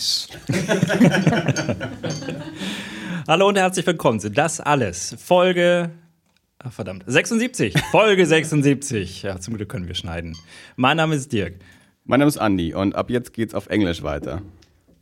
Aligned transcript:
Nice. 0.00 0.28
Hallo 3.28 3.48
und 3.48 3.58
herzlich 3.58 3.86
willkommen 3.86 4.18
zu 4.18 4.30
Das 4.30 4.58
Alles. 4.58 5.14
Folge. 5.22 5.90
Ach, 6.58 6.72
verdammt. 6.72 7.04
76. 7.06 7.74
Folge 7.90 8.24
76. 8.24 9.24
Ja, 9.24 9.38
zum 9.38 9.58
Glück 9.58 9.68
können 9.68 9.88
wir 9.88 9.94
schneiden. 9.94 10.38
Mein 10.76 10.96
Name 10.96 11.16
ist 11.16 11.30
Dirk. 11.34 11.56
Mein 12.06 12.20
Name 12.20 12.30
ist 12.30 12.38
Andy 12.38 12.72
und 12.72 12.94
ab 12.94 13.10
jetzt 13.10 13.34
geht's 13.34 13.52
auf 13.52 13.66
Englisch 13.66 14.02
weiter. 14.02 14.40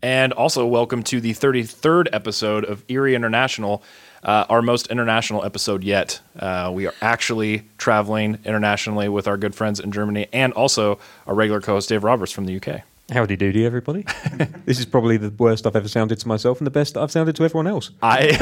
And 0.02 0.36
also, 0.36 0.68
welcome 0.68 1.04
to 1.04 1.20
the 1.20 1.32
33rd 1.32 2.12
episode 2.12 2.68
of 2.68 2.82
Erie 2.88 3.14
International, 3.14 3.82
uh, 4.24 4.46
our 4.50 4.62
most 4.62 4.88
international 4.88 5.44
episode 5.44 5.84
yet. 5.84 6.20
Uh, 6.40 6.72
we 6.74 6.88
are 6.88 6.94
actually 7.00 7.62
traveling 7.78 8.38
internationally 8.44 9.08
with 9.08 9.28
our 9.28 9.38
good 9.38 9.54
friends 9.54 9.78
in 9.78 9.92
Germany 9.92 10.26
and 10.32 10.52
also 10.54 10.98
our 11.28 11.36
regular 11.36 11.60
co 11.60 11.74
host, 11.74 11.88
Dave 11.88 12.02
Roberts 12.02 12.32
from 12.32 12.46
the 12.46 12.56
UK. 12.56 12.82
Howdy 13.11 13.36
doody, 13.36 13.64
everybody. 13.64 14.04
this 14.67 14.79
is 14.79 14.85
probably 14.85 15.17
the 15.17 15.30
worst 15.30 15.67
I've 15.67 15.75
ever 15.75 15.89
sounded 15.89 16.18
to 16.18 16.29
myself 16.29 16.58
and 16.58 16.67
the 16.67 16.71
best 16.71 16.94
I've 16.94 17.11
sounded 17.11 17.36
to 17.36 17.44
everyone 17.44 17.67
else. 17.67 17.90
I 18.03 18.36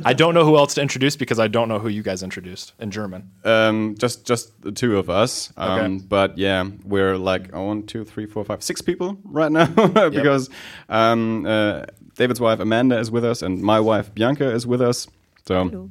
I 0.06 0.14
don't 0.14 0.32
know 0.32 0.46
who 0.46 0.56
else 0.56 0.72
to 0.74 0.80
introduce 0.80 1.14
because 1.14 1.38
I 1.38 1.46
don't 1.46 1.68
know 1.68 1.78
who 1.78 1.90
you 1.90 2.02
guys 2.02 2.22
introduced 2.22 2.72
in 2.78 2.90
German. 2.90 3.30
Um, 3.44 3.96
just 3.98 4.24
just 4.24 4.58
the 4.62 4.72
two 4.72 4.96
of 4.96 5.10
us. 5.10 5.52
Um, 5.58 5.72
Okay. 5.72 6.04
But 6.08 6.38
yeah, 6.38 6.66
we're 6.84 7.18
like 7.18 7.50
oh, 7.52 7.64
one, 7.64 7.82
two, 7.82 8.02
three, 8.06 8.24
four, 8.24 8.46
five, 8.46 8.62
six 8.62 8.80
people 8.80 9.18
right 9.24 9.52
now 9.52 9.66
because 10.08 10.48
um, 10.88 11.44
uh, 11.44 11.84
David's 12.16 12.40
wife 12.40 12.60
Amanda 12.60 12.98
is 12.98 13.10
with 13.10 13.26
us 13.26 13.42
and 13.42 13.62
my 13.62 13.78
wife 13.78 14.14
Bianca 14.14 14.50
is 14.50 14.66
with 14.66 14.80
us. 14.80 15.06
So 15.46 15.90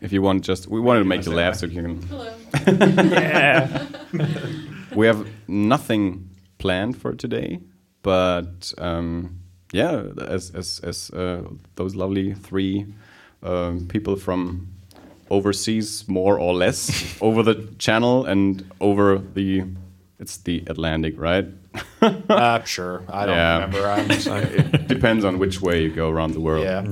if 0.00 0.12
you 0.12 0.22
want, 0.22 0.42
just 0.42 0.66
we 0.66 0.80
wanted 0.80 1.00
to 1.00 1.04
make 1.04 1.24
you 1.24 1.34
laugh, 1.34 1.54
so 1.54 1.66
you 1.66 1.82
can. 1.82 2.02
Hello. 2.02 2.34
yeah. 2.66 3.86
we 4.96 5.06
have 5.06 5.24
nothing 5.46 6.30
planned 6.62 6.96
for 6.96 7.14
today, 7.14 7.58
but 8.02 8.72
um, 8.78 9.38
yeah, 9.72 10.04
as 10.28 10.50
as 10.54 10.80
as 10.84 11.10
uh, 11.10 11.42
those 11.74 11.96
lovely 11.96 12.34
three 12.34 12.86
um, 13.42 13.86
people 13.88 14.16
from 14.16 14.66
overseas, 15.30 16.04
more 16.08 16.38
or 16.38 16.54
less, 16.54 17.16
over 17.20 17.42
the 17.42 17.54
channel 17.78 18.24
and 18.26 18.62
over 18.80 19.18
the 19.34 19.64
it's 20.20 20.36
the 20.44 20.62
Atlantic, 20.68 21.14
right? 21.18 21.46
Uh, 22.28 22.62
sure. 22.64 23.02
I 23.08 23.26
don't 23.26 23.36
Yeah. 23.36 23.54
remember. 23.54 23.86
I'm 23.88 24.10
it 24.10 24.88
depends 24.88 25.24
on 25.24 25.38
which 25.38 25.60
way 25.62 25.82
you 25.82 25.90
go 25.94 26.08
around 26.10 26.34
the 26.34 26.40
world. 26.40 26.64
yeah. 26.64 26.84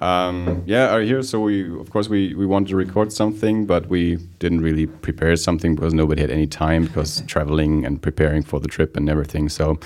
Um, 0.00 0.62
yeah, 0.66 0.94
are 0.94 1.00
here. 1.02 1.22
So 1.22 1.40
we, 1.40 1.68
of 1.80 1.90
course, 1.90 2.08
we 2.08 2.34
we 2.34 2.46
wanted 2.46 2.68
to 2.68 2.76
record 2.76 3.12
something, 3.12 3.66
but 3.66 3.88
we 3.88 4.16
didn't 4.38 4.60
really 4.60 4.86
prepare 4.86 5.36
something 5.36 5.74
because 5.74 5.92
nobody 5.94 6.20
had 6.20 6.30
any 6.30 6.46
time 6.46 6.84
because 6.84 7.22
traveling 7.26 7.84
and 7.84 8.00
preparing 8.00 8.42
for 8.42 8.60
the 8.60 8.68
trip 8.68 8.96
and 8.96 9.08
everything. 9.10 9.48
So, 9.48 9.78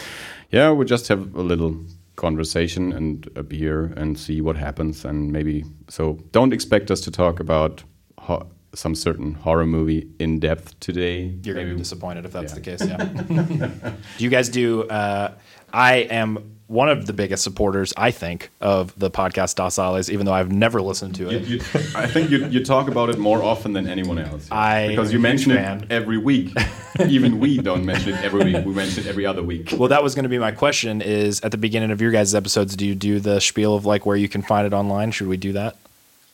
yeah, 0.51 0.71
we 0.73 0.85
just 0.85 1.09
have 1.09 1.35
a 1.35 1.43
little 1.43 1.77
conversation 2.17 2.93
and 2.93 3.29
a 3.37 3.43
beer 3.43 3.93
and 3.97 4.19
see 4.19 4.41
what 4.41 4.57
happens. 4.57 5.05
And 5.05 5.33
maybe 5.33 5.65
so. 5.89 6.19
Don't 6.33 6.53
expect 6.53 6.91
us 6.91 7.01
to 7.03 7.11
talk 7.11 7.41
about 7.41 7.83
ho- 8.19 8.47
some 8.75 8.95
certain 8.95 9.35
horror 9.35 9.67
movie 9.67 10.09
in 10.19 10.41
depth 10.41 10.79
today. 10.81 11.35
You're 11.43 11.55
going 11.55 11.69
to 11.69 11.73
be 11.75 11.79
disappointed 11.79 12.25
if 12.25 12.33
that's 12.33 12.53
Yeah. 12.53 12.59
the 12.59 12.61
case. 12.61 12.87
Yeah. 12.87 13.93
do 14.19 14.25
you 14.25 14.31
guys 14.31 14.49
do? 14.51 14.85
Uh, 14.85 15.33
I 15.73 15.95
am 16.11 16.52
one 16.73 16.89
of 16.89 17.05
the 17.07 17.13
biggest 17.13 17.45
supporters, 17.45 17.93
I 17.99 18.11
think, 18.11 18.51
of 18.61 18.99
the 18.99 19.11
podcast 19.11 19.57
Das 19.57 19.79
Alles, 19.79 20.09
even 20.09 20.25
though 20.25 20.33
I've 20.33 20.51
never 20.51 20.81
listened 20.81 21.15
to 21.17 21.29
it. 21.29 21.43
you, 21.43 21.57
I 21.95 22.07
think 22.07 22.31
you, 22.31 22.47
you 22.47 22.65
talk 22.65 22.89
about 22.89 23.11
it 23.11 23.19
more 23.19 23.43
often 23.43 23.75
than 23.75 23.87
anyone 23.87 24.19
else. 24.19 24.49
I 24.51 24.89
because 24.89 25.13
you 25.13 25.19
mention 25.19 25.53
it 25.53 25.91
every 25.91 26.17
week. 26.17 26.57
Even 27.07 27.39
we 27.39 27.59
don't 27.59 27.85
mention 27.85 28.15
it 28.15 28.25
every 28.25 28.45
week. 28.45 28.65
We 28.65 28.73
mention 28.73 29.05
it 29.05 29.09
every 29.09 29.27
other 29.27 29.43
week. 29.43 29.75
well, 29.77 29.89
that 29.91 30.03
was 30.03 30.15
going 30.15 30.23
to 30.25 30.31
be 30.31 30.39
my 30.39 30.51
question. 30.51 31.03
Is 31.03 31.41
at 31.43 31.51
the 31.51 31.59
beginning 31.59 31.91
of 31.91 32.01
your 32.01 32.11
guys' 32.11 32.35
episodes, 32.35 32.75
do 32.75 32.87
you 32.87 32.95
do 32.95 33.21
the 33.21 33.41
spiel 33.41 33.75
of 33.75 33.85
like 33.85 34.07
where 34.07 34.17
you 34.17 34.29
can 34.29 34.41
find 34.41 34.67
it 34.67 34.73
online? 34.73 35.11
Should 35.11 35.29
we 35.29 35.37
do 35.37 35.53
that? 35.53 35.77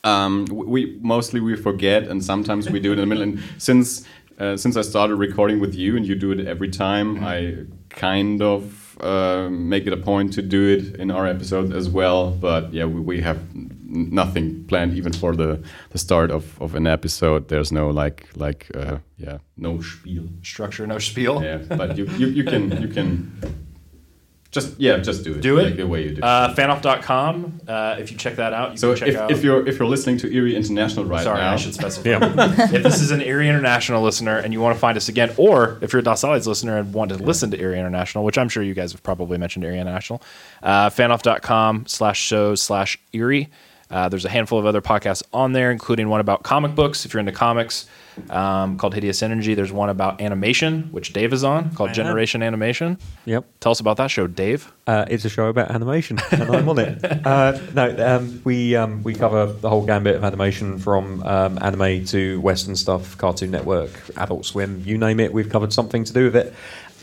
Um, 0.05 0.45
we 0.45 0.97
mostly 1.01 1.41
we 1.41 1.57
forget, 1.57 2.03
and 2.03 2.23
sometimes 2.23 2.69
we 2.69 2.79
do 2.79 2.91
it 2.93 2.99
in 2.99 2.99
the 2.99 3.05
middle. 3.05 3.23
And 3.23 3.43
since 3.57 4.05
uh, 4.39 4.55
since 4.55 4.77
I 4.77 4.83
started 4.83 5.15
recording 5.15 5.59
with 5.59 5.75
you, 5.75 5.97
and 5.97 6.07
you 6.07 6.15
do 6.15 6.31
it 6.31 6.47
every 6.47 6.69
time, 6.69 7.23
I 7.25 7.65
kind 7.89 8.41
of 8.41 8.78
uh, 9.01 9.49
make 9.49 9.87
it 9.87 9.93
a 9.93 9.97
point 9.97 10.33
to 10.33 10.41
do 10.41 10.67
it 10.67 10.99
in 10.99 11.11
our 11.11 11.27
episode 11.27 11.73
as 11.73 11.89
well. 11.89 12.31
But 12.31 12.73
yeah, 12.73 12.85
we, 12.85 13.01
we 13.01 13.21
have 13.21 13.39
nothing 13.89 14.63
planned 14.65 14.93
even 14.93 15.13
for 15.13 15.35
the 15.35 15.59
the 15.89 15.97
start 15.97 16.31
of, 16.31 16.61
of 16.61 16.75
an 16.75 16.87
episode. 16.87 17.47
There's 17.47 17.71
no 17.71 17.89
like 17.89 18.27
like 18.35 18.67
uh, 18.75 18.97
yeah 19.17 19.37
no 19.57 19.81
spiel. 19.81 20.23
Structure, 20.41 20.87
no 20.87 20.99
spiel. 20.99 21.43
Yeah, 21.43 21.57
but 21.77 21.97
you, 21.97 22.05
you, 22.17 22.27
you 22.27 22.43
can 22.43 22.81
you 22.81 22.87
can 22.87 23.31
just 24.51 24.79
yeah 24.79 24.97
just 24.97 25.23
do 25.23 25.35
it. 25.35 25.41
Do 25.41 25.59
it 25.59 25.63
like 25.63 25.75
the 25.77 25.87
way 25.87 26.03
you 26.03 26.15
do. 26.15 26.21
Uh, 26.23 26.55
fanoff.com. 26.55 27.61
Uh, 27.67 27.97
if 27.99 28.11
you 28.11 28.17
check 28.17 28.37
that 28.37 28.51
out, 28.51 28.71
you 28.71 28.77
so 28.77 28.89
can 28.89 28.99
check 28.99 29.09
if, 29.09 29.15
out. 29.15 29.31
if 29.31 29.43
you're 29.43 29.67
if 29.67 29.77
you're 29.77 29.87
listening 29.87 30.17
to 30.17 30.33
Eerie 30.33 30.55
International 30.55 31.05
right 31.05 31.23
Sorry, 31.23 31.39
now, 31.39 31.53
I 31.53 31.55
should 31.55 31.75
specify. 31.75 32.09
if 32.73 32.81
this 32.81 32.99
is 33.01 33.11
an 33.11 33.21
Eerie 33.21 33.47
International 33.47 34.01
listener 34.01 34.37
and 34.37 34.51
you 34.51 34.59
want 34.59 34.75
to 34.75 34.79
find 34.79 34.97
us 34.97 35.07
again, 35.07 35.31
or 35.37 35.77
if 35.81 35.93
you're 35.93 35.99
a 35.99 36.03
Das 36.03 36.23
Alles 36.23 36.47
listener 36.47 36.77
and 36.77 36.93
want 36.93 37.09
to 37.11 37.17
listen 37.17 37.51
to 37.51 37.59
Eerie 37.59 37.79
International, 37.79 38.23
which 38.23 38.39
I'm 38.39 38.49
sure 38.49 38.63
you 38.63 38.73
guys 38.73 38.91
have 38.91 39.03
probably 39.03 39.37
mentioned 39.37 39.65
Eerie 39.65 39.79
International, 39.79 40.21
uh, 40.63 40.89
fanoff.com 40.89 41.85
slash 41.85 42.19
shows 42.19 42.61
slash 42.61 42.97
Eerie. 43.13 43.49
Uh, 43.91 44.09
there's 44.09 44.25
a 44.25 44.29
handful 44.29 44.59
of 44.59 44.65
other 44.65 44.81
podcasts 44.81 45.23
on 45.33 45.53
there, 45.53 45.71
including 45.71 46.09
one 46.09 46.19
about 46.19 46.43
comic 46.43 46.75
books, 46.75 47.05
if 47.05 47.13
you're 47.13 47.19
into 47.19 47.31
comics, 47.31 47.87
um, 48.29 48.77
called 48.77 48.93
Hideous 48.93 49.21
Energy. 49.23 49.53
There's 49.53 49.71
one 49.71 49.89
about 49.89 50.21
animation, 50.21 50.89
which 50.91 51.13
Dave 51.13 51.33
is 51.33 51.43
on, 51.43 51.73
called 51.75 51.93
Generation 51.93 52.41
Animation. 52.43 52.97
Yep. 53.25 53.45
Tell 53.59 53.71
us 53.71 53.79
about 53.79 53.97
that 53.97 54.07
show, 54.07 54.27
Dave. 54.27 54.71
Uh, 54.87 55.05
it's 55.07 55.25
a 55.25 55.29
show 55.29 55.47
about 55.47 55.71
animation, 55.71 56.19
and 56.31 56.43
I'm 56.43 56.67
on 56.67 56.79
it. 56.79 57.03
Uh, 57.25 57.59
no, 57.73 58.15
um, 58.15 58.41
we 58.43 58.75
um, 58.75 59.03
we 59.03 59.13
cover 59.13 59.45
the 59.45 59.69
whole 59.69 59.85
gambit 59.85 60.15
of 60.15 60.23
animation 60.23 60.79
from 60.79 61.21
um, 61.23 61.59
anime 61.61 62.05
to 62.05 62.39
Western 62.41 62.75
stuff, 62.75 63.17
Cartoon 63.17 63.51
Network, 63.51 63.91
Adult 64.17 64.45
Swim, 64.45 64.81
you 64.85 64.97
name 64.97 65.19
it. 65.19 65.33
We've 65.33 65.49
covered 65.49 65.73
something 65.73 66.03
to 66.05 66.13
do 66.13 66.25
with 66.25 66.35
it. 66.35 66.53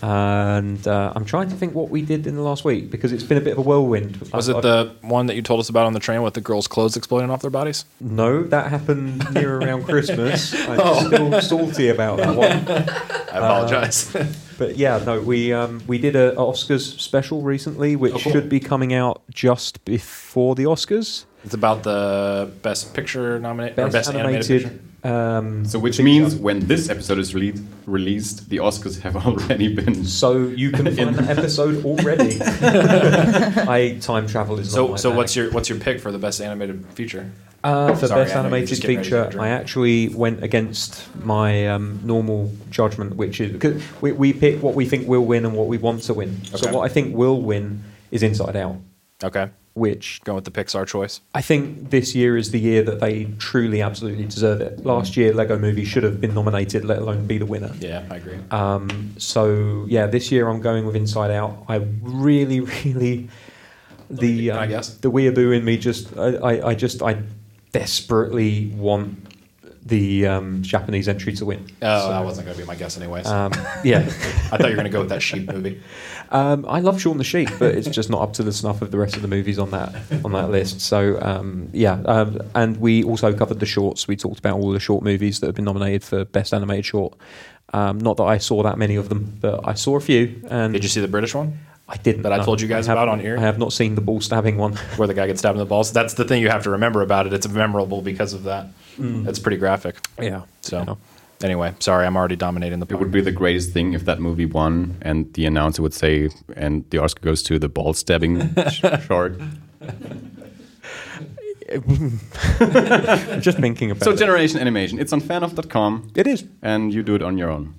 And 0.02 0.86
uh, 0.86 1.12
I'm 1.16 1.24
trying 1.24 1.48
to 1.48 1.54
think 1.56 1.74
what 1.74 1.88
we 1.88 2.02
did 2.02 2.26
in 2.26 2.34
the 2.36 2.42
last 2.42 2.64
week 2.64 2.90
because 2.90 3.12
it's 3.12 3.22
been 3.22 3.38
a 3.38 3.40
bit 3.40 3.52
of 3.52 3.58
a 3.58 3.62
whirlwind. 3.62 4.16
Was 4.32 4.48
I- 4.48 4.58
it 4.58 4.62
the 4.62 4.94
one 5.02 5.26
that 5.26 5.34
you 5.36 5.42
told 5.42 5.60
us 5.60 5.68
about 5.68 5.86
on 5.86 5.92
the 5.92 6.00
train 6.00 6.22
with 6.22 6.34
the 6.34 6.40
girls' 6.40 6.68
clothes 6.68 6.96
exploding 6.96 7.30
off 7.30 7.42
their 7.42 7.50
bodies? 7.50 7.84
No, 8.00 8.42
that 8.44 8.68
happened 8.70 9.24
near 9.34 9.56
around 9.58 9.84
Christmas. 9.88 10.54
I'm 10.68 11.06
still 11.06 11.40
salty 11.40 11.88
about 11.88 12.18
that 12.18 12.34
one. 12.36 12.50
I 13.32 13.38
apologize. 13.38 14.14
But 14.58 14.76
yeah, 14.76 15.02
no, 15.04 15.20
we 15.20 15.52
um, 15.52 15.82
we 15.86 15.98
did 15.98 16.16
an 16.16 16.36
Oscars 16.36 16.98
special 16.98 17.42
recently, 17.42 17.94
which 17.96 18.14
Oh, 18.14 18.18
cool. 18.18 18.32
should 18.32 18.48
be 18.48 18.60
coming 18.60 18.94
out 18.94 19.22
just 19.30 19.84
before 19.84 20.54
the 20.54 20.64
Oscars. 20.64 21.24
It's 21.44 21.52
about 21.54 21.82
the 21.82 22.50
best 22.62 22.94
picture 22.94 23.38
nominated 23.38 23.78
or 23.78 23.84
Best, 23.90 23.92
best 23.92 24.08
animated, 24.14 24.50
animated. 24.50 24.80
Picture. 25.06 25.14
um, 25.38 25.64
So 25.64 25.78
which 25.78 25.96
feature. 25.96 26.04
means 26.04 26.34
when 26.36 26.60
this 26.66 26.88
episode 26.88 27.18
is 27.18 27.34
released, 27.34 27.62
released, 27.86 28.48
the 28.50 28.58
Oscars 28.58 29.00
have 29.00 29.16
already 29.26 29.68
been. 29.74 30.04
So 30.04 30.48
you 30.48 30.70
can 30.72 30.84
find 30.96 31.14
that 31.16 31.38
episode 31.38 31.84
already. 31.84 32.38
I 32.40 33.98
time 34.00 34.26
travel 34.26 34.58
is 34.58 34.68
not 34.68 34.74
So 34.74 34.88
my 34.88 34.96
so 34.96 35.10
bag. 35.10 35.16
what's 35.18 35.36
your 35.36 35.50
what's 35.50 35.68
your 35.68 35.78
pick 35.78 36.00
for 36.00 36.12
the 36.12 36.18
best 36.18 36.40
animated 36.40 36.84
feature? 36.94 37.30
uh, 37.64 37.94
for 37.96 38.06
Sorry, 38.06 38.24
best 38.24 38.36
I 38.36 38.42
know 38.42 38.42
you're 38.42 38.46
animated 38.46 38.68
just 38.68 38.82
getting 38.82 38.98
ready 38.98 39.10
to 39.10 39.24
feature? 39.26 39.40
I 39.40 39.48
actually 39.48 40.08
went 40.10 40.42
against 40.44 41.02
my 41.24 41.66
um, 41.68 41.98
normal 42.04 42.52
judgment, 42.70 43.16
which 43.16 43.40
is 43.40 43.50
because 43.52 43.82
we, 44.00 44.12
we 44.12 44.32
pick 44.32 44.62
what 44.62 44.74
we 44.74 44.84
think 44.86 45.08
will 45.08 45.24
win 45.24 45.44
and 45.44 45.54
what 45.56 45.66
we 45.66 45.78
want 45.78 46.02
to 46.04 46.14
win. 46.14 46.44
So 46.44 46.70
what 46.72 46.82
I 46.88 46.88
think 46.92 47.16
will 47.16 47.40
win 47.42 47.82
is 48.12 48.22
Inside 48.22 48.54
Out, 48.56 48.76
Okay, 49.24 49.50
which 49.76 50.22
going 50.25 50.37
with 50.37 50.44
the 50.47 50.50
Pixar 50.50 50.87
choice. 50.87 51.20
I 51.34 51.42
think 51.42 51.91
this 51.91 52.14
year 52.14 52.37
is 52.38 52.50
the 52.50 52.59
year 52.59 52.82
that 52.84 52.98
they 53.00 53.25
truly, 53.38 53.82
absolutely 53.82 54.25
deserve 54.25 54.62
it. 54.62 54.87
Last 54.87 55.19
year, 55.19 55.34
Lego 55.34 55.59
Movie 55.59 55.84
should 55.84 56.03
have 56.03 56.19
been 56.19 56.32
nominated, 56.32 56.82
let 56.84 56.98
alone 56.98 57.26
be 57.26 57.37
the 57.37 57.44
winner. 57.44 57.70
Yeah, 57.78 58.03
I 58.10 58.16
agree. 58.16 58.38
Um, 58.50 59.12
so 59.19 59.84
yeah, 59.86 60.06
this 60.06 60.32
year 60.32 60.48
I'm 60.48 60.62
going 60.62 60.86
with 60.86 60.97
Inside 60.97 61.31
Out. 61.31 61.65
I 61.68 61.86
really, 62.00 62.60
really 62.84 63.28
the 64.09 64.48
Can 64.48 64.56
I 64.56 64.62
um, 64.62 64.68
guess? 64.71 64.95
the 64.95 65.10
weeaboo 65.10 65.54
in 65.54 65.65
me 65.65 65.77
just 65.77 66.16
I, 66.16 66.36
I, 66.36 66.68
I 66.68 66.74
just 66.74 67.03
I 67.03 67.22
desperately 67.72 68.72
want 68.77 69.25
the 69.86 70.27
um, 70.27 70.62
Japanese 70.62 71.09
entry 71.09 71.33
to 71.34 71.44
win. 71.44 71.65
Oh, 71.80 72.00
So, 72.00 72.09
that 72.10 72.24
wasn't 72.24 72.47
going 72.47 72.56
to 72.56 72.62
be 72.62 72.66
my 72.66 72.74
guess, 72.74 72.97
anyways. 72.97 73.27
Um, 73.27 73.53
yeah, 73.84 74.00
I 74.00 74.56
thought 74.56 74.62
you 74.62 74.71
were 74.71 74.74
going 74.74 74.84
to 74.84 74.91
go 74.91 75.00
with 75.00 75.10
that 75.10 75.22
sheep 75.22 75.50
movie. 75.50 75.80
um, 76.30 76.66
I 76.68 76.80
love 76.80 77.00
Shaun 77.00 77.18
the 77.18 77.24
Sheep, 77.24 77.50
but 77.59 77.74
it's 77.74 77.88
just 77.88 78.10
not 78.10 78.21
up 78.21 78.33
to 78.34 78.42
the 78.42 78.53
snuff 78.53 78.83
of 78.83 78.91
the 78.91 78.98
rest 78.98 79.16
of 79.16 79.22
the 79.22 79.28
movies 79.28 79.59
on 79.59 79.71
that 79.71 79.94
on 80.24 80.33
that 80.33 80.50
list. 80.50 80.80
So 80.80 81.21
um, 81.22 81.68
yeah, 81.72 82.03
um, 82.04 82.41
and 82.54 82.78
we 82.78 83.04
also 83.04 83.33
covered 83.33 83.60
the 83.60 83.66
shorts. 83.66 84.09
We 84.09 84.16
talked 84.16 84.41
about 84.41 84.59
all 84.59 84.72
the 84.72 84.80
short 84.80 85.04
movies 85.04 85.41
that 85.41 85.47
have 85.47 85.54
been 85.54 85.65
nominated 85.65 86.03
for 86.03 86.24
best 86.24 86.53
animated 86.53 86.84
short. 86.84 87.16
Um, 87.72 87.98
not 87.98 88.16
that 88.16 88.24
I 88.24 88.38
saw 88.38 88.62
that 88.62 88.78
many 88.78 88.97
of 88.97 89.09
them, 89.09 89.38
but 89.41 89.60
I 89.66 89.74
saw 89.74 89.97
a 89.97 90.00
few. 90.00 90.41
And 90.48 90.72
Did 90.72 90.83
you 90.83 90.88
see 90.88 91.00
the 91.00 91.09
British 91.09 91.34
one 91.34 91.59
I 91.88 91.97
didn't. 91.97 92.22
that 92.22 92.33
I 92.33 92.38
no. 92.38 92.44
told 92.44 92.60
you 92.60 92.68
guys 92.68 92.88
about 92.88 93.09
on 93.09 93.21
here? 93.21 93.36
I 93.36 93.41
have 93.41 93.59
not 93.59 93.72
seen 93.72 93.94
the 93.94 94.00
ball 94.00 94.21
stabbing 94.21 94.56
one. 94.56 94.74
where 94.97 95.06
the 95.09 95.15
guy 95.15 95.27
gets 95.27 95.41
stabbed 95.41 95.56
in 95.56 95.60
the 95.60 95.65
balls? 95.66 95.92
That's 95.92 96.15
the 96.15 96.24
thing 96.24 96.42
you 96.42 96.48
have 96.48 96.62
to 96.65 96.71
remember 96.71 97.03
about 97.03 97.27
it. 97.27 97.33
It's 97.33 97.48
memorable 97.48 98.03
because 98.03 98.33
of 98.33 98.44
that. 98.44 98.68
Mm. 98.98 99.28
It's 99.28 99.39
pretty 99.39 99.59
graphic. 99.59 99.97
Yeah. 100.21 100.43
So, 100.63 100.98
Anyway, 101.43 101.75
sorry, 101.81 102.07
I'm 102.07 102.16
already 102.16 102.34
dominating 102.37 102.81
the. 102.81 102.87
It 102.89 102.98
would 102.98 103.10
be 103.13 103.21
the 103.21 103.31
greatest 103.31 103.72
thing 103.72 103.93
if 103.93 104.07
that 104.07 104.21
movie 104.21 104.47
won 104.47 104.97
and 105.03 105.31
the 105.34 105.45
announcer 105.45 105.83
would 105.83 105.93
say, 105.93 106.31
and 106.57 106.89
the 106.89 106.97
Oscar 106.98 107.21
goes 107.21 107.43
to 107.43 107.59
the 107.59 107.69
ball 107.69 107.93
stabbing 107.93 108.54
sh- 108.71 108.83
shark. 109.07 109.34
Just 113.41 113.59
thinking 113.59 113.91
about 113.91 114.04
So, 114.04 114.13
it. 114.13 114.19
Generation 114.19 114.60
Animation, 114.60 114.98
it's 114.98 115.13
on 115.13 115.21
fanoff.com 115.21 116.13
It 116.15 116.27
is. 116.27 116.45
and 116.63 116.93
you 116.95 117.03
do 117.03 117.15
it 117.15 117.22
on 117.22 117.39
your 117.39 117.51
own. 117.51 117.75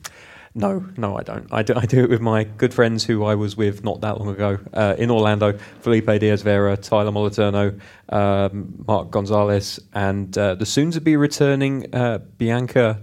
No, 0.58 0.84
no, 0.98 1.16
I 1.18 1.22
don't. 1.24 1.48
I 1.52 1.62
do, 1.62 1.74
I 1.76 1.86
do 1.86 2.04
it 2.04 2.10
with 2.10 2.20
my 2.20 2.44
good 2.44 2.74
friends 2.74 3.04
who 3.04 3.24
I 3.24 3.36
was 3.36 3.56
with 3.56 3.84
not 3.84 4.02
that 4.02 4.20
long 4.20 4.30
ago 4.30 4.58
uh, 4.74 4.96
in 4.98 5.12
Orlando 5.12 5.58
Felipe 5.82 6.08
Diaz 6.20 6.42
Vera, 6.42 6.76
Tyler 6.76 7.12
Moliterno, 7.12 7.80
um, 8.10 8.74
Mark 8.88 9.12
Gonzalez, 9.12 9.80
and 9.94 10.36
uh, 10.38 10.56
the 10.56 10.66
soon 10.66 10.90
to 10.92 11.00
be 11.02 11.16
returning 11.16 11.94
uh, 11.94 12.18
Bianca. 12.38 13.02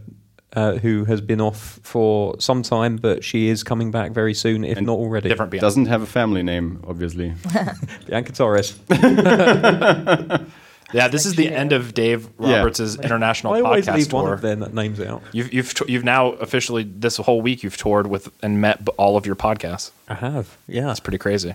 Uh, 0.56 0.76
who 0.76 1.04
has 1.04 1.20
been 1.20 1.40
off 1.40 1.80
for 1.82 2.36
some 2.38 2.62
time, 2.62 2.94
but 2.94 3.24
she 3.24 3.48
is 3.48 3.64
coming 3.64 3.90
back 3.90 4.12
very 4.12 4.32
soon, 4.32 4.62
if 4.62 4.76
And 4.78 4.86
not 4.86 4.98
already. 4.98 5.28
different. 5.28 5.50
Beyond. 5.50 5.60
Doesn't 5.62 5.86
have 5.86 6.00
a 6.02 6.06
family 6.06 6.44
name, 6.44 6.80
obviously. 6.86 7.34
Bianca 8.06 8.30
Torres. 8.30 8.78
Yeah, 10.94 11.08
this 11.08 11.26
is 11.26 11.34
the 11.34 11.48
end 11.48 11.72
of 11.72 11.92
Dave 11.92 12.28
Yeah. 12.38 12.58
Roberts' 12.58 12.96
international 12.96 13.52
I 13.54 13.60
always 13.60 13.86
podcast 13.86 13.96
leave 13.96 14.08
tour. 14.08 14.22
one 14.22 14.32
of 14.32 14.40
their 14.40 14.56
names 14.56 15.00
out. 15.00 15.22
You've 15.32 15.52
you've 15.52 15.74
t- 15.74 15.84
you've 15.92 16.04
now 16.04 16.28
officially 16.34 16.84
this 16.84 17.16
whole 17.18 17.42
week 17.42 17.62
you've 17.62 17.76
toured 17.76 18.06
with 18.06 18.30
and 18.42 18.60
met 18.60 18.84
b- 18.84 18.92
all 18.96 19.16
of 19.16 19.26
your 19.26 19.34
podcasts. 19.36 19.90
I 20.08 20.14
have, 20.14 20.56
yeah. 20.68 20.86
That's 20.86 21.00
pretty 21.00 21.18
crazy. 21.18 21.54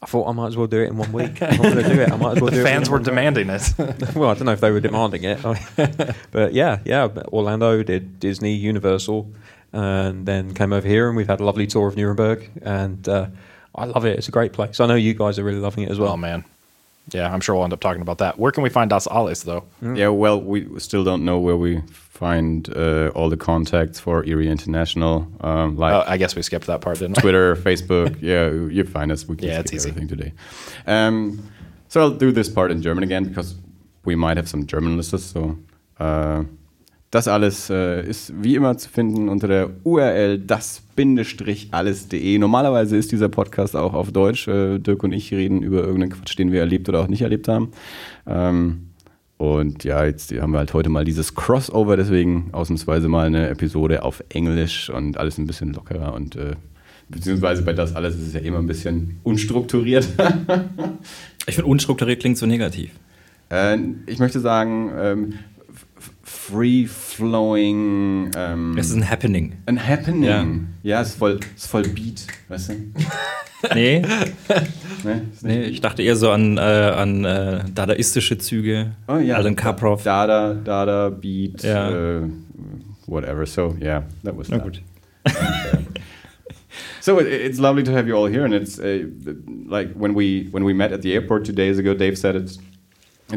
I 0.00 0.06
thought 0.06 0.28
I 0.28 0.32
might 0.32 0.46
as 0.46 0.56
well 0.56 0.68
do 0.68 0.80
it 0.80 0.86
in 0.90 0.96
one 0.96 1.12
week. 1.12 1.42
I'm 1.42 1.56
going 1.60 1.74
to 1.74 1.82
do 1.82 2.00
it. 2.00 2.12
I 2.12 2.16
might 2.16 2.36
as 2.36 2.40
well 2.40 2.50
do 2.50 2.56
The 2.56 2.62
it. 2.62 2.64
fans 2.64 2.86
in 2.86 2.92
were 2.92 3.00
demanding 3.00 3.50
it. 3.50 3.62
well, 4.14 4.30
I 4.30 4.34
don't 4.34 4.44
know 4.44 4.52
if 4.52 4.60
they 4.60 4.70
were 4.70 4.78
demanding 4.78 5.24
it, 5.24 5.42
but 6.30 6.52
yeah, 6.54 6.78
yeah. 6.84 7.08
Orlando 7.32 7.82
did 7.82 8.20
Disney, 8.20 8.54
Universal, 8.54 9.28
and 9.72 10.24
then 10.24 10.54
came 10.54 10.72
over 10.72 10.86
here, 10.86 11.08
and 11.08 11.16
we've 11.16 11.26
had 11.26 11.40
a 11.40 11.44
lovely 11.44 11.66
tour 11.66 11.88
of 11.88 11.96
Nuremberg, 11.96 12.48
and 12.62 13.08
uh, 13.08 13.26
I 13.74 13.86
love 13.86 14.04
it. 14.04 14.16
It's 14.18 14.28
a 14.28 14.30
great 14.30 14.52
place. 14.52 14.78
I 14.78 14.86
know 14.86 14.94
you 14.94 15.14
guys 15.14 15.36
are 15.40 15.44
really 15.44 15.58
loving 15.58 15.82
it 15.82 15.90
as 15.90 15.98
well. 15.98 16.12
oh 16.12 16.16
man, 16.16 16.44
yeah, 17.12 17.32
I'm 17.32 17.40
sure 17.40 17.54
we'll 17.54 17.64
end 17.64 17.72
up 17.72 17.80
talking 17.80 18.02
about 18.02 18.18
that. 18.18 18.38
Where 18.38 18.52
can 18.52 18.62
we 18.62 18.68
find 18.70 18.90
Das 18.90 19.06
Alles 19.06 19.42
though? 19.44 19.64
Yeah, 19.82 20.08
well, 20.08 20.40
we 20.40 20.66
still 20.80 21.04
don't 21.04 21.24
know 21.24 21.38
where 21.38 21.56
we 21.56 21.80
find 21.92 22.68
uh, 22.76 23.08
all 23.14 23.28
the 23.30 23.36
contacts 23.36 24.00
for 24.00 24.24
Eerie 24.24 24.48
International, 24.48 25.26
um, 25.40 25.76
like 25.76 25.92
Oh, 25.94 26.04
I 26.06 26.16
guess 26.16 26.34
we 26.34 26.42
skipped 26.42 26.66
that 26.66 26.80
part, 26.80 26.98
didn't 26.98 27.16
we? 27.16 27.22
Twitter, 27.22 27.54
Facebook. 27.68 28.16
Yeah, 28.20 28.50
you 28.50 28.84
find 28.84 29.12
us. 29.12 29.26
We 29.28 29.36
can 29.36 29.48
Yeah, 29.48 29.60
it's 29.60 29.72
easy. 29.72 29.88
everything 29.90 30.08
today. 30.08 30.32
Um, 30.86 31.40
so 31.88 32.00
I'll 32.00 32.10
do 32.10 32.32
this 32.32 32.48
part 32.48 32.70
in 32.70 32.82
German 32.82 33.04
again 33.04 33.24
because 33.24 33.54
we 34.04 34.14
might 34.16 34.36
have 34.36 34.48
some 34.48 34.66
German 34.66 34.96
listeners. 34.96 35.24
So 35.24 35.56
uh, 36.00 36.44
das 37.10 37.26
alles 37.26 37.70
äh, 37.70 38.06
ist 38.06 38.34
wie 38.42 38.54
immer 38.54 38.76
zu 38.76 38.90
finden 38.90 39.30
unter 39.30 39.48
der 39.48 39.70
URL 39.84 40.38
das-alles.de. 40.38 42.38
Normalerweise 42.38 42.98
ist 42.98 43.12
dieser 43.12 43.30
Podcast 43.30 43.74
auch 43.76 43.94
auf 43.94 44.12
Deutsch. 44.12 44.46
Äh, 44.46 44.78
Dirk 44.78 45.02
und 45.02 45.12
ich 45.12 45.32
reden 45.32 45.62
über 45.62 45.80
irgendeinen 45.80 46.12
Quatsch, 46.12 46.38
den 46.38 46.52
wir 46.52 46.60
erlebt 46.60 46.86
oder 46.88 47.00
auch 47.00 47.08
nicht 47.08 47.22
erlebt 47.22 47.48
haben. 47.48 47.72
Ähm, 48.26 48.90
und 49.38 49.84
ja, 49.84 50.04
jetzt 50.04 50.32
haben 50.32 50.52
wir 50.52 50.58
halt 50.58 50.74
heute 50.74 50.90
mal 50.90 51.04
dieses 51.04 51.34
Crossover, 51.34 51.96
deswegen 51.96 52.48
ausnahmsweise 52.52 53.08
mal 53.08 53.26
eine 53.26 53.48
Episode 53.48 54.02
auf 54.02 54.22
Englisch 54.28 54.90
und 54.90 55.16
alles 55.16 55.38
ein 55.38 55.46
bisschen 55.46 55.72
lockerer 55.72 56.12
und 56.12 56.36
äh, 56.36 56.56
beziehungsweise 57.08 57.62
bei 57.62 57.72
das 57.72 57.94
alles 57.94 58.16
ist 58.16 58.26
es 58.26 58.34
ja 58.34 58.40
immer 58.40 58.58
ein 58.58 58.66
bisschen 58.66 59.20
unstrukturiert. 59.22 60.06
Ich 61.46 61.54
finde, 61.54 61.70
unstrukturiert 61.70 62.20
klingt 62.20 62.36
so 62.36 62.44
negativ. 62.44 62.90
äh, 63.48 63.78
ich 64.04 64.18
möchte 64.18 64.38
sagen, 64.38 64.90
ähm, 64.98 65.32
f- 66.48 66.52
free 66.54 66.86
flowing. 66.86 68.30
Ähm, 68.36 68.76
Es 68.78 68.88
ist 68.90 68.94
ein 68.96 69.08
Happening. 69.08 69.52
ein 69.66 69.78
Happening. 69.86 70.22
Ja. 70.24 70.46
Ja, 70.82 71.00
es 71.02 71.08
ist 71.10 71.18
voll, 71.18 71.38
es 71.56 71.64
ist 71.64 71.70
voll 71.70 71.82
Beat, 71.82 72.26
weißt 72.48 72.70
du? 72.70 72.74
Nee, 73.74 74.02
Ne? 75.04 75.14
Nicht 75.14 75.42
nee 75.42 75.62
ich 75.64 75.80
dachte 75.80 76.02
eher 76.02 76.14
so 76.14 76.30
an, 76.30 76.58
äh, 76.58 76.60
an 76.60 77.24
äh, 77.24 77.64
dadaistische 77.74 78.38
Züge. 78.38 78.92
Oh 79.08 79.16
ja. 79.16 79.34
Alan 79.34 79.56
Kaprow. 79.56 80.00
Dada, 80.02 80.54
Dada, 80.54 81.08
Beat, 81.10 81.64
Ja. 81.64 82.20
äh, 82.20 82.22
whatever. 83.08 83.44
So 83.46 83.74
yeah, 83.80 84.04
that 84.22 84.36
was 84.38 84.48
Na 84.48 84.58
that. 84.58 84.64
gut. 84.64 84.82
So 87.00 87.18
it, 87.18 87.26
it's 87.26 87.58
lovely 87.58 87.82
to 87.84 87.92
have 87.92 88.06
you 88.06 88.14
all 88.16 88.26
here, 88.28 88.44
and 88.44 88.52
it's 88.54 88.78
uh, 88.78 89.06
like 89.68 89.92
when 89.94 90.14
we 90.14 90.48
when 90.52 90.64
we 90.64 90.72
met 90.72 90.92
at 90.92 91.02
the 91.02 91.14
airport 91.14 91.44
two 91.44 91.52
days 91.52 91.78
ago. 91.78 91.94
Dave 91.94 92.16
said 92.18 92.36
it. 92.36 92.58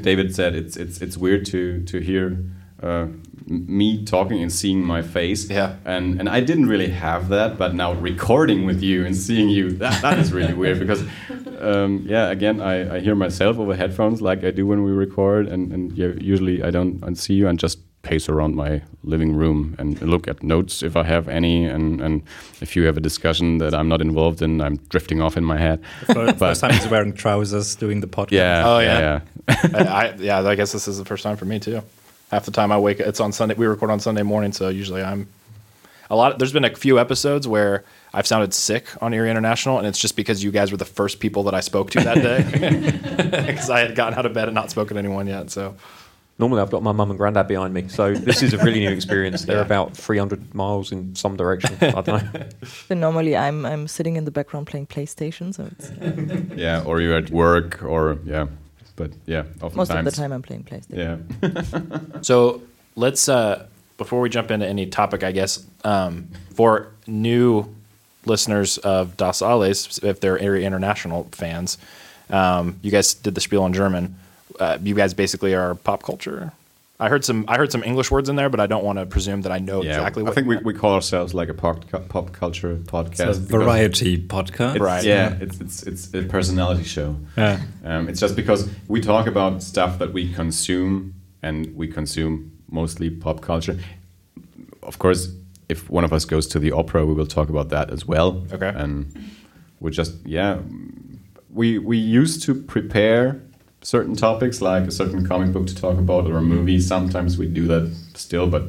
David 0.04 0.36
said 0.36 0.56
it's 0.56 0.78
it's 0.78 1.02
it's 1.02 1.18
weird 1.18 1.46
to 1.48 1.82
to 1.86 2.00
hear 2.00 2.38
uh, 2.82 3.08
me 3.46 4.04
talking 4.06 4.42
and 4.42 4.52
seeing 4.52 4.84
my 4.84 5.02
face. 5.02 5.50
Yeah. 5.50 5.76
And 5.86 6.20
and 6.20 6.30
I 6.30 6.40
didn't 6.42 6.68
really 6.68 6.90
have 6.90 7.30
that, 7.30 7.58
but 7.58 7.74
now 7.74 7.94
recording 7.94 8.66
with 8.66 8.82
you 8.82 9.06
and 9.06 9.16
seeing 9.16 9.50
you 9.50 9.72
that, 9.78 10.02
that 10.02 10.20
is 10.20 10.32
really 10.32 10.54
weird 10.54 10.80
because 10.80 11.04
um, 11.60 12.04
yeah, 12.08 12.30
again 12.30 12.62
I, 12.62 12.96
I 12.96 13.00
hear 13.00 13.16
myself 13.16 13.58
over 13.60 13.76
headphones 13.76 14.22
like 14.22 14.44
I 14.44 14.52
do 14.52 14.66
when 14.66 14.84
we 14.84 14.92
record, 14.92 15.48
and 15.48 15.72
and 15.72 15.92
yeah, 15.98 16.12
usually 16.20 16.64
I 16.64 16.72
don't 16.72 17.04
I 17.04 17.14
see 17.14 17.34
you 17.34 17.48
and 17.48 17.60
just 17.60 17.80
pace 18.04 18.28
around 18.28 18.56
my 18.56 18.82
living 19.04 19.34
room 19.36 19.76
and 19.78 20.02
look 20.02 20.28
at 20.28 20.42
notes 20.42 20.82
if 20.82 20.96
I 20.96 21.04
have 21.04 21.28
any, 21.28 21.66
and, 21.66 22.02
and 22.02 22.24
if 22.60 22.76
you 22.76 22.86
have 22.86 22.98
a 22.98 23.00
discussion 23.00 23.60
that 23.60 23.74
I'm 23.74 23.88
not 23.88 24.02
involved 24.02 24.42
in, 24.42 24.62
I'm 24.62 24.78
drifting 24.90 25.22
off 25.22 25.38
in 25.38 25.44
my 25.44 25.58
head. 25.58 25.84
First 26.14 26.40
first 26.40 26.62
time 26.62 26.74
he's 26.74 26.88
wearing 26.88 27.14
trousers 27.14 27.76
doing 27.76 28.02
the 28.02 28.08
podcast. 28.08 28.32
Yeah. 28.32 28.64
Oh, 28.66 28.80
yeah. 28.80 29.00
yeah. 29.00 29.22
yeah. 29.48 29.66
I, 29.94 30.08
I, 30.08 30.16
yeah, 30.16 30.42
I 30.42 30.56
guess 30.56 30.72
this 30.72 30.88
is 30.88 30.98
the 30.98 31.06
first 31.06 31.24
time 31.24 31.38
for 31.38 31.46
me 31.46 31.60
too. 31.60 31.84
Half 32.32 32.46
the 32.46 32.52
time 32.52 32.72
I 32.72 32.80
wake, 32.80 33.00
up, 33.02 33.08
it's 33.08 33.20
on 33.20 33.32
Sunday. 33.32 33.56
We 33.56 33.66
record 33.66 33.90
on 33.92 34.00
Sunday 34.00 34.24
morning, 34.24 34.54
so 34.54 34.70
usually 34.70 35.04
I'm 35.04 35.28
a 36.10 36.16
lot. 36.16 36.40
There's 36.40 36.54
been 36.54 36.64
a 36.66 36.74
few 36.76 36.98
episodes 37.00 37.48
where 37.48 37.84
I've 38.14 38.26
sounded 38.26 38.54
sick 38.54 38.88
on 39.02 39.14
Eerie 39.14 39.30
International, 39.30 39.78
and 39.78 39.86
it's 39.86 40.00
just 40.00 40.16
because 40.16 40.44
you 40.44 40.50
guys 40.52 40.72
were 40.72 40.78
the 40.78 40.86
first 40.86 41.20
people 41.20 41.44
that 41.44 41.54
I 41.54 41.60
spoke 41.60 41.92
to 41.92 42.00
that 42.02 42.16
day, 42.16 42.42
because 43.48 43.70
I 43.70 43.82
had 43.82 43.96
gotten 43.96 44.18
out 44.18 44.26
of 44.26 44.34
bed 44.34 44.48
and 44.48 44.56
not 44.56 44.72
spoken 44.72 44.96
to 44.96 45.00
anyone 45.00 45.28
yet. 45.28 45.52
So 45.52 45.76
Normally, 46.40 46.62
I've 46.64 46.72
got 46.72 46.82
my 46.82 46.92
mum 46.92 47.12
and 47.12 47.20
granddad 47.20 47.48
behind 47.48 47.72
me, 47.72 47.88
so 47.88 48.16
this 48.16 48.42
is 48.42 48.54
a 48.54 48.58
really 48.58 48.80
new 48.80 48.90
experience. 48.90 49.46
They're 49.46 49.58
Yeah. 49.58 49.62
about 49.62 49.96
300 49.96 50.56
miles 50.56 50.92
in 50.92 51.14
some 51.14 51.38
direction. 51.38 51.78
I 51.82 52.02
don't 52.02 52.08
know. 52.34 52.46
Then 52.88 53.00
normally 53.00 53.38
I'm 53.38 53.64
I'm 53.64 53.88
sitting 53.88 54.16
in 54.16 54.26
the 54.26 54.32
background 54.32 54.66
playing 54.66 54.88
PlayStation, 54.88 55.54
so 55.54 55.66
it's 55.72 55.92
yeah, 56.58 56.82
or 56.84 57.00
you're 57.00 57.16
at 57.18 57.30
work, 57.30 57.84
or 57.84 58.18
yeah, 58.26 58.48
but 59.02 59.12
yeah, 59.26 59.40
oftentimes. 59.62 59.76
most 59.76 59.92
of 59.92 60.06
the 60.06 60.12
time 60.12 60.32
I'm 60.32 60.42
playing 60.44 60.64
PlayStation. 60.64 61.28
Yeah. 61.42 62.20
So 62.22 62.62
let's 62.96 63.28
uh, 63.28 63.66
before 63.98 64.22
we 64.22 64.30
jump 64.30 64.52
into 64.52 64.68
any 64.68 64.86
topic, 64.86 65.24
I 65.24 65.32
guess 65.32 65.66
um, 65.84 66.28
for 66.54 66.92
new 67.08 67.74
listeners 68.26 68.78
of 68.78 69.18
Das 69.18 69.42
Alles, 69.42 70.00
if 70.04 70.20
they're 70.20 70.38
Eerie 70.38 70.66
International 70.66 71.28
fans, 71.32 71.80
um, 72.30 72.80
you 72.84 72.92
guys 72.92 73.16
did 73.16 73.34
the 73.34 73.42
spiel 73.42 73.66
in 73.66 73.74
German. 73.74 74.16
Uh, 74.60 74.78
you 74.84 74.94
guys 74.94 75.16
basically 75.16 75.56
are 75.56 75.74
pop 75.74 76.04
culture. 76.04 76.52
I 77.02 77.10
heard 77.10 77.26
some. 77.26 77.46
I 77.48 77.58
heard 77.58 77.72
some 77.72 77.84
English 77.84 78.12
words 78.12 78.30
in 78.30 78.36
there, 78.36 78.50
but 78.50 78.60
I 78.60 78.68
don't 78.68 78.84
want 78.86 79.00
to 79.00 79.06
presume 79.08 79.42
that 79.42 79.52
I 79.52 79.60
know 79.60 79.82
Yeah, 79.82 79.98
exactly. 79.98 80.22
I 80.22 80.26
what 80.26 80.36
think 80.36 80.48
we, 80.48 80.58
we 80.58 80.74
call 80.74 80.94
ourselves 80.94 81.34
like 81.34 81.50
a 81.50 81.54
pop, 81.54 81.78
pop 82.10 82.32
culture 82.32 82.76
podcast. 82.76 83.30
It's 83.30 83.38
a 83.40 83.42
variety 83.42 84.18
podcast. 84.38 84.76
it's- 84.76 84.80
Right. 84.92 85.04
Yeah, 85.04 85.38
it's, 85.42 85.60
it's 85.60 85.84
it's 85.84 86.14
a 86.14 86.22
personality 86.24 86.84
show. 86.84 87.16
Yeah. 87.36 87.60
Um, 87.84 88.08
it's 88.10 88.20
just 88.20 88.36
because 88.36 88.70
we 88.88 89.02
talk 89.02 89.26
about 89.28 89.64
stuff 89.64 89.98
that 90.00 90.14
we 90.14 90.32
consume, 90.32 91.16
and 91.42 91.76
we 91.76 91.88
consume 91.88 92.52
mostly 92.70 93.10
pop 93.10 93.42
culture. 93.42 93.78
Of 94.84 95.00
course, 95.00 95.30
if 95.70 95.90
one 95.90 96.04
of 96.04 96.14
us 96.14 96.26
goes 96.26 96.46
to 96.48 96.60
the 96.60 96.72
opera, 96.72 97.06
we 97.06 97.14
will 97.14 97.28
talk 97.38 97.50
about 97.50 97.70
that 97.70 97.90
as 97.92 98.06
well. 98.06 98.46
Okay. 98.54 98.72
And 98.76 99.12
we 99.80 99.90
just 99.92 100.14
yeah, 100.26 100.60
we 101.50 101.78
we 101.80 101.98
used 101.98 102.44
to 102.44 102.54
prepare 102.54 103.42
certain 103.82 104.16
topics 104.16 104.62
like 104.62 104.84
a 104.84 104.92
certain 104.92 105.26
comic 105.26 105.52
book 105.52 105.68
to 105.68 105.76
talk 105.76 105.98
about 105.98 106.28
or 106.28 106.38
a 106.38 106.42
movie. 106.42 106.80
Sometimes 106.80 107.38
we 107.38 107.48
do 107.48 107.68
that 107.68 107.94
still, 108.16 108.48
but 108.48 108.64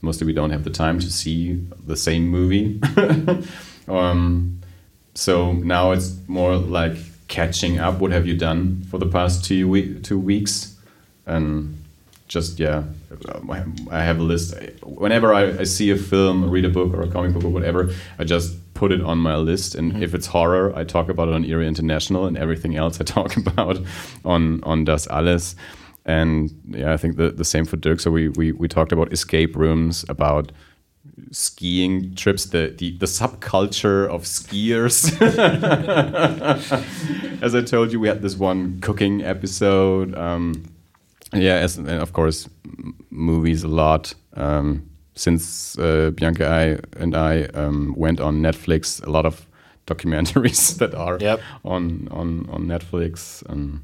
mostly 0.00 0.26
we 0.26 0.32
don't 0.32 0.50
have 0.50 0.64
the 0.64 0.70
time 0.70 0.98
to 1.00 1.10
see 1.10 1.54
the 1.86 1.96
same 1.96 2.28
movie. 2.28 2.80
um, 3.88 4.60
so 5.14 5.52
now 5.52 5.92
it's 5.92 6.16
more 6.28 6.56
like 6.56 6.96
catching 7.28 7.78
up. 7.78 7.98
What 7.98 8.12
have 8.12 8.26
you 8.26 8.36
done 8.36 8.82
for 8.90 8.98
the 8.98 9.06
past 9.06 9.44
two 9.44 9.68
we- 9.68 9.98
two 10.00 10.18
weeks? 10.18 10.76
And 11.26 11.78
just 12.28 12.58
yeah, 12.58 12.84
I 13.90 14.02
have 14.02 14.18
a 14.18 14.22
list. 14.22 14.54
Whenever 14.82 15.34
I, 15.34 15.58
I 15.60 15.64
see 15.64 15.90
a 15.90 15.96
film, 15.96 16.50
read 16.50 16.64
a 16.64 16.68
book, 16.68 16.94
or 16.94 17.02
a 17.02 17.08
comic 17.08 17.34
book, 17.34 17.44
or 17.44 17.50
whatever, 17.50 17.92
I 18.18 18.24
just 18.24 18.56
put 18.74 18.92
it 18.92 19.00
on 19.00 19.18
my 19.18 19.36
list. 19.36 19.74
And 19.74 20.02
if 20.02 20.14
it's 20.14 20.26
horror, 20.26 20.72
I 20.76 20.84
talk 20.84 21.08
about 21.08 21.28
it 21.28 21.34
on 21.34 21.44
Eerie 21.44 21.68
International, 21.68 22.26
and 22.26 22.36
everything 22.36 22.76
else 22.76 23.00
I 23.00 23.04
talk 23.18 23.36
about 23.36 23.78
on 24.24 24.62
on 24.64 24.84
Das 24.84 25.06
Alles. 25.06 25.54
And 26.04 26.50
yeah, 26.68 26.92
I 26.92 26.96
think 26.96 27.16
the, 27.16 27.30
the 27.30 27.44
same 27.44 27.64
for 27.64 27.76
Dirk. 27.76 28.00
So 28.00 28.10
we, 28.10 28.28
we 28.30 28.52
we 28.52 28.68
talked 28.68 28.92
about 28.92 29.12
escape 29.12 29.56
rooms, 29.56 30.04
about 30.08 30.52
skiing 31.30 32.14
trips, 32.14 32.46
the, 32.46 32.74
the, 32.78 32.96
the 32.98 33.06
subculture 33.06 34.08
of 34.08 34.22
skiers. 34.22 35.10
as 37.42 37.54
I 37.54 37.62
told 37.62 37.92
you, 37.92 38.00
we 38.00 38.08
had 38.08 38.22
this 38.22 38.36
one 38.36 38.80
cooking 38.80 39.22
episode. 39.22 40.16
Um, 40.16 40.64
yeah, 41.32 41.56
as, 41.56 41.78
and 41.78 41.88
of 41.88 42.12
course, 42.12 42.48
m- 42.64 42.94
movies 43.10 43.64
a 43.64 43.68
lot. 43.68 44.14
Um, 44.34 44.88
since 45.14 45.78
uh, 45.78 46.10
Bianca 46.14 46.46
I, 46.48 47.00
and 47.02 47.14
I 47.16 47.44
um, 47.54 47.94
went 47.96 48.20
on 48.20 48.40
Netflix, 48.40 49.04
a 49.06 49.10
lot 49.10 49.26
of 49.26 49.46
documentaries 49.86 50.76
that 50.78 50.94
are 50.94 51.18
Yep. 51.20 51.40
on 51.64 52.08
on 52.10 52.48
on 52.50 52.66
Netflix. 52.66 53.42
And 53.48 53.80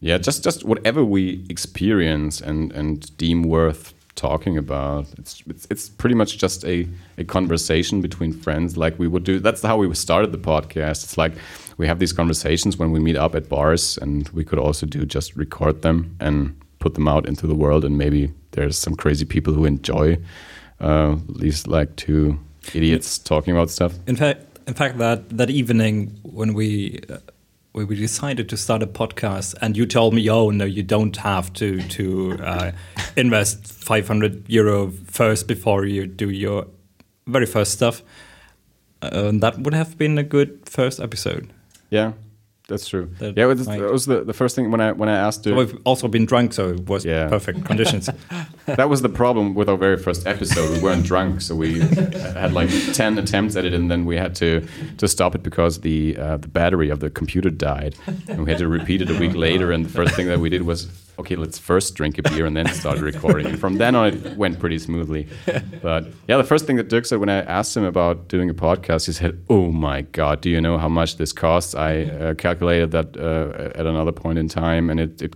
yeah, 0.00 0.18
just 0.18 0.44
just 0.44 0.64
whatever 0.64 1.04
we 1.04 1.44
experience 1.48 2.40
and 2.40 2.72
and 2.72 3.16
deem 3.16 3.42
worth 3.42 3.94
talking 4.14 4.58
about. 4.58 5.06
It's 5.18 5.42
it's, 5.48 5.66
it's 5.70 5.88
pretty 5.88 6.14
much 6.14 6.38
just 6.38 6.64
a 6.64 6.86
a 7.18 7.24
conversation 7.24 8.00
between 8.00 8.32
friends, 8.32 8.76
like 8.76 8.98
we 8.98 9.08
would 9.08 9.24
do. 9.24 9.40
That's 9.40 9.62
how 9.62 9.76
we 9.78 9.94
started 9.94 10.30
the 10.32 10.38
podcast. 10.38 11.04
It's 11.04 11.16
like 11.18 11.32
we 11.78 11.86
have 11.86 11.98
these 11.98 12.12
conversations 12.12 12.76
when 12.76 12.92
we 12.92 13.00
meet 13.00 13.16
up 13.16 13.34
at 13.34 13.48
bars, 13.48 13.98
and 14.02 14.28
we 14.30 14.44
could 14.44 14.58
also 14.58 14.86
do 14.86 15.04
just 15.06 15.36
record 15.36 15.82
them 15.82 16.16
and 16.20 16.54
put 16.78 16.94
them 16.94 17.08
out 17.08 17.26
into 17.26 17.46
the 17.46 17.54
world. 17.54 17.84
And 17.84 17.96
maybe 17.98 18.32
there's 18.52 18.76
some 18.76 18.94
crazy 18.94 19.24
people 19.24 19.52
who 19.54 19.64
enjoy 19.64 20.16
uh, 20.80 21.16
these 21.38 21.66
like 21.66 21.96
two 21.96 22.38
idiots 22.74 23.18
talking 23.18 23.52
about 23.52 23.70
stuff. 23.70 23.94
In 24.06 24.16
fact, 24.16 24.58
in 24.66 24.74
fact, 24.74 24.98
that 24.98 25.28
that 25.36 25.50
evening 25.50 26.18
when 26.22 26.54
we 26.54 27.00
uh, 27.08 27.18
when 27.72 27.86
we 27.86 27.96
decided 27.96 28.48
to 28.48 28.56
start 28.56 28.82
a 28.82 28.86
podcast, 28.86 29.54
and 29.60 29.76
you 29.76 29.86
told 29.86 30.14
me, 30.14 30.28
"Oh 30.30 30.50
no, 30.50 30.64
you 30.64 30.82
don't 30.82 31.16
have 31.16 31.52
to 31.54 31.80
to 31.82 32.38
uh, 32.42 32.72
invest 33.16 33.72
500 33.72 34.48
euro 34.48 34.90
first 35.06 35.46
before 35.46 35.84
you 35.84 36.06
do 36.06 36.30
your 36.30 36.66
very 37.26 37.46
first 37.46 37.72
stuff." 37.72 38.02
Uh, 39.02 39.32
that 39.32 39.58
would 39.58 39.74
have 39.74 39.96
been 39.96 40.18
a 40.18 40.22
good 40.22 40.60
first 40.66 41.00
episode. 41.00 41.52
Yeah, 41.90 42.12
that's 42.70 42.88
true. 42.88 43.10
That 43.18 43.36
yeah, 43.36 43.44
it 43.44 43.48
was, 43.48 43.66
that 43.66 43.92
was 43.92 44.06
the, 44.06 44.24
the 44.24 44.32
first 44.32 44.56
thing 44.56 44.70
when 44.70 44.80
I 44.80 44.92
when 44.92 45.08
I 45.08 45.16
asked 45.26 45.44
her. 45.44 45.54
We've 45.54 45.76
also 45.84 46.08
been 46.08 46.24
drunk, 46.24 46.52
so 46.54 46.70
it 46.70 46.88
was 46.88 47.04
Yeah. 47.04 47.28
perfect 47.28 47.64
conditions. 47.66 48.08
that 48.66 48.88
was 48.88 49.02
the 49.02 49.08
problem 49.08 49.54
with 49.54 49.68
our 49.68 49.76
very 49.76 49.96
first 49.98 50.26
episode. 50.26 50.70
We 50.70 50.80
weren't 50.80 51.04
drunk, 51.04 51.40
so 51.42 51.54
we 51.54 51.80
had 51.80 52.52
like 52.52 52.70
ten 52.94 53.18
attempts 53.18 53.56
at 53.56 53.64
it, 53.64 53.74
and 53.74 53.90
then 53.90 54.06
we 54.06 54.16
had 54.16 54.34
to 54.36 54.66
to 54.98 55.06
stop 55.08 55.34
it 55.34 55.42
because 55.42 55.80
the 55.80 56.16
uh, 56.16 56.36
the 56.38 56.48
battery 56.48 56.88
of 56.90 57.00
the 57.00 57.10
computer 57.10 57.50
died, 57.50 57.94
and 58.28 58.44
we 58.44 58.50
had 58.50 58.58
to 58.58 58.68
repeat 58.68 59.02
it 59.02 59.10
a 59.10 59.18
week 59.18 59.34
later. 59.34 59.72
And 59.72 59.84
the 59.84 59.90
first 59.90 60.14
thing 60.14 60.28
that 60.28 60.38
we 60.40 60.48
did 60.48 60.62
was, 60.62 60.86
okay, 61.20 61.36
let's 61.36 61.58
first 61.58 61.94
drink 61.94 62.18
a 62.18 62.22
beer 62.22 62.46
and 62.46 62.56
then 62.56 62.66
start 62.68 62.98
recording. 63.12 63.46
And 63.46 63.58
from 63.58 63.78
then 63.78 63.94
on, 63.94 64.08
it 64.08 64.36
went 64.36 64.58
pretty 64.58 64.78
smoothly. 64.78 65.28
But 65.82 66.08
yeah, 66.28 66.36
the 66.36 66.44
first 66.44 66.66
thing 66.66 66.76
that 66.76 66.88
Dirk 66.88 67.06
said 67.06 67.18
when 67.18 67.28
I 67.28 67.40
asked 67.42 67.76
him 67.76 67.84
about 67.84 68.28
doing 68.28 68.50
a 68.50 68.54
podcast, 68.54 69.06
he 69.06 69.12
said, 69.12 69.42
"Oh 69.48 69.70
my 69.70 70.02
God, 70.02 70.40
do 70.40 70.50
you 70.50 70.60
know 70.60 70.78
how 70.78 70.88
much 70.88 71.16
this 71.16 71.32
costs?" 71.32 71.74
I 71.74 72.02
uh, 72.04 72.34
calculated 72.34 72.90
that 72.90 73.16
uh, 73.16 73.78
at 73.78 73.86
another 73.86 74.12
point 74.12 74.38
in 74.38 74.48
time, 74.48 74.90
and 74.90 74.98
it, 75.00 75.22
it 75.22 75.34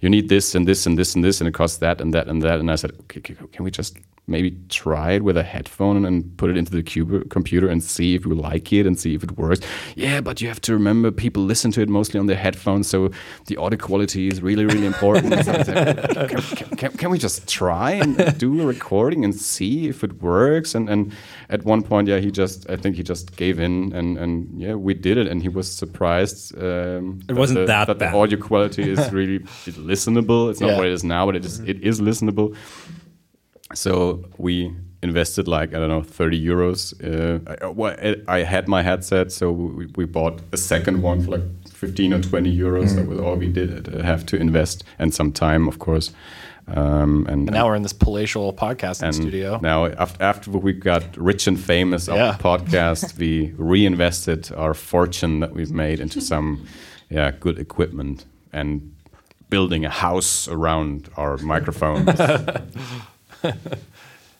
you 0.00 0.08
need 0.08 0.28
this 0.28 0.54
and 0.54 0.66
this 0.66 0.86
and 0.86 0.98
this 0.98 1.14
and 1.14 1.24
this, 1.24 1.40
and 1.40 1.48
it 1.48 1.54
costs 1.54 1.78
that 1.78 2.00
and 2.00 2.14
that 2.14 2.28
and 2.28 2.42
that. 2.42 2.60
And 2.60 2.70
I 2.70 2.76
said, 2.76 2.92
okay, 3.02 3.20
can 3.20 3.64
we 3.64 3.70
just 3.70 3.98
maybe 4.26 4.56
try 4.70 5.12
it 5.12 5.22
with 5.22 5.36
a 5.36 5.42
headphone 5.42 6.04
and 6.06 6.34
put 6.38 6.48
it 6.50 6.56
into 6.56 6.70
the 6.72 6.82
cube- 6.82 7.28
computer 7.28 7.68
and 7.68 7.82
see 7.82 8.14
if 8.14 8.24
we 8.24 8.34
like 8.34 8.72
it 8.72 8.86
and 8.86 8.98
see 8.98 9.14
if 9.14 9.22
it 9.22 9.36
works? 9.36 9.60
Yeah, 9.96 10.20
but 10.22 10.40
you 10.40 10.48
have 10.48 10.60
to 10.62 10.72
remember 10.72 11.10
people 11.10 11.42
listen 11.42 11.70
to 11.72 11.82
it 11.82 11.88
mostly 11.88 12.18
on 12.18 12.26
their 12.26 12.36
headphones, 12.36 12.88
so 12.88 13.10
the 13.46 13.56
audio 13.58 13.78
quality 13.78 14.28
is 14.28 14.40
really, 14.40 14.64
really 14.64 14.86
important. 14.86 15.32
I 15.34 15.42
said, 15.62 16.28
can, 16.28 16.40
can- 16.56 16.76
can- 16.76 16.92
can 16.92 17.10
we 17.10 17.18
just 17.18 17.46
try 17.48 17.90
and 17.92 18.38
do 18.38 18.60
a 18.62 18.66
recording 18.66 19.24
and 19.24 19.34
see 19.34 19.88
if 19.88 20.02
it 20.02 20.22
works? 20.22 20.74
And 20.74 20.88
and 20.88 21.12
at 21.50 21.64
one 21.64 21.82
point, 21.82 22.08
yeah, 22.08 22.18
he 22.18 22.30
just 22.30 22.68
I 22.70 22.76
think 22.76 22.96
he 22.96 23.02
just 23.02 23.36
gave 23.36 23.58
in 23.60 23.92
and 23.92 24.16
and 24.18 24.48
yeah, 24.60 24.74
we 24.74 24.94
did 24.94 25.18
it, 25.18 25.26
and 25.28 25.42
he 25.42 25.48
was 25.48 25.70
surprised. 25.70 26.56
Um, 26.58 27.20
It 27.28 27.34
wasn't 27.36 27.58
the, 27.60 27.66
that 27.66 27.86
that 27.88 27.98
bad. 27.98 28.12
the 28.12 28.16
audio 28.16 28.38
quality 28.38 28.90
is 28.90 29.12
really 29.12 29.38
listenable. 29.92 30.50
It's 30.50 30.60
not 30.60 30.70
Yeah. 30.70 30.76
what 30.78 30.86
it 30.86 30.92
is 30.92 31.04
now, 31.04 31.26
but 31.26 31.36
it 31.36 31.44
is 31.44 31.60
it 31.60 31.82
is 31.82 32.00
listenable. 32.00 32.56
So 33.72 34.24
we 34.38 34.74
invested 35.02 35.48
like 35.48 35.74
I 35.74 35.78
don't 35.78 35.88
know 35.88 36.02
thirty 36.02 36.42
euros. 36.42 36.92
Uh, 37.02 37.38
I, 37.64 37.66
well, 37.68 37.96
I- 38.02 38.38
I 38.38 38.42
had 38.44 38.68
my 38.68 38.82
headset, 38.82 39.32
so 39.32 39.50
we, 39.52 39.86
we 39.96 40.04
bought 40.04 40.40
a 40.52 40.56
second 40.56 41.02
one 41.02 41.22
for 41.22 41.30
like 41.32 41.68
fifteen 41.68 42.12
or 42.12 42.20
twenty 42.20 42.54
euros. 42.56 42.94
That 42.94 43.06
was 43.06 43.18
all 43.18 43.36
we 43.36 43.48
did 43.48 43.88
uh, 43.94 44.02
have 44.02 44.26
to 44.26 44.36
invest, 44.36 44.84
and 44.98 45.14
some 45.14 45.32
time, 45.32 45.66
of 45.68 45.78
course. 45.78 46.12
Um, 46.66 47.26
and, 47.28 47.46
And 47.48 47.50
now 47.52 47.66
we're 47.66 47.74
in 47.76 47.82
this 47.82 47.92
palatial 47.92 48.52
podcasting 48.54 49.02
and 49.02 49.14
studio. 49.14 49.58
Now, 49.62 49.84
af- 49.84 50.18
after 50.20 50.50
we 50.50 50.72
got 50.72 51.14
rich 51.16 51.46
and 51.46 51.60
famous 51.60 52.08
off 52.08 52.16
Yeah. 52.16 52.32
the 52.32 52.42
podcast, 52.42 53.18
we 53.18 53.52
reinvested 53.58 54.50
our 54.56 54.72
fortune 54.72 55.40
that 55.40 55.52
we've 55.52 55.70
made 55.74 56.00
into 56.00 56.22
some, 56.22 56.66
yeah, 57.10 57.32
good 57.38 57.58
equipment 57.58 58.24
and 58.50 58.80
building 59.50 59.84
a 59.84 59.90
house 59.90 60.48
around 60.48 61.10
our 61.18 61.36
microphones. 61.38 62.08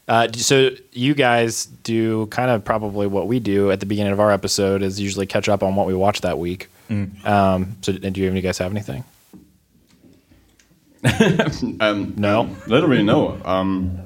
Uh, 0.06 0.30
so 0.34 0.68
you 0.92 1.14
guys 1.14 1.64
do 1.64 2.26
kind 2.26 2.50
of 2.50 2.62
probably 2.62 3.06
what 3.06 3.26
we 3.26 3.40
do 3.40 3.70
at 3.70 3.80
the 3.80 3.86
beginning 3.86 4.12
of 4.12 4.20
our 4.20 4.30
episode 4.30 4.82
is 4.82 5.00
usually 5.00 5.24
catch 5.24 5.48
up 5.48 5.62
on 5.62 5.74
what 5.76 5.86
we 5.86 5.94
watched 5.94 6.20
that 6.20 6.38
week. 6.38 6.68
Um, 7.24 7.74
so 7.80 7.90
do 7.92 8.20
you, 8.20 8.30
you 8.30 8.40
guys 8.42 8.58
have 8.58 8.70
anything? 8.70 9.02
um, 11.80 12.14
No. 12.16 12.54
literally 12.66 13.02
no. 13.02 13.40
Um, 13.44 13.98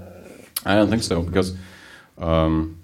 I 0.64 0.76
don't 0.76 0.88
think 0.88 1.02
so 1.02 1.22
because 1.22 1.56
um, 2.18 2.78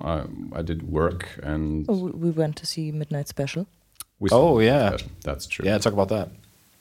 I, 0.00 0.22
I 0.52 0.62
did 0.62 0.88
work 0.90 1.28
and 1.42 1.86
Oh, 1.88 1.96
we- 1.98 2.10
we 2.12 2.30
went 2.30 2.54
to 2.58 2.66
see 2.66 2.92
Midnight 2.92 3.26
Special. 3.28 3.66
we. 4.18 4.28
Oh, 4.32 4.58
yeah. 4.60 4.90
that- 4.90 5.02
that's 5.22 5.46
true. 5.46 5.64
Yeah, 5.66 5.78
talk 5.78 5.92
about 5.92 6.08
that. 6.10 6.28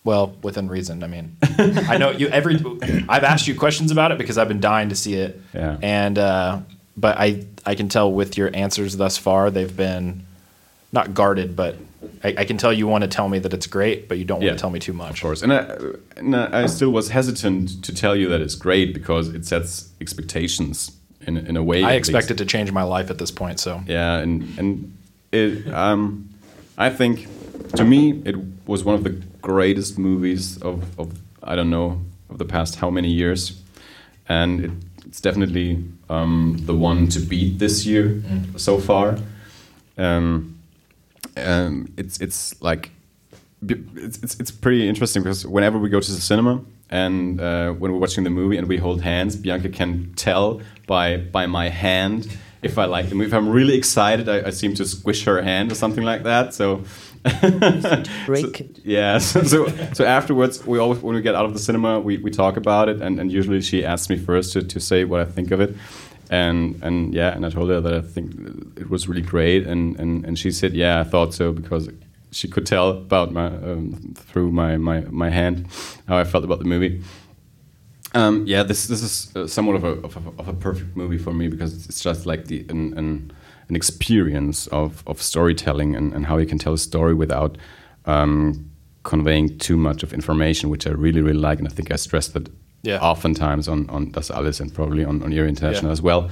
Well, 0.04 0.34
within 0.44 0.70
reason. 0.70 1.04
I 1.04 1.08
mean, 1.08 1.36
I 1.88 1.98
know 1.98 2.12
you. 2.12 2.30
Every 2.30 2.56
I've 3.10 3.24
asked 3.24 3.48
you 3.48 3.56
questions 3.56 3.92
about 3.92 4.12
it 4.12 4.18
because 4.18 4.38
I've 4.38 4.48
been 4.48 4.62
dying 4.62 4.90
to 4.90 4.96
see 4.96 5.16
it. 5.16 5.40
Yeah. 5.54 5.78
And 5.82 6.18
uh, 6.18 6.60
but 6.96 7.18
I 7.18 7.46
I 7.66 7.76
can 7.76 7.90
tell 7.90 8.12
with 8.12 8.38
your 8.38 8.50
answers 8.54 8.96
thus 8.98 9.18
far 9.18 9.52
they've 9.52 9.76
been 9.76 10.26
not 10.92 11.14
guarded, 11.14 11.56
but 11.56 11.76
I, 12.24 12.34
I 12.40 12.46
can 12.46 12.58
tell 12.58 12.72
you 12.74 12.88
want 12.88 13.04
to 13.04 13.08
tell 13.10 13.28
me 13.30 13.40
that 13.40 13.54
it's 13.54 13.68
great, 13.68 14.08
but 14.08 14.18
you 14.18 14.24
don't 14.26 14.38
want 14.40 14.46
Yeah. 14.46 14.54
to 14.54 14.58
tell 14.60 14.70
me 14.72 14.80
too 14.80 14.94
much. 14.94 15.16
Of 15.20 15.22
course, 15.22 15.42
and 15.44 15.52
I, 15.54 15.68
and 16.18 16.36
I 16.36 16.66
still 16.68 16.92
was 16.92 17.10
hesitant 17.10 17.84
to 17.84 17.94
tell 17.94 18.16
you 18.16 18.30
that 18.30 18.42
it's 18.42 18.56
great 18.56 18.94
because 18.94 19.28
it 19.28 19.46
sets 19.46 19.90
expectations 20.02 20.92
in 21.28 21.38
in 21.38 21.58
a 21.58 21.62
way. 21.64 21.84
I 21.84 21.94
expect 21.94 22.30
least. 22.30 22.32
it 22.32 22.38
to 22.38 22.46
change 22.46 22.72
my 22.72 22.84
life 22.84 23.10
at 23.12 23.18
this 23.18 23.32
point. 23.32 23.60
So 23.60 23.82
Yeah, 23.86 24.18
and 24.18 24.44
and 24.58 24.98
it, 25.32 25.68
um, 25.74 26.30
I 26.78 26.90
think 26.90 27.28
to 27.76 27.84
me 27.84 28.22
it 28.26 28.36
was 28.68 28.84
one 28.84 28.96
of 28.96 29.04
the 29.04 29.12
greatest 29.42 29.98
movies 29.98 30.62
of, 30.62 31.00
of 31.00 31.20
I 31.44 31.56
don't 31.56 31.70
know 31.70 32.02
of 32.30 32.38
the 32.38 32.46
past 32.46 32.76
how 32.76 32.90
many 32.90 33.10
years, 33.10 33.62
and 34.28 34.66
it, 34.66 34.72
it's 35.06 35.22
definitely 35.22 35.84
um, 36.10 36.58
the 36.62 36.76
one 36.76 37.08
to 37.10 37.20
beat 37.20 37.60
this 37.60 37.86
year 37.86 38.22
so 38.58 38.80
far. 38.80 39.18
Um, 39.98 40.60
um, 41.38 41.92
it's 41.98 42.20
it's 42.20 42.62
like 42.62 42.92
it's, 43.68 44.18
it's 44.24 44.40
it's 44.40 44.52
pretty 44.52 44.88
interesting 44.88 45.24
because 45.24 45.46
whenever 45.46 45.78
we 45.78 45.90
go 45.90 46.00
to 46.00 46.12
the 46.12 46.22
cinema 46.22 46.62
and 46.90 47.40
uh, 47.42 47.72
when 47.72 47.92
we're 47.92 48.00
watching 48.00 48.24
the 48.24 48.30
movie 48.30 48.58
and 48.58 48.68
we 48.68 48.78
hold 48.78 49.02
hands, 49.02 49.36
Bianca 49.36 49.70
can 49.70 50.14
tell 50.16 50.62
by 50.88 51.18
by 51.18 51.48
my 51.48 51.70
hand 51.70 52.38
if 52.62 52.78
I 52.78 52.86
like 52.86 53.10
them. 53.10 53.22
If 53.22 53.34
I'm 53.34 53.50
really 53.50 53.76
excited, 53.76 54.30
I, 54.30 54.48
I 54.48 54.50
seem 54.52 54.74
to 54.76 54.86
squish 54.86 55.24
her 55.26 55.42
hand 55.42 55.72
or 55.72 55.76
something 55.76 56.04
like 56.04 56.24
that. 56.24 56.54
So. 56.54 56.84
Break 58.26 58.58
so- 58.58 58.66
Yeah, 58.84 59.18
so, 59.20 59.44
so 59.44 59.68
so 59.94 60.06
afterwards, 60.06 60.66
we 60.66 60.80
always 60.80 61.00
when 61.02 61.16
we 61.16 61.22
get 61.22 61.36
out 61.36 61.46
of 61.46 61.54
the 61.54 61.60
cinema, 61.60 62.00
we, 62.00 62.18
we 62.18 62.32
talk 62.32 62.58
about 62.58 62.90
it, 62.90 63.02
and, 63.02 63.20
and 63.20 63.32
usually 63.32 63.62
she 63.62 63.86
asks 63.86 64.10
me 64.10 64.18
first 64.18 64.54
to, 64.54 64.64
to 64.64 64.80
say 64.80 65.04
what 65.04 65.20
I 65.20 65.26
think 65.26 65.52
of 65.52 65.60
it, 65.60 65.76
and 66.30 66.80
and 66.82 67.14
yeah, 67.14 67.36
and 67.36 67.46
I 67.46 67.50
told 67.50 67.70
her 67.70 67.82
that 67.82 67.94
I 67.94 68.02
think 68.02 68.32
it 68.78 68.90
was 68.90 69.08
really 69.08 69.22
great, 69.22 69.68
and 69.68 70.00
and, 70.00 70.26
and 70.26 70.40
she 70.40 70.52
said 70.52 70.74
yeah, 70.74 71.00
I 71.02 71.04
thought 71.04 71.34
so 71.34 71.52
because 71.52 71.90
she 72.32 72.48
could 72.48 72.66
tell 72.66 72.90
about 72.90 73.32
my 73.34 73.48
um, 73.48 74.14
through 74.16 74.52
my, 74.52 74.78
my 74.78 75.02
my 75.10 75.30
hand 75.30 75.68
how 76.08 76.18
I 76.18 76.24
felt 76.24 76.44
about 76.44 76.60
the 76.60 76.66
movie. 76.66 77.02
Um, 78.14 78.46
yeah, 78.48 78.64
this 78.64 78.88
this 78.88 79.04
is 79.04 79.36
uh, 79.36 79.46
somewhat 79.48 79.76
of 79.76 79.84
a, 79.84 79.90
of 80.06 80.16
a 80.18 80.30
of 80.40 80.48
a 80.48 80.54
perfect 80.54 80.96
movie 80.96 81.18
for 81.18 81.34
me 81.34 81.48
because 81.48 81.86
it's 81.86 82.02
just 82.02 82.26
like 82.26 82.46
the 82.46 82.66
an 82.70 82.98
an, 82.98 83.32
an 83.70 83.76
experience 83.76 84.68
of, 84.68 85.04
of 85.08 85.22
storytelling 85.22 85.96
and, 85.96 86.14
and 86.14 86.26
how 86.26 86.38
you 86.38 86.46
can 86.48 86.58
tell 86.58 86.74
a 86.74 86.78
story 86.78 87.14
without 87.14 87.58
um, 88.06 88.70
conveying 89.04 89.58
too 89.60 89.78
much 89.78 90.04
of 90.04 90.14
information, 90.14 90.70
which 90.70 90.88
I 90.88 90.92
really 90.92 91.22
really 91.22 91.40
like, 91.40 91.60
and 91.60 91.68
I 91.68 91.72
think 91.72 91.92
I 91.92 91.96
stressed 91.98 92.34
that 92.34 92.50
Yeah. 92.84 93.00
oftentimes 93.12 93.68
on 93.68 93.90
on 93.90 94.12
Das 94.12 94.32
Alles 94.32 94.60
and 94.62 94.74
probably 94.74 95.06
on 95.06 95.22
on 95.24 95.32
Eerie 95.34 95.50
International 95.50 95.90
Yeah. 95.90 95.98
as 95.98 96.02
well. 96.02 96.30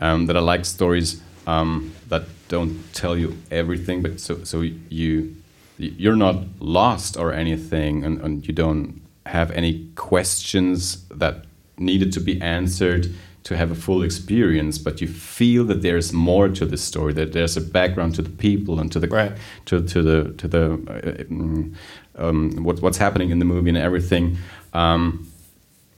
Um, 0.00 0.26
that 0.26 0.36
I 0.36 0.40
like 0.40 0.64
stories 0.64 1.20
um, 1.46 1.92
that 2.08 2.22
don't 2.48 2.74
tell 2.92 3.16
you 3.16 3.34
everything, 3.50 4.02
but 4.02 4.20
so 4.20 4.44
so 4.44 4.60
you 4.90 5.34
you're 5.78 6.16
not 6.16 6.36
lost 6.60 7.16
or 7.16 7.32
anything, 7.32 8.04
and, 8.04 8.20
and 8.20 8.46
you 8.48 8.54
don't 8.54 9.00
have 9.26 9.50
any 9.56 9.86
questions 9.94 11.06
that 11.18 11.34
needed 11.78 12.12
to 12.12 12.20
be 12.20 12.40
answered 12.40 13.06
to 13.44 13.56
have 13.56 13.70
a 13.72 13.74
full 13.74 14.02
experience, 14.04 14.78
but 14.78 15.00
you 15.00 15.08
feel 15.08 15.64
that 15.64 15.82
there's 15.82 16.12
more 16.12 16.48
to 16.48 16.64
the 16.64 16.76
story, 16.76 17.12
that 17.14 17.32
there's 17.32 17.56
a 17.56 17.60
background 17.60 18.14
to 18.14 18.22
the 18.22 18.30
people 18.30 18.78
and 18.78 18.92
to 18.92 19.00
the 19.00 19.08
Right. 19.08 19.32
to, 19.66 19.82
to 19.82 20.02
the 20.02 20.32
to 20.38 20.48
the 20.48 21.72
uh, 22.16 22.28
um, 22.28 22.62
what, 22.64 22.80
what's 22.82 22.98
happening 22.98 23.30
in 23.30 23.38
the 23.38 23.44
movie 23.44 23.70
and 23.70 23.78
everything, 23.78 24.36
um, 24.74 25.26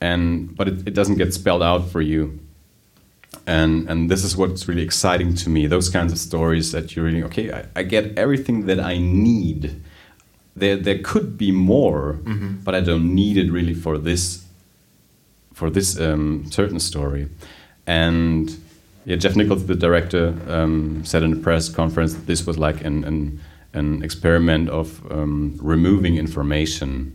and 0.01 0.55
but 0.55 0.67
it, 0.67 0.87
it 0.87 0.93
doesn't 0.93 1.17
get 1.17 1.33
spelled 1.33 1.63
out 1.63 1.89
for 1.89 2.01
you 2.01 2.39
and 3.47 3.89
and 3.89 4.09
this 4.09 4.23
is 4.23 4.35
what's 4.37 4.67
really 4.67 4.81
exciting 4.81 5.35
to 5.35 5.49
me. 5.49 5.67
Those 5.67 5.89
kinds 5.89 6.11
of 6.11 6.17
stories 6.19 6.71
that 6.71 6.95
you're 6.95 7.05
really 7.05 7.23
okay. 7.23 7.51
I, 7.51 7.65
I 7.75 7.83
get 7.83 8.17
everything 8.17 8.65
that 8.65 8.79
I 8.79 8.97
need. 8.97 9.81
There 10.55 10.77
there 10.77 10.99
could 10.99 11.37
be 11.37 11.51
more, 11.51 12.19
but 12.63 12.73
I 12.75 12.79
don't 12.79 13.13
need 13.13 13.37
it 13.37 13.51
really 13.51 13.73
for 13.73 13.97
this 13.97 14.44
for 15.55 15.71
this 15.71 15.99
um, 15.99 16.45
certain 16.51 16.79
story. 16.79 17.27
And 17.87 18.55
yeah, 19.05 19.17
Jeff 19.17 19.35
Nichols, 19.35 19.65
the 19.65 19.75
director, 19.75 20.35
um, 20.47 21.03
said 21.05 21.23
in 21.23 21.33
a 21.33 21.41
press 21.47 21.69
conference 21.69 22.13
that 22.13 22.25
this 22.27 22.45
was 22.45 22.57
like 22.57 22.85
an 22.85 23.03
an, 23.03 23.39
an 23.73 24.03
experiment 24.03 24.69
of 24.69 24.87
um, 25.11 25.57
removing 25.61 26.17
information. 26.17 27.13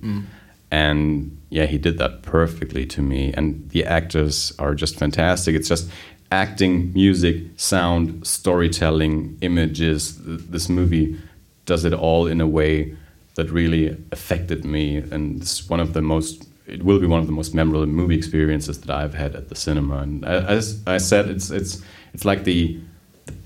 And 0.70 1.36
yeah, 1.50 1.66
he 1.66 1.78
did 1.78 1.98
that 1.98 2.22
perfectly 2.22 2.86
to 2.86 3.02
me. 3.02 3.32
And 3.36 3.68
the 3.70 3.84
actors 3.84 4.52
are 4.58 4.74
just 4.74 4.96
fantastic. 4.96 5.56
It's 5.56 5.68
just 5.68 5.90
acting, 6.30 6.92
music, 6.92 7.42
sound, 7.56 8.24
storytelling, 8.26 9.36
images. 9.40 10.16
This 10.24 10.68
movie 10.68 11.18
does 11.66 11.84
it 11.84 11.92
all 11.92 12.28
in 12.28 12.40
a 12.40 12.46
way 12.46 12.96
that 13.34 13.50
really 13.50 13.96
affected 14.12 14.64
me. 14.64 14.98
And 15.12 15.42
it's 15.42 15.68
one 15.68 15.80
of 15.80 15.92
the 15.92 16.02
most, 16.02 16.46
it 16.66 16.82
will 16.82 17.00
be 17.00 17.06
one 17.06 17.20
of 17.20 17.26
the 17.26 17.32
most 17.32 17.54
memorable 17.54 17.86
movie 17.86 18.16
experiences 18.16 18.80
that 18.80 18.90
I've 18.90 19.14
had 19.14 19.34
at 19.34 19.48
the 19.48 19.54
cinema. 19.54 19.98
And 19.98 20.24
as 20.24 20.82
I 20.86 20.98
said, 20.98 21.28
it's, 21.28 21.50
it's, 21.50 21.82
it's 22.14 22.24
like 22.24 22.44
the, 22.44 22.78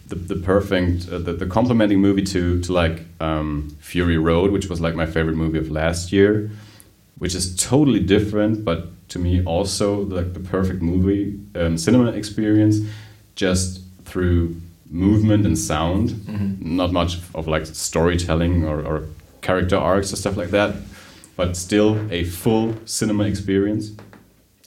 the, 0.09 0.17
the 0.17 0.37
perfect, 0.37 1.09
uh, 1.09 1.19
the, 1.19 1.33
the 1.33 1.47
complementing 1.47 2.01
movie 2.01 2.23
to, 2.25 2.61
to 2.61 2.73
like 2.73 3.03
um, 3.21 3.77
Fury 3.81 4.19
Road, 4.19 4.51
which 4.51 4.67
was 4.67 4.81
like 4.81 4.95
my 4.95 5.07
favorite 5.07 5.37
movie 5.37 5.59
of 5.59 5.71
last 5.71 6.13
year 6.13 6.51
which 7.19 7.35
is 7.35 7.55
totally 7.57 8.01
different, 8.01 8.65
but 8.65 8.89
to 9.09 9.19
me 9.19 9.45
also 9.45 10.03
like 10.03 10.35
the 10.35 10.41
perfect 10.41 10.83
movie 10.83 11.39
um, 11.55 11.79
cinema 11.79 12.11
experience, 12.13 12.81
just 13.37 13.81
through 14.05 14.61
movement 14.91 15.47
and 15.47 15.59
sound. 15.59 16.29
Not 16.61 16.93
much 16.93 17.19
of 17.35 17.47
like 17.47 17.67
storytelling 17.67 18.65
or, 18.65 18.81
or 18.85 19.07
character 19.41 19.77
arcs 19.77 20.13
or 20.13 20.17
stuff 20.17 20.37
like 20.37 20.51
that, 20.51 20.75
but 21.37 21.57
still 21.57 22.11
a 22.11 22.25
full 22.25 22.75
cinema 22.85 23.25
experience. 23.25 23.93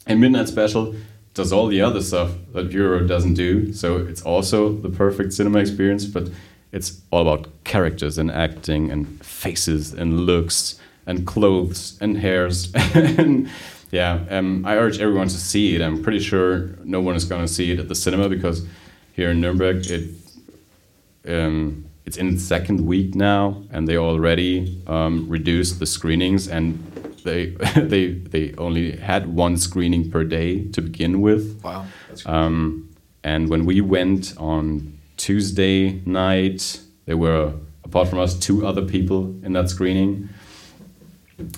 And 0.05 0.19
Midnight 0.19 0.47
Special 0.47 0.95
does 1.33 1.53
all 1.53 1.67
the 1.67 1.81
other 1.81 2.01
stuff 2.01 2.31
that 2.53 2.71
Euro 2.71 3.05
doesn't 3.05 3.36
do, 3.36 3.71
so 3.74 3.97
it's 3.97 4.21
also 4.21 4.74
the 4.74 4.89
perfect 4.89 5.33
cinema 5.33 5.59
experience, 5.59 6.05
but 6.05 6.29
it's 6.71 7.01
all 7.12 7.21
about 7.21 7.47
characters 7.63 8.17
and 8.17 8.31
acting 8.31 8.91
and 8.91 9.24
faces 9.24 9.93
and 9.93 10.21
looks 10.21 10.79
and 11.05 11.25
clothes 11.25 11.97
and 12.01 12.17
hairs. 12.17 12.71
and 12.93 13.50
yeah, 13.91 14.25
um, 14.29 14.65
I 14.65 14.75
urge 14.75 15.00
everyone 15.00 15.27
to 15.29 15.38
see 15.38 15.75
it. 15.75 15.81
I'm 15.81 16.03
pretty 16.03 16.19
sure 16.19 16.77
no 16.83 17.00
one 17.00 17.15
is 17.15 17.24
going 17.24 17.41
to 17.41 17.47
see 17.47 17.71
it 17.71 17.79
at 17.79 17.88
the 17.88 17.95
cinema 17.95 18.29
because 18.29 18.65
here 19.13 19.31
in 19.31 19.39
Nuremberg 19.41 19.86
it 19.89 20.09
um, 21.27 21.87
it's 22.08 22.16
in 22.16 22.34
its 22.34 22.44
second 22.44 22.86
week 22.86 23.16
now, 23.16 23.64
and 23.70 23.86
they 23.86 23.98
already 23.98 24.82
um, 24.88 25.28
reduced 25.28 25.80
the 25.80 25.86
screenings, 25.86 26.48
and 26.48 26.80
they 27.26 27.48
they 27.76 28.14
they 28.14 28.54
only 28.58 28.96
had 28.96 29.28
one 29.28 29.58
screening 29.58 30.10
per 30.10 30.24
day 30.24 30.64
to 30.72 30.82
begin 30.82 31.20
with. 31.22 31.62
Wow. 31.62 31.86
That's 32.08 32.26
Um, 32.26 32.90
and 33.26 33.50
when 33.50 33.66
we 33.66 33.82
went 33.82 34.34
on 34.38 34.98
Tuesday 35.18 36.02
night, 36.06 36.80
there 37.06 37.18
were 37.18 37.54
apart 37.84 38.08
from 38.08 38.20
us 38.20 38.40
two 38.40 38.66
other 38.66 38.84
people 38.84 39.36
in 39.44 39.52
that 39.54 39.70
screening. 39.70 40.30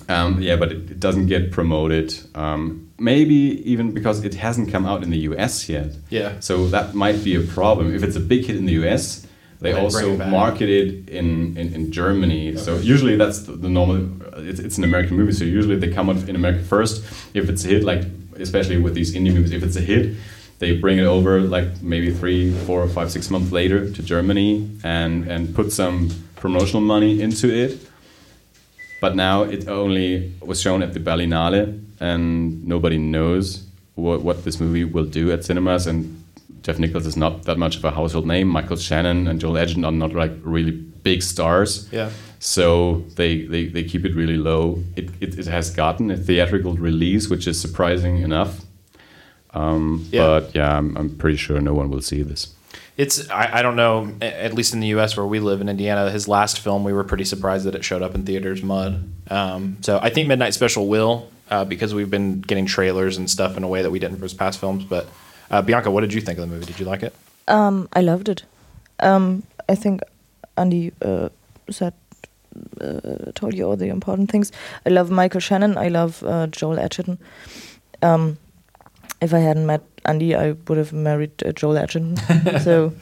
Um, 0.08 0.42
yeah, 0.42 0.56
but 0.56 0.72
it, 0.72 0.90
it 0.90 1.00
doesn't 1.00 1.26
get 1.26 1.52
promoted. 1.52 2.12
Um, 2.34 2.90
maybe 2.98 3.62
even 3.64 3.92
because 3.92 4.24
it 4.24 4.34
hasn't 4.34 4.70
come 4.70 4.84
out 4.84 5.04
in 5.04 5.10
the 5.10 5.18
US 5.30 5.68
yet. 5.68 5.96
Yeah. 6.10 6.40
So 6.40 6.66
that 6.66 6.94
might 6.94 7.22
be 7.22 7.36
a 7.36 7.40
problem. 7.40 7.94
If 7.94 8.02
it's 8.02 8.16
a 8.16 8.20
big 8.20 8.46
hit 8.46 8.56
in 8.56 8.66
the 8.66 8.74
US, 8.84 9.26
they 9.60 9.72
also 9.72 10.14
it 10.14 10.18
back. 10.18 10.28
market 10.28 10.68
it 10.68 11.08
in, 11.08 11.56
in, 11.56 11.74
in 11.74 11.92
Germany. 11.92 12.56
So 12.56 12.76
usually 12.78 13.16
that's 13.16 13.40
the, 13.40 13.52
the 13.52 13.68
normal. 13.68 14.08
It's, 14.38 14.60
it's 14.60 14.78
an 14.78 14.84
American 14.84 15.16
movie, 15.16 15.32
so 15.32 15.44
usually 15.44 15.76
they 15.76 15.92
come 15.92 16.08
out 16.08 16.28
in 16.28 16.34
America 16.34 16.64
first. 16.64 17.04
If 17.34 17.48
it's 17.48 17.64
a 17.64 17.68
hit, 17.68 17.84
like 17.84 18.02
especially 18.36 18.78
with 18.78 18.94
these 18.94 19.14
indie 19.14 19.34
movies, 19.34 19.52
if 19.52 19.62
it's 19.62 19.76
a 19.76 19.80
hit, 19.80 20.16
they 20.60 20.76
bring 20.76 20.98
it 20.98 21.04
over 21.04 21.40
like 21.40 21.82
maybe 21.82 22.12
three, 22.12 22.52
four, 22.66 22.88
five, 22.88 23.10
six 23.10 23.30
months 23.30 23.52
later 23.52 23.90
to 23.90 24.02
Germany 24.02 24.70
and 24.82 25.26
and 25.26 25.54
put 25.54 25.72
some 25.72 26.10
promotional 26.36 26.82
money 26.82 27.20
into 27.20 27.48
it. 27.52 27.86
But 29.00 29.14
now 29.14 29.42
it 29.42 29.68
only 29.68 30.32
was 30.40 30.60
shown 30.60 30.82
at 30.82 30.92
the 30.92 31.00
Berlinale, 31.00 31.82
and 32.00 32.66
nobody 32.66 32.98
knows 32.98 33.64
what, 33.94 34.22
what 34.22 34.44
this 34.44 34.60
movie 34.60 34.84
will 34.84 35.06
do 35.06 35.32
at 35.32 35.44
cinemas. 35.44 35.86
And 35.86 36.19
Jeff 36.62 36.78
Nichols 36.78 37.06
is 37.06 37.16
not 37.16 37.44
that 37.44 37.58
much 37.58 37.76
of 37.76 37.84
a 37.84 37.90
household 37.90 38.26
name. 38.26 38.48
Michael 38.48 38.76
Shannon 38.76 39.26
and 39.26 39.40
Joel 39.40 39.56
Edgerton 39.56 39.84
are 39.84 39.92
not 39.92 40.12
like 40.12 40.32
really 40.42 40.72
big 40.72 41.22
stars. 41.22 41.88
Yeah. 41.90 42.10
So 42.38 43.04
they, 43.16 43.46
they, 43.46 43.66
they 43.66 43.84
keep 43.84 44.04
it 44.04 44.14
really 44.14 44.36
low. 44.36 44.82
It, 44.96 45.10
it, 45.20 45.38
it 45.38 45.46
has 45.46 45.70
gotten 45.70 46.10
a 46.10 46.16
theatrical 46.16 46.74
release, 46.74 47.28
which 47.28 47.46
is 47.46 47.60
surprising 47.60 48.18
enough. 48.18 48.60
Um, 49.52 50.06
Yeah. 50.10 50.26
But 50.26 50.54
yeah, 50.54 50.76
I'm, 50.76 50.96
I'm 50.96 51.16
pretty 51.16 51.36
sure 51.36 51.60
no 51.60 51.74
one 51.74 51.90
will 51.90 52.02
see 52.02 52.22
this. 52.22 52.54
It's 52.96 53.30
I, 53.30 53.58
I 53.58 53.62
don't 53.62 53.76
know 53.76 54.12
at 54.20 54.52
least 54.52 54.74
in 54.74 54.80
the 54.80 54.88
U.S. 54.88 55.16
where 55.16 55.26
we 55.26 55.40
live 55.40 55.62
in 55.62 55.68
Indiana. 55.70 56.10
His 56.10 56.28
last 56.28 56.60
film, 56.60 56.84
we 56.84 56.92
were 56.92 57.04
pretty 57.04 57.24
surprised 57.24 57.64
that 57.64 57.74
it 57.74 57.82
showed 57.82 58.02
up 58.02 58.14
in 58.14 58.26
theaters. 58.26 58.62
Mud. 58.62 59.08
Um, 59.30 59.78
so 59.80 59.98
I 60.02 60.10
think 60.10 60.28
Midnight 60.28 60.52
Special 60.52 60.86
will 60.86 61.30
uh, 61.50 61.64
because 61.64 61.94
we've 61.94 62.10
been 62.10 62.42
getting 62.42 62.66
trailers 62.66 63.16
and 63.16 63.30
stuff 63.30 63.56
in 63.56 63.64
a 63.64 63.68
way 63.68 63.80
that 63.82 63.90
we 63.90 63.98
didn't 63.98 64.16
for 64.16 64.24
his 64.24 64.34
past 64.34 64.60
films. 64.60 64.84
But 64.84 65.08
uh, 65.50 65.62
Bianca, 65.62 65.90
what 65.90 66.00
did 66.02 66.12
you 66.12 66.20
think 66.20 66.38
of 66.38 66.48
the 66.48 66.54
movie? 66.54 66.66
Did 66.66 66.78
you 66.80 66.86
like 66.86 67.02
it? 67.02 67.14
Um, 67.48 67.88
I 67.92 68.00
loved 68.00 68.28
it. 68.28 68.44
Um, 69.00 69.42
I 69.68 69.74
think 69.74 70.00
Andy 70.56 70.92
uh, 71.02 71.28
said 71.70 71.94
uh, 72.80 73.32
told 73.34 73.54
you 73.54 73.64
all 73.68 73.76
the 73.76 73.88
important 73.88 74.30
things. 74.30 74.52
I 74.86 74.90
love 74.90 75.10
Michael 75.10 75.40
Shannon. 75.40 75.76
I 75.78 75.88
love 75.88 76.22
uh, 76.24 76.46
Joel 76.48 76.78
Edgerton. 76.78 77.18
Um, 78.02 78.38
if 79.20 79.34
I 79.34 79.38
hadn't 79.38 79.66
met 79.66 79.82
Andy, 80.04 80.34
I 80.34 80.52
would 80.52 80.78
have 80.78 80.92
married 80.92 81.30
uh, 81.44 81.52
Joel 81.52 81.76
Edgerton. 81.78 82.16
so 82.60 82.92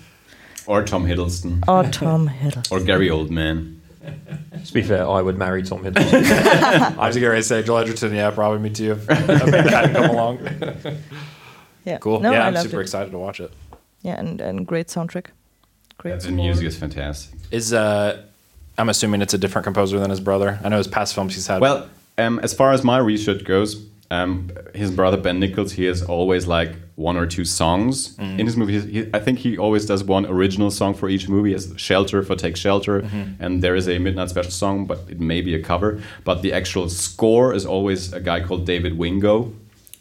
Or 0.66 0.82
Tom 0.84 1.06
Hiddleston. 1.06 1.62
or 1.68 1.84
Tom 1.90 2.28
Hiddleston. 2.28 2.72
Or 2.72 2.80
Gary 2.84 3.08
Oldman. 3.08 3.76
To 4.64 4.72
be 4.72 4.82
fair, 4.82 5.06
I 5.06 5.20
would 5.20 5.36
marry 5.38 5.62
Tom 5.62 5.82
Hiddleston. 5.84 6.24
I 6.98 7.06
was 7.06 7.16
going 7.16 7.36
to 7.36 7.42
say 7.42 7.62
Joel 7.62 7.78
Edgerton. 7.78 8.14
Yeah, 8.14 8.30
probably 8.30 8.58
me 8.60 8.70
too. 8.70 8.92
If 8.92 9.08
a 9.08 9.44
big 9.50 9.64
guy 9.70 9.86
had 9.86 9.92
come 9.96 10.10
along. 10.10 10.38
Yeah. 11.88 11.98
Cool. 11.98 12.20
No, 12.20 12.32
yeah, 12.32 12.44
I 12.44 12.48
I'm 12.48 12.56
super 12.56 12.80
it. 12.80 12.82
excited 12.82 13.10
to 13.12 13.18
watch 13.18 13.40
it. 13.40 13.50
Yeah, 14.02 14.18
and 14.20 14.40
and 14.40 14.66
great 14.66 14.88
soundtrack. 14.88 15.26
Great. 15.96 16.20
The 16.20 16.30
music 16.30 16.66
is 16.66 16.76
fantastic. 16.76 17.34
Is 17.50 17.72
uh, 17.72 18.22
I'm 18.76 18.88
assuming 18.88 19.22
it's 19.22 19.34
a 19.34 19.38
different 19.38 19.64
composer 19.64 19.98
than 19.98 20.10
his 20.10 20.20
brother. 20.20 20.60
I 20.62 20.68
know 20.68 20.78
his 20.78 20.86
past 20.86 21.14
films 21.14 21.34
he's 21.34 21.46
had. 21.46 21.60
Well, 21.60 21.88
um, 22.18 22.38
as 22.40 22.52
far 22.54 22.72
as 22.72 22.84
my 22.84 22.98
research 22.98 23.44
goes, 23.44 23.84
um, 24.10 24.50
his 24.74 24.90
brother 24.90 25.16
Ben 25.16 25.40
Nichols, 25.40 25.72
he 25.72 25.84
has 25.84 26.02
always 26.02 26.46
like 26.46 26.76
one 26.94 27.16
or 27.16 27.26
two 27.26 27.44
songs 27.44 28.18
in 28.18 28.44
his 28.46 28.56
movies. 28.56 28.84
He, 28.84 29.08
I 29.12 29.20
think 29.20 29.38
he 29.38 29.58
always 29.58 29.86
does 29.86 30.02
one 30.02 30.26
original 30.26 30.70
song 30.70 30.94
for 30.94 31.08
each 31.08 31.28
movie. 31.28 31.54
As 31.54 31.72
Shelter 31.76 32.22
for 32.22 32.34
Take 32.36 32.56
Shelter, 32.56 32.98
and 33.40 33.62
there 33.62 33.74
is 33.74 33.88
a 33.88 33.98
Midnight 33.98 34.30
Special 34.30 34.50
song, 34.50 34.86
but 34.86 34.98
it 35.08 35.20
may 35.20 35.40
be 35.40 35.54
a 35.54 35.62
cover. 35.62 36.00
But 36.24 36.42
the 36.42 36.52
actual 36.52 36.88
score 36.88 37.54
is 37.54 37.66
always 37.66 38.12
a 38.12 38.20
guy 38.20 38.40
called 38.40 38.66
David 38.66 38.96
Wingo. 38.98 39.52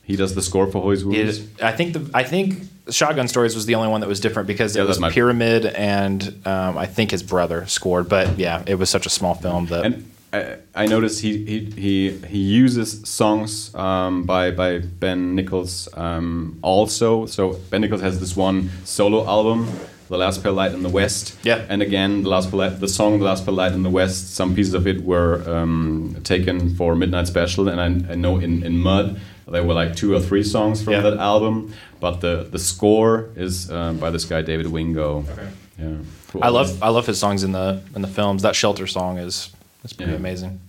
He 0.07 0.15
does 0.15 0.33
the 0.35 0.41
score 0.41 0.67
for 0.67 0.81
Hoy's 0.81 1.01
It 1.01 1.05
movies. 1.05 1.45
I 1.61 1.73
think 1.73 1.91
the 1.91 2.09
I 2.13 2.23
think 2.23 2.63
Shotgun 2.89 3.27
Stories 3.27 3.55
was 3.55 3.65
the 3.65 3.75
only 3.75 3.89
one 3.89 3.99
that 3.99 4.07
was 4.07 4.21
different 4.21 4.47
because 4.47 4.73
Yeah, 4.73 4.83
it 4.83 4.87
was 4.87 4.99
Pyramid 4.99 5.65
and 5.65 6.23
um, 6.45 6.77
I 6.77 6.85
think 6.85 7.11
his 7.11 7.23
brother 7.23 7.65
scored. 7.67 8.07
But 8.07 8.39
yeah, 8.39 8.63
it 8.65 8.75
was 8.75 8.89
such 8.89 9.05
a 9.05 9.09
small 9.09 9.35
film 9.35 9.65
that 9.65 9.85
And 9.85 10.11
I, 10.31 10.55
I 10.73 10.85
noticed 10.85 11.21
he 11.21 11.45
he 11.45 11.59
he, 11.71 12.11
he 12.25 12.37
uses 12.37 13.05
songs 13.07 13.75
um, 13.75 14.23
by 14.23 14.51
by 14.51 14.79
Ben 14.79 15.35
Nichols 15.35 15.89
um, 15.93 16.57
also. 16.61 17.25
So 17.25 17.59
Ben 17.69 17.81
Nichols 17.81 18.01
has 18.01 18.21
this 18.21 18.33
one 18.37 18.69
solo 18.85 19.27
album, 19.27 19.69
"The 20.07 20.17
Last 20.17 20.41
Pale 20.41 20.53
Light 20.53 20.71
in 20.71 20.83
the 20.83 20.93
West." 20.99 21.35
Yeah. 21.43 21.65
And 21.67 21.81
again, 21.81 22.23
the 22.23 22.29
last 22.29 22.49
Pale 22.49 22.59
Light, 22.59 22.79
the 22.79 22.87
song 22.87 23.19
"The 23.19 23.25
Last 23.25 23.45
Pale 23.45 23.55
Light 23.55 23.73
in 23.73 23.83
the 23.83 23.89
West." 23.89 24.35
Some 24.35 24.55
pieces 24.55 24.73
of 24.73 24.87
it 24.87 25.03
were 25.03 25.43
um, 25.49 26.15
taken 26.23 26.73
for 26.75 26.95
Midnight 26.95 27.27
Special, 27.27 27.67
and 27.67 27.81
I, 27.81 28.13
I 28.13 28.15
know 28.15 28.37
in 28.37 28.63
in 28.63 28.77
Mud 28.79 29.19
there 29.49 29.63
were 29.63 29.73
like 29.73 29.95
two 29.95 30.13
or 30.13 30.19
three 30.19 30.43
songs 30.43 30.81
from 30.83 30.93
Yeah. 30.93 31.01
that 31.01 31.17
album. 31.17 31.73
But 31.99 32.21
the 32.21 32.47
the 32.51 32.59
score 32.59 33.29
is 33.35 33.71
um, 33.71 33.97
by 33.97 34.09
this 34.11 34.25
guy 34.25 34.41
David 34.41 34.67
Wingo. 34.67 35.25
Okay. 35.29 35.49
Yeah. 35.79 35.95
Who 36.33 36.41
I 36.41 36.49
love 36.49 36.81
I 36.83 36.89
love 36.89 37.05
his 37.07 37.19
songs 37.19 37.43
in 37.43 37.51
the 37.53 37.81
in 37.95 38.01
the 38.01 38.07
films. 38.07 38.41
That 38.43 38.55
Shelter 38.55 38.87
song 38.87 39.17
is 39.17 39.49
is 39.83 39.93
pretty 39.93 40.11
Yeah. 40.11 40.17
amazing. 40.17 40.59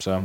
So 0.00 0.24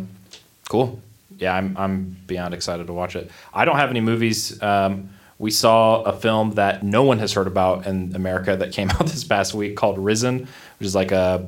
cool. 0.69 0.99
Yeah, 1.37 1.53
I'm 1.55 1.75
I'm 1.77 2.17
beyond 2.27 2.53
excited 2.53 2.87
to 2.87 2.93
watch 2.93 3.15
it. 3.15 3.29
I 3.53 3.63
don't 3.65 3.77
have 3.77 3.89
any 3.89 4.01
movies. 4.01 4.61
Um, 4.61 5.09
we 5.37 5.51
saw 5.51 6.01
a 6.01 6.11
film 6.11 6.51
that 6.55 6.83
no 6.83 7.03
one 7.03 7.19
has 7.19 7.31
heard 7.31 7.47
about 7.47 7.87
in 7.87 8.13
America 8.15 8.57
that 8.57 8.73
came 8.73 8.89
out 8.95 9.05
this 9.07 9.23
past 9.23 9.53
week 9.53 9.77
called 9.77 9.97
Risen, 9.97 10.39
which 10.79 10.85
is 10.87 10.95
like 10.95 11.11
a 11.13 11.47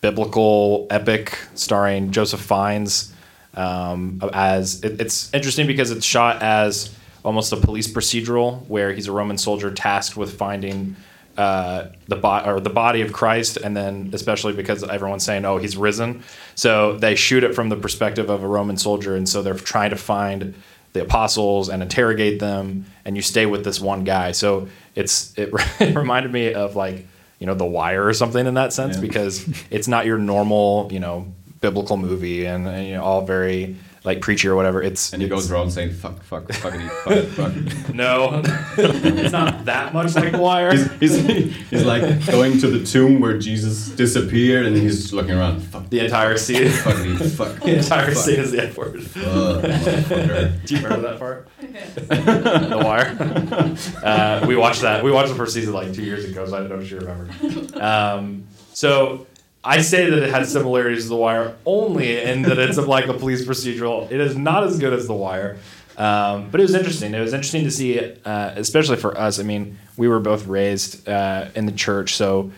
biblical 0.00 0.86
epic 0.90 1.38
starring 1.54 2.10
Joseph 2.10 2.40
Fiennes. 2.40 3.12
Um, 3.58 4.20
as 4.32 4.82
it, 4.84 5.00
it's 5.00 5.32
interesting 5.34 5.66
because 5.66 5.90
it's 5.90 6.06
shot 6.06 6.42
as 6.42 6.94
almost 7.24 7.52
a 7.52 7.56
police 7.56 7.88
procedural 7.92 8.64
where 8.68 8.92
he's 8.92 9.08
a 9.08 9.12
Roman 9.12 9.36
soldier 9.36 9.70
tasked 9.72 10.16
with 10.16 10.36
finding 10.38 10.94
uh, 11.36 11.88
the 12.06 12.16
bo- 12.16 12.42
or 12.44 12.60
the 12.60 12.70
body 12.70 13.00
of 13.00 13.12
Christ, 13.12 13.56
and 13.58 13.76
then 13.76 14.10
especially 14.12 14.52
because 14.52 14.82
everyone's 14.82 15.24
saying, 15.24 15.44
"Oh, 15.44 15.58
he's 15.58 15.76
risen," 15.76 16.22
so 16.54 16.96
they 16.96 17.14
shoot 17.14 17.44
it 17.44 17.54
from 17.54 17.68
the 17.68 17.76
perspective 17.76 18.28
of 18.30 18.42
a 18.42 18.46
Roman 18.46 18.76
soldier, 18.76 19.14
and 19.16 19.28
so 19.28 19.42
they're 19.42 19.54
trying 19.54 19.90
to 19.90 19.96
find 19.96 20.54
the 20.94 21.02
apostles 21.02 21.68
and 21.68 21.82
interrogate 21.82 22.40
them, 22.40 22.86
and 23.04 23.14
you 23.14 23.22
stay 23.22 23.46
with 23.46 23.62
this 23.64 23.80
one 23.80 24.02
guy. 24.04 24.32
So 24.32 24.68
it's 24.96 25.32
it, 25.38 25.50
it 25.80 25.96
reminded 25.96 26.32
me 26.32 26.54
of 26.54 26.74
like 26.76 27.06
you 27.38 27.46
know 27.46 27.54
The 27.54 27.64
Wire 27.66 28.04
or 28.04 28.12
something 28.14 28.44
in 28.46 28.54
that 28.54 28.72
sense 28.72 28.96
Yeah. 28.96 29.02
because 29.02 29.46
it's 29.70 29.86
not 29.86 30.06
your 30.06 30.18
normal 30.18 30.88
you 30.90 30.98
know 30.98 31.32
biblical 31.60 31.96
movie 31.96 32.44
and, 32.46 32.66
and 32.68 32.86
you 32.86 32.94
know 32.94 33.02
all 33.04 33.22
very 33.26 33.76
like 34.04 34.20
preachy 34.20 34.46
or 34.48 34.54
whatever. 34.54 34.80
It's 34.80 35.12
And 35.12 35.20
he 35.20 35.26
it's- 35.26 35.38
goes 35.42 35.50
around 35.50 35.70
saying 35.72 35.92
fuck, 35.92 36.22
fuck, 36.22 36.44
fuckity, 36.46 36.88
fuck, 37.04 37.52
fuck. 37.52 37.94
no, 37.94 38.40
it's 38.78 39.32
not 39.32 39.64
that 39.66 39.92
much 39.92 40.14
like 40.14 40.32
The 40.32 40.38
Wire. 40.38 40.70
He's, 40.72 40.90
he's, 41.24 41.56
he's 41.70 41.84
like 41.84 42.24
going 42.26 42.58
to 42.60 42.68
the 42.68 42.86
tomb 42.86 43.20
where 43.20 43.36
Jesus 43.38 43.88
disappeared, 43.90 44.66
and 44.66 44.76
he's 44.76 45.12
looking 45.12 45.32
around. 45.32 45.60
Fuck, 45.60 45.90
The 45.90 46.00
entire 46.00 46.38
scene, 46.38 46.68
fuckity, 46.68 47.30
fuck. 47.36 47.56
the 47.62 47.76
entire 47.78 48.12
fuck, 48.12 48.24
scene 48.24 48.36
is 48.40 48.52
the 48.52 48.62
F 48.68 48.78
word. 48.78 49.02
fuck. 49.02 49.62
Do 50.64 50.74
you 50.76 50.80
remember 50.82 51.08
that 51.08 51.18
part? 51.18 51.48
the 51.60 52.80
Wire. 52.82 53.16
Uh, 54.02 54.46
we 54.46 54.56
watched 54.56 54.82
that. 54.82 55.02
We 55.04 55.10
watched 55.10 55.30
the 55.30 55.34
first 55.34 55.54
season 55.54 55.74
like 55.74 55.92
two 55.92 56.04
years 56.04 56.24
ago, 56.24 56.46
so 56.46 56.56
I 56.56 56.60
don't 56.60 56.68
know 56.70 56.76
if 56.78 56.90
you 56.90 56.98
remember. 57.00 57.82
Um, 57.84 58.46
so 58.72 59.26
I 59.68 59.82
say 59.82 60.08
that 60.08 60.22
it 60.22 60.30
has 60.30 60.50
similarities 60.50 61.02
to 61.02 61.08
The 61.10 61.16
Wire 61.16 61.54
only 61.66 62.22
in 62.22 62.40
that 62.42 62.58
it's 62.58 62.78
like 62.78 63.06
a 63.06 63.12
police 63.12 63.44
procedural. 63.44 64.10
It 64.10 64.18
is 64.18 64.34
not 64.34 64.64
as 64.64 64.78
good 64.78 64.94
as 64.94 65.06
The 65.06 65.12
Wire. 65.12 65.58
Um, 65.98 66.48
but 66.48 66.58
it 66.58 66.62
was 66.62 66.74
interesting. 66.74 67.12
It 67.12 67.20
was 67.20 67.34
interesting 67.34 67.64
to 67.64 67.70
see, 67.70 68.00
uh, 68.24 68.52
especially 68.56 68.96
for 68.96 69.18
us. 69.18 69.38
I 69.38 69.42
mean, 69.42 69.78
we 69.98 70.08
were 70.08 70.20
both 70.20 70.46
raised 70.46 71.06
uh, 71.06 71.48
in 71.54 71.66
the 71.66 71.72
church, 71.72 72.14
so 72.14 72.50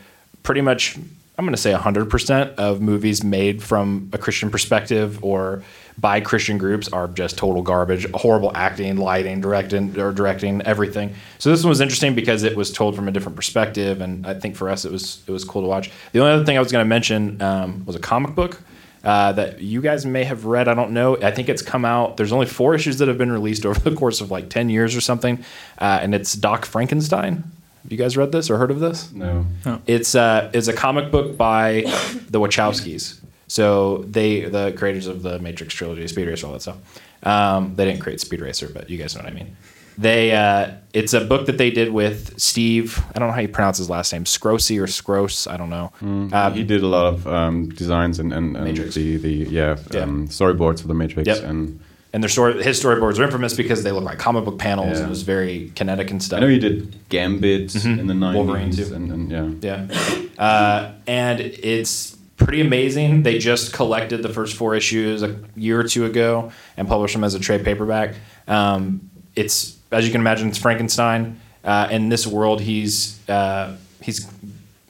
pretty 0.45 0.61
much, 0.61 0.97
I'm 0.97 1.45
going 1.45 1.51
to 1.53 1.61
say 1.61 1.73
100% 1.73 2.55
of 2.55 2.81
movies 2.81 3.25
made 3.25 3.61
from 3.61 4.09
a 4.13 4.19
Christian 4.19 4.49
perspective 4.49 5.25
or 5.25 5.65
by 6.01 6.21
Christian 6.21 6.57
groups 6.57 6.89
are 6.89 7.09
just 7.09 7.37
total 7.37 7.63
garbage. 7.63 8.11
Horrible 8.13 8.53
acting, 8.55 8.97
lighting, 8.97 9.41
directing, 9.41 9.99
or 10.01 10.13
directing, 10.13 10.63
everything. 10.63 11.15
So 11.39 11.51
this 11.51 11.63
one 11.63 11.69
was 11.69 11.81
interesting 11.81 12.15
because 12.15 12.43
it 12.43 12.57
was 12.57 12.73
told 12.73 12.97
from 12.97 13.07
a 13.07 13.11
different 13.11 13.37
perspective, 13.37 14.01
and 14.01 14.27
I 14.27 14.35
think 14.35 14.57
for 14.57 14.71
us 14.71 14.85
it 14.85 14.93
was 14.93 15.23
it 15.27 15.33
was 15.33 15.45
cool 15.45 15.63
to 15.63 15.69
watch. 15.69 15.91
The 16.13 16.21
only 16.21 16.33
other 16.33 16.45
thing 16.45 16.57
I 16.57 16.61
was 16.61 16.73
going 16.73 16.85
to 16.85 16.89
mention 16.89 17.43
um, 17.43 17.85
was 17.85 17.97
a 17.97 18.01
comic 18.01 18.35
book 18.35 18.61
uh, 19.05 19.33
that 19.33 19.61
you 19.61 19.81
guys 19.81 20.07
may 20.07 20.25
have 20.25 20.47
read. 20.47 20.69
I 20.69 20.75
don't 20.75 20.93
know. 20.93 21.17
I 21.21 21.31
think 21.31 21.49
it's 21.49 21.63
come 21.63 21.85
out. 21.85 22.17
There's 22.17 22.33
only 22.33 22.47
four 22.47 22.75
issues 22.75 22.99
that 22.99 23.09
have 23.09 23.19
been 23.19 23.33
released 23.33 23.67
over 23.67 23.79
the 23.79 23.95
course 23.95 24.21
of 24.21 24.31
like 24.31 24.49
ten 24.49 24.71
years 24.71 24.97
or 24.97 25.01
something, 25.01 25.45
uh, 25.79 25.99
and 26.03 26.15
it's 26.15 26.33
Doc 26.35 26.65
Frankenstein. 26.65 27.45
Have 27.83 27.91
you 27.91 27.99
guys 27.99 28.17
read 28.17 28.31
this 28.31 28.51
or 28.51 28.59
heard 28.59 28.71
of 28.71 28.81
this? 28.81 29.11
No. 29.13 29.47
It's 29.87 30.15
uh, 30.15 30.51
it's 30.55 30.69
a 30.69 30.73
comic 30.73 31.11
book 31.11 31.37
by 31.37 31.83
the 32.31 32.41
Wachowskis. 32.41 33.20
So 33.51 34.05
they, 34.09 34.43
the 34.43 34.73
creators 34.77 35.09
of 35.09 35.23
the 35.23 35.41
Matrix 35.41 35.75
trilogy, 35.75 36.07
Speed 36.07 36.29
Racer, 36.29 36.47
all 36.47 36.53
that 36.53 36.63
stuff. 36.63 36.77
Um, 37.25 37.75
they 37.75 37.85
didn't 37.85 37.99
create 38.01 38.21
Speed 38.21 38.41
Racer, 38.41 38.69
but 38.73 38.89
you 38.89 38.97
guys 38.97 39.17
know 39.17 39.23
what 39.25 39.33
I 39.33 39.35
mean. 39.35 39.57
They, 39.99 40.31
uh, 40.31 40.75
it's 40.95 41.15
a 41.15 41.21
book 41.25 41.47
that 41.47 41.59
they 41.59 41.71
did 41.73 41.93
with 41.93 42.41
Steve. 42.41 43.03
I 43.13 43.19
don't 43.19 43.27
know 43.27 43.35
how 43.35 43.41
you 43.41 43.49
pronounce 43.49 43.79
his 43.79 43.91
last 43.91 44.13
name, 44.13 44.25
Scrosy 44.25 44.79
or 44.79 44.87
Scrose. 44.87 45.51
I 45.51 45.57
don't 45.57 45.69
know. 45.69 45.93
Um, 46.01 46.55
he 46.55 46.63
did 46.63 46.83
a 46.85 46.87
lot 46.87 47.07
of 47.13 47.27
um, 47.27 47.71
designs 47.71 48.21
and, 48.21 48.33
and, 48.33 48.57
and 48.57 48.77
the, 48.77 49.17
the 49.17 49.29
yeah, 49.51 49.77
Yeah. 49.91 50.01
Um, 50.03 50.29
storyboards 50.29 50.81
for 50.83 50.87
the 50.87 50.95
Matrix 50.95 51.27
Yep. 51.27 51.43
and 51.43 51.81
and 52.13 52.23
their 52.25 52.29
story, 52.31 52.61
his 52.63 52.83
storyboards 52.83 53.19
are 53.21 53.25
infamous 53.25 53.55
because 53.55 53.83
they 53.85 53.93
look 53.93 54.03
like 54.05 54.19
comic 54.19 54.45
book 54.45 54.59
panels 54.59 54.91
Yeah. 54.93 54.97
and 54.99 55.07
it 55.07 55.11
was 55.11 55.23
very 55.23 55.71
kinetic 55.77 56.11
and 56.13 56.21
stuff. 56.23 56.39
I 56.39 56.41
know 56.41 56.49
he 56.49 56.59
did 56.59 56.97
Gambit 57.09 57.75
in 57.85 58.07
the 58.07 58.15
nineties. 58.15 58.37
Wolverine, 58.47 58.71
too. 58.73 58.95
And, 58.95 59.33
and 59.33 59.63
yeah, 59.63 59.87
Yeah. 59.89 60.43
Uh, 60.43 60.93
and 61.07 61.41
it's 61.41 62.17
pretty 62.41 62.61
amazing. 62.61 63.23
They 63.23 63.39
just 63.39 63.73
collected 63.73 64.23
the 64.23 64.29
first 64.29 64.57
four 64.57 64.75
issues 64.75 65.23
a 65.23 65.39
year 65.55 65.79
or 65.79 65.85
two 65.85 66.05
ago 66.05 66.51
and 66.77 66.89
published 66.89 67.15
them 67.15 67.25
as 67.25 67.35
a 67.35 67.39
trade 67.39 67.65
paperback. 67.65 68.15
Um, 68.49 69.11
it's, 69.37 69.79
as 69.93 70.05
you 70.05 70.13
can 70.13 70.21
imagine, 70.21 70.49
it's 70.49 70.59
Frankenstein. 70.59 71.41
Uh, 71.63 71.89
in 71.91 72.09
this 72.09 72.27
world, 72.27 72.61
he's, 72.61 73.21
uh, 73.29 73.77
he's, 74.03 74.29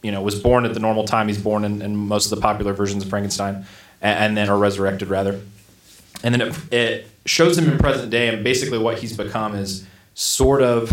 you 0.02 0.12
know, 0.12 0.22
was 0.22 0.40
born 0.40 0.64
at 0.64 0.72
the 0.72 0.80
normal 0.80 1.04
time. 1.04 1.28
He's 1.28 1.42
born 1.42 1.64
in, 1.64 1.82
in 1.82 1.96
most 1.96 2.30
of 2.32 2.38
the 2.38 2.42
popular 2.42 2.72
versions 2.72 3.02
of 3.02 3.10
Frankenstein 3.10 3.66
and, 4.00 4.18
and 4.18 4.36
then, 4.36 4.48
are 4.48 4.56
resurrected 4.56 5.08
rather. 5.08 5.40
And 6.22 6.34
then 6.34 6.40
it, 6.40 6.72
it 6.72 7.06
shows 7.26 7.58
him 7.58 7.70
in 7.70 7.78
present 7.78 8.10
day, 8.10 8.28
and 8.28 8.44
basically 8.44 8.78
what 8.78 8.98
he's 8.98 9.16
become 9.16 9.54
is 9.54 9.86
sort 10.14 10.62
of 10.62 10.90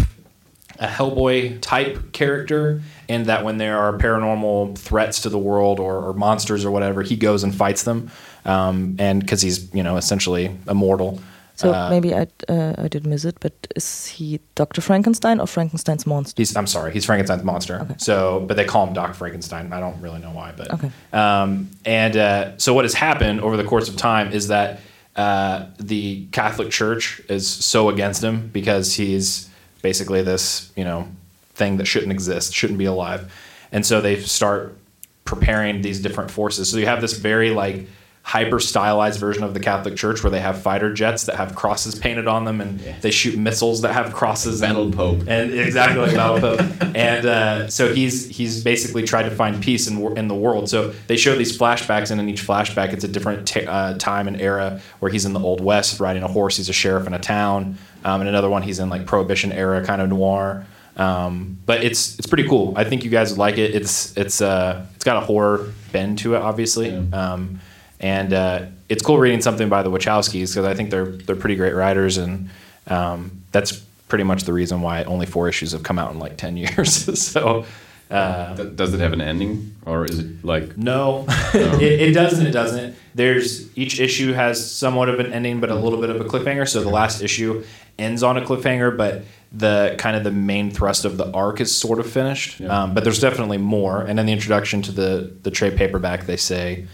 a 0.80 0.88
Hellboy 0.88 1.60
type 1.62 2.12
character, 2.12 2.82
in 3.08 3.24
that 3.24 3.44
when 3.44 3.58
there 3.58 3.78
are 3.78 3.98
paranormal 3.98 4.78
threats 4.78 5.22
to 5.22 5.30
the 5.30 5.38
world 5.38 5.80
or, 5.80 5.98
or 6.08 6.14
monsters 6.14 6.66
or 6.66 6.72
whatever, 6.72 7.02
he 7.04 7.16
goes 7.16 7.44
and 7.44 7.54
fights 7.56 7.84
them, 7.84 8.12
um, 8.46 8.96
and 9.00 9.22
because 9.22 9.42
he's 9.42 9.74
you 9.74 9.84
know 9.84 9.98
essentially 9.98 10.56
immortal. 10.68 11.20
So 11.56 11.74
Uh, 11.74 11.90
maybe 11.90 12.14
I 12.14 12.28
uh, 12.48 12.76
I 12.78 12.88
did 12.88 13.08
miss 13.08 13.26
it, 13.26 13.38
but 13.40 13.54
is 13.76 14.06
he 14.06 14.40
Dr. 14.54 14.80
Frankenstein 14.82 15.40
or 15.40 15.48
Frankenstein's 15.48 16.06
monster? 16.06 16.40
He's 16.40 16.56
I'm 16.56 16.68
sorry, 16.68 16.92
he's 16.94 17.06
Frankenstein's 17.06 17.44
monster. 17.44 17.80
Okay. 17.82 17.96
So, 17.98 18.46
but 18.48 18.58
they 18.58 18.66
call 18.66 18.86
him 18.86 18.94
Doc 18.94 19.16
Frankenstein. 19.16 19.74
I 19.74 19.80
don't 19.80 20.00
really 20.00 20.20
know 20.20 20.32
why, 20.32 20.54
but 20.56 20.72
Okay. 20.72 20.92
Um, 21.14 21.70
and 21.84 22.16
uh, 22.16 22.58
so 22.58 22.74
what 22.76 22.86
has 22.86 22.94
happened 22.94 23.42
over 23.42 23.58
the 23.58 23.64
course 23.64 23.90
of 23.90 23.96
time 23.96 24.32
is 24.32 24.50
that 24.50 24.82
uh, 25.16 25.66
the 25.80 26.28
Catholic 26.32 26.70
Church 26.70 27.22
is 27.28 27.48
so 27.48 27.90
against 27.90 28.24
him 28.24 28.50
because 28.54 28.94
he's 28.94 29.50
basically 29.82 30.22
this 30.22 30.72
you 30.76 30.84
know 30.84 31.08
thing 31.58 31.78
that 31.78 31.86
shouldn't 31.86 32.12
exist, 32.12 32.54
shouldn't 32.54 32.80
be 32.80 32.86
alive, 32.86 33.32
and 33.72 33.86
so 33.86 34.00
they 34.02 34.20
start 34.22 34.78
preparing 35.26 35.82
these 35.82 36.00
different 36.02 36.32
forces. 36.32 36.70
So 36.70 36.78
you 36.78 36.86
have 36.86 37.02
this 37.02 37.18
very 37.18 37.52
like 37.52 37.88
hyper 38.28 38.60
stylized 38.60 39.22
version 39.22 39.42
of 39.44 39.54
the 39.54 39.60
Catholic 39.62 39.96
Church 39.96 40.22
where 40.22 40.30
they 40.30 40.42
have 40.42 40.62
fighter 40.62 40.94
jets 40.94 41.28
that 41.28 41.38
have 41.38 41.56
crosses 41.56 41.96
painted 41.96 42.28
on 42.28 42.44
them 42.44 42.60
and 42.60 42.78
they 43.00 43.10
shoot 43.10 43.40
missiles 43.40 43.84
that 43.84 43.94
have 43.94 44.14
crosses. 44.14 44.60
Battle 44.60 44.84
and, 44.84 44.94
Pope. 44.94 45.20
And 45.28 45.54
exactly 45.54 46.02
like 46.02 46.14
Battle 46.14 46.40
Pope. 46.42 46.60
And 46.98 47.26
uh, 47.26 47.68
so 47.70 47.94
he's 47.94 48.28
he's 48.28 48.64
basically 48.64 49.04
tried 49.04 49.24
to 49.24 49.32
find 49.32 49.62
peace 49.62 49.88
in 49.88 50.18
in 50.18 50.28
the 50.28 50.36
world. 50.36 50.68
So 50.68 50.94
they 51.06 51.16
show 51.16 51.36
these 51.36 51.56
flashbacks, 51.56 52.10
and 52.10 52.20
in 52.20 52.28
each 52.28 52.42
flashback, 52.42 52.92
it's 52.92 53.04
a 53.04 53.08
different 53.08 53.48
ta 53.48 53.60
uh, 53.60 53.98
time 53.98 54.28
and 54.28 54.42
era 54.42 54.82
where 55.00 55.12
he's 55.12 55.24
in 55.24 55.34
the 55.34 55.40
Old 55.40 55.62
West 55.62 56.00
riding 56.00 56.24
a 56.24 56.28
horse. 56.28 56.58
He's 56.58 56.70
a 56.70 56.74
sheriff 56.74 57.06
in 57.06 57.14
a 57.14 57.20
town. 57.20 57.78
Um, 58.04 58.22
and 58.22 58.30
another 58.30 58.50
one, 58.50 58.64
he's 58.64 58.80
in 58.80 58.90
like 58.90 59.06
Prohibition 59.06 59.52
era 59.52 59.86
kind 59.86 60.02
of 60.02 60.10
noir. 60.10 60.66
Um, 60.98 61.60
but 61.66 61.84
it's 61.84 62.18
it's 62.18 62.28
pretty 62.28 62.48
cool. 62.50 62.74
I 62.76 62.84
think 62.84 63.04
you 63.04 63.10
guys 63.12 63.30
would 63.30 63.38
like 63.40 63.58
it. 63.58 63.76
It's 63.76 64.18
it's 64.18 64.42
uh 64.42 64.86
it's 64.96 65.06
got 65.06 65.18
a 65.22 65.26
horror 65.26 65.72
bend 65.92 66.18
to 66.20 66.36
it, 66.36 66.42
obviously. 66.42 66.92
Um, 67.14 67.60
and 68.00 68.34
uh, 68.34 68.66
it's 68.90 69.04
cool 69.04 69.18
reading 69.18 69.42
something 69.42 69.70
by 69.70 69.84
the 69.84 69.90
Wachowskis 69.90 70.50
because 70.54 70.66
I 70.66 70.74
think 70.74 70.90
they're 70.90 71.06
they're 71.06 71.36
pretty 71.36 71.56
great 71.56 71.74
writers, 71.76 72.18
and 72.18 72.50
um, 72.88 73.44
that's 73.52 73.74
pretty 74.08 74.24
much 74.24 74.44
the 74.44 74.54
reason 74.54 74.82
why 74.82 75.04
only 75.04 75.26
four 75.26 75.48
issues 75.50 75.72
have 75.74 75.84
come 75.84 76.00
out 76.00 76.12
in 76.12 76.20
like 76.20 76.38
ten 76.38 76.58
years. 76.64 77.22
so. 77.22 77.66
Uh, 78.10 78.56
Th- 78.56 78.74
does 78.74 78.94
it 78.94 79.02
have 79.02 79.12
an 79.12 79.20
ending 79.20 79.76
or 79.86 80.06
is 80.06 80.20
it 80.20 80.46
like 80.46 80.78
no, 80.78 81.26
it, 81.54 81.82
it 81.82 82.14
doesn't. 82.14 82.46
It 82.48 82.52
doesn't. 82.52 82.96
There's 83.14 83.78
each 83.78 84.00
issue 84.00 84.32
has 84.32 84.72
somewhat 84.72 85.10
of 85.10 85.20
an 85.20 85.34
ending, 85.34 85.60
but 85.60 85.70
a 85.70 85.76
little 85.76 86.00
bit 86.00 86.10
of 86.10 86.22
a 86.22 86.24
cliffhanger. 86.24 86.66
So 86.70 86.82
the 86.82 86.90
last 86.90 87.22
issue 87.22 87.66
ends 88.00 88.24
on 88.24 88.38
a 88.38 88.42
cliffhanger, 88.42 88.96
but 88.96 89.24
the 89.52 89.96
kind 89.98 90.16
of 90.18 90.24
the 90.24 90.32
main 90.32 90.72
thrust 90.72 91.06
of 91.06 91.18
the 91.18 91.32
arc 91.32 91.62
is 91.62 91.76
sort 91.76 92.00
of 92.00 92.10
finished. 92.10 92.60
Yeah. 92.60 92.68
Um, 92.84 92.94
but 92.94 93.04
there's 93.04 93.20
definitely 93.20 93.58
more. 93.58 94.02
And 94.02 94.20
in 94.20 94.26
the 94.26 94.34
introduction 94.34 94.82
to 94.84 94.92
the 94.92 95.34
the 95.44 95.52
trade 95.52 95.78
paperback, 95.78 96.26
they 96.26 96.38
say. 96.38 96.88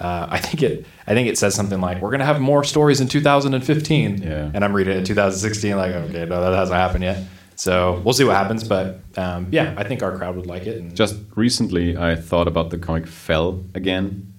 Uh, 0.00 0.28
I 0.30 0.38
think 0.38 0.62
it. 0.62 0.86
I 1.08 1.12
think 1.14 1.26
it 1.28 1.36
says 1.36 1.56
something 1.56 1.80
like, 1.80 2.00
"We're 2.00 2.12
gonna 2.12 2.24
have 2.24 2.40
more 2.40 2.62
stories 2.62 3.00
in 3.00 3.08
2015." 3.08 4.22
Yeah. 4.22 4.48
And 4.54 4.64
I'm 4.64 4.72
reading 4.72 4.94
it 4.94 4.98
in 4.98 5.04
2016. 5.04 5.76
Like, 5.76 5.92
okay, 5.92 6.24
no, 6.24 6.40
that 6.40 6.54
hasn't 6.56 6.76
happened 6.76 7.02
yet. 7.02 7.24
So 7.56 8.00
we'll 8.04 8.14
see 8.14 8.22
what 8.22 8.36
happens. 8.36 8.62
But 8.62 9.00
um, 9.16 9.48
yeah, 9.50 9.74
I 9.76 9.82
think 9.82 10.04
our 10.04 10.16
crowd 10.16 10.36
would 10.36 10.46
like 10.46 10.66
it. 10.68 10.80
And, 10.80 10.94
just 10.94 11.16
recently 11.34 11.96
I 11.96 12.14
thought 12.14 12.46
about 12.46 12.70
the 12.70 12.78
comic 12.78 13.08
Fell 13.08 13.64
again. 13.74 14.32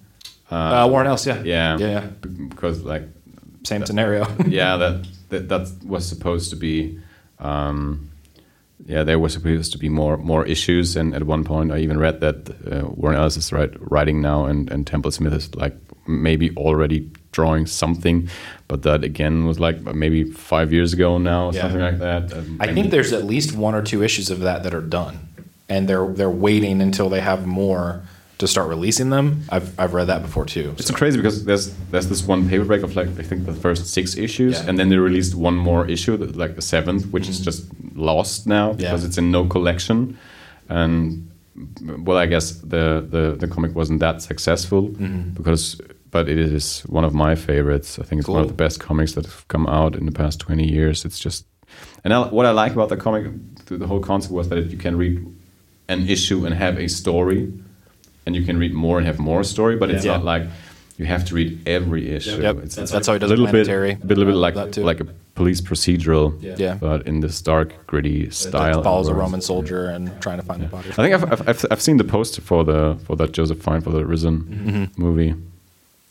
uh, 0.50 0.88
Warren 0.90 1.08
Ellis, 1.08 1.26
yeah, 1.26 1.44
Yeah. 1.44 1.78
yeah, 1.78 1.88
yeah. 1.88 2.00
Because 2.48 2.84
like 2.84 3.04
Same 3.66 3.86
scenario. 3.86 4.28
yeah, 4.48 4.78
that, 4.78 5.06
that 5.28 5.50
that 5.50 5.70
was 5.84 6.08
supposed 6.08 6.50
to 6.52 6.56
be. 6.56 7.00
Um, 7.40 8.10
yeah, 8.86 9.04
there 9.04 9.20
was 9.20 9.34
supposed 9.34 9.72
to 9.74 9.78
be 9.78 9.90
more 9.90 10.18
more 10.18 10.46
issues, 10.46 10.96
and 10.96 11.14
at 11.14 11.24
one 11.24 11.44
point 11.44 11.72
I 11.72 11.80
even 11.80 11.98
read 12.00 12.22
that 12.22 12.50
uh, 12.72 12.88
Warren 12.88 13.18
Ellis 13.18 13.38
is 13.38 13.52
writing 13.52 14.22
now, 14.22 14.46
and, 14.46 14.72
and 14.72 14.86
Templesmith 14.86 15.34
is 15.34 15.54
like 15.56 15.76
maybe 16.08 16.50
already 16.56 17.10
drawing 17.32 17.68
something, 17.68 18.30
but 18.68 18.82
that 18.84 19.04
again 19.04 19.46
was 19.46 19.60
like 19.60 19.82
maybe 19.94 20.24
five 20.24 20.72
years 20.74 20.94
ago 20.94 21.18
now, 21.18 21.48
or 21.50 21.54
Yeah. 21.54 21.62
something 21.62 21.82
like 21.82 22.00
that. 22.00 22.34
Um, 22.34 22.58
I 22.60 22.74
think 22.74 22.90
there's 22.92 23.14
at 23.14 23.26
least 23.26 23.56
one 23.56 23.76
or 23.76 23.82
two 23.84 24.02
issues 24.02 24.30
of 24.32 24.40
that 24.40 24.64
that 24.64 24.74
are 24.74 24.82
done, 24.82 25.20
and 25.68 25.88
they're 25.88 26.08
they're 26.08 26.30
waiting 26.30 26.82
until 26.82 27.10
they 27.10 27.20
have 27.22 27.46
more 27.46 28.02
to 28.40 28.48
start 28.48 28.70
releasing 28.70 29.10
them, 29.12 29.44
I've 29.50 29.78
I've 29.80 29.94
read 29.94 30.08
that 30.08 30.22
before 30.22 30.46
too. 30.46 30.74
It's 30.78 30.92
crazy 30.92 31.18
because 31.18 31.46
there's 31.46 31.74
there's 31.92 32.08
this 32.08 32.24
one 32.24 32.50
paperback 32.50 32.82
of 32.84 32.96
like 32.96 33.08
I 33.20 33.24
think 33.24 33.46
the 33.46 33.54
first 33.54 33.86
six 33.88 34.18
issues, 34.18 34.54
Yeah. 34.54 34.68
and 34.68 34.80
then 34.80 34.90
they 34.90 34.98
released 34.98 35.36
one 35.36 35.56
more 35.56 35.88
issue, 35.88 36.16
like 36.18 36.56
the 36.56 36.62
seventh, 36.62 37.12
which 37.14 37.28
is 37.30 37.40
mm. 37.40 37.44
just 37.44 37.66
lost 37.96 38.48
now 38.48 38.74
because 38.74 39.02
Yeah. 39.04 39.08
it's 39.08 39.18
in 39.18 39.32
no 39.32 39.46
collection, 39.46 40.18
and 40.70 41.30
well, 42.06 42.18
I 42.18 42.26
guess 42.26 42.52
the 42.52 43.06
the, 43.08 43.36
the 43.38 43.48
comic 43.48 43.76
wasn't 43.76 44.00
that 44.00 44.22
successful 44.22 44.84
mm-hmm. 44.90 45.32
because, 45.32 45.82
but 46.10 46.30
it 46.30 46.38
is 46.38 46.82
one 46.88 47.04
of 47.04 47.14
my 47.14 47.36
favorites. 47.36 48.00
I 48.00 48.04
think 48.04 48.20
it's 48.20 48.30
one 48.30 48.42
of 48.42 48.48
the 48.48 48.54
best 48.54 48.80
comics 48.80 49.14
that 49.14 49.26
have 49.26 49.48
come 49.50 49.68
out 49.68 49.96
in 49.96 50.06
the 50.06 50.14
past 50.14 50.40
twenty 50.40 50.68
years. 50.68 51.04
It's 51.04 51.20
just, 51.20 51.46
and 52.06 52.14
I, 52.14 52.20
what 52.28 52.46
I 52.46 52.52
like 52.52 52.72
about 52.72 52.88
the 52.88 52.98
comic, 52.98 53.26
the, 53.66 53.78
the 53.78 53.88
whole 53.88 54.00
concept 54.00 54.34
was 54.34 54.48
that 54.48 54.72
you 54.72 54.78
can 54.78 54.96
read 54.98 55.26
an 55.90 56.08
issue 56.08 56.46
and 56.46 56.56
have 56.56 56.78
a 56.80 56.88
story, 56.88 57.52
and 58.30 58.36
you 58.36 58.44
can 58.46 58.58
read 58.60 58.74
more 58.74 58.98
and 59.00 59.08
have 59.08 59.18
more 59.20 59.44
story, 59.44 59.76
but 59.76 59.90
it's 59.90 60.06
Yeah. 60.06 60.18
not 60.18 60.24
like 60.24 60.44
you 61.00 61.06
have 61.06 61.26
to 61.26 61.34
read 61.36 61.52
every 61.68 62.04
issue. 62.18 62.40
Yep. 62.42 62.58
It's, 62.66 62.76
That's 62.76 63.08
how 63.08 63.14
he 63.14 63.20
does 63.20 63.32
a 63.32 63.36
little 63.36 63.46
bit, 63.48 63.66
Planetary. 63.66 63.92
a 64.04 64.06
little 64.06 64.26
bit 64.26 64.36
like 64.36 64.54
that 64.56 64.74
too. 64.74 64.84
like 64.84 65.00
a 65.00 65.08
police 65.34 65.62
procedural, 65.62 66.28
Yeah. 66.42 66.76
but 66.80 67.08
in 67.08 67.22
this 67.22 67.42
dark, 67.42 67.70
gritty 67.88 68.30
style. 68.30 68.84
follows 68.84 69.08
a 69.08 69.14
Roman 69.14 69.42
soldier 69.42 69.86
and 69.96 70.04
trying 70.22 70.40
to 70.42 70.46
find 70.46 70.62
the 70.62 70.68
body. 70.68 70.90
I 70.90 70.94
think 71.04 71.14
I've, 71.16 71.26
I've, 71.34 71.50
I've, 71.50 71.66
I've 71.72 71.82
seen 71.82 71.98
the 71.98 72.04
poster 72.04 72.42
for 72.42 72.64
the 72.64 72.98
for 73.06 73.16
that 73.16 73.32
Joseph 73.32 73.62
Fiennes 73.66 73.84
for 73.84 73.92
the 73.92 74.06
Risen 74.06 74.36
Mm-hmm. 74.40 75.02
movie. 75.02 75.34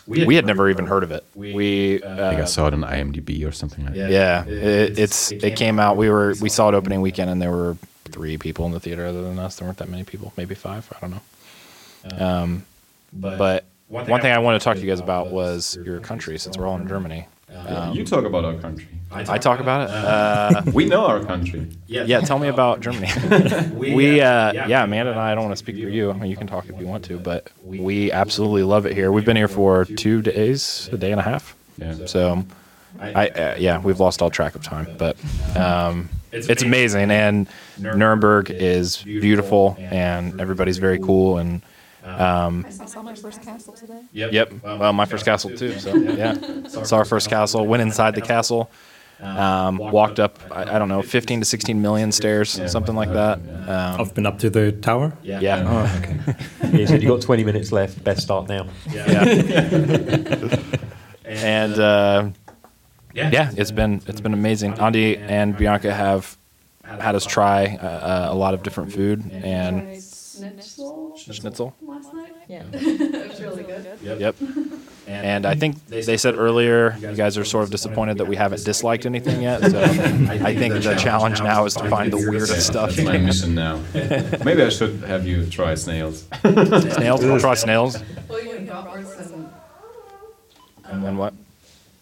We 0.07 0.35
had 0.37 0.46
never 0.46 0.70
even 0.70 0.87
heard 0.87 1.02
of 1.04 1.11
it. 1.12 1.22
We 1.35 1.96
I 1.96 2.00
think 2.31 2.38
I 2.40 2.42
uh, 2.42 2.46
saw 2.46 2.66
it 2.68 2.72
on 2.74 2.81
IMDb 2.81 3.46
or 3.46 3.52
something 3.52 3.85
like 3.85 3.94
that. 3.94 4.11
yeah, 4.11 4.46
it, 4.46 4.98
it's 4.98 5.31
it 5.33 5.54
came 5.57 5.78
out. 5.78 5.98
We 5.98 6.09
were 6.09 6.35
we 6.40 6.48
saw 6.48 6.70
it 6.70 6.74
opening 6.74 7.02
weekend, 7.02 7.28
and 7.31 7.38
there 7.42 7.50
were 7.50 7.76
three 8.07 8.38
people 8.38 8.64
in 8.64 8.72
the 8.72 8.81
theater 8.81 9.04
other 9.04 9.20
than 9.22 9.38
us. 9.38 9.57
There 9.57 9.68
weren't 9.68 9.76
that 9.83 9.90
many 9.90 10.04
people, 10.04 10.33
maybe 10.38 10.54
five. 10.54 10.90
I 10.96 11.00
don't 11.02 11.11
know. 11.11 11.20
Um, 12.18 12.64
but 13.12 13.64
one 13.88 14.20
thing 14.20 14.32
I 14.32 14.38
wanted 14.38 14.61
to 14.61 14.64
talk 14.64 14.76
to 14.76 14.82
you 14.82 14.88
guys 14.88 15.00
about 15.00 15.30
was 15.30 15.78
your 15.84 16.00
country, 16.00 16.38
since 16.38 16.56
we're 16.56 16.66
all 16.66 16.76
in 16.78 16.87
Germany. 16.88 17.26
Um, 17.54 17.94
you 17.94 18.04
talk 18.04 18.24
about 18.24 18.44
our 18.44 18.54
country. 18.54 18.87
I 19.11 19.38
talk 19.38 19.61
about 19.61 19.88
it. 19.88 19.94
Uh, 19.94 20.62
We 20.74 20.84
know 20.84 21.06
our 21.06 21.24
country. 21.24 21.66
yeah, 21.87 22.04
yeah 22.04 22.20
tell 22.20 22.38
me 22.38 22.48
about 22.48 22.80
Germany. 22.87 23.08
we, 23.74 24.20
uh, 24.20 24.52
yeah, 24.52 24.84
Amanda 24.84 25.12
and 25.12 25.20
I, 25.20 25.32
I 25.32 25.34
don't 25.34 25.44
want 25.44 25.52
to 25.52 25.56
speak 25.56 25.76
for 25.76 25.88
you. 25.88 26.11
I 26.11 26.14
mean, 26.14 26.30
you 26.30 26.37
can 26.37 26.46
talk 26.46 26.68
if 26.68 26.78
you 26.78 26.87
want 26.87 27.04
to, 27.06 27.18
but 27.18 27.50
we 27.64 28.12
absolutely 28.12 28.64
love 28.64 28.84
it 28.84 28.94
here. 28.94 29.11
We've 29.11 29.24
been 29.24 29.37
here 29.37 29.48
for 29.48 29.87
two 29.87 30.20
days, 30.20 30.90
a 30.92 30.98
day 30.98 31.11
and 31.11 31.20
a 31.20 31.24
half. 31.24 31.56
Yeah. 31.78 32.06
So, 32.06 32.44
I, 33.00 33.28
uh, 33.28 33.56
yeah, 33.58 33.80
we've 33.80 34.00
lost 34.00 34.20
all 34.20 34.30
track 34.30 34.54
of 34.54 34.62
time, 34.62 34.88
but 34.98 35.16
um, 35.56 36.11
it's 36.32 36.62
amazing. 36.62 37.11
And 37.11 37.48
Nuremberg 37.78 38.50
is 38.50 39.02
beautiful, 39.02 39.76
and 39.78 40.38
everybody's 40.40 40.78
very 40.78 40.98
cool. 40.98 41.38
And 41.38 41.62
um, 42.09 42.64
I 42.66 42.71
saw 42.87 43.03
my 43.03 43.14
first 43.14 43.42
castle 43.42 43.75
today. 43.75 44.03
Yep. 44.12 44.53
Well, 44.62 44.92
my 44.92 45.05
first 45.05 45.25
castle 45.25 45.51
too. 45.57 45.79
So 45.79 45.94
yeah, 45.97 46.35
saw 46.68 46.97
our 46.97 47.05
first 47.05 47.29
castle. 47.29 47.66
Went 47.66 47.83
inside 47.83 48.14
the 48.14 48.23
castle. 48.23 48.71
Um, 49.21 49.79
walked 49.79 50.21
up. 50.21 50.38
I, 50.51 50.77
I 50.77 50.79
don't 50.79 50.88
know, 50.88 51.03
15 51.03 51.40
to 51.40 51.44
16 51.44 51.83
million 51.83 52.12
stairs, 52.12 52.51
something 52.71 52.94
like 52.94 53.12
that. 53.12 53.38
Um, 53.38 54.01
I've 54.01 54.14
been 54.14 54.27
up 54.27 54.38
to 54.40 54.51
the 54.51 54.73
tower. 54.73 55.12
yeah. 55.23 55.64
Oh, 55.66 55.99
okay. 55.99 56.77
He 56.77 56.87
said, 56.87 57.03
You've 57.03 57.11
got 57.11 57.23
20 57.23 57.44
minutes 57.44 57.73
left. 57.73 58.03
Best 58.05 58.23
start 58.23 58.49
now. 58.49 58.66
yeah. 58.92 59.25
and 61.25 61.79
uh, 61.79 62.29
yeah, 63.12 63.51
it's 63.57 63.73
been 63.73 64.01
it's 64.07 64.21
been 64.21 64.35
amazing. 64.35 64.75
Andy 64.75 65.16
and 65.16 65.57
Bianca 65.57 65.92
have 65.92 66.37
had 66.85 67.14
us 67.14 67.27
try 67.27 67.77
uh, 67.77 68.33
a 68.33 68.35
lot 68.35 68.55
of 68.55 68.62
different 68.62 68.92
food 68.92 69.21
and 69.33 69.83
Tried 69.83 70.03
schnitzel 70.03 71.16
schnitzel. 71.16 71.75
Last 72.48 72.72
night. 72.72 72.72
Yeah. 72.72 72.80
It 72.80 73.28
was 73.28 73.40
really 73.40 73.62
good. 73.64 73.98
Yep. 74.02 74.37
And 75.11 75.46
I 75.46 75.54
think 75.54 75.87
they 75.87 76.18
said 76.18 76.34
earlier 76.34 76.94
you 77.00 77.14
guys 77.14 77.38
are 77.38 77.44
sort 77.44 77.64
of 77.64 77.70
disappointed 77.70 78.18
that 78.18 78.26
we 78.26 78.37
haven't 78.37 78.62
disliked 78.66 79.06
anything 79.06 79.40
yet. 79.40 79.62
So 79.70 79.80
I 79.82 80.54
think 80.54 80.74
the 80.82 80.96
challenge 81.00 81.40
now 81.40 81.64
is 81.64 81.72
to 81.76 81.88
find 81.88 82.12
the 82.12 82.18
weirdest 82.18 82.66
stuff. 82.66 82.94
That's 82.94 83.08
my 83.08 83.16
mission 83.16 83.54
now. 83.54 83.80
Maybe 83.94 84.62
I 84.62 84.68
should 84.68 84.96
have 85.04 85.26
you 85.26 85.46
try 85.46 85.76
snails. 85.76 86.26
Snails. 86.42 87.24
I'll 87.24 87.40
try 87.40 87.54
snails. 87.54 88.02
Well, 88.28 88.44
you 88.44 88.58
got 88.66 88.87
bratwurst 88.87 89.32
and 89.32 91.04
And 91.06 91.18
what? 91.18 91.32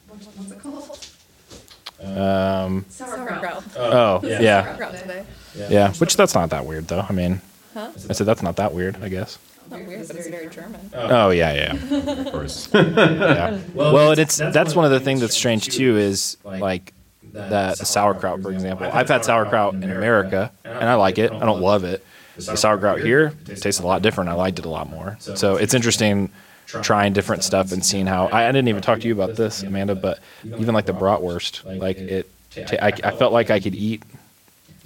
what's 0.09 0.26
what's 0.26 0.50
it 0.50 0.59
called? 0.59 2.18
Um, 2.18 2.85
Sauerkraut. 2.88 3.64
oh, 3.76 4.20
yeah. 4.24 4.64
Sauerkraut 4.64 4.96
today. 4.96 5.24
Yeah. 5.70 5.92
Which 5.94 6.16
that's 6.16 6.35
not 6.35 6.50
that 6.50 6.66
weird 6.66 6.88
though. 6.88 7.06
I 7.09 7.12
mean, 7.12 7.40
Huh? 7.72 7.92
I 8.11 8.14
said 8.14 8.26
that's 8.26 8.42
not 8.42 8.56
that 8.56 8.74
weird. 8.74 8.96
I 9.00 9.09
guess. 9.09 9.38
Not 9.70 9.87
weird, 9.87 10.07
but 10.07 10.16
it's 10.16 10.29
very 10.29 10.48
German. 10.48 10.81
Oh. 10.94 11.26
oh 11.26 11.31
yeah, 11.31 11.52
yeah. 11.74 11.96
Of 12.12 12.33
course. 12.33 12.68
yeah. 12.74 13.59
Well, 13.74 14.11
and 14.12 14.18
it's 14.20 14.37
that's 14.37 14.74
one 14.74 14.85
of 14.85 14.90
the 14.90 15.00
things 15.00 15.20
that's 15.20 15.37
strange 15.37 15.66
too 15.68 15.96
is 15.96 16.37
like 16.44 16.92
that 17.33 17.79
the 17.79 17.85
sauerkraut, 17.85 18.42
for 18.42 18.52
example. 18.52 18.88
I've 18.92 19.09
had 19.09 19.24
sauerkraut 19.24 19.74
in 19.74 19.90
America 19.90 20.50
and 20.64 20.88
I 20.88 20.94
like 20.94 21.18
it. 21.18 21.33
I 21.33 21.40
don't 21.44 21.61
love 21.61 21.85
it. 21.85 22.05
The 22.37 22.57
sauerkraut 22.57 23.00
here 23.00 23.33
tastes 23.46 23.81
a 23.81 23.87
lot 23.87 24.02
different. 24.02 24.31
I 24.31 24.35
liked 24.35 24.59
it 24.59 24.64
a 24.66 24.70
lot 24.70 24.90
more. 24.90 25.16
So 25.20 25.57
it's 25.57 25.74
interesting 25.74 26.31
trying 26.66 27.12
different 27.12 27.44
stuff 27.44 27.72
and 27.72 27.85
seeing 27.85 28.07
how. 28.07 28.26
I, 28.26 28.44
I 28.48 28.52
didn't 28.52 28.68
even 28.68 28.83
talk 28.83 29.00
to 29.00 29.07
you 29.09 29.14
about 29.14 29.37
this, 29.37 29.62
Amanda, 29.62 29.94
but 29.94 30.18
even 30.44 30.74
like 30.74 30.87
the 30.87 30.92
bratwurst, 30.92 31.64
like 31.79 31.96
it. 31.98 32.29
ta- 32.55 32.76
I, 32.83 32.88
I 32.88 33.11
felt 33.12 33.33
like 33.33 33.50
I 33.50 33.61
could 33.61 33.74
eat 33.74 34.02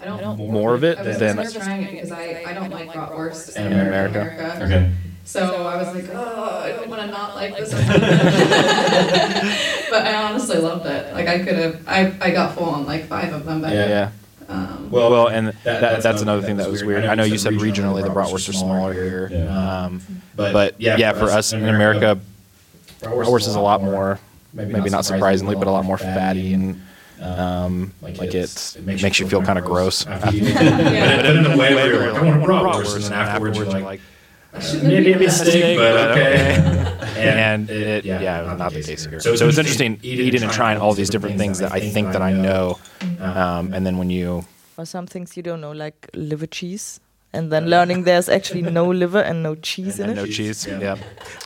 I 0.03 0.07
don't. 0.07 0.39
more 0.39 0.75
of 0.75 0.85
it 0.85 0.99
I 0.99 1.03
was 1.09 1.19
than 1.19 1.37
nervous 1.37 1.55
trying 1.55 1.83
it 1.85 1.91
because 1.93 2.13
I, 2.13 2.43
I 2.47 2.53
don't 2.55 2.71
like 2.71 2.89
bratwurst 2.91 3.57
In 3.57 3.73
America. 3.73 4.59
Okay. 4.63 4.93
So 5.25 5.67
I 5.67 5.77
was 5.77 5.95
like, 5.95 6.09
oh, 6.13 6.61
I 6.65 6.71
don't 6.73 6.89
want 6.89 7.03
to 7.03 7.09
not 7.09 7.37
like 7.37 7.57
this. 7.57 7.71
but 9.91 10.07
I 10.07 10.15
honestly 10.25 10.59
loved 10.59 10.87
it. 10.87 11.15
Like 11.15 11.29
I 11.29 11.39
could 11.39 11.57
have, 11.57 11.85
I, 11.87 12.13
I 12.21 12.31
got 12.31 12.57
full 12.57 12.71
on 12.71 12.87
like 12.87 13.05
five 13.05 13.33
of 13.33 13.45
them. 13.45 13.61
But 13.61 13.73
yeah. 13.73 14.11
Um, 14.49 14.91
Well, 14.91 15.29
and 15.29 15.49
that, 15.63 16.03
that's 16.03 16.23
another 16.23 16.43
thing 16.43 16.57
that 16.57 16.69
was 16.69 16.83
weird. 16.83 17.05
I 17.05 17.15
know 17.15 17.23
you 17.23 17.39
said 17.39 17.53
regionally 17.55 18.03
the 18.03 18.09
bratwurst 18.09 18.49
are 18.49 18.53
smaller 18.53 18.93
here, 18.93 19.49
um, 19.49 20.01
but 20.35 20.81
yeah, 20.81 21.13
for 21.13 21.27
us 21.27 21.53
in 21.53 21.69
America, 21.69 22.19
bratwurst 23.01 23.47
is 23.47 23.55
a 23.55 23.61
lot 23.61 23.83
more, 23.83 24.19
maybe 24.53 24.91
not 24.91 25.05
surprisingly, 25.05 25.55
but 25.55 25.69
a 25.69 25.71
lot 25.71 25.85
more 25.85 25.99
fatty 25.99 26.55
and 26.55 26.81
um, 27.21 27.93
like 28.03 28.35
it's, 28.35 28.77
it 28.77 28.85
makes 28.85 29.19
you 29.21 29.29
feel 29.29 29.43
kind 29.43 29.59
of 29.59 29.65
gross. 29.65 30.05
But 30.05 30.35
in 30.35 31.47
a 31.47 31.57
way 31.57 31.75
where 31.75 31.87
you're 31.93 32.13
like, 32.13 32.23
I 32.23 32.27
want 32.27 32.43
a 32.43 32.47
bratwurst, 32.47 32.95
and 32.97 33.05
then 33.05 33.13
afterwards 33.13 33.59
you're 33.59 33.67
like, 33.67 34.01
maybe 34.83 35.13
a 35.13 35.19
mistake, 35.19 35.79
but 35.79 36.11
okay. 36.11 36.97
And 37.21 37.69
it, 37.69 38.05
yeah, 38.07 38.55
not 38.57 38.73
the 38.73 38.83
case 38.83 39.05
here. 39.05 39.21
So 39.21 39.33
it's 39.35 39.59
interesting 39.59 39.99
eating 40.03 40.43
and 40.43 40.53
trying 40.53 40.79
all 40.79 40.95
these 40.95 41.11
different 41.11 41.37
things 41.37 41.59
that 41.59 41.73
I 41.73 41.81
think 41.81 42.13
that 42.13 42.23
I 42.23 42.33
know, 42.33 42.79
um, 43.21 43.75
and 43.75 43.87
then 43.87 43.99
when 43.99 44.09
you 44.11 44.45
Or 44.79 44.87
some 44.87 45.07
things 45.07 45.37
you 45.37 45.43
don't 45.43 45.61
know, 45.61 45.73
like 45.73 46.09
liver 46.15 46.47
cheese. 46.47 47.01
And 47.33 47.53
then 47.53 47.71
learning 47.71 48.03
there's 48.03 48.29
actually 48.29 48.63
no 48.63 48.87
liver 48.91 49.21
and 49.21 49.41
no 49.41 49.55
cheese 49.55 50.01
in 50.01 50.11
and 50.11 50.19
it. 50.19 50.23
no 50.23 50.27
cheese, 50.27 50.67
yeah. 50.67 50.97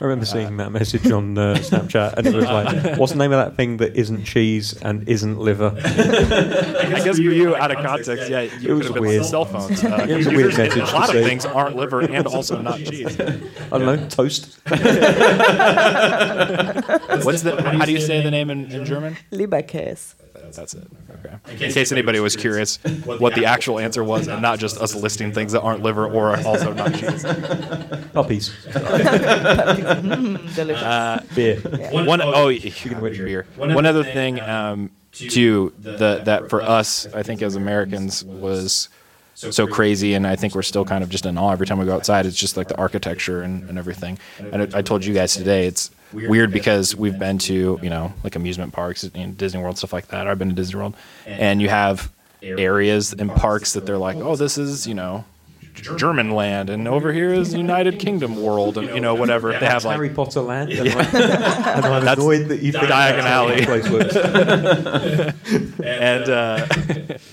I 0.00 0.04
remember 0.04 0.24
seeing 0.24 0.56
that 0.56 0.72
message 0.72 1.10
on 1.10 1.36
uh, 1.36 1.56
Snapchat, 1.60 2.14
and 2.16 2.26
it 2.26 2.34
was 2.34 2.46
like, 2.46 2.96
"What's 2.98 3.12
the 3.12 3.18
name 3.18 3.32
of 3.32 3.44
that 3.44 3.54
thing 3.56 3.76
that 3.76 3.94
isn't 3.94 4.24
cheese 4.24 4.72
and 4.80 5.06
isn't 5.06 5.38
liver?" 5.38 5.74
I 5.84 7.00
guess 7.04 7.16
for 7.16 7.22
you, 7.22 7.54
out 7.54 7.70
of 7.70 7.84
context, 7.84 8.30
yeah, 8.30 8.40
you 8.40 8.70
It 8.70 8.72
was 8.72 8.86
could 8.86 8.94
have 8.94 8.94
been 8.94 9.02
weird. 9.02 9.26
cell 9.26 9.44
phones. 9.44 9.84
Uh, 9.84 10.06
It 10.08 10.16
was 10.16 10.26
a 10.26 10.30
weird 10.30 10.56
message 10.56 10.82
A 10.82 10.86
to 10.86 10.92
lot 10.94 11.08
of 11.10 11.16
see. 11.16 11.22
things 11.22 11.44
aren't 11.44 11.76
liver 11.76 12.00
and 12.00 12.26
also 12.26 12.58
not 12.62 12.78
cheese. 12.78 13.20
I 13.20 13.78
don't 13.78 13.84
know, 13.84 14.08
toast. 14.08 14.58
What's 17.24 17.42
the? 17.42 17.60
How 17.78 17.84
do 17.84 17.92
you 17.92 18.00
say 18.00 18.22
the 18.22 18.30
name 18.30 18.48
in, 18.48 18.70
in 18.72 18.84
German? 18.86 19.16
Leberkäse. 19.30 20.14
That's 20.52 20.74
it. 20.74 20.86
Okay. 21.24 21.64
In 21.64 21.72
case 21.72 21.92
anybody 21.92 22.20
was 22.20 22.36
curious 22.36 22.78
what 23.04 23.34
the 23.34 23.46
actual 23.46 23.78
answer 23.78 24.02
was, 24.04 24.28
and 24.28 24.42
not 24.42 24.58
just 24.58 24.80
us 24.80 24.94
listing 24.94 25.32
things 25.32 25.52
that 25.52 25.60
aren't 25.62 25.82
liver 25.82 26.06
or 26.06 26.30
are 26.34 26.40
also 26.46 26.72
not 26.72 26.94
cheese. 26.94 27.24
Puppies. 28.12 28.50
Mm, 28.68 30.54
delicious. 30.54 30.82
Uh, 30.82 31.24
Beer. 31.34 31.60
one 31.90 32.20
oh 32.22 32.50
speaking 32.52 32.94
of 32.94 33.00
which 33.02 33.18
beer 33.18 33.46
one 33.56 33.86
other 33.86 34.04
thing 34.04 34.40
um, 34.40 34.90
too 35.12 35.72
the, 35.78 36.22
that 36.24 36.50
for 36.50 36.62
us 36.62 37.06
i 37.14 37.22
think 37.22 37.42
as 37.42 37.56
americans 37.56 38.24
was 38.24 38.88
so 39.34 39.66
crazy 39.66 40.14
and 40.14 40.26
i 40.26 40.36
think 40.36 40.54
we're 40.54 40.62
still 40.62 40.84
kind 40.84 41.02
of 41.02 41.10
just 41.10 41.26
in 41.26 41.36
awe 41.38 41.50
every 41.50 41.66
time 41.66 41.78
we 41.78 41.84
go 41.84 41.94
outside 41.94 42.26
it's 42.26 42.36
just 42.36 42.56
like 42.56 42.68
the 42.68 42.76
architecture 42.76 43.42
and, 43.42 43.68
and 43.68 43.78
everything 43.78 44.18
and 44.38 44.74
I, 44.74 44.78
I 44.78 44.82
told 44.82 45.04
you 45.04 45.14
guys 45.14 45.34
today 45.34 45.66
it's 45.66 45.90
weird 46.14 46.52
because 46.52 46.94
we've 46.96 47.18
been 47.18 47.38
to 47.38 47.78
uh, 47.78 47.82
you 47.82 47.90
know 47.90 48.12
like 48.22 48.36
amusement 48.36 48.72
parks 48.72 49.02
and 49.04 49.36
disney 49.36 49.60
world 49.60 49.78
stuff 49.78 49.92
like 49.92 50.08
that. 50.08 50.26
I've 50.26 50.38
been 50.38 50.48
to 50.48 50.54
disney 50.54 50.78
world. 50.78 50.96
And 51.26 51.60
you 51.60 51.68
have 51.68 52.10
areas 52.42 53.12
and 53.12 53.30
parks 53.30 53.72
that 53.72 53.86
they're 53.86 53.98
like 53.98 54.16
oh 54.16 54.36
this 54.36 54.58
is 54.58 54.86
you 54.86 54.94
know 54.94 55.24
German 55.74 56.30
land, 56.30 56.70
and 56.70 56.86
over 56.88 57.12
here 57.12 57.32
is 57.32 57.52
United 57.52 57.98
Kingdom 57.98 58.40
world, 58.40 58.78
and 58.78 58.88
you 58.88 59.00
know 59.00 59.14
whatever 59.14 59.52
they 59.52 59.66
have 59.66 59.84
like 59.84 59.96
Harry 59.96 60.10
Potter 60.10 60.40
land. 60.40 60.72
And, 60.72 60.88
I, 60.88 61.02
and 61.04 61.84
I'm 61.84 62.04
That's 62.04 62.20
annoyed 62.20 62.48
that 62.48 62.60
you 62.62 62.72
think 62.72 62.84
Diagon 62.84 63.24
Alley. 63.24 63.64
place 63.64 63.88
works. 63.88 64.16
and 65.84 66.28
uh, 66.28 66.66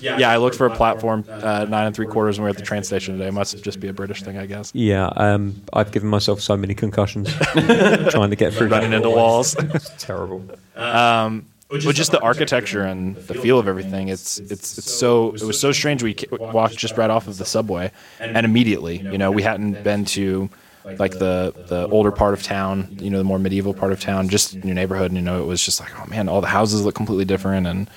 yeah, 0.00 0.30
I 0.30 0.36
looked 0.38 0.56
for 0.56 0.66
a 0.66 0.74
platform 0.74 1.24
uh, 1.28 1.66
nine 1.68 1.86
and 1.86 1.96
three 1.96 2.06
quarters, 2.06 2.38
and 2.38 2.44
we're 2.44 2.50
at 2.50 2.56
the 2.56 2.62
train 2.62 2.82
station 2.82 3.16
today. 3.16 3.28
It 3.28 3.32
Must 3.32 3.62
just 3.62 3.80
be 3.80 3.88
a 3.88 3.92
British 3.92 4.22
thing, 4.22 4.38
I 4.38 4.46
guess. 4.46 4.72
Yeah, 4.74 5.06
um, 5.16 5.62
I've 5.72 5.92
given 5.92 6.08
myself 6.08 6.40
so 6.40 6.56
many 6.56 6.74
concussions 6.74 7.32
trying 7.34 8.30
to 8.30 8.36
get 8.36 8.52
through 8.54 8.68
Running 8.68 8.92
into 8.94 9.10
walls. 9.10 9.54
It's 9.58 9.90
terrible. 10.02 10.42
Um, 10.76 11.46
but 11.72 11.94
just 11.94 12.12
the 12.12 12.20
architecture 12.20 12.82
and 12.82 13.16
the 13.16 13.34
feel 13.34 13.58
of 13.58 13.66
everything, 13.68 14.08
it's 14.08 14.38
it's 14.38 14.78
it's 14.78 14.92
so 14.92 15.28
it 15.34 15.42
was 15.42 15.58
so 15.58 15.72
strange. 15.72 16.02
We 16.02 16.16
walked 16.30 16.76
just 16.76 16.96
right 16.96 17.10
off 17.10 17.26
of 17.28 17.38
the 17.38 17.44
subway, 17.44 17.90
and 18.20 18.44
immediately, 18.44 18.98
you 18.98 19.18
know, 19.18 19.30
we 19.30 19.42
hadn't 19.42 19.82
been 19.82 20.04
to 20.06 20.50
like 20.98 21.12
the 21.12 21.54
the 21.68 21.88
older 21.88 22.10
part 22.10 22.34
of 22.34 22.42
town, 22.42 22.96
you 23.00 23.10
know, 23.10 23.18
the 23.18 23.24
more 23.24 23.38
medieval 23.38 23.74
part 23.74 23.92
of 23.92 24.00
town, 24.00 24.28
just 24.28 24.54
in 24.54 24.66
your 24.66 24.74
neighborhood, 24.74 25.10
and 25.10 25.16
you 25.16 25.22
know, 25.22 25.42
it 25.42 25.46
was 25.46 25.64
just 25.64 25.80
like, 25.80 25.90
oh 26.00 26.06
man, 26.06 26.28
all 26.28 26.40
the 26.40 26.46
houses 26.48 26.84
look 26.84 26.94
completely 26.94 27.24
different, 27.24 27.66
and 27.66 27.88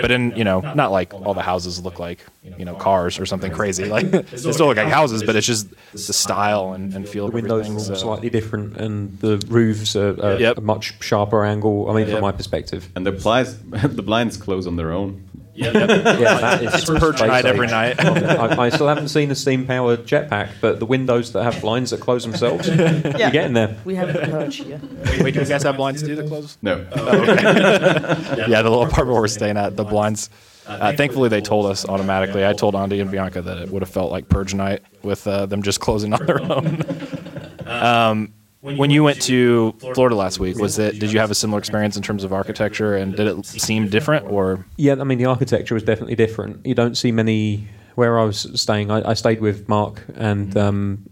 but 0.00 0.10
in 0.10 0.36
you 0.36 0.44
know, 0.44 0.60
not 0.60 0.90
like 0.92 1.12
all 1.14 1.34
the 1.34 1.42
houses 1.42 1.82
look 1.82 1.98
like 1.98 2.24
you 2.58 2.64
know 2.64 2.74
cars 2.74 3.18
or 3.18 3.26
something 3.26 3.52
crazy. 3.52 3.84
Like 3.86 4.10
they 4.10 4.36
still 4.36 4.66
look 4.68 4.76
like 4.76 4.88
houses, 4.88 5.22
but 5.22 5.36
it's 5.36 5.46
just 5.46 5.68
the 5.92 5.98
style 6.12 6.72
and, 6.72 6.94
and 6.94 7.08
feel 7.08 7.24
The 7.24 7.28
of 7.28 7.34
windows 7.34 7.68
are 7.68 7.72
all 7.74 7.78
so- 7.80 7.94
slightly 7.94 8.30
different, 8.30 8.76
and 8.76 9.18
the 9.20 9.42
roofs 9.48 9.96
are, 9.96 10.18
are 10.24 10.38
Yep. 10.40 10.58
a 10.58 10.60
much 10.60 11.02
sharper 11.02 11.44
angle. 11.44 11.90
I 11.90 11.94
mean, 11.94 12.06
Yep. 12.06 12.14
from 12.16 12.22
my 12.22 12.32
perspective. 12.32 12.88
And 12.94 13.06
the 13.06 13.12
blinds, 13.12 13.56
the 13.70 14.02
blinds 14.02 14.36
close 14.36 14.66
on 14.66 14.76
their 14.76 14.92
own. 14.92 15.28
Yeah, 15.54 15.70
that 15.72 16.62
is 16.62 16.74
It's 16.74 16.84
purge 16.84 17.20
night 17.20 17.44
every 17.44 17.66
night. 17.66 17.98
I, 18.04 18.66
I 18.66 18.68
still 18.68 18.88
haven't 18.88 19.08
seen 19.08 19.30
a 19.30 19.34
steam 19.34 19.66
powered 19.66 20.06
jetpack, 20.06 20.50
but 20.60 20.78
the 20.78 20.86
windows 20.86 21.32
that 21.32 21.42
have 21.42 21.60
blinds 21.60 21.90
that 21.90 22.00
close 22.00 22.22
themselves, 22.22 22.68
Yeah. 22.68 23.16
you're 23.18 23.30
getting 23.30 23.52
there. 23.54 23.76
We 23.84 23.94
have 23.96 24.14
a 24.14 24.26
perch 24.26 24.56
here. 24.56 24.80
Wait, 25.20 25.34
do 25.34 25.40
you 25.40 25.46
guys 25.46 25.62
have 25.62 25.76
blinds 25.76 26.02
too 26.02 26.14
that 26.16 26.28
close? 26.28 26.56
No. 26.62 26.74
okay 26.96 27.42
yeah, 28.48 28.62
the 28.62 28.70
little 28.70 28.82
apartment 28.82 29.18
we're 29.18 29.28
staying 29.28 29.56
at, 29.56 29.76
the 29.76 29.84
blinds. 29.84 30.30
Uh, 30.66 30.92
thankfully, 30.92 31.28
they 31.28 31.40
told 31.40 31.66
us 31.66 31.84
automatically. 31.88 32.46
I 32.46 32.52
told 32.52 32.76
Andy 32.76 33.00
and 33.00 33.10
Bianca 33.10 33.42
that 33.42 33.58
it 33.58 33.70
would 33.70 33.82
have 33.82 33.90
felt 33.90 34.12
like 34.12 34.28
purge 34.28 34.54
night 34.54 34.82
with 35.02 35.26
uh, 35.26 35.46
them 35.46 35.62
just 35.62 35.80
closing 35.80 36.12
on 36.12 36.24
their 36.26 36.40
own. 36.40 36.82
um, 37.66 38.32
when 38.60 38.90
you 38.90 39.02
went 39.02 39.22
to 39.22 39.72
Florida 39.94 40.14
last 40.16 40.38
week, 40.38 40.58
was 40.58 40.78
it? 40.78 40.98
Did 40.98 41.12
you 41.12 41.18
have 41.20 41.30
a 41.30 41.34
similar 41.34 41.58
experience 41.58 41.96
in 41.96 42.02
terms 42.02 42.24
of 42.24 42.32
architecture, 42.32 42.94
and 42.96 43.16
did 43.16 43.26
it 43.26 43.46
seem 43.46 43.88
different? 43.88 44.26
Or 44.30 44.64
Yeah, 44.76 44.96
I 45.00 45.04
mean, 45.04 45.18
the 45.18 45.26
architecture 45.26 45.74
was 45.74 45.82
definitely 45.82 46.16
different. 46.16 46.64
You 46.66 46.74
don't 46.74 46.96
see 46.96 47.12
many. 47.12 47.68
Where 47.96 48.18
I 48.18 48.24
was 48.24 48.46
staying, 48.54 48.90
I, 48.90 49.10
I 49.10 49.14
stayed 49.14 49.40
with 49.40 49.68
Mark 49.68 50.02
and 50.14 50.56
um, 50.56 51.10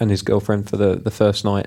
and 0.00 0.10
his 0.10 0.22
girlfriend 0.22 0.68
for 0.68 0.76
the, 0.76 0.96
the 0.96 1.10
first 1.10 1.44
night, 1.44 1.66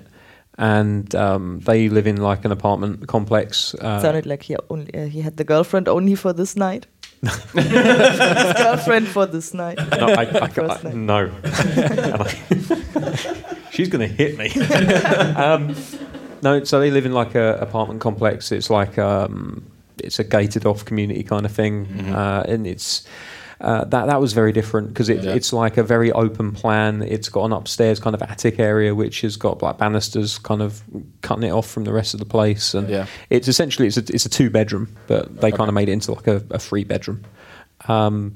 and 0.58 1.14
um, 1.16 1.60
they 1.60 1.88
live 1.90 2.08
in 2.08 2.18
like 2.18 2.44
an 2.44 2.52
apartment 2.52 3.08
complex. 3.08 3.76
Uh, 3.76 4.02
Sounded 4.02 4.26
like 4.26 4.44
he 4.44 4.56
only 4.70 4.94
uh, 4.94 5.06
he 5.06 5.22
had 5.22 5.38
the 5.38 5.44
girlfriend 5.44 5.88
only 5.88 6.16
for 6.16 6.34
this 6.34 6.56
night. 6.56 6.88
His 7.54 8.54
girlfriend 8.58 9.08
for 9.08 9.26
this 9.26 9.54
night. 9.54 9.78
no, 9.78 10.08
I, 10.10 10.22
I, 10.42 10.48
First 10.50 10.86
I, 10.86 10.92
night. 10.92 10.96
no. 10.96 11.32
She's 13.78 13.90
going 13.90 14.08
to 14.10 14.14
hit 14.14 14.38
me. 14.38 14.50
um, 15.36 15.76
no, 16.42 16.64
so 16.64 16.80
they 16.80 16.90
live 16.92 17.06
in 17.06 17.14
like 17.14 17.36
a 17.36 17.58
apartment 17.60 18.02
complex. 18.02 18.52
It's 18.52 18.70
like 18.72 18.98
um, 18.98 19.64
it's 20.04 20.18
a 20.20 20.24
gated 20.24 20.66
off 20.66 20.84
community 20.84 21.22
kind 21.24 21.46
of 21.46 21.52
thing, 21.52 21.86
uh, 22.10 22.44
and 22.48 22.66
it's. 22.68 23.06
Uh, 23.60 23.84
that 23.86 24.06
that 24.06 24.22
was 24.22 24.34
very 24.34 24.52
different 24.52 24.90
because 24.90 25.10
it, 25.10 25.24
Yeah. 25.24 25.34
it's 25.34 25.52
like 25.52 25.78
a 25.78 25.84
very 25.84 26.12
open 26.12 26.52
plan. 26.52 27.02
It's 27.02 27.28
got 27.28 27.46
an 27.46 27.54
upstairs 27.54 28.00
kind 28.00 28.14
of 28.16 28.22
attic 28.22 28.60
area 28.60 28.94
which 28.94 29.22
has 29.22 29.36
got 29.36 29.64
like 29.64 29.80
banisters 29.80 30.38
kind 30.38 30.62
of 30.62 30.84
cutting 31.24 31.44
it 31.44 31.50
off 31.50 31.68
from 31.68 31.84
the 31.84 31.92
rest 31.92 32.14
of 32.14 32.20
the 32.20 32.26
place, 32.28 32.76
and 32.76 32.88
Yeah. 32.88 33.08
it's 33.32 33.48
essentially 33.48 33.88
it's 33.88 33.98
a, 33.98 34.02
it's 34.14 34.28
a 34.28 34.30
two 34.30 34.52
bedroom, 34.52 34.96
but 35.08 35.42
they 35.42 35.52
kind 35.52 35.70
of 35.70 35.74
made 35.74 35.90
it 35.90 35.94
into 35.94 36.14
like 36.14 36.28
a, 36.28 36.44
a 36.52 36.60
three 36.60 36.84
bedroom. 36.84 37.24
Um, 37.88 38.36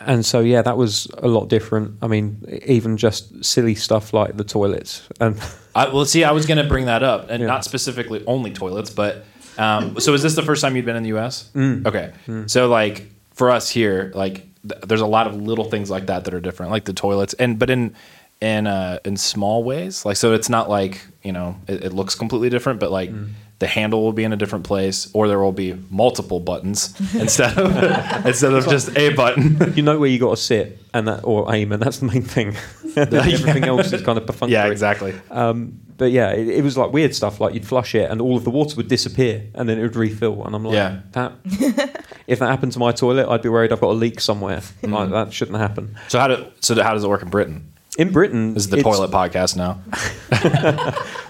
and 0.00 0.24
so 0.24 0.40
yeah, 0.40 0.62
that 0.62 0.76
was 0.76 1.06
a 1.18 1.28
lot 1.28 1.48
different. 1.48 1.98
I 2.02 2.06
mean, 2.06 2.42
even 2.66 2.96
just 2.96 3.44
silly 3.44 3.74
stuff 3.74 4.12
like 4.12 4.36
the 4.36 4.44
toilets 4.44 5.08
and 5.20 5.40
I, 5.74 5.88
well, 5.88 6.04
see, 6.04 6.24
I 6.24 6.32
was 6.32 6.46
going 6.46 6.58
to 6.58 6.68
bring 6.68 6.86
that 6.86 7.02
up, 7.02 7.26
and 7.30 7.40
Yeah. 7.40 7.46
not 7.46 7.64
specifically 7.64 8.24
only 8.26 8.50
toilets, 8.52 8.90
but 8.90 9.24
um, 9.58 10.00
so 10.00 10.14
is 10.14 10.22
this 10.22 10.34
the 10.34 10.42
first 10.42 10.62
time 10.62 10.74
you'd 10.74 10.84
been 10.84 10.96
in 10.96 11.02
the 11.04 11.10
U.S.? 11.10 11.50
Mm. 11.54 11.86
Okay, 11.86 12.12
so 12.48 12.68
like 12.68 13.06
for 13.34 13.50
us 13.50 13.68
here, 13.70 14.10
like 14.14 14.46
th- 14.68 14.80
there's 14.86 15.00
a 15.00 15.06
lot 15.06 15.26
of 15.28 15.36
little 15.36 15.64
things 15.70 15.88
like 15.90 16.06
that 16.06 16.24
that 16.24 16.34
are 16.34 16.40
different, 16.40 16.72
like 16.72 16.84
the 16.86 16.92
toilets, 16.92 17.34
and 17.34 17.58
but 17.58 17.70
in 17.70 17.94
in 18.40 18.66
uh, 18.66 18.98
in 19.04 19.16
small 19.16 19.62
ways, 19.62 20.04
like 20.04 20.16
so 20.16 20.32
it's 20.32 20.48
not 20.48 20.68
like 20.70 21.06
you 21.22 21.32
know 21.32 21.56
it, 21.68 21.84
it 21.84 21.92
looks 21.92 22.14
completely 22.14 22.48
different, 22.50 22.80
but 22.80 22.90
like. 22.90 23.10
The 23.60 23.66
handle 23.66 24.02
will 24.02 24.12
be 24.12 24.24
in 24.24 24.32
a 24.32 24.36
different 24.36 24.64
place, 24.64 25.08
or 25.12 25.28
there 25.28 25.38
will 25.38 25.52
be 25.52 25.74
multiple 25.90 26.40
buttons 26.40 26.94
instead 27.14 27.56
of 27.58 27.76
instead 28.26 28.52
of 28.52 28.66
just 28.66 28.96
a 28.96 29.12
button. 29.14 29.72
you 29.76 29.82
know 29.82 29.98
where 29.98 30.08
you 30.08 30.18
got 30.18 30.30
to 30.30 30.36
sit 30.42 30.78
and 30.92 31.06
that 31.08 31.20
or 31.24 31.54
aim, 31.54 31.70
and 31.72 31.82
that's 31.82 31.98
the 31.98 32.06
main 32.06 32.22
thing. 32.22 32.56
Everything 32.96 33.64
else 33.64 33.92
is 33.92 34.02
kind 34.02 34.18
of 34.18 34.26
perfunctory. 34.26 34.54
yeah, 34.54 34.66
exactly. 34.66 35.14
Um, 35.30 35.78
but 35.96 36.10
yeah, 36.10 36.30
it, 36.32 36.48
it 36.48 36.64
was 36.64 36.76
like 36.78 36.92
weird 36.92 37.14
stuff. 37.14 37.38
Like 37.40 37.52
you'd 37.54 37.66
flush 37.66 37.94
it, 37.94 38.10
and 38.10 38.20
all 38.20 38.36
of 38.36 38.44
the 38.44 38.50
water 38.50 38.74
would 38.76 38.88
disappear, 38.88 39.44
and 39.54 39.68
then 39.68 39.78
it 39.78 39.82
would 39.82 39.96
refill. 39.96 40.44
And 40.46 40.56
I'm 40.56 40.64
like, 40.64 40.74
Yeah. 40.74 41.00
that. 41.12 41.32
if 42.26 42.38
that 42.38 42.46
happened 42.48 42.72
to 42.72 42.78
my 42.78 42.92
toilet, 42.92 43.28
I'd 43.28 43.42
be 43.42 43.48
worried 43.50 43.72
I've 43.72 43.80
got 43.80 43.90
a 43.90 43.92
leak 43.92 44.20
somewhere. 44.20 44.60
Mm. 44.82 44.92
Like 44.92 45.10
that 45.10 45.32
shouldn't 45.34 45.58
happen. 45.58 45.96
So 46.08 46.18
how 46.18 46.28
do 46.28 46.46
so 46.60 46.82
how 46.82 46.94
does 46.94 47.04
it 47.04 47.08
work 47.08 47.22
in 47.22 47.28
Britain? 47.28 47.69
In 48.00 48.12
Britain, 48.12 48.54
This 48.54 48.64
is 48.64 48.70
the 48.70 48.82
toilet 48.82 49.10
podcast 49.10 49.56
now. 49.56 49.82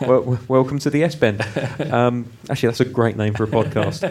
well, 0.06 0.38
welcome 0.46 0.78
to 0.78 0.88
the 0.88 1.02
S 1.02 1.16
Bend. 1.16 1.44
Um, 1.92 2.32
actually, 2.48 2.68
that's 2.68 2.78
a 2.78 2.84
great 2.84 3.16
name 3.16 3.34
for 3.34 3.42
a 3.42 3.48
podcast. 3.48 4.04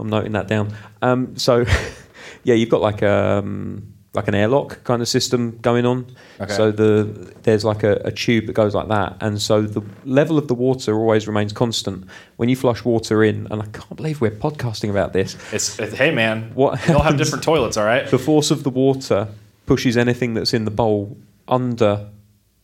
I'm 0.00 0.08
noting 0.08 0.32
that 0.32 0.48
down. 0.48 0.74
Um, 1.00 1.36
so, 1.36 1.64
yeah, 2.42 2.56
you've 2.56 2.70
got 2.70 2.80
like 2.80 3.04
um, 3.04 3.94
like 4.14 4.26
an 4.26 4.34
airlock 4.34 4.82
kind 4.82 5.00
of 5.00 5.06
system 5.06 5.56
going 5.58 5.86
on. 5.86 6.16
Okay. 6.40 6.52
So 6.52 6.72
the 6.72 7.32
there's 7.44 7.64
like 7.64 7.84
a, 7.84 8.00
a 8.04 8.10
tube 8.10 8.46
that 8.46 8.54
goes 8.54 8.74
like 8.74 8.88
that, 8.88 9.18
and 9.20 9.40
so 9.40 9.62
the 9.62 9.82
level 10.04 10.38
of 10.38 10.48
the 10.48 10.54
water 10.54 10.98
always 10.98 11.28
remains 11.28 11.52
constant 11.52 12.08
when 12.34 12.48
you 12.48 12.56
flush 12.56 12.84
water 12.84 13.22
in. 13.22 13.46
And 13.52 13.62
I 13.62 13.66
can't 13.66 13.94
believe 13.94 14.20
we're 14.20 14.32
podcasting 14.32 14.90
about 14.90 15.12
this. 15.12 15.36
It's, 15.52 15.78
it's 15.78 15.94
hey 15.94 16.10
man, 16.10 16.50
What 16.56 16.80
they 16.80 16.94
all 16.94 17.02
have 17.02 17.16
different 17.16 17.44
toilets, 17.44 17.76
all 17.76 17.84
right? 17.84 18.10
The 18.10 18.18
force 18.18 18.50
of 18.50 18.64
the 18.64 18.70
water 18.70 19.28
pushes 19.66 19.96
anything 19.96 20.34
that's 20.34 20.52
in 20.52 20.64
the 20.64 20.72
bowl 20.72 21.16
under 21.48 22.08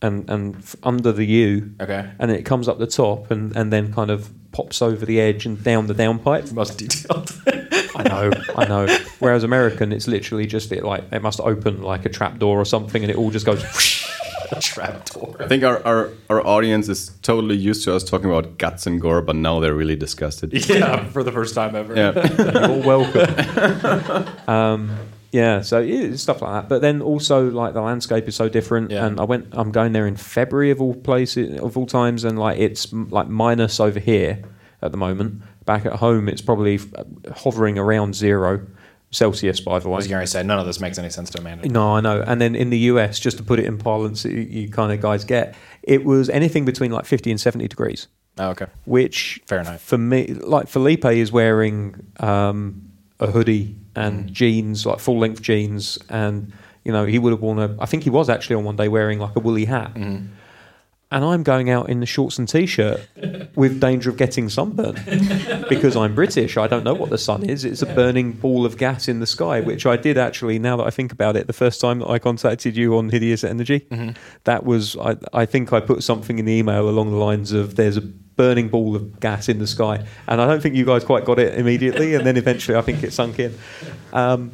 and 0.01 0.29
and 0.29 0.55
f- 0.55 0.75
under 0.83 1.11
the 1.11 1.25
U. 1.25 1.73
Okay. 1.81 2.09
and 2.19 2.31
it 2.31 2.43
comes 2.43 2.67
up 2.67 2.79
the 2.79 2.87
top 2.87 3.31
and, 3.31 3.55
and 3.55 3.71
then 3.71 3.93
kind 3.93 4.09
of 4.09 4.29
pops 4.51 4.81
over 4.81 5.05
the 5.05 5.19
edge 5.21 5.45
and 5.45 5.63
down 5.63 5.87
the 5.87 5.93
downpipe. 5.93 6.51
Most 6.53 6.77
detailed. 6.77 7.31
I 7.95 8.03
know, 8.03 8.31
I 8.55 8.65
know. 8.67 8.87
Whereas 9.19 9.43
American, 9.43 9.91
it's 9.91 10.07
literally 10.07 10.45
just 10.45 10.71
it 10.71 10.83
like 10.83 11.03
it 11.11 11.21
must 11.21 11.39
open 11.39 11.81
like 11.81 12.05
a 12.05 12.09
trap 12.09 12.37
door 12.39 12.59
or 12.59 12.65
something, 12.65 13.03
and 13.03 13.11
it 13.11 13.17
all 13.17 13.31
just 13.31 13.45
goes. 13.45 13.63
trap 14.59 15.05
door. 15.05 15.35
I 15.39 15.47
think 15.47 15.63
our, 15.63 15.81
our, 15.85 16.09
our 16.29 16.45
audience 16.45 16.89
is 16.89 17.09
totally 17.21 17.55
used 17.55 17.85
to 17.85 17.95
us 17.95 18.03
talking 18.03 18.29
about 18.29 18.57
guts 18.57 18.85
and 18.85 18.99
gore, 18.99 19.21
but 19.21 19.35
now 19.35 19.59
they're 19.61 19.73
really 19.73 19.95
disgusted. 19.95 20.51
Yeah, 20.71 21.05
for 21.05 21.23
the 21.23 21.31
first 21.31 21.55
time 21.55 21.75
ever. 21.75 21.95
Yeah. 21.95 22.67
You're 22.67 22.83
welcome. 22.85 24.27
um, 24.47 24.91
yeah, 25.31 25.61
so 25.61 26.15
stuff 26.15 26.41
like 26.41 26.51
that. 26.63 26.69
But 26.69 26.81
then 26.81 27.01
also 27.01 27.49
like 27.49 27.73
the 27.73 27.81
landscape 27.81 28.27
is 28.27 28.35
so 28.35 28.49
different, 28.49 28.91
Yeah. 28.91 29.05
and 29.05 29.19
I 29.19 29.23
went. 29.23 29.47
I'm 29.53 29.71
going 29.71 29.93
there 29.93 30.07
in 30.07 30.15
February 30.17 30.71
of 30.71 30.81
all 30.81 30.93
places 30.95 31.59
of 31.59 31.77
all 31.77 31.85
times, 31.85 32.23
and 32.23 32.37
like 32.37 32.59
it's 32.59 32.91
like 32.93 33.27
minus 33.27 33.79
over 33.79 33.99
here 33.99 34.43
at 34.81 34.91
the 34.91 34.97
moment. 34.97 35.41
Back 35.65 35.85
at 35.85 35.93
home, 35.93 36.27
it's 36.27 36.41
probably 36.41 36.79
hovering 37.35 37.77
around 37.77 38.15
zero 38.15 38.65
Celsius. 39.11 39.59
By 39.59 39.79
the 39.79 39.85
I 39.87 39.91
way, 39.91 39.95
was 39.97 40.07
going 40.07 40.21
to 40.21 40.27
say 40.27 40.41
none 40.43 40.59
of 40.59 40.65
this 40.65 40.79
makes 40.79 40.97
any 40.97 41.09
sense 41.09 41.29
to 41.31 41.39
Amanda. 41.39 41.67
No, 41.69 41.95
I 41.95 42.01
know. 42.01 42.21
And 42.25 42.41
then 42.41 42.55
in 42.55 42.69
the 42.71 42.79
US, 42.91 43.19
just 43.19 43.37
to 43.37 43.43
put 43.43 43.59
it 43.59 43.65
in 43.65 43.77
parlance, 43.77 44.23
that 44.23 44.31
you, 44.31 44.41
you 44.41 44.69
kind 44.69 44.91
of 44.91 44.99
guys 45.01 45.23
get, 45.23 45.55
it 45.83 46.03
was 46.03 46.29
anything 46.29 46.65
between 46.65 46.91
like 46.91 47.05
50 47.05 47.29
and 47.29 47.39
70 47.39 47.67
degrees, 47.67 48.07
Oh, 48.39 48.49
okay. 48.49 48.65
which 48.85 49.41
Fahrenheit. 49.45 49.79
for 49.81 49.97
me, 49.99 50.27
like 50.27 50.67
Felipe 50.67 51.05
is 51.05 51.31
wearing 51.31 52.07
um, 52.19 52.81
a 53.19 53.27
hoodie 53.27 53.75
and 53.95 54.29
Mm. 54.29 54.31
jeans, 54.31 54.85
like 54.85 54.99
full 54.99 55.19
length 55.19 55.41
jeans. 55.41 55.97
And, 56.09 56.51
you 56.85 56.91
know, 56.91 57.05
he 57.05 57.19
would 57.19 57.31
have 57.31 57.41
worn 57.41 57.59
a, 57.59 57.75
I 57.79 57.85
think 57.85 58.03
he 58.03 58.09
was 58.09 58.29
actually 58.29 58.55
on 58.55 58.63
one 58.63 58.75
day 58.75 58.87
wearing 58.87 59.19
like 59.19 59.35
a 59.35 59.39
woolly 59.39 59.65
hat. 59.65 59.93
Mm-hmm. 59.95 60.25
And 61.13 61.25
I'm 61.25 61.43
going 61.43 61.69
out 61.69 61.89
in 61.89 61.99
the 61.99 62.05
shorts 62.05 62.39
and 62.39 62.47
t-shirt 62.47 63.01
with 63.55 63.81
danger 63.81 64.09
of 64.09 64.15
getting 64.15 64.47
sunburn 64.47 64.95
because 65.67 65.97
I'm 65.97 66.15
British. 66.15 66.55
I 66.55 66.67
don't 66.67 66.85
know 66.85 66.93
what 66.93 67.09
the 67.09 67.17
sun 67.17 67.43
is. 67.43 67.65
It's 67.65 67.81
a 67.81 67.85
burning 67.85 68.31
ball 68.31 68.65
of 68.65 68.77
gas 68.77 69.09
in 69.09 69.19
the 69.19 69.27
sky, 69.27 69.59
which 69.59 69.85
I 69.85 69.97
did 69.97 70.17
actually. 70.17 70.57
Now 70.57 70.77
that 70.77 70.87
I 70.87 70.89
think 70.89 71.11
about 71.11 71.35
it, 71.35 71.47
the 71.47 71.53
first 71.53 71.81
time 71.81 71.99
that 71.99 72.07
I 72.09 72.17
contacted 72.17 72.77
you 72.77 72.97
on 72.97 73.09
Hideous 73.09 73.43
Energy, 73.43 73.85
that 74.45 74.65
was 74.65 74.95
I, 74.97 75.17
I 75.33 75.45
think 75.45 75.73
I 75.73 75.81
put 75.81 76.01
something 76.01 76.39
in 76.39 76.45
the 76.45 76.53
email 76.53 76.87
along 76.87 77.11
the 77.11 77.17
lines 77.17 77.51
of 77.51 77.75
"There's 77.75 77.97
a 77.97 78.01
burning 78.01 78.69
ball 78.69 78.95
of 78.95 79.19
gas 79.19 79.49
in 79.49 79.59
the 79.59 79.67
sky," 79.67 80.05
and 80.29 80.41
I 80.41 80.47
don't 80.47 80.61
think 80.63 80.75
you 80.75 80.85
guys 80.85 81.03
quite 81.03 81.25
got 81.25 81.39
it 81.39 81.59
immediately, 81.59 82.15
and 82.15 82.25
then 82.25 82.37
eventually 82.37 82.77
I 82.77 82.81
think 82.81 83.03
it 83.03 83.11
sunk 83.11 83.37
in. 83.37 83.53
Um, 84.13 84.53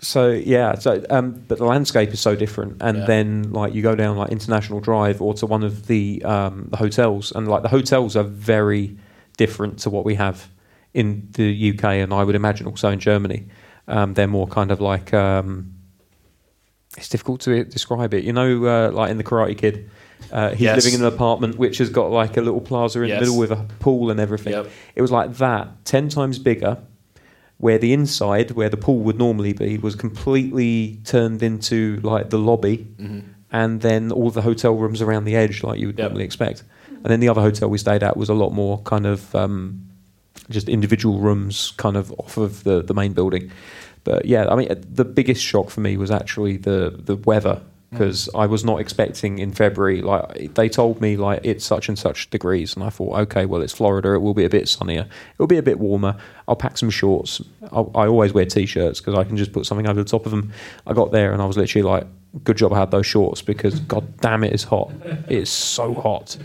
So 0.00 0.28
yeah, 0.30 0.74
so 0.76 1.04
um, 1.10 1.42
but 1.48 1.58
the 1.58 1.64
landscape 1.64 2.10
is 2.10 2.20
so 2.20 2.36
different, 2.36 2.76
and 2.80 2.98
Yeah. 2.98 3.04
then 3.06 3.52
like 3.52 3.74
you 3.74 3.82
go 3.82 3.94
down 3.96 4.16
like 4.16 4.30
International 4.30 4.80
Drive 4.80 5.20
or 5.20 5.34
to 5.34 5.46
one 5.46 5.64
of 5.64 5.86
the 5.88 6.22
um, 6.24 6.68
the 6.70 6.76
hotels, 6.76 7.32
and 7.34 7.48
like 7.48 7.62
the 7.62 7.68
hotels 7.68 8.14
are 8.16 8.22
very 8.22 8.96
different 9.36 9.78
to 9.80 9.90
what 9.90 10.04
we 10.04 10.14
have 10.14 10.48
in 10.94 11.28
the 11.32 11.70
UK, 11.72 11.84
and 11.84 12.12
I 12.14 12.22
would 12.24 12.34
imagine 12.36 12.66
also 12.66 12.90
in 12.90 13.00
Germany. 13.00 13.46
Um, 13.88 14.14
they're 14.14 14.28
more 14.28 14.46
kind 14.46 14.70
of 14.70 14.80
like 14.80 15.12
um, 15.14 15.74
it's 16.96 17.08
difficult 17.08 17.40
to 17.42 17.64
describe 17.64 18.14
it. 18.14 18.22
You 18.24 18.32
know, 18.32 18.64
uh, 18.66 18.90
like 18.92 19.10
in 19.10 19.16
the 19.18 19.24
Karate 19.24 19.56
Kid, 19.58 19.90
uh, 20.32 20.50
he's 20.50 20.60
Yes. 20.62 20.76
living 20.84 21.00
in 21.00 21.06
an 21.06 21.12
apartment 21.12 21.58
which 21.58 21.78
has 21.78 21.90
got 21.90 22.10
like 22.10 22.36
a 22.36 22.40
little 22.40 22.60
plaza 22.60 23.02
in 23.02 23.08
Yes. 23.08 23.16
the 23.16 23.20
middle 23.26 23.38
with 23.38 23.50
a 23.50 23.66
pool 23.80 24.10
and 24.10 24.20
everything. 24.20 24.52
Yep. 24.52 24.70
It 24.94 25.02
was 25.02 25.10
like 25.10 25.34
that, 25.38 25.84
ten 25.84 26.08
times 26.08 26.38
bigger 26.38 26.78
where 27.58 27.78
the 27.78 27.92
inside, 27.92 28.52
where 28.52 28.68
the 28.68 28.76
pool 28.76 28.98
would 29.00 29.18
normally 29.18 29.52
be, 29.52 29.78
was 29.78 29.94
completely 29.94 30.98
turned 31.04 31.42
into 31.42 32.00
like 32.02 32.30
the 32.30 32.38
lobby, 32.38 32.86
and 33.50 33.80
then 33.80 34.12
all 34.12 34.30
the 34.30 34.42
hotel 34.42 34.74
rooms 34.76 35.00
around 35.02 35.24
the 35.24 35.34
edge, 35.36 35.62
like 35.62 35.78
you 35.80 35.86
would 35.88 35.98
Yep. 35.98 36.08
normally 36.10 36.24
expect. 36.24 36.62
And 36.88 37.04
then 37.06 37.20
the 37.20 37.28
other 37.28 37.40
hotel 37.40 37.68
we 37.70 37.78
stayed 37.78 38.02
at 38.02 38.16
was 38.16 38.28
a 38.28 38.34
lot 38.34 38.50
more 38.52 38.78
kind 38.82 39.06
of 39.06 39.34
um, 39.34 39.80
just 40.50 40.68
individual 40.68 41.18
rooms, 41.20 41.72
kind 41.76 41.96
of 41.96 42.12
off 42.18 42.36
of 42.36 42.64
the 42.64 42.82
the 42.82 42.94
main 42.94 43.12
building. 43.12 43.50
But 44.04 44.24
yeah, 44.24 44.46
I 44.48 44.54
mean, 44.56 44.68
the 44.94 45.04
biggest 45.04 45.42
shock 45.42 45.70
for 45.70 45.80
me 45.80 45.96
was 45.96 46.10
actually 46.10 46.56
the 46.58 46.90
the 47.04 47.16
weather 47.16 47.60
because 47.90 48.28
I 48.34 48.46
was 48.46 48.64
not 48.64 48.80
expecting 48.80 49.38
in 49.38 49.52
February. 49.52 50.02
Like 50.02 50.54
they 50.54 50.68
told 50.68 51.00
me, 51.00 51.16
like 51.16 51.40
it's 51.44 51.64
such 51.64 51.88
and 51.88 51.98
such 51.98 52.28
degrees, 52.30 52.74
and 52.74 52.84
I 52.84 52.90
thought, 52.90 53.18
okay, 53.20 53.46
well 53.46 53.62
it's 53.62 53.72
Florida, 53.72 54.12
it 54.14 54.18
will 54.18 54.34
be 54.34 54.44
a 54.44 54.50
bit 54.50 54.68
sunnier, 54.68 55.02
it 55.02 55.38
will 55.38 55.46
be 55.46 55.58
a 55.58 55.62
bit 55.62 55.78
warmer. 55.78 56.16
I'll 56.46 56.56
pack 56.56 56.76
some 56.78 56.90
shorts. 56.90 57.40
I'll, 57.72 57.90
I 57.94 58.06
always 58.06 58.32
wear 58.32 58.44
t-shirts 58.46 59.00
because 59.00 59.14
I 59.14 59.24
can 59.24 59.36
just 59.36 59.52
put 59.52 59.66
something 59.66 59.86
over 59.86 60.02
the 60.02 60.08
top 60.08 60.24
of 60.26 60.30
them. 60.32 60.52
I 60.86 60.92
got 60.92 61.12
there 61.12 61.32
and 61.32 61.40
I 61.42 61.46
was 61.46 61.56
literally 61.56 61.82
like, 61.88 62.06
good 62.44 62.56
job 62.56 62.72
I 62.72 62.78
had 62.78 62.90
those 62.90 63.06
shorts 63.06 63.42
because 63.42 63.78
god 63.94 64.18
damn 64.20 64.44
it, 64.44 64.52
it's 64.52 64.64
hot. 64.64 64.90
It's 65.28 65.50
so 65.50 65.94
hot. 65.94 66.36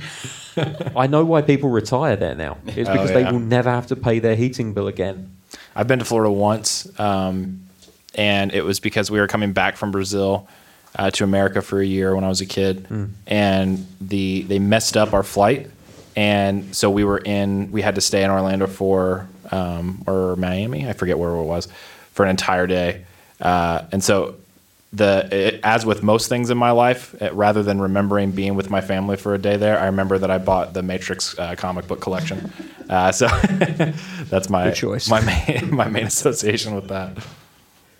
I 0.95 1.07
know 1.07 1.25
why 1.25 1.41
people 1.41 1.69
retire 1.69 2.15
there 2.15 2.35
now. 2.35 2.57
It's 2.67 2.87
Oh, 2.89 2.93
because 2.93 3.09
yeah. 3.11 3.23
they 3.23 3.31
will 3.31 3.39
never 3.39 3.69
have 3.69 3.87
to 3.87 3.95
pay 3.95 4.19
their 4.19 4.35
heating 4.35 4.73
bill 4.73 4.87
again. 4.87 5.35
I've 5.75 5.87
been 5.87 5.99
to 5.99 6.05
Florida 6.05 6.31
once, 6.31 6.87
um, 6.99 7.67
and 8.15 8.51
it 8.53 8.63
was 8.63 8.79
because 8.79 9.09
we 9.09 9.19
were 9.19 9.27
coming 9.27 9.53
back 9.53 9.75
from 9.77 9.91
Brazil 9.91 10.47
uh, 10.95 11.11
to 11.11 11.23
America 11.23 11.61
for 11.61 11.79
a 11.81 11.85
year 11.85 12.15
when 12.15 12.23
I 12.23 12.29
was 12.29 12.41
a 12.41 12.45
kid, 12.45 12.87
and 13.27 13.85
the 14.01 14.43
they 14.43 14.59
messed 14.59 14.95
up 14.97 15.13
our 15.13 15.23
flight, 15.23 15.69
and 16.15 16.75
so 16.75 16.89
we 16.89 17.03
were 17.03 17.17
in. 17.19 17.71
We 17.71 17.81
had 17.81 17.95
to 17.95 18.01
stay 18.01 18.23
in 18.23 18.29
Orlando 18.31 18.67
for 18.67 19.27
um, 19.51 20.03
or 20.07 20.35
Miami, 20.35 20.87
I 20.87 20.93
forget 20.93 21.17
where 21.19 21.31
it 21.31 21.43
was, 21.43 21.67
for 22.13 22.23
an 22.23 22.29
entire 22.29 22.67
day, 22.67 23.05
uh, 23.41 23.83
and 23.91 24.03
so. 24.03 24.35
The 24.95 25.27
it, 25.31 25.59
as 25.63 25.87
with 25.87 26.03
most 26.03 26.29
things 26.29 26.51
in 26.51 26.57
my 26.59 26.69
life, 26.69 27.19
it, 27.19 27.33
rather 27.33 27.63
than 27.63 27.81
remembering 27.81 28.29
being 28.29 28.53
with 28.53 28.69
my 28.69 28.79
family 28.79 29.17
for 29.17 29.33
a 29.33 29.39
day 29.39 29.57
there, 29.57 29.79
I 29.79 29.87
remember 29.87 30.19
that 30.19 30.29
I 30.29 30.37
bought 30.37 30.75
the 30.75 30.83
Matrix 30.83 31.35
uh, 31.39 31.55
comic 31.55 31.87
book 31.87 31.99
collection. 31.99 32.53
Uh, 32.87 33.11
so 33.11 33.25
that's 34.29 34.51
my 34.51 34.65
Good 34.65 34.75
choice. 34.75 35.09
my 35.09 35.19
main 35.21 35.75
my 35.75 35.87
main 35.87 36.05
association 36.05 36.75
with 36.75 36.89
that. 36.89 37.17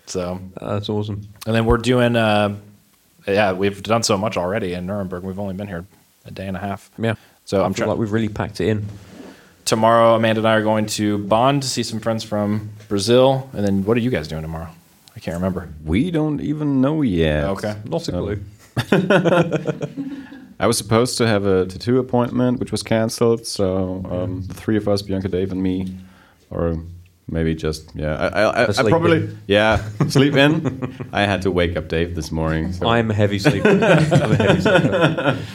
So, 0.06 0.38
That's 0.60 0.88
awesome. 0.88 1.26
and 1.46 1.52
then 1.56 1.64
we're 1.66 1.78
doing. 1.78 2.14
Yeah, 3.26 3.52
we've 3.52 3.82
done 3.82 4.02
so 4.02 4.16
much 4.18 4.36
already 4.36 4.74
in 4.74 4.86
Nuremberg. 4.86 5.22
We've 5.22 5.38
only 5.38 5.54
been 5.54 5.68
here 5.68 5.86
a 6.26 6.30
day 6.30 6.46
and 6.46 6.56
a 6.56 6.60
half. 6.60 6.90
Yeah. 6.98 7.14
So 7.44 7.62
I 7.62 7.64
I'm 7.64 7.72
feel 7.72 7.84
trying. 7.84 7.88
like 7.90 7.98
we've 7.98 8.12
really 8.12 8.28
packed 8.28 8.60
it 8.60 8.68
in. 8.68 8.86
tomorrow, 9.64 10.14
Amanda 10.14 10.40
and 10.40 10.48
I 10.48 10.54
are 10.54 10.62
going 10.62 10.86
to 10.86 11.18
Bonn 11.18 11.60
to 11.60 11.66
see 11.68 11.82
some 11.82 12.00
friends 12.00 12.22
from 12.24 12.70
Brazil. 12.88 13.48
And 13.54 13.66
then, 13.66 13.84
what 13.84 13.96
are 13.96 14.00
you 14.00 14.10
guys 14.10 14.28
doing 14.28 14.42
tomorrow? 14.42 14.68
I 15.16 15.20
can't 15.20 15.36
remember. 15.36 15.68
We 15.84 16.10
don't 16.10 16.40
even 16.40 16.80
know 16.80 17.02
yet. 17.02 17.44
Okay. 17.44 17.76
Not 17.84 18.02
a 18.02 18.04
So- 18.04 18.12
clue. 18.12 18.40
I 20.60 20.66
was 20.66 20.78
supposed 20.78 21.18
to 21.18 21.26
have 21.26 21.44
a 21.46 21.66
tattoo 21.66 21.98
appointment, 21.98 22.60
which 22.60 22.70
was 22.72 22.82
cancelled. 22.82 23.46
So 23.46 24.04
um, 24.10 24.42
the 24.42 24.54
three 24.54 24.76
of 24.76 24.88
us, 24.88 25.02
Bianca, 25.02 25.28
Dave, 25.28 25.50
and 25.52 25.62
me, 25.62 25.96
or 26.50 26.78
maybe 27.28 27.54
just 27.54 27.90
yeah. 27.94 28.16
I, 28.16 28.26
I, 28.42 28.64
I, 28.64 28.68
I 28.70 28.88
probably 28.90 29.16
in. 29.18 29.38
yeah 29.46 29.88
sleep 30.08 30.34
in. 30.34 31.06
I 31.12 31.22
had 31.22 31.42
to 31.42 31.50
wake 31.50 31.76
up 31.76 31.88
Dave 31.88 32.14
this 32.14 32.30
morning. 32.30 32.72
So. 32.72 32.88
I'm 32.88 33.10
a 33.10 33.14
heavy 33.14 33.38
sleeper. 33.38 33.68
I'm 33.70 33.82
a 33.82 34.36
heavy 34.36 34.60
sleeper. 34.60 35.38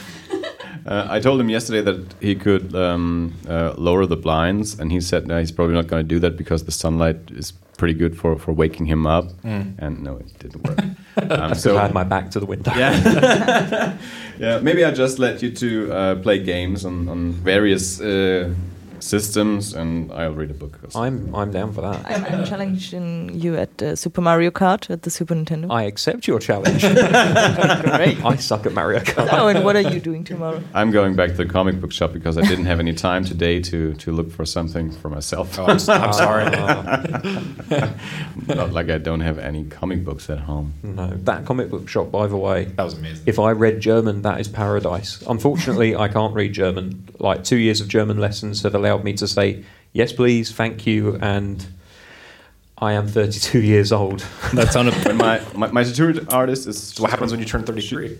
Uh, 0.86 1.06
I 1.10 1.20
told 1.20 1.38
him 1.38 1.50
yesterday 1.50 1.82
that 1.82 2.14
he 2.20 2.34
could 2.34 2.74
um, 2.74 3.34
uh, 3.46 3.74
lower 3.76 4.06
the 4.06 4.16
blinds, 4.16 4.80
and 4.80 4.90
he 4.90 5.00
said 5.00 5.26
no, 5.26 5.38
he's 5.38 5.52
probably 5.52 5.74
not 5.74 5.86
going 5.88 6.02
to 6.02 6.08
do 6.08 6.18
that 6.20 6.36
because 6.38 6.64
the 6.64 6.72
sunlight 6.72 7.18
is 7.32 7.52
pretty 7.76 7.94
good 7.94 8.16
for, 8.16 8.36
for 8.38 8.52
waking 8.52 8.86
him 8.86 9.06
up. 9.06 9.26
And 9.44 10.02
no, 10.02 10.16
it 10.16 10.38
didn't 10.38 10.62
work. 10.66 10.78
um, 11.30 11.54
So 11.54 11.70
so 11.70 11.78
I 11.78 11.82
had 11.82 11.94
my 11.94 12.02
back 12.04 12.30
to 12.30 12.40
the 12.40 12.46
window. 12.46 12.72
yeah, 12.74 13.96
yeah. 14.38 14.58
Maybe 14.60 14.82
I 14.84 14.90
just 14.90 15.18
let 15.18 15.42
you 15.42 15.50
to 15.52 15.92
uh, 15.92 16.14
play 16.22 16.38
games 16.42 16.84
on 16.84 17.08
on 17.08 17.32
various 17.32 18.00
uh, 18.00 18.54
systems, 19.02 19.72
and 19.74 20.12
I'll 20.12 20.32
read 20.32 20.50
a 20.50 20.54
book. 20.54 20.78
I'm 20.94 21.34
I'm 21.34 21.50
down 21.50 21.72
for 21.72 21.80
that. 21.82 22.04
I'm, 22.10 22.24
I'm 22.40 22.44
challenging 22.44 23.30
you 23.34 23.56
at 23.56 23.82
uh, 23.82 23.96
Super 23.96 24.20
Mario 24.20 24.50
Kart 24.50 24.90
at 24.90 25.02
the 25.02 25.10
Super 25.10 25.34
Nintendo. 25.34 25.70
I 25.70 25.82
accept 25.84 26.26
your 26.28 26.38
challenge. 26.38 26.82
Great. 26.82 28.24
I 28.24 28.36
suck 28.36 28.66
at 28.66 28.72
Mario 28.72 29.00
Kart. 29.00 29.28
Oh, 29.32 29.48
and 29.48 29.64
what 29.64 29.76
are 29.76 29.80
you 29.94 30.00
doing 30.00 30.24
tomorrow? 30.24 30.62
I'm 30.74 30.90
going 30.90 31.14
back 31.16 31.30
to 31.30 31.36
the 31.36 31.46
comic 31.46 31.80
book 31.80 31.92
shop 31.92 32.12
because 32.12 32.36
I 32.38 32.42
didn't 32.42 32.66
have 32.66 32.80
any 32.80 32.92
time 32.94 33.24
today 33.24 33.60
to 33.62 33.94
to 33.94 34.12
look 34.12 34.30
for 34.30 34.44
something 34.44 34.90
for 34.92 35.08
myself. 35.08 35.58
Oh, 35.58 35.64
I'm, 35.66 35.76
s- 35.76 35.88
I'm 35.88 36.12
sorry. 36.24 36.44
Not 38.46 38.72
like 38.72 38.90
I 38.90 38.98
don't 38.98 39.20
have 39.20 39.38
any 39.38 39.64
comic 39.64 40.04
books 40.04 40.28
at 40.30 40.38
home. 40.40 40.72
No, 40.82 41.08
that 41.10 41.44
comic 41.46 41.70
book 41.70 41.88
shop, 41.88 42.10
by 42.10 42.26
the 42.26 42.36
way. 42.36 42.64
That 42.76 42.84
was 42.84 42.94
amazing. 42.94 43.24
If 43.26 43.38
I 43.38 43.50
read 43.52 43.80
German, 43.80 44.22
that 44.22 44.40
is 44.40 44.48
paradise. 44.48 45.22
Unfortunately, 45.28 45.94
I 45.96 46.08
can't 46.08 46.34
read 46.34 46.52
German. 46.52 47.08
Like 47.18 47.44
two 47.44 47.56
years 47.56 47.80
of 47.80 47.88
German 47.88 48.18
lessons 48.18 48.62
have 48.62 48.74
allowed 48.74 48.89
me 48.98 49.12
to 49.14 49.26
say 49.28 49.64
yes, 49.92 50.12
please, 50.12 50.52
thank 50.52 50.86
you, 50.86 51.16
and 51.20 51.66
I 52.78 52.92
am 52.92 53.06
32 53.08 53.60
years 53.72 53.92
old. 53.92 54.24
That 54.54 54.72
sounded 54.72 54.94
But 55.04 55.16
my, 55.16 55.40
my 55.54 55.70
my 55.70 55.84
tattoo 55.84 56.26
artist 56.30 56.66
is. 56.66 56.98
What 56.98 57.10
happens 57.10 57.30
when 57.32 57.40
you 57.40 57.46
turn 57.46 57.64
33? 57.64 58.18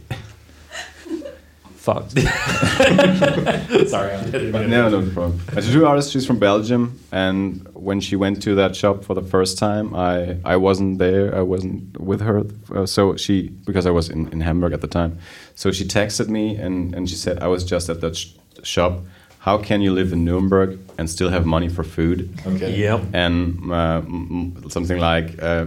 Fucked. 1.77 2.11
sorry. 3.89 4.13
I'm 4.13 4.69
no, 4.69 4.91
no 4.91 5.11
problem. 5.15 5.41
My 5.55 5.63
tattoo 5.63 5.87
artist, 5.87 6.13
she's 6.13 6.27
from 6.27 6.39
Belgium, 6.39 7.01
and 7.11 7.67
when 7.73 8.01
she 8.01 8.17
went 8.17 8.43
to 8.43 8.55
that 8.57 8.77
shop 8.77 9.03
for 9.03 9.15
the 9.15 9.23
first 9.23 9.57
time, 9.57 9.95
I 9.95 10.37
I 10.45 10.57
wasn't 10.57 10.99
there. 10.99 11.35
I 11.35 11.41
wasn't 11.41 11.99
with 11.99 12.21
her, 12.21 12.43
uh, 12.75 12.85
so 12.85 13.17
she 13.17 13.49
because 13.65 13.87
I 13.87 13.91
was 13.91 14.11
in, 14.11 14.29
in 14.29 14.43
Hamburg 14.43 14.75
at 14.75 14.83
the 14.83 14.89
time. 14.89 15.19
So 15.55 15.73
she 15.73 15.85
texted 15.87 16.29
me 16.29 16.57
and 16.57 16.95
and 16.95 17.09
she 17.09 17.17
said 17.17 17.39
I 17.39 17.47
was 17.47 17.65
just 17.65 17.89
at 17.89 18.03
that 18.03 18.15
sh- 18.17 18.35
shop. 18.63 19.01
How 19.41 19.57
can 19.59 19.81
you 19.81 19.93
live 19.95 20.13
in 20.13 20.25
Nuremberg 20.25 20.79
and 20.99 21.09
still 21.09 21.31
have 21.31 21.47
money 21.47 21.69
for 21.69 21.83
food? 21.83 22.29
Okay. 22.47 22.77
Yep. 22.79 23.01
and 23.15 23.73
uh, 23.73 24.03
m- 24.05 24.55
m- 24.63 24.71
something 24.71 24.99
like 24.99 25.43
uh, 25.43 25.65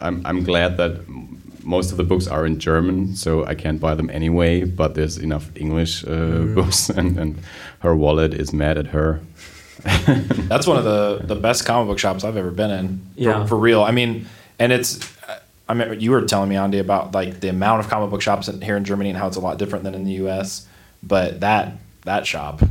I'm, 0.00 0.20
I'm 0.26 0.44
glad 0.44 0.76
that 0.76 1.00
most 1.64 1.90
of 1.92 1.96
the 1.96 2.04
books 2.04 2.28
are 2.28 2.44
in 2.46 2.58
German, 2.60 3.16
so 3.16 3.44
I 3.44 3.54
can't 3.54 3.80
buy 3.80 3.94
them 3.94 4.10
anyway. 4.10 4.64
But 4.64 4.94
there's 4.94 5.16
enough 5.18 5.50
English 5.56 6.04
uh, 6.04 6.44
books, 6.54 6.90
and, 6.98 7.18
and 7.18 7.38
her 7.80 7.96
wallet 7.96 8.34
is 8.34 8.52
mad 8.52 8.76
at 8.78 8.88
her. 8.88 9.20
That's 10.48 10.66
one 10.66 10.76
of 10.76 10.84
the, 10.84 11.20
the 11.24 11.34
best 11.40 11.64
comic 11.64 11.88
book 11.88 11.98
shops 11.98 12.22
I've 12.24 12.36
ever 12.36 12.50
been 12.50 12.70
in. 12.70 12.98
For, 13.14 13.20
Yeah. 13.20 13.46
for 13.46 13.56
real. 13.56 13.82
I 13.82 13.92
mean, 13.92 14.26
and 14.58 14.72
it's. 14.72 15.00
I 15.68 15.74
mean, 15.74 15.98
you 16.00 16.12
were 16.12 16.22
telling 16.22 16.48
me, 16.48 16.56
Andy, 16.56 16.78
about 16.78 17.12
like 17.14 17.40
the 17.40 17.48
amount 17.48 17.80
of 17.80 17.88
comic 17.90 18.10
book 18.10 18.22
shops 18.22 18.46
in, 18.48 18.60
here 18.60 18.76
in 18.76 18.84
Germany 18.84 19.10
and 19.10 19.18
how 19.18 19.26
it's 19.26 19.36
a 19.36 19.40
lot 19.40 19.58
different 19.58 19.82
than 19.84 19.94
in 19.94 20.04
the 20.04 20.12
U.S. 20.22 20.66
But 21.02 21.40
that 21.40 21.72
that 22.04 22.24
shop, 22.26 22.62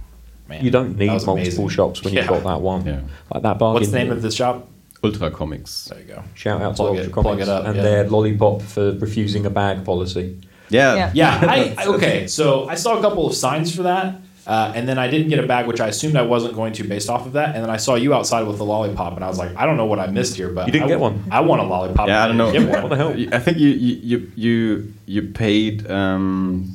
man, 0.48 0.64
You 0.64 0.72
don't 0.72 0.98
need 0.98 1.08
multiple 1.08 1.34
amazing. 1.36 1.68
shops 1.70 2.04
when 2.04 2.14
Yeah. 2.14 2.22
you've 2.22 2.30
got 2.30 2.44
that 2.44 2.62
one. 2.62 2.86
Yeah. 2.86 3.00
Like 3.34 3.44
that 3.44 3.58
bargain. 3.60 3.82
What's 3.82 3.92
the 3.92 3.98
name 4.00 4.12
of 4.12 4.22
the 4.22 4.32
shop? 4.32 4.68
Ultra 5.04 5.30
Comix. 5.32 5.86
There 5.90 6.00
you 6.00 6.06
go. 6.06 6.24
Shout 6.34 6.62
out 6.62 6.76
to 6.78 6.84
Ultra 6.84 7.04
it- 7.04 7.12
plug 7.12 7.26
Comics 7.26 7.44
it 7.44 7.50
up, 7.50 7.66
and 7.66 7.76
yeah. 7.76 7.82
their 7.84 8.10
lollipop 8.10 8.62
for 8.62 8.92
refusing 8.94 9.46
a 9.46 9.50
bag 9.50 9.84
policy. 9.86 10.38
Yeah. 10.70 10.96
Yeah. 10.96 11.12
Yeah, 11.14 11.40
I, 11.48 11.76
I 11.78 11.86
okay. 11.96 12.28
So 12.28 12.68
I 12.68 12.76
saw 12.76 12.98
a 12.98 13.02
couple 13.02 13.28
of 13.28 13.36
signs 13.36 13.76
for 13.76 13.84
that, 13.84 14.16
uh, 14.48 14.72
and 14.76 14.88
then 14.90 14.98
I 14.98 15.08
didn't 15.08 15.30
get 15.30 15.38
a 15.38 15.46
bag, 15.46 15.68
which 15.68 15.80
I 15.80 15.90
assumed 15.90 16.16
I 16.16 16.24
wasn't 16.24 16.56
going 16.56 16.74
to 16.74 16.84
based 16.84 17.08
off 17.08 17.28
of 17.28 17.34
that. 17.34 17.54
And 17.54 17.64
then 17.64 17.70
I 17.70 17.78
saw 17.78 17.94
you 17.94 18.16
outside 18.16 18.48
with 18.48 18.58
the 18.58 18.66
lollipop, 18.66 19.14
and 19.16 19.24
I 19.24 19.28
was 19.28 19.38
like, 19.38 19.56
I 19.56 19.68
don't 19.68 19.78
know 19.78 19.86
what 19.86 20.00
I 20.00 20.08
missed 20.08 20.36
here, 20.38 20.50
but 20.50 20.66
You 20.66 20.72
didn't 20.72 20.86
I, 20.86 20.90
get 20.90 21.00
one? 21.00 21.24
I 21.30 21.42
want 21.42 21.62
a 21.62 21.66
lollipop. 21.66 22.08
Yeah, 22.08 22.24
I 22.24 22.28
don't 22.28 22.38
know. 22.38 22.52
Get 22.52 22.68
one. 22.68 22.82
What 22.82 22.90
the 22.90 22.96
hell? 22.96 23.16
I 23.32 23.40
think 23.40 23.60
you 23.60 23.70
you 23.70 23.96
you 24.02 24.32
you, 24.36 24.94
you 25.06 25.22
paid 25.34 25.90
um, 25.92 26.75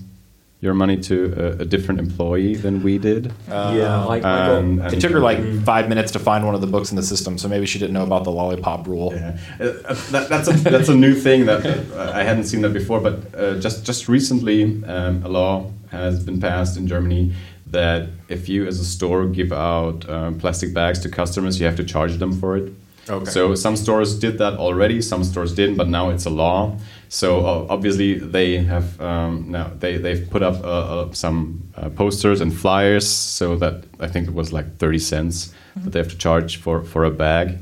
your 0.61 0.75
money 0.75 0.97
to 0.99 1.33
a, 1.39 1.63
a 1.63 1.65
different 1.65 2.01
employee 2.01 2.55
than 2.55 2.83
we 2.83 2.99
did. 2.99 3.33
yeah, 3.49 4.05
I, 4.07 4.17
I 4.17 4.21
got, 4.21 4.59
And- 4.63 4.93
It 4.93 5.01
took 5.01 5.13
her 5.13 5.21
like 5.21 5.39
five 5.65 5.89
minutes 5.89 6.13
to 6.13 6.19
find 6.19 6.45
one 6.45 6.55
of 6.55 6.61
the 6.61 6.67
books 6.67 6.91
in 6.91 6.97
the 6.97 7.03
system, 7.03 7.39
so 7.39 7.49
maybe 7.49 7.65
she 7.67 7.79
didn't 7.79 7.95
know 7.95 8.03
about 8.05 8.25
the 8.25 8.31
lollipop 8.33 8.87
rule. 8.87 9.13
Yeah. 9.15 9.39
Uh, 9.59 9.65
uh, 9.65 9.95
that, 10.11 10.29
that's 10.29 10.49
a 10.49 10.53
that's 10.53 10.89
a 10.91 10.95
new 10.95 11.15
thing 11.15 11.47
that 11.47 11.65
uh, 11.67 12.13
I 12.15 12.23
hadn't 12.23 12.45
seen 12.45 12.61
that 12.63 12.75
before. 12.75 13.01
But 13.01 13.35
uh, 13.35 13.59
just 13.59 13.85
just 13.87 14.09
recently, 14.09 14.65
um, 14.85 15.23
a 15.25 15.29
law 15.29 15.71
has 15.91 16.23
been 16.23 16.39
passed 16.41 16.77
in 16.77 16.87
Germany 16.87 17.33
that 17.69 18.09
if 18.29 18.49
you, 18.49 18.67
as 18.67 18.81
a 18.81 18.85
store, 18.85 19.27
give 19.27 19.53
out 19.53 20.09
um, 20.11 20.39
plastic 20.39 20.75
bags 20.75 20.99
to 21.01 21.09
customers, 21.09 21.59
you 21.61 21.67
have 21.67 21.77
to 21.77 21.85
charge 21.85 22.17
them 22.19 22.33
for 22.39 22.57
it. 22.57 22.73
Okay. 23.09 23.31
So 23.31 23.55
some 23.55 23.77
stores 23.77 24.19
did 24.19 24.39
that 24.39 24.55
already, 24.55 25.01
some 25.03 25.25
stores 25.25 25.55
didn't, 25.55 25.77
but 25.77 25.89
now 25.89 26.11
it's 26.11 26.27
a 26.27 26.31
law. 26.31 26.77
So 27.13 27.45
uh, 27.45 27.67
obviously 27.69 28.15
they 28.15 28.59
have 28.59 28.99
um, 29.01 29.51
now 29.51 29.73
they 29.77 29.97
they've 29.99 30.31
put 30.31 30.45
up 30.45 30.63
uh, 30.65 30.69
uh, 30.69 31.13
some 31.13 31.69
uh, 31.77 31.91
posters 31.91 32.41
and 32.41 32.57
flyers 32.57 33.07
so 33.09 33.57
that 33.57 33.83
I 33.99 34.07
think 34.07 34.29
it 34.29 34.35
was 34.35 34.53
like 34.53 34.79
thirty 34.79 35.01
cents 35.01 35.53
that 35.75 35.91
they 35.91 35.99
have 35.99 36.09
to 36.11 36.17
charge 36.17 36.59
for 36.59 36.85
for 36.85 37.05
a 37.05 37.11
bag. 37.11 37.59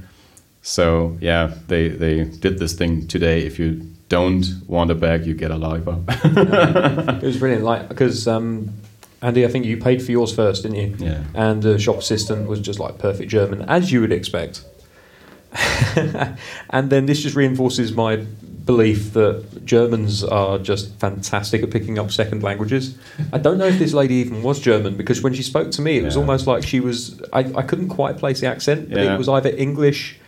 So 0.60 1.16
yeah, 1.22 1.54
they 1.66 1.88
they 1.88 2.24
did 2.24 2.58
this 2.58 2.74
thing 2.74 3.08
today. 3.08 3.46
If 3.46 3.58
you 3.58 3.86
don't 4.10 4.44
want 4.66 4.90
a 4.90 4.94
bag, 4.94 5.24
you 5.24 5.32
get 5.32 5.50
a 5.50 5.56
lollipop. 5.56 6.00
It 7.22 7.22
was 7.22 7.38
brilliant, 7.38 7.64
like 7.64 7.88
because 7.88 8.28
um, 8.28 8.70
Andy, 9.22 9.46
I 9.46 9.48
think 9.48 9.64
you 9.64 9.78
paid 9.78 10.02
for 10.02 10.12
yours 10.12 10.34
first, 10.34 10.62
didn't 10.64 10.76
you? 10.76 10.94
Yeah. 10.98 11.24
And 11.34 11.62
the 11.62 11.78
shop 11.78 11.96
assistant 11.96 12.48
was 12.48 12.60
just 12.60 12.78
like 12.78 12.98
perfect 12.98 13.30
German, 13.30 13.62
as 13.62 13.90
you 13.90 14.02
would 14.02 14.12
expect. 14.12 14.62
and 16.70 16.90
then 16.90 17.06
this 17.06 17.20
just 17.22 17.36
reinforces 17.36 17.92
my 17.92 18.16
belief 18.16 19.14
that 19.14 19.64
Germans 19.64 20.22
are 20.22 20.58
just 20.58 20.94
fantastic 20.96 21.62
at 21.62 21.70
picking 21.70 21.98
up 21.98 22.10
second 22.12 22.42
languages. 22.42 22.96
I 23.32 23.38
don't 23.38 23.56
know 23.58 23.64
if 23.66 23.78
this 23.78 23.94
lady 23.94 24.16
even 24.16 24.42
was 24.42 24.60
German 24.60 24.96
because 24.96 25.22
when 25.22 25.32
she 25.32 25.42
spoke 25.42 25.70
to 25.72 25.82
me, 25.82 25.96
it 25.98 26.04
was 26.04 26.14
Yeah. 26.14 26.20
almost 26.20 26.46
like 26.46 26.64
she 26.64 26.80
was. 26.80 27.20
I, 27.32 27.40
I 27.56 27.62
couldn't 27.62 27.88
quite 27.88 28.18
place 28.18 28.40
the 28.40 28.46
accent, 28.46 28.90
but 28.90 28.98
Yeah. 29.02 29.14
it 29.14 29.18
was 29.18 29.28
either 29.28 29.50
English. 29.50 30.18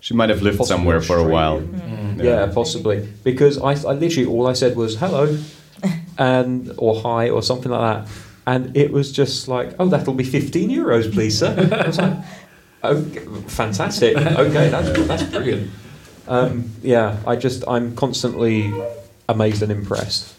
she 0.00 0.12
might 0.12 0.28
have 0.28 0.42
lived 0.42 0.64
somewhere 0.66 1.00
for 1.00 1.16
a 1.18 1.24
while. 1.24 1.60
Mm-hmm. 1.60 2.20
Australian. 2.20 2.24
Yeah, 2.24 2.46
possibly 2.52 3.08
because 3.22 3.58
I, 3.58 3.70
I 3.88 3.94
literally 3.94 4.26
all 4.28 4.46
I 4.48 4.52
said 4.54 4.76
was 4.76 4.96
hello, 4.96 5.38
and 6.18 6.72
or 6.76 7.00
hi 7.00 7.30
or 7.30 7.42
something 7.42 7.70
like 7.72 8.04
that, 8.04 8.12
and 8.46 8.76
it 8.76 8.90
was 8.92 9.12
just 9.12 9.48
like, 9.48 9.72
oh, 9.78 9.86
that'll 9.88 10.14
be 10.14 10.24
fifteen 10.24 10.68
euros, 10.68 11.10
please, 11.12 11.38
sir. 11.38 11.54
I 12.84 12.88
okay, 12.88 13.24
fantastic. 13.48 14.16
Okay, 14.16 14.68
that's 14.68 15.06
that's 15.06 15.22
brilliant. 15.24 15.70
Um, 16.28 16.70
yeah, 16.82 17.18
I 17.26 17.36
just 17.36 17.64
I'm 17.66 17.96
constantly 17.96 18.72
amazed 19.28 19.62
and 19.62 19.72
impressed. 19.72 20.34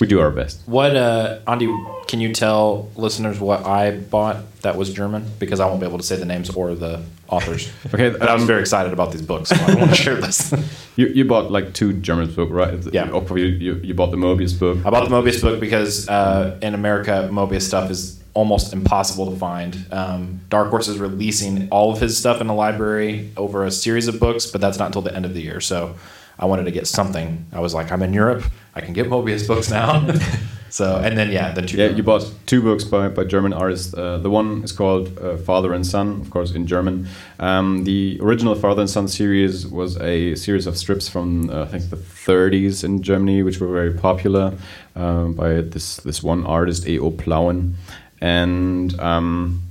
We 0.00 0.06
do 0.06 0.20
our 0.20 0.30
best. 0.30 0.60
What, 0.66 0.94
uh, 0.94 1.40
Andy, 1.48 1.66
can 2.06 2.20
you 2.20 2.32
tell 2.32 2.88
listeners 2.94 3.40
what 3.40 3.66
I 3.66 3.96
bought 3.96 4.60
that 4.62 4.76
was 4.76 4.92
German? 4.92 5.28
Because 5.40 5.58
I 5.58 5.66
won't 5.66 5.80
be 5.80 5.86
able 5.86 5.98
to 5.98 6.04
say 6.04 6.14
the 6.14 6.24
names 6.24 6.50
or 6.50 6.76
the 6.76 7.02
authors. 7.28 7.70
Okay, 7.92 8.10
But 8.10 8.28
I 8.28 8.34
was 8.34 8.42
um, 8.42 8.46
very 8.46 8.60
excited 8.60 8.92
about 8.92 9.10
these 9.10 9.22
books. 9.22 9.48
So 9.48 9.56
I 9.56 9.74
want 9.74 9.90
to 9.90 9.96
share 9.96 10.14
this. 10.16 10.54
You, 10.98 11.06
you 11.06 11.24
bought 11.24 11.52
like 11.52 11.74
two 11.74 11.92
German 11.92 12.34
books, 12.34 12.50
right? 12.50 12.74
Yeah. 12.92 13.06
You, 13.08 13.36
you, 13.36 13.74
you 13.76 13.94
bought 13.94 14.10
the 14.10 14.16
Moebius 14.16 14.58
book. 14.58 14.84
I 14.84 14.90
bought 14.90 15.08
the 15.08 15.14
Moebius 15.14 15.40
book 15.40 15.60
because 15.60 16.08
uh, 16.08 16.58
in 16.60 16.74
America, 16.74 17.28
Moebius 17.30 17.62
stuff 17.62 17.88
is 17.88 18.18
almost 18.38 18.72
impossible 18.72 19.28
to 19.28 19.36
find. 19.36 19.84
Um, 19.90 20.40
Dark 20.48 20.70
Horse 20.70 20.86
is 20.86 20.98
releasing 20.98 21.68
all 21.70 21.90
of 21.92 21.98
his 21.98 22.16
stuff 22.16 22.40
in 22.40 22.46
the 22.46 22.54
library 22.54 23.32
over 23.36 23.64
a 23.64 23.70
series 23.72 24.06
of 24.06 24.20
books, 24.20 24.46
but 24.46 24.60
that's 24.60 24.78
not 24.78 24.86
until 24.86 25.02
the 25.02 25.12
end 25.12 25.24
of 25.24 25.34
the 25.34 25.42
year. 25.42 25.60
So 25.60 25.96
I 26.38 26.46
wanted 26.46 26.66
to 26.66 26.70
get 26.70 26.86
something. 26.86 27.46
I 27.52 27.58
was 27.58 27.74
like, 27.74 27.90
I'm 27.90 28.00
in 28.00 28.12
Europe. 28.12 28.44
I 28.76 28.80
can 28.80 28.92
get 28.92 29.08
Moebius 29.08 29.44
books 29.48 29.70
now. 29.70 30.06
so, 30.70 30.98
and 30.98 31.18
then, 31.18 31.32
yeah, 31.32 31.50
then 31.50 31.66
two. 31.66 31.78
Yeah, 31.78 31.88
you 31.88 32.04
bought 32.04 32.32
two 32.46 32.62
books 32.62 32.84
by, 32.84 33.08
by 33.08 33.24
German 33.24 33.52
artists. 33.52 33.92
Uh, 33.92 34.18
the 34.18 34.30
one 34.30 34.62
is 34.62 34.70
called 34.70 35.18
uh, 35.18 35.36
Father 35.38 35.74
and 35.74 35.84
Son, 35.84 36.20
of 36.20 36.30
course, 36.30 36.52
in 36.52 36.64
German. 36.68 37.08
Um, 37.40 37.82
the 37.82 38.20
original 38.22 38.54
Father 38.54 38.82
and 38.82 38.90
Son 38.90 39.08
series 39.08 39.66
was 39.66 40.00
a 40.00 40.36
series 40.36 40.68
of 40.68 40.76
strips 40.76 41.08
from, 41.08 41.50
uh, 41.50 41.62
I 41.62 41.66
think, 41.66 41.90
the 41.90 41.96
30s 41.96 42.84
in 42.84 43.02
Germany, 43.02 43.42
which 43.42 43.58
were 43.58 43.72
very 43.72 43.94
popular 43.94 44.54
um, 44.94 45.34
by 45.34 45.54
this, 45.54 45.96
this 45.96 46.22
one 46.22 46.46
artist, 46.46 46.86
E.O. 46.86 47.10
Plauen. 47.10 47.74
And 48.20 48.98
um, 49.00 49.62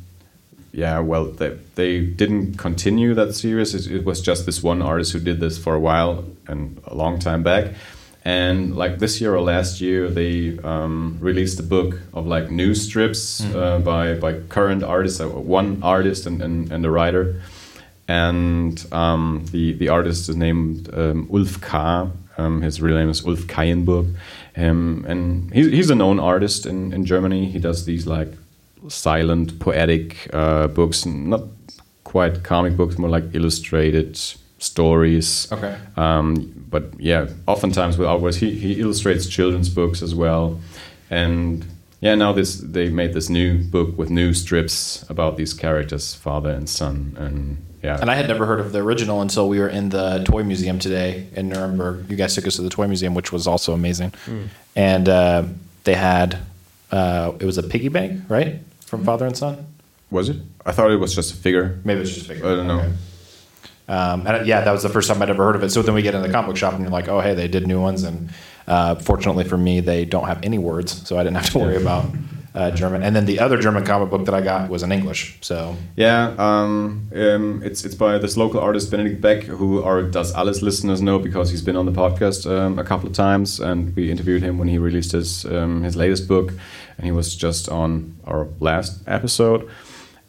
yeah, 0.71 0.99
well, 0.99 1.25
they, 1.25 1.57
they 1.75 2.01
didn't 2.01 2.57
continue 2.57 3.13
that 3.15 3.33
series. 3.33 3.73
It, 3.73 3.91
it 3.91 4.05
was 4.05 4.21
just 4.21 4.45
this 4.45 4.61
one 4.61 4.81
artist 4.81 5.13
who 5.13 5.19
did 5.19 5.39
this 5.39 5.57
for 5.57 5.73
a 5.73 5.79
while 5.79 6.25
and 6.47 6.81
a 6.85 6.93
long 6.93 7.19
time 7.19 7.43
back. 7.43 7.73
And 8.23 8.75
like 8.75 8.99
this 8.99 9.21
year 9.21 9.33
or 9.33 9.41
last 9.41 9.79
year, 9.79 10.09
they 10.09 10.59
um, 10.59 11.17
released 11.21 11.59
a 11.59 11.63
book 11.63 11.99
of 12.13 12.27
like 12.27 12.51
new 12.51 12.75
strips 12.75 13.41
uh, 13.55 13.79
by 13.79 14.15
by 14.15 14.33
current 14.49 14.83
artists, 14.83 15.21
uh, 15.21 15.29
one 15.29 15.79
artist 15.81 16.25
and, 16.25 16.41
and, 16.41 16.69
and 16.69 16.85
a 16.85 16.91
writer. 16.91 17.41
And 18.09 18.85
um, 18.91 19.45
the 19.51 19.73
the 19.73 19.87
artist 19.87 20.27
is 20.27 20.35
named 20.35 20.89
um, 20.93 21.29
Ulf 21.31 21.61
K. 21.61 22.09
Um, 22.37 22.61
his 22.61 22.81
real 22.81 22.95
name 22.95 23.09
is 23.09 23.25
Ulf 23.25 23.47
Keyenburg. 23.47 24.15
Um, 24.55 25.05
and 25.07 25.53
he's, 25.53 25.67
he's 25.67 25.89
a 25.89 25.95
known 25.95 26.19
artist 26.19 26.65
in, 26.65 26.93
in 26.93 27.05
Germany. 27.05 27.45
He 27.45 27.59
does 27.59 27.85
these 27.85 28.07
like 28.07 28.29
silent, 28.87 29.59
poetic 29.59 30.29
uh, 30.33 30.67
books, 30.67 31.05
not 31.05 31.43
quite 32.03 32.43
comic 32.43 32.77
books, 32.77 32.97
more 32.97 33.09
like 33.09 33.23
illustrated 33.33 34.17
stories. 34.59 35.51
Okay. 35.51 35.77
Um, 35.95 36.53
but 36.69 36.99
yeah, 36.99 37.27
oftentimes 37.47 37.97
with 37.97 38.07
artworks, 38.07 38.35
he, 38.35 38.51
he 38.51 38.79
illustrates 38.79 39.27
children's 39.27 39.69
books 39.69 40.01
as 40.01 40.13
well. 40.15 40.59
And 41.09 41.65
yeah, 42.01 42.15
now 42.15 42.33
this 42.33 42.57
they 42.57 42.89
made 42.89 43.13
this 43.13 43.29
new 43.29 43.63
book 43.63 43.97
with 43.97 44.09
new 44.09 44.33
strips 44.33 45.03
about 45.09 45.37
these 45.37 45.53
characters, 45.53 46.13
father 46.13 46.51
and 46.51 46.69
son, 46.69 47.15
and 47.17 47.57
yeah. 47.83 47.99
And 47.99 48.09
I 48.09 48.15
had 48.15 48.27
never 48.27 48.45
heard 48.45 48.59
of 48.59 48.71
the 48.71 48.79
original 48.79 49.21
until 49.21 49.47
we 49.47 49.59
were 49.59 49.69
in 49.69 49.89
the 49.89 50.23
toy 50.25 50.43
museum 50.43 50.79
today 50.79 51.27
in 51.35 51.49
Nuremberg. 51.49 52.09
You 52.09 52.15
guys 52.15 52.35
took 52.35 52.47
us 52.47 52.55
to 52.55 52.61
the 52.61 52.69
toy 52.69 52.87
museum, 52.87 53.13
which 53.13 53.31
was 53.31 53.47
also 53.47 53.73
amazing. 53.73 54.13
And 54.75 55.07
uh, 55.07 55.43
they 55.83 55.95
had 55.95 56.39
uh, 56.91 57.33
it 57.39 57.45
was 57.45 57.57
a 57.57 57.63
piggy 57.63 57.89
bank, 57.89 58.23
right, 58.29 58.59
from 58.81 59.03
Father 59.03 59.25
and 59.25 59.37
Son. 59.37 59.65
was 60.11 60.29
it? 60.29 60.37
I 60.65 60.71
thought 60.71 60.91
it 60.91 60.97
was 60.97 61.15
just 61.15 61.33
a 61.33 61.37
figure. 61.37 61.79
Maybe 61.83 62.01
it's 62.01 62.11
just 62.13 62.25
a 62.25 62.29
figure. 62.29 62.45
I 62.45 62.55
don't 62.55 62.67
know. 62.67 62.79
Okay. 62.79 62.93
Um, 63.89 64.27
and 64.27 64.45
yeah, 64.45 64.61
that 64.61 64.71
was 64.71 64.83
the 64.83 64.89
first 64.89 65.07
time 65.07 65.21
I'd 65.21 65.29
ever 65.29 65.45
heard 65.45 65.55
of 65.55 65.63
it. 65.63 65.69
So 65.69 65.81
then 65.81 65.95
we 65.95 66.01
get 66.01 66.13
in 66.13 66.21
the 66.21 66.29
comic 66.29 66.49
book 66.49 66.57
shop 66.57 66.73
and 66.73 66.81
you're 66.81 66.91
like, 66.91 67.07
oh, 67.07 67.21
hey, 67.21 67.33
they 67.35 67.47
did 67.47 67.65
new 67.67 67.81
ones. 67.81 68.03
And 68.03 68.29
uh, 68.67 68.95
fortunately 68.95 69.43
for 69.43 69.57
me, 69.57 69.79
they 69.79 70.05
don't 70.05 70.25
have 70.25 70.43
any 70.43 70.57
words, 70.57 71.07
so 71.07 71.17
I 71.17 71.23
didn't 71.23 71.37
have 71.37 71.49
to 71.51 71.59
worry 71.59 71.77
about 71.77 72.05
uh, 72.57 72.71
German. 72.71 73.03
And 73.03 73.15
then 73.15 73.25
the 73.25 73.39
other 73.39 73.57
German 73.57 73.85
comic 73.85 74.09
book 74.09 74.25
that 74.25 74.33
I 74.33 74.41
got 74.41 74.69
was 74.69 74.81
in 74.83 74.91
English. 74.91 75.37
So 75.41 75.75
Yeah, 75.95 76.33
um, 76.37 77.09
um, 77.15 77.61
it's 77.63 77.85
it's 77.85 77.95
by 77.95 78.17
this 78.17 78.35
local 78.35 78.59
artist 78.59 78.89
Benedict 78.89 79.21
Beck, 79.21 79.43
who 79.43 79.83
our 79.83 80.01
Das 80.01 80.33
Alles 80.33 80.61
listeners 80.61 81.01
know 81.01 81.19
because 81.19 81.51
he's 81.51 81.61
been 81.61 81.75
on 81.75 81.85
the 81.85 81.91
podcast 81.91 82.49
um, 82.49 82.79
a 82.79 82.83
couple 82.83 83.07
of 83.07 83.13
times, 83.13 83.59
and 83.59 83.95
we 83.95 84.11
interviewed 84.11 84.41
him 84.41 84.57
when 84.57 84.67
he 84.67 84.77
released 84.79 85.11
his 85.11 85.45
um, 85.45 85.83
his 85.83 85.95
latest 85.95 86.27
book, 86.27 86.51
and 86.97 87.05
he 87.05 87.11
was 87.11 87.35
just 87.35 87.69
on 87.69 88.17
our 88.25 88.47
last 88.59 89.01
episode. 89.07 89.69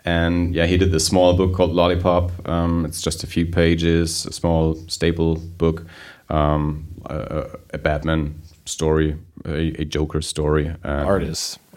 And 0.04 0.54
yeah, 0.54 0.66
he 0.66 0.78
did 0.78 0.90
this 0.90 1.04
small 1.06 1.34
book 1.34 1.54
called 1.54 1.72
Lollipop. 1.72 2.48
Um, 2.48 2.86
it's 2.86 3.02
just 3.02 3.24
a 3.24 3.26
few 3.26 3.44
pages, 3.44 4.26
a 4.26 4.32
small 4.32 4.74
staple 4.86 5.36
book, 5.36 5.86
um, 6.30 6.86
a, 7.06 7.46
a 7.74 7.78
Batman 7.78 8.40
story, 8.64 9.16
a, 9.44 9.80
a 9.80 9.84
Joker 9.84 10.20
story. 10.22 10.66
and- 10.82 11.06
art 11.08 11.22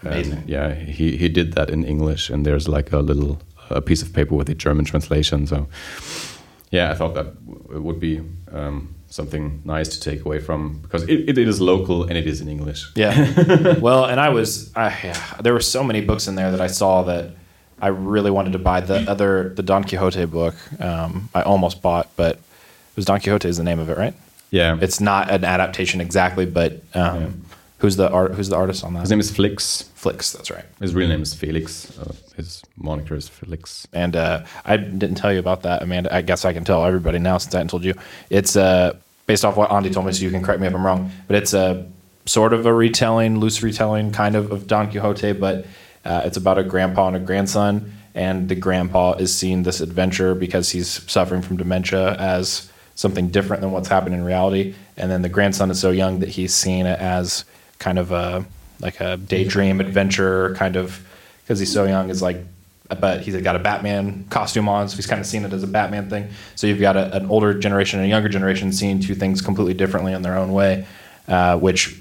amazing. 0.03 0.43
yeah, 0.47 0.73
he, 0.73 1.17
he 1.17 1.29
did 1.29 1.53
that 1.53 1.69
in 1.69 1.83
English, 1.85 2.29
and 2.29 2.45
there's 2.45 2.67
like 2.67 2.91
a 2.91 2.99
little 2.99 3.39
a 3.69 3.81
piece 3.81 4.01
of 4.01 4.11
paper 4.13 4.35
with 4.35 4.49
a 4.49 4.53
German 4.55 4.85
translation. 4.85 5.47
So, 5.47 5.67
yeah, 6.71 6.91
I 6.91 6.95
thought 6.95 7.13
that 7.15 7.45
w- 7.45 7.77
it 7.77 7.81
would 7.81 7.99
be 7.99 8.21
um, 8.51 8.95
something 9.07 9.61
nice 9.63 9.87
to 9.89 9.99
take 9.99 10.25
away 10.25 10.39
from 10.39 10.79
because 10.81 11.03
it, 11.03 11.29
it 11.29 11.37
is 11.37 11.61
local 11.61 12.03
and 12.03 12.17
it 12.17 12.27
is 12.27 12.41
in 12.41 12.47
English. 12.49 12.91
Yeah. 12.95 13.77
well, 13.79 14.05
and 14.05 14.19
I 14.19 14.29
was, 14.29 14.75
I, 14.75 14.87
yeah, 15.03 15.37
there 15.41 15.53
were 15.53 15.61
so 15.61 15.83
many 15.83 16.01
books 16.01 16.27
in 16.27 16.35
there 16.35 16.51
that 16.51 16.61
I 16.61 16.67
saw 16.67 17.03
that 17.03 17.31
I 17.81 17.87
really 17.87 18.31
wanted 18.31 18.53
to 18.53 18.59
buy. 18.59 18.81
The 18.81 19.09
other, 19.09 19.53
the 19.55 19.63
Don 19.63 19.83
Quixote 19.83 20.25
book, 20.25 20.55
um, 20.81 21.29
I 21.33 21.41
almost 21.43 21.81
bought, 21.81 22.09
but 22.15 22.35
it 22.35 22.95
was 22.95 23.05
Don 23.05 23.19
Quixote 23.19 23.47
is 23.47 23.57
the 23.57 23.63
name 23.63 23.79
of 23.79 23.89
it, 23.89 23.97
right? 23.97 24.13
Yeah, 24.51 24.77
It's 24.81 24.99
not 24.99 25.31
an 25.31 25.43
adaptation 25.45 26.01
exactly, 26.01 26.45
but 26.45 26.83
um, 26.93 27.41
who's 27.79 27.95
the 27.95 28.09
art? 28.11 28.33
Who's 28.33 28.49
the 28.49 28.57
artist 28.57 28.83
on 28.83 28.93
that? 28.93 28.99
his 29.01 29.09
name 29.09 29.19
is 29.19 29.31
Flix. 29.31 29.83
Flicks. 29.95 30.33
That's 30.33 30.51
right. 30.51 30.65
His 30.79 30.93
real 30.93 31.07
name 31.07 31.21
is 31.21 31.33
Felix. 31.33 31.97
Uh, 31.97 32.13
his 32.35 32.61
moniker 32.75 33.15
is 33.15 33.29
Felix. 33.29 33.87
And 33.93 34.15
uh, 34.15 34.43
I 34.65 34.77
didn't 34.77 35.15
tell 35.15 35.31
you 35.31 35.39
about 35.39 35.61
that, 35.63 35.81
Amanda. 35.83 36.13
I 36.13 36.21
guess 36.21 36.43
I 36.43 36.53
can 36.53 36.63
tell 36.63 36.83
everybody 36.83 37.19
now 37.19 37.37
since 37.37 37.53
I 37.53 37.59
hadn't 37.59 37.69
told 37.69 37.83
you. 37.83 37.93
It's 38.29 38.55
uh, 38.55 38.97
based 39.25 39.45
off 39.45 39.55
what 39.57 39.71
Andy 39.71 39.89
told 39.89 40.05
me, 40.05 40.11
so 40.11 40.23
you 40.23 40.31
can 40.31 40.43
correct 40.43 40.59
me 40.59 40.67
if 40.67 40.73
I'm 40.73 40.85
wrong. 40.85 41.11
But 41.27 41.35
it's 41.37 41.53
a 41.53 41.87
sort 42.25 42.51
of 42.53 42.65
a 42.65 42.73
retelling, 42.73 43.39
loose 43.39 43.61
retelling, 43.63 44.11
kind 44.11 44.35
of 44.35 44.51
of 44.51 44.67
Don 44.67 44.89
Quixote, 44.91 45.33
but 45.33 45.65
uh, 46.03 46.23
it's 46.25 46.37
about 46.37 46.57
a 46.57 46.63
grandpa 46.63 47.07
and 47.07 47.15
a 47.15 47.19
grandson. 47.19 47.93
And 48.15 48.49
the 48.49 48.55
grandpa 48.55 49.13
is 49.13 49.33
seeing 49.33 49.63
this 49.63 49.79
adventure 49.79 50.35
because 50.35 50.69
he's 50.71 50.89
suffering 51.09 51.41
from 51.41 51.57
dementia 51.57 52.15
as 52.15 52.70
something 53.01 53.29
different 53.29 53.61
than 53.61 53.71
what's 53.71 53.87
happened 53.87 54.13
in 54.13 54.23
reality. 54.23 54.75
And 54.95 55.09
then 55.09 55.23
the 55.23 55.29
grandson 55.29 55.71
is 55.71 55.79
so 55.79 55.89
young 55.89 56.19
that 56.19 56.29
he's 56.29 56.53
seeing 56.53 56.85
it 56.85 56.99
as 56.99 57.43
kind 57.79 57.97
of 57.97 58.11
a 58.11 58.45
like 58.79 59.01
a 59.01 59.17
daydream 59.17 59.79
adventure, 59.79 60.55
kind 60.55 60.75
of 60.75 61.05
because 61.43 61.59
he's 61.59 61.73
so 61.73 61.85
young. 61.85 62.09
Is 62.09 62.21
like 62.21 62.37
but 62.99 63.21
he's 63.21 63.35
got 63.41 63.55
a 63.55 63.59
Batman 63.59 64.25
costume 64.29 64.67
on, 64.67 64.89
so 64.89 64.95
he's 64.95 65.07
kind 65.07 65.19
of 65.19 65.25
seen 65.25 65.45
it 65.45 65.53
as 65.53 65.63
a 65.63 65.67
Batman 65.67 66.09
thing. 66.09 66.29
So 66.55 66.67
you've 66.67 66.79
got 66.79 66.97
a, 66.97 67.15
an 67.15 67.27
older 67.27 67.53
generation 67.57 67.99
and 67.99 68.05
a 68.05 68.09
younger 68.09 68.29
generation 68.29 68.71
seeing 68.73 68.99
two 68.99 69.15
things 69.15 69.41
completely 69.41 69.73
differently 69.73 70.13
in 70.13 70.21
their 70.21 70.37
own 70.37 70.51
way, 70.51 70.85
uh, 71.27 71.57
which 71.57 71.97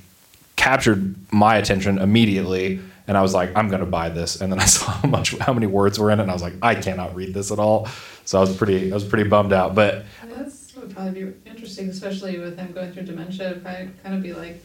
captured 0.57 1.15
my 1.33 1.57
attention 1.57 1.99
immediately. 1.99 2.81
and 3.07 3.17
I 3.17 3.23
was 3.23 3.35
like, 3.35 3.51
I'm 3.57 3.69
gonna 3.69 3.87
buy 3.87 4.09
this, 4.09 4.41
and 4.41 4.53
then 4.53 4.61
I 4.61 4.65
saw 4.77 4.91
how 4.91 5.09
much 5.09 5.37
how 5.39 5.53
many 5.53 5.67
words 5.67 5.99
were 5.99 6.11
in 6.11 6.19
it, 6.19 6.23
and 6.23 6.31
I 6.31 6.35
was 6.35 6.43
like, 6.43 6.55
I 6.61 6.75
cannot 6.75 7.15
read 7.15 7.33
this 7.33 7.51
at 7.51 7.59
all. 7.59 7.89
So 8.25 8.39
I 8.39 8.41
was 8.43 8.55
pretty 8.57 8.91
I 8.91 8.95
was 8.95 9.05
pretty 9.05 9.29
bummed 9.29 9.53
out. 9.53 9.75
But 9.75 10.05
That's 10.25 10.60
would 10.91 10.97
probably 10.97 11.25
be 11.25 11.33
interesting, 11.49 11.89
especially 11.89 12.39
with 12.39 12.59
him 12.59 12.73
going 12.73 12.93
through 12.93 13.05
dementia. 13.05 13.51
It'd 13.51 13.63
probably 13.63 13.91
kind 14.03 14.15
of 14.15 14.23
be 14.23 14.33
like, 14.33 14.63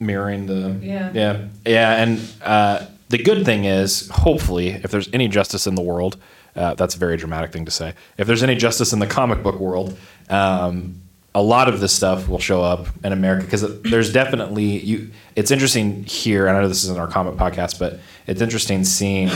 mirroring 0.00 0.46
the 0.46 0.76
Yeah. 0.82 1.10
yeah 1.14 1.44
yeah 1.64 2.02
and 2.02 2.20
uh, 2.42 2.84
the 3.08 3.16
good 3.16 3.44
thing 3.46 3.64
is 3.64 4.08
hopefully 4.10 4.70
if 4.70 4.90
there's 4.90 5.08
any 5.14 5.28
justice 5.28 5.66
in 5.66 5.76
the 5.76 5.82
world 5.82 6.18
uh, 6.56 6.74
that's 6.74 6.94
a 6.96 6.98
very 6.98 7.16
dramatic 7.16 7.52
thing 7.52 7.64
to 7.64 7.70
say 7.70 7.94
if 8.18 8.26
there's 8.26 8.42
any 8.42 8.56
justice 8.56 8.92
in 8.92 8.98
the 8.98 9.06
comic 9.06 9.42
book 9.42 9.58
world 9.60 9.96
um, 10.28 10.96
a 11.34 11.40
lot 11.40 11.68
of 11.68 11.80
this 11.80 11.92
stuff 11.92 12.28
will 12.28 12.40
show 12.40 12.60
up 12.60 12.86
in 13.04 13.12
america 13.12 13.44
because 13.44 13.80
there's 13.82 14.12
definitely 14.12 14.80
you 14.80 15.10
it's 15.36 15.52
interesting 15.52 16.02
here 16.04 16.48
and 16.48 16.56
i 16.58 16.60
know 16.60 16.68
this 16.68 16.82
isn't 16.82 16.98
our 16.98 17.08
comic 17.08 17.34
podcast 17.36 17.78
but 17.78 18.00
it's 18.26 18.42
interesting 18.42 18.84
seeing 18.84 19.30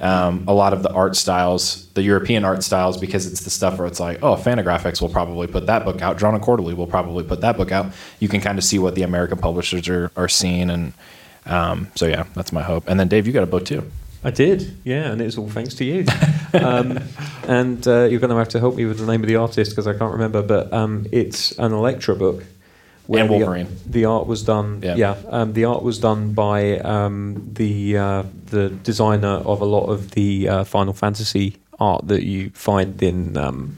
um, 0.00 0.44
a 0.46 0.54
lot 0.54 0.72
of 0.72 0.82
the 0.82 0.92
art 0.92 1.16
styles, 1.16 1.86
the 1.94 2.02
European 2.02 2.44
art 2.44 2.62
styles, 2.62 2.96
because 2.96 3.26
it's 3.26 3.40
the 3.40 3.50
stuff 3.50 3.78
where 3.78 3.86
it's 3.86 3.98
like, 3.98 4.22
oh, 4.22 4.36
Fantagraphics 4.36 5.00
will 5.00 5.08
probably 5.08 5.46
put 5.46 5.66
that 5.66 5.84
book 5.84 6.00
out. 6.02 6.16
Drawn 6.18 6.34
and 6.34 6.42
Quarterly 6.42 6.74
will 6.74 6.86
probably 6.86 7.24
put 7.24 7.40
that 7.40 7.56
book 7.56 7.72
out. 7.72 7.92
You 8.20 8.28
can 8.28 8.40
kind 8.40 8.58
of 8.58 8.64
see 8.64 8.78
what 8.78 8.94
the 8.94 9.02
American 9.02 9.38
publishers 9.38 9.88
are, 9.88 10.12
are 10.16 10.28
seeing, 10.28 10.70
and 10.70 10.92
um, 11.46 11.88
so 11.96 12.06
yeah, 12.06 12.24
that's 12.34 12.52
my 12.52 12.62
hope. 12.62 12.84
And 12.88 13.00
then 13.00 13.08
Dave, 13.08 13.26
you 13.26 13.32
got 13.32 13.42
a 13.42 13.46
book 13.46 13.64
too. 13.64 13.90
I 14.22 14.30
did, 14.30 14.76
yeah, 14.84 15.10
and 15.12 15.20
it's 15.20 15.38
all 15.38 15.48
thanks 15.48 15.74
to 15.74 15.84
you. 15.84 16.04
um, 16.54 16.98
and 17.46 17.86
uh, 17.86 18.04
you're 18.04 18.20
going 18.20 18.30
to 18.30 18.36
have 18.36 18.48
to 18.50 18.60
help 18.60 18.76
me 18.76 18.84
with 18.84 18.98
the 18.98 19.06
name 19.06 19.22
of 19.22 19.28
the 19.28 19.36
artist 19.36 19.70
because 19.70 19.86
I 19.86 19.96
can't 19.96 20.12
remember, 20.12 20.42
but 20.42 20.72
um, 20.72 21.06
it's 21.12 21.52
an 21.58 21.72
Elektra 21.72 22.16
book. 22.16 22.44
And 23.08 23.28
the- 23.30 23.34
Wolverine. 23.38 23.68
The, 23.86 24.04
art 24.04 24.26
was 24.26 24.42
done. 24.42 24.80
Yeah. 24.82 24.96
Yeah, 24.96 25.16
um, 25.30 25.52
the 25.54 25.64
art 25.64 25.82
was 25.82 25.98
done 25.98 26.32
by 26.32 26.78
um, 26.80 27.50
the 27.54 27.96
uh, 27.96 28.22
the 28.50 28.68
designer 28.68 29.40
of 29.44 29.60
a 29.62 29.64
lot 29.64 29.86
of 29.86 30.10
the 30.10 30.48
uh, 30.48 30.64
Final 30.64 30.92
Fantasy 30.92 31.56
art 31.80 32.06
that 32.08 32.22
you 32.24 32.50
find 32.50 33.02
in 33.02 33.36
um, 33.36 33.76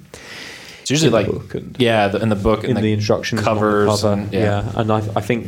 It's 0.82 0.90
usually 0.90 1.08
In 1.08 1.12
the 1.12 1.18
like 1.18 1.26
book 1.42 1.54
and- 1.54 1.76
yeah, 1.78 2.08
the, 2.08 2.18
in 2.20 2.28
the 2.28 2.36
book 2.36 2.64
in 2.64 2.76
and 2.76 2.84
the 2.84 2.92
instructions 2.92 3.40
the 3.40 3.44
covers, 3.44 3.88
cover. 4.02 4.14
and- 4.20 4.32
yeah. 4.32 4.40
yeah. 4.64 4.72
and 4.80 4.90
I, 4.90 4.98
I 5.14 5.20
think 5.20 5.46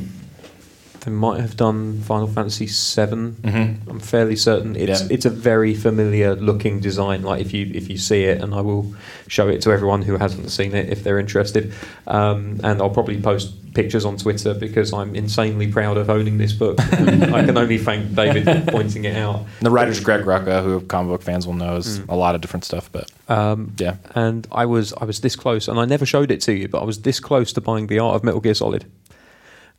they 1.05 1.11
might 1.11 1.41
have 1.41 1.57
done 1.57 2.01
Final 2.03 2.27
Fantasy 2.29 2.67
7 2.67 3.37
Mhm. 3.43 3.77
I'm 3.91 3.99
fairly 4.01 4.37
certain 4.37 4.77
it's 4.77 5.01
Yeah. 5.03 5.09
it's 5.11 5.25
a 5.25 5.31
very 5.31 5.75
familiar 5.75 6.35
looking 6.37 6.81
design. 6.81 7.23
Like 7.23 7.41
if 7.41 7.53
you 7.53 7.71
if 7.75 7.91
you 7.91 7.97
see 7.99 8.25
it, 8.25 8.41
and 8.43 8.55
I 8.55 8.61
will 8.61 8.95
show 9.27 9.49
it 9.49 9.61
to 9.63 9.73
everyone 9.73 10.03
who 10.03 10.17
hasn't 10.17 10.51
seen 10.51 10.75
it 10.75 10.89
if 10.91 11.03
they're 11.03 11.19
interested. 11.19 11.73
Um, 12.07 12.61
and 12.63 12.81
I'll 12.81 12.91
probably 12.91 13.21
post 13.21 13.51
pictures 13.75 14.05
on 14.05 14.17
Twitter 14.19 14.53
because 14.55 14.93
I'm 14.93 15.15
insanely 15.17 15.67
proud 15.67 15.97
of 15.97 16.11
owning 16.11 16.37
this 16.39 16.53
book. 16.53 16.79
I 16.93 17.43
can 17.47 17.57
only 17.57 17.79
thank 17.79 18.15
David 18.15 18.45
for 18.45 18.71
pointing 18.71 19.05
it 19.07 19.17
out. 19.17 19.47
the 19.61 19.71
writer's 19.71 19.99
Greg 19.99 20.25
Rucka, 20.25 20.63
who 20.63 20.81
comic 20.83 21.11
book 21.11 21.23
fans 21.23 21.47
will 21.47 21.55
know, 21.55 21.77
is 21.77 21.99
Mm. 21.99 22.05
a 22.11 22.15
lot 22.17 22.35
of 22.35 22.41
different 22.43 22.65
stuff. 22.65 22.91
But 22.93 23.11
Um, 23.29 23.73
yeah, 23.79 23.95
and 24.15 24.47
I 24.53 24.67
was 24.67 24.93
I 25.01 25.05
was 25.07 25.21
this 25.21 25.37
close, 25.37 25.67
and 25.69 25.81
I 25.81 25.85
never 25.87 26.05
showed 26.07 26.31
it 26.31 26.41
to 26.43 26.53
you, 26.53 26.69
but 26.69 26.81
I 26.83 26.85
was 26.85 26.99
this 26.99 27.19
close 27.19 27.53
to 27.55 27.61
buying 27.61 27.87
the 27.89 27.99
art 27.99 28.15
of 28.17 28.23
Metal 28.25 28.41
Gear 28.41 28.55
Solid, 28.55 28.85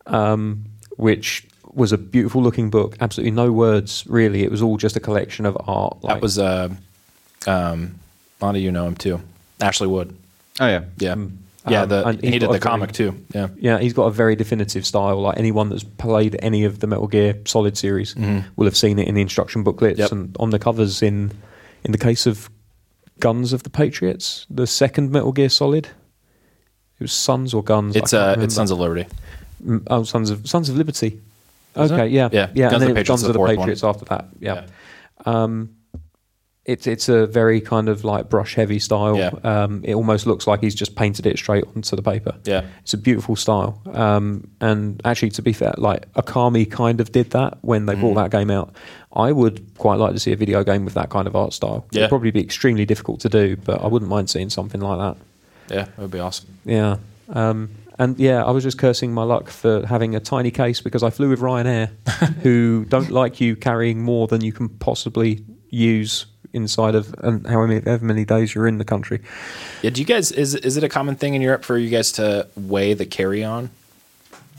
um, 0.07 0.65
which 0.98 1.46
was 1.74 1.91
a 1.91 1.98
beautiful 1.98 2.41
looking 2.41 2.70
book. 2.70 2.96
Absolutely 3.02 3.32
no 3.32 3.52
words, 3.52 4.04
really. 4.08 4.44
It 4.44 4.52
was 4.52 4.62
all 4.62 4.78
just 4.78 4.96
a 4.96 5.00
collection 5.00 5.46
of 5.46 5.58
art. 5.68 5.98
that 6.04 6.22
was 6.22 6.38
uh, 6.38 6.70
um, 7.48 7.96
a 8.41 8.46
lot 8.46 8.56
of 8.56 8.62
you 8.62 8.72
know 8.72 8.86
him 8.88 8.96
too, 8.96 9.22
Ashley 9.62 9.88
Wood. 9.88 10.16
Oh 10.60 10.68
yeah. 10.68 10.84
Yeah, 11.00 11.16
Mm. 11.16 11.32
yeah. 11.68 11.82
Um, 11.84 11.89
The, 11.89 12.08
and 12.08 12.22
he 12.24 12.32
did 12.32 12.41
the 12.41 12.46
a 12.46 12.50
very- 12.50 12.60
comic 12.60 12.91
too. 12.91 13.16
Yeah. 13.34 13.48
yeah, 13.58 13.80
he's 13.80 13.94
got 13.94 14.04
a 14.06 14.12
very 14.12 14.36
definitive 14.36 14.86
style. 14.86 15.20
Like 15.22 15.38
anyone 15.39 15.70
that's 15.70 15.84
played 15.84 16.36
any 16.44 16.64
of 16.66 16.80
the 16.80 16.88
Metal 16.88 17.08
Gear 17.08 17.36
Solid 17.46 17.78
series 17.78 18.14
Mhm. 18.16 18.44
will 18.56 18.66
have 18.66 18.78
seen 18.78 19.00
it 19.00 19.08
in 19.08 19.16
the 19.16 19.22
instruction 19.22 19.64
booklets 19.64 20.00
Yep. 20.00 20.12
and 20.12 20.38
on 20.39 20.50
the 20.52 20.60
covers. 20.60 21.02
In 21.02 21.32
in 21.84 21.91
the 21.91 21.98
case 21.98 22.26
of 22.28 22.50
Guns 23.20 23.52
of 23.54 23.64
the 23.64 23.70
Patriots, 23.70 24.46
the 24.50 24.68
second 24.68 25.12
Metal 25.12 25.32
Gear 25.32 25.50
Solid, 25.50 25.86
it 25.88 27.02
was 27.02 27.12
Sons 27.14 27.54
or 27.54 27.64
Guns. 27.64 27.96
It's 27.96 28.14
uh, 28.14 28.36
it's 28.39 28.54
Sons 28.56 28.70
of 28.72 28.80
Liberty. 28.80 29.06
Mm, 29.66 29.84
Oh, 29.89 30.03
Sons 30.03 30.30
of 30.30 30.47
Sons 30.47 30.70
of 30.70 30.78
Liberty. 30.78 31.20
Is 31.76 31.91
okay, 31.91 32.05
it? 32.05 32.11
yeah, 32.11 32.30
Yeah. 32.32 32.49
yeah, 32.53 32.70
Guns 32.70 32.74
and 32.74 32.74
of 32.74 32.80
then 32.80 32.80
the 32.80 32.86
it 32.86 32.88
Patriots 32.95 33.07
Guns 33.09 33.22
is 33.22 33.24
of 33.24 33.28
the 33.30 33.34
the 33.34 33.39
fourth 33.39 33.49
one. 33.49 33.57
Patriots 33.57 33.84
after 33.84 34.05
that. 34.05 34.26
Yeah, 34.39 34.66
um, 35.26 35.70
it's 36.66 36.88
it's 36.88 37.09
a 37.09 37.28
very 37.28 37.59
kind 37.59 37.89
of 37.89 38.05
like 38.05 38.30
brush 38.30 38.55
heavy 38.55 38.80
style. 38.80 39.18
Yeah. 39.18 39.32
Um, 39.43 39.82
it 39.84 39.95
almost 39.95 40.26
looks 40.26 40.47
like 40.47 40.61
he's 40.61 40.76
just 40.76 40.95
painted 40.95 41.26
it 41.26 41.38
straight 41.38 41.66
onto 41.76 41.95
the 41.97 42.01
paper. 42.01 42.36
Yeah. 42.45 42.64
It's 42.84 42.93
a 42.93 42.97
beautiful 42.97 43.36
style. 43.36 43.82
Um, 43.93 44.47
and 44.61 45.01
actually, 45.03 45.32
to 45.32 45.41
be 45.41 45.51
fair, 45.51 45.74
like 45.78 46.11
Okami 46.14 46.70
kind 46.72 47.01
of 47.01 47.11
did 47.11 47.32
that 47.32 47.57
when 47.61 47.86
they 47.86 47.95
Mm. 47.95 47.99
brought 47.99 48.16
that 48.16 48.32
game 48.32 48.49
out. 48.49 48.74
I 49.11 49.32
would 49.34 49.61
quite 49.78 49.95
like 49.99 50.14
to 50.14 50.20
see 50.20 50.32
a 50.32 50.38
video 50.38 50.64
game 50.64 50.86
with 50.86 50.93
that 50.93 51.09
kind 51.09 51.28
of 51.28 51.36
art 51.36 51.51
style. 51.53 51.86
Yeah. 51.91 52.01
It'd 52.01 52.09
probably 52.09 52.32
be 52.32 52.41
extremely 52.41 52.86
difficult 52.86 53.20
to 53.22 53.30
do, 53.30 53.57
but 53.57 53.82
I 53.84 53.88
wouldn't 53.88 54.09
mind 54.09 54.30
seeing 54.30 54.49
something 54.49 54.80
like 54.80 54.99
that. 54.99 55.18
Yeah, 55.76 55.82
it 55.84 55.97
would 56.01 56.11
be 56.11 56.20
awesome. 56.20 56.47
Yeah. 56.66 56.95
Um, 57.30 57.70
and 58.00 58.18
yeah, 58.20 58.44
I 58.44 58.52
was 58.52 58.64
just 58.64 58.78
cursing 58.78 59.14
my 59.14 59.24
luck 59.24 59.50
for 59.50 59.86
having 59.86 60.16
a 60.16 60.20
tiny 60.20 60.52
case 60.52 60.82
because 60.82 61.04
I 61.04 61.10
flew 61.10 61.30
with 61.30 61.39
Ryanair, 61.39 61.89
who 62.44 62.86
don't 62.86 63.10
like 63.12 63.39
you 63.41 63.56
carrying 63.56 64.02
more 64.04 64.28
than 64.28 64.41
you 64.41 64.52
can 64.54 64.70
possibly 64.70 65.44
use 65.70 66.26
inside 66.54 66.94
of 66.94 67.14
and 67.24 67.48
however 67.48 68.00
many, 68.02 68.26
days 68.26 68.54
you're 68.54 68.68
in 68.68 68.78
the 68.78 68.86
country. 68.86 69.20
Yeah, 69.82 69.89
do 69.89 70.02
you 70.02 70.06
guys 70.06 70.32
is 70.32 70.54
is 70.56 70.78
it 70.78 70.84
a 70.84 70.89
common 70.89 71.16
thing 71.16 71.34
in 71.34 71.41
Europe 71.41 71.64
for 71.64 71.78
you 71.78 71.89
guys 71.89 72.12
to 72.14 72.48
weigh 72.56 72.94
the 72.94 73.06
carry 73.08 73.44
on 73.44 73.72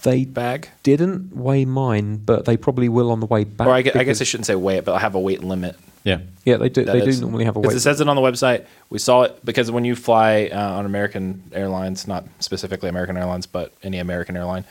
They 0.03 0.25
bag? 0.25 0.71
didn't 0.83 1.35
weigh 1.37 1.65
mine, 1.65 2.17
but 2.17 2.47
they 2.47 2.57
probably 2.57 2.89
will 2.89 3.11
on 3.13 3.21
the 3.21 3.27
way 3.27 3.45
back. 3.45 3.67
Or 3.69 3.71
I, 3.73 3.83
gue- 3.83 3.93
I 3.95 4.03
guess 4.05 4.21
I 4.21 4.25
shouldn't 4.25 4.47
say 4.47 4.55
weigh 4.57 4.79
it, 4.79 4.85
but 4.85 4.95
I 4.95 4.99
have 4.99 5.15
a 5.15 5.21
weight 5.21 5.45
limit. 5.45 5.77
Yeah. 6.05 6.19
yeah, 6.45 6.59
they 6.59 6.69
do. 6.69 6.85
that 6.85 6.93
They 6.93 6.99
do 7.01 7.05
it's- 7.09 7.21
normally 7.21 7.45
have 7.47 7.57
a 7.57 7.61
'cause 7.61 7.69
weight. 7.69 7.77
It 7.79 7.81
says 7.81 8.01
it 8.01 8.09
on 8.09 8.15
the 8.17 8.23
website. 8.23 8.65
We 8.91 8.99
saw 8.99 9.23
it 9.23 9.45
because 9.45 9.71
when 9.71 9.85
you 9.87 9.97
fly 9.97 10.51
uh, 10.53 10.73
on 10.79 10.85
American 10.87 11.43
Airlines, 11.53 12.07
not 12.07 12.25
specifically 12.41 12.89
American 12.91 13.17
Airlines, 13.17 13.47
but 13.47 13.73
any 13.83 13.99
American 13.99 14.37
airline, 14.37 14.65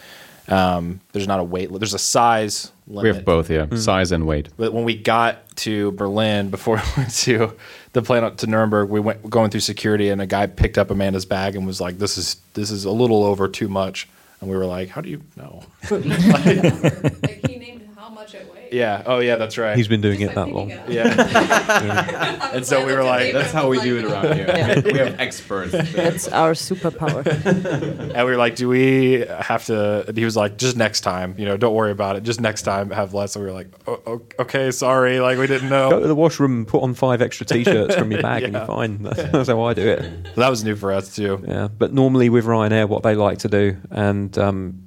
um, 0.47 0.99
there's 1.11 1.27
not 1.27 1.39
a 1.39 1.43
weight. 1.43 1.71
li- 1.71 1.79
There's 1.79 1.93
a 1.95 1.99
size 1.99 2.71
limit. 2.87 3.03
We 3.03 3.15
have 3.15 3.25
both, 3.25 3.49
yeah. 3.49 3.65
Hmm. 3.65 3.77
Size 3.77 4.11
and 4.11 4.27
weight. 4.27 4.49
But 4.57 4.73
when 4.73 4.83
we 4.83 4.95
got 4.95 5.55
to 5.57 5.91
Berlin 5.93 6.49
before 6.49 6.75
we 6.97 7.01
went 7.03 7.13
to 7.15 7.53
the 7.93 8.01
plane 8.03 8.23
up 8.23 8.37
to 8.37 8.47
Nuremberg, 8.47 8.89
we 8.89 8.99
went 8.99 9.27
going 9.29 9.49
through 9.49 9.61
security, 9.61 10.09
and 10.09 10.21
a 10.21 10.25
guy 10.27 10.45
picked 10.47 10.77
up 10.77 10.91
Amanda's 10.91 11.25
bag 11.25 11.55
and 11.55 11.65
was 11.65 11.81
like, 11.81 11.97
"This 11.97 12.17
is 12.17 12.37
this 12.53 12.69
is 12.69 12.85
a 12.85 12.91
little 12.91 13.23
over 13.23 13.47
too 13.47 13.69
much." 13.69 14.07
And 14.41 14.49
we 14.51 14.55
were 14.57 14.65
like, 14.65 14.89
"How 14.89 15.01
do 15.01 15.09
you 15.09 15.21
know?" 15.37 15.63
like 15.89 17.47
he 17.47 17.55
named 17.57 17.87
how 17.97 18.09
much 18.09 18.35
it 18.35 18.45
weighs. 18.53 18.62
Yeah. 18.73 19.03
Oh 19.05 19.19
yeah, 19.19 19.35
that's 19.37 19.57
right. 19.57 19.77
He's 19.77 19.87
been 19.87 20.01
doing 20.01 20.19
Just 20.19 20.31
it 20.31 20.35
by 20.35 20.45
that 20.45 20.53
long. 20.53 20.69
it. 20.71 20.89
yeah. 20.89 22.51
and 22.53 22.65
so 22.65 22.85
we 22.85 22.93
were 22.93 23.03
like, 23.03 23.33
That's 23.33 23.51
how 23.51 23.69
we 23.69 23.79
do 23.79 23.97
it 23.99 24.05
around 24.05 24.33
here. 24.33 24.81
we 24.85 24.97
have 24.97 25.19
experts. 25.19 25.71
That's 25.71 26.27
our 26.27 26.51
superpower. 26.53 27.23
And 28.13 28.25
we 28.27 28.31
were 28.31 28.37
like, 28.37 28.55
"Do 28.55 28.69
we 28.69 29.25
have 29.27 29.65
to?" 29.65 30.05
And 30.07 30.17
he 30.17 30.25
was 30.25 30.35
like, 30.35 30.57
"Just 30.57 30.77
next 30.77 31.01
time, 31.01 31.35
you 31.37 31.45
know, 31.45 31.57
don't 31.57 31.73
worry 31.73 31.91
about 31.91 32.15
it. 32.15 32.23
Just 32.23 32.39
next 32.41 32.61
time, 32.63 32.91
have 32.91 33.13
less." 33.13 33.35
And 33.35 33.43
we 33.43 33.49
were 33.51 33.55
like, 33.55 33.69
oh, 33.87 34.21
"Okay, 34.39 34.69
sorry, 34.71 35.19
like 35.19 35.37
we 35.37 35.47
didn't 35.47 35.69
know. 35.69 35.89
Go 35.89 35.99
to 35.99 36.07
the 36.07 36.15
washroom, 36.15 36.57
and 36.57 36.67
put 36.67 36.83
on 36.83 36.93
five 36.93 37.21
extra 37.21 37.45
t-shirts 37.45 37.95
from 37.95 38.11
your 38.11 38.21
bag, 38.21 38.43
and 38.43 38.53
you're 38.53 38.65
fine. 38.77 39.01
That's, 39.03 39.23
that's 39.31 39.49
how 39.49 39.63
I 39.63 39.73
do 39.73 39.87
it. 39.87 40.35
that 40.35 40.49
was 40.49 40.63
new 40.63 40.75
for 40.75 40.91
us 40.91 41.15
too. 41.15 41.43
Yeah, 41.47 41.67
but 41.69 41.93
normally 41.93 42.29
with 42.29 42.45
Ryanair, 42.45 42.87
what 42.87 43.03
they 43.03 43.15
like 43.15 43.39
to 43.39 43.47
do, 43.47 43.77
and 43.89 44.37
um, 44.37 44.83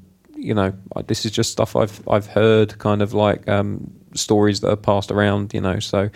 you 0.47 0.55
know, 0.55 0.73
this 1.07 1.25
is 1.25 1.33
just 1.33 1.51
stuff 1.51 1.75
I've 1.75 2.07
I've 2.09 2.27
heard, 2.27 2.79
kind 2.79 3.03
of 3.03 3.13
like 3.13 3.49
um, 3.49 3.93
stories 4.15 4.61
that 4.61 4.71
are 4.71 4.77
passed 4.77 5.11
around. 5.11 5.53
You 5.53 5.61
know, 5.61 5.81
so 5.81 6.09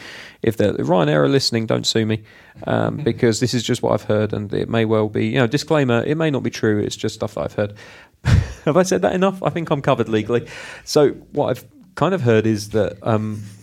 if 0.42 0.56
the 0.56 0.72
Ryanair 0.74 1.24
are 1.24 1.28
listening, 1.28 1.66
don't 1.66 1.86
sue 1.86 2.06
me 2.06 2.22
um, 2.64 2.98
because 2.98 3.40
this 3.40 3.54
is 3.54 3.62
just 3.62 3.82
what 3.82 3.92
I've 3.92 4.04
heard, 4.04 4.32
and 4.32 4.52
it 4.54 4.68
may 4.68 4.84
well 4.84 5.08
be. 5.08 5.26
You 5.26 5.38
know, 5.40 5.46
disclaimer: 5.46 6.04
it 6.04 6.16
may 6.16 6.30
not 6.30 6.42
be 6.44 6.50
true. 6.50 6.78
It's 6.78 6.96
just 6.96 7.16
stuff 7.16 7.34
that 7.34 7.40
I've 7.40 7.54
heard. 7.54 7.74
Have 8.64 8.76
I 8.76 8.84
said 8.84 9.02
that 9.02 9.14
enough? 9.14 9.42
I 9.42 9.50
think 9.50 9.70
I'm 9.70 9.82
covered 9.82 10.08
legally. 10.08 10.46
So 10.84 11.10
what 11.32 11.48
I've 11.48 11.64
kind 11.96 12.14
of 12.14 12.20
heard 12.22 12.46
is 12.46 12.70
that 12.70 12.94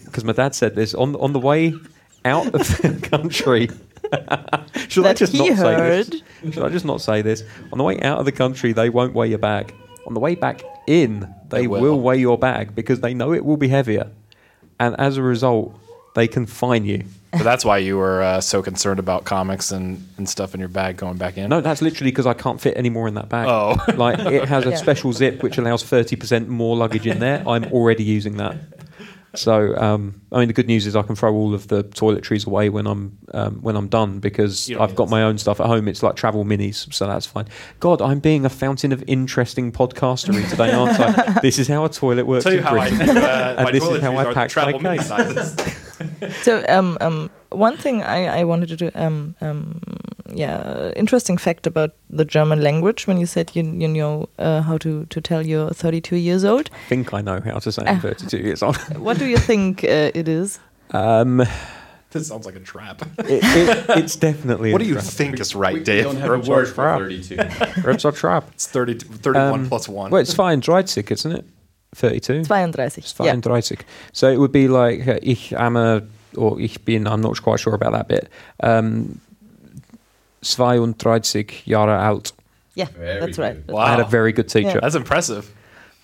because 0.06 0.26
my 0.26 0.34
dad 0.34 0.54
said 0.54 0.76
this 0.76 0.94
on 0.94 1.16
on 1.16 1.32
the 1.32 1.40
way 1.40 1.74
out 2.26 2.48
of 2.48 2.54
the 2.54 3.00
country. 3.10 3.70
Should 4.90 5.06
I 5.06 5.14
just 5.14 5.34
not 5.34 5.58
say 5.58 5.76
this? 5.76 6.22
Should 6.54 6.64
I 6.64 6.70
just 6.70 6.86
not 6.86 7.02
say 7.02 7.22
this? 7.22 7.44
On 7.72 7.78
the 7.78 7.84
way 7.84 8.00
out 8.02 8.20
of 8.20 8.26
the 8.26 8.32
country, 8.32 8.74
they 8.74 8.90
won't 8.90 9.14
weigh 9.14 9.28
your 9.28 9.40
bag. 9.40 9.74
On 10.08 10.14
the 10.14 10.20
way 10.20 10.36
back 10.36 10.62
in, 10.88 11.20
they, 11.50 11.62
They 11.62 11.68
will. 11.68 11.82
will. 11.82 12.00
weigh 12.00 12.18
your 12.18 12.38
bag 12.38 12.74
because 12.74 13.02
they 13.02 13.14
know 13.14 13.34
it 13.34 13.44
will 13.46 13.58
be 13.58 13.68
heavier, 13.68 14.10
and 14.80 14.96
as 15.00 15.18
a 15.18 15.22
result, 15.22 15.78
they 16.16 16.28
can 16.28 16.46
fine 16.46 16.86
you. 16.86 17.04
So 17.38 17.44
that's 17.44 17.66
why 17.66 17.80
you 17.80 17.98
were 17.98 18.24
uh, 18.24 18.40
so 18.42 18.64
concerned 18.64 19.00
about 19.00 19.26
comics 19.26 19.70
and, 19.72 20.08
and 20.18 20.28
stuff 20.28 20.54
in 20.56 20.62
your 20.62 20.70
bag 20.70 20.96
going 20.98 21.18
back 21.18 21.38
in. 21.38 21.50
No, 21.50 21.60
that's 21.62 21.82
literally 21.82 22.10
because 22.10 22.26
I 22.26 22.34
can't 22.34 22.60
fit 22.60 22.76
any 22.78 22.90
more 22.90 23.08
in 23.08 23.16
that 23.16 23.28
bag. 23.30 23.48
Oh. 23.50 23.76
like 23.96 24.18
it 24.20 24.46
has 24.46 24.66
a 24.66 24.70
Yeah. 24.72 24.76
special 24.78 25.12
zip 25.12 25.44
which 25.44 25.58
allows 25.58 25.84
thirty 25.84 26.16
percent 26.16 26.48
more 26.48 26.76
luggage 26.78 27.06
in 27.06 27.20
there. 27.20 27.44
I'm 27.48 27.66
already 27.66 28.04
using 28.06 28.38
that. 28.38 28.56
So, 29.38 29.76
um, 29.78 30.22
I 30.32 30.40
mean, 30.40 30.48
the 30.48 30.54
good 30.54 30.68
news 30.68 30.88
is 30.88 30.96
I 30.96 31.04
can 31.04 31.16
throw 31.16 31.34
all 31.34 31.54
of 31.54 31.68
the 31.68 31.84
toiletries 31.84 32.46
away 32.48 32.70
when 32.70 32.88
I'm 32.88 33.18
um, 33.34 33.62
when 33.62 33.76
I'm 33.76 33.88
done 33.88 34.20
because 34.20 34.70
I've 34.72 34.96
got 34.96 35.10
my 35.10 35.24
own 35.24 35.38
stuff 35.38 35.60
at 35.60 35.68
home. 35.68 35.88
It's 35.88 36.02
like 36.04 36.16
travel 36.16 36.44
minis, 36.44 36.92
so 36.94 37.08
that's 37.08 37.26
fine. 37.26 37.48
God, 37.80 38.02
I'm 38.02 38.20
being 38.20 38.46
a 38.46 38.50
fountain 38.50 38.92
of 38.92 39.04
interesting 39.08 39.72
podcastery 39.72 40.50
today, 40.50 40.72
aren't 40.72 41.00
I? 41.00 41.40
this 41.42 41.60
is 41.60 41.68
how 41.68 41.86
a 41.86 41.90
toilet 41.90 42.26
works. 42.26 42.44
Tell 42.44 42.54
you 42.54 42.60
in 42.60 42.66
how 42.66 42.78
I 42.78 42.90
Britain. 42.90 43.16
do, 43.16 43.22
uh, 43.22 43.56
And 43.58 43.64
my 43.66 43.72
this 43.78 43.84
is 43.84 44.02
how 44.02 44.16
I 44.16 44.26
are 44.26 44.34
pack 44.34 44.56
my 44.56 44.72
travel 44.72 44.80
mini 44.80 44.98
case. 44.98 45.56
So 46.44 46.64
um, 46.68 46.98
um, 47.02 47.30
one 47.50 47.78
thing 47.78 48.04
I, 48.04 48.40
I 48.40 48.44
wanted 48.44 48.70
to 48.70 48.76
do, 48.76 48.92
um, 48.96 49.36
um, 49.42 49.82
yeah, 50.34 50.92
interesting 50.96 51.38
fact 51.40 51.68
about 51.68 51.92
the 52.10 52.26
German 52.26 52.62
language 52.62 53.08
when 53.08 53.18
you 53.20 53.26
said 53.26 53.52
you 53.56 53.64
you 53.64 53.88
know 53.88 54.28
uh, 54.40 54.62
how 54.62 54.78
to 54.78 55.06
to 55.06 55.22
tell 55.22 55.46
you're 55.46 55.70
32 55.74 56.16
years 56.16 56.44
old. 56.44 56.70
I 56.74 56.90
think 56.90 57.14
I 57.14 57.22
know 57.22 57.40
how 57.42 57.60
to 57.60 57.72
say 57.72 57.84
I'm 57.86 58.00
32 58.00 58.38
years 58.38 58.64
old. 58.64 58.78
What 59.00 59.20
do 59.20 59.26
you 59.26 59.38
think 59.38 59.84
uh, 59.84 60.12
it 60.14 60.28
is? 60.28 60.60
Um, 60.92 61.42
it, 61.42 61.50
this 62.12 62.28
sounds 62.28 62.46
like 62.46 62.56
a 62.56 62.64
trap. 62.64 63.02
it, 63.20 63.86
it's 63.98 64.16
definitely. 64.16 64.72
What 64.72 64.82
a 64.82 64.86
do 64.86 64.90
you 64.90 64.96
trap. 64.96 65.06
think 65.06 65.40
is 65.40 65.54
right, 65.56 65.74
we 65.76 65.84
Dave? 65.84 66.04
don't 66.04 66.16
have 66.18 66.48
a 66.48 66.52
word 66.52 66.68
for 66.68 66.98
32. 67.00 67.36
It's 67.90 68.06
a 68.06 68.12
trap. 68.12 68.44
It's 68.54 68.68
30, 68.68 68.94
31 69.00 69.60
Um, 69.60 69.68
plus 69.68 69.90
1. 69.90 70.12
Well, 70.12 70.22
it's 70.22 70.34
fine. 70.34 70.60
Dried 70.62 70.88
sick, 70.90 71.12
isn't 71.12 71.32
it? 71.32 71.46
32. 71.96 72.44
32. 72.46 73.00
It's 73.00 73.12
fine. 73.12 73.42
Dried 73.42 73.64
sick. 73.66 73.86
So 74.14 74.30
it 74.30 74.38
would 74.40 74.52
be 74.52 74.68
like 74.68 75.08
uh, 75.08 75.20
ich 75.22 75.54
am 75.54 75.76
a 75.76 76.02
or 76.36 76.60
ich 76.62 76.84
bin. 76.86 77.08
I'm 77.08 77.22
not 77.22 77.42
quite 77.42 77.60
sure 77.60 77.74
about 77.76 77.92
that 77.94 78.08
bit. 78.08 78.30
Um, 78.62 79.20
32 80.56 81.64
Jahre 81.68 81.98
alt. 82.00 82.32
Yeah, 82.76 82.88
Very 82.98 83.20
that's 83.20 83.38
right. 83.40 83.56
good. 83.66 83.74
Wow. 83.74 83.82
I 83.82 83.90
had 83.90 84.00
a 84.00 84.06
very 84.06 84.32
good 84.32 84.48
teacher. 84.50 84.80
That's 84.82 84.96
impressive. 84.96 85.50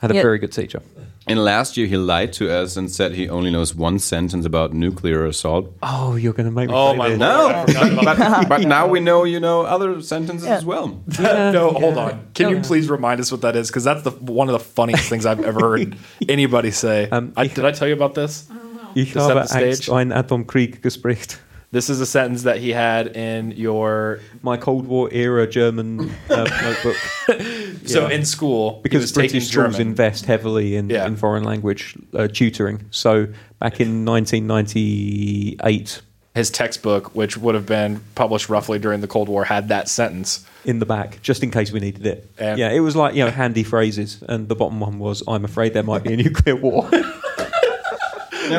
I 0.02 0.06
had 0.08 0.12
a 0.12 0.16
Yeah. 0.16 0.24
very 0.24 0.39
good 0.39 0.52
teacher. 0.52 0.82
And 1.26 1.39
last 1.39 1.78
year 1.78 1.88
he 1.88 1.96
lied 1.96 2.34
to 2.34 2.50
us 2.52 2.76
and 2.76 2.91
said 2.91 3.14
he 3.14 3.30
only 3.30 3.50
knows 3.50 3.74
one 3.74 3.98
sentence 4.00 4.46
about 4.46 4.74
nuclear 4.74 5.26
assault. 5.26 5.72
Oh, 5.82 6.16
you're 6.18 6.34
going 6.34 6.48
to 6.48 6.52
make 6.52 6.68
me. 6.68 6.76
Oh 6.76 6.94
my 6.96 7.10
this. 7.10 7.20
lord! 7.20 7.56
I 7.56 7.66
forgot 7.66 8.18
but, 8.20 8.50
but 8.50 8.62
now 8.68 8.88
we 8.88 9.00
know 9.00 9.24
you 9.24 9.39
know 9.39 9.62
other 9.62 10.02
sentences 10.02 10.46
Yeah. 10.48 10.58
as 10.58 10.66
well. 10.66 11.00
no, 11.20 11.70
hold 11.80 11.98
on. 11.98 12.28
Can 12.34 12.50
you 12.50 12.60
please 12.60 12.89
remind 12.89 13.22
us 13.22 13.32
what 13.32 13.39
that 13.41 13.56
is? 13.56 13.70
Because 13.70 13.86
that's 13.86 14.02
the 14.04 14.12
one 14.12 14.50
of 14.50 14.54
the 14.54 14.60
funniest 14.60 15.08
things 15.10 15.26
I've 15.26 15.39
ever 15.46 15.60
heard 15.62 15.96
anybody 16.28 16.72
say. 16.72 17.08
Um, 17.10 17.32
I, 17.38 17.48
did 17.48 17.64
I 17.64 17.72
tell 17.72 17.88
you 17.88 17.94
about 17.94 18.16
this? 18.16 18.50
Ich 18.96 19.14
To 19.14 19.20
set 19.22 19.30
habe 19.38 19.41
the 19.44 19.48
stage. 19.48 19.88
Angst, 19.88 19.94
ein 19.96 20.12
Atomkrieg 20.12 20.82
gesprochen. 20.82 21.39
This 21.74 21.89
is 21.89 21.99
a 21.99 22.05
sentence 22.05 22.43
that 22.43 22.57
he 22.59 22.69
had 22.69 23.07
in 23.17 23.49
your 23.51 24.19
My 24.43 24.57
Cold 24.57 24.86
War 24.86 25.09
era 25.11 25.47
German 25.47 26.11
uh, 26.30 26.43
notebook. 26.61 26.95
so 27.88 28.07
Yeah. 28.07 28.15
in 28.15 28.26
school 28.26 28.76
he 28.76 28.82
because 28.84 29.01
was 29.01 29.11
taking 29.11 29.32
British 29.32 29.49
schools 29.49 29.74
German. 29.78 29.88
invest 29.88 30.26
heavily 30.26 30.76
in, 30.76 30.89
Yeah. 30.91 31.07
in 31.07 31.15
foreign 31.15 31.43
language 31.43 31.95
uh, 32.13 32.28
tutoring. 32.28 32.86
So 32.91 33.26
back 33.59 33.80
in 33.82 34.05
1998, 34.05 36.01
His 36.36 36.49
textbook, 36.51 37.15
which 37.15 37.38
would 37.38 37.55
have 37.55 37.65
been 37.65 38.01
published 38.15 38.49
roughly 38.49 38.78
during 38.80 39.01
the 39.01 39.07
Cold 39.07 39.28
War, 39.28 39.43
had 39.45 39.67
that 39.69 39.89
sentence. 39.89 40.45
in 40.65 40.80
the 40.80 40.86
back, 40.86 41.21
just 41.21 41.43
in 41.43 41.51
case 41.51 41.71
we 41.71 41.80
needed 41.80 42.05
it. 42.05 42.30
Yeah. 42.39 42.55
yeah, 42.55 42.69
it 42.71 42.80
was 42.82 42.95
like 42.95 43.15
you 43.15 43.26
know 43.26 43.32
handy 43.32 43.63
phrases, 43.63 44.24
and 44.30 44.47
the 44.47 44.55
bottom 44.55 44.80
one 44.80 44.97
was, 44.99 45.21
"I'm 45.28 45.43
afraid 45.43 45.74
there 45.74 45.84
might 45.84 46.03
be 46.03 46.13
a 46.13 46.17
nuclear 46.17 46.55
war." 46.55 46.89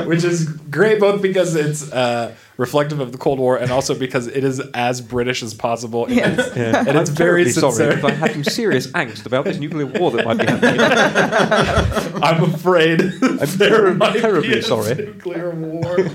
which 0.06 0.24
is 0.24 0.44
great 0.70 0.98
both 1.00 1.20
because 1.22 1.54
it's 1.54 1.92
uh, 1.92 2.34
reflective 2.56 3.00
of 3.00 3.12
the 3.12 3.18
Cold 3.18 3.38
War 3.38 3.56
and 3.56 3.70
also 3.70 3.94
because 3.98 4.26
it 4.26 4.44
is 4.44 4.60
as 4.74 5.00
British 5.00 5.42
as 5.42 5.54
possible. 5.54 6.06
And 6.06 6.38
it's, 6.38 6.56
Yeah. 6.56 6.84
and 6.86 6.96
it's 6.98 7.10
very 7.10 7.44
terribly 7.44 7.52
sorry 7.52 7.72
sincere. 7.74 7.94
because 7.96 8.10
I 8.10 8.14
had 8.14 8.32
some 8.32 8.44
serious 8.44 8.86
angst 8.88 9.26
about 9.26 9.44
this 9.44 9.58
nuclear 9.58 9.86
war 9.86 10.10
that 10.12 10.24
might 10.24 10.38
be 10.38 10.46
happening. 10.52 12.22
I'm 12.22 12.44
afraid 12.54 13.00
I'm 13.02 13.36
there 13.58 13.94
terribly, 14.20 14.48
be 14.48 14.58
a 14.58 14.62
sorry. 14.62 14.94
nuclear 14.94 15.50
war. 15.50 15.96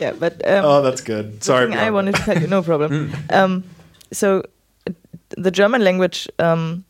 Yeah, 0.00 0.12
but 0.18 0.32
um, 0.46 0.64
oh, 0.64 0.82
that's 0.82 1.00
good. 1.00 1.42
Sorry. 1.44 1.72
I 1.72 1.90
wanted 1.90 2.16
to 2.16 2.22
tell 2.22 2.38
you, 2.38 2.46
no 2.48 2.62
problem. 2.62 3.12
um, 3.30 3.62
so 4.12 4.42
uh, 4.88 4.92
the 5.38 5.50
German 5.50 5.84
language 5.84 6.28
um, 6.38 6.84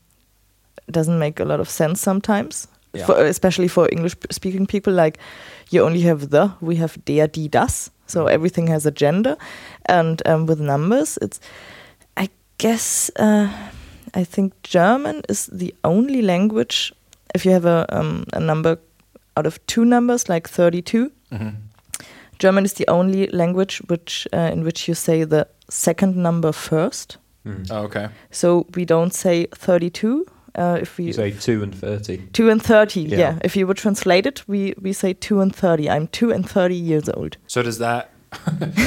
doesn't 0.91 1.19
make 1.19 1.39
a 1.39 1.45
lot 1.45 1.61
of 1.61 1.69
sense 1.69 2.01
sometimes, 2.01 2.67
Yeah. 2.95 3.07
for, 3.07 3.17
especially 3.27 3.69
for 3.69 3.89
English-speaking 3.93 4.67
people. 4.67 4.93
Like 4.93 5.19
you 5.71 5.83
only 5.85 6.01
have 6.03 6.29
the, 6.31 6.53
we 6.61 6.77
have 6.77 6.97
der, 7.05 7.27
die, 7.29 7.49
das. 7.49 7.91
So 8.07 8.27
everything 8.27 8.67
has 8.69 8.87
a 8.87 8.91
gender, 8.91 9.37
and 9.87 10.21
um, 10.27 10.47
with 10.47 10.61
numbers, 10.61 11.19
it's. 11.23 11.41
I 12.17 12.29
guess 12.59 13.11
uh, 13.19 13.49
I 14.15 14.25
think 14.25 14.53
German 14.63 15.23
is 15.29 15.47
the 15.53 15.75
only 15.83 16.23
language. 16.23 16.93
If 17.35 17.45
you 17.47 17.53
have 17.53 17.65
a 17.65 17.87
um, 17.89 18.25
a 18.33 18.41
number 18.41 18.79
out 19.37 19.47
of 19.47 19.59
two 19.67 19.85
numbers, 19.85 20.29
like 20.29 20.49
thirty-two, 20.49 21.11
German 22.39 22.65
is 22.65 22.75
the 22.75 22.85
only 22.89 23.27
language 23.29 23.81
which 23.89 24.29
uh, 24.33 24.51
in 24.53 24.65
which 24.65 24.87
you 24.89 24.95
say 24.95 25.25
the 25.25 25.47
second 25.71 26.17
number 26.17 26.53
first. 26.53 27.17
Oh, 27.71 27.85
okay. 27.85 28.09
So 28.31 28.67
we 28.75 28.85
don't 28.85 29.13
say 29.15 29.47
32. 29.53 30.25
Uh, 30.57 30.79
if 30.81 30.97
we 30.99 31.07
You 31.07 31.13
say 31.13 31.31
two 31.33 31.63
and 31.65 31.75
thirty. 31.75 32.19
two 32.33 32.49
and 32.49 32.63
30, 32.63 33.01
yeah. 33.01 33.19
Yeah. 33.19 33.39
If 33.43 33.57
you 33.57 33.67
would 33.67 33.77
translate 33.77 34.25
it, 34.27 34.45
we 34.47 34.75
we 34.81 34.93
say 34.93 35.13
two 35.13 35.41
and 35.41 35.55
30. 35.55 35.91
I'm 35.91 36.07
two 36.09 36.31
and 36.31 36.49
30 36.49 36.75
years 36.77 37.09
old. 37.09 37.37
So 37.49 37.63
does 37.63 37.79
that? 37.79 38.11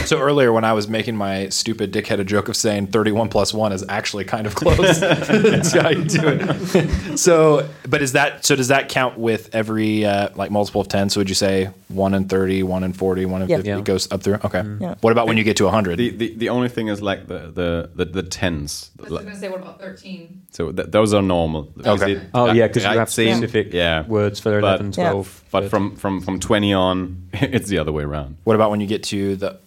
So 0.05 0.19
earlier 0.19 0.51
when 0.51 0.63
I 0.63 0.73
was 0.73 0.87
making 0.87 1.15
my 1.15 1.49
stupid 1.49 1.91
dickheaded 1.91 2.25
joke 2.27 2.47
of 2.49 2.55
saying 2.55 2.87
31 2.87 3.29
plus 3.29 3.53
1 3.53 3.71
is 3.71 3.83
actually 3.89 4.23
kind 4.25 4.47
of 4.47 4.55
close. 4.55 4.99
That's 4.99 5.71
how 5.73 5.89
you 5.89 6.03
do 6.05 6.21
it. 6.23 7.17
So, 7.17 7.67
but 7.87 8.01
is 8.01 8.13
that 8.13 8.45
so 8.45 8.55
does 8.55 8.67
that 8.69 8.89
count 8.89 9.17
with 9.17 9.53
every 9.53 10.05
uh, 10.05 10.29
like 10.35 10.51
multiple 10.51 10.81
of 10.81 10.87
10? 10.87 11.09
So 11.09 11.19
would 11.19 11.29
you 11.29 11.35
say 11.35 11.69
1 11.89 12.13
and 12.13 12.29
30, 12.29 12.63
1 12.63 12.83
and 12.83 12.95
40, 12.95 13.25
1 13.25 13.41
and 13.41 13.49
Yeah. 13.49 13.57
50 13.57 13.69
Yeah. 13.69 13.77
it 13.79 13.83
goes 13.85 14.11
up 14.11 14.23
through? 14.23 14.39
Okay. 14.43 14.63
Yeah. 14.79 14.95
What 15.01 15.11
about 15.11 15.27
when 15.27 15.37
you 15.37 15.43
get 15.43 15.57
to 15.57 15.65
100? 15.65 15.97
The, 15.97 16.09
the 16.11 16.35
the 16.35 16.49
only 16.49 16.69
thing 16.69 16.87
is 16.87 17.01
like 17.01 17.27
the 17.27 17.51
the 17.53 17.89
the, 17.95 18.05
the 18.05 18.23
tens. 18.23 18.91
I 18.99 19.03
was 19.03 19.11
going 19.11 19.25
to 19.27 19.35
say, 19.35 19.49
what 19.49 19.61
about 19.61 19.79
13? 19.79 20.41
So 20.51 20.71
th- 20.71 20.89
those 20.89 21.13
are 21.13 21.21
normal. 21.21 21.71
Okay. 21.85 22.13
It 22.13 22.21
Oh 22.33 22.51
yeah, 22.51 22.67
because 22.67 22.83
you 22.83 22.89
have 22.89 23.09
13? 23.09 23.37
specific 23.37 23.73
yeah. 23.73 24.05
words 24.07 24.39
for 24.39 24.57
11, 24.59 24.87
But- 24.91 24.95
12. 24.95 25.43
But 25.49 25.69
from 25.69 25.95
from 25.95 26.19
from 26.21 26.39
20 26.41 26.73
on, 26.73 27.29
it's 27.33 27.69
the 27.69 27.77
other 27.79 27.91
way 27.93 28.03
around. 28.03 28.35
What 28.43 28.55
about 28.55 28.69
when 28.69 28.81
you 28.81 28.85
get 28.87 29.03
to 29.03 29.36
the 29.39 29.57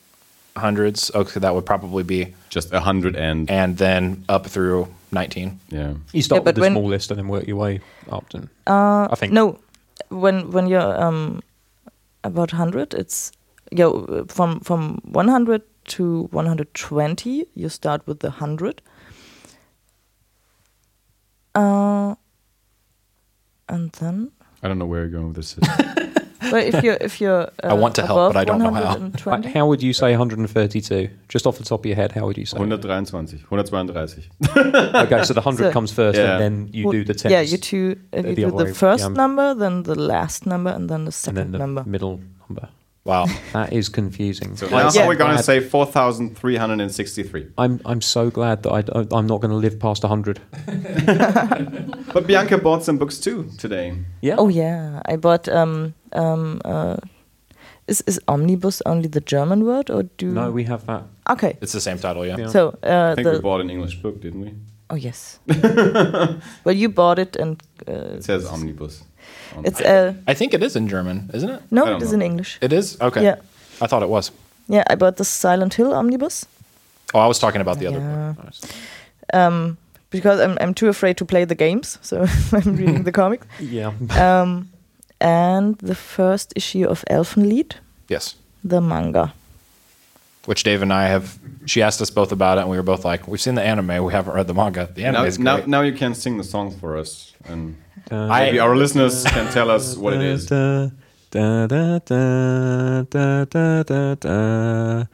hundreds? 0.57 1.11
Okay, 1.15 1.41
that 1.41 1.55
would 1.55 1.65
probably 1.67 2.03
be 2.03 2.35
Just 2.49 2.73
a 2.73 2.81
hundred 2.81 3.17
and 3.17 3.51
and 3.51 3.77
then 3.79 4.25
up 4.29 4.47
through 4.47 4.87
19. 5.13 5.59
yeah. 5.71 5.95
you 6.13 6.23
start 6.23 6.41
Yeah, 6.43 6.45
with 6.47 6.55
the 6.55 6.61
when- 6.61 6.73
small 6.73 6.89
list 6.91 7.11
and 7.11 7.19
then 7.19 7.29
work 7.29 7.47
your 7.47 7.57
way 7.57 7.81
up. 8.11 8.29
To, 8.31 8.39
Uh, 8.67 9.09
I 9.11 9.15
think 9.17 9.33
No, 9.33 9.59
when 10.09 10.51
when 10.53 10.67
you're 10.69 11.03
um, 11.09 11.41
about 12.25 12.53
100, 12.53 12.95
it's 12.95 13.33
yeah, 13.73 13.87
uh, 13.89 14.25
from 14.29 14.61
from 14.61 14.99
100 15.05 15.63
to 15.97 16.29
120, 16.33 17.47
you 17.55 17.69
start 17.69 18.07
with 18.07 18.19
the 18.21 18.29
100. 18.31 18.83
Uh, 21.55 22.15
and 23.69 23.93
then 23.93 24.31
I 24.63 24.69
don't 24.69 24.79
know 24.79 24.87
where 24.87 25.01
you're 25.01 25.11
going 25.21 25.33
with 25.33 25.37
this. 25.37 25.57
Well, 26.43 26.57
if 26.57 26.83
you're 26.83 26.97
if 27.01 27.21
you're 27.21 27.43
uh, 27.43 27.51
I 27.65 27.75
want 27.75 27.95
to 27.97 28.07
help, 28.07 28.33
but 28.33 28.39
I 28.41 28.45
don't 28.45 28.59
know 28.59 28.73
how. 28.73 29.43
How 29.43 29.67
would 29.67 29.83
you 29.83 29.93
say 29.93 30.11
132? 30.11 31.09
Just 31.29 31.47
off 31.47 31.59
the 31.59 31.65
top 31.65 31.81
of 31.81 31.87
your 31.87 31.97
head, 31.97 32.13
how 32.13 32.27
would 32.27 32.39
you 32.39 32.47
say? 32.47 32.57
it? 32.57 32.61
123, 32.61 33.41
132. 33.49 34.23
okay, 34.99 35.25
so 35.25 35.35
the 35.35 35.41
100 35.41 35.65
So- 35.69 35.73
comes 35.73 35.93
first, 35.93 36.19
Yeah. 36.19 36.33
and 36.33 36.41
then 36.43 36.71
you 36.73 36.87
Well, 36.87 36.93
do 36.93 37.05
the 37.05 37.15
tens. 37.15 37.33
Yeah, 37.33 37.41
you 37.41 37.57
two. 37.59 37.97
Uh, 38.13 38.23
The 38.23 38.35
do 38.35 38.51
the 38.51 38.75
first 38.75 39.03
yeah. 39.05 39.09
number, 39.23 39.55
then 39.55 39.83
the 39.85 39.95
last 39.99 40.47
number, 40.47 40.71
and 40.71 40.89
then 40.89 41.05
the 41.05 41.09
and 41.09 41.15
second 41.15 41.37
then 41.37 41.53
the 41.53 41.59
number. 41.59 41.85
middle 41.85 42.21
number. 42.49 42.69
Wow. 43.05 43.27
That 43.53 43.73
is 43.73 43.89
confusing. 43.89 44.57
So 44.57 44.67
I'm 44.67 44.73
now 44.73 44.91
Yeah. 44.93 45.09
we're 45.09 45.17
going 45.17 45.37
to 45.37 45.43
say 45.43 45.61
4,363. 45.61 47.47
I'm 47.59 47.81
I'm 47.85 48.01
so 48.01 48.31
glad 48.31 48.63
that 48.63 48.73
I 48.73 48.83
I'm 49.17 49.27
not 49.27 49.41
going 49.41 49.51
to 49.51 49.57
live 49.57 49.79
past 49.79 50.03
100. 50.05 50.41
But 52.13 52.27
Bianca 52.27 52.59
bought 52.59 52.85
some 52.85 52.99
books 52.99 53.19
too 53.21 53.45
today. 53.59 53.95
Yeah. 54.23 54.37
Oh 54.39 54.49
yeah, 54.49 55.01
I 55.13 55.17
bought. 55.17 55.49
Um, 55.49 55.95
um, 56.13 56.61
uh, 56.65 56.97
is 57.87 58.03
is 58.07 58.21
omnibus 58.27 58.83
only 58.87 59.09
the 59.09 59.21
German 59.21 59.65
word, 59.65 59.91
or 59.91 60.03
do? 60.19 60.27
No, 60.27 60.51
we 60.51 60.65
have 60.65 60.85
that. 60.87 61.03
Okay, 61.29 61.57
It's 61.61 61.73
the 61.73 61.81
same 61.81 61.99
title, 61.99 62.27
yeah. 62.27 62.39
Yeah. 62.39 62.49
so 62.51 62.69
uh, 62.83 63.13
I 63.13 63.15
think 63.15 63.29
we 63.29 63.41
bought 63.41 63.61
an 63.61 63.71
English 63.71 64.03
book, 64.03 64.21
didn't 64.21 64.41
we? 64.41 64.53
oh 64.91 64.97
yes. 64.97 65.39
well, 66.65 66.75
you 66.77 66.89
bought 66.89 67.19
it, 67.19 67.37
and 67.37 67.63
uh, 67.89 68.17
It 68.17 68.25
says 68.25 68.45
omnibus. 68.47 69.05
On- 69.57 69.65
it's 69.65 69.81
I 70.27 70.35
think 70.35 70.55
it 70.55 70.63
is 70.63 70.77
in 70.77 70.89
German, 70.89 71.31
isn't 71.35 71.51
it? 71.51 71.63
no, 71.71 71.97
it 71.97 72.03
is 72.03 72.11
know. 72.11 72.15
in 72.17 72.23
English. 72.23 72.59
It 72.61 72.73
is? 72.73 72.97
Okay. 73.01 73.23
Yeah. 73.23 73.37
I 73.81 73.87
thought 73.87 74.03
it 74.03 74.09
was. 74.09 74.31
Yeah, 74.69 74.85
I 74.93 74.95
bought 74.97 75.17
the 75.17 75.25
Silent 75.25 75.75
Hill 75.75 75.93
omnibus. 75.93 76.47
Oh, 77.15 77.19
I 77.19 77.27
was 77.27 77.39
talking 77.39 77.61
about 77.61 77.79
the 77.79 77.87
other 77.89 77.99
Yeah. 77.99 78.35
book. 78.37 78.55
Um, 79.35 79.77
because 80.11 80.41
I'm 80.41 80.57
I'm 80.61 80.75
too 80.75 80.89
afraid 80.89 81.17
to 81.17 81.25
play 81.25 81.45
the 81.47 81.55
games, 81.55 81.99
so 82.03 82.27
I'm 82.53 82.77
reading 82.77 83.05
the 83.05 83.13
comics. 83.23 83.47
Yeah. 83.61 83.93
Um, 84.19 84.69
and 85.21 85.77
the 85.79 85.95
first 85.95 86.53
issue 86.57 86.89
of 86.91 87.05
Elfenlied, 87.11 87.73
Yes. 88.09 88.35
the 88.65 88.81
manga. 88.81 89.33
Which 90.47 90.63
Dave 90.63 90.83
and 90.83 90.93
I 90.93 91.07
have. 91.09 91.39
She 91.67 91.83
asked 91.83 92.01
us 92.03 92.11
both 92.11 92.33
about 92.33 92.59
it, 92.59 92.63
and 92.63 92.71
we 92.71 92.77
were 92.77 92.83
both 92.83 93.05
like, 93.05 93.29
"We've 93.29 93.41
seen 93.41 93.55
the 93.57 93.63
anime. 93.63 94.05
We 94.05 94.13
haven't 94.13 94.35
read 94.35 94.47
the 94.47 94.55
manga. 94.55 94.89
The 94.95 95.05
anime 95.05 95.23
now, 95.23 95.27
is 95.29 95.37
great." 95.39 95.67
now 95.67 95.83
you 95.83 95.93
can 95.93 96.15
sing 96.15 96.39
the 96.39 96.45
song 96.45 96.71
for 96.81 96.97
us, 96.97 97.33
and 97.45 97.77
maybe 98.11 98.59
our 98.59 98.77
listeners 98.77 99.25
can 99.25 99.51
tell 99.53 99.71
us 99.71 99.97
what 99.97 100.15
it 100.15 100.23
is. 100.23 100.47
Da, 100.47 100.89
Da 101.31 101.67
da 101.69 101.99
da 102.01 103.03
da 103.03 103.45
da 103.45 103.83
da 103.85 104.15
da. 104.17 105.05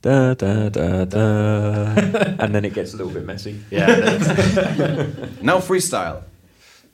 Da, 0.00 0.34
da, 0.34 0.68
da, 0.68 1.04
da. 1.06 1.94
and 2.38 2.54
then 2.54 2.64
it 2.64 2.74
gets 2.74 2.92
a 2.92 2.96
little 2.98 3.12
bit 3.12 3.24
messy. 3.24 3.58
Yeah. 3.70 3.86
Now 5.40 5.58
freestyle. 5.60 6.22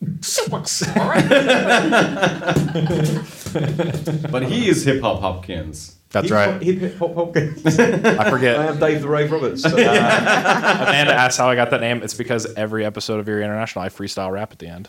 but 4.30 4.42
he 4.44 4.68
is 4.68 4.84
hip 4.84 5.02
hop 5.02 5.20
Hopkins. 5.20 5.96
That's 6.10 6.30
right. 6.30 6.62
Hip 6.62 6.78
hip 6.78 6.98
hop 6.98 7.14
Hopkins. 7.14 7.66
I 7.66 7.70
forget. 7.70 8.20
I 8.20 8.30
forget. 8.30 8.56
am 8.60 8.78
Dave 8.78 9.02
the 9.02 9.08
Rave 9.08 9.30
Roberts. 9.30 9.64
Uh, 9.66 10.84
Amanda 10.88 11.12
asked 11.12 11.36
how 11.36 11.50
I 11.50 11.54
got 11.54 11.70
that 11.70 11.80
name. 11.80 12.02
It's 12.02 12.14
because 12.14 12.46
every 12.54 12.84
episode 12.86 13.20
of 13.20 13.28
Eerie 13.28 13.44
International, 13.44 13.84
I 13.84 13.88
freestyle 13.90 14.30
rap 14.30 14.52
at 14.52 14.58
the 14.58 14.68
end. 14.68 14.88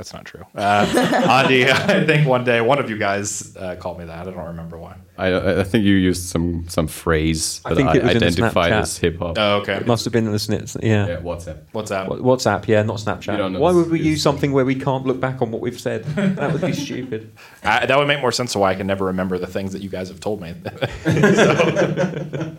That's 0.00 0.14
not 0.14 0.24
true. 0.24 0.46
Uh, 0.54 0.86
Andy, 1.44 1.70
I 1.70 2.06
think 2.06 2.26
one 2.26 2.42
day 2.42 2.62
one 2.62 2.78
of 2.78 2.88
you 2.88 2.96
guys 2.96 3.54
uh, 3.54 3.76
called 3.76 3.98
me 3.98 4.06
that. 4.06 4.26
I 4.26 4.30
don't 4.30 4.46
remember 4.46 4.78
why. 4.78 4.96
I, 5.18 5.60
I 5.60 5.62
think 5.62 5.84
you 5.84 5.92
used 5.96 6.22
some 6.22 6.66
some 6.70 6.86
phrase 6.86 7.60
I 7.66 7.68
that 7.68 7.74
think 7.76 7.88
I, 7.90 7.96
it 7.96 8.02
was 8.04 8.10
in 8.12 8.16
identified 8.22 8.72
Snapchat. 8.72 8.80
as 8.80 8.96
hip 8.96 9.18
hop. 9.18 9.36
Oh, 9.38 9.56
okay. 9.56 9.74
it 9.74 9.86
must 9.86 10.04
have 10.06 10.12
been 10.14 10.24
in 10.24 10.32
the 10.32 10.38
snits. 10.38 10.74
Yeah. 10.82 11.06
yeah, 11.06 11.16
WhatsApp. 11.20 11.58
What's 11.72 11.90
that? 11.90 12.08
What- 12.08 12.20
WhatsApp, 12.22 12.66
yeah, 12.66 12.82
not 12.82 12.98
You 13.00 13.04
Snapchat. 13.12 13.36
don't 13.36 13.52
know 13.52 13.60
Why 13.60 13.72
would 13.72 13.90
we 13.90 14.00
use 14.00 14.22
something 14.22 14.52
where 14.52 14.64
we 14.64 14.74
can't 14.74 15.04
look 15.04 15.20
back 15.20 15.42
on 15.42 15.50
what 15.50 15.60
we've 15.60 15.78
said? 15.78 16.04
That 16.14 16.50
would 16.54 16.62
be 16.62 16.72
stupid. 16.72 17.30
I, 17.62 17.84
that 17.84 17.98
would 17.98 18.08
make 18.08 18.22
more 18.22 18.32
sense 18.32 18.52
to 18.54 18.58
why 18.60 18.70
I 18.70 18.74
can 18.74 18.86
never 18.86 19.04
remember 19.04 19.36
the 19.36 19.46
things 19.46 19.74
that 19.74 19.82
you 19.82 19.90
guys 19.90 20.08
have 20.08 20.20
told 20.20 20.40
me. 20.40 20.54
So, 21.04 22.56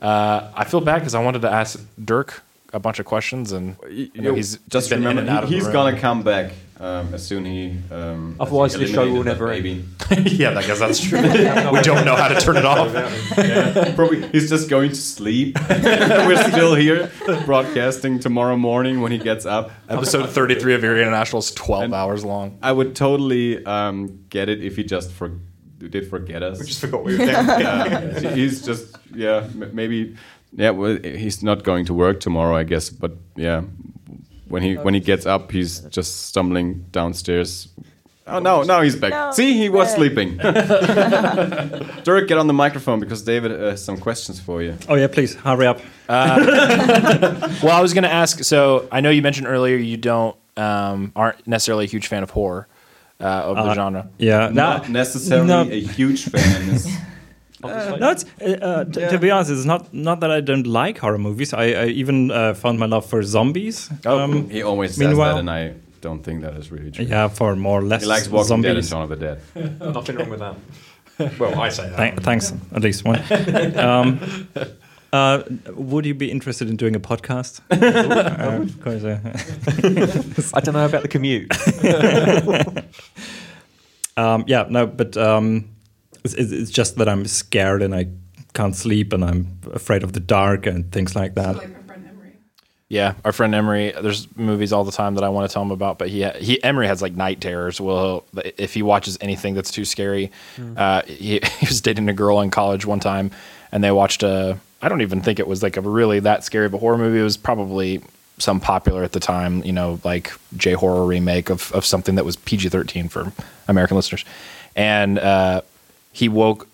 uh, 0.00 0.50
I 0.56 0.64
feel 0.64 0.80
bad 0.80 0.98
because 0.98 1.14
I 1.14 1.22
wanted 1.22 1.42
to 1.42 1.50
ask 1.50 1.80
Dirk 2.04 2.42
a 2.72 2.80
bunch 2.80 2.98
of 2.98 3.06
questions, 3.06 3.52
and 3.52 3.76
You 3.88 4.10
you 4.14 4.22
know, 4.22 4.34
he's 4.34 4.56
just 4.68 4.88
been 4.90 5.00
in 5.00 5.04
remember, 5.04 5.20
and 5.20 5.30
out 5.30 5.44
of 5.44 5.50
the 5.50 5.54
he's 5.54 5.64
room. 5.64 5.72
gonna 5.74 6.00
come 6.00 6.22
back 6.22 6.52
um, 6.82 7.14
as 7.14 7.24
soon 7.26 7.44
he. 7.46 7.78
Um, 7.90 8.36
Otherwise 8.40 8.74
the 8.74 8.86
show 8.86 9.10
will 9.10 9.22
never 9.24 9.46
that 9.48 9.64
end. 9.64 9.86
yeah, 10.32 10.50
I 10.58 10.66
guess 10.66 10.78
that's 10.80 11.00
true. 11.00 11.22
we 11.22 11.80
don't 11.82 12.04
know 12.04 12.16
how 12.16 12.28
to 12.28 12.40
turn 12.40 12.56
it 12.56 12.64
off. 12.64 12.92
Probably 13.96 14.26
he's 14.28 14.50
just 14.50 14.68
going 14.68 14.90
to 14.90 14.96
sleep. 14.96 15.56
We're 15.70 16.42
still 16.50 16.74
here 16.74 17.10
broadcasting 17.46 18.18
tomorrow 18.18 18.56
morning 18.56 19.00
when 19.00 19.12
he 19.12 19.18
gets 19.18 19.46
up. 19.46 19.70
Episode 19.88 20.28
33 20.28 20.74
of 20.74 20.84
Eerie 20.84 21.00
International 21.02 21.38
is 21.38 21.52
12 21.52 21.84
And- 21.84 21.94
hours 21.94 22.24
long. 22.24 22.58
I 22.62 22.72
would 22.72 22.94
totally 22.96 23.64
um, 23.64 24.24
get 24.28 24.48
it 24.48 24.62
if 24.62 24.76
he 24.76 24.84
just 24.84 25.12
for, 25.12 25.30
did 25.78 26.08
forget 26.10 26.42
us. 26.42 26.58
We 26.60 26.66
Just 26.66 26.80
forgot 26.80 27.04
we 27.04 27.16
were 27.16 27.24
there. 27.24 27.30
yeah, 27.60 28.34
he's 28.34 28.64
just 28.64 28.96
yeah 29.14 29.48
m- 29.54 29.70
maybe 29.74 30.16
yeah 30.54 30.70
well 30.70 30.98
he's 31.02 31.42
not 31.42 31.62
going 31.64 31.84
to 31.86 31.94
work 31.94 32.20
tomorrow 32.20 32.56
I 32.56 32.62
guess 32.64 32.88
but 32.90 33.12
yeah 33.36 33.62
when 34.52 34.62
he 34.62 34.76
when 34.84 34.94
he 34.94 35.00
gets 35.00 35.24
up 35.26 35.50
he's 35.50 35.80
just 35.96 36.10
stumbling 36.28 36.84
downstairs 36.92 37.68
oh 38.26 38.38
no 38.38 38.62
now 38.62 38.80
he's 38.82 38.96
back 38.96 39.10
No. 39.12 39.32
see 39.32 39.54
he 39.62 39.68
was 39.68 39.88
Yeah. 39.88 39.96
sleeping 39.96 40.28
Dirk 42.04 42.28
get 42.28 42.38
on 42.38 42.46
the 42.46 42.52
microphone 42.64 43.00
because 43.00 43.22
David 43.22 43.50
uh, 43.52 43.70
has 43.70 43.84
some 43.84 43.96
questions 43.98 44.38
for 44.40 44.62
you 44.62 44.76
Oh 44.88 44.94
yeah, 44.94 45.08
please 45.08 45.34
hurry 45.34 45.66
up. 45.66 45.80
Well, 46.08 47.76
I 47.76 47.80
was 47.80 47.92
going 47.94 48.04
to 48.04 48.12
ask. 48.12 48.42
So 48.44 48.88
I 48.92 49.00
know 49.00 49.10
you 49.10 49.22
mentioned 49.22 49.46
earlier 49.46 49.76
you 49.76 49.96
don't 49.96 50.36
um, 50.56 51.12
aren't 51.16 51.46
necessarily 51.46 51.84
a 51.84 51.88
huge 51.88 52.06
fan 52.08 52.22
of 52.22 52.30
horror 52.30 52.66
uh, 53.20 53.24
of 53.50 53.56
the 53.56 53.62
Uh, 53.70 53.74
genre. 53.74 54.08
Yeah, 54.18 54.50
not 54.52 54.88
necessarily 54.90 55.46
no. 55.46 55.62
a 55.62 55.80
huge 55.80 56.24
fan 56.28 56.78
is, 57.70 58.00
No, 58.00 58.10
it's, 58.10 58.24
uh, 58.40 58.64
uh, 58.66 58.84
t- 58.84 59.08
to 59.08 59.18
be 59.18 59.30
honest, 59.30 59.50
it's 59.50 59.64
not 59.64 59.92
not 59.92 60.20
that 60.20 60.30
I 60.30 60.40
don't 60.40 60.66
like 60.66 60.98
horror 60.98 61.18
movies. 61.18 61.52
I, 61.54 61.64
I 61.72 61.86
even 61.86 62.30
uh, 62.30 62.54
found 62.54 62.78
my 62.78 62.86
love 62.86 63.06
for 63.06 63.22
zombies. 63.22 63.90
Um, 64.06 64.48
he 64.50 64.62
always 64.62 64.90
says 64.90 64.98
Meanwhile- 64.98 65.34
that 65.34 65.40
and 65.40 65.50
I 65.50 65.74
don't 66.00 66.22
think 66.24 66.42
that 66.42 66.54
is 66.54 66.72
really 66.72 66.90
true 66.90 67.04
yeah, 67.04 67.28
for 67.28 67.54
more 67.56 67.78
or 67.78 67.82
less 67.82 68.02
he 68.02 68.08
likes 68.08 68.28
Walking 68.28 68.62
Dead 68.62 68.76
and 68.76 68.84
zombies. 68.84 68.88
Shaun 68.88 69.02
of 69.02 69.08
the 69.10 69.16
Dead 69.16 69.80
Nothing 69.94 70.16
wrong 70.16 70.30
with 70.30 70.40
that. 70.40 70.56
Well, 71.38 71.60
I 71.60 71.68
say 71.68 71.88
that. 71.88 71.96
Thank- 71.96 72.22
thanks, 72.22 72.52
at 72.74 72.82
least 72.82 73.04
one. 73.04 73.20
um, 73.78 74.18
uh, 75.12 75.42
would 75.76 76.06
you 76.06 76.14
be 76.14 76.30
interested 76.30 76.68
in 76.70 76.76
doing 76.76 76.96
a 76.96 77.00
podcast? 77.00 77.60
Uh, 77.70 78.62
of 78.62 78.80
course, 78.80 79.04
uh, 79.04 79.20
I 80.56 80.60
don't 80.60 80.74
know 80.74 80.86
about 80.86 81.02
the 81.02 81.08
commute. 81.08 81.52
um, 84.16 84.44
yeah, 84.46 84.66
no, 84.68 84.86
but 84.86 85.16
um, 85.16 85.68
it's, 86.24 86.34
it's 86.34 86.52
it's 86.52 86.70
just 86.70 86.96
that 86.96 87.08
I'm 87.08 87.26
scared 87.26 87.82
and 87.82 87.94
I 87.94 88.08
can't 88.54 88.76
sleep 88.76 89.12
and 89.12 89.24
I'm 89.24 89.58
afraid 89.72 90.02
of 90.02 90.12
the 90.12 90.20
dark 90.20 90.66
and 90.66 90.90
things 90.92 91.16
like 91.16 91.34
that. 91.34 91.56
like 91.56 91.72
my 91.72 91.82
friend 91.82 92.06
Emery. 92.08 92.36
Yeah, 92.88 93.14
our 93.24 93.32
friend 93.32 93.54
Emery. 93.54 93.92
There's 94.00 94.28
movies 94.36 94.72
all 94.72 94.84
the 94.84 94.92
time 94.92 95.14
that 95.14 95.24
I 95.24 95.28
want 95.30 95.48
to 95.48 95.52
tell 95.52 95.62
him 95.62 95.70
about, 95.70 95.98
but 95.98 96.08
he 96.08 96.28
he 96.38 96.62
Emery 96.62 96.86
has 96.86 97.02
like 97.02 97.14
night 97.14 97.40
terrors. 97.40 97.80
Well, 97.80 98.24
if 98.58 98.74
he 98.74 98.82
watches 98.82 99.18
anything 99.20 99.54
that's 99.54 99.70
too 99.70 99.84
scary, 99.84 100.30
uh, 100.76 101.02
he, 101.02 101.40
he 101.58 101.66
was 101.66 101.80
dating 101.80 102.08
a 102.08 102.12
girl 102.12 102.40
in 102.40 102.50
college 102.50 102.84
one 102.84 103.00
time, 103.00 103.30
and 103.70 103.82
they 103.82 103.90
watched 103.90 104.22
a. 104.22 104.58
I 104.84 104.88
don't 104.88 105.02
even 105.02 105.20
think 105.20 105.38
it 105.38 105.46
was 105.46 105.62
like 105.62 105.76
a 105.76 105.80
really 105.80 106.20
that 106.20 106.44
scary 106.44 106.66
of 106.66 106.74
a 106.74 106.78
horror 106.78 106.98
movie. 106.98 107.20
It 107.20 107.22
was 107.22 107.36
probably 107.36 108.02
some 108.38 108.58
popular 108.58 109.04
at 109.04 109.12
the 109.12 109.20
time, 109.20 109.62
you 109.62 109.72
know, 109.72 110.00
like 110.02 110.32
J 110.56 110.72
horror 110.72 111.06
remake 111.06 111.50
of 111.50 111.72
of 111.72 111.84
something 111.86 112.16
that 112.16 112.24
was 112.24 112.36
PG 112.36 112.68
thirteen 112.68 113.08
for 113.08 113.32
American 113.68 113.96
listeners, 113.96 114.24
and 114.76 115.18
uh, 115.18 115.62
he 116.12 116.28
woke. 116.28 116.68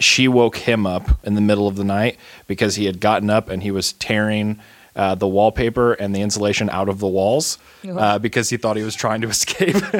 She 0.00 0.28
woke 0.28 0.56
him 0.56 0.86
up 0.86 1.18
in 1.24 1.34
the 1.34 1.40
middle 1.40 1.68
of 1.68 1.76
the 1.76 1.84
night 1.84 2.16
because 2.46 2.76
he 2.76 2.86
had 2.86 3.00
gotten 3.00 3.28
up 3.28 3.50
and 3.50 3.62
he 3.62 3.70
was 3.70 3.92
tearing 3.92 4.58
uh, 4.96 5.14
the 5.14 5.26
wallpaper 5.28 5.92
and 5.94 6.14
the 6.14 6.20
insulation 6.20 6.70
out 6.70 6.88
of 6.88 6.98
the 7.00 7.06
walls 7.08 7.58
uh, 7.88 8.18
because 8.18 8.48
he 8.50 8.56
thought 8.56 8.76
he 8.76 8.82
was 8.84 8.94
trying 8.94 9.20
to 9.20 9.28
escape. 9.36 9.76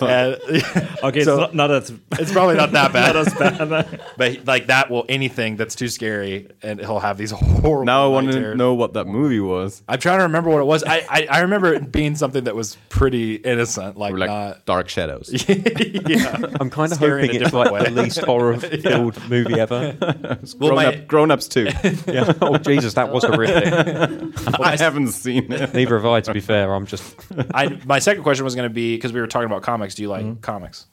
And- 0.00 0.38
Okay, 1.02 1.22
So- 1.24 1.34
it's 1.44 1.54
not, 1.54 1.54
not 1.54 1.70
as 1.70 1.92
it's 2.18 2.32
probably 2.32 2.56
not 2.56 2.72
that 2.72 2.92
bad, 2.92 3.14
not 3.14 3.26
as 3.26 3.34
bad. 3.34 4.00
but 4.18 4.44
like 4.46 4.66
that 4.66 4.90
will 4.90 5.04
anything 5.08 5.56
that's 5.56 5.74
too 5.74 5.88
scary, 5.88 6.48
and 6.62 6.78
he'll 6.80 6.98
have 7.00 7.16
these 7.16 7.30
horrible. 7.30 7.84
now 7.84 8.02
I 8.02 8.06
night 8.08 8.12
want 8.14 8.26
to 8.28 8.32
terrors. 8.34 8.56
know 8.58 8.74
what 8.74 8.92
that 8.94 9.06
movie 9.06 9.40
was 9.40 9.82
I'm 9.88 9.98
trying 9.98 10.18
to 10.18 10.24
remember 10.24 10.50
what 10.50 10.60
it 10.60 10.66
was. 10.66 10.84
I, 10.84 11.06
I, 11.08 11.26
I 11.30 11.40
remember 11.40 11.72
it 11.72 11.90
being 11.90 12.16
something 12.16 12.44
that 12.44 12.54
was 12.54 12.76
pretty 12.90 13.36
innocent, 13.36 13.96
like, 13.96 14.12
like 14.14 14.28
not. 14.28 14.66
Dark 14.66 14.88
Shadows 14.90 15.30
yeah. 15.48 16.36
I'm 16.60 16.68
kind 16.70 16.92
of 16.92 16.96
Scary 16.98 17.22
in 17.22 17.28
hoping 17.28 17.42
a 17.42 17.44
it's 17.46 17.54
like 17.54 17.64
different 17.70 17.86
the 17.94 17.94
way. 17.94 18.02
least 18.04 18.18
horror-filled 18.20 19.30
movie 19.30 19.58
ever. 19.60 19.96
Well, 20.00 20.36
grown, 20.58 20.74
my, 20.74 20.86
up, 20.86 21.06
grown 21.06 21.30
ups 21.30 21.48
too 21.48 21.68
Yeah. 22.06 22.32
Oh 22.42 22.58
Jesus, 22.58 22.94
that 22.94 23.10
was 23.10 23.24
horrific. 23.24 23.64
I 24.00 24.76
haven't 24.78 25.08
seen 25.08 25.52
it 25.52 25.74
Neither 25.74 25.96
have 25.98 26.06
I, 26.06 26.20
to 26.20 26.32
be 26.32 26.40
fair. 26.40 26.72
I'm 26.74 26.86
just 26.86 27.14
I, 27.54 27.78
my 27.86 27.98
second 27.98 28.22
question 28.22 28.44
was 28.44 28.54
going 28.54 28.68
to 28.68 28.74
be 28.74 28.96
because 28.96 29.12
we 29.12 29.20
were 29.20 29.26
talking 29.26 29.46
about 29.46 29.62
comics. 29.62 29.94
Do 29.94 30.02
you 30.02 30.08
like 30.08 30.24
Mm-hmm. 30.24 30.40
comics? 30.40 30.86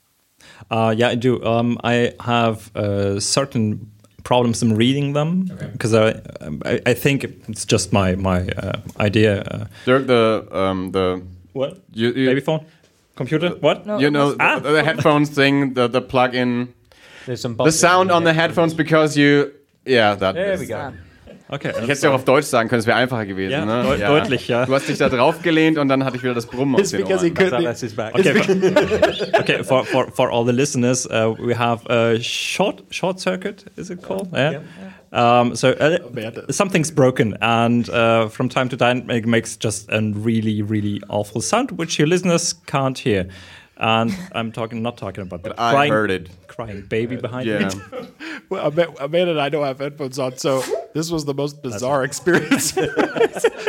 Uh, 0.71 0.93
yeah, 0.97 1.09
I 1.09 1.15
do. 1.15 1.43
Um, 1.43 1.77
I 1.83 2.13
have 2.21 2.75
uh, 2.75 3.19
certain 3.19 3.91
problems 4.23 4.61
in 4.61 4.75
reading 4.75 5.13
them 5.13 5.45
because 5.73 5.93
I, 5.93 6.19
I 6.65 6.81
I 6.85 6.93
think 6.93 7.23
it's 7.23 7.65
just 7.65 7.91
my 7.93 8.15
my 8.15 8.47
uh, 8.49 8.79
idea. 8.99 9.41
Uh, 9.41 9.65
Dirk, 9.85 10.07
the 10.07 10.47
um, 10.51 10.91
the 10.91 11.21
what? 11.53 11.79
you, 11.93 12.07
you, 12.13 12.27
Baby 12.29 12.41
phone? 12.41 12.65
Computer? 13.15 13.49
What? 13.61 13.85
No, 13.85 13.97
you 13.99 14.09
know 14.11 14.27
was- 14.27 14.35
Ah. 14.39 14.59
the, 14.59 14.71
the 14.71 14.83
headphones 14.83 15.29
thing, 15.29 15.73
the 15.73 15.87
the 15.87 16.01
plug 16.01 16.35
in, 16.35 16.73
there's 17.25 17.41
some 17.41 17.55
the 17.57 17.71
sound 17.71 18.11
on 18.11 18.23
the 18.23 18.33
headphones 18.33 18.73
because 18.73 19.17
you 19.17 19.51
yeah 19.85 20.15
that 20.15 20.35
There 20.35 20.53
is- 20.53 20.59
we 20.59 20.67
go. 20.67 20.93
Okay. 21.49 21.69
Ich 21.69 21.75
hätte 21.81 21.91
es 21.93 22.01
ja 22.01 22.09
auch 22.09 22.15
auf 22.15 22.25
Deutsch 22.25 22.45
sagen 22.47 22.67
können, 22.67 22.79
es 22.81 22.87
wäre 22.87 22.97
einfacher 22.97 23.25
gewesen. 23.25 23.51
Ja, 23.51 23.65
ne? 23.65 23.83
deut- 23.83 24.01
deutlich, 24.05 24.47
ja. 24.49 24.65
Du 24.65 24.73
hast 24.75 24.89
dich 24.89 24.97
da 24.97 25.07
drauf 25.07 25.41
gelehnt 25.41 25.77
und 25.77 25.87
dann 25.87 26.03
hatte 26.03 26.17
ich 26.17 26.23
wieder 26.23 26.33
das 26.33 26.45
Brummen 26.45 26.75
aus 26.75 26.89
den 26.91 27.01
because 27.01 27.23
he 27.25 27.31
Ohren. 27.31 27.63
That. 27.95 28.13
Okay, 28.15 28.33
for, 28.33 29.39
okay. 29.39 29.63
For, 29.63 29.85
for, 29.85 30.11
for 30.11 30.29
all 30.29 30.45
the 30.45 30.51
listeners, 30.51 31.05
uh, 31.07 31.33
we 31.39 31.57
have 31.57 31.85
a 31.89 32.19
short 32.21 32.83
short 32.89 33.19
circuit. 33.21 33.63
Is 33.77 33.89
it 33.89 34.01
called? 34.01 34.27
Yeah. 34.33 34.59
Um, 35.13 35.55
so 35.55 35.69
uh, 35.69 35.99
something's 36.51 36.91
broken, 36.91 37.37
and 37.41 37.89
uh, 37.89 38.27
from 38.27 38.49
time 38.49 38.67
to 38.67 38.75
time 38.75 39.09
it 39.09 39.25
makes 39.25 39.55
just 39.55 39.89
a 39.89 40.01
really 40.01 40.61
really 40.61 41.01
awful 41.07 41.39
sound, 41.41 41.71
which 41.71 41.97
your 41.97 42.09
listeners 42.09 42.53
can't 42.65 42.99
hear. 42.99 43.29
And 43.79 44.11
I'm 44.33 44.51
talking 44.51 44.81
not 44.81 44.97
talking 44.97 45.21
about 45.23 45.43
the 45.43 45.49
But 45.51 45.59
I 45.59 45.71
crying, 45.71 45.91
heard 45.93 46.11
it. 46.11 46.29
crying 46.47 46.81
baby 46.89 47.15
behind 47.15 47.45
Yeah. 47.47 47.69
me. 47.69 47.69
Well, 48.49 48.65
Ama- 48.67 48.93
Amanda 48.99 49.31
and 49.31 49.41
I 49.41 49.49
don't 49.49 49.65
have 49.65 49.79
headphones 49.79 50.17
on, 50.19 50.37
so 50.37 50.61
this 50.97 51.11
was 51.11 51.25
the 51.25 51.33
most 51.33 51.61
bizarre 51.61 52.03
experience. 52.03 52.71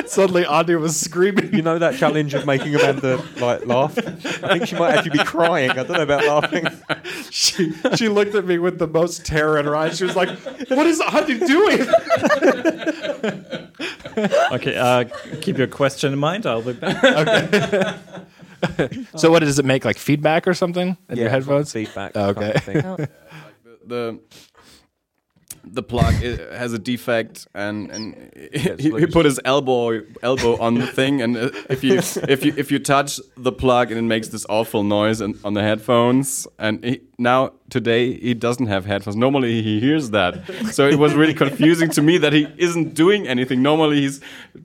Suddenly, 0.06 0.46
Andy 0.46 0.76
was 0.76 0.98
screaming. 0.98 1.52
You 1.52 1.60
know 1.60 1.78
that 1.78 1.96
challenge 1.96 2.32
of 2.32 2.46
making 2.46 2.74
Amanda 2.74 3.22
like 3.36 3.66
laugh? 3.66 3.98
I 3.98 4.58
think 4.58 4.66
she 4.66 4.76
might 4.76 4.94
actually 4.94 5.18
be 5.18 5.24
crying. 5.24 5.70
I 5.70 5.74
don't 5.74 5.90
know 5.90 6.02
about 6.02 6.24
laughing. 6.24 6.66
She, 7.30 7.72
she 7.96 8.08
looked 8.08 8.34
at 8.34 8.46
me 8.46 8.56
with 8.58 8.78
the 8.78 8.86
most 8.86 9.26
terror 9.26 9.58
in 9.58 9.66
her 9.66 9.76
eyes. 9.76 9.98
She 9.98 10.04
was 10.04 10.16
like, 10.16 10.30
"What 10.70 10.86
is 10.86 11.00
Andy 11.00 11.38
doing?" 11.38 11.80
Okay, 14.52 14.76
uh, 14.76 15.04
keep 15.40 15.58
your 15.58 15.68
question 15.68 16.12
in 16.12 16.18
mind. 16.18 16.46
I'll 16.46 16.62
be 16.62 16.72
back. 16.72 17.04
Okay. 17.04 17.94
So, 19.16 19.30
what 19.30 19.40
does 19.40 19.58
it 19.58 19.64
make? 19.64 19.84
Like 19.84 19.98
feedback 19.98 20.48
or 20.48 20.54
something 20.54 20.96
in 21.08 21.16
your 21.16 21.28
headphones? 21.28 21.72
feedback. 21.72 22.16
Oh, 22.16 22.34
kind 22.34 22.38
okay. 22.38 22.56
of 22.56 22.64
thing. 22.64 23.08
the 23.86 24.18
the 25.64 25.82
plug 25.82 26.14
has 26.14 26.72
a 26.72 26.78
defect 26.78 27.46
and 27.54 27.90
and 27.90 28.32
he, 28.80 28.90
he 28.90 29.06
put 29.06 29.24
his 29.24 29.40
elbow 29.44 30.00
elbow 30.22 30.58
on 30.60 30.74
the 30.74 30.86
thing 30.86 31.22
and 31.22 31.36
uh, 31.36 31.50
if 31.68 31.84
you 31.84 31.94
if 32.28 32.44
you 32.44 32.54
if 32.56 32.70
you 32.70 32.78
touch 32.78 33.20
the 33.36 33.52
plug 33.52 33.90
and 33.90 33.98
it 33.98 34.02
makes 34.02 34.28
this 34.28 34.46
awful 34.48 34.82
noise 34.82 35.20
on 35.20 35.54
the 35.54 35.62
headphones. 35.62 36.46
And 36.58 36.84
he, 36.84 37.00
now 37.18 37.50
today 37.68 38.14
he 38.14 38.32
doesn't 38.32 38.66
have 38.68 38.86
headphones. 38.86 39.16
Normally 39.16 39.60
he 39.60 39.80
hears 39.80 40.10
that, 40.10 40.40
so 40.72 40.86
it 40.88 40.98
was 40.98 41.14
really 41.14 41.34
confusing 41.34 41.90
to 41.90 42.00
me 42.02 42.16
that 42.18 42.32
he 42.32 42.46
isn't 42.56 42.94
doing 42.94 43.26
anything. 43.26 43.60
Normally 43.60 44.02
he's 44.02 44.20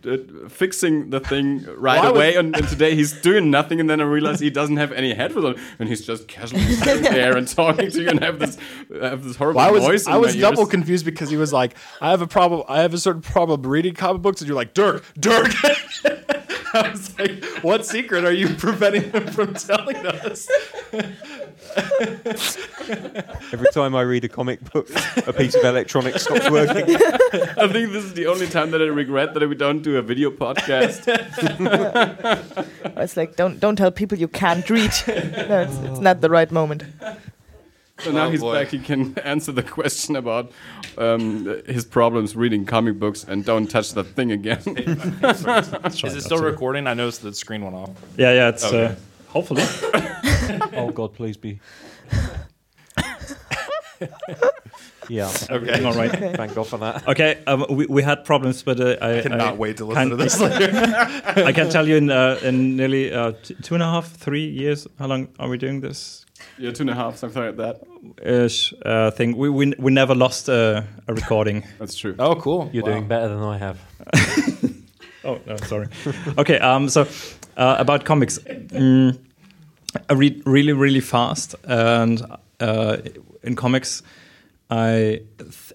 uh, 0.05 0.17
fixing 0.49 1.09
the 1.09 1.19
thing 1.19 1.65
right 1.77 2.01
Why 2.03 2.09
away, 2.09 2.35
and, 2.35 2.55
and 2.55 2.67
today 2.67 2.93
he's 2.95 3.11
doing 3.21 3.49
nothing. 3.49 3.79
And 3.79 3.89
then 3.89 3.99
I 3.99 4.03
realized 4.03 4.39
he 4.41 4.51
doesn't 4.51 4.77
have 4.77 4.91
any 4.91 5.13
headphones 5.15 5.45
on, 5.45 5.55
and 5.79 5.89
he's 5.89 6.05
just 6.05 6.27
casually 6.27 6.61
sitting 6.75 7.03
there 7.11 7.35
and 7.35 7.47
talking 7.47 7.89
to 7.89 8.01
you 8.01 8.09
and 8.09 8.19
have 8.23 8.37
this 8.37 8.57
have 9.01 9.23
this 9.23 9.35
horrible 9.35 9.57
Well, 9.57 9.67
I 9.67 9.71
was 9.71 10.07
in 10.07 10.13
I 10.13 10.17
was 10.17 10.35
double 10.35 10.61
ears. 10.61 10.69
confused 10.69 11.05
because 11.05 11.31
he 11.31 11.37
was 11.37 11.51
like, 11.51 11.75
I 12.01 12.11
have 12.11 12.21
a 12.21 12.27
problem. 12.27 12.63
I 12.69 12.81
have 12.81 12.93
a 12.93 12.99
certain 12.99 13.23
problem 13.23 13.63
reading 13.63 13.95
comic 13.95 14.21
books, 14.21 14.41
and 14.41 14.47
you're 14.47 14.55
like, 14.55 14.75
Dirk, 14.75 15.03
Dirk. 15.19 15.51
I 16.75 16.89
was 16.89 17.19
like, 17.19 17.43
what 17.63 17.85
secret 17.85 18.25
are 18.25 18.31
you 18.31 18.49
preventing 18.55 19.11
him 19.11 19.27
from 19.27 19.53
telling 19.53 19.95
us? 20.07 20.49
Every 23.53 23.67
time 23.73 23.95
I 23.95 24.01
read 24.01 24.23
a 24.23 24.29
comic 24.29 24.59
book, 24.71 24.89
a 25.27 25.33
piece 25.33 25.55
of 25.55 25.63
electronics 25.63 26.23
stops 26.23 26.49
working. 26.49 26.83
I 27.57 27.67
think 27.67 27.91
this 27.91 28.03
is 28.03 28.13
the 28.13 28.27
only 28.27 28.47
time 28.47 28.71
that 28.71 28.81
I 28.81 28.85
regret 28.85 29.33
that 29.33 29.47
we 29.47 29.55
don't 29.55 29.81
do 29.81 29.97
a 29.97 30.01
video 30.01 30.29
podcast. 30.31 31.03
It's 33.03 33.17
like 33.17 33.35
don't 33.35 33.59
don't 33.59 33.75
tell 33.75 33.91
people 33.91 34.17
you 34.17 34.27
can't 34.27 34.67
read. 34.69 34.91
no, 35.07 35.61
it's, 35.61 35.77
it's 35.77 35.99
not 35.99 36.21
the 36.21 36.29
right 36.29 36.49
moment. 36.51 36.83
So 37.99 38.11
now 38.11 38.25
Oh, 38.27 38.29
he's 38.31 38.39
boy. 38.41 38.53
back. 38.53 38.67
He 38.69 38.79
can 38.79 39.17
answer 39.19 39.51
the 39.51 39.63
question 39.63 40.15
about 40.15 40.51
um, 40.97 41.45
his 41.67 41.85
problems 41.85 42.35
reading 42.35 42.65
comic 42.65 42.97
books 42.99 43.23
and 43.23 43.43
don't 43.45 43.67
touch 43.69 43.93
that 43.93 44.05
thing 44.15 44.31
again. 44.31 44.61
Is 44.67 46.15
it 46.15 46.21
still 46.23 46.39
recording? 46.41 46.87
I 46.87 46.93
noticed 46.93 47.21
the 47.23 47.33
screen 47.33 47.63
went 47.63 47.75
off. 47.75 47.89
Yeah, 48.17 48.33
yeah. 48.33 48.49
It's 48.49 48.63
Okay. 48.63 48.85
uh, 48.85 48.95
hopefully. 49.29 49.63
Oh 50.75 50.89
God, 50.91 51.13
please 51.13 51.37
be. 51.37 51.59
yeah. 55.09 55.31
Okay. 55.49 55.83
All 55.83 55.93
right. 55.93 56.11
Thank 56.11 56.55
God 56.55 56.67
for 56.67 56.77
that. 56.79 57.07
Okay, 57.07 57.41
um, 57.47 57.65
we, 57.69 57.85
we 57.87 58.03
had 58.03 58.25
problems, 58.25 58.63
but 58.63 58.79
uh, 58.79 58.97
I 59.01 59.21
Cannot 59.21 59.41
I 59.41 59.53
wait 59.53 59.77
to 59.77 59.85
listen 59.85 60.09
to 60.09 60.15
this 60.15 60.39
later. 60.39 60.71
I 61.35 61.51
can 61.53 61.69
tell 61.69 61.87
you 61.87 61.95
in 61.97 62.09
uh, 62.09 62.39
in 62.43 62.75
nearly 62.75 63.13
uh, 63.13 63.33
t- 63.43 63.55
two 63.61 63.75
and 63.75 63.83
a 63.83 63.87
half, 63.87 64.11
three 64.11 64.45
years. 64.47 64.87
How 64.99 65.07
long 65.07 65.27
are 65.39 65.49
we 65.49 65.57
doing 65.57 65.81
this 65.81 66.25
yeah, 66.57 66.71
two 66.71 66.83
and 66.83 66.89
a 66.89 66.95
half, 66.95 67.17
something 67.17 67.41
like 67.43 67.57
that. 67.57 67.81
ish 68.21 68.73
uh, 68.85 69.11
thing? 69.11 69.37
We, 69.37 69.49
we 69.49 69.73
we 69.77 69.91
never 69.91 70.15
lost 70.15 70.49
a, 70.49 70.85
a 71.07 71.13
recording. 71.13 71.63
That's 71.79 71.95
true. 71.95 72.15
Oh, 72.19 72.35
cool. 72.35 72.69
You're 72.73 72.83
Wow. 72.83 72.91
doing 72.91 73.07
better 73.07 73.27
than 73.29 73.43
I 73.43 73.57
have. 73.57 73.77
Oh 75.25 75.39
no, 75.47 75.55
sorry. 75.57 75.87
okay, 76.37 76.59
um, 76.59 76.89
so 76.89 77.07
uh, 77.55 77.75
about 77.79 78.03
comics, 78.03 78.39
mm, 78.39 79.17
I 80.09 80.13
read 80.13 80.41
really 80.45 80.73
really 80.73 81.01
fast, 81.01 81.55
and 81.63 82.21
uh, 82.59 82.97
in 83.43 83.55
comics, 83.55 84.03
I 84.69 85.21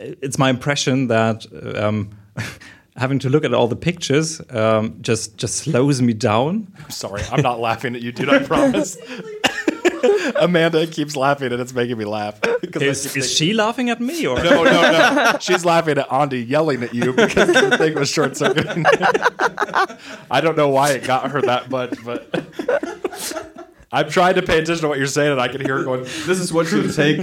it's 0.01 0.39
my 0.39 0.51
impression 0.51 1.09
that 1.09 1.47
um, 1.77 2.11
having 2.97 3.19
to 3.21 3.29
look 3.29 3.45
at 3.45 3.55
all 3.55 3.69
the 3.69 3.77
pictures 3.77 4.41
um, 4.51 4.99
just 5.01 5.37
just 5.37 5.57
slows 5.57 6.03
me 6.03 6.13
down. 6.13 6.73
I'm 6.85 6.91
sorry. 6.91 7.23
I'm 7.31 7.43
not 7.43 7.61
laughing 7.61 7.95
at 7.95 8.03
you, 8.03 8.13
dude. 8.13 8.29
I 8.29 8.43
promise. 8.43 8.97
Amanda 10.37 10.87
keeps 10.87 11.17
laughing, 11.17 11.53
and 11.53 11.61
it's 11.61 11.75
making 11.75 11.99
me 11.99 12.05
laugh. 12.05 12.39
Is, 12.63 13.17
is 13.17 13.33
she 13.33 13.53
laughing 13.53 13.91
at 13.91 14.01
me 14.01 14.27
or? 14.27 14.37
No, 14.43 14.63
no, 14.63 14.93
no. 14.93 15.37
She's 15.41 15.65
laughing 15.65 15.99
at 15.99 16.13
Andy 16.13 16.43
yelling 16.43 16.83
at 16.83 16.95
you 16.95 17.13
because 17.13 17.49
the 17.49 17.77
thing 17.79 17.95
was 17.95 18.09
short 18.09 18.37
circuiting. 18.37 18.85
I 20.31 20.41
don't 20.41 20.57
know 20.57 20.69
why 20.69 20.93
it 20.93 21.05
got 21.05 21.31
her 21.31 21.43
that 21.43 21.71
much, 21.71 21.95
but 22.05 23.55
I'm 23.91 24.11
trying 24.11 24.35
to 24.35 24.43
pay 24.43 24.59
attention 24.59 24.83
to 24.83 24.89
what 24.89 24.99
you're 24.99 25.07
saying, 25.07 25.33
and 25.33 25.41
I 25.41 25.49
can 25.49 25.61
hear 25.63 25.79
her 25.79 25.85
going. 25.85 26.03
This 26.03 26.41
is 26.41 26.53
what 26.53 26.67
she'll 26.67 26.93
take 26.93 27.19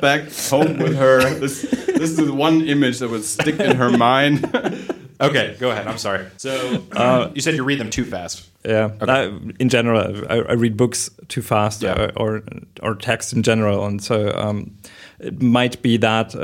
back 0.00 0.30
home 0.50 0.76
with 0.78 0.96
her. 0.96 1.20
This, 1.34 1.62
this 1.62 2.10
is 2.10 2.16
the 2.16 2.32
one 2.34 2.60
image 2.62 2.98
that 2.98 3.08
would 3.08 3.24
stick 3.24 3.58
in 3.60 3.76
her 3.76 3.90
mind. 3.96 4.46
Okay, 5.22 5.54
go 5.60 5.70
ahead. 5.70 5.86
I'm 5.86 5.98
sorry. 5.98 6.24
So 6.38 6.82
uh, 6.92 7.30
you 7.34 7.42
said 7.42 7.54
you 7.54 7.62
read 7.62 7.78
them 7.78 7.90
too 7.90 8.06
fast. 8.06 8.48
Yeah, 8.64 8.92
I- 9.02 9.38
in 9.58 9.68
general, 9.68 10.24
I, 10.30 10.36
I 10.36 10.52
read 10.54 10.78
books 10.78 11.10
too 11.28 11.42
fast, 11.42 11.82
Yeah. 11.82 11.92
uh, 11.92 12.10
or 12.16 12.42
or 12.82 12.94
text 12.94 13.34
in 13.34 13.42
general, 13.42 13.84
and 13.84 14.02
so 14.02 14.32
um, 14.34 14.70
it 15.18 15.42
might 15.42 15.82
be 15.82 15.98
that 15.98 16.34
uh, 16.34 16.38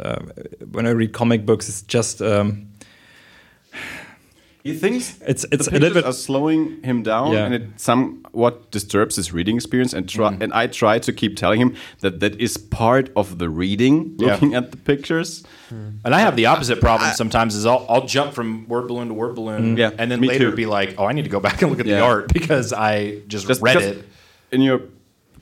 uh, 0.00 0.22
when 0.70 0.86
I 0.86 0.90
read 0.90 1.14
comic 1.14 1.44
books, 1.44 1.68
it's 1.68 1.82
just 1.82 2.22
um, 2.22 2.68
He 4.66 4.74
thinks 4.74 5.18
it's 5.26 5.42
the 5.42 5.48
a 5.48 5.56
little 5.56 5.70
pictures 5.70 5.94
bit. 5.94 6.04
are 6.04 6.12
slowing 6.12 6.82
him 6.82 7.02
down, 7.02 7.32
Yeah. 7.32 7.44
and 7.46 7.54
it 7.54 7.62
somewhat 7.76 8.70
disturbs 8.70 9.16
his 9.16 9.32
reading 9.32 9.56
experience. 9.56 9.92
And 9.96 10.08
try, 10.08 10.30
mm. 10.32 10.42
and 10.42 10.52
I 10.52 10.66
try 10.66 10.98
to 10.98 11.12
keep 11.12 11.36
telling 11.36 11.60
him 11.60 11.74
that 12.00 12.20
that 12.20 12.34
is 12.40 12.56
part 12.56 13.10
of 13.14 13.38
the 13.38 13.48
reading, 13.48 13.96
Yeah. 14.18 14.32
looking 14.32 14.54
at 14.54 14.70
the 14.72 14.76
pictures. 14.76 15.44
Hmm. 15.68 15.88
And 16.04 16.14
I 16.14 16.20
have 16.20 16.34
the 16.36 16.46
opposite 16.46 16.80
problem 16.80 17.10
sometimes. 17.14 17.54
Is 17.54 17.64
I'll, 17.66 17.84
I'll 17.88 18.06
jump 18.06 18.32
from 18.34 18.66
word 18.68 18.86
balloon 18.88 19.08
to 19.08 19.14
word 19.14 19.34
balloon, 19.34 19.62
mm. 19.76 19.78
Yeah, 19.78 19.90
and 19.98 20.10
then 20.10 20.20
me 20.20 20.28
later 20.28 20.50
too. 20.50 20.56
be 20.56 20.66
like, 20.66 20.94
"Oh, 20.98 21.06
I 21.10 21.12
need 21.12 21.24
to 21.24 21.30
go 21.30 21.40
back 21.40 21.62
and 21.62 21.70
look 21.70 21.80
at 21.80 21.86
the 21.86 22.00
art 22.00 22.32
because 22.32 22.72
I 22.72 23.20
just, 23.28 23.46
Just 23.48 23.62
read 23.62 23.74
just 23.78 23.86
it." 23.88 24.04
in 24.52 24.60
your 24.62 24.80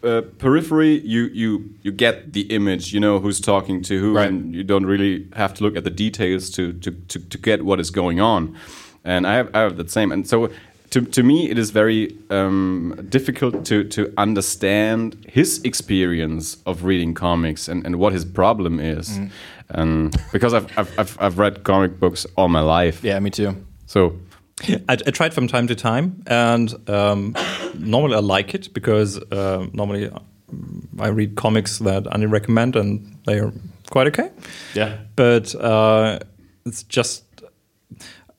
uh, 0.03 0.21
periphery. 0.39 1.01
You 1.15 1.23
you 1.33 1.51
you 1.83 1.93
get 1.93 2.33
the 2.33 2.43
image. 2.59 2.93
You 2.95 3.01
know 3.01 3.19
who's 3.21 3.41
talking 3.41 3.83
to 3.89 3.95
who, 4.03 4.13
Right. 4.17 4.29
and 4.29 4.55
you 4.55 4.63
don't 4.65 4.87
really 4.87 5.27
have 5.33 5.53
to 5.55 5.65
look 5.65 5.77
at 5.77 5.85
the 5.85 5.91
details 6.05 6.51
to 6.57 6.73
to 6.85 6.91
to, 7.09 7.19
to 7.33 7.39
get 7.39 7.65
what 7.65 7.81
is 7.81 7.91
going 7.91 8.21
on. 8.21 8.55
And 9.05 9.27
I 9.27 9.35
have 9.37 9.51
I 9.55 9.61
have 9.61 9.77
that 9.77 9.91
same. 9.91 10.13
And 10.13 10.27
so. 10.29 10.49
To, 10.91 11.01
to 11.01 11.23
me, 11.25 11.51
it 11.51 11.59
is 11.59 11.71
very 11.73 12.17
um, 12.31 12.95
difficult 13.09 13.65
to, 13.65 13.83
to 13.85 14.13
understand 14.17 15.17
his 15.29 15.61
experience 15.65 16.57
of 16.67 16.85
reading 16.85 17.15
comics 17.15 17.67
and, 17.69 17.85
and 17.85 17.97
what 17.97 18.13
his 18.13 18.25
problem 18.25 18.79
is, 18.79 19.19
Mm. 19.19 19.31
and 19.71 20.17
because 20.33 20.55
I've, 20.55 20.67
I've, 20.79 20.99
I've, 20.99 21.17
I've 21.21 21.39
read 21.41 21.65
comic 21.65 21.99
books 21.99 22.27
all 22.37 22.49
my 22.49 22.61
life, 22.61 23.03
Yeah, 23.03 23.19
me 23.19 23.31
too. 23.31 23.57
so 23.87 24.13
I, 24.89 24.93
I 24.93 25.11
try 25.11 25.31
from 25.31 25.49
time 25.49 25.67
to 25.67 25.75
time, 25.75 26.23
and 26.29 26.73
um, 26.89 27.35
normally 27.77 28.15
I 28.15 28.21
like 28.21 28.55
it 28.55 28.73
because 28.73 29.19
uh, 29.33 29.67
normally 29.73 30.09
um, 30.11 30.89
I 31.01 31.09
read 31.09 31.35
comics 31.35 31.79
that 31.81 32.07
I 32.15 32.25
recommend, 32.25 32.77
and 32.77 33.17
they 33.27 33.41
are 33.41 33.53
quite 33.91 34.07
okay. 34.09 34.31
Yeah. 34.75 34.99
but 35.17 35.55
uh, 35.57 36.21
it's 36.67 36.85
just 36.85 37.24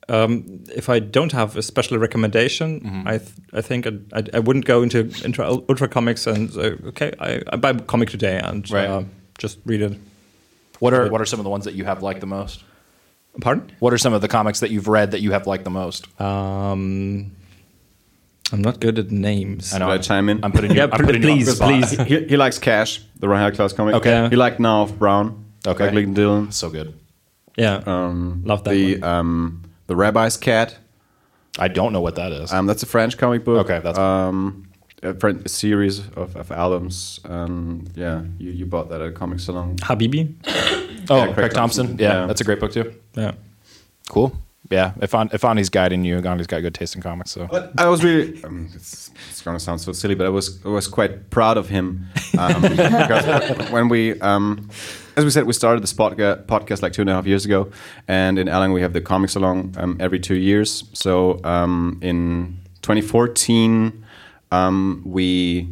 um, 0.10 0.64
if 0.76 0.88
I 0.90 1.00
don't 1.00 1.32
have 1.32 1.58
a 1.58 1.62
special 1.62 1.98
recommendation, 1.98 2.80
Mm-hmm. 2.82 3.08
I 3.08 3.18
th- 3.18 3.32
I 3.54 3.62
think 3.62 3.88
I'd, 3.88 4.14
I'd, 4.14 4.36
I 4.36 4.40
wouldn't 4.40 4.66
go 4.66 4.84
into 4.84 5.00
into 5.26 5.44
Ultra 5.44 5.88
Comix 5.88 6.28
and 6.28 6.52
say, 6.54 6.76
okay, 6.90 7.12
I, 7.20 7.42
I 7.52 7.56
buy 7.58 7.72
a 7.72 7.80
comic 7.80 8.10
today 8.10 8.40
and 8.44 8.70
Right. 8.72 8.88
uh, 8.90 9.04
just 9.38 9.60
read 9.66 9.82
it. 9.82 9.98
What 10.80 10.94
are 10.94 11.10
what 11.10 11.22
are 11.22 11.26
some 11.26 11.40
of 11.40 11.44
the 11.44 11.50
ones 11.50 11.66
that 11.66 11.74
you 11.74 11.86
have 11.86 12.04
liked 12.04 12.20
the 12.20 12.28
most? 12.28 12.64
Pardon? 13.42 13.72
What 13.80 13.92
are 13.94 13.98
some 13.98 14.14
of 14.14 14.22
the 14.22 14.28
comics 14.28 14.60
that 14.62 14.72
you've 14.72 14.88
read 14.88 15.12
that 15.12 15.22
you 15.22 15.32
have 15.32 15.46
liked 15.48 15.64
the 15.64 15.70
most? 15.70 16.08
Um, 16.22 17.32
I'm 18.54 18.62
not 18.62 18.80
good 18.80 19.00
at 19.00 19.10
names. 19.12 19.74
I 19.74 19.80
know. 19.80 19.88
Should 19.92 20.00
I 20.00 20.04
chime 20.04 20.30
in? 20.30 20.44
I'm 20.44 20.52
putting 20.52 20.72
you. 20.72 20.78
Yeah, 20.78 20.84
I'm 20.84 20.90
pl- 20.92 21.06
putting 21.08 21.24
you 21.24 21.30
on 21.32 21.38
please, 21.38 21.56
spot. 21.56 21.68
please. 21.70 21.92
he, 22.08 22.26
he 22.28 22.38
likes 22.38 22.60
Cash, 22.60 23.02
the 23.20 23.28
Ryan 23.28 23.54
Claus 23.56 23.74
comic. 23.74 23.96
Okay. 23.96 24.30
He 24.30 24.36
liked 24.36 24.60
Nao 24.60 24.84
of 24.84 25.00
Brown. 25.00 25.46
Okay. 25.68 25.86
Like 25.86 25.94
Glyn 25.94 26.14
Dillon. 26.14 26.52
So 26.52 26.70
good. 26.70 26.94
Yeah, 27.58 27.82
Um, 27.86 28.44
Love 28.46 28.64
that 28.66 28.72
the 28.72 29.00
one. 29.00 29.04
um, 29.04 29.62
the 29.88 29.96
Rabbi's 29.96 30.38
Cat. 30.38 30.78
I 31.58 31.68
don't 31.70 31.94
know 31.94 32.02
what 32.02 32.16
that 32.16 32.32
is. 32.32 32.52
Um, 32.52 32.66
that's 32.66 32.84
a 32.84 32.86
French 32.86 33.18
comic 33.18 33.44
book. 33.46 33.66
Okay, 33.66 33.80
that's- 33.80 33.98
um, 33.98 34.68
a, 35.04 35.14
French, 35.14 35.46
a 35.46 35.50
series 35.50 36.00
of, 36.16 36.36
of 36.36 36.52
albums. 36.52 37.20
Um, 37.26 37.86
yeah, 37.96 38.24
you, 38.40 38.52
you 38.52 38.66
bought 38.66 38.90
that 38.90 39.02
at 39.02 39.08
a 39.10 39.12
comic 39.12 39.40
salon. 39.40 39.76
Habibi. 39.78 40.34
oh, 41.10 41.24
Craig 41.26 41.36
Craig, 41.36 41.54
Thompson. 41.54 41.88
Thompson. 41.88 41.98
Yeah, 42.00 42.22
Yeah. 42.22 42.26
that's 42.28 42.42
a 42.42 42.44
great 42.44 42.60
book 42.60 42.72
too. 42.72 42.94
Yeah. 43.16 43.34
Cool. 44.10 44.36
Yeah, 44.72 44.94
if 45.00 45.14
on 45.14 45.30
if 45.32 45.46
Ani's 45.46 45.70
guiding 45.70 46.04
you, 46.04 46.18
Ani's 46.18 46.48
got 46.48 46.60
good 46.62 46.74
taste 46.74 46.96
in 46.96 47.02
comics. 47.04 47.30
So 47.32 47.48
But 47.50 47.72
I 47.78 47.88
was 47.88 48.04
really. 48.04 48.44
Um, 48.44 48.68
it's, 48.74 49.12
it's 49.30 49.42
going 49.44 49.56
to 49.56 49.64
sound 49.64 49.80
so 49.80 49.92
silly, 49.92 50.16
but 50.16 50.26
I 50.26 50.30
was 50.30 50.60
I 50.66 50.70
was 50.70 50.88
quite 50.88 51.30
proud 51.30 51.58
of 51.58 51.70
him 51.70 52.08
um, 52.40 52.62
because 52.64 53.70
when 53.72 53.90
we, 53.90 54.20
um, 54.22 54.68
as 55.18 55.24
we 55.24 55.30
said, 55.32 55.46
we 55.46 55.54
started 55.54 55.82
this 55.84 55.94
podca- 55.94 56.46
podcast 56.46 56.82
like 56.82 56.94
two 56.94 57.02
and 57.02 57.10
a 57.10 57.14
half 57.14 57.26
years 57.26 57.46
ago, 57.46 57.70
and 58.08 58.38
in 58.40 58.48
Erlangen 58.48 58.74
we 58.74 58.82
have 58.82 58.94
the 58.94 59.02
comic 59.02 59.30
salon 59.30 59.74
um, 59.78 59.98
every 60.00 60.20
two 60.20 60.36
years. 60.36 60.84
So 60.94 61.40
um, 61.44 62.00
in 62.02 62.60
2014, 62.82 64.06
um, 64.52 65.02
we 65.06 65.68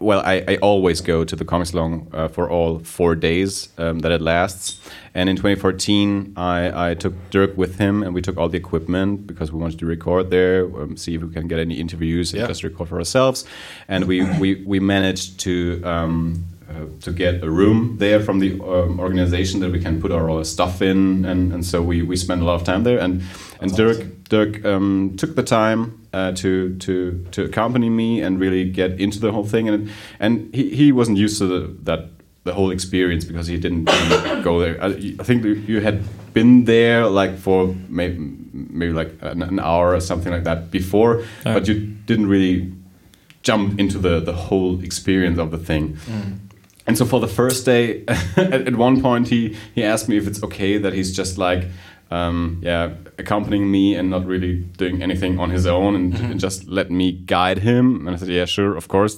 well, 0.00 0.20
I, 0.26 0.44
I 0.48 0.56
always 0.56 1.00
go 1.00 1.24
to 1.24 1.36
the 1.36 1.44
comic 1.44 1.68
salon 1.68 2.08
uh, 2.12 2.28
for 2.28 2.50
all 2.50 2.80
four 2.80 3.14
days 3.14 3.68
um, 3.78 4.00
that 4.00 4.10
it 4.12 4.20
lasts. 4.20 4.80
And 5.14 5.28
in 5.30 5.36
2014, 5.36 6.34
I, 6.36 6.90
I 6.90 6.94
took 6.94 7.14
Dirk 7.30 7.56
with 7.56 7.78
him, 7.78 8.02
and 8.02 8.12
we 8.12 8.20
took 8.20 8.36
all 8.36 8.48
the 8.48 8.58
equipment 8.58 9.26
because 9.26 9.52
we 9.52 9.58
wanted 9.60 9.78
to 9.78 9.86
record 9.86 10.30
there, 10.30 10.64
um, 10.64 10.96
see 10.96 11.14
if 11.14 11.22
we 11.22 11.32
can 11.32 11.46
get 11.48 11.58
any 11.60 11.76
interviews, 11.80 12.32
and 12.32 12.40
Yeah. 12.40 12.48
just 12.48 12.64
record 12.64 12.88
for 12.88 12.98
ourselves. 12.98 13.44
And 13.88 14.04
we 14.06 14.24
we, 14.40 14.62
we 14.66 14.80
managed 14.80 15.38
to 15.40 15.80
um, 15.84 16.44
uh, 16.52 16.53
to 17.00 17.12
get 17.12 17.42
a 17.42 17.50
room 17.50 17.96
there 17.98 18.20
from 18.20 18.38
the 18.38 18.52
um, 18.60 19.00
organization 19.00 19.60
that 19.60 19.70
we 19.72 19.80
can 19.80 20.00
put 20.00 20.10
our 20.12 20.28
all 20.28 20.44
stuff 20.44 20.82
in, 20.82 21.24
and, 21.24 21.52
and 21.52 21.64
so 21.64 21.82
we, 21.82 22.02
we 22.02 22.16
spent 22.16 22.42
a 22.42 22.44
lot 22.44 22.54
of 22.54 22.64
time 22.64 22.84
there. 22.84 22.98
And 22.98 23.22
and 23.60 23.74
Dirk 23.76 24.28
Dirk 24.28 24.64
um, 24.64 25.14
took 25.16 25.34
the 25.34 25.42
time 25.42 26.06
uh, 26.12 26.32
to 26.32 26.76
to 26.78 27.26
to 27.32 27.44
accompany 27.44 27.90
me 27.90 28.22
and 28.22 28.40
really 28.40 28.70
get 28.70 29.00
into 29.00 29.18
the 29.20 29.32
whole 29.32 29.44
thing, 29.44 29.68
and 29.68 29.90
and 30.20 30.54
he, 30.54 30.70
he 30.74 30.92
wasn't 30.92 31.18
used 31.18 31.38
to 31.38 31.46
the, 31.46 31.60
that 31.84 32.08
the 32.44 32.52
whole 32.52 32.70
experience 32.70 33.24
because 33.24 33.46
he 33.46 33.58
didn't 33.58 33.84
go 34.42 34.60
there. 34.60 34.82
I, 34.82 34.88
I 35.18 35.24
think 35.24 35.44
you 35.44 35.80
had 35.80 36.02
been 36.34 36.64
there 36.64 37.06
like 37.06 37.38
for 37.38 37.74
maybe, 37.88 38.18
maybe 38.52 38.92
like 38.92 39.12
an, 39.22 39.42
an 39.42 39.58
hour 39.58 39.94
or 39.94 40.00
something 40.00 40.30
like 40.30 40.44
that 40.44 40.70
before, 40.70 41.24
but 41.54 41.66
you 41.68 41.74
didn't 42.06 42.26
really 42.26 42.72
jump 43.42 43.78
into 43.78 43.98
the 43.98 44.20
the 44.20 44.32
whole 44.32 44.82
experience 44.82 45.38
of 45.38 45.50
the 45.50 45.58
thing. 45.58 45.96
And 46.86 46.98
so 46.98 47.04
for 47.06 47.20
the 47.20 47.28
first 47.28 47.64
day, 47.64 48.04
at, 48.36 48.66
at 48.68 48.76
one 48.76 49.00
point 49.00 49.28
he 49.28 49.56
he 49.74 49.82
asked 49.82 50.08
me 50.08 50.16
if 50.16 50.26
it's 50.26 50.42
okay 50.42 50.78
that 50.78 50.92
he's 50.92 51.16
just 51.16 51.38
like, 51.38 51.64
um, 52.10 52.60
yeah, 52.62 52.90
accompanying 53.18 53.70
me 53.70 53.94
and 53.96 54.10
not 54.10 54.26
really 54.26 54.56
doing 54.76 55.02
anything 55.02 55.40
on 55.40 55.50
his 55.50 55.66
own 55.66 55.94
and, 55.96 56.14
and 56.14 56.38
just 56.40 56.68
let 56.68 56.90
me 56.90 57.12
guide 57.12 57.58
him. 57.58 58.06
And 58.06 58.14
I 58.14 58.18
said, 58.18 58.28
yeah, 58.28 58.44
sure, 58.44 58.76
of 58.76 58.86
course. 58.88 59.16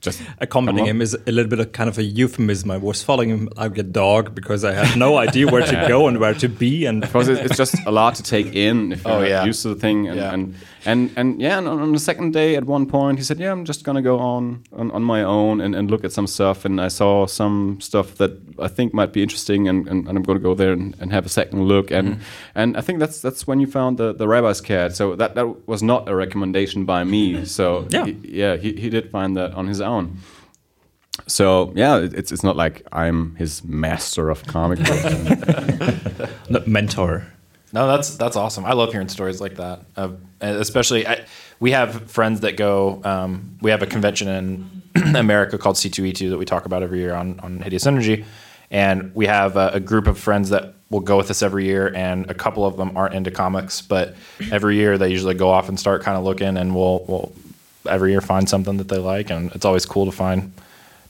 Just 0.00 0.22
Accompanying 0.38 0.86
him 0.86 1.02
is 1.02 1.14
a 1.26 1.32
little 1.32 1.50
bit 1.50 1.58
of 1.58 1.72
kind 1.72 1.88
of 1.90 1.98
a 1.98 2.02
euphemism. 2.02 2.70
I 2.70 2.76
was 2.76 3.02
following 3.02 3.30
him 3.30 3.48
like 3.56 3.76
a 3.78 3.82
dog 3.82 4.34
because 4.34 4.64
I 4.64 4.72
had 4.72 4.96
no 4.98 5.16
idea 5.16 5.46
where 5.48 5.66
to 5.66 5.84
go 5.88 6.06
and 6.06 6.18
where 6.18 6.34
to 6.34 6.48
be. 6.48 6.86
And 6.86 7.00
because 7.00 7.28
it, 7.28 7.38
it's 7.44 7.56
just 7.56 7.74
a 7.86 7.90
lot 7.90 8.14
to 8.16 8.22
take 8.22 8.54
in 8.54 8.92
if 8.92 9.04
you're 9.04 9.14
Oh, 9.14 9.22
yeah. 9.22 9.44
used 9.44 9.62
to 9.62 9.68
the 9.74 9.80
thing. 9.80 10.08
And, 10.08 10.16
Yeah. 10.16 10.32
and 10.32 10.54
and 10.84 11.10
and 11.16 11.40
yeah, 11.40 11.58
and 11.58 11.68
on, 11.68 11.80
on 11.80 11.92
the 11.92 11.98
second 11.98 12.32
day, 12.32 12.56
at 12.56 12.64
one 12.64 12.86
point, 12.86 13.18
he 13.18 13.24
said, 13.24 13.38
"Yeah, 13.38 13.52
I'm 13.52 13.64
just 13.64 13.84
gonna 13.84 14.02
go 14.02 14.18
on 14.18 14.62
on, 14.72 14.90
on 14.90 15.02
my 15.02 15.22
own 15.22 15.60
and, 15.60 15.74
and 15.74 15.90
look 15.90 16.04
at 16.04 16.12
some 16.12 16.26
stuff." 16.26 16.64
And 16.64 16.80
I 16.80 16.88
saw 16.88 17.26
some 17.26 17.80
stuff 17.80 18.14
that 18.16 18.30
I 18.58 18.68
think 18.68 18.92
might 18.94 19.12
be 19.12 19.22
interesting, 19.22 19.68
and, 19.68 19.88
and, 19.88 20.08
and 20.08 20.16
I'm 20.18 20.22
gonna 20.24 20.38
go 20.40 20.54
there 20.54 20.72
and, 20.72 20.94
and 21.00 21.12
have 21.12 21.26
a 21.26 21.28
second 21.30 21.64
look. 21.68 21.90
And 21.90 22.08
Mm-hmm. 22.08 22.22
and 22.54 22.76
I 22.76 22.80
think 22.80 22.98
that's 23.00 23.20
that's 23.20 23.46
when 23.46 23.60
you 23.60 23.66
found 23.66 23.98
the 23.98 24.12
the 24.12 24.26
rabbi's 24.26 24.60
cat. 24.60 24.96
So 24.96 25.16
that 25.16 25.34
that 25.34 25.66
was 25.68 25.82
not 25.82 26.08
a 26.08 26.14
recommendation 26.14 26.84
by 26.84 27.04
me. 27.04 27.44
So 27.44 27.86
Yeah. 27.90 28.06
he, 28.06 28.12
yeah, 28.24 28.56
he, 28.56 28.72
he 28.72 28.90
did 28.90 29.10
find 29.10 29.36
that 29.36 29.54
on 29.54 29.66
his 29.68 29.80
own. 29.80 30.18
So 31.26 31.72
yeah, 31.76 31.98
it's 31.98 32.32
it's 32.32 32.42
not 32.42 32.56
like 32.56 32.82
I'm 32.92 33.34
his 33.36 33.62
master 33.64 34.30
of 34.30 34.44
comic 34.46 34.78
books. 34.78 35.04
No, 36.50 36.62
mentor. 36.66 37.24
No, 37.72 37.86
that's 37.86 38.16
that's 38.16 38.36
awesome. 38.36 38.64
I 38.64 38.74
love 38.74 38.92
hearing 38.92 39.08
stories 39.08 39.40
like 39.40 39.56
that. 39.56 39.80
Uh, 39.96 40.10
especially, 40.40 41.06
I, 41.06 41.24
we 41.58 41.70
have 41.70 42.10
friends 42.10 42.40
that 42.40 42.56
go. 42.56 43.00
Um, 43.04 43.56
we 43.62 43.70
have 43.70 43.82
a 43.82 43.86
convention 43.86 44.28
in 44.28 44.82
America 45.16 45.56
called 45.56 45.76
C2E2 45.76 46.30
that 46.30 46.38
we 46.38 46.44
talk 46.44 46.66
about 46.66 46.82
every 46.82 46.98
year 46.98 47.14
on 47.14 47.40
on 47.40 47.60
Hideous 47.60 47.86
Energy, 47.86 48.24
and 48.70 49.14
we 49.14 49.26
have 49.26 49.56
a, 49.56 49.70
a 49.74 49.80
group 49.80 50.06
of 50.06 50.18
friends 50.18 50.50
that 50.50 50.74
will 50.90 51.00
go 51.00 51.16
with 51.16 51.30
us 51.30 51.42
every 51.42 51.64
year. 51.64 51.90
And 51.94 52.30
a 52.30 52.34
couple 52.34 52.66
of 52.66 52.76
them 52.76 52.94
aren't 52.96 53.14
into 53.14 53.30
comics, 53.30 53.80
but 53.80 54.14
every 54.50 54.76
year 54.76 54.98
they 54.98 55.08
usually 55.08 55.34
go 55.34 55.48
off 55.50 55.70
and 55.70 55.80
start 55.80 56.02
kind 56.02 56.18
of 56.18 56.24
looking, 56.24 56.58
and 56.58 56.74
we'll 56.74 57.04
we'll 57.08 57.32
every 57.88 58.10
year 58.10 58.20
find 58.20 58.48
something 58.48 58.76
that 58.76 58.88
they 58.88 58.98
like, 58.98 59.30
and 59.30 59.50
it's 59.52 59.64
always 59.64 59.86
cool 59.86 60.04
to 60.06 60.12
find 60.12 60.52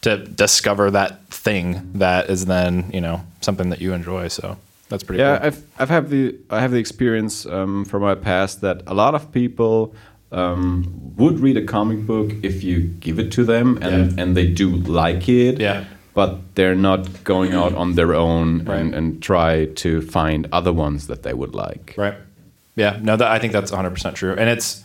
to 0.03 0.19
discover 0.19 0.91
that 0.91 1.27
thing 1.29 1.93
that 1.95 2.31
is 2.31 2.47
then 2.47 2.91
you 2.93 3.01
know 3.01 3.21
something 3.41 3.71
that 3.71 3.81
you 3.81 3.93
enjoy. 3.95 4.29
So 4.29 4.59
that's 4.93 5.03
pretty. 5.05 5.21
yeah, 5.23 5.39
cool. 5.39 5.47
I've 5.49 5.61
I've 5.81 5.89
have 5.97 6.11
the 6.11 6.23
I 6.51 6.61
have 6.61 6.71
the 6.71 6.79
experience 6.87 7.47
um, 7.47 7.85
from 7.85 8.03
my 8.03 8.15
past 8.15 8.61
that 8.61 8.83
a 8.87 8.95
lot 8.95 9.15
of 9.15 9.23
people 9.33 9.95
um, 10.31 11.13
would 11.17 11.41
read 11.41 11.57
a 11.57 11.65
comic 11.65 12.07
book 12.07 12.31
if 12.43 12.63
you 12.63 12.81
give 13.01 13.19
it 13.19 13.31
to 13.33 13.45
them 13.45 13.79
and 13.83 13.95
Yeah. 14.13 14.23
and 14.23 14.37
they 14.37 14.47
do 14.47 14.69
like 15.03 15.29
it. 15.29 15.61
Yeah. 15.61 15.85
But 16.15 16.31
they're 16.57 16.75
not 16.91 17.25
going 17.25 17.55
out 17.55 17.75
on 17.75 17.95
their 17.95 18.13
own 18.15 18.69
and, 18.69 18.95
and 18.95 19.23
try 19.23 19.67
to 19.83 20.03
find 20.03 20.47
other 20.53 20.73
ones 20.73 21.07
that 21.07 21.23
they 21.23 21.33
would 21.35 21.55
like. 21.55 21.95
Right. 21.97 22.15
Yeah. 22.77 22.99
No, 23.03 23.17
that, 23.17 23.31
I 23.37 23.39
think 23.39 23.53
that's 23.55 23.71
100% 23.71 24.15
true. 24.15 24.35
And 24.37 24.51
it's 24.51 24.85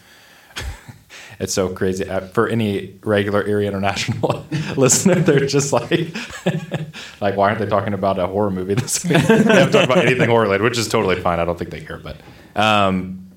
it's 1.39 1.53
so 1.53 1.69
crazy. 1.69 2.07
Uh, 2.07 2.21
For 2.21 2.47
any 2.47 2.99
regular 3.03 3.45
Eerie 3.45 3.67
International 3.67 4.45
listener, 4.75 5.15
they're 5.15 5.45
just 5.45 5.71
like, 5.71 5.89
like, 7.21 7.35
why 7.35 7.49
aren't 7.49 7.59
they 7.59 7.67
talking 7.67 7.93
about 7.93 8.17
a 8.19 8.27
horror 8.27 8.49
movie 8.49 8.73
this 8.73 9.03
week? 9.03 9.13
they 9.27 9.37
haven't 9.43 9.71
talked 9.71 9.85
about 9.85 9.99
anything 9.99 10.29
horror 10.29 10.43
related, 10.43 10.63
which 10.63 10.77
is 10.77 10.87
totally 10.87 11.19
fine. 11.21 11.39
I 11.39 11.45
don't 11.45 11.57
think 11.57 11.69
they 11.71 11.81
care. 11.81 11.97
But 11.97 12.17
um, 12.55 13.31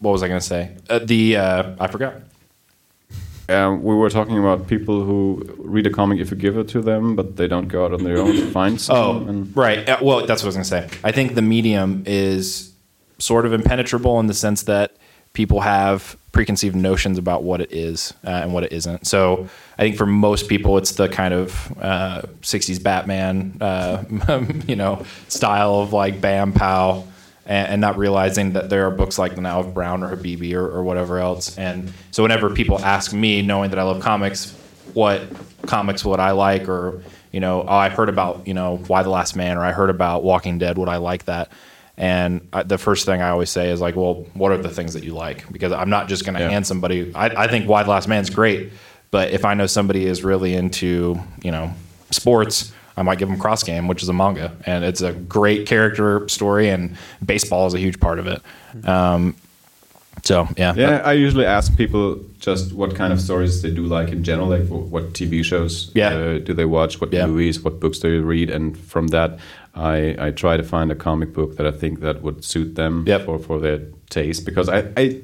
what 0.00 0.12
was 0.12 0.22
I 0.22 0.28
going 0.28 0.40
to 0.40 0.46
say? 0.46 0.76
Uh, 0.88 1.00
the 1.00 1.36
uh, 1.36 1.76
I 1.80 1.86
forgot. 1.86 2.14
Um, 3.50 3.82
we 3.82 3.94
were 3.94 4.10
talking 4.10 4.36
about 4.38 4.66
people 4.66 5.04
who 5.04 5.42
read 5.56 5.86
a 5.86 5.90
comic 5.90 6.20
if 6.20 6.30
you 6.30 6.36
give 6.36 6.58
it 6.58 6.68
to 6.68 6.82
them, 6.82 7.16
but 7.16 7.36
they 7.36 7.48
don't 7.48 7.68
go 7.68 7.86
out 7.86 7.94
on 7.94 8.04
their 8.04 8.18
own 8.18 8.32
to 8.32 8.50
find 8.50 8.78
some. 8.78 8.96
Oh, 8.96 9.26
and 9.26 9.56
right. 9.56 9.88
Uh, 9.88 9.96
well, 10.02 10.26
that's 10.26 10.42
what 10.42 10.54
I 10.54 10.58
was 10.58 10.68
going 10.68 10.86
to 10.86 10.94
say. 10.94 11.00
I 11.02 11.12
think 11.12 11.34
the 11.34 11.40
medium 11.40 12.02
is 12.04 12.74
sort 13.18 13.46
of 13.46 13.54
impenetrable 13.54 14.20
in 14.20 14.26
the 14.26 14.34
sense 14.34 14.64
that 14.64 14.97
people 15.38 15.60
have 15.60 16.16
preconceived 16.32 16.74
notions 16.74 17.16
about 17.16 17.44
what 17.44 17.60
it 17.60 17.70
is 17.70 18.12
uh, 18.26 18.30
and 18.42 18.52
what 18.52 18.64
it 18.64 18.72
isn't. 18.72 19.06
So 19.06 19.48
I 19.78 19.82
think 19.82 19.96
for 19.96 20.04
most 20.04 20.48
people, 20.48 20.78
it's 20.78 20.96
the 20.96 21.08
kind 21.08 21.32
of 21.32 21.72
uh, 21.80 22.22
'60s 22.42 22.82
Batman, 22.82 23.56
uh, 23.60 24.02
you 24.66 24.74
know, 24.74 25.04
style 25.28 25.76
of 25.76 25.92
like 25.92 26.20
bam 26.20 26.52
pow. 26.52 27.04
And, 27.46 27.68
and 27.68 27.80
not 27.80 27.96
realizing 27.96 28.52
that 28.52 28.68
there 28.68 28.86
are 28.86 28.90
books 28.90 29.18
like 29.18 29.34
the 29.34 29.40
Nao 29.40 29.60
of 29.60 29.72
Brown 29.72 30.02
or 30.02 30.14
Habibi 30.14 30.52
or, 30.52 30.66
or 30.66 30.82
whatever 30.82 31.18
else. 31.18 31.56
And 31.56 31.94
so, 32.10 32.22
whenever 32.22 32.50
people 32.50 32.78
ask 32.78 33.14
me, 33.14 33.40
knowing 33.40 33.70
that 33.70 33.78
I 33.78 33.84
love 33.84 34.02
comics, 34.02 34.52
what 34.92 35.22
comics 35.66 36.04
would 36.04 36.20
I 36.20 36.32
like, 36.32 36.68
or 36.68 37.02
you 37.32 37.40
know, 37.40 37.62
oh, 37.62 37.74
I 37.74 37.88
heard 37.88 38.10
about 38.10 38.46
you 38.46 38.52
know 38.52 38.82
Y 38.86 39.02
the 39.02 39.08
Last 39.08 39.34
Man, 39.34 39.56
or 39.56 39.62
I 39.62 39.72
heard 39.72 39.88
about 39.88 40.24
Walking 40.24 40.58
Dead. 40.58 40.76
Would 40.76 40.90
I 40.90 40.96
like 40.98 41.24
that? 41.24 41.50
And 41.98 42.48
I, 42.52 42.62
the 42.62 42.78
first 42.78 43.04
thing 43.06 43.20
I 43.20 43.28
always 43.30 43.50
say 43.50 43.70
is 43.70 43.80
like, 43.80 43.96
well, 43.96 44.24
what 44.34 44.52
are 44.52 44.56
the 44.56 44.68
things 44.70 44.94
that 44.94 45.02
you 45.04 45.14
like? 45.14 45.50
Because 45.52 45.72
I'm 45.72 45.90
not 45.90 46.08
just 46.08 46.24
going 46.24 46.34
to 46.36 46.40
Yeah. 46.40 46.48
hand 46.48 46.66
somebody. 46.66 47.12
I, 47.14 47.26
I 47.44 47.48
think 47.48 47.66
the 47.66 47.72
Last 47.72 48.06
Man's 48.08 48.30
great, 48.30 48.72
but 49.10 49.30
if 49.32 49.44
I 49.44 49.54
know 49.54 49.66
somebody 49.66 50.06
is 50.06 50.22
really 50.24 50.54
into 50.54 51.18
you 51.42 51.50
know 51.50 51.72
sports. 52.10 52.72
I 52.96 53.02
might 53.02 53.18
give 53.20 53.28
them 53.28 53.38
Cross 53.38 53.62
Game, 53.62 53.86
which 53.86 54.02
is 54.02 54.08
a 54.08 54.12
manga, 54.12 54.56
and 54.66 54.84
it's 54.84 55.02
a 55.02 55.12
great 55.12 55.68
character 55.68 56.28
story, 56.28 56.68
and 56.68 56.96
baseball 57.24 57.68
is 57.68 57.74
a 57.74 57.78
huge 57.78 58.00
part 58.00 58.18
of 58.18 58.26
it. 58.26 58.42
Um, 58.84 59.36
so 60.22 60.48
yeah, 60.56 60.74
Yeah, 60.76 61.02
I 61.04 61.12
usually 61.12 61.46
ask 61.46 61.76
people 61.76 62.18
just 62.40 62.72
what 62.72 62.94
kind 62.94 63.12
of 63.12 63.20
stories 63.20 63.62
they 63.62 63.70
do 63.70 63.82
like 63.98 64.08
in 64.12 64.22
general, 64.24 64.48
like 64.48 64.66
what 64.68 65.12
TV 65.12 65.42
shows 65.44 65.90
Yeah. 65.94 66.14
uh, 66.14 66.38
do 66.38 66.54
they 66.54 66.64
watch, 66.64 67.00
what 67.00 67.12
Yeah. 67.12 67.26
movies, 67.26 67.60
what 67.64 67.80
books 67.80 67.98
do 67.98 68.10
they 68.10 68.24
read, 68.24 68.50
and 68.50 68.76
from 68.76 69.08
that, 69.08 69.38
I, 69.74 70.16
I 70.18 70.30
try 70.32 70.56
to 70.56 70.62
find 70.62 70.90
a 70.90 70.94
comic 70.94 71.32
book 71.32 71.56
that 71.56 71.66
I 71.66 71.70
think 71.70 72.00
that 72.00 72.22
would 72.22 72.44
suit 72.44 72.74
them 72.74 73.04
Yep. 73.06 73.24
for, 73.26 73.38
for 73.38 73.60
their 73.60 73.80
taste 74.10 74.44
because 74.44 74.68
I, 74.68 74.84
I 74.96 75.20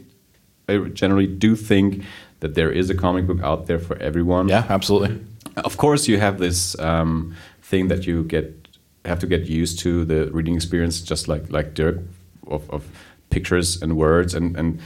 I 0.68 0.78
generally 0.94 1.26
do 1.26 1.56
think 1.56 2.04
that 2.40 2.54
there 2.54 2.70
is 2.72 2.88
a 2.90 2.94
comic 2.94 3.26
book 3.26 3.40
out 3.42 3.66
there 3.66 3.78
for 3.78 3.96
everyone. 3.98 4.48
yeah, 4.48 4.64
absolutely. 4.68 5.18
Of 5.56 5.76
course, 5.76 6.08
you 6.08 6.18
have 6.18 6.38
this 6.38 6.78
um, 6.80 7.34
thing 7.62 7.88
that 7.88 8.06
you 8.06 8.24
get 8.24 8.46
have 9.04 9.18
to 9.20 9.26
get 9.26 9.42
used 9.46 9.78
to 9.80 10.04
the 10.06 10.30
reading 10.32 10.54
experience, 10.56 11.00
just 11.10 11.28
like 11.28 11.44
like 11.50 11.74
Dirk, 11.74 11.96
of, 12.46 12.62
of 12.70 12.82
pictures 13.34 13.82
and 13.82 13.90
words, 13.96 14.34
and 14.34 14.56
and 14.56 14.78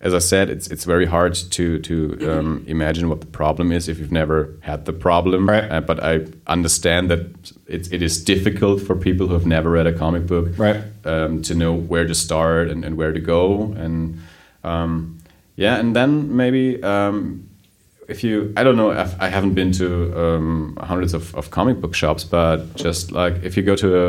as 0.00 0.12
I 0.14 0.20
said, 0.20 0.50
it's 0.50 0.66
it's 0.74 0.84
very 0.86 1.06
hard 1.06 1.34
to 1.56 1.78
to 1.88 1.94
um, 2.32 2.64
imagine 2.66 3.08
what 3.08 3.20
the 3.20 3.26
problem 3.40 3.72
is 3.72 3.88
if 3.88 3.98
you've 3.98 4.12
never 4.22 4.38
had 4.60 4.84
the 4.84 4.92
problem. 4.92 5.48
Right. 5.48 5.64
Uh, 5.72 5.80
but 5.80 5.98
I 6.12 6.12
understand 6.46 7.08
that 7.10 7.20
it, 7.66 7.92
it 7.92 8.02
is 8.02 8.24
difficult 8.24 8.80
for 8.86 8.94
people 8.96 9.26
who 9.28 9.34
have 9.34 9.46
never 9.46 9.70
read 9.70 9.86
a 9.86 9.92
comic 9.98 10.26
book 10.26 10.46
Right. 10.58 10.80
um, 11.04 11.42
to 11.42 11.54
know 11.54 11.72
where 11.92 12.06
to 12.06 12.14
start 12.14 12.68
and, 12.72 12.84
and 12.84 12.96
where 12.96 13.12
to 13.12 13.20
go 13.20 13.72
and 13.84 14.18
um, 14.64 15.18
yeah 15.56 15.80
and 15.80 15.94
then 15.96 16.36
maybe 16.36 16.82
um, 16.82 17.48
if 18.08 18.22
you 18.24 18.52
i 18.56 18.62
don't 18.64 18.76
know 18.76 18.90
I've, 19.02 19.14
i 19.20 19.28
haven't 19.36 19.54
been 19.54 19.72
to 19.72 19.86
um, 20.22 20.76
hundreds 20.90 21.14
of, 21.14 21.34
of 21.34 21.50
comic 21.50 21.76
book 21.80 21.94
shops 21.94 22.24
but 22.24 22.58
just 22.84 23.12
like 23.12 23.34
if 23.48 23.56
you 23.56 23.62
go 23.72 23.76
to 23.76 23.88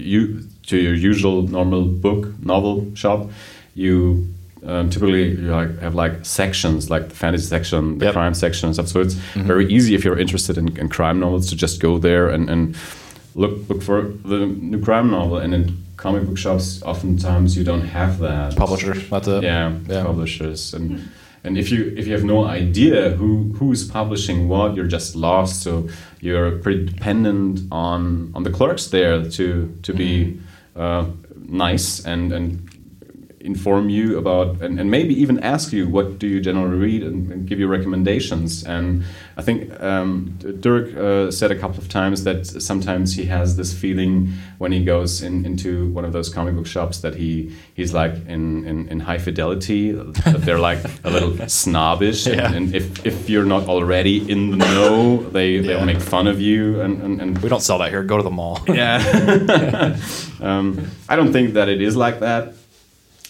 you 0.00 0.42
to 0.66 0.76
your 0.76 0.94
usual 0.94 1.42
normal 1.48 1.84
book 1.84 2.26
novel 2.42 2.86
shop 2.94 3.28
you 3.74 4.26
um, 4.66 4.90
typically 4.90 5.30
you 5.30 5.50
like 5.50 5.78
have 5.80 5.94
like 5.94 6.12
sections 6.24 6.90
like 6.90 7.08
the 7.08 7.14
fantasy 7.14 7.46
section 7.46 7.98
the 7.98 8.04
Yep. 8.06 8.14
crime 8.14 8.34
section 8.34 8.66
and 8.68 8.74
stuff 8.74 8.88
so 8.88 9.00
it's 9.00 9.14
very 9.54 9.66
easy 9.72 9.94
if 9.94 10.04
you're 10.04 10.18
interested 10.18 10.58
in, 10.58 10.76
in 10.76 10.88
crime 10.88 11.18
novels 11.20 11.48
to 11.50 11.56
just 11.56 11.80
go 11.80 11.98
there 11.98 12.28
and, 12.28 12.50
and 12.50 12.76
look 13.34 13.52
look 13.68 13.82
for 13.82 14.02
the 14.24 14.46
new 14.46 14.80
crime 14.82 15.10
novel 15.10 15.38
and 15.38 15.54
in 15.54 15.76
comic 15.96 16.24
book 16.26 16.36
shops 16.38 16.82
oftentimes 16.82 17.56
you 17.56 17.64
don't 17.64 17.86
have 17.98 18.18
that 18.18 18.56
Publishers, 18.56 18.98
it. 19.28 19.42
yeah, 19.42 19.72
Yeah. 19.88 20.04
publishers 20.04 20.74
and 20.74 21.08
and 21.44 21.56
if 21.56 21.70
you 21.70 21.94
if 21.96 22.06
you 22.06 22.12
have 22.12 22.24
no 22.24 22.44
idea 22.44 23.10
who 23.10 23.54
who's 23.54 23.88
publishing 23.88 24.48
what 24.48 24.74
you're 24.74 24.86
just 24.86 25.16
lost. 25.16 25.62
So 25.62 25.88
you're 26.20 26.58
pretty 26.58 26.84
dependent 26.86 27.60
on 27.72 28.32
on 28.34 28.42
the 28.42 28.50
clerks 28.50 28.88
there 28.88 29.24
to 29.30 29.78
to 29.82 29.92
be 29.94 30.38
uh, 30.76 31.06
nice 31.36 32.04
and 32.04 32.32
and 32.32 32.69
inform 33.40 33.88
you 33.88 34.18
about 34.18 34.60
and, 34.60 34.78
and 34.78 34.90
maybe 34.90 35.14
even 35.18 35.40
ask 35.40 35.72
you 35.72 35.88
what 35.88 36.18
do 36.18 36.26
you 36.26 36.40
generally 36.40 36.76
read 36.76 37.02
and, 37.02 37.32
and 37.32 37.46
give 37.48 37.58
you 37.58 37.66
recommendations. 37.66 38.64
And 38.64 39.04
I 39.36 39.42
think 39.42 39.80
um, 39.80 40.36
Dirk 40.60 40.94
uh, 40.94 41.30
said 41.30 41.50
a 41.50 41.58
couple 41.58 41.78
of 41.78 41.88
times 41.88 42.24
that 42.24 42.46
sometimes 42.46 43.14
he 43.14 43.24
has 43.26 43.56
this 43.56 43.72
feeling 43.72 44.32
when 44.58 44.72
he 44.72 44.84
goes 44.84 45.22
in, 45.22 45.46
into 45.46 45.88
one 45.92 46.04
of 46.04 46.12
those 46.12 46.28
comic 46.28 46.54
book 46.54 46.66
shops 46.66 46.98
that 47.00 47.14
he 47.14 47.54
he's 47.74 47.94
like 47.94 48.14
in, 48.26 48.66
in, 48.66 48.88
in 48.88 49.00
high 49.00 49.18
fidelity, 49.18 49.92
that 49.92 50.42
they're 50.44 50.58
like 50.58 50.78
a 51.04 51.10
little 51.10 51.48
snobbish. 51.48 52.26
Yeah. 52.26 52.46
And, 52.46 52.54
and 52.54 52.74
if, 52.74 53.06
if 53.06 53.30
you're 53.30 53.46
not 53.46 53.68
already 53.68 54.30
in 54.30 54.50
the 54.50 54.56
know, 54.58 55.16
they, 55.30 55.60
they'll 55.60 55.86
make 55.86 56.00
fun 56.00 56.26
of 56.26 56.40
you. 56.40 56.80
And, 56.82 57.02
and, 57.02 57.20
and 57.20 57.38
We 57.38 57.48
don't 57.48 57.62
sell 57.62 57.78
that 57.78 57.90
here. 57.90 58.02
Go 58.02 58.18
to 58.18 58.22
the 58.22 58.30
mall. 58.30 58.60
yeah. 58.68 59.98
um, 60.40 60.90
I 61.08 61.16
don't 61.16 61.32
think 61.32 61.54
that 61.54 61.68
it 61.70 61.80
is 61.80 61.96
like 61.96 62.20
that. 62.20 62.54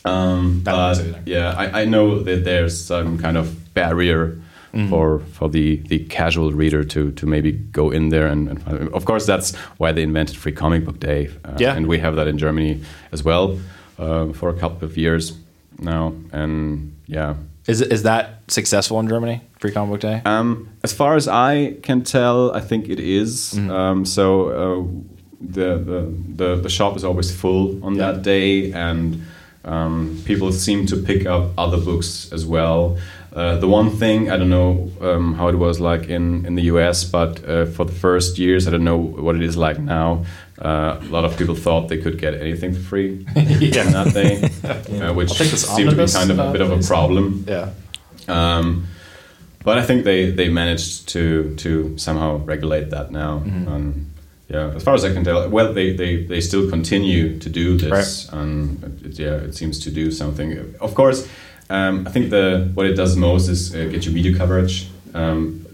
Um, 0.04 0.60
but 0.64 0.94
think 0.94 1.12
so 1.14 1.18
either. 1.18 1.22
yeah, 1.26 1.54
I, 1.56 1.82
I 1.82 1.84
know 1.84 2.22
that 2.22 2.44
there's 2.44 2.80
some 2.86 3.18
kind 3.18 3.36
of 3.36 3.46
barrier 3.74 4.36
Mm-hmm. 4.72 4.88
for 4.88 5.18
for 5.32 5.48
the, 5.50 5.78
the 5.88 5.98
casual 6.08 6.52
reader 6.52 6.84
to 6.84 7.10
to 7.10 7.26
maybe 7.26 7.50
go 7.72 7.90
in 7.90 8.10
there 8.10 8.28
and, 8.28 8.48
and 8.48 8.62
find, 8.62 8.88
of 8.94 9.04
course 9.04 9.26
that's 9.26 9.56
why 9.78 9.90
they 9.92 10.02
invented 10.04 10.36
Free 10.36 10.52
Comic 10.52 10.84
Book 10.84 11.00
Day. 11.00 11.28
Uh, 11.44 11.56
Yeah. 11.58 11.76
and 11.76 11.86
we 11.88 11.98
have 11.98 12.14
that 12.14 12.28
in 12.28 12.38
Germany 12.38 12.80
as 13.12 13.24
well 13.24 13.58
uh, 13.98 14.32
for 14.32 14.48
a 14.48 14.52
couple 14.54 14.84
of 14.88 14.96
years 14.96 15.32
now. 15.80 16.12
And 16.32 16.92
yeah, 17.08 17.34
Is 17.66 17.80
is 17.82 18.02
that 18.02 18.26
successful 18.46 19.00
in 19.00 19.08
Germany? 19.08 19.40
Free 19.58 19.72
Comic 19.72 19.90
Book 19.90 20.00
Day. 20.02 20.22
um, 20.24 20.68
as 20.84 20.92
far 20.92 21.16
as 21.16 21.26
I 21.26 21.74
can 21.82 22.02
tell, 22.04 22.56
I 22.56 22.60
think 22.60 22.88
it 22.88 23.00
is. 23.00 23.54
Mm-hmm. 23.54 23.70
Um, 23.70 24.04
so 24.04 24.24
uh, 24.50 24.84
the, 25.40 25.78
the 25.84 26.00
the 26.36 26.56
the 26.62 26.68
shop 26.70 26.96
is 26.96 27.02
always 27.04 27.30
full 27.40 27.84
on 27.84 27.94
Yeah. 27.96 28.12
that 28.12 28.22
day, 28.22 28.72
and 28.72 29.14
um, 29.64 30.20
people 30.24 30.52
seem 30.52 30.86
to 30.86 30.96
pick 30.96 31.26
up 31.26 31.50
other 31.58 31.78
books 31.78 32.32
as 32.32 32.46
well. 32.46 32.98
Uh, 33.32 33.56
the 33.58 33.68
one 33.68 33.90
thing 33.90 34.30
I 34.30 34.36
don't 34.36 34.50
know 34.50 34.90
um, 35.00 35.34
how 35.34 35.48
it 35.48 35.54
was 35.54 35.78
like 35.78 36.08
in, 36.08 36.44
in 36.46 36.56
the 36.56 36.62
US, 36.62 37.04
but 37.04 37.44
uh, 37.48 37.66
for 37.66 37.84
the 37.84 37.92
first 37.92 38.38
years, 38.38 38.66
I 38.66 38.70
don't 38.70 38.84
know 38.84 38.96
what 38.96 39.36
it 39.36 39.42
is 39.42 39.56
like 39.56 39.78
now. 39.78 40.24
Uh, 40.60 40.98
a 41.00 41.04
lot 41.06 41.24
of 41.24 41.38
people 41.38 41.54
thought 41.54 41.88
they 41.88 41.98
could 41.98 42.18
get 42.18 42.34
anything 42.34 42.74
for 42.74 42.80
free 42.80 43.24
on 43.36 43.92
that 43.92 44.10
day, 44.12 44.42
uh, 45.00 45.14
which 45.14 45.30
I'll 45.30 45.36
take 45.36 45.50
this 45.50 45.66
seemed 45.66 45.90
to 45.90 45.96
be 45.96 46.10
kind 46.10 46.30
of 46.30 46.38
a 46.38 46.52
bit 46.52 46.60
of 46.60 46.70
a 46.70 46.86
problem. 46.86 47.44
yeah. 47.46 47.70
Um, 48.28 48.86
but 49.62 49.78
I 49.78 49.82
think 49.82 50.04
they, 50.04 50.30
they 50.30 50.48
managed 50.48 51.08
to 51.10 51.54
to 51.56 51.96
somehow 51.98 52.36
regulate 52.38 52.90
that 52.90 53.10
now. 53.10 53.40
Mm-hmm. 53.40 53.68
And 53.68 54.12
yeah, 54.50 54.74
as 54.76 54.82
far 54.82 54.94
as 54.94 55.04
I 55.04 55.12
can 55.12 55.22
tell, 55.24 55.48
well, 55.48 55.72
they, 55.72 55.94
they, 55.94 56.24
they 56.24 56.40
still 56.40 56.68
continue 56.68 57.38
to 57.38 57.48
do 57.48 57.76
this, 57.76 58.28
and 58.32 58.82
it, 59.06 59.18
yeah, 59.18 59.36
it 59.48 59.54
seems 59.54 59.78
to 59.84 59.90
do 59.90 60.10
something. 60.10 60.74
Of 60.80 60.94
course, 60.94 61.28
um, 61.70 62.06
I 62.06 62.10
think 62.10 62.30
the 62.30 62.68
what 62.74 62.86
it 62.86 62.94
does 62.96 63.16
most 63.16 63.48
is 63.48 63.74
uh, 63.74 63.84
get 63.92 64.04
you 64.06 64.12
media 64.12 64.36
coverage. 64.36 64.88
Um, 65.14 65.64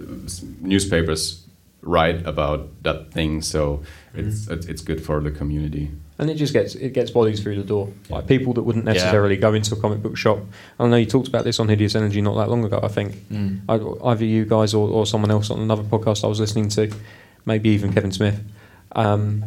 newspapers 0.61 1.43
write 1.83 2.27
about 2.27 2.69
that 2.83 3.13
thing, 3.13 3.43
so 3.43 3.83
it's 4.15 4.49
it's 4.49 4.67
it's 4.67 4.83
good 4.83 5.01
for 5.05 5.21
the 5.21 5.31
community. 5.31 5.91
and 6.19 6.31
it 6.31 6.35
just 6.37 6.53
gets 6.53 6.75
it 6.75 6.93
gets 6.95 7.11
bodies 7.11 7.41
through 7.43 7.57
the 7.57 7.63
door, 7.75 7.89
like 8.11 8.27
people 8.27 8.53
that 8.55 8.63
wouldn't 8.63 8.85
necessarily 8.85 9.37
go 9.37 9.55
into 9.55 9.75
a 9.75 9.81
comic 9.81 10.03
book 10.03 10.17
shop. 10.17 10.39
I 10.81 10.87
know 10.89 10.97
you 10.97 11.07
talked 11.07 11.29
about 11.29 11.45
this 11.45 11.61
on 11.61 11.69
Hideous 11.69 11.95
Energy 11.95 12.21
not 12.21 12.35
that 12.37 12.49
long 12.51 12.65
ago. 12.65 12.81
I 12.83 12.89
think 12.89 13.15
I, 13.69 13.75
either 14.11 14.25
you 14.25 14.45
guys 14.45 14.75
or, 14.75 14.89
or 14.89 15.07
someone 15.07 15.31
else 15.31 15.51
on 15.51 15.61
another 15.61 15.83
podcast 15.85 16.25
I 16.25 16.29
was 16.29 16.41
listening 16.41 16.69
to, 16.71 16.91
maybe 17.45 17.69
even 17.71 17.93
Kevin 17.93 18.13
Smith. 18.13 18.39
Um, 18.97 19.45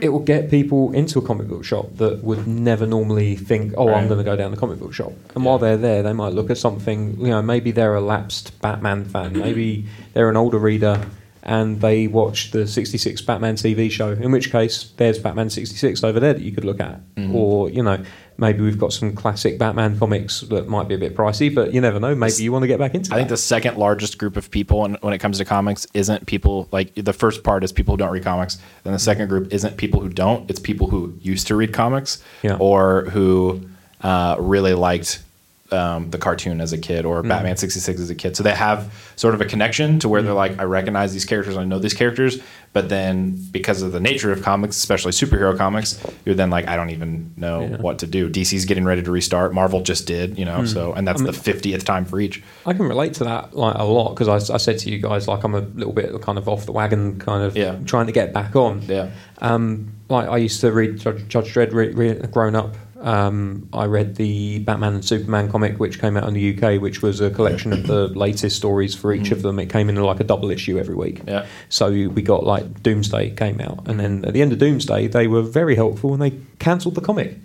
it 0.00 0.08
will 0.08 0.20
get 0.20 0.50
people 0.50 0.92
into 0.92 1.18
a 1.18 1.22
comic 1.22 1.46
book 1.46 1.64
shop 1.64 1.96
that 1.96 2.24
would 2.24 2.46
never 2.46 2.86
normally 2.86 3.36
think, 3.36 3.74
"Oh, 3.76 3.92
I'm 3.92 4.08
going 4.08 4.18
to 4.18 4.24
go 4.24 4.36
down 4.36 4.50
the 4.50 4.56
comic 4.56 4.78
book 4.78 4.92
shop." 4.92 5.12
And 5.34 5.44
while 5.44 5.58
they're 5.58 5.76
there, 5.76 6.02
they 6.02 6.12
might 6.12 6.32
look 6.32 6.50
at 6.50 6.58
something. 6.58 7.18
You 7.20 7.28
know, 7.28 7.42
maybe 7.42 7.70
they're 7.70 7.94
a 7.94 8.00
lapsed 8.00 8.60
Batman 8.60 9.04
fan. 9.04 9.38
Maybe 9.38 9.86
they're 10.12 10.30
an 10.30 10.36
older 10.36 10.58
reader 10.58 11.00
and 11.44 11.80
they 11.80 12.06
watch 12.06 12.50
the 12.52 12.66
66 12.66 13.20
Batman 13.22 13.54
TV 13.54 13.90
show, 13.90 14.12
in 14.12 14.32
which 14.32 14.50
case 14.50 14.92
there's 14.96 15.18
Batman 15.18 15.50
66 15.50 16.02
over 16.02 16.18
there 16.18 16.32
that 16.32 16.42
you 16.42 16.52
could 16.52 16.64
look 16.64 16.80
at. 16.80 17.00
Mm-hmm. 17.16 17.36
Or, 17.36 17.68
you 17.68 17.82
know, 17.82 18.02
maybe 18.38 18.62
we've 18.62 18.78
got 18.78 18.94
some 18.94 19.14
classic 19.14 19.58
Batman 19.58 19.98
comics 19.98 20.40
that 20.40 20.68
might 20.68 20.88
be 20.88 20.94
a 20.94 20.98
bit 20.98 21.14
pricey, 21.14 21.54
but 21.54 21.74
you 21.74 21.82
never 21.82 22.00
know. 22.00 22.14
Maybe 22.14 22.42
you 22.42 22.50
want 22.50 22.62
to 22.62 22.66
get 22.66 22.78
back 22.78 22.94
into 22.94 23.12
I 23.12 23.18
think 23.18 23.28
the 23.28 23.36
second 23.36 23.76
largest 23.76 24.16
group 24.18 24.38
of 24.38 24.50
people 24.50 24.80
when, 24.80 24.94
when 25.02 25.12
it 25.12 25.18
comes 25.18 25.36
to 25.38 25.44
comics 25.44 25.86
isn't 25.92 26.26
people 26.26 26.66
like 26.72 26.94
the 26.94 27.12
first 27.12 27.44
part 27.44 27.62
is 27.62 27.72
people 27.72 27.92
who 27.92 27.98
don't 27.98 28.10
read 28.12 28.24
comics. 28.24 28.58
Then 28.82 28.94
the 28.94 28.98
second 28.98 29.28
group 29.28 29.52
isn't 29.52 29.76
people 29.76 30.00
who 30.00 30.08
don't. 30.08 30.48
It's 30.50 30.60
people 30.60 30.88
who 30.88 31.14
used 31.20 31.46
to 31.48 31.56
read 31.56 31.74
comics 31.74 32.22
Yeah. 32.42 32.56
or 32.58 33.04
who 33.10 33.68
uh, 34.00 34.36
really 34.38 34.72
liked 34.74 35.22
um, 35.70 36.10
the 36.10 36.18
cartoon 36.18 36.60
as 36.60 36.72
a 36.72 36.78
kid 36.78 37.04
or 37.06 37.22
Batman 37.22 37.56
66 37.56 37.98
as 38.00 38.10
a 38.10 38.14
kid. 38.14 38.36
So 38.36 38.42
they 38.42 38.54
have 38.54 38.92
sort 39.16 39.34
of 39.34 39.40
a 39.40 39.44
connection 39.46 39.98
to 40.00 40.08
where 40.08 40.22
they're 40.22 40.34
like, 40.34 40.58
I 40.58 40.64
recognize 40.64 41.12
these 41.12 41.24
characters, 41.24 41.56
I 41.56 41.64
know 41.64 41.78
these 41.78 41.94
characters. 41.94 42.38
But 42.74 42.88
then 42.90 43.42
because 43.50 43.82
of 43.82 43.92
the 43.92 44.00
nature 44.00 44.30
of 44.30 44.42
comics, 44.42 44.76
especially 44.76 45.12
superhero 45.12 45.56
comics, 45.56 46.00
you're 46.24 46.34
then 46.34 46.50
like, 46.50 46.68
I 46.68 46.76
don't 46.76 46.90
even 46.90 47.32
know 47.36 47.62
Yeah. 47.62 47.76
what 47.78 48.00
to 48.00 48.06
do. 48.06 48.28
DC's 48.28 48.64
getting 48.66 48.84
ready 48.84 49.02
to 49.02 49.10
restart. 49.10 49.54
Marvel 49.54 49.80
just 49.80 50.06
did, 50.06 50.38
you 50.38 50.44
know, 50.44 50.58
Hmm. 50.60 50.66
so, 50.66 50.92
and 50.92 51.08
that's 51.08 51.22
the 51.22 51.30
50th 51.32 51.84
time 51.84 52.04
for 52.04 52.20
each. 52.20 52.42
I 52.66 52.72
can 52.74 52.86
relate 52.86 53.14
to 53.14 53.24
that 53.24 53.56
like 53.56 53.76
a 53.76 53.84
lot 53.84 54.10
because 54.14 54.50
I, 54.50 54.54
I 54.54 54.58
said 54.58 54.78
to 54.80 54.90
you 54.90 54.98
guys 54.98 55.26
like 55.28 55.44
I'm 55.44 55.54
a 55.54 55.60
little 55.60 55.92
bit 55.92 56.20
kind 56.20 56.36
of 56.36 56.48
off 56.48 56.66
the 56.66 56.72
wagon, 56.72 57.18
kind 57.18 57.42
of 57.42 57.56
Yeah. 57.56 57.76
trying 57.86 58.06
to 58.06 58.12
get 58.12 58.32
back 58.34 58.54
on. 58.54 58.82
Yeah. 58.86 59.10
Um, 59.40 59.92
like 60.08 60.28
I 60.28 60.36
used 60.36 60.60
to 60.60 60.70
read 60.72 60.98
Judge, 60.98 61.26
Judge 61.28 61.54
Dredd 61.54 61.72
re- 61.72 61.92
re- 61.92 62.14
grown 62.30 62.54
up. 62.54 62.74
Um, 63.00 63.68
I 63.72 63.86
read 63.86 64.16
the 64.16 64.60
Batman 64.60 64.94
and 64.94 65.04
Superman 65.04 65.50
comic, 65.50 65.78
which 65.78 66.00
came 66.00 66.16
out 66.16 66.26
in 66.28 66.34
the 66.34 66.56
UK, 66.56 66.80
which 66.80 67.02
was 67.02 67.20
a 67.20 67.30
collection 67.30 67.72
of 67.72 67.86
the 67.86 68.08
latest 68.08 68.56
stories 68.56 68.94
for 68.94 69.12
each 69.12 69.30
of 69.30 69.42
them. 69.42 69.58
It 69.58 69.70
came 69.70 69.88
in 69.88 69.96
like 69.96 70.20
a 70.20 70.24
double 70.24 70.50
issue 70.50 70.78
every 70.78 70.94
week. 70.94 71.22
Yeah. 71.26 71.46
So 71.68 71.90
we 71.90 72.22
got 72.22 72.44
like 72.44 72.82
Doomsday 72.82 73.30
came 73.30 73.60
out, 73.60 73.88
and 73.88 73.98
then 73.98 74.24
at 74.24 74.32
the 74.32 74.42
end 74.42 74.52
of 74.52 74.58
Doomsday, 74.58 75.08
they 75.08 75.26
were 75.26 75.42
very 75.42 75.76
helpful 75.76 76.12
and 76.12 76.22
they 76.22 76.38
cancelled 76.58 76.94
the 76.94 77.00
comic. 77.00 77.36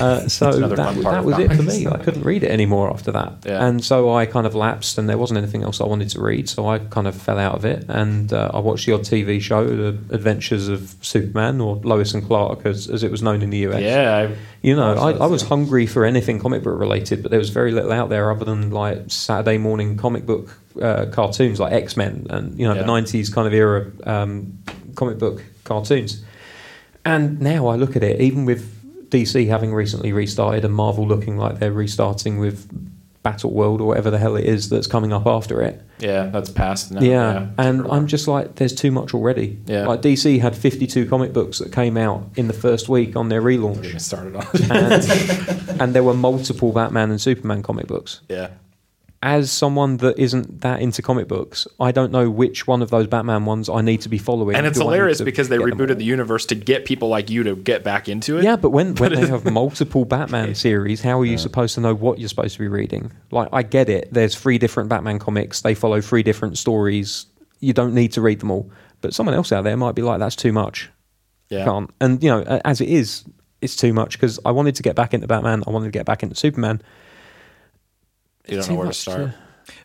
Uh, 0.00 0.28
so 0.28 0.52
that, 0.52 0.76
that 0.76 1.24
was 1.24 1.38
it 1.38 1.52
for 1.52 1.62
me. 1.62 1.86
I 1.88 1.98
couldn't 1.98 2.22
read 2.22 2.44
it 2.44 2.50
anymore 2.50 2.90
after 2.92 3.10
that, 3.12 3.32
Yeah. 3.44 3.66
and 3.66 3.84
so 3.84 4.14
I 4.14 4.26
kind 4.26 4.46
of 4.46 4.54
lapsed, 4.54 4.96
and 4.96 5.08
there 5.08 5.18
wasn't 5.18 5.38
anything 5.38 5.64
else 5.64 5.80
I 5.80 5.84
wanted 5.86 6.08
to 6.10 6.20
read, 6.20 6.48
so 6.48 6.68
I 6.68 6.78
kind 6.78 7.06
of 7.08 7.14
fell 7.16 7.38
out 7.38 7.54
of 7.56 7.64
it. 7.64 7.84
And 7.88 8.32
uh, 8.32 8.50
I 8.54 8.60
watched 8.60 8.86
the 8.86 8.92
odd 8.92 9.00
TV 9.02 9.40
show, 9.40 9.66
The 9.66 9.88
Adventures 10.14 10.68
of 10.68 10.94
Superman, 11.02 11.60
or 11.60 11.76
Lois 11.76 12.14
and 12.14 12.24
Clark, 12.24 12.64
as, 12.64 12.88
as 12.88 13.02
it 13.02 13.10
was 13.10 13.22
known 13.22 13.42
in 13.42 13.50
the 13.50 13.58
US. 13.68 13.80
Yeah, 13.82 14.28
I, 14.30 14.36
You 14.62 14.76
know, 14.76 14.94
I, 14.94 15.12
I 15.12 15.26
was 15.26 15.42
hungry 15.42 15.86
for 15.86 16.04
anything 16.04 16.38
comic 16.38 16.62
book 16.62 16.78
related, 16.78 17.22
but 17.22 17.30
there 17.30 17.40
was 17.40 17.50
very 17.50 17.72
little 17.72 17.92
out 17.92 18.08
there 18.08 18.30
other 18.30 18.44
than 18.44 18.70
like 18.70 19.04
Saturday 19.08 19.58
morning 19.58 19.96
comic 19.96 20.24
book 20.26 20.56
uh, 20.80 21.06
cartoons 21.12 21.60
like 21.60 21.72
X 21.72 21.96
Men 21.96 22.26
and 22.30 22.58
you 22.58 22.66
know 22.66 22.74
Yeah. 22.74 22.82
the 22.84 22.88
'90s 22.88 23.30
kind 23.34 23.46
of 23.46 23.52
era 23.52 23.90
um, 24.04 24.58
comic 24.94 25.18
book 25.18 25.42
cartoons. 25.64 26.24
And 27.04 27.40
now 27.40 27.66
I 27.66 27.74
look 27.76 27.96
at 27.96 28.02
it, 28.04 28.20
even 28.20 28.44
with 28.44 28.78
DC 29.12 29.46
having 29.48 29.72
recently 29.74 30.12
restarted 30.12 30.64
and 30.64 30.74
Marvel 30.74 31.06
looking 31.06 31.36
like 31.36 31.58
they're 31.58 31.70
restarting 31.72 32.38
with 32.38 32.68
Battle 33.22 33.52
World 33.52 33.80
or 33.80 33.86
whatever 33.86 34.10
the 34.10 34.18
hell 34.18 34.34
it 34.34 34.44
is 34.44 34.68
that's 34.68 34.88
coming 34.88 35.12
up 35.12 35.26
after 35.26 35.62
it. 35.62 35.80
yeah, 36.00 36.24
that's 36.26 36.50
past 36.50 36.90
now. 36.90 37.00
Yeah, 37.00 37.50
and 37.56 37.86
I'm 37.86 38.08
just 38.08 38.26
like, 38.26 38.56
there's 38.56 38.74
too 38.74 38.90
much 38.90 39.14
already. 39.14 39.60
Yeah. 39.66 39.86
Like 39.86 40.02
DC 40.02 40.40
had 40.40 40.56
52 40.56 41.06
comic 41.06 41.32
books 41.32 41.58
that 41.60 41.70
came 41.72 41.96
out 41.96 42.26
in 42.34 42.48
the 42.48 42.52
first 42.54 42.88
week 42.88 43.14
on 43.14 43.28
their 43.28 43.40
relaunch 43.40 44.00
started 44.00 44.34
on. 44.34 44.46
and, 44.72 45.80
and 45.80 45.94
there 45.94 46.02
were 46.02 46.14
multiple 46.14 46.72
Batman 46.72 47.10
and 47.10 47.20
Superman 47.20 47.62
comic 47.62 47.86
books. 47.86 48.22
yeah, 48.28 48.48
As 49.24 49.52
someone 49.52 49.98
that 49.98 50.18
isn't 50.18 50.62
that 50.62 50.80
into 50.80 51.00
comic 51.00 51.28
books, 51.28 51.68
I 51.78 51.92
don't 51.92 52.10
know 52.10 52.28
which 52.28 52.66
one 52.66 52.82
of 52.82 52.90
those 52.90 53.06
Batman 53.06 53.44
ones 53.44 53.68
I 53.68 53.80
need 53.80 54.00
to 54.00 54.08
be 54.08 54.18
following. 54.18 54.56
and 54.56 54.66
it's 54.66 54.76
Do 54.78 54.82
I 54.82 54.86
need 54.86 54.94
hilarious 54.94 55.18
to 55.18 55.24
because 55.24 55.48
they 55.48 55.58
get 55.58 55.68
them 55.68 55.78
rebooted 55.78 55.90
all? 55.90 55.96
the 55.96 56.04
universe 56.04 56.44
to 56.46 56.56
get 56.56 56.84
people 56.86 57.08
like 57.08 57.30
you 57.30 57.44
to 57.44 57.54
get 57.54 57.84
back 57.84 58.08
into 58.08 58.38
it. 58.38 58.42
Yeah, 58.44 58.56
but 58.56 58.70
when, 58.70 58.94
when 58.96 59.14
they 59.14 59.26
have 59.28 59.44
multiple 59.44 60.04
Batman 60.04 60.54
series, 60.56 61.02
how 61.02 61.20
are 61.20 61.24
you 61.24 61.38
supposed 61.38 61.76
to 61.76 61.80
know 61.80 61.94
what 61.94 62.18
you're 62.18 62.28
supposed 62.28 62.54
to 62.54 62.58
be 62.58 62.66
reading? 62.66 63.12
Like, 63.30 63.48
I 63.52 63.62
get 63.62 63.88
it. 63.88 64.08
There's 64.12 64.34
three 64.34 64.58
different 64.58 64.88
Batman 64.88 65.20
comics. 65.20 65.60
They 65.60 65.74
follow 65.76 66.00
three 66.00 66.24
different 66.24 66.58
stories. 66.58 67.26
You 67.60 67.72
don't 67.72 67.94
need 67.94 68.10
to 68.14 68.20
read 68.20 68.40
them 68.40 68.50
all. 68.50 68.72
But 69.02 69.14
someone 69.14 69.36
else 69.36 69.52
out 69.52 69.62
there 69.62 69.76
might 69.76 69.94
be 69.94 70.02
like, 70.02 70.18
that's 70.18 70.34
too 70.34 70.52
much. 70.52 70.90
yeah. 71.48 71.64
Can't. 71.64 71.90
And, 72.00 72.20
you 72.24 72.28
know, 72.30 72.40
a- 72.44 72.66
as 72.66 72.80
it 72.80 72.88
is, 72.88 73.24
it's 73.60 73.76
too 73.76 73.92
much 73.92 74.14
because 74.18 74.40
I 74.44 74.50
wanted 74.50 74.74
to 74.74 74.82
get 74.82 74.96
back 74.96 75.14
into 75.14 75.28
Batman. 75.28 75.62
I 75.64 75.70
wanted 75.70 75.86
to 75.86 75.90
get 75.92 76.06
back 76.06 76.24
into 76.24 76.34
Superman. 76.34 76.82
You 78.48 78.56
don't 78.56 78.68
know 78.68 78.74
where 78.74 78.84
to 78.84 78.88
much 78.88 78.96
start. 78.96 79.30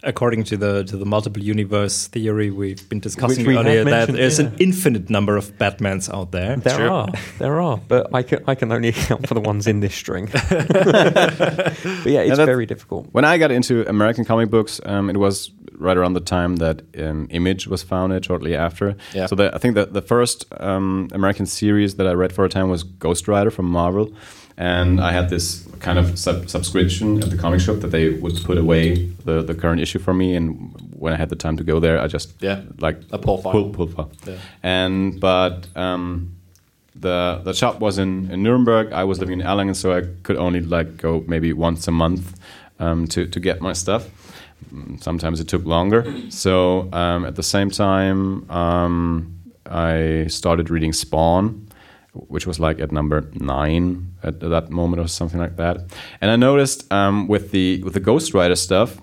According 0.01 0.43
to 0.45 0.57
the 0.57 0.83
to 0.85 0.97
the 0.97 1.05
multiple 1.05 1.41
universe 1.41 2.07
theory 2.07 2.49
we've 2.49 2.87
been 2.89 2.99
discussing 2.99 3.45
we 3.45 3.55
earlier, 3.55 3.83
that 3.83 3.89
mentioned, 3.91 4.17
there's 4.17 4.39
an 4.39 4.55
infinite 4.59 5.09
number 5.09 5.37
of 5.37 5.55
Batmans 5.59 6.11
out 6.11 6.31
there. 6.31 6.55
There 6.55 6.77
True. 6.77 6.89
are, 6.89 7.07
there 7.37 7.61
are, 7.61 7.77
but 7.77 8.13
I 8.13 8.23
can 8.23 8.43
I 8.47 8.55
can 8.55 8.71
only 8.71 8.89
account 8.89 9.27
for 9.27 9.35
the 9.35 9.39
ones 9.39 9.67
in 9.67 9.79
this 9.79 9.93
string. 9.93 10.29
but 10.49 12.05
yeah, 12.05 12.21
it's 12.21 12.37
very 12.37 12.65
difficult. 12.65 13.07
When 13.11 13.23
I 13.23 13.37
got 13.37 13.51
into 13.51 13.87
American 13.87 14.25
comic 14.25 14.49
books, 14.49 14.81
um, 14.85 15.09
it 15.11 15.17
was 15.17 15.51
right 15.77 15.97
around 15.97 16.13
the 16.13 16.21
time 16.21 16.57
that 16.57 16.81
um, 16.99 17.27
Image 17.29 17.67
was 17.67 17.83
founded, 17.83 18.25
shortly 18.25 18.55
after. 18.55 18.95
Yeah. 19.13 19.27
So 19.27 19.35
the, 19.35 19.53
I 19.53 19.59
think 19.59 19.75
that 19.75 19.93
the 19.93 20.01
first 20.01 20.45
um, 20.59 21.07
American 21.11 21.45
series 21.45 21.95
that 21.95 22.07
I 22.07 22.13
read 22.13 22.33
for 22.33 22.45
a 22.45 22.49
time 22.49 22.69
was 22.69 22.83
Ghost 22.83 23.27
Rider 23.27 23.51
from 23.51 23.65
Marvel. 23.65 24.11
And 24.57 24.99
I 24.99 25.11
had 25.11 25.29
this 25.29 25.63
kind 25.79 25.99
of 25.99 26.17
sub- 26.17 26.49
subscription 26.49 27.21
at 27.23 27.29
the 27.29 27.37
comic 27.37 27.59
shop 27.61 27.79
that 27.81 27.91
they 27.91 28.09
would 28.09 28.43
put 28.43 28.57
away 28.57 28.95
the, 29.25 29.43
the 29.43 29.53
current 29.53 29.79
issue 29.81 29.99
for 29.99 30.13
me, 30.13 30.35
and 30.35 30.73
when 30.99 31.13
I 31.13 31.17
had 31.17 31.29
the 31.29 31.35
time 31.35 31.57
to 31.57 31.63
go 31.63 31.79
there, 31.79 31.99
I 32.01 32.07
just 32.07 32.33
Yeah. 32.41 32.61
like 32.79 32.97
A 33.11 33.17
pull 33.17 33.37
file. 33.37 33.51
pull, 33.51 33.69
pull 33.69 33.87
file. 33.87 34.11
Yeah. 34.25 34.35
And 34.63 35.19
but 35.19 35.67
um, 35.75 36.33
the 36.95 37.41
the 37.43 37.53
shop 37.53 37.79
was 37.79 37.97
in, 37.99 38.31
in 38.31 38.41
Nuremberg. 38.43 38.91
I 38.91 39.03
was 39.03 39.19
living 39.19 39.39
in 39.39 39.45
Erlangen, 39.45 39.75
so 39.75 39.93
I 39.97 40.01
could 40.23 40.37
only 40.37 40.61
like 40.61 40.97
go 40.97 41.23
maybe 41.27 41.53
once 41.53 41.87
a 41.87 41.91
month 41.91 42.35
um, 42.79 43.07
to 43.09 43.27
to 43.27 43.39
get 43.39 43.61
my 43.61 43.73
stuff. 43.73 44.09
Sometimes 44.99 45.39
it 45.39 45.47
took 45.47 45.65
longer. 45.65 46.03
So 46.29 46.89
um, 46.91 47.25
at 47.25 47.35
the 47.35 47.43
same 47.43 47.69
time, 47.69 48.49
um, 48.49 49.35
I 49.69 50.25
started 50.29 50.69
reading 50.71 50.93
Spawn, 50.93 51.66
which 52.27 52.47
was 52.47 52.59
like 52.59 52.79
at 52.79 52.91
number 52.91 53.29
nine 53.33 54.13
at 54.23 54.39
that 54.39 54.69
moment 54.69 55.01
or 55.01 55.07
something 55.07 55.39
like 55.39 55.57
that. 55.57 55.77
And 56.21 56.31
I 56.31 56.35
noticed 56.35 56.91
um, 56.91 57.27
with 57.27 57.51
the 57.51 57.81
with 57.83 57.93
the 57.93 57.99
Ghost 57.99 58.33
Rider 58.33 58.55
stuff, 58.55 58.97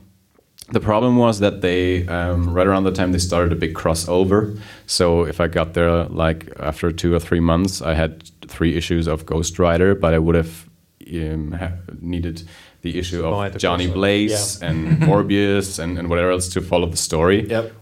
the 0.73 0.81
problem 0.81 1.17
was 1.17 1.41
that 1.41 1.61
they 1.61 2.07
um, 2.09 2.53
right 2.53 2.67
around 2.67 2.85
the 2.85 2.93
time 2.93 3.13
they 3.13 3.19
started 3.19 3.53
a 3.53 3.57
big 3.57 3.75
crossover. 3.75 4.59
So 4.87 5.25
if 5.25 5.41
I 5.41 5.47
got 5.49 5.75
there 5.75 6.05
like 6.05 6.49
after 6.59 6.91
two 6.93 7.15
or 7.15 7.21
three 7.21 7.41
months, 7.41 7.83
I 7.83 7.95
had 7.95 8.25
three 8.49 8.77
issues 8.77 9.07
of 9.07 9.27
Ghost 9.27 9.59
Rider, 9.59 9.95
but 9.95 10.15
I 10.15 10.19
would 10.19 10.35
have 10.35 10.69
um, 11.13 11.59
needed 12.01 12.43
the 12.83 12.99
issue 12.99 13.25
of 13.27 13.53
the 13.53 13.59
Johnny 13.59 13.89
crossover. 13.89 13.95
Blaze 13.95 14.63
and 14.63 14.99
Morbius 15.03 15.79
and, 15.79 15.99
and 15.99 16.09
whatever 16.09 16.31
else 16.31 16.49
to 16.51 16.61
follow 16.61 16.87
the 16.87 16.97
story. 16.97 17.49
Yep. 17.49 17.73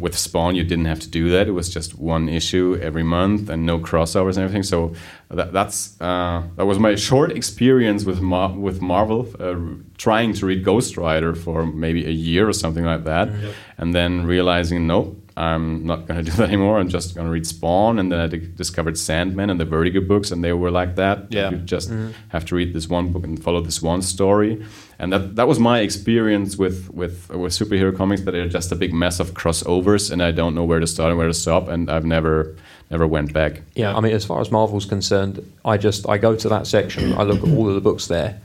With 0.00 0.16
Spawn, 0.16 0.54
you 0.54 0.64
didn't 0.64 0.84
have 0.86 1.00
to 1.00 1.08
do 1.08 1.28
that. 1.30 1.46
It 1.48 1.52
was 1.52 1.68
just 1.68 1.98
one 1.98 2.28
issue 2.28 2.78
every 2.82 3.02
month 3.02 3.48
and 3.50 3.64
no 3.66 3.78
crossovers 3.78 4.36
and 4.36 4.44
everything. 4.44 4.62
So 4.62 4.94
that, 5.30 5.52
that's 5.52 6.00
uh, 6.00 6.42
that 6.56 6.66
was 6.66 6.78
my 6.78 6.94
short 6.96 7.32
experience 7.32 8.04
with 8.04 8.20
Mar- 8.20 8.56
with 8.66 8.80
Marvel, 8.80 9.28
uh, 9.40 9.56
trying 9.98 10.32
to 10.34 10.46
read 10.46 10.64
Ghost 10.64 10.96
Rider 10.96 11.34
for 11.34 11.66
maybe 11.66 12.04
a 12.06 12.10
year 12.10 12.48
or 12.48 12.52
something 12.52 12.84
like 12.84 13.04
that, 13.04 13.28
and 13.78 13.94
then 13.94 14.26
realizing 14.26 14.86
no, 14.86 15.16
I'm 15.36 15.84
not 15.84 16.06
going 16.06 16.24
to 16.24 16.30
do 16.30 16.36
that 16.38 16.48
anymore. 16.48 16.78
I'm 16.78 16.88
just 16.88 17.14
going 17.14 17.26
to 17.26 17.32
read 17.32 17.46
Spawn, 17.46 17.98
and 17.98 18.12
then 18.12 18.20
I 18.20 18.26
discovered 18.28 18.96
Sandman 18.96 19.50
and 19.50 19.58
the 19.58 19.64
Vertigo 19.64 20.00
books, 20.00 20.30
and 20.30 20.44
they 20.44 20.52
were 20.52 20.70
like 20.70 20.96
that. 20.96 21.32
Yeah. 21.32 21.50
You 21.50 21.58
just 21.58 21.90
mm-hmm. 21.90 22.12
have 22.28 22.44
to 22.46 22.54
read 22.54 22.72
this 22.72 22.88
one 22.88 23.12
book 23.12 23.24
and 23.24 23.42
follow 23.42 23.60
this 23.60 23.82
one 23.82 24.02
story, 24.02 24.64
and 24.98 25.12
that 25.12 25.36
that 25.36 25.48
was 25.48 25.58
my 25.58 25.80
experience 25.80 26.56
with 26.56 26.90
with 26.90 27.28
with 27.30 27.52
superhero 27.52 27.96
comics. 27.96 28.22
That 28.22 28.34
are 28.34 28.48
just 28.48 28.70
a 28.70 28.76
big 28.76 28.94
mess 28.94 29.18
of 29.18 29.34
crossovers, 29.34 30.10
and 30.10 30.22
I 30.22 30.30
don't 30.30 30.54
know 30.54 30.64
where 30.64 30.80
to 30.80 30.86
start 30.86 31.10
and 31.10 31.18
where 31.18 31.28
to 31.28 31.34
stop, 31.34 31.68
and 31.68 31.90
I've 31.90 32.04
never 32.04 32.56
never 32.90 33.06
went 33.06 33.32
back. 33.32 33.62
Yeah, 33.74 33.96
I 33.96 34.00
mean, 34.00 34.12
as 34.12 34.24
far 34.24 34.40
as 34.40 34.52
Marvel's 34.52 34.86
concerned, 34.86 35.44
I 35.64 35.78
just 35.78 36.08
I 36.08 36.18
go 36.18 36.36
to 36.36 36.48
that 36.48 36.66
section, 36.68 37.14
I 37.14 37.24
look 37.24 37.42
at 37.42 37.48
all 37.56 37.68
of 37.68 37.74
the 37.74 37.80
books 37.80 38.06
there. 38.06 38.40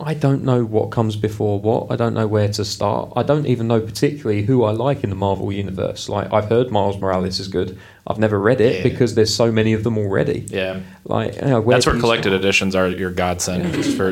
I 0.00 0.14
don't 0.14 0.44
know 0.44 0.64
what 0.64 0.90
comes 0.90 1.16
before 1.16 1.60
what. 1.60 1.90
I 1.90 1.96
don't 1.96 2.14
know 2.14 2.26
where 2.26 2.48
to 2.48 2.64
start. 2.64 3.12
I 3.16 3.22
don't 3.22 3.46
even 3.46 3.66
know 3.68 3.80
particularly 3.80 4.42
who 4.42 4.64
I 4.64 4.70
like 4.72 5.04
in 5.04 5.10
the 5.10 5.16
Marvel 5.16 5.52
universe. 5.52 6.08
Like 6.08 6.32
I've 6.32 6.48
heard 6.48 6.70
Miles 6.70 6.98
Morales 7.00 7.38
is 7.40 7.48
good. 7.48 7.78
I've 8.06 8.18
never 8.18 8.38
read 8.40 8.60
it 8.60 8.76
Yeah. 8.76 8.82
because 8.82 9.14
there's 9.14 9.34
so 9.34 9.52
many 9.52 9.72
of 9.74 9.84
them 9.84 9.96
already. 9.98 10.46
Yeah. 10.48 10.80
Like 11.04 11.36
you 11.36 11.42
know, 11.42 11.60
where 11.60 11.76
That's 11.76 11.86
where 11.86 11.98
collected 11.98 12.30
start? 12.30 12.40
editions 12.40 12.74
are 12.74 12.88
your 12.88 13.10
godsend. 13.12 13.84
For, 13.96 14.08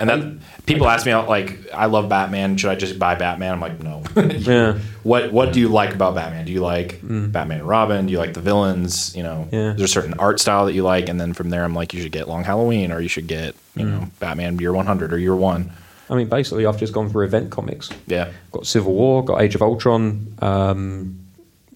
and 0.00 0.08
then 0.08 0.40
people 0.66 0.88
ask 0.88 1.04
me, 1.06 1.14
like, 1.14 1.58
I 1.72 1.86
love 1.86 2.08
Batman. 2.08 2.56
Should 2.56 2.70
I 2.70 2.74
just 2.74 2.98
buy 2.98 3.14
Batman? 3.14 3.52
I'm 3.54 3.60
like, 3.60 3.80
no. 3.82 4.02
Yeah. 4.32 4.78
What 5.02 5.32
What 5.32 5.52
do 5.52 5.60
you 5.60 5.68
like 5.68 5.94
about 5.94 6.14
Batman? 6.14 6.44
Do 6.46 6.52
you 6.52 6.60
like 6.60 7.00
Batman 7.02 7.58
and 7.60 7.68
Robin? 7.68 8.06
Do 8.06 8.12
you 8.12 8.18
like 8.18 8.34
the 8.34 8.40
villains? 8.40 9.14
You 9.16 9.22
know, 9.24 9.48
Yeah. 9.50 9.70
there's 9.72 9.82
a 9.82 9.88
certain 9.88 10.14
art 10.14 10.38
style 10.40 10.66
that 10.66 10.74
you 10.74 10.82
like, 10.84 11.08
and 11.08 11.20
then 11.20 11.32
from 11.32 11.50
there, 11.50 11.64
I'm 11.64 11.74
like, 11.74 11.92
you 11.94 12.00
should 12.02 12.12
get 12.12 12.28
Long 12.28 12.44
Halloween, 12.44 12.92
or 12.92 13.00
you 13.00 13.08
should 13.08 13.26
get, 13.26 13.54
you 13.74 13.84
know, 13.86 14.08
Batman 14.20 14.58
Year 14.58 14.72
100 14.72 15.12
or 15.12 15.18
Year 15.18 15.34
One. 15.36 15.72
I 16.10 16.14
mean, 16.14 16.28
basically, 16.28 16.66
I've 16.66 16.78
just 16.78 16.92
gone 16.92 17.08
for 17.08 17.24
event 17.24 17.50
comics. 17.50 17.88
Yeah, 18.06 18.30
Got 18.52 18.66
Civil 18.66 18.92
War, 18.92 19.24
got 19.24 19.40
Age 19.40 19.54
of 19.54 19.62
Ultron. 19.62 20.34
Um, 20.42 21.18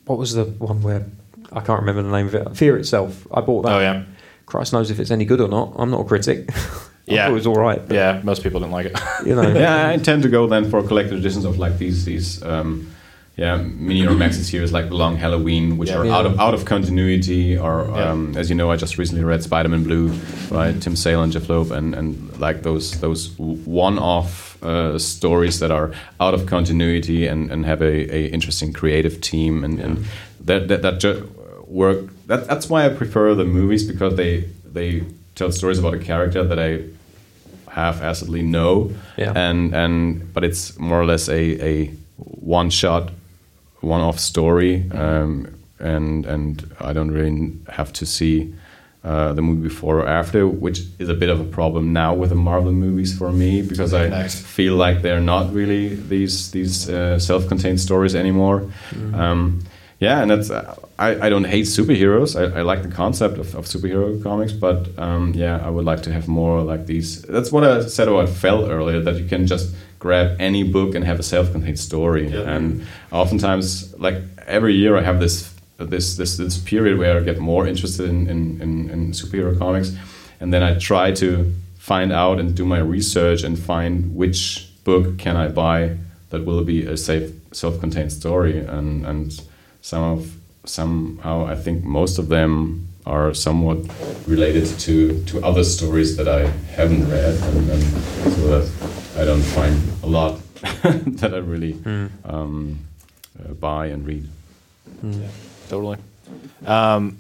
what 0.05 0.19
was 0.19 0.35
the 0.35 0.45
one 0.45 0.83
where 0.83 1.07
I 1.53 1.61
can't 1.61 1.81
remember 1.81 2.03
the 2.03 2.11
name 2.11 2.27
of 2.27 2.35
it? 2.35 2.57
Fear 2.57 2.77
itself. 2.77 3.27
I 3.33 3.41
bought 3.41 3.63
that. 3.63 3.73
Oh, 3.73 3.81
yeah. 3.81 4.03
Christ 4.45 4.73
knows 4.73 4.91
if 4.91 5.01
it's 5.01 5.11
any 5.11 5.25
good 5.25 5.41
or 5.41 5.49
not. 5.49 5.73
I'm 5.77 5.91
not 5.91 6.03
a 6.03 6.05
critic. 6.05 6.51
I 7.09 7.13
Yeah. 7.15 7.29
it 7.29 7.33
was 7.33 7.47
all 7.47 7.57
right. 7.69 7.81
but, 7.87 7.95
yeah. 7.95 8.21
Most 8.25 8.43
people 8.43 8.61
didn't 8.61 8.73
like 8.73 8.87
it. 8.87 8.99
You 9.25 9.35
know. 9.35 9.43
yeah, 9.67 9.89
I 9.89 9.97
tend 9.99 10.23
to 10.25 10.29
go 10.29 10.47
then 10.49 10.71
for 10.71 10.83
collected 10.83 11.19
editions 11.19 11.45
of 11.45 11.59
like 11.59 11.79
these 11.79 12.05
these 12.05 12.43
um, 12.43 12.87
yeah 13.37 13.57
mini 13.59 14.07
or 14.07 14.15
maxi 14.17 14.43
series 14.43 14.73
like 14.73 14.91
Long 14.91 15.17
Halloween, 15.17 15.77
which 15.79 15.91
Yeah. 15.91 15.99
are 15.99 16.07
Yeah. 16.07 16.17
out 16.19 16.27
of 16.27 16.41
out 16.41 16.55
of 16.55 16.65
continuity. 16.65 17.57
Or 17.59 17.87
Yeah. 17.95 18.11
um, 18.13 18.35
as 18.37 18.49
you 18.51 18.57
know, 18.57 18.71
I 18.73 18.77
just 18.77 18.99
recently 18.99 19.25
read 19.25 19.43
Spider 19.43 19.69
Man 19.69 19.83
Blue 19.85 20.11
by 20.51 20.73
Tim 20.81 20.97
Sale 20.97 21.23
and 21.23 21.33
Jeph 21.33 21.49
Loeb, 21.49 21.71
and 21.73 21.95
and 21.95 22.09
like 22.41 22.63
those 22.63 22.99
those 23.01 23.31
one 23.67 23.99
off 23.99 24.57
uh, 24.63 24.99
stories 24.99 25.59
that 25.61 25.71
are 25.71 25.91
out 26.19 26.35
of 26.35 26.47
continuity 26.47 27.27
and, 27.29 27.51
and 27.53 27.67
have 27.67 27.83
a, 27.83 27.95
a 28.17 28.27
interesting 28.33 28.73
creative 28.73 29.21
team 29.21 29.65
and, 29.65 29.79
and 29.81 30.05
that 30.47 30.67
that, 30.69 30.81
that 30.83 30.99
ju- 31.01 31.29
work. 31.69 31.99
That, 32.27 32.49
that's 32.49 32.69
why 32.71 32.87
I 32.87 32.89
prefer 32.89 33.35
the 33.35 33.45
movies 33.45 33.85
because 33.85 34.17
they 34.17 34.45
they 34.73 35.03
tell 35.37 35.53
stories 35.53 35.79
about 35.79 35.95
a 35.95 35.99
character 35.99 36.43
that 36.43 36.59
I 36.59 36.81
half-assedly 37.71 38.43
know, 38.43 38.91
Yeah. 39.17 39.33
and 39.37 39.75
and 39.75 40.33
but 40.35 40.43
it's 40.45 40.79
more 40.79 41.01
or 41.01 41.07
less 41.07 41.29
a 41.29 41.41
a 41.73 41.91
one-shot, 42.17 43.11
one-off 43.81 44.19
story, 44.19 44.85
um, 44.93 45.47
and 45.79 46.27
and 46.27 46.65
I 46.81 46.93
don't 46.93 47.11
really 47.13 47.53
have 47.69 47.93
to 47.95 48.07
see. 48.07 48.55
Uh, 49.05 49.33
the 49.35 49.41
movie 49.43 49.69
before 49.69 50.01
or 50.01 50.09
after, 50.09 50.49
which 50.49 50.81
is 50.99 51.09
a 51.09 51.15
bit 51.15 51.29
of 51.31 51.39
a 51.41 51.45
problem 51.45 51.93
now 51.93 52.13
with 52.13 52.31
the 52.31 52.35
Marvel 52.35 52.73
movies 52.73 53.17
for 53.17 53.31
me 53.31 53.63
because 53.63 53.95
I 53.95 54.09
Nice. 54.09 54.35
feel 54.35 54.75
like 54.75 55.03
they're 55.03 55.21
not 55.21 55.55
really 55.55 55.95
these 55.95 56.51
these 56.51 56.89
uh, 56.91 57.17
self-contained 57.21 57.79
stories 57.81 58.17
anymore. 58.17 58.65
Um, 59.15 59.61
yeah, 60.01 60.23
and 60.23 60.29
that's 60.33 60.51
uh, 60.51 60.75
I, 60.99 61.27
I 61.27 61.29
don't 61.29 61.45
hate 61.45 61.67
superheroes. 61.67 62.35
I, 62.37 62.61
I 62.61 62.63
like 62.63 62.83
the 62.83 62.89
concept 62.89 63.39
of, 63.39 63.55
of 63.55 63.67
superhero 63.67 64.23
comics, 64.23 64.53
but 64.53 64.89
um, 64.99 65.33
yeah, 65.35 65.61
I 65.63 65.69
would 65.69 65.85
like 65.85 66.03
to 66.05 66.13
have 66.13 66.27
more 66.27 66.63
like 66.63 66.87
these. 66.87 67.23
That's 67.23 67.53
what 67.53 67.65
I 67.65 67.87
said 67.87 68.09
about 68.09 68.29
Fell 68.29 68.71
earlier. 68.71 69.01
That 69.03 69.17
you 69.17 69.27
can 69.29 69.47
just 69.47 69.75
grab 69.99 70.37
any 70.41 70.63
book 70.63 70.95
and 70.95 71.05
have 71.05 71.19
a 71.19 71.23
self-contained 71.23 71.79
story. 71.79 72.33
And 72.33 72.87
oftentimes, 73.13 73.95
like 73.99 74.23
every 74.47 74.75
year, 74.75 74.97
I 74.97 75.03
have 75.03 75.21
this 75.21 75.53
this 75.79 76.17
this 76.17 76.39
this 76.39 76.59
period 76.59 76.99
where 76.99 77.19
I 77.19 77.23
get 77.23 77.39
more 77.39 77.67
interested 77.67 78.09
in 78.09 78.29
in, 78.29 78.61
in, 78.63 78.91
in 78.91 79.13
superhero 79.13 79.59
comics, 79.59 79.95
and 80.41 80.53
then 80.53 80.63
I 80.63 80.79
try 80.79 81.13
to 81.13 81.53
find 81.79 82.11
out 82.11 82.41
and 82.41 82.55
do 82.55 82.65
my 82.65 82.79
research 82.79 83.45
and 83.45 83.59
find 83.59 84.17
which 84.17 84.71
book 84.85 85.19
can 85.19 85.37
I 85.37 85.49
buy 85.49 85.99
that 86.31 86.45
will 86.45 86.65
be 86.65 86.87
a 86.87 86.97
safe 86.97 87.31
self-contained 87.53 88.13
story 88.13 88.59
and 88.61 89.07
and 89.07 89.43
some 89.83 90.03
of 90.03 90.36
somehow 90.69 91.47
I 91.47 91.55
think 91.55 91.85
most 91.85 92.19
of 92.19 92.29
them 92.29 92.89
are 93.07 93.33
somewhat 93.35 93.79
related 94.27 94.67
to 94.81 95.23
to 95.25 95.45
other 95.45 95.65
stories 95.65 96.17
that 96.17 96.29
I 96.29 96.47
haven't 96.75 97.09
read 97.09 97.35
and, 97.35 97.71
and 97.71 97.83
so 98.35 98.43
that 98.53 98.67
I 99.17 99.25
don't 99.25 99.43
find 99.43 99.81
a 100.03 100.07
lot 100.07 100.41
that 101.21 101.33
I 101.33 101.39
really 101.39 101.75
um, 102.25 102.79
uh, 103.39 103.53
buy 103.55 103.87
and 103.87 104.07
read. 104.07 104.29
Yeah, 105.03 105.29
totally. 105.69 105.99
Um, 106.65 107.19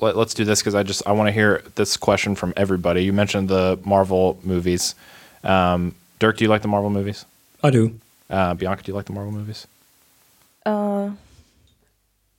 let, 0.00 0.16
us 0.16 0.34
do 0.34 0.44
this 0.44 0.60
because 0.60 0.74
I 0.74 0.82
just 0.82 1.06
I 1.06 1.12
want 1.12 1.28
to 1.28 1.32
hear 1.32 1.62
this 1.76 1.96
question 1.96 2.34
from 2.34 2.52
everybody. 2.56 3.04
You 3.04 3.12
mentioned 3.12 3.48
the 3.48 3.78
Marvel 3.84 4.38
movies. 4.42 4.94
Um, 5.44 5.94
Dirk, 6.18 6.38
do 6.38 6.44
you 6.44 6.50
like 6.50 6.62
the 6.62 6.68
Marvel 6.68 6.90
movies? 6.90 7.24
I 7.62 7.70
do. 7.70 7.98
Uh, 8.28 8.54
Bianca, 8.54 8.82
do 8.82 8.92
you 8.92 8.96
like 8.96 9.06
the 9.06 9.12
Marvel 9.12 9.32
movies? 9.32 9.66
Uh, 10.64 11.10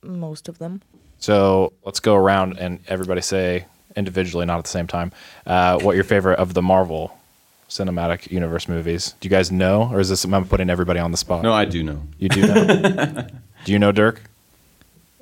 most 0.04 0.48
of 0.48 0.58
them. 0.58 0.82
So 1.18 1.72
let's 1.84 2.00
go 2.00 2.14
around 2.14 2.58
and 2.58 2.80
everybody 2.88 3.20
say 3.20 3.66
individually, 3.96 4.46
not 4.46 4.58
at 4.58 4.64
the 4.64 4.70
same 4.70 4.86
time, 4.86 5.12
uh, 5.46 5.78
what 5.80 5.94
your 5.94 6.04
favorite 6.04 6.38
of 6.38 6.54
the 6.54 6.62
Marvel 6.62 7.16
cinematic 7.68 8.30
universe 8.30 8.68
movies. 8.68 9.14
Do 9.20 9.26
you 9.26 9.30
guys 9.30 9.50
know, 9.50 9.88
or 9.90 10.00
is 10.00 10.08
this 10.08 10.24
I'm 10.24 10.44
putting 10.46 10.70
everybody 10.70 11.00
on 11.00 11.10
the 11.10 11.16
spot? 11.16 11.42
No, 11.42 11.52
I 11.52 11.64
do 11.64 11.82
know. 11.82 12.02
you 12.18 12.28
do 12.28 12.46
know. 12.46 13.26
do 13.64 13.72
you 13.72 13.78
know 13.78 13.92
Dirk? 13.92 14.20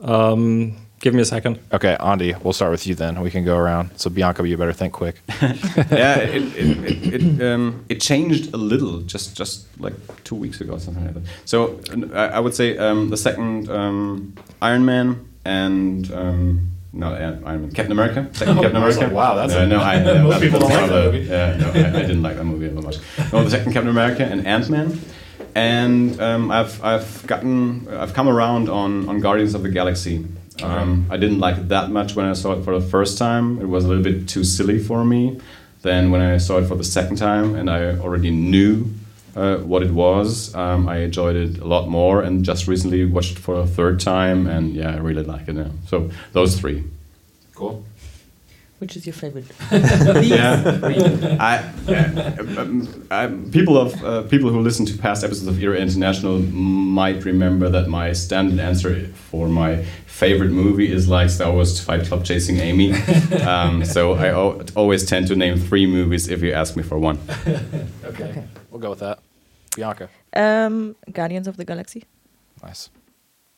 Um, 0.00 0.76
give 1.02 1.12
me 1.12 1.20
a 1.20 1.24
second. 1.26 1.58
Okay, 1.72 1.96
Andy, 2.00 2.34
we'll 2.42 2.54
start 2.54 2.70
with 2.70 2.86
you 2.86 2.94
then. 2.94 3.20
We 3.20 3.30
can 3.30 3.44
go 3.44 3.58
around. 3.58 3.90
So 3.96 4.08
Bianca, 4.08 4.46
you 4.48 4.56
better 4.56 4.72
think 4.72 4.94
quick. 4.94 5.16
yeah, 5.42 6.16
it 6.18 6.42
it, 6.56 6.84
it, 6.84 7.14
it, 7.14 7.42
um, 7.52 7.84
it 7.90 8.00
changed 8.00 8.54
a 8.54 8.56
little 8.56 9.00
just 9.02 9.36
just 9.36 9.66
like 9.78 9.92
two 10.24 10.36
weeks 10.36 10.60
ago, 10.62 10.72
or 10.74 10.80
something 10.80 11.04
like 11.04 11.14
that. 11.14 11.24
So 11.44 11.78
I, 12.14 12.36
I 12.36 12.40
would 12.40 12.54
say 12.54 12.78
um, 12.78 13.10
the 13.10 13.16
second 13.18 13.68
um, 13.68 14.32
Iron 14.62 14.84
Man 14.86 15.28
and 15.44 16.10
um, 16.12 16.70
no 16.92 17.08
Iron 17.12 17.42
Man, 17.62 17.70
Captain 17.72 17.92
America. 17.92 18.28
Second 18.32 18.54
Captain 18.60 18.76
America. 18.76 19.00
like, 19.00 19.12
wow, 19.12 19.34
that's 19.34 19.52
no, 19.52 19.62
a- 19.64 19.66
no, 19.66 19.80
I, 19.80 20.22
Most 20.22 20.40
people 20.40 20.60
don't 20.60 20.70
like 20.70 20.88
that 20.88 21.04
movie. 21.12 21.26
Yeah, 21.26 21.56
no, 21.56 21.66
I, 21.68 21.98
I 21.98 22.02
didn't 22.02 22.22
like 22.22 22.36
that 22.36 22.44
movie 22.44 22.68
that 22.68 22.82
much. 22.82 22.96
No, 23.32 23.42
the 23.44 23.50
second 23.50 23.72
Captain 23.72 23.90
America 23.90 24.24
and 24.24 24.46
Ant 24.46 24.70
Man. 24.70 25.00
And 25.54 26.18
um, 26.20 26.50
I've 26.50 26.82
I've 26.82 27.26
gotten 27.26 27.86
I've 27.88 28.14
come 28.14 28.28
around 28.28 28.70
on 28.70 29.08
on 29.08 29.20
Guardians 29.20 29.54
of 29.54 29.62
the 29.62 29.68
Galaxy. 29.68 30.24
Um, 30.62 31.06
I 31.10 31.16
didn't 31.16 31.38
like 31.38 31.56
it 31.56 31.68
that 31.68 31.90
much 31.90 32.14
when 32.16 32.26
I 32.26 32.34
saw 32.34 32.52
it 32.52 32.64
for 32.64 32.78
the 32.78 32.86
first 32.86 33.16
time. 33.18 33.60
It 33.60 33.66
was 33.68 33.84
a 33.84 33.88
little 33.88 34.02
bit 34.04 34.28
too 34.28 34.44
silly 34.44 34.78
for 34.78 35.04
me. 35.04 35.40
then 35.82 36.10
when 36.12 36.20
I 36.20 36.38
saw 36.38 36.58
it 36.58 36.66
for 36.68 36.76
the 36.76 36.84
second 36.84 37.16
time 37.16 37.54
and 37.54 37.68
I 37.68 37.96
already 37.98 38.30
knew 38.30 38.86
uh, 39.34 39.56
what 39.58 39.82
it 39.82 39.90
was, 39.90 40.54
um, 40.54 40.88
I 40.88 40.98
enjoyed 40.98 41.36
it 41.36 41.58
a 41.58 41.64
lot 41.64 41.88
more. 41.88 42.22
And 42.22 42.44
just 42.44 42.68
recently 42.68 43.04
watched 43.04 43.32
it 43.32 43.38
for 43.38 43.56
a 43.60 43.66
third 43.66 43.98
time, 43.98 44.46
and 44.46 44.74
yeah, 44.74 44.94
I 44.94 44.98
really 44.98 45.24
like 45.24 45.48
it 45.48 45.54
now. 45.54 45.70
So 45.88 46.10
those 46.32 46.58
three. 46.60 46.84
Cool. 47.54 47.84
Which 48.82 48.96
is 48.96 49.06
your 49.06 49.12
favorite? 49.12 49.44
yeah, 49.70 50.80
I, 51.38 51.58
um, 52.58 53.06
I, 53.12 53.28
people 53.52 53.78
of 53.78 54.04
uh, 54.04 54.22
people 54.24 54.50
who 54.50 54.58
listen 54.58 54.84
to 54.86 54.98
past 54.98 55.22
episodes 55.22 55.46
of 55.46 55.62
Eerie 55.62 55.80
International 55.80 56.40
might 56.40 57.24
remember 57.24 57.68
that 57.68 57.86
my 57.86 58.12
standard 58.12 58.58
answer 58.58 59.06
for 59.30 59.46
my 59.46 59.84
favorite 60.06 60.50
movie 60.50 60.90
is 60.90 61.06
like 61.06 61.30
Star 61.30 61.52
Wars 61.52 61.78
Fight 61.78 62.06
Club 62.06 62.24
Chasing 62.24 62.56
Amy. 62.56 62.92
um, 63.46 63.84
so 63.84 64.14
I 64.14 64.32
always 64.74 65.06
tend 65.06 65.28
to 65.28 65.36
name 65.36 65.60
three 65.60 65.86
movies 65.86 66.28
if 66.28 66.42
you 66.42 66.52
ask 66.52 66.74
me 66.74 66.82
for 66.82 66.98
one. 66.98 67.20
okay. 67.46 67.60
okay. 68.04 68.44
we'll 68.72 68.80
go 68.80 68.90
with 68.90 68.98
that. 68.98 69.20
Bianca. 69.76 70.08
Um, 70.34 70.96
Guardians 71.12 71.46
of 71.46 71.56
the 71.56 71.64
Galaxy. 71.64 72.02
Nice. 72.60 72.90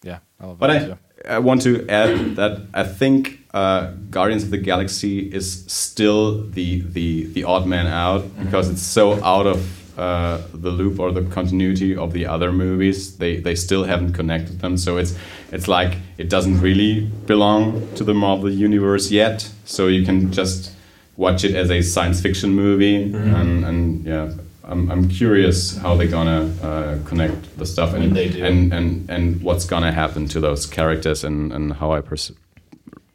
Yeah, 0.05 0.19
I 0.41 0.47
love 0.47 0.59
but 0.59 0.67
that. 0.69 0.99
But 1.17 1.31
I, 1.31 1.37
I 1.37 1.39
want 1.39 1.63
to 1.63 1.89
add 1.89 2.37
that 2.37 2.67
I 2.75 2.85
think 2.85 3.41
uh, 3.55 3.93
Guardians 4.11 4.45
of 4.45 4.51
the 4.51 4.59
Galaxy 4.59 5.33
is 5.33 5.65
still 5.67 6.47
the 6.51 6.83
the 6.83 7.27
the 7.33 7.45
odd 7.45 7.67
man 7.67 7.87
out 7.87 8.23
mm-hmm. 8.23 8.45
because 8.45 8.69
it's 8.71 8.83
so 8.83 9.23
out 9.25 9.47
of 9.47 9.99
uh, 9.99 10.43
the 10.53 10.71
loop 10.71 10.99
or 10.99 11.13
the 11.13 11.23
continuity 11.23 11.97
of 11.97 12.13
the 12.13 12.27
other 12.27 12.53
movies. 12.53 13.17
They 13.17 13.37
they 13.37 13.55
still 13.55 13.85
haven't 13.85 14.13
connected 14.13 14.61
them, 14.61 14.77
so 14.77 14.99
it's 14.99 15.17
it's 15.53 15.69
like 15.69 15.97
it 16.19 16.29
doesn't 16.29 16.61
really 16.61 17.07
belong 17.27 17.89
to 17.95 18.05
the 18.05 18.15
Marvel 18.15 18.51
universe 18.51 19.11
yet. 19.11 19.49
So 19.65 19.87
you 19.87 20.05
can 20.05 20.33
just 20.33 20.73
watch 21.17 21.45
it 21.45 21.55
as 21.55 21.71
a 21.71 21.81
science 21.81 22.21
fiction 22.21 22.51
movie, 22.51 23.09
mm-hmm. 23.09 23.35
and, 23.35 23.65
and 23.65 24.05
yeah, 24.05 24.33
I'm, 24.67 24.91
I'm 24.91 25.09
curious 25.09 25.77
how 25.77 25.97
they're 25.97 26.09
gonna 26.09 26.51
uh, 26.63 26.99
connect 27.05 27.59
the 27.59 27.67
stuff 27.67 27.95
and, 27.95 28.17
and, 28.17 28.73
and 28.73 29.11
and 29.11 29.43
what's 29.43 29.67
gonna 29.67 29.93
happen 29.93 30.27
to 30.29 30.41
those 30.41 30.67
characters 30.67 31.25
and, 31.25 31.53
and 31.53 31.73
how 31.73 31.93
I 31.93 32.01
perceive 32.01 32.39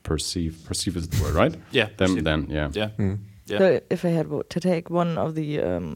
perceive 0.04 0.64
perceive 0.66 0.98
is 0.98 1.08
the 1.08 1.24
word 1.24 1.36
right 1.36 1.56
yeah 1.72 1.90
them 1.98 2.24
then 2.24 2.48
yeah 2.50 2.70
yeah. 2.74 2.90
Mm. 2.98 3.20
yeah. 3.46 3.58
So 3.58 3.82
if 3.90 4.06
I 4.06 4.10
had 4.10 4.28
to 4.50 4.60
take 4.60 4.90
one 4.90 5.18
of 5.18 5.36
the 5.36 5.62
um, 5.62 5.96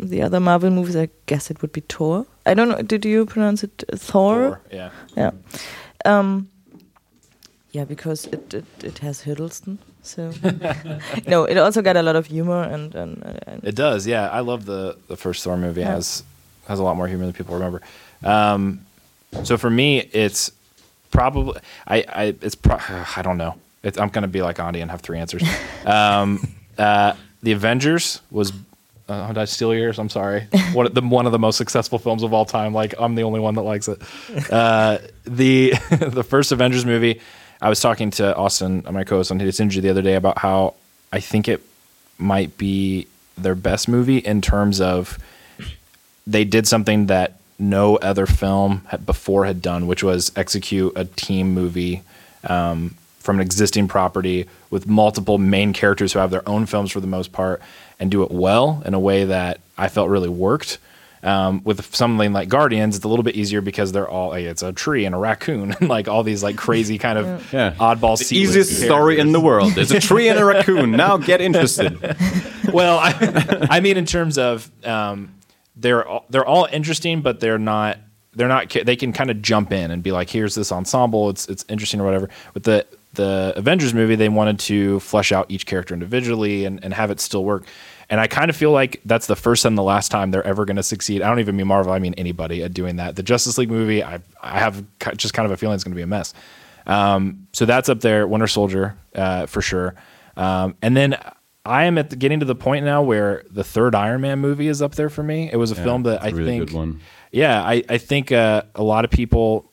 the 0.00 0.22
other 0.22 0.40
Marvel 0.40 0.70
movies, 0.70 0.96
I 0.96 1.08
guess 1.26 1.50
it 1.50 1.60
would 1.62 1.72
be 1.72 1.82
Thor. 1.82 2.26
I 2.46 2.54
don't 2.54 2.68
know. 2.68 2.82
Did 2.82 3.04
you 3.04 3.26
pronounce 3.26 3.64
it 3.64 3.84
Thor? 3.94 3.98
Thor 3.98 4.60
yeah. 4.70 4.90
Yeah. 5.16 5.30
Um, 6.04 6.48
yeah, 7.72 7.84
because 7.84 8.26
it, 8.26 8.54
it, 8.54 8.64
it 8.82 8.98
has 8.98 9.22
Hiddleston. 9.22 9.78
So 10.02 10.32
no, 11.26 11.44
it 11.44 11.58
also 11.58 11.82
got 11.82 11.96
a 11.96 12.02
lot 12.02 12.16
of 12.16 12.26
humor 12.26 12.62
and, 12.62 12.94
and, 12.94 13.42
and 13.46 13.64
it 13.64 13.74
does. 13.74 14.06
Yeah, 14.06 14.28
I 14.28 14.40
love 14.40 14.64
the 14.64 14.96
the 15.08 15.16
first 15.16 15.44
Thor 15.44 15.56
movie. 15.56 15.80
Yeah. 15.80 15.94
has 15.94 16.22
has 16.66 16.78
a 16.78 16.82
lot 16.82 16.96
more 16.96 17.08
humor 17.08 17.24
than 17.24 17.32
people 17.32 17.54
remember. 17.54 17.82
Um, 18.24 18.80
so 19.44 19.56
for 19.56 19.70
me, 19.70 20.00
it's 20.12 20.52
probably 21.10 21.60
I, 21.86 22.04
I 22.08 22.24
it's 22.40 22.54
pro- 22.54 22.78
I 23.16 23.22
don't 23.22 23.38
know. 23.38 23.54
It's, 23.82 23.98
I'm 23.98 24.08
gonna 24.08 24.28
be 24.28 24.42
like 24.42 24.58
Andy 24.60 24.80
and 24.80 24.90
have 24.90 25.00
three 25.00 25.18
answers. 25.18 25.42
um, 25.84 26.40
uh, 26.76 27.14
the 27.42 27.52
Avengers 27.52 28.20
was. 28.30 28.52
Uh, 29.08 29.26
did 29.28 29.38
I 29.38 29.46
steal 29.46 29.74
yours? 29.74 29.98
I'm 29.98 30.10
sorry. 30.10 30.46
one 30.74 30.84
of 30.84 30.92
the 30.94 31.00
one 31.00 31.24
of 31.24 31.32
the 31.32 31.38
most 31.38 31.56
successful 31.56 31.98
films 31.98 32.22
of 32.22 32.34
all 32.34 32.44
time. 32.44 32.74
Like 32.74 32.94
I'm 32.98 33.14
the 33.14 33.22
only 33.22 33.40
one 33.40 33.54
that 33.54 33.62
likes 33.62 33.88
it. 33.88 34.02
Uh, 34.52 34.98
the 35.24 35.72
the 35.90 36.22
first 36.22 36.52
Avengers 36.52 36.84
movie 36.84 37.20
I 37.60 37.68
was 37.68 37.80
talking 37.80 38.10
to 38.12 38.36
Austin, 38.36 38.84
my 38.90 39.04
co-host 39.04 39.30
on 39.30 39.38
Hideous 39.38 39.60
Energy 39.60 39.80
the 39.80 39.90
other 39.90 40.02
day 40.02 40.14
about 40.14 40.38
how 40.38 40.74
I 41.12 41.20
think 41.20 41.48
it 41.48 41.62
might 42.18 42.56
be 42.56 43.06
their 43.36 43.54
best 43.54 43.88
movie 43.88 44.18
in 44.18 44.40
terms 44.40 44.80
of 44.80 45.18
they 46.26 46.44
did 46.44 46.66
something 46.66 47.06
that 47.06 47.34
no 47.58 47.96
other 47.96 48.26
film 48.26 48.82
had 48.88 49.04
before 49.04 49.44
had 49.44 49.60
done, 49.60 49.86
which 49.86 50.02
was 50.02 50.30
execute 50.36 50.92
a 50.94 51.04
team 51.04 51.52
movie 51.52 52.02
um, 52.44 52.94
from 53.18 53.36
an 53.36 53.42
existing 53.42 53.88
property 53.88 54.46
with 54.70 54.86
multiple 54.86 55.38
main 55.38 55.72
characters 55.72 56.12
who 56.12 56.18
have 56.18 56.30
their 56.30 56.48
own 56.48 56.66
films 56.66 56.92
for 56.92 57.00
the 57.00 57.06
most 57.06 57.32
part 57.32 57.60
and 57.98 58.10
do 58.10 58.22
it 58.22 58.30
well 58.30 58.82
in 58.86 58.94
a 58.94 59.00
way 59.00 59.24
that 59.24 59.60
I 59.76 59.88
felt 59.88 60.08
really 60.08 60.28
worked. 60.28 60.78
Um, 61.22 61.62
with 61.64 61.94
something 61.94 62.32
like 62.32 62.48
Guardians, 62.48 62.94
it's 62.96 63.04
a 63.04 63.08
little 63.08 63.24
bit 63.24 63.34
easier 63.34 63.60
because 63.60 63.90
they're 63.90 64.08
all 64.08 64.28
like, 64.28 64.44
it's 64.44 64.62
a 64.62 64.72
tree 64.72 65.04
and 65.04 65.14
a 65.14 65.18
raccoon 65.18 65.72
and 65.80 65.88
like 65.88 66.08
all 66.08 66.22
these 66.22 66.42
like 66.42 66.56
crazy 66.56 66.98
kind 66.98 67.18
of 67.18 67.52
yeah. 67.52 67.74
oddball. 67.74 68.16
The 68.18 68.36
easiest 68.36 68.70
characters. 68.70 68.84
story 68.84 69.18
in 69.18 69.32
the 69.32 69.40
world. 69.40 69.72
There's 69.72 69.90
a 69.90 70.00
tree 70.00 70.28
and 70.28 70.38
a 70.38 70.44
raccoon. 70.44 70.92
Now 70.92 71.16
get 71.16 71.40
interested. 71.40 71.98
well, 72.72 72.98
I, 72.98 73.66
I, 73.70 73.80
mean, 73.80 73.96
in 73.96 74.06
terms 74.06 74.38
of 74.38 74.70
um, 74.84 75.34
they're 75.76 76.06
all, 76.06 76.24
they're 76.30 76.46
all 76.46 76.68
interesting, 76.70 77.20
but 77.20 77.40
they're 77.40 77.58
not 77.58 77.98
they're 78.34 78.48
not 78.48 78.70
they 78.70 78.96
can 78.96 79.12
kind 79.12 79.30
of 79.30 79.42
jump 79.42 79.72
in 79.72 79.90
and 79.90 80.02
be 80.02 80.12
like, 80.12 80.30
here's 80.30 80.54
this 80.54 80.70
ensemble. 80.70 81.30
It's 81.30 81.48
it's 81.48 81.64
interesting 81.68 82.00
or 82.00 82.04
whatever. 82.04 82.28
With 82.54 82.64
the 82.64 82.86
the 83.14 83.52
Avengers 83.56 83.94
movie, 83.94 84.14
they 84.14 84.28
wanted 84.28 84.58
to 84.60 85.00
flesh 85.00 85.32
out 85.32 85.46
each 85.50 85.66
character 85.66 85.94
individually 85.94 86.64
and, 86.64 86.82
and 86.84 86.94
have 86.94 87.10
it 87.10 87.20
still 87.20 87.44
work. 87.44 87.64
And 88.10 88.20
I 88.20 88.26
kind 88.26 88.48
of 88.48 88.56
feel 88.56 88.72
like 88.72 89.00
that's 89.04 89.26
the 89.26 89.36
first 89.36 89.64
and 89.64 89.76
the 89.76 89.82
last 89.82 90.10
time 90.10 90.30
they're 90.30 90.46
ever 90.46 90.64
going 90.64 90.76
to 90.76 90.82
succeed. 90.82 91.20
I 91.20 91.28
don't 91.28 91.40
even 91.40 91.56
mean 91.56 91.66
Marvel, 91.66 91.92
I 91.92 91.98
mean 91.98 92.14
anybody 92.14 92.62
at 92.62 92.72
doing 92.72 92.96
that. 92.96 93.16
The 93.16 93.22
Justice 93.22 93.58
League 93.58 93.70
movie, 93.70 94.02
I, 94.02 94.20
I 94.42 94.58
have 94.58 94.82
just 95.16 95.34
kind 95.34 95.44
of 95.44 95.52
a 95.52 95.56
feeling 95.56 95.74
it's 95.74 95.84
going 95.84 95.92
to 95.92 95.96
be 95.96 96.02
a 96.02 96.06
mess. 96.06 96.32
Um, 96.86 97.46
so 97.52 97.66
that's 97.66 97.90
up 97.90 98.00
there, 98.00 98.26
Winter 98.26 98.46
Soldier 98.46 98.96
uh, 99.14 99.44
for 99.46 99.60
sure. 99.60 99.94
Um, 100.38 100.76
and 100.80 100.96
then 100.96 101.18
I 101.66 101.84
am 101.84 101.98
at 101.98 102.08
the, 102.08 102.16
getting 102.16 102.40
to 102.40 102.46
the 102.46 102.54
point 102.54 102.86
now 102.86 103.02
where 103.02 103.44
the 103.50 103.62
third 103.62 103.94
Iron 103.94 104.22
Man 104.22 104.38
movie 104.38 104.68
is 104.68 104.80
up 104.80 104.94
there 104.94 105.10
for 105.10 105.22
me. 105.22 105.50
It 105.52 105.56
was 105.56 105.70
a 105.70 105.74
yeah, 105.74 105.84
film 105.84 106.04
that 106.04 106.22
I 106.22 106.30
really 106.30 106.64
think, 106.66 107.00
yeah, 107.30 107.62
I, 107.62 107.84
I 107.90 107.98
think 107.98 108.32
uh, 108.32 108.62
a 108.74 108.82
lot 108.82 109.04
of 109.04 109.10
people 109.10 109.70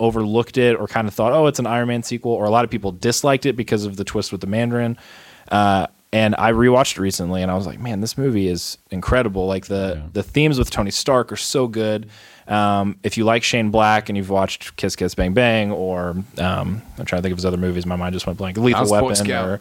overlooked 0.00 0.56
it 0.56 0.76
or 0.76 0.86
kind 0.86 1.08
of 1.08 1.14
thought, 1.14 1.32
oh, 1.32 1.46
it's 1.46 1.58
an 1.58 1.66
Iron 1.66 1.88
Man 1.88 2.02
sequel, 2.02 2.32
or 2.32 2.46
a 2.46 2.50
lot 2.50 2.64
of 2.64 2.70
people 2.70 2.90
disliked 2.90 3.44
it 3.44 3.54
because 3.54 3.84
of 3.84 3.96
the 3.96 4.04
twist 4.04 4.32
with 4.32 4.40
the 4.40 4.46
Mandarin. 4.46 4.96
Uh, 5.50 5.88
and 6.12 6.34
I 6.38 6.52
rewatched 6.52 6.96
it 6.96 7.00
recently, 7.00 7.42
and 7.42 7.50
I 7.50 7.54
was 7.54 7.66
like, 7.66 7.80
man, 7.80 8.00
this 8.00 8.16
movie 8.16 8.48
is 8.48 8.78
incredible. 8.90 9.46
Like 9.46 9.66
the 9.66 9.94
yeah. 9.96 10.08
the 10.12 10.22
themes 10.22 10.58
with 10.58 10.70
Tony 10.70 10.90
Stark 10.90 11.32
are 11.32 11.36
so 11.36 11.66
good. 11.68 12.08
Um, 12.48 12.98
if 13.02 13.16
you 13.16 13.24
like 13.24 13.42
Shane 13.42 13.70
Black 13.70 14.08
and 14.08 14.16
you've 14.16 14.30
watched 14.30 14.76
Kiss 14.76 14.94
Kiss 14.94 15.14
Bang 15.14 15.34
Bang, 15.34 15.72
or 15.72 16.10
um, 16.38 16.82
I'm 16.98 17.04
trying 17.04 17.18
to 17.18 17.22
think 17.22 17.32
of 17.32 17.38
his 17.38 17.44
other 17.44 17.56
movies, 17.56 17.86
my 17.86 17.96
mind 17.96 18.12
just 18.12 18.26
went 18.26 18.38
blank. 18.38 18.56
Lethal 18.56 18.88
Weapon, 18.88 19.30
or 19.32 19.60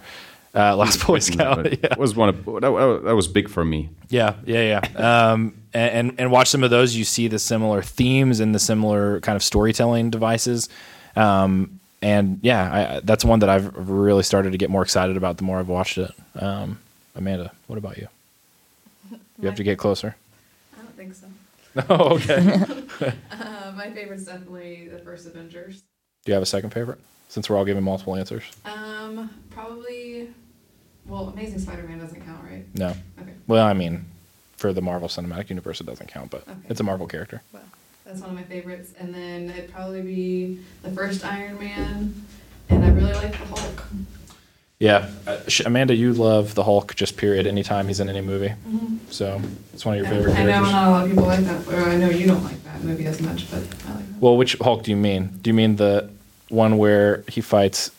uh, 0.53 0.75
Last 0.75 1.05
Boy 1.05 1.19
Scout. 1.19 1.71
yeah. 1.83 1.95
was 1.97 2.15
one 2.15 2.29
of 2.29 2.45
that, 2.45 3.01
that, 3.05 3.15
was 3.15 3.27
big 3.27 3.49
for 3.49 3.65
me. 3.65 3.89
Yeah, 4.09 4.35
yeah, 4.45 4.79
yeah. 4.95 5.31
Um, 5.31 5.61
and, 5.73 6.09
and, 6.09 6.19
and 6.19 6.31
watch 6.31 6.47
some 6.49 6.63
of 6.63 6.69
those. 6.69 6.95
You 6.95 7.03
see 7.03 7.27
the 7.27 7.39
similar 7.39 7.81
themes 7.81 8.39
and 8.39 8.53
the 8.53 8.59
similar 8.59 9.19
kind 9.21 9.35
of 9.35 9.43
storytelling 9.43 10.11
devices. 10.11 10.69
Um, 11.15 11.79
and 12.01 12.39
yeah, 12.41 12.97
I, 12.97 12.99
that's 13.03 13.25
one 13.25 13.39
that 13.39 13.49
I've 13.49 13.89
really 13.89 14.23
started 14.23 14.51
to 14.51 14.57
get 14.57 14.69
more 14.69 14.81
excited 14.81 15.17
about 15.17 15.37
the 15.37 15.43
more 15.43 15.59
I've 15.59 15.67
watched 15.67 15.97
it. 15.97 16.11
Um, 16.35 16.79
Amanda, 17.15 17.51
what 17.67 17.77
about 17.77 17.97
you? 17.97 18.07
You 19.11 19.47
have 19.47 19.55
to 19.55 19.63
get 19.63 19.77
closer. 19.77 20.15
I 20.77 20.81
don't 20.81 20.95
think 20.95 21.13
so. 21.13 21.27
oh, 21.89 22.15
okay. 22.15 22.37
uh, 23.31 23.71
my 23.75 23.91
favorite's 23.91 24.25
definitely 24.25 24.87
the 24.87 24.99
first 24.99 25.27
Avengers. 25.27 25.83
Do 26.23 26.31
you 26.31 26.33
have 26.33 26.43
a 26.43 26.47
second 26.47 26.71
favorite? 26.71 26.99
Since 27.27 27.49
we're 27.49 27.57
all 27.57 27.65
giving 27.65 27.83
multiple 27.83 28.15
answers. 28.15 28.43
Um, 28.65 29.29
probably. 29.49 30.29
Well, 31.05 31.29
Amazing 31.29 31.59
Spider-Man 31.59 31.99
doesn't 31.99 32.21
count, 32.21 32.43
right? 32.43 32.65
No. 32.75 32.87
Okay. 33.21 33.33
Well, 33.47 33.65
I 33.65 33.73
mean, 33.73 34.05
for 34.57 34.73
the 34.73 34.81
Marvel 34.81 35.07
Cinematic 35.07 35.49
Universe, 35.49 35.81
it 35.81 35.85
doesn't 35.85 36.07
count, 36.07 36.31
but 36.31 36.47
okay. 36.47 36.57
it's 36.69 36.79
a 36.79 36.83
Marvel 36.83 37.07
character. 37.07 37.41
Well. 37.51 37.61
That's 38.05 38.21
one 38.21 38.29
of 38.29 38.35
my 38.35 38.43
favorites. 38.43 38.93
And 38.99 39.13
then 39.13 39.49
it'd 39.49 39.73
probably 39.73 40.01
be 40.01 40.59
the 40.83 40.91
first 40.91 41.25
Iron 41.25 41.59
Man, 41.59 42.13
and 42.69 42.85
I 42.85 42.89
really 42.89 43.13
like 43.13 43.31
the 43.31 43.45
Hulk. 43.45 43.83
Yeah, 44.77 45.09
uh, 45.25 45.39
Amanda, 45.65 45.95
you 45.95 46.13
love 46.13 46.53
the 46.53 46.63
Hulk 46.63 46.95
just 46.95 47.15
period. 47.17 47.47
Anytime 47.47 47.87
he's 47.87 47.99
in 47.99 48.09
any 48.09 48.21
movie, 48.21 48.49
mm-hmm. 48.49 48.97
so 49.09 49.41
it's 49.73 49.85
one 49.85 49.97
of 49.97 50.01
your 50.03 50.11
favorite. 50.11 50.35
I 50.35 50.43
know 50.43 50.61
not 50.61 50.87
a 50.87 50.91
lot 50.91 51.03
of 51.03 51.09
people 51.09 51.25
like 51.25 51.39
that. 51.45 51.67
Or 51.67 51.89
I 51.89 51.95
know 51.97 52.09
you 52.09 52.27
don't 52.27 52.43
like 52.43 52.61
that 52.65 52.83
movie 52.83 53.07
as 53.07 53.21
much, 53.21 53.49
but 53.49 53.59
I 53.59 53.95
like 53.95 54.09
that. 54.09 54.19
Well, 54.19 54.37
which 54.37 54.55
Hulk 54.59 54.83
do 54.83 54.91
you 54.91 54.97
mean? 54.97 55.39
Do 55.41 55.49
you 55.49 55.53
mean 55.53 55.77
the 55.77 56.09
one 56.49 56.77
where 56.77 57.23
he 57.29 57.41
fights? 57.41 57.89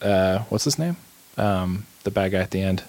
Uh, 0.00 0.38
what's 0.50 0.64
his 0.64 0.78
name? 0.78 0.96
Um, 1.36 1.84
the 2.04 2.10
bad 2.10 2.30
guy 2.30 2.38
at 2.38 2.52
the 2.52 2.62
end. 2.62 2.84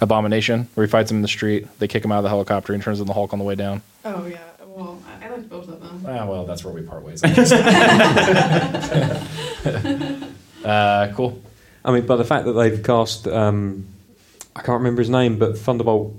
Abomination, 0.00 0.68
where 0.74 0.86
he 0.86 0.90
fights 0.90 1.10
him 1.10 1.18
in 1.18 1.22
the 1.22 1.28
street. 1.28 1.66
They 1.78 1.88
kick 1.88 2.04
him 2.04 2.12
out 2.12 2.18
of 2.18 2.22
the 2.24 2.28
helicopter 2.28 2.72
and 2.72 2.82
turns 2.82 2.98
into 3.00 3.08
the 3.08 3.14
Hulk 3.14 3.32
on 3.32 3.38
the 3.38 3.44
way 3.44 3.54
down. 3.54 3.82
Oh 4.04 4.26
yeah. 4.26 4.38
Well, 4.66 5.00
I, 5.06 5.07
I 5.07 5.07
like 5.07 5.07
both 5.48 5.68
of 5.68 5.80
them. 5.80 6.04
Ah, 6.06 6.26
well, 6.26 6.44
that's 6.46 6.64
where 6.64 6.72
we 6.74 6.82
part 6.82 7.02
ways. 7.02 7.22
uh, 10.64 11.12
cool. 11.14 11.40
I 11.84 11.92
mean, 11.92 12.06
but 12.06 12.16
the 12.16 12.24
fact 12.24 12.44
that 12.46 12.52
they've 12.52 12.82
cast, 12.82 13.26
um, 13.28 13.86
I 14.56 14.60
can't 14.62 14.78
remember 14.78 15.00
his 15.00 15.10
name, 15.10 15.38
but 15.38 15.56
Thunderbolt. 15.58 16.14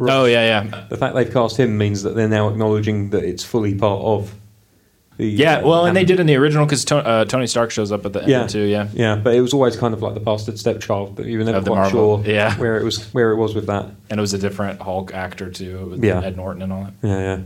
Oh 0.00 0.24
yeah, 0.24 0.46
yeah. 0.64 0.84
The 0.88 0.96
fact 0.96 1.14
they've 1.14 1.32
cast 1.32 1.58
him 1.58 1.76
means 1.78 2.02
that 2.02 2.14
they're 2.14 2.28
now 2.28 2.48
acknowledging 2.48 3.10
that 3.10 3.24
it's 3.24 3.44
fully 3.44 3.74
part 3.74 4.00
of 4.02 4.34
The, 5.18 5.26
Yeah, 5.26 5.58
uh, 5.58 5.68
well, 5.68 5.84
and 5.86 5.94
they 5.96 6.04
did 6.06 6.18
in 6.18 6.26
the 6.26 6.36
original 6.36 6.64
because 6.64 6.90
uh, 6.90 7.26
Tony 7.26 7.46
Stark 7.46 7.70
shows 7.70 7.92
up 7.92 8.06
at 8.06 8.14
the 8.14 8.20
end 8.22 8.30
Yeah. 8.30 8.46
too. 8.46 8.62
Yeah, 8.62 8.88
Yeah, 8.94 9.16
but 9.16 9.34
it 9.34 9.42
was 9.42 9.52
always 9.52 9.76
kind 9.76 9.92
of 9.92 10.00
like 10.02 10.14
the 10.14 10.20
bastard 10.20 10.58
stepchild 10.58 11.16
that 11.16 11.26
you 11.26 11.36
were 11.38 11.44
never 11.44 11.60
quite 11.60 11.74
Marvel, 11.76 12.24
sure 12.24 12.32
yeah. 12.32 12.56
where 12.56 12.78
it 12.78 12.84
was 12.84 13.04
where 13.12 13.32
it 13.32 13.36
was 13.36 13.54
with 13.54 13.66
that. 13.66 13.84
and 14.10 14.18
it 14.18 14.22
was 14.22 14.32
a 14.32 14.38
different 14.38 14.80
Hulk 14.80 15.12
actor 15.12 15.50
too, 15.50 15.86
with 15.90 16.02
Yeah. 16.04 16.22
Ed 16.22 16.36
Norton 16.36 16.62
and 16.62 16.72
all 16.72 16.84
that. 16.84 16.94
Yeah, 17.06 17.18
yeah. 17.18 17.38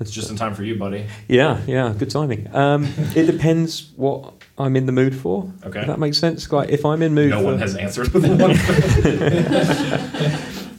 It's 0.00 0.10
just 0.12 0.30
in 0.30 0.36
time 0.36 0.54
for 0.54 0.62
you, 0.62 0.76
buddy. 0.76 1.06
Yeah, 1.26 1.60
yeah, 1.66 1.92
good 1.98 2.10
timing. 2.10 2.54
Um, 2.54 2.84
it 3.16 3.26
depends 3.26 3.90
what 3.96 4.32
I'm 4.56 4.76
in 4.76 4.86
the 4.86 4.92
mood 4.92 5.14
for. 5.16 5.50
Okay. 5.64 5.84
That 5.84 5.98
makes 5.98 6.18
sense. 6.18 6.50
Like 6.52 6.68
if 6.70 6.84
I'm 6.84 7.02
in 7.02 7.14
mood 7.14 7.30
No 7.30 7.38
for, 7.40 7.44
one 7.46 7.58
has 7.58 7.74
answered 7.76 8.08
with 8.14 8.24
one. 8.24 8.50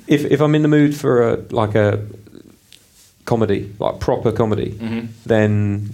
if 0.08 0.26
if 0.26 0.42
I'm 0.42 0.56
in 0.56 0.62
the 0.62 0.68
mood 0.68 0.96
for 0.96 1.30
a 1.30 1.36
like 1.52 1.76
a 1.76 2.06
comedy, 3.26 3.74
like 3.80 4.00
proper 4.00 4.32
comedy, 4.32 4.72
Mm-hmm. 4.72 5.08
then 5.26 5.90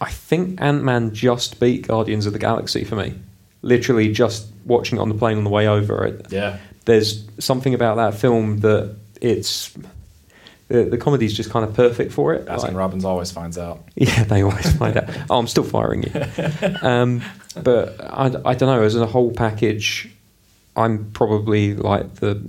I 0.00 0.10
think 0.10 0.60
Ant 0.60 0.84
Man 0.84 1.12
just 1.14 1.58
beat 1.60 1.86
Guardians 1.86 2.26
of 2.26 2.32
the 2.32 2.38
Galaxy 2.38 2.84
for 2.84 2.96
me. 2.96 3.14
Literally 3.62 4.12
just 4.12 4.46
watching 4.64 4.98
it 4.98 5.00
on 5.00 5.08
the 5.08 5.14
plane 5.14 5.38
on 5.38 5.44
the 5.44 5.50
way 5.50 5.66
over. 5.66 6.04
It, 6.04 6.26
Yeah, 6.30 6.58
there's 6.84 7.24
something 7.38 7.74
about 7.74 7.96
that 7.96 8.14
film 8.14 8.60
that 8.60 8.94
it's 9.20 9.72
the, 10.68 10.84
the 10.84 10.98
comedy's 10.98 11.32
just 11.34 11.50
kind 11.50 11.64
of 11.64 11.74
perfect 11.74 12.12
for 12.12 12.34
it. 12.34 12.46
Baskin 12.46 12.62
Like- 12.64 12.74
Robbins 12.74 13.04
always 13.04 13.30
finds 13.30 13.56
out. 13.58 13.84
Yeah, 13.94 14.24
they 14.24 14.42
always 14.42 14.72
find 14.76 14.96
out. 14.96 15.04
Oh, 15.30 15.38
I'm 15.38 15.46
still 15.46 15.64
firing 15.64 16.02
you. 16.04 16.76
Um, 16.82 17.22
but 17.62 18.00
I, 18.00 18.26
I 18.44 18.54
don't 18.54 18.68
know. 18.68 18.82
As 18.82 18.96
a 18.96 19.06
whole 19.06 19.32
package, 19.32 20.10
I'm 20.76 21.10
probably 21.12 21.74
like 21.74 22.16
the 22.16 22.42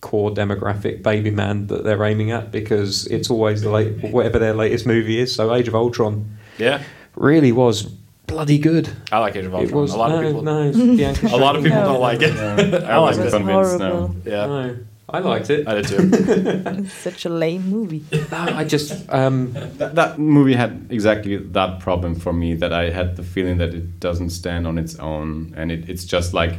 core 0.00 0.30
demographic 0.30 1.02
baby 1.02 1.30
man 1.30 1.66
that 1.66 1.84
they're 1.84 2.02
aiming 2.04 2.30
at 2.30 2.50
because 2.50 3.06
it's 3.08 3.28
always 3.30 3.60
the 3.62 3.70
late 3.70 4.12
whatever 4.12 4.38
their 4.38 4.54
latest 4.54 4.86
movie 4.86 5.18
is. 5.18 5.34
So 5.34 5.54
Age 5.54 5.68
of 5.68 5.74
Ultron 5.74 6.38
Yeah, 6.58 6.82
really 7.16 7.52
was 7.52 7.82
bloody 8.26 8.58
good. 8.58 8.88
I 9.12 9.18
like 9.18 9.36
Age 9.36 9.44
of 9.46 9.52
It 9.52 9.56
Ultron. 9.56 9.82
was 9.82 9.92
a 9.92 9.98
lot 9.98 10.08
no, 10.10 10.20
of 10.20 10.26
people. 10.26 10.42
no, 10.42 10.60
A 11.36 11.36
lot 11.36 11.56
of 11.56 11.62
people 11.64 11.80
No. 11.80 11.84
don't 11.86 12.00
like 12.00 12.22
it. 12.22 12.34
I 12.34 12.96
like 12.98 13.18
wasn't 13.18 13.26
it. 13.26 13.30
convinced. 13.32 13.78
horrible. 13.78 14.08
No. 14.08 14.16
Yeah, 14.24 14.46
No, 14.46 14.76
I 15.12 15.18
liked 15.20 15.50
it. 15.50 15.66
I 15.68 15.74
did 15.82 15.86
too. 15.86 16.00
It's 16.84 16.92
such 16.92 17.24
a 17.24 17.28
lame 17.28 17.68
movie. 17.68 18.04
I 18.32 18.64
just 18.64 18.92
um, 19.08 19.52
That, 19.78 19.94
that 19.94 20.18
movie 20.18 20.54
had 20.54 20.86
exactly 20.90 21.36
that 21.36 21.80
problem 21.80 22.14
for 22.14 22.32
me 22.32 22.54
that 22.54 22.72
I 22.72 22.90
had 22.90 23.16
the 23.16 23.22
feeling 23.22 23.58
that 23.58 23.74
it 23.74 24.00
doesn't 24.00 24.30
stand 24.30 24.66
on 24.66 24.78
its 24.78 24.94
own 24.98 25.52
and 25.56 25.70
it, 25.72 25.88
it's 25.88 26.04
just 26.04 26.32
like 26.34 26.58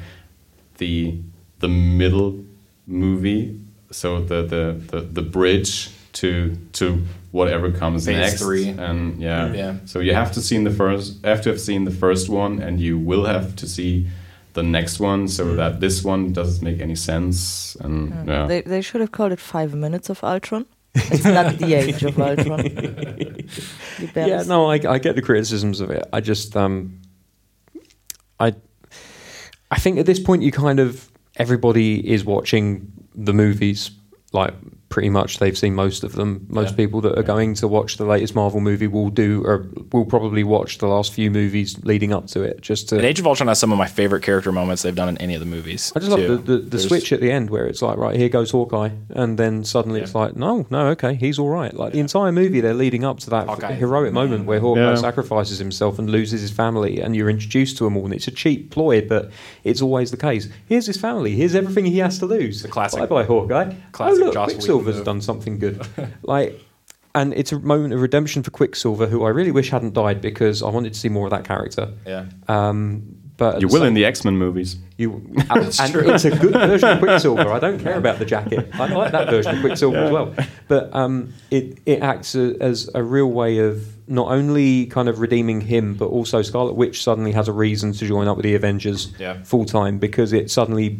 the 0.77 1.19
the 1.59 1.67
middle 1.67 2.43
movie 2.87 3.59
so 3.91 4.19
the 4.21 4.41
the, 4.43 4.81
the, 4.91 5.01
the 5.01 5.21
bridge 5.21 5.89
to 6.13 6.55
to 6.73 7.03
whatever 7.31 7.71
comes 7.71 8.05
Phase 8.05 8.17
next 8.17 8.41
three. 8.41 8.69
and 8.69 9.21
yeah. 9.21 9.53
Yeah. 9.53 9.75
so 9.85 9.99
you 9.99 10.13
have 10.13 10.31
to 10.33 10.41
see 10.41 10.61
the 10.63 10.71
first 10.71 11.23
have 11.23 11.41
to 11.43 11.49
have 11.49 11.61
seen 11.61 11.85
the 11.85 11.91
first 11.91 12.29
one 12.29 12.61
and 12.61 12.79
you 12.81 12.97
will 12.97 13.25
have 13.25 13.55
to 13.57 13.67
see 13.67 14.07
the 14.53 14.63
next 14.63 14.99
one 14.99 15.27
so 15.27 15.55
that 15.55 15.79
this 15.79 16.03
one 16.03 16.33
doesn't 16.33 16.63
make 16.63 16.79
any 16.81 16.95
sense 16.95 17.75
and 17.81 18.27
yeah 18.27 18.47
They, 18.47 18.61
they 18.61 18.81
should 18.81 19.01
have 19.01 19.11
called 19.11 19.31
it 19.31 19.39
Five 19.39 19.73
Minutes 19.73 20.09
of 20.09 20.23
Ultron. 20.23 20.65
It's 20.93 21.23
not 21.23 21.57
the 21.57 21.73
Age 21.73 22.03
of 22.03 22.19
Ultron. 22.27 22.65
Yeah, 24.15 24.43
no, 24.43 24.65
I, 24.69 24.75
I 24.95 24.97
get 24.99 25.15
the 25.15 25.21
criticisms 25.21 25.79
of 25.79 25.89
it. 25.89 26.03
I 26.11 26.19
just, 26.19 26.55
um, 26.57 26.99
I, 28.39 28.53
I 29.69 29.77
think 29.79 29.99
at 29.99 30.05
this 30.05 30.19
point 30.19 30.41
you 30.41 30.51
kind 30.51 30.79
of 30.79 31.09
everybody 31.37 32.05
is 32.11 32.25
watching 32.25 32.91
the 33.15 33.33
movies. 33.33 33.91
Like 34.33 34.53
pretty 34.91 35.09
much, 35.09 35.39
they've 35.39 35.57
seen 35.57 35.73
most 35.73 36.03
of 36.03 36.11
them. 36.13 36.45
Most 36.49 36.71
Yeah. 36.71 36.75
people 36.75 37.01
that 37.01 37.17
are 37.17 37.23
going 37.23 37.55
to 37.55 37.67
watch 37.67 37.97
the 37.97 38.05
latest 38.05 38.35
Marvel 38.35 38.59
movie 38.59 38.85
will 38.87 39.09
do, 39.09 39.41
or 39.45 39.65
will 39.91 40.05
probably 40.05 40.43
watch 40.43 40.77
the 40.77 40.87
last 40.87 41.13
few 41.13 41.31
movies 41.31 41.75
leading 41.83 42.13
up 42.13 42.27
to 42.27 42.43
it. 42.43 42.61
Just 42.61 42.89
to, 42.89 42.97
And 42.97 43.05
Age 43.05 43.19
of 43.19 43.25
Ultron 43.25 43.47
has 43.47 43.57
some 43.57 43.71
of 43.71 43.77
my 43.79 43.87
favorite 43.87 44.21
character 44.21 44.51
moments 44.51 44.83
they've 44.83 44.93
done 44.93 45.09
in 45.09 45.17
any 45.17 45.33
of 45.33 45.39
the 45.39 45.45
movies. 45.47 45.91
I 45.95 45.99
just 45.99 46.11
love 46.11 46.21
the, 46.21 46.35
the, 46.37 46.57
the 46.59 46.79
switch 46.79 47.11
at 47.11 47.21
the 47.21 47.31
end 47.31 47.49
where 47.49 47.65
it's 47.65 47.81
like, 47.81 47.97
right, 47.97 48.15
here 48.15 48.29
goes 48.29 48.51
Hawkeye. 48.51 48.89
And 49.11 49.39
then 49.39 49.63
suddenly 49.63 50.01
it's 50.01 50.13
like, 50.13 50.35
no, 50.35 50.67
no, 50.69 50.87
okay, 50.89 51.15
he's 51.15 51.39
all 51.39 51.49
right. 51.49 51.73
Like 51.73 51.93
the 51.93 51.99
entire 51.99 52.31
movie, 52.31 52.61
they're 52.61 52.73
leading 52.73 53.03
up 53.03 53.19
to 53.21 53.29
that 53.31 53.47
Hawkeye. 53.47 53.73
heroic 53.73 54.13
moment 54.13 54.45
where 54.45 54.59
Hawkeye 54.59 54.81
Yeah. 54.81 54.95
sacrifices 54.95 55.57
himself 55.57 55.97
and 55.97 56.09
loses 56.09 56.41
his 56.41 56.51
family, 56.51 56.99
and 57.01 57.15
you're 57.15 57.29
introduced 57.29 57.77
to 57.77 57.87
him 57.87 57.95
all. 57.97 58.05
And 58.05 58.13
it's 58.13 58.27
a 58.27 58.31
cheap 58.31 58.69
ploy, 58.71 59.01
but 59.07 59.31
it's 59.63 59.81
always 59.81 60.11
the 60.11 60.17
case. 60.17 60.49
Here's 60.67 60.85
his 60.87 60.97
family, 60.97 61.31
here's 61.35 61.55
everything 61.55 61.85
he 61.85 61.99
has 61.99 62.19
to 62.19 62.25
lose. 62.25 62.61
The 62.61 62.67
classic- 62.67 62.99
Bye 62.99 63.05
bye, 63.05 63.23
Hawkeye. 63.23 63.73
classic 63.93 64.21
oh, 64.21 64.25
look, 64.25 64.33
Joss 64.33 64.49
Whedon 64.49 64.61
Quicksilver's 64.83 64.95
move. 64.97 65.05
done 65.05 65.21
something 65.21 65.59
good. 65.59 65.85
like, 66.23 66.59
and 67.15 67.33
it's 67.33 67.51
a 67.51 67.59
moment 67.59 67.93
of 67.93 68.01
redemption 68.01 68.43
for 68.43 68.51
Quicksilver, 68.51 69.07
who 69.07 69.23
I 69.25 69.29
really 69.29 69.51
wish 69.51 69.69
hadn't 69.69 69.93
died 69.93 70.21
because 70.21 70.63
I 70.63 70.69
wanted 70.69 70.93
to 70.93 70.99
see 70.99 71.09
more 71.09 71.25
of 71.25 71.31
that 71.31 71.43
character. 71.43 71.91
Yeah. 72.05 72.25
Um, 72.47 73.17
but 73.37 73.59
you 73.59 73.67
will 73.67 73.77
same 73.79 73.87
in 73.87 73.93
the 73.95 74.05
X 74.05 74.23
Men 74.23 74.37
movies 74.37 74.77
you, 74.97 75.13
and, 75.49 75.79
and 75.79 75.95
it's 75.95 76.25
a 76.25 76.29
good 76.37 76.53
version 76.53 76.89
of 76.89 76.99
Quicksilver. 76.99 77.51
I 77.51 77.57
don't 77.57 77.79
care 77.79 77.97
about 77.97 78.19
the 78.19 78.25
jacket. 78.25 78.69
I 78.73 78.85
like 78.87 79.11
that 79.13 79.29
version 79.31 79.55
of 79.55 79.61
Quicksilver 79.65 79.97
as 79.97 80.11
well. 80.11 80.35
But 80.67 80.93
um, 80.95 81.33
it 81.49 81.79
it 81.87 82.01
acts 82.03 82.35
a, 82.35 82.55
as 82.61 82.87
a 82.93 83.01
real 83.01 83.31
way 83.31 83.57
of 83.57 83.83
not 84.07 84.31
only 84.31 84.85
kind 84.87 85.09
of 85.09 85.19
redeeming 85.19 85.61
him, 85.61 85.95
but 85.95 86.05
also 86.07 86.43
Scarlet 86.43 86.73
Witch 86.73 87.01
suddenly 87.01 87.31
has 87.31 87.47
a 87.47 87.53
reason 87.53 87.93
to 87.93 88.05
join 88.05 88.27
up 88.27 88.37
with 88.37 88.43
the 88.43 88.53
Avengers 88.53 89.11
Yeah. 89.17 89.41
full 89.41 89.65
time 89.65 89.97
because 89.97 90.33
it 90.33 90.51
suddenly 90.51 90.99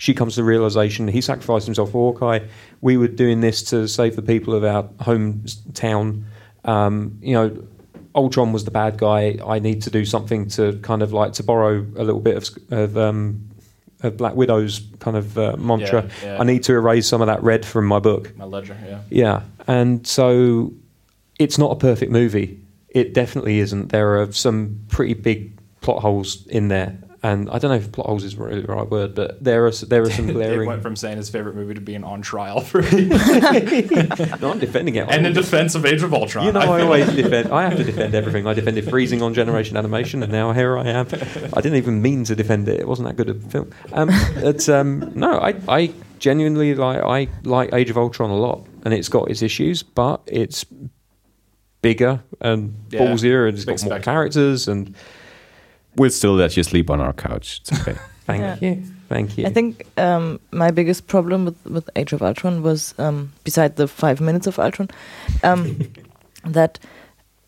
she 0.00 0.14
comes 0.14 0.34
to 0.34 0.40
the 0.40 0.44
realization 0.44 1.06
he 1.08 1.20
sacrificed 1.20 1.66
himself 1.66 1.90
for 1.92 2.14
Hawkeye. 2.14 2.40
We 2.80 2.96
were 2.96 3.06
doing 3.06 3.42
this 3.42 3.62
to 3.64 3.86
save 3.86 4.16
the 4.16 4.22
people 4.22 4.54
of 4.54 4.64
our 4.64 4.84
hometown. 4.84 6.24
Um, 6.64 7.18
you 7.20 7.34
know, 7.34 7.62
Ultron 8.14 8.54
was 8.54 8.64
the 8.64 8.70
bad 8.70 8.96
guy. 8.96 9.36
I 9.46 9.58
need 9.58 9.82
to 9.82 9.90
do 9.90 10.06
something 10.06 10.48
to 10.48 10.78
kind 10.78 11.02
of 11.02 11.12
like 11.12 11.34
to 11.34 11.42
borrow 11.42 11.80
a 11.96 12.02
little 12.02 12.22
bit 12.22 12.38
of, 12.38 12.72
of 12.72 12.96
um, 12.96 13.46
of 14.02 14.16
Black 14.16 14.34
Widow's 14.36 14.80
kind 15.00 15.18
of 15.18 15.36
uh, 15.36 15.58
mantra. 15.58 16.04
Yeah, 16.04 16.32
yeah. 16.32 16.40
I 16.40 16.44
need 16.44 16.62
to 16.62 16.72
erase 16.72 17.06
some 17.06 17.20
of 17.20 17.26
that 17.26 17.42
red 17.42 17.66
from 17.66 17.84
my 17.84 17.98
book. 17.98 18.34
My 18.38 18.46
ledger, 18.46 18.78
yeah. 18.82 19.00
Yeah, 19.10 19.42
and 19.66 20.06
so 20.06 20.72
it's 21.38 21.58
not 21.58 21.72
a 21.72 21.76
perfect 21.76 22.10
movie. 22.10 22.58
It 22.88 23.12
definitely 23.12 23.58
isn't. 23.58 23.90
There 23.90 24.18
are 24.22 24.32
some 24.32 24.80
pretty 24.88 25.12
big 25.12 25.58
plot 25.82 26.00
holes 26.00 26.46
in 26.46 26.68
there, 26.68 26.96
and 27.22 27.50
I 27.50 27.58
don't 27.58 27.70
know 27.70 27.76
if 27.76 27.92
plot 27.92 28.06
holes 28.06 28.24
is 28.24 28.36
really 28.36 28.62
the 28.62 28.68
right 28.68 28.88
word, 28.88 29.14
but 29.14 29.42
there 29.44 29.66
are 29.66 29.70
there 29.70 30.02
are 30.02 30.10
some 30.10 30.26
glaring. 30.32 30.66
went 30.66 30.82
from 30.82 30.96
saying 30.96 31.18
his 31.18 31.28
favorite 31.28 31.54
movie 31.54 31.74
to 31.74 31.80
being 31.80 32.02
on 32.02 32.22
trial 32.22 32.60
for 32.60 32.80
no, 32.92 34.50
I'm 34.52 34.58
defending 34.58 34.96
it. 34.96 35.06
and 35.10 35.26
in 35.26 35.32
defense 35.32 35.74
of 35.74 35.84
Age 35.84 36.02
of 36.02 36.14
Ultron. 36.14 36.46
You 36.46 36.52
know, 36.52 36.60
I 36.72 36.80
always 36.82 37.12
defend. 37.12 37.52
I 37.52 37.62
have 37.68 37.76
to 37.76 37.84
defend 37.84 38.14
everything. 38.14 38.46
I 38.46 38.54
defended 38.54 38.88
freezing 38.88 39.20
on 39.22 39.34
Generation 39.34 39.76
Animation, 39.76 40.22
and 40.22 40.32
now 40.32 40.52
here 40.52 40.78
I 40.78 40.86
am. 40.86 41.06
I 41.52 41.60
didn't 41.60 41.76
even 41.76 42.00
mean 42.00 42.24
to 42.24 42.34
defend 42.34 42.68
it. 42.68 42.80
It 42.80 42.88
wasn't 42.88 43.08
that 43.08 43.16
good 43.16 43.30
a 43.30 43.34
film. 43.34 43.70
Um, 43.92 44.08
it's 44.10 44.68
um, 44.68 45.12
no, 45.14 45.38
I, 45.38 45.54
I 45.68 45.92
genuinely 46.18 46.74
like. 46.74 47.02
I 47.02 47.28
like 47.44 47.74
Age 47.74 47.90
of 47.90 47.98
Ultron 47.98 48.30
a 48.30 48.36
lot, 48.36 48.66
and 48.84 48.94
it's 48.94 49.08
got 49.08 49.30
its 49.30 49.42
issues, 49.42 49.82
but 49.82 50.22
it's 50.26 50.64
bigger 51.82 52.22
and 52.40 52.74
Yeah, 52.90 53.00
ballsier, 53.00 53.48
and 53.48 53.56
it's 53.58 53.64
got 53.64 53.84
more 53.90 53.98
characters. 54.00 54.68
And 54.68 54.94
we'll 56.00 56.10
still 56.20 56.34
let 56.42 56.56
you 56.56 56.62
sleep 56.62 56.88
on 56.90 57.00
our 57.00 57.12
couch 57.12 57.46
it's 57.60 57.72
okay 57.80 57.96
thank 58.26 58.40
Yeah. 58.42 58.56
you, 58.64 58.74
thank 59.08 59.28
you. 59.38 59.44
I 59.46 59.52
think 59.52 59.70
um, 60.06 60.38
my 60.52 60.70
biggest 60.70 61.06
problem 61.06 61.44
with, 61.46 61.58
with 61.74 61.86
Age 61.96 62.12
of 62.16 62.22
Ultron 62.22 62.62
was, 62.62 62.94
um, 62.98 63.32
beside 63.44 63.72
the 63.76 63.86
five 63.88 64.20
minutes 64.20 64.46
of 64.46 64.58
Ultron, 64.58 64.88
um, 65.42 65.62
that 66.58 66.78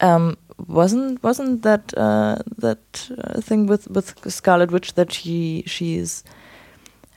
um, 0.01 0.37
wasn't 0.69 1.23
wasn't 1.23 1.62
that 1.62 1.85
uh, 1.97 2.37
that 2.59 2.83
uh, 3.19 3.41
thing 3.41 3.66
with, 3.70 3.87
with 3.95 4.07
Scarlet 4.33 4.70
Witch 4.73 4.95
that 4.95 5.12
she 5.12 5.62
she's 5.66 6.24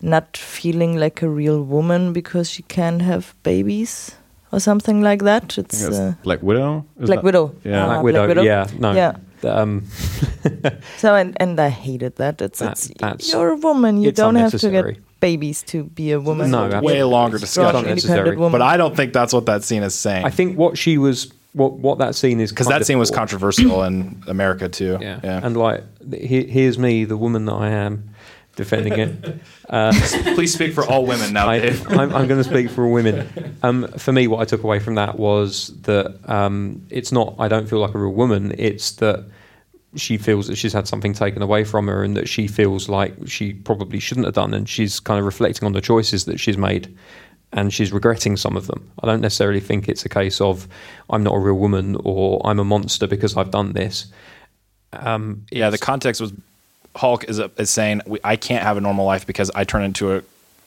not 0.02 0.38
feeling 0.38 1.00
like 1.00 1.26
a 1.26 1.30
real 1.30 1.64
woman 1.64 2.14
because 2.14 2.50
she 2.52 2.64
can't 2.64 3.02
have 3.02 3.34
babies 3.44 4.12
or 4.52 4.60
something 4.60 5.02
like 5.02 5.24
that. 5.24 5.58
It's 5.58 5.82
think 5.82 5.94
uh, 5.96 6.14
Black 6.24 6.42
Widow 6.44 6.86
Is 7.00 7.08
Black 7.08 7.18
that- 7.18 7.24
Widow. 7.26 7.56
yeah. 7.64 7.84
Ah, 7.86 8.02
Black 8.02 8.04
Widow, 8.28 8.44
yeah, 8.44 8.68
no, 8.80 8.92
Yeah. 8.94 9.16
Um, 9.44 9.84
So 10.98 11.16
and, 11.16 11.36
and 11.40 11.60
I 11.60 11.70
hated 11.70 12.16
that. 12.18 12.42
It's, 12.42 12.60
That- 12.60 12.72
it's 12.74 12.88
that's- 13.00 13.32
you're 13.32 13.52
a 13.52 13.56
woman. 13.58 14.02
You 14.02 14.12
don't 14.12 14.36
have 14.36 14.52
to 14.60 14.70
get 14.70 14.98
babies 15.20 15.64
to 15.64 15.84
be 15.86 16.12
a 16.12 16.20
woman. 16.20 16.52
No, 16.52 16.60
You 16.60 16.66
absolutely. 16.66 16.94
way 16.94 17.04
longer 17.04 17.38
discussion. 17.40 17.86
independent 17.86 18.38
woman. 18.38 18.60
But 18.60 18.62
I 18.62 18.78
don't 18.78 18.96
think 18.96 19.14
that's 19.14 19.34
what 19.34 19.46
that 19.48 19.64
scene 19.64 19.84
is 19.84 19.96
saying. 19.96 20.26
I 20.26 20.30
think 20.30 20.58
what 20.58 20.78
she 20.78 20.98
was, 20.98 21.32
what 21.54 21.74
what 21.74 21.98
that 22.00 22.16
scene 22.16 22.40
is, 22.40 22.52
because 22.52 22.68
that 22.68 22.86
scene 22.86 23.00
was 23.00 23.10
controversial 23.12 23.84
in 23.84 24.22
America 24.28 24.70
too. 24.70 24.98
Yeah. 25.02 25.20
yeah. 25.24 25.40
And 25.44 25.58
like, 25.58 25.84
he, 26.14 26.44
here's 26.46 26.78
me, 26.78 27.06
the 27.06 27.18
woman 27.18 27.46
that 27.46 27.54
I 27.54 27.70
am, 27.70 28.10
defending 28.56 28.94
it. 29.00 29.40
Uh, 29.70 29.92
Please 30.36 30.54
speak 30.54 30.74
for 30.74 30.86
all 30.86 31.06
women 31.06 31.34
now, 31.34 31.50
I, 31.50 31.58
I'm 31.90 32.10
going 32.10 32.42
to 32.42 32.44
speak 32.44 32.70
for 32.70 32.86
all 32.86 32.92
women. 32.92 33.58
Um, 33.64 33.88
for 33.98 34.12
me, 34.12 34.28
what 34.28 34.40
I 34.40 34.46
took 34.46 34.64
away 34.64 34.80
from 34.80 34.96
that 34.96 35.18
was 35.20 35.68
that 35.82 36.18
um, 36.30 36.86
it's 36.90 37.12
not, 37.12 37.36
I 37.40 37.48
don't 37.48 37.68
feel 37.68 37.80
like 37.80 37.94
a 37.94 37.98
real 38.00 38.14
woman. 38.14 38.54
It's 38.58 38.92
that 38.94 39.26
she 39.96 40.18
feels 40.18 40.48
that 40.48 40.56
she's 40.58 40.74
had 40.74 40.88
something 40.88 41.14
taken 41.14 41.42
away 41.42 41.64
from 41.64 41.88
her 41.88 42.04
and 42.04 42.18
that 42.18 42.28
she 42.28 42.48
feels 42.48 42.90
like 42.90 43.14
she 43.28 43.54
probably 43.54 44.00
shouldn't 44.00 44.26
have 44.26 44.36
done. 44.36 44.54
And 44.54 44.68
she's 44.68 45.00
kind 45.00 45.20
of 45.20 45.26
reflecting 45.26 45.66
on 45.66 45.72
the 45.74 45.82
choices 45.82 46.26
that 46.26 46.40
she's 46.40 46.58
made. 46.58 46.94
and 47.54 47.74
she's 47.74 47.94
regretting 47.94 48.36
some 48.36 48.58
of 48.58 48.68
them. 48.68 48.92
I 49.02 49.08
don't 49.08 49.22
necessarily 49.22 49.62
think 49.62 49.88
it's 49.88 50.04
a 50.04 50.10
case 50.10 50.42
of 50.42 50.68
I'm 51.10 51.24
not 51.24 51.34
a 51.36 51.40
real 51.40 51.56
woman 51.56 51.96
or 52.04 52.42
I'm 52.46 52.60
a 52.60 52.66
monster 52.66 53.08
because 53.08 53.38
I've 53.38 53.52
done 53.52 53.72
this. 53.74 54.08
Um, 54.92 55.46
Yeah, 55.52 55.70
the 55.70 55.78
context 55.78 56.20
was 56.20 56.34
Hulk 56.96 57.26
is 57.26 57.40
is 57.58 57.70
saying 57.70 58.02
we, 58.06 58.20
I 58.24 58.36
can't 58.36 58.64
have 58.64 58.78
a 58.78 58.82
normal 58.82 59.06
life 59.06 59.26
because 59.28 59.52
I 59.56 59.64
turn 59.64 59.84
into 59.84 60.16
a 60.16 60.22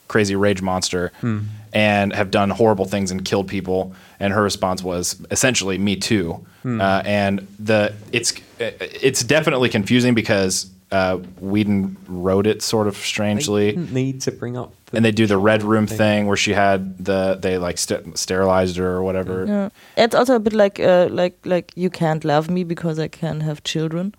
crazy 0.07 0.35
rage 0.35 0.61
monster 0.61 1.11
Hmm. 1.21 1.39
and 1.73 2.13
have 2.13 2.31
done 2.31 2.49
horrible 2.49 2.85
things 2.85 3.11
and 3.11 3.23
killed 3.23 3.47
people. 3.47 3.93
And 4.19 4.33
her 4.33 4.41
response 4.43 4.83
was 4.83 5.15
essentially 5.31 5.77
me 5.77 5.95
too. 5.95 6.45
Hmm. 6.63 6.81
Uh, 6.81 7.01
and 7.05 7.47
the 7.59 7.93
it's 8.11 8.33
it's 8.59 9.23
definitely 9.23 9.69
confusing 9.69 10.13
because 10.15 10.69
uh, 10.91 11.17
Whedon 11.39 11.95
wrote 12.07 12.47
it 12.47 12.61
sort 12.63 12.87
of 12.87 12.95
they 12.95 12.99
strangely. 13.01 13.71
didn't 13.71 13.93
need 13.93 14.21
to 14.21 14.31
bring 14.31 14.57
up. 14.57 14.71
The 14.87 14.97
and 14.97 15.05
they 15.05 15.11
do 15.11 15.27
the 15.27 15.37
red 15.37 15.61
room 15.63 15.85
thing 15.87 16.25
where 16.27 16.35
she 16.37 16.53
had 16.53 16.97
the 17.05 17.37
they 17.39 17.57
like 17.59 17.77
st- 17.77 18.17
sterilized 18.17 18.77
her 18.77 18.87
or 18.97 19.03
whatever. 19.03 19.45
Yeah. 19.45 19.69
It's 20.03 20.15
also 20.15 20.35
a 20.35 20.39
bit 20.39 20.53
like 20.53 20.79
uh, 20.79 21.07
like 21.11 21.35
like 21.45 21.71
you 21.75 21.89
can't 21.91 22.23
love 22.25 22.49
me 22.49 22.63
because 22.63 22.97
I 22.99 23.07
can't 23.07 23.43
have 23.43 23.63
children. 23.63 24.13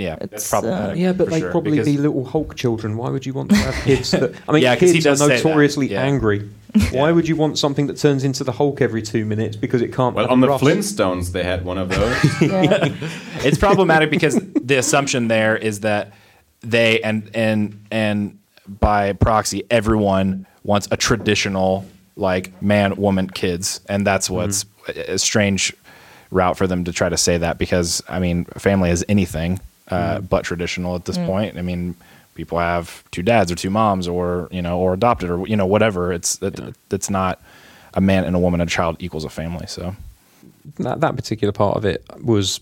Yeah, 0.00 0.16
It's, 0.20 0.30
that's 0.30 0.50
problematic. 0.50 0.88
Uh, 0.88 0.92
uh, 0.92 0.94
yeah, 0.94 1.12
but 1.12 1.26
for 1.26 1.30
they 1.30 1.40
sure, 1.40 1.50
probably 1.50 1.72
because- 1.72 1.86
be 1.86 1.98
little 1.98 2.24
Hulk 2.24 2.56
children. 2.56 2.96
Why 2.96 3.10
would 3.10 3.26
you 3.26 3.34
want 3.34 3.50
to 3.50 3.56
have 3.56 3.74
kids 3.84 4.10
that? 4.12 4.34
I 4.48 4.52
mean, 4.52 4.62
Yeah, 4.62 4.74
'cause 4.74 4.88
he 4.88 4.94
kids 4.94 5.04
does 5.04 5.22
are 5.22 5.28
notoriously 5.28 5.90
yeah. 5.90 6.02
angry. 6.02 6.48
Why 6.92 7.10
would 7.10 7.28
you 7.28 7.36
want 7.36 7.58
something 7.58 7.88
that 7.88 7.96
turns 7.96 8.22
into 8.22 8.44
the 8.44 8.52
Hulk 8.52 8.80
every 8.80 9.02
two 9.02 9.24
minutes 9.24 9.56
because 9.56 9.82
it 9.82 9.92
can't? 9.92 10.14
Well, 10.14 10.28
on 10.28 10.40
the 10.40 10.48
rust? 10.48 10.62
Flintstones, 10.62 11.32
they 11.32 11.42
had 11.42 11.64
one 11.64 11.78
of 11.78 11.88
those. 11.88 12.40
Yeah. 12.40 12.88
it's 13.44 13.58
problematic 13.58 14.10
because 14.10 14.38
the 14.54 14.76
assumption 14.76 15.28
there 15.28 15.56
is 15.56 15.80
that 15.80 16.12
they 16.62 17.00
and 17.02 17.30
and 17.34 17.84
and 17.90 18.38
by 18.66 19.12
proxy 19.14 19.64
everyone 19.70 20.46
wants 20.64 20.88
a 20.90 20.96
traditional 20.96 21.84
like 22.16 22.60
man 22.62 22.96
woman 22.96 23.28
kids 23.28 23.80
and 23.88 24.06
that's 24.06 24.26
mm-hmm. 24.26 24.36
what's 24.36 24.64
a 24.88 25.18
strange 25.18 25.74
route 26.30 26.56
for 26.56 26.66
them 26.66 26.84
to 26.84 26.92
try 26.92 27.08
to 27.08 27.16
say 27.16 27.38
that 27.38 27.58
because 27.58 28.02
i 28.08 28.18
mean 28.18 28.44
family 28.56 28.90
is 28.90 29.04
anything 29.08 29.58
uh, 29.90 30.20
but 30.20 30.44
traditional 30.44 30.94
at 30.96 31.04
this 31.04 31.18
point. 31.18 31.56
I 31.58 31.62
mean 31.62 31.94
people 32.34 32.58
have 32.58 33.04
two 33.10 33.22
dads 33.22 33.50
or 33.52 33.54
two 33.54 33.70
moms 33.70 34.08
or 34.08 34.48
you 34.50 34.62
know 34.62 34.78
or 34.78 34.94
adopted 34.94 35.30
or 35.30 35.46
you 35.46 35.56
know 35.56 35.66
whatever. 35.66 36.12
It's 36.12 36.40
it, 36.42 36.58
it's 36.90 37.10
not 37.10 37.40
a 37.94 38.00
man 38.00 38.24
and 38.24 38.34
a 38.36 38.38
woman 38.38 38.60
and 38.60 38.70
a 38.70 38.72
child 38.72 38.96
equals 39.00 39.24
a 39.24 39.28
family 39.30 39.66
so. 39.66 39.94
That, 40.78 41.00
that 41.00 41.16
particular 41.16 41.52
part 41.52 41.76
of 41.76 41.84
it 41.84 42.04
was 42.22 42.60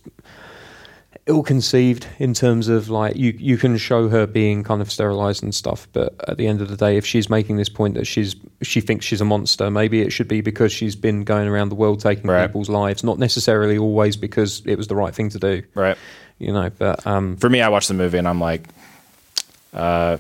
ill 1.27 1.43
conceived 1.43 2.07
in 2.19 2.33
terms 2.33 2.69
of 2.69 2.89
like 2.89 3.17
you 3.17 3.35
you 3.39 3.57
can 3.59 3.77
show 3.77 4.09
her 4.09 4.27
being 4.27 4.63
kind 4.63 4.81
of 4.81 4.91
sterilized 4.91 5.43
and 5.43 5.55
stuff 5.55 5.87
but 5.93 6.15
at 6.27 6.39
the 6.39 6.47
end 6.47 6.61
of 6.63 6.69
the 6.69 6.77
day 6.77 6.97
if 6.97 7.05
she's 7.05 7.29
making 7.29 7.57
this 7.57 7.69
point 7.69 7.95
that 7.95 8.07
she's 8.07 8.35
she 8.63 8.81
thinks 8.81 9.05
she's 9.05 9.21
a 9.21 9.25
monster 9.25 9.71
maybe 9.71 10.01
it 10.01 10.11
should 10.11 10.29
be 10.29 10.41
because 10.41 10.73
she's 10.73 10.97
been 10.97 11.25
going 11.25 11.47
around 11.47 11.69
the 11.69 11.75
world 11.75 12.01
taking 12.01 12.31
Right. 12.31 12.47
people's 12.47 12.71
lives 12.71 13.05
not 13.05 13.19
necessarily 13.19 13.77
always 13.77 14.17
because 14.17 14.63
it 14.65 14.77
was 14.77 14.87
the 14.87 14.97
right 14.97 15.15
thing 15.15 15.29
to 15.31 15.39
do. 15.39 15.63
Right 15.75 15.99
you 16.39 16.52
know 16.52 16.70
but 16.78 17.06
um 17.06 17.36
for 17.36 17.48
me, 17.51 17.60
I 17.60 17.69
watched 17.69 17.89
the 17.89 17.94
movie 17.94 18.19
and 18.19 18.28
I'm 18.28 18.40
like, 18.40 18.62
uh, 19.73 20.16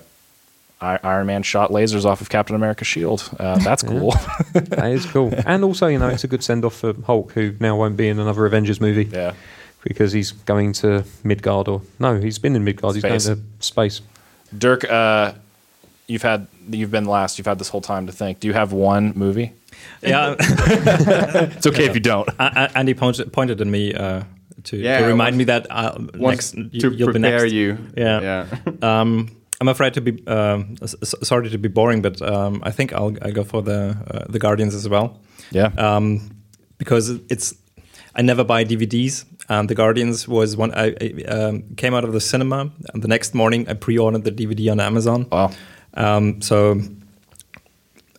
I- 0.80 1.00
Iron 1.02 1.26
Man 1.26 1.42
shot 1.42 1.70
lasers 1.70 2.04
off 2.04 2.20
of 2.20 2.28
Captain 2.30 2.54
America's 2.56 2.86
shield. 2.86 3.28
Uh, 3.38 3.58
that's 3.64 3.82
cool. 3.82 4.12
that 4.52 4.90
is 4.92 5.06
cool 5.06 5.32
and 5.46 5.64
also 5.64 5.86
you 5.88 5.98
know 5.98 6.08
it's 6.08 6.24
a 6.24 6.28
good 6.28 6.44
send 6.44 6.64
off 6.64 6.74
for 6.76 6.94
Hulk 7.06 7.32
who 7.32 7.54
now 7.60 7.76
won't 7.76 7.96
be 7.96 8.08
in 8.08 8.18
another 8.18 8.46
Avengers 8.46 8.80
movie 8.80 9.04
yeah. 9.04 9.32
because 9.82 10.12
he's 10.12 10.32
going 10.32 10.72
to 10.74 11.04
Midgard 11.24 11.68
or 11.68 11.82
no 11.98 12.18
he's 12.20 12.38
been 12.38 12.54
in 12.56 12.64
Midgard 12.64 12.94
he's 12.94 13.02
Space. 13.04 13.26
going 13.26 13.38
to 13.38 13.42
space 13.66 14.00
Dirk, 14.56 14.84
uh, 14.90 15.32
you've 16.06 16.22
had 16.22 16.46
you've 16.70 16.90
been 16.90 17.04
last. 17.04 17.36
You've 17.38 17.46
had 17.46 17.58
this 17.58 17.68
whole 17.68 17.82
time 17.82 18.06
to 18.06 18.12
think. 18.12 18.40
Do 18.40 18.48
you 18.48 18.54
have 18.54 18.72
one 18.72 19.12
movie? 19.14 19.52
Yeah, 20.00 20.36
It's 20.40 21.66
okay 21.66 21.84
if 21.84 21.92
you 21.94 22.00
don't. 22.00 22.26
A- 22.38 22.52
A- 22.72 22.78
Andy 22.78 22.94
pointed, 22.94 23.30
pointed 23.30 23.60
at 23.60 23.66
me 23.66 23.92
uh, 23.92 24.22
to, 24.70 24.76
Yeah, 24.76 25.00
to 25.00 25.06
remind 25.06 25.34
was- 25.34 25.38
me 25.38 25.44
that 25.44 25.66
uh, 25.70 25.98
next 26.14 26.50
to 26.52 26.68
you'll 26.72 26.90
be 26.90 27.04
prepare 27.04 27.40
next. 27.42 27.52
you. 27.52 27.76
Yeah. 27.96 28.20
yeah. 28.22 28.46
Um, 29.00 29.28
I'm 29.60 29.68
afraid 29.68 29.94
to 29.94 30.00
be 30.00 30.12
um, 30.28 30.76
sorry 31.28 31.50
to 31.50 31.58
be 31.58 31.68
boring, 31.68 32.00
but 32.02 32.22
um, 32.22 32.60
I 32.62 32.70
think 32.70 32.92
I'll, 32.92 33.16
I'll 33.22 33.32
go 33.32 33.44
for 33.44 33.60
the 33.62 33.96
uh, 34.14 34.32
the 34.32 34.38
Guardians 34.38 34.74
as 34.74 34.86
well 34.88 35.18
Yeah. 35.50 35.72
um, 35.76 36.30
because 36.78 37.10
it's 37.28 37.54
I 38.14 38.22
never 38.22 38.44
buy 38.44 38.64
DVDs. 38.64 39.24
And 39.50 39.68
the 39.68 39.74
Guardians 39.74 40.28
was 40.28 40.56
one 40.56 40.72
I, 40.74 40.94
I 41.00 41.24
um, 41.36 41.62
came 41.76 41.94
out 41.96 42.04
of 42.04 42.12
the 42.12 42.20
cinema, 42.20 42.70
and 42.92 43.02
the 43.02 43.08
next 43.08 43.34
morning 43.34 43.66
I 43.68 43.74
pre-ordered 43.74 44.22
the 44.24 44.30
DVD 44.32 44.70
on 44.70 44.78
Amazon. 44.80 45.26
Wow. 45.32 45.50
Um, 45.94 46.40
so 46.42 46.80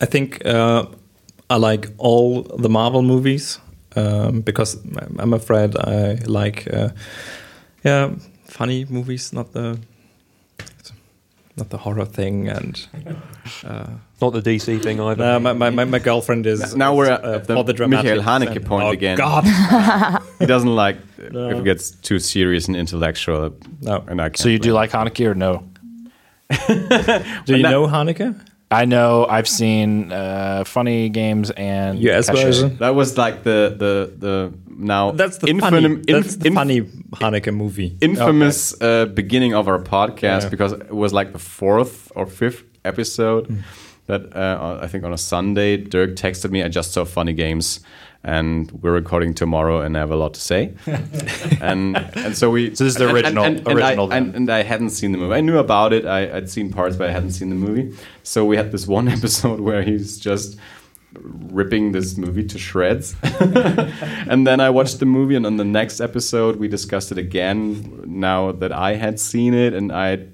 I 0.02 0.06
think 0.06 0.46
uh, 0.46 0.86
I 1.50 1.56
like 1.58 1.92
all 1.98 2.42
the 2.44 2.70
Marvel 2.70 3.02
movies 3.02 3.60
um, 3.96 4.42
because 4.42 4.76
I'm- 4.98 5.16
I'm 5.20 5.34
afraid 5.34 5.76
I 5.76 6.16
like 6.26 6.68
uh, 6.74 6.90
yeah 7.84 8.12
funny 8.48 8.86
movies, 8.90 9.34
not 9.34 9.52
the 9.54 9.80
not 11.58 11.70
the 11.70 11.78
horror 11.78 12.06
thing. 12.06 12.48
And 12.50 12.88
not 14.22 14.34
the 14.34 14.42
DC 14.42 14.82
thing 14.84 15.00
either 15.02 15.24
uh, 15.24 15.40
my, 15.40 15.54
my, 15.54 15.70
my 15.70 15.86
my 15.86 16.00
girlfriend 16.00 16.46
is 16.46 16.76
Now 16.76 16.96
we're 16.96 17.12
at 17.12 17.24
uh, 17.24 17.38
the 17.40 17.56
for 17.56 17.64
the 17.64 17.74
dramatic 17.74 18.18
Michael 18.18 18.24
Haneke 18.24 18.56
and- 18.58 18.66
point 18.66 18.84
oh, 18.86 18.92
again. 18.92 19.18
God, 19.18 19.44
he 20.40 20.46
doesn't 20.46 20.76
like 20.76 20.98
No. 21.32 21.50
if 21.50 21.58
it 21.58 21.64
gets 21.64 21.92
too 21.92 22.20
serious 22.20 22.68
and 22.68 22.76
intellectual. 22.78 23.54
No. 23.82 24.04
and 24.08 24.22
I 24.22 24.30
can't 24.30 24.38
So 24.38 24.50
you 24.50 24.60
do 24.60 24.72
like 24.74 24.92
Haneke 24.92 25.26
or 25.26 25.36
no? 25.36 25.64
do 27.46 27.56
you 27.58 27.64
know 27.64 27.88
Haneke? 27.88 28.40
I 28.72 28.86
know. 28.86 29.26
I've 29.28 29.48
seen 29.48 30.12
uh, 30.12 30.64
funny 30.64 31.10
games 31.10 31.50
and 31.52 32.00
US 32.02 32.30
Caché. 32.30 32.44
version. 32.44 32.78
That 32.78 32.94
was 32.96 33.18
like 33.18 33.44
the 33.44 33.74
the 33.78 34.14
the 34.26 34.54
now 34.78 35.12
That's 35.12 35.38
the 35.40 35.48
infam- 35.48 35.60
funny. 35.62 35.86
inf- 35.86 36.06
That's 36.06 36.36
the 36.36 36.48
inf- 36.48 36.56
funny 36.56 36.82
Haneke 37.22 37.52
movie. 37.54 37.98
infamous 38.02 38.80
uh, 38.82 39.06
beginning 39.08 39.54
of 39.56 39.68
our 39.68 39.80
podcast 39.80 40.44
Yeah. 40.44 40.50
because 40.50 40.72
it 40.74 40.92
was 40.94 41.14
like 41.14 41.32
the 41.32 41.40
fourth 41.40 42.12
or 42.16 42.26
fifth 42.28 42.64
episode 42.86 43.48
Hmm. 43.48 43.58
that 44.06 44.22
uh, 44.36 44.80
I 44.86 44.88
think 44.88 45.04
on 45.04 45.14
a 45.14 45.18
Sunday 45.18 45.78
Dirk 45.78 46.12
texted 46.16 46.52
me. 46.52 46.64
I 46.64 46.68
just 46.68 46.92
saw 46.94 47.06
funny 47.06 47.34
games, 47.34 47.80
and 48.24 48.70
we're 48.72 48.92
recording 48.92 49.34
tomorrow, 49.34 49.82
and 49.82 49.96
I 49.96 50.02
have 50.02 50.12
a 50.12 50.16
lot 50.16 50.34
to 50.34 50.42
say. 50.42 50.74
and 51.62 51.96
and 51.98 52.36
so 52.38 52.50
we. 52.50 52.76
So 52.76 52.84
this 52.84 52.94
is 52.94 52.96
the 52.96 53.10
original- 53.10 53.44
And, 53.46 53.58
and, 53.60 53.68
original 53.68 54.12
I, 54.12 54.18
and, 54.18 54.36
and 54.36 54.50
I 54.50 54.64
hadn't 54.64 54.90
seen 54.90 55.12
the 55.14 55.18
movie. 55.18 55.36
I 55.36 55.42
knew 55.42 55.58
about 55.58 55.94
it. 55.94 56.06
I, 56.06 56.38
I'd 56.38 56.50
seen 56.50 56.72
parts, 56.72 56.96
but 56.98 57.10
I 57.10 57.12
hadn't 57.12 57.32
seen 57.32 57.50
the 57.50 57.56
movie. 57.56 57.96
So 58.24 58.44
we 58.46 58.58
had 58.58 58.72
this 58.72 58.88
one 58.88 59.08
episode 59.18 59.60
where 59.62 59.84
he's 59.84 60.20
just 60.20 60.58
ripping 61.14 61.92
this 61.92 62.18
movie 62.18 62.44
to 62.46 62.60
shreds. 62.60 63.16
and 63.24 64.46
then 64.46 64.60
I 64.60 64.70
watched 64.70 65.00
the 65.00 65.06
movie, 65.06 65.36
and 65.36 65.46
on 65.46 65.58
the 65.58 65.66
next 65.66 66.02
episode, 66.02 66.58
we 66.58 66.68
discussed 66.68 67.12
it 67.12 67.18
again. 67.18 68.04
Now 68.06 68.52
that 68.52 68.72
I 68.72 68.96
had 68.96 69.20
seen 69.20 69.54
it, 69.54 69.74
and 69.74 69.92
I 69.92 70.28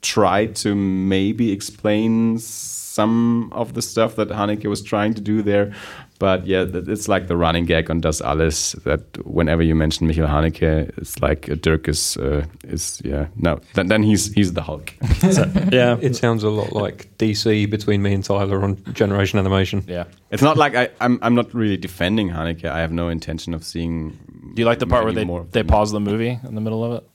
tried 0.00 0.56
to 0.56 0.74
maybe 0.74 1.52
explain 1.52 2.38
some 2.38 3.52
of 3.52 3.74
the 3.74 3.82
stuff 3.82 4.16
that 4.16 4.28
Haneke 4.28 4.66
was 4.66 4.82
trying 4.82 5.14
to 5.14 5.20
do 5.20 5.42
there. 5.42 5.72
But 6.22 6.46
yeah, 6.46 6.64
it's 6.72 7.08
like 7.08 7.26
the 7.26 7.36
running 7.36 7.66
gag 7.66 7.90
on 7.90 8.00
Das 8.00 8.20
Alles 8.20 8.76
that 8.84 9.00
whenever 9.26 9.60
you 9.60 9.74
mention 9.74 10.06
Michael 10.06 10.28
Haneke, 10.28 10.96
it's 10.96 11.20
like 11.20 11.60
Dirk 11.60 11.88
is 11.88 12.16
uh, 12.16 12.44
is 12.62 13.02
yeah 13.04 13.26
no 13.34 13.58
then, 13.74 13.88
then 13.88 14.04
he's 14.04 14.32
he's 14.32 14.52
the 14.52 14.62
Hulk. 14.62 14.94
Yeah, 15.72 15.98
It 16.00 16.14
sounds 16.14 16.44
a 16.44 16.50
lot 16.50 16.72
like 16.72 17.08
DC 17.18 17.68
between 17.68 18.02
me 18.02 18.14
and 18.14 18.22
Tyler 18.22 18.62
on 18.62 18.76
Generation 18.92 19.40
Animation. 19.40 19.82
Yeah. 19.88 20.04
It's 20.30 20.42
not 20.42 20.56
like 20.56 20.76
I, 20.76 20.90
I'm 21.00 21.18
I'm 21.22 21.34
not 21.34 21.52
really 21.54 21.76
defending 21.76 22.30
Haneke. 22.30 22.66
I 22.66 22.78
have 22.78 22.92
no 22.92 23.08
intention 23.08 23.52
of 23.52 23.64
seeing. 23.64 24.10
Do 24.54 24.62
you 24.62 24.66
like 24.66 24.78
the 24.78 24.86
part 24.86 25.02
where 25.04 25.12
they 25.12 25.26
they 25.50 25.64
pause 25.64 25.90
the 25.90 26.00
movie 26.00 26.38
in 26.48 26.54
the 26.54 26.60
middle 26.60 26.84
of 26.84 26.92
it? 27.02 27.11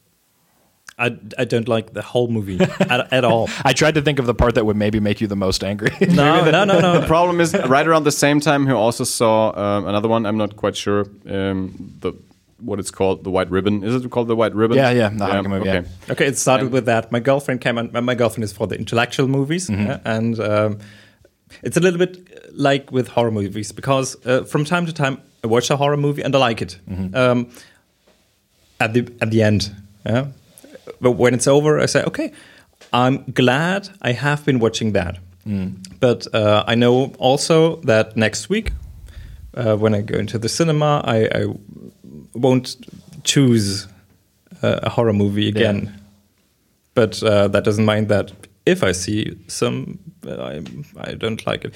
I, 0.99 1.15
I 1.37 1.45
don't 1.45 1.67
like 1.67 1.93
the 1.93 2.01
whole 2.01 2.27
movie 2.27 2.59
at, 2.79 3.13
at 3.13 3.23
all. 3.23 3.49
I 3.63 3.73
tried 3.73 3.93
to 3.95 4.01
think 4.01 4.17
of 4.19 4.25
the 4.25 4.33
part 4.33 4.55
that 4.55 4.65
would 4.65 4.77
maybe 4.77 4.99
make 4.99 5.21
you 5.21 5.27
the 5.27 5.35
most 5.35 5.63
angry. 5.63 5.91
No, 6.09 6.43
no, 6.49 6.63
no, 6.65 6.79
no. 6.79 6.99
The 7.01 7.05
problem 7.07 7.39
is 7.39 7.53
right 7.53 7.87
around 7.87 8.03
the 8.05 8.11
same 8.11 8.39
time 8.39 8.65
he 8.65 8.73
also 8.73 9.03
saw 9.03 9.51
um, 9.55 9.85
another 9.87 10.07
one. 10.09 10.25
I'm 10.25 10.37
not 10.37 10.55
quite 10.55 10.75
sure 10.75 11.05
um, 11.29 11.93
the 12.01 12.13
what 12.59 12.79
it's 12.79 12.89
called. 12.89 13.23
The 13.23 13.29
White 13.29 13.51
Ribbon. 13.51 13.83
Is 13.83 13.93
it 14.03 14.09
called 14.09 14.27
the 14.27 14.35
White 14.35 14.55
Ribbon? 14.55 14.77
Yeah, 14.77 14.89
yeah, 14.89 15.09
the 15.09 15.25
Haneke 15.25 15.47
movie, 15.49 15.69
Okay. 15.69 15.87
yeah. 15.87 16.11
Okay, 16.13 16.25
it 16.25 16.37
started 16.39 16.71
with 16.71 16.85
that. 16.85 17.11
My 17.11 17.19
girlfriend 17.19 17.61
came 17.61 17.77
on. 17.77 17.91
My 18.03 18.15
girlfriend 18.15 18.43
is 18.43 18.51
for 18.53 18.65
the 18.65 18.75
intellectual 18.79 19.27
movies, 19.27 19.69
yeah, 19.69 19.99
and 20.05 20.39
um, 20.39 20.79
it's 21.61 21.77
a 21.77 21.79
little 21.79 21.99
bit 21.99 22.17
like 22.57 22.91
with 22.91 23.07
horror 23.09 23.29
movies 23.31 23.71
because 23.71 24.17
uh, 24.25 24.43
from 24.45 24.65
time 24.65 24.87
to 24.87 24.93
time 24.93 25.21
I 25.43 25.47
watch 25.47 25.69
a 25.69 25.77
horror 25.77 25.97
movie 25.97 26.23
and 26.23 26.35
I 26.35 26.39
like 26.39 26.63
it. 26.63 26.79
Um, 27.13 27.49
at 28.79 28.93
the 28.93 29.07
at 29.21 29.29
the 29.29 29.43
end, 29.43 29.71
yeah. 30.03 30.27
But 31.01 31.11
when 31.11 31.33
it's 31.33 31.47
over, 31.47 31.79
I 31.79 31.85
say, 31.87 32.03
okay, 32.03 32.31
I'm 32.93 33.23
glad 33.33 33.89
I 34.01 34.13
have 34.13 34.45
been 34.45 34.59
watching 34.59 34.93
that. 34.93 35.17
But 35.99 36.27
uh, 36.33 36.63
I 36.67 36.75
know 36.75 37.13
also 37.19 37.77
that 37.85 38.17
next 38.17 38.49
week, 38.49 38.71
uh, 39.53 39.77
when 39.77 39.95
I 39.95 40.01
go 40.01 40.17
into 40.19 40.37
the 40.37 40.49
cinema, 40.49 41.01
I, 41.05 41.29
I 41.33 41.45
won't 42.33 42.75
choose 43.23 43.87
uh, 44.61 44.79
a 44.83 44.89
horror 44.89 45.13
movie 45.13 45.47
again. 45.47 45.93
But 46.93 47.23
uh, 47.23 47.47
that 47.47 47.63
doesn't 47.63 47.85
mind 47.85 48.09
that 48.09 48.31
if 48.65 48.83
I 48.83 48.91
see 48.93 49.37
some, 49.47 49.99
I, 50.27 50.61
I 50.97 51.13
don't 51.15 51.45
like 51.47 51.63
it. 51.65 51.73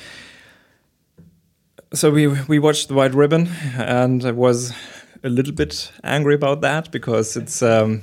so 1.93 2.09
we 2.11 2.27
we 2.47 2.59
watched 2.59 2.87
the 2.87 2.93
White 2.93 3.13
Ribbon, 3.13 3.47
and 3.77 4.25
I 4.25 4.31
was 4.31 4.73
a 5.23 5.29
little 5.29 5.53
bit 5.53 5.91
angry 6.03 6.35
about 6.35 6.61
that 6.61 6.91
because 6.91 7.37
it's 7.39 7.61
um, 7.61 8.01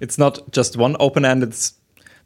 it's 0.00 0.18
not 0.18 0.50
just 0.52 0.76
one 0.76 0.96
open 1.00 1.24
end. 1.24 1.42
It's 1.42 1.74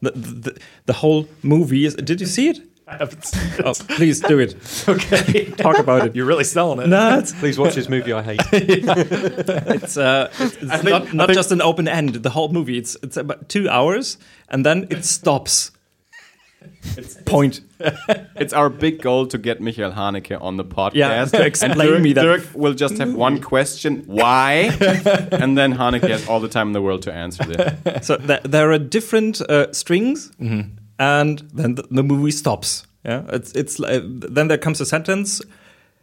the, 0.01 0.11
the 0.13 0.59
the 0.87 0.93
whole 0.93 1.29
movie. 1.43 1.85
Is, 1.87 1.95
did 1.95 2.21
you 2.21 2.27
see 2.27 2.49
it? 2.49 2.61
I 2.87 2.97
haven't 2.99 3.25
seen 3.25 3.51
it. 3.53 3.63
Oh, 3.65 3.73
please 3.97 4.21
do 4.21 4.39
it. 4.39 4.55
Okay. 4.89 5.47
Talk 5.53 5.79
about 5.79 6.07
it. 6.07 6.15
You're 6.15 6.27
really 6.27 6.45
selling 6.45 6.81
it. 6.81 6.89
No, 6.89 7.19
it's 7.19 7.33
Please 7.33 7.59
watch 7.59 7.75
this 7.75 7.89
movie 7.89 8.13
I 8.13 8.23
hate. 8.23 8.41
it's, 8.53 9.97
uh, 9.97 10.29
it's, 10.39 10.57
it's 10.57 10.71
think- 10.71 10.85
not, 10.85 11.09
I 11.09 11.13
not 11.13 11.27
think- 11.29 11.37
just 11.39 11.51
an 11.53 11.63
open 11.63 11.89
end. 11.89 12.17
The 12.17 12.31
whole 12.31 12.51
movie. 12.53 12.77
It's 12.77 12.97
it's 13.03 13.17
about 13.17 13.49
two 13.49 13.69
hours, 13.71 14.19
and 14.51 14.65
then 14.67 14.87
it 14.91 15.05
stops. 15.05 15.71
Point. 17.27 17.61
It's 18.37 18.53
our 18.53 18.69
big 18.71 19.01
goal 19.03 19.27
to 19.27 19.39
get 19.39 19.61
Michael 19.61 19.93
Haneke 19.93 20.41
on 20.41 20.57
the 20.57 20.65
podcast. 20.65 20.95
Yeah, 20.95 21.25
to 21.25 21.45
explain 21.47 21.73
and 21.73 21.81
Dirk, 21.81 22.03
me 22.03 22.13
that- 22.15 22.23
Dirk 22.23 22.43
will 22.55 22.75
just 22.75 22.99
have 22.99 23.15
one 23.15 23.41
question: 23.51 24.03
Why? 24.07 24.71
and 25.33 25.57
then 25.57 25.75
Haneke 25.75 26.09
has 26.09 26.29
all 26.29 26.41
the 26.41 26.49
time 26.49 26.69
in 26.69 26.73
the 26.73 26.83
world 26.83 27.03
to 27.03 27.13
answer 27.13 27.45
it. 27.49 28.05
so 28.05 28.17
th- 28.17 28.43
there 28.43 28.71
are 28.73 28.79
different 28.79 29.41
uh, 29.43 29.73
strings, 29.73 30.31
and 30.99 31.39
then 31.55 31.75
the, 31.75 31.83
the 31.91 32.03
movie 32.03 32.31
stops. 32.33 32.87
Yeah, 33.05 33.23
it's 33.33 33.53
it's 33.53 33.79
uh, 33.81 34.01
then 34.35 34.49
there 34.49 34.59
comes 34.59 34.81
a 34.81 34.85
sentence, 34.87 35.43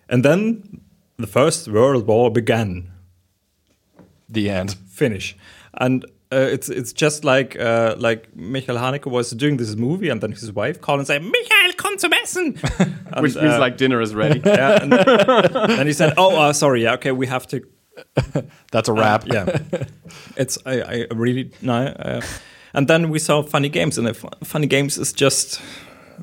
and 0.10 0.24
then 0.24 0.82
the 1.18 1.28
First 1.28 1.68
World 1.68 2.08
War 2.08 2.32
began. 2.32 2.92
The 4.30 4.50
end. 4.50 4.76
Finish, 4.90 5.36
and 5.74 6.06
uh, 6.32 6.38
it's 6.38 6.70
it's 6.70 6.94
just 6.94 7.24
like 7.24 7.60
uh, 7.60 7.96
like 7.98 8.34
Michael 8.36 8.78
Haneke 8.78 9.06
was 9.06 9.32
doing 9.32 9.58
this 9.58 9.76
movie, 9.76 10.10
and 10.10 10.22
then 10.22 10.32
his 10.32 10.52
wife 10.52 10.80
called 10.80 11.00
and 11.00 11.08
said, 11.08 11.22
"Michael, 11.24 11.74
come 11.78 11.98
to 11.98 12.10
Essen," 12.22 12.58
And, 12.80 13.22
Which 13.24 13.36
means 13.36 13.56
uh, 13.56 13.60
like 13.60 13.78
dinner 13.78 14.02
is 14.02 14.16
ready. 14.16 14.40
yeah, 14.46 14.82
and 14.82 14.92
then 14.92 15.88
he 15.88 15.94
said, 15.94 16.14
"Oh, 16.18 16.36
uh, 16.38 16.54
sorry, 16.54 16.84
yeah, 16.84 16.94
okay, 16.94 17.12
we 17.12 17.28
have 17.28 17.48
to 17.48 17.62
That's 18.72 18.90
a 18.90 18.94
wrap. 18.94 19.26
yeah, 19.28 19.58
it's 20.38 20.58
I, 20.66 20.82
I 20.82 21.08
really 21.14 21.52
no. 21.62 21.88
Uh, 21.88 22.22
and 22.74 22.88
then 22.88 23.10
we 23.10 23.20
saw 23.20 23.44
Funny 23.44 23.70
Games, 23.70 23.98
and 23.98 24.16
Funny 24.44 24.68
Games 24.68 24.98
is 24.98 25.14
just 25.14 25.62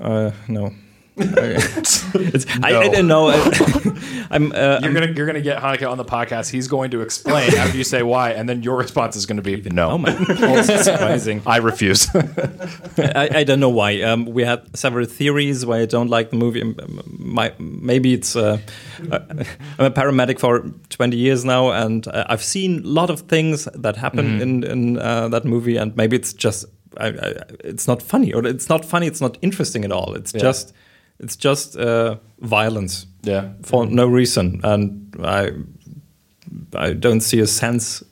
uh, 0.00 0.30
no. 0.48 0.72
it's, 1.20 2.46
I, 2.62 2.78
I 2.78 2.88
don't 2.88 3.06
know. 3.08 3.30
I'm. 4.30 4.52
Uh, 4.52 4.78
You're 4.82 4.92
gonna 4.92 5.12
you're 5.12 5.26
gonna 5.26 5.40
get 5.40 5.60
Haneke 5.60 5.88
on 5.90 5.98
the 5.98 6.04
podcast. 6.04 6.50
He's 6.50 6.68
going 6.68 6.90
to 6.92 7.00
explain 7.00 7.54
after 7.56 7.76
you 7.76 7.84
say 7.84 8.02
why, 8.02 8.30
and 8.30 8.48
then 8.48 8.62
your 8.62 8.76
response 8.76 9.16
is 9.16 9.26
going 9.26 9.38
to 9.38 9.42
be 9.42 9.60
no. 9.70 9.90
oh 9.90 9.98
man, 9.98 10.24
that's 10.24 10.84
surprising. 10.84 11.42
I 11.46 11.56
refuse. 11.56 12.08
I, 12.14 13.28
I 13.40 13.44
don't 13.44 13.60
know 13.60 13.68
why. 13.68 14.00
Um, 14.02 14.26
we 14.26 14.44
had 14.44 14.76
several 14.76 15.06
theories 15.06 15.64
why 15.66 15.80
I 15.80 15.86
don't 15.86 16.08
like 16.08 16.30
the 16.30 16.36
movie. 16.36 16.62
Um, 16.62 17.02
My, 17.18 17.52
maybe 17.58 18.14
it's. 18.14 18.36
Uh, 18.36 18.58
uh, 19.10 19.18
I'm 19.78 19.86
a 19.86 19.90
paramedic 19.90 20.38
for 20.38 20.60
20 20.90 21.16
years 21.16 21.44
now, 21.44 21.70
and 21.70 22.06
uh, 22.08 22.26
I've 22.28 22.42
seen 22.42 22.84
a 22.84 22.88
lot 22.88 23.10
of 23.10 23.20
things 23.22 23.64
that 23.74 23.96
happen 23.96 24.40
in 24.40 24.62
in 24.64 24.98
uh, 24.98 25.28
that 25.28 25.44
movie, 25.44 25.76
and 25.76 25.96
maybe 25.96 26.16
it's 26.16 26.32
just. 26.32 26.64
I, 26.96 27.08
I, 27.08 27.34
it's 27.64 27.86
not 27.86 28.02
funny, 28.02 28.32
or 28.32 28.44
it's 28.46 28.68
not 28.68 28.84
funny. 28.84 29.06
It's 29.06 29.20
not 29.20 29.36
interesting 29.42 29.84
at 29.84 29.92
all. 29.92 30.14
It's 30.14 30.32
Yeah. 30.34 30.40
just, 30.40 30.72
it's 31.20 31.36
just 31.36 31.76
uh, 31.76 32.16
violence 32.40 33.06
yeah. 33.22 33.50
for 33.62 33.86
no 33.86 34.06
reason, 34.06 34.60
and 34.62 35.14
I, 35.22 35.52
I 36.74 36.92
don't 36.92 37.20
see 37.20 37.40
a 37.40 37.46
sense 37.46 38.02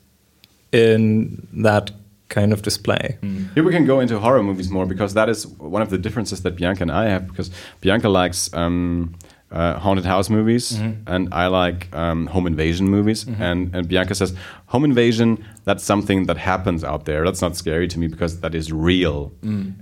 in 0.71 1.47
that 1.53 1.91
kind 2.29 2.51
of 2.51 2.61
display. 2.61 3.17
Here 3.55 3.63
we 3.63 3.71
can 3.71 3.85
go 3.85 3.99
into 3.99 4.19
horror 4.19 4.43
movies 4.43 4.69
more 4.69 4.85
because 4.85 5.13
that 5.13 5.29
is 5.29 5.47
one 5.47 5.81
of 5.81 5.89
the 5.89 5.97
differences 5.97 6.41
that 6.43 6.55
Bianca 6.55 6.83
and 6.83 6.91
I 6.91 7.05
have. 7.05 7.27
Because 7.27 7.49
Bianca 7.81 8.09
likes 8.09 8.53
um, 8.53 9.15
uh, 9.51 9.79
haunted 9.79 10.05
house 10.05 10.29
movies, 10.29 10.73
and 11.07 11.33
I 11.33 11.47
like 11.47 11.87
um, 11.95 12.27
home 12.27 12.47
invasion 12.47 12.87
movies. 12.89 13.25
And, 13.39 13.73
and 13.73 13.87
Bianca 13.87 14.13
says 14.15 14.35
home 14.65 14.83
invasion 14.83 15.45
that's 15.63 15.83
something 15.83 16.25
that 16.25 16.37
happens 16.37 16.83
out 16.83 17.05
there. 17.05 17.23
That's 17.23 17.41
not 17.41 17.55
scary 17.55 17.87
to 17.89 17.99
me 17.99 18.07
because 18.07 18.41
that 18.41 18.53
is 18.55 18.71
real. 18.71 19.31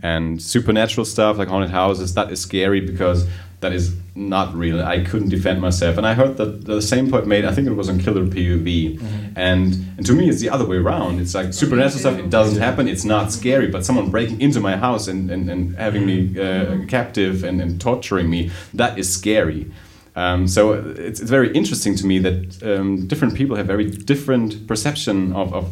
And 0.03 0.41
supernatural 0.41 1.05
stuff 1.05 1.37
like 1.37 1.47
haunted 1.47 1.71
houses 1.71 2.13
that 2.13 2.31
is 2.31 2.39
scary 2.39 2.79
because 2.81 3.27
that 3.65 3.73
is 3.73 3.95
not 4.13 4.53
real. 4.53 4.79
I 4.83 5.03
couldn't 5.03 5.29
defend 5.29 5.59
myself. 5.59 5.97
And 5.97 6.05
I 6.05 6.13
heard 6.13 6.37
that 6.37 6.65
the 6.65 6.83
same 6.83 7.09
point 7.09 7.25
made, 7.25 7.45
I 7.45 7.51
think 7.51 7.67
it 7.67 7.73
was 7.73 7.89
on 7.89 7.97
Killer 7.99 8.23
POV. 8.23 9.01
And, 9.35 9.85
and 9.97 10.05
to 10.05 10.13
me, 10.13 10.29
it's 10.29 10.39
the 10.39 10.51
other 10.51 10.67
way 10.67 10.77
around. 10.77 11.19
It's 11.19 11.33
like 11.33 11.51
supernatural 11.51 11.99
stuff, 11.99 12.19
it 12.19 12.29
doesn't 12.29 12.61
happen, 12.61 12.87
it's 12.87 13.03
not 13.03 13.31
scary. 13.31 13.67
But 13.67 13.83
someone 13.83 14.11
breaking 14.11 14.39
into 14.39 14.59
my 14.59 14.77
house 14.77 15.07
and, 15.07 15.31
and, 15.31 15.49
and 15.49 15.75
having 15.77 16.05
me 16.05 16.39
uh, 16.39 16.85
captive 16.87 17.43
and, 17.43 17.59
and 17.59 17.81
torturing 17.81 18.29
me, 18.29 18.51
that 18.75 18.99
is 18.99 19.11
scary. 19.11 19.71
Um, 20.15 20.47
so 20.47 20.73
it's, 20.73 21.19
it's 21.19 21.31
very 21.31 21.51
interesting 21.53 21.95
to 21.95 22.05
me 22.05 22.19
that 22.19 22.63
um, 22.63 23.07
different 23.07 23.33
people 23.33 23.55
have 23.55 23.65
very 23.65 23.89
different 23.89 24.67
perception 24.67 25.33
of, 25.33 25.53
of 25.55 25.65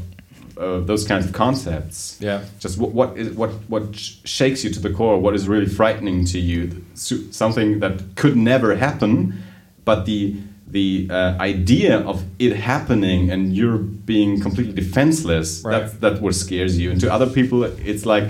uh, 0.58 0.80
those 0.80 1.06
kinds 1.06 1.26
of 1.26 1.34
concepts. 1.34 2.18
Yeah. 2.20 2.44
Just 2.60 2.78
what 2.78 2.92
what 2.92 3.18
is 3.18 3.36
what 3.36 3.52
what 3.70 3.96
shakes 3.96 4.64
you 4.64 4.70
to 4.72 4.80
the 4.80 4.94
core? 4.94 5.18
What 5.20 5.34
is 5.36 5.48
really 5.48 5.68
frightening 5.68 6.26
to 6.26 6.40
you? 6.40 6.84
Something 6.94 7.80
that 7.80 8.16
could 8.16 8.36
never 8.36 8.76
happen, 8.76 9.44
but 9.86 10.06
the 10.06 10.36
the 10.68 11.08
uh, 11.10 11.36
idea 11.40 12.00
of 12.00 12.24
it 12.40 12.56
happening 12.56 13.32
and 13.32 13.56
you're 13.56 13.78
being 13.78 14.42
completely 14.42 14.74
defenseless. 14.74 15.64
Right. 15.64 15.80
That's 15.80 15.94
that 16.00 16.22
what 16.22 16.36
scares 16.36 16.78
you. 16.78 16.92
And 16.92 17.02
to 17.02 17.12
other 17.12 17.30
people, 17.30 17.64
it's 17.64 18.06
like. 18.06 18.30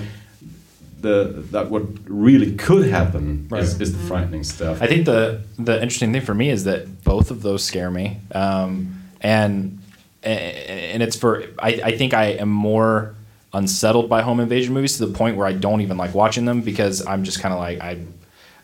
The, 1.04 1.44
that 1.52 1.70
what 1.70 1.84
really 2.08 2.56
could 2.56 2.88
happen 2.88 3.50
is, 3.52 3.82
is 3.82 3.92
the 3.92 4.00
frightening 4.08 4.46
stuff. 4.46 4.82
I 4.82 4.88
think 4.88 5.06
the 5.06 5.42
the 5.60 5.74
interesting 5.82 6.14
thing 6.14 6.22
for 6.22 6.34
me 6.34 6.50
is 6.50 6.64
that 6.64 7.04
both 7.04 7.30
of 7.30 7.42
those 7.42 7.62
scare 7.62 7.92
me, 7.92 8.20
um, 8.32 9.04
and 9.20 9.83
and 10.24 11.04
it's 11.04 11.16
for 11.16 11.44
I, 11.60 11.82
I 11.84 11.98
think 11.98 12.14
I 12.14 12.26
am 12.26 12.50
more 12.50 13.16
unsettled 13.54 14.10
by 14.10 14.22
home 14.22 14.40
invasion 14.40 14.74
movies 14.74 14.98
to 14.98 15.06
the 15.06 15.14
point 15.14 15.38
where 15.38 15.46
I 15.46 15.54
don't 15.54 15.82
even 15.82 15.98
like 15.98 16.14
watching 16.14 16.46
them 16.46 16.62
because 16.62 17.06
I'm 17.06 17.24
just 17.24 17.40
kind 17.40 17.54
of 17.54 17.60
like 17.60 17.82
I 17.82 18.04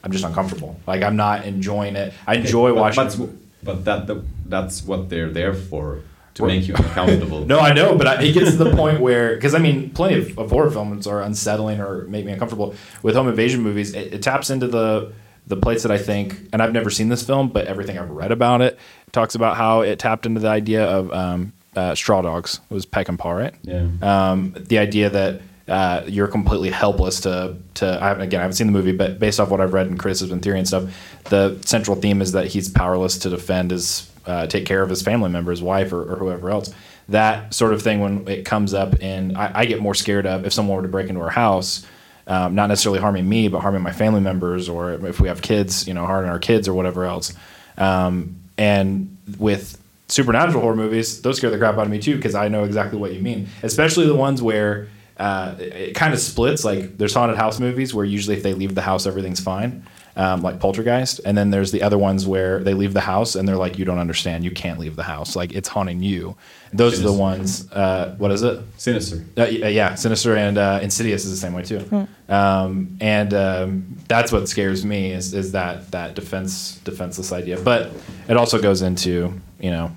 I'm 0.03 0.11
just 0.11 0.23
uncomfortable. 0.23 0.79
Like 0.87 1.03
I'm 1.03 1.15
not 1.15 1.45
enjoying 1.45 1.95
it. 1.95 2.13
I 2.25 2.35
enjoy 2.35 2.73
but, 2.73 2.79
watching. 2.79 3.25
But, 3.25 3.29
but 3.63 3.85
that, 3.85 4.07
that 4.07 4.23
that's 4.45 4.83
what 4.83 5.09
they're 5.09 5.29
there 5.29 5.53
for 5.53 6.01
to 6.35 6.45
make 6.45 6.67
you 6.67 6.75
uncomfortable. 6.75 7.45
No, 7.45 7.59
I 7.59 7.73
know, 7.73 7.95
but 7.95 8.07
I, 8.07 8.23
it 8.23 8.33
gets 8.33 8.51
to 8.51 8.63
the 8.63 8.75
point 8.75 8.99
where, 8.99 9.35
because 9.35 9.53
I 9.53 9.59
mean, 9.59 9.89
plenty 9.91 10.19
of, 10.19 10.37
of 10.37 10.51
horror 10.51 10.71
films 10.71 11.07
are 11.07 11.21
unsettling 11.21 11.79
or 11.79 12.03
make 12.03 12.25
me 12.25 12.31
uncomfortable. 12.31 12.75
With 13.03 13.15
home 13.15 13.27
invasion 13.27 13.61
movies, 13.61 13.93
it, 13.93 14.13
it 14.13 14.23
taps 14.23 14.49
into 14.49 14.67
the 14.67 15.13
the 15.47 15.57
place 15.57 15.81
that 15.81 15.91
I 15.91 15.97
think, 15.97 16.39
and 16.53 16.61
I've 16.61 16.73
never 16.73 16.91
seen 16.91 17.09
this 17.09 17.25
film, 17.25 17.49
but 17.49 17.65
everything 17.65 17.97
I've 17.97 18.11
read 18.11 18.31
about 18.31 18.61
it 18.61 18.77
talks 19.11 19.35
about 19.35 19.57
how 19.57 19.81
it 19.81 19.99
tapped 19.99 20.25
into 20.25 20.39
the 20.39 20.49
idea 20.49 20.85
of 20.85 21.11
um, 21.11 21.53
uh, 21.75 21.95
straw 21.95 22.21
dogs. 22.21 22.59
It 22.69 22.73
was 22.73 22.85
Peckinpah, 22.85 23.37
right? 23.37 23.55
Yeah. 23.63 23.87
Um, 24.01 24.55
the 24.57 24.77
idea 24.79 25.09
that 25.09 25.41
uh, 25.67 26.03
you're 26.07 26.27
completely 26.27 26.71
helpless 26.71 27.21
to 27.21 27.55
to 27.75 27.99
I 28.01 28.07
haven't, 28.07 28.23
again 28.23 28.39
I 28.39 28.43
haven't 28.43 28.55
seen 28.55 28.67
the 28.67 28.73
movie, 28.73 28.91
but 28.91 29.19
based 29.19 29.39
off 29.39 29.49
what 29.49 29.61
I've 29.61 29.73
read 29.73 29.87
in 29.87 29.97
criticism 29.97 30.33
and 30.33 30.43
theory 30.43 30.57
and 30.57 30.67
stuff, 30.67 30.91
the 31.25 31.59
central 31.63 31.95
theme 31.95 32.21
is 32.21 32.31
that 32.31 32.47
he's 32.47 32.69
powerless 32.69 33.19
to 33.19 33.29
defend 33.29 33.71
his 33.71 34.11
uh, 34.25 34.47
take 34.47 34.65
care 34.65 34.81
of 34.81 34.89
his 34.89 35.01
family 35.01 35.29
member, 35.29 35.51
his 35.51 35.61
wife, 35.61 35.93
or, 35.93 36.13
or 36.13 36.15
whoever 36.17 36.49
else. 36.49 36.73
That 37.09 37.53
sort 37.53 37.73
of 37.73 37.81
thing 37.81 38.01
when 38.01 38.27
it 38.27 38.45
comes 38.45 38.73
up, 38.73 38.95
and 39.01 39.37
I, 39.37 39.51
I 39.55 39.65
get 39.65 39.79
more 39.79 39.95
scared 39.95 40.27
of 40.27 40.45
if 40.45 40.53
someone 40.53 40.75
were 40.77 40.83
to 40.83 40.89
break 40.89 41.09
into 41.09 41.21
our 41.21 41.29
house. 41.29 41.85
Um, 42.27 42.53
not 42.53 42.67
necessarily 42.67 42.99
harming 42.99 43.27
me, 43.27 43.47
but 43.47 43.61
harming 43.61 43.81
my 43.81 43.91
family 43.91 44.21
members, 44.21 44.69
or 44.69 44.93
if 44.93 45.19
we 45.19 45.29
have 45.29 45.41
kids, 45.41 45.87
you 45.87 45.95
know, 45.95 46.05
harming 46.05 46.29
our 46.29 46.37
kids 46.37 46.67
or 46.67 46.75
whatever 46.75 47.05
else. 47.05 47.33
Um, 47.75 48.38
and 48.59 49.17
with 49.39 49.81
supernatural 50.09 50.61
horror 50.61 50.75
movies, 50.75 51.21
those 51.21 51.37
scare 51.37 51.49
the 51.49 51.57
crap 51.57 51.75
out 51.75 51.85
of 51.85 51.89
me 51.89 51.97
too 51.97 52.17
because 52.17 52.35
I 52.35 52.49
know 52.49 52.65
exactly 52.65 52.99
what 52.99 53.13
you 53.13 53.21
mean. 53.21 53.47
Especially 53.63 54.05
the 54.05 54.15
ones 54.15 54.41
where 54.41 54.89
uh, 55.17 55.55
it, 55.57 55.73
it 55.73 55.95
kind 55.95 56.13
of 56.13 56.19
splits. 56.19 56.65
Like 56.65 56.97
there's 56.97 57.13
haunted 57.13 57.37
house 57.37 57.59
movies 57.59 57.95
where 57.95 58.03
usually 58.03 58.35
if 58.35 58.43
they 58.43 58.53
leave 58.53 58.75
the 58.75 58.81
house, 58.81 59.05
everything's 59.05 59.39
fine, 59.39 59.85
um, 60.15 60.41
like 60.41 60.59
Poltergeist. 60.59 61.21
And 61.25 61.37
then 61.37 61.49
there's 61.49 61.71
the 61.71 61.81
other 61.81 61.97
ones 61.97 62.27
where 62.27 62.59
they 62.59 62.73
leave 62.73 62.93
the 62.93 63.01
house 63.01 63.35
and 63.35 63.47
they're 63.47 63.57
like, 63.57 63.77
you 63.77 63.85
don't 63.85 63.99
understand, 63.99 64.43
you 64.43 64.51
can't 64.51 64.79
leave 64.79 64.95
the 64.95 65.03
house, 65.03 65.35
like 65.35 65.53
it's 65.53 65.69
haunting 65.69 66.03
you. 66.03 66.35
Those 66.71 66.99
are 66.99 67.03
the 67.03 67.13
ones. 67.13 67.71
Uh, 67.71 68.15
what 68.17 68.31
is 68.31 68.43
it? 68.43 68.61
Sinister. 68.77 69.25
Uh, 69.37 69.41
uh, 69.41 69.67
yeah, 69.67 69.95
Sinister 69.95 70.35
and 70.35 70.57
uh, 70.57 70.79
Insidious 70.81 71.25
is 71.25 71.31
the 71.31 71.37
same 71.37 71.53
way 71.53 71.63
too. 71.63 72.07
Um, 72.27 72.97
and 73.01 73.33
um, 73.33 73.97
that's 74.07 74.31
what 74.31 74.47
scares 74.47 74.85
me 74.85 75.11
is, 75.11 75.33
is 75.33 75.53
that 75.53 75.89
that 75.91 76.13
defense 76.13 76.77
defenseless 76.83 77.31
idea. 77.31 77.59
But 77.59 77.91
it 78.27 78.37
also 78.37 78.61
goes 78.61 78.81
into 78.81 79.33
you 79.59 79.71
know 79.71 79.91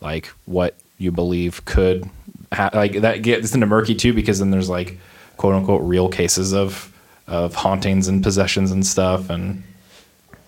like 0.00 0.26
what 0.46 0.76
you 0.98 1.12
believe 1.12 1.64
could 1.64 2.08
ha- 2.52 2.70
like 2.74 3.00
that 3.00 3.22
gets 3.22 3.54
into 3.54 3.66
murky 3.66 3.94
too 3.94 4.12
because 4.12 4.38
then 4.38 4.50
there's 4.50 4.68
like 4.68 4.98
quote 5.36 5.54
unquote 5.54 5.82
real 5.82 6.08
cases 6.08 6.52
of 6.52 6.89
of 7.30 7.54
hauntings 7.54 8.08
and 8.08 8.22
possessions 8.22 8.70
and 8.72 8.86
stuff 8.86 9.30
and 9.30 9.62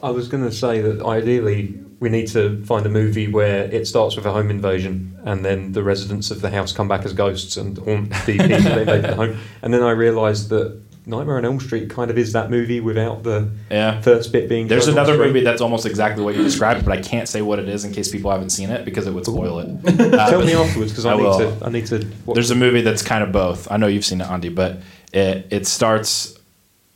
I 0.02 0.10
was 0.10 0.26
going 0.28 0.42
to 0.42 0.50
say 0.50 0.80
that 0.80 1.04
ideally 1.04 1.78
we 2.00 2.08
need 2.08 2.26
to 2.28 2.64
find 2.64 2.84
a 2.84 2.88
movie 2.88 3.28
where 3.28 3.64
it 3.66 3.86
starts 3.86 4.16
with 4.16 4.26
a 4.26 4.32
home 4.32 4.50
invasion 4.50 5.16
and 5.24 5.44
then 5.44 5.70
the 5.72 5.82
residents 5.84 6.32
of 6.32 6.40
the 6.40 6.50
house 6.50 6.72
come 6.72 6.88
back 6.88 7.04
as 7.04 7.12
ghosts 7.12 7.56
and 7.56 7.78
haunt 7.78 8.10
the 8.10 8.16
people 8.32 8.48
they 8.48 8.54
invaded 8.80 9.02
the 9.04 9.14
home. 9.14 9.36
And 9.62 9.72
then 9.72 9.84
I 9.84 9.92
realised 9.92 10.48
that 10.48 10.80
Nightmare 11.06 11.36
on 11.38 11.44
Elm 11.44 11.60
Street 11.60 11.88
kind 11.88 12.10
of 12.10 12.18
is 12.18 12.32
that 12.32 12.50
movie 12.50 12.80
without 12.80 13.22
the 13.22 13.48
Yeah. 13.70 14.00
first 14.00 14.32
bit 14.32 14.48
being. 14.48 14.66
There's 14.66 14.88
another 14.88 15.16
movie 15.16 15.42
that's 15.44 15.60
almost 15.60 15.86
exactly 15.86 16.24
what 16.24 16.34
you 16.34 16.42
described, 16.42 16.84
but 16.84 16.98
I 16.98 17.00
can't 17.00 17.28
say 17.28 17.40
what 17.40 17.60
it 17.60 17.68
is 17.68 17.84
in 17.84 17.92
case 17.92 18.10
people 18.10 18.32
haven't 18.32 18.50
seen 18.50 18.70
it 18.70 18.84
because 18.84 19.06
it 19.06 19.12
would 19.12 19.24
spoil 19.26 19.60
it. 19.60 19.68
Uh, 20.00 20.26
Tell 20.30 20.44
me 20.44 20.54
afterwards 20.54 20.90
because 20.90 21.06
I, 21.06 21.12
I 21.12 21.16
need 21.16 21.22
will. 21.22 21.38
to. 21.38 21.64
I 21.64 21.68
need 21.70 21.86
to. 21.86 22.04
Watch 22.26 22.34
There's 22.34 22.50
a 22.50 22.56
movie 22.56 22.80
that's 22.82 23.02
kind 23.02 23.22
of 23.22 23.30
both. 23.30 23.70
I 23.70 23.76
know 23.76 23.86
you've 23.86 24.04
seen 24.04 24.20
it, 24.20 24.28
Andy, 24.28 24.48
but 24.48 24.80
it 25.12 25.46
it 25.50 25.66
starts. 25.68 26.36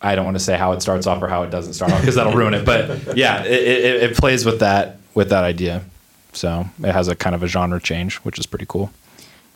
I 0.02 0.14
don't 0.14 0.24
want 0.24 0.36
to 0.36 0.44
say 0.44 0.56
how 0.56 0.72
it 0.72 0.82
starts 0.82 1.06
off 1.06 1.22
or 1.22 1.28
how 1.28 1.42
it 1.42 1.50
doesn't 1.50 1.72
start 1.74 1.92
off 1.92 2.00
because 2.00 2.14
that'll 2.16 2.34
ruin 2.34 2.54
it. 2.54 2.64
But 2.64 3.16
yeah, 3.16 3.42
it, 3.44 3.62
it, 3.62 4.02
it 4.10 4.16
plays 4.16 4.44
with 4.44 4.60
that 4.60 4.98
with 5.14 5.28
that 5.30 5.44
idea. 5.44 5.82
So 6.32 6.66
it 6.84 6.92
has 6.92 7.08
a 7.08 7.14
kind 7.16 7.34
of 7.34 7.42
a 7.42 7.46
genre 7.48 7.80
change, 7.80 8.16
which 8.16 8.38
is 8.38 8.46
pretty 8.46 8.66
cool. 8.68 8.90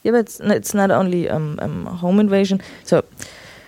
Yeah, 0.02 0.12
but 0.12 0.20
it's, 0.20 0.40
it's 0.40 0.72
not 0.74 0.90
only 0.90 1.28
um, 1.28 1.58
um, 1.60 1.84
home 1.86 2.20
invasion. 2.20 2.62
So, 2.84 3.04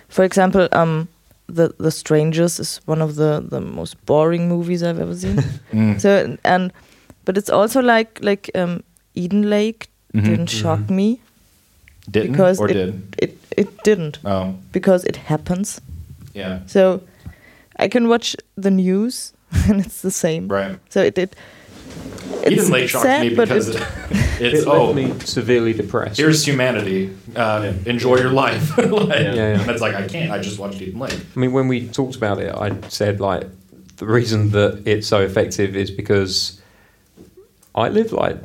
for 0.09 0.23
example, 0.25 0.67
um, 0.71 1.07
the 1.47 1.73
the 1.77 1.91
Strangers 1.91 2.59
is 2.59 2.81
one 2.87 3.03
of 3.03 3.15
the, 3.15 3.45
the 3.47 3.61
most 3.61 4.03
boring 4.05 4.47
movies 4.49 4.81
I've 4.81 4.99
ever 4.99 5.15
seen. 5.15 5.37
Mm. 5.73 5.99
so 5.99 6.37
and 6.43 6.71
but 7.25 7.37
it's 7.37 7.49
also 7.49 7.81
like 7.81 8.19
like 8.21 8.49
um, 8.55 8.83
Eden 9.15 9.49
Lake 9.49 9.87
Mhm. 10.13 10.25
didn't 10.25 10.49
shock 10.49 10.89
me 10.89 11.19
Didn't 12.11 12.31
because 12.33 12.59
or 12.59 12.69
it, 12.69 12.73
did? 12.73 13.15
it 13.17 13.37
it 13.57 13.83
didn't 13.83 14.19
Oh, 14.25 14.53
because 14.71 15.03
it 15.05 15.15
happens. 15.15 15.81
Yeah, 16.33 16.59
So 16.65 17.01
I 17.77 17.87
can 17.87 18.07
watch 18.07 18.35
the 18.55 18.71
news 18.71 19.33
and 19.69 19.79
it's 19.85 20.01
the 20.01 20.11
same. 20.11 20.47
right. 20.47 20.79
So 20.89 21.01
it 21.03 21.17
it 21.17 21.35
it's 22.41 22.51
Eden 22.63 22.71
Lake 22.71 22.89
shocked 22.89 23.03
sad, 23.05 23.21
me 23.27 23.35
because 23.35 23.69
it, 23.69 23.75
it, 23.75 23.81
It 24.41 24.53
it's 24.55 24.65
left 24.65 24.79
oh 24.79 24.93
me 24.93 25.13
severely 25.19 25.73
depressed. 25.73 26.17
here's 26.17 26.43
humanity. 26.45 27.15
Uh, 27.35 27.71
Enjoy 27.85 28.17
your 28.17 28.31
life. 28.31 28.75
like, 28.77 28.89
Yeah, 28.89 29.33
yeah. 29.33 29.61
And 29.61 29.69
it's 29.71 29.81
like 29.81 29.95
I 29.95 30.07
can't. 30.07 30.31
I 30.31 30.39
just 30.39 30.57
watched 30.59 30.81
Eden 30.81 30.99
Lake. 30.99 31.13
I 31.35 31.39
mean, 31.39 31.53
when 31.53 31.67
we 31.67 31.87
talked 31.87 32.15
about 32.15 32.39
it, 32.39 32.53
I 32.53 32.75
said 32.89 33.19
like 33.19 33.45
the 33.97 34.05
reason 34.07 34.49
that 34.51 34.81
it's 34.85 35.07
so 35.07 35.21
effective 35.21 35.75
is 35.75 35.91
because 35.91 36.59
I 37.75 37.89
live 37.89 38.11
like 38.11 38.37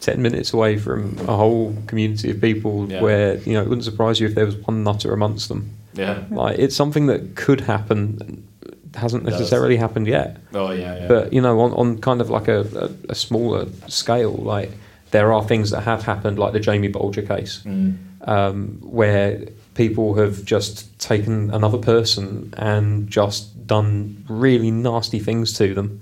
ten 0.00 0.22
minutes 0.22 0.52
away 0.54 0.78
from 0.78 1.16
a 1.28 1.36
whole 1.36 1.76
community 1.86 2.30
of 2.30 2.40
people 2.40 2.90
Yeah. 2.90 3.02
where 3.02 3.36
you 3.38 3.52
know 3.52 3.62
it 3.62 3.68
wouldn't 3.68 3.84
surprise 3.84 4.18
you 4.20 4.26
if 4.28 4.34
there 4.34 4.46
was 4.46 4.56
one 4.56 4.82
nutter 4.82 5.12
amongst 5.12 5.48
them. 5.48 5.70
Yeah. 5.94 6.24
Like 6.30 6.58
it's 6.58 6.76
something 6.76 7.06
that 7.06 7.34
could 7.36 7.60
happen, 7.62 8.46
hasn't 8.94 9.24
necessarily 9.24 9.76
happened 9.76 10.06
yet. 10.06 10.38
Oh 10.52 10.70
yeah. 10.70 10.98
yeah. 11.00 11.08
But 11.08 11.32
you 11.32 11.40
know, 11.40 11.60
on, 11.60 11.72
on 11.72 11.98
kind 11.98 12.20
of 12.20 12.30
like 12.30 12.48
a, 12.48 12.60
a, 12.76 13.10
a 13.12 13.14
smaller 13.14 13.66
scale, 13.88 14.32
like 14.34 14.70
there 15.10 15.32
are 15.32 15.42
things 15.46 15.70
that 15.70 15.82
have 15.82 16.02
happened, 16.02 16.38
like 16.38 16.52
the 16.52 16.60
Jamie 16.60 16.88
Bulger 16.88 17.22
case, 17.22 17.62
Mm. 17.64 17.96
um, 18.28 18.78
where 18.82 19.40
people 19.74 20.14
have 20.14 20.44
just 20.44 20.96
taken 20.98 21.50
another 21.52 21.78
person 21.78 22.52
and 22.56 23.08
just 23.08 23.66
done 23.66 24.24
really 24.28 24.70
nasty 24.70 25.18
things 25.18 25.52
to 25.58 25.74
them, 25.74 26.00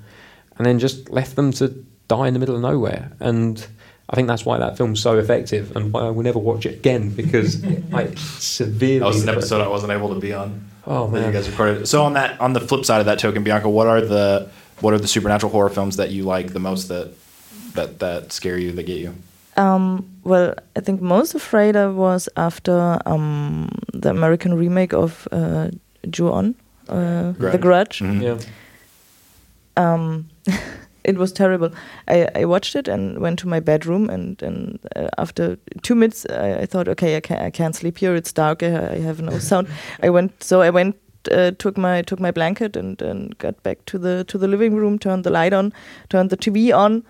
and 0.56 0.66
then 0.66 0.78
just 0.78 1.10
left 1.10 1.36
them 1.36 1.52
to 1.52 1.68
die 2.08 2.26
in 2.28 2.34
the 2.34 2.40
middle 2.40 2.54
of 2.54 2.60
nowhere. 2.62 3.12
And 3.20 3.66
I 4.10 4.16
think 4.16 4.28
that's 4.28 4.44
why 4.44 4.58
that 4.58 4.76
film's 4.76 5.00
so 5.00 5.18
effective, 5.18 5.74
and 5.76 5.92
why 5.92 6.02
I 6.02 6.10
will 6.10 6.22
never 6.22 6.38
watch 6.38 6.66
it 6.66 6.74
again 6.74 7.10
because 7.10 7.62
I 7.94 8.14
severely. 8.38 8.98
That 8.98 9.06
was 9.06 9.22
an 9.22 9.28
episode 9.28 9.60
I 9.62 9.68
wasn't 9.68 9.92
able 9.92 10.12
to 10.14 10.20
be 10.20 10.32
on. 10.34 10.68
Oh 10.86 11.06
that 11.10 11.16
you 11.18 11.22
man, 11.24 11.32
guys 11.32 11.48
recorded. 11.48 11.86
So 11.88 12.02
on 12.02 12.14
that, 12.14 12.40
on 12.40 12.52
the 12.52 12.60
flip 12.60 12.84
side 12.84 13.00
of 13.00 13.06
that 13.06 13.18
token, 13.20 13.42
Bianca, 13.44 13.68
what 13.68 13.86
are 13.86 14.00
the 14.00 14.48
what 14.80 14.92
are 14.92 14.98
the 14.98 15.06
supernatural 15.08 15.52
horror 15.52 15.70
films 15.70 15.96
that 15.96 16.10
you 16.10 16.24
like 16.24 16.52
the 16.52 16.58
most 16.60 16.88
that 16.88 17.12
that 17.74 18.00
that 18.00 18.32
scare 18.32 18.58
you 18.58 18.72
that 18.72 18.82
get 18.82 18.98
you? 18.98 19.14
Um, 19.56 20.08
well, 20.24 20.54
I 20.76 20.80
think 20.80 21.00
most 21.00 21.34
afraid 21.34 21.76
I 21.76 21.86
was 21.86 22.28
after 22.36 22.98
um, 23.06 23.68
the 23.92 24.10
American 24.10 24.54
remake 24.54 24.92
of 24.94 25.28
uh, 25.30 25.68
Ju-on, 26.10 26.54
uh, 26.88 27.32
The 27.32 27.36
Grudge. 27.38 27.60
Grudge. 27.60 27.98
Mhm. 28.00 28.22
yeah. 28.22 28.38
Um, 29.76 30.28
it 31.04 31.16
was 31.16 31.32
terrible. 31.32 31.70
I, 32.08 32.28
I 32.34 32.44
watched 32.44 32.76
it 32.76 32.88
and 32.88 33.18
went 33.18 33.38
to 33.40 33.48
my 33.48 33.60
bedroom, 33.60 34.08
and, 34.10 34.40
and 34.42 34.78
uh, 34.96 35.08
after 35.18 35.56
two 35.82 35.94
minutes, 35.94 36.26
I, 36.30 36.60
I 36.60 36.66
thought, 36.66 36.88
okay, 36.88 37.16
I 37.16 37.20
can't, 37.20 37.40
I 37.40 37.50
can't 37.50 37.74
sleep 37.74 37.98
here. 37.98 38.14
It's 38.14 38.32
dark. 38.32 38.62
I, 38.62 38.94
I 38.94 38.98
have 39.00 39.20
no 39.20 39.38
sound. 39.50 39.68
I 40.02 40.10
went, 40.10 40.42
so 40.42 40.62
I 40.62 40.70
went, 40.70 40.96
uh, 41.30 41.52
took 41.52 41.76
my 41.76 42.02
took 42.02 42.18
my 42.18 42.30
blanket 42.30 42.76
and, 42.76 43.00
and 43.00 43.38
got 43.38 43.62
back 43.62 43.84
to 43.86 43.98
the 43.98 44.24
to 44.24 44.38
the 44.38 44.48
living 44.48 44.74
room, 44.74 44.98
turned 44.98 45.24
the 45.24 45.30
light 45.30 45.52
on, 45.52 45.72
turned 46.08 46.30
the 46.30 46.36
TV 46.36 46.76
on, 46.76 47.04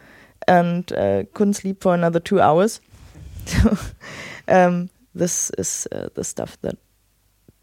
and 0.46 0.92
uh, 0.92 1.24
couldn't 1.34 1.54
sleep 1.54 1.82
for 1.82 1.94
another 1.94 2.20
two 2.20 2.40
hours. 2.40 2.80
So 3.46 3.76
um, 4.48 4.90
this 5.14 5.50
is 5.58 5.88
uh, 5.92 6.08
the 6.14 6.24
stuff 6.24 6.60
that 6.62 6.76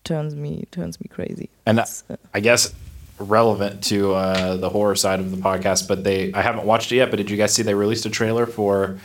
turns 0.03 0.35
me 0.35 0.65
turns 0.72 0.99
me 0.99 1.07
crazy. 1.10 1.49
And 1.65 1.80
uh, 1.80 1.85
I 2.34 2.39
guess 2.39 2.73
relevant 3.19 3.83
to 3.85 4.13
uh, 4.13 4.55
the 4.57 4.69
horror 4.69 4.95
side 4.95 5.19
of 5.19 5.31
the 5.31 5.37
podcast, 5.37 5.87
but 5.87 6.03
they 6.03 6.33
I 6.33 6.41
haven't 6.41 6.65
watched 6.65 6.91
it 6.91 6.95
yet. 6.95 7.09
But 7.09 7.17
did 7.17 7.29
you 7.29 7.37
guys 7.37 7.53
see 7.53 7.63
they 7.63 7.73
released 7.73 8.05
a 8.05 8.09
trailer 8.09 8.45
for? 8.45 8.99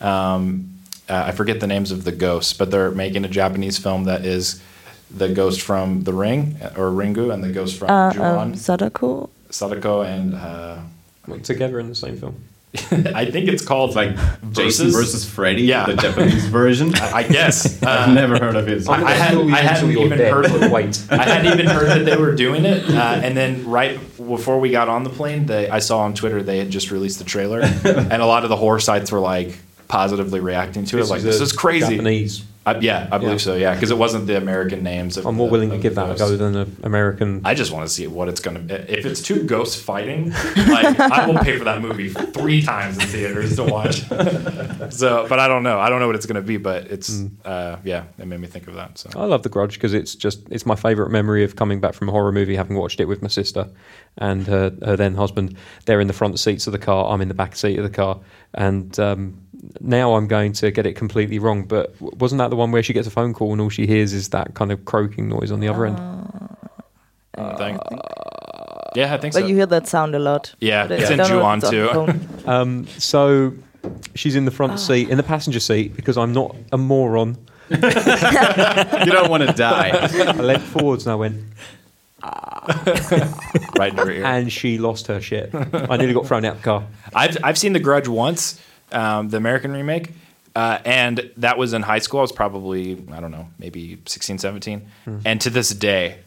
Um, 0.00 0.72
uh, 1.08 1.24
I 1.26 1.32
forget 1.32 1.60
the 1.60 1.66
names 1.66 1.92
of 1.92 2.04
the 2.04 2.12
ghosts, 2.12 2.52
but 2.52 2.70
they're 2.70 2.90
making 2.90 3.24
a 3.24 3.28
Japanese 3.28 3.78
film 3.78 4.04
that 4.04 4.24
is 4.24 4.60
the 5.10 5.28
ghost 5.28 5.60
from 5.60 6.02
The 6.02 6.12
Ring 6.12 6.56
or 6.76 6.90
Ringu 6.90 7.32
and 7.32 7.44
the 7.44 7.52
ghost 7.52 7.78
from 7.78 7.90
uh, 7.90 8.12
Ju-on, 8.12 8.38
um, 8.38 8.54
Sadako. 8.56 9.30
Sadako, 9.50 10.02
and 10.02 10.34
uh, 10.34 10.78
together 11.44 11.78
in 11.78 11.88
the 11.88 11.94
same 11.94 12.16
film. 12.16 12.34
I 13.14 13.30
think 13.30 13.48
it's 13.48 13.64
called 13.64 13.94
like 13.94 14.16
Jason 14.52 14.90
versus 14.90 15.24
Freddy, 15.28 15.62
Yeah. 15.62 15.86
the 15.86 15.94
Japanese 15.96 16.46
version. 16.48 16.94
I 16.96 17.22
guess. 17.22 17.82
Uh, 17.82 17.88
I've 18.06 18.14
never 18.14 18.38
heard 18.38 18.54
of 18.56 18.68
it. 18.68 18.86
I, 18.88 19.02
I, 19.02 19.12
had, 19.12 19.38
I 19.38 19.56
hadn't 19.60 19.90
even 19.92 20.18
heard. 20.18 20.70
Wait. 20.70 21.02
I 21.10 21.22
hadn't 21.22 21.52
even 21.54 21.66
heard 21.66 21.88
that 21.88 22.04
they 22.04 22.16
were 22.16 22.34
doing 22.34 22.64
it, 22.64 22.88
uh, 22.90 23.20
and 23.22 23.36
then 23.36 23.66
right 23.68 23.98
before 24.18 24.60
we 24.60 24.70
got 24.70 24.88
on 24.88 25.04
the 25.04 25.10
plane, 25.10 25.46
they, 25.46 25.70
I 25.70 25.78
saw 25.78 26.00
on 26.00 26.14
Twitter 26.14 26.42
they 26.42 26.58
had 26.58 26.70
just 26.70 26.90
released 26.90 27.18
the 27.18 27.24
trailer, 27.24 27.60
and 27.60 28.20
a 28.20 28.26
lot 28.26 28.42
of 28.44 28.50
the 28.50 28.56
horror 28.56 28.80
sites 28.80 29.10
were 29.10 29.20
like 29.20 29.56
positively 29.88 30.40
reacting 30.40 30.84
to 30.86 30.98
it, 30.98 31.06
like 31.08 31.22
this 31.22 31.40
is 31.40 31.52
crazy. 31.52 31.96
Japanese. 31.96 32.44
I, 32.66 32.78
yeah, 32.80 33.08
I 33.12 33.18
believe 33.18 33.34
Yeah. 33.34 33.36
so. 33.38 33.54
Yeah, 33.54 33.74
because 33.74 33.92
it 33.92 33.96
wasn't 33.98 34.26
the 34.26 34.36
American 34.36 34.82
names. 34.82 35.16
Of 35.16 35.24
I'm 35.26 35.36
more 35.36 35.46
the- 35.46 35.52
willing 35.52 35.70
to 35.70 35.78
give 35.78 35.94
that 35.94 36.10
a 36.10 36.18
go 36.18 36.36
than 36.36 36.56
an 36.56 36.76
American. 36.82 37.40
I 37.44 37.54
just 37.54 37.70
want 37.72 37.86
to 37.88 37.94
see 37.94 38.06
what 38.08 38.28
it's 38.28 38.40
gonna. 38.40 38.58
be. 38.58 38.74
If 38.74 39.06
it's 39.06 39.22
two 39.22 39.44
ghosts 39.44 39.80
fighting, 39.80 40.30
like 40.56 40.98
I 40.98 41.26
will 41.26 41.38
pay 41.38 41.56
for 41.58 41.64
that 41.64 41.80
movie 41.80 42.08
three 42.10 42.60
times 42.62 42.98
in 42.98 43.06
theaters 43.06 43.54
to 43.56 43.64
watch. 43.64 44.00
so, 44.90 45.26
but 45.28 45.38
I 45.38 45.48
don't 45.48 45.62
know. 45.62 45.78
I 45.78 45.88
don't 45.88 46.00
know 46.00 46.06
what 46.06 46.16
it's 46.16 46.26
gonna 46.26 46.42
be, 46.42 46.56
but 46.56 46.86
it's 46.90 47.06
Mm. 47.10 47.30
uh, 47.44 47.76
yeah, 47.84 48.04
it 48.18 48.26
made 48.26 48.40
me 48.40 48.48
think 48.48 48.66
of 48.66 48.74
that. 48.74 48.98
So 48.98 49.10
I 49.14 49.24
love 49.26 49.42
The 49.44 49.48
Grudge 49.48 49.74
because 49.74 49.94
it's 49.94 50.14
just 50.16 50.40
it's 50.50 50.66
my 50.66 50.74
favourite 50.76 51.10
memory 51.12 51.44
of 51.44 51.54
coming 51.56 51.80
back 51.80 51.94
from 51.94 52.08
a 52.08 52.12
horror 52.12 52.32
movie, 52.32 52.56
having 52.56 52.76
watched 52.76 52.98
it 53.00 53.04
with 53.06 53.22
my 53.22 53.28
sister 53.28 53.68
and 54.18 54.46
her, 54.46 54.72
her 54.84 54.96
then 54.96 55.14
husband. 55.14 55.56
They're 55.84 56.00
in 56.00 56.06
the 56.06 56.12
front 56.12 56.38
seats 56.38 56.66
of 56.66 56.72
the 56.72 56.78
car. 56.78 57.10
I'm 57.12 57.20
in 57.20 57.28
the 57.28 57.34
back 57.34 57.56
seat 57.56 57.78
of 57.78 57.84
the 57.84 57.90
car, 57.90 58.18
and 58.54 58.98
um, 58.98 59.40
now 59.80 60.14
I'm 60.14 60.26
going 60.28 60.52
to 60.54 60.70
get 60.70 60.86
it 60.86 60.94
completely 60.94 61.38
wrong. 61.38 61.64
But 61.64 61.94
wasn't 62.00 62.38
that 62.38 62.50
the 62.50 62.56
one 62.56 62.72
where 62.72 62.82
she 62.82 62.92
gets 62.92 63.06
a 63.06 63.10
phone 63.10 63.34
call 63.34 63.52
and 63.52 63.60
all 63.60 63.70
she 63.70 63.86
hears 63.86 64.12
is 64.12 64.28
that 64.30 64.54
kind 64.54 64.72
of 64.72 64.84
croaking 64.84 65.28
noise 65.28 65.50
on 65.52 65.60
the 65.60 65.68
other 65.68 65.86
end? 65.86 65.98
thing. 67.58 67.78
Yeah, 68.94 69.12
I 69.12 69.18
think 69.18 69.34
But 69.34 69.40
so. 69.40 69.46
you 69.46 69.54
hear 69.56 69.66
that 69.66 69.86
sound 69.86 70.14
a 70.14 70.18
lot. 70.18 70.54
Yeah, 70.58 70.86
But 70.86 71.00
I 71.00 71.02
it's 71.02 71.10
in 71.10 71.18
don't 71.18 71.28
know 71.28 71.36
if 71.36 71.40
Ju-on 71.42 71.58
it's 71.58 71.96
on 71.96 72.06
too. 72.18 72.20
Um, 72.50 72.86
so 72.98 73.52
she's 74.14 74.36
in 74.36 74.46
the 74.46 74.50
front 74.50 74.80
seat, 74.80 75.10
in 75.10 75.16
the 75.18 75.22
passenger 75.22 75.60
seat, 75.60 75.94
because 75.96 76.16
I'm 76.16 76.32
not 76.32 76.56
a 76.72 76.78
moron. 76.78 77.36
you 77.70 77.76
don't 77.78 79.28
want 79.28 79.42
to 79.46 79.52
die. 79.52 79.90
I 80.28 80.32
leant 80.40 80.62
forwards 80.62 81.04
and 81.06 81.12
I 81.12 81.16
went, 81.16 81.42
right 83.78 83.92
in 83.92 83.98
her 83.98 84.10
ear. 84.10 84.24
and 84.24 84.52
she 84.52 84.78
lost 84.78 85.06
her 85.06 85.20
shit. 85.20 85.50
I 85.54 85.96
nearly 85.96 86.14
got 86.14 86.26
thrown 86.26 86.44
out 86.44 86.56
the 86.56 86.62
car. 86.62 86.86
I've 87.14 87.36
I've 87.44 87.58
seen 87.58 87.72
The 87.72 87.80
Grudge 87.80 88.08
once, 88.08 88.60
um, 88.92 89.28
the 89.28 89.36
American 89.36 89.72
remake, 89.72 90.10
uh, 90.54 90.78
and 90.84 91.30
that 91.36 91.58
was 91.58 91.72
in 91.72 91.82
high 91.82 91.98
school. 91.98 92.20
I 92.20 92.22
was 92.22 92.32
probably 92.32 93.02
I 93.12 93.20
don't 93.20 93.30
know, 93.30 93.48
maybe 93.58 93.98
16, 94.06 94.38
17. 94.38 94.86
Hmm. 95.04 95.18
and 95.24 95.40
to 95.42 95.50
this 95.50 95.70
day. 95.70 96.18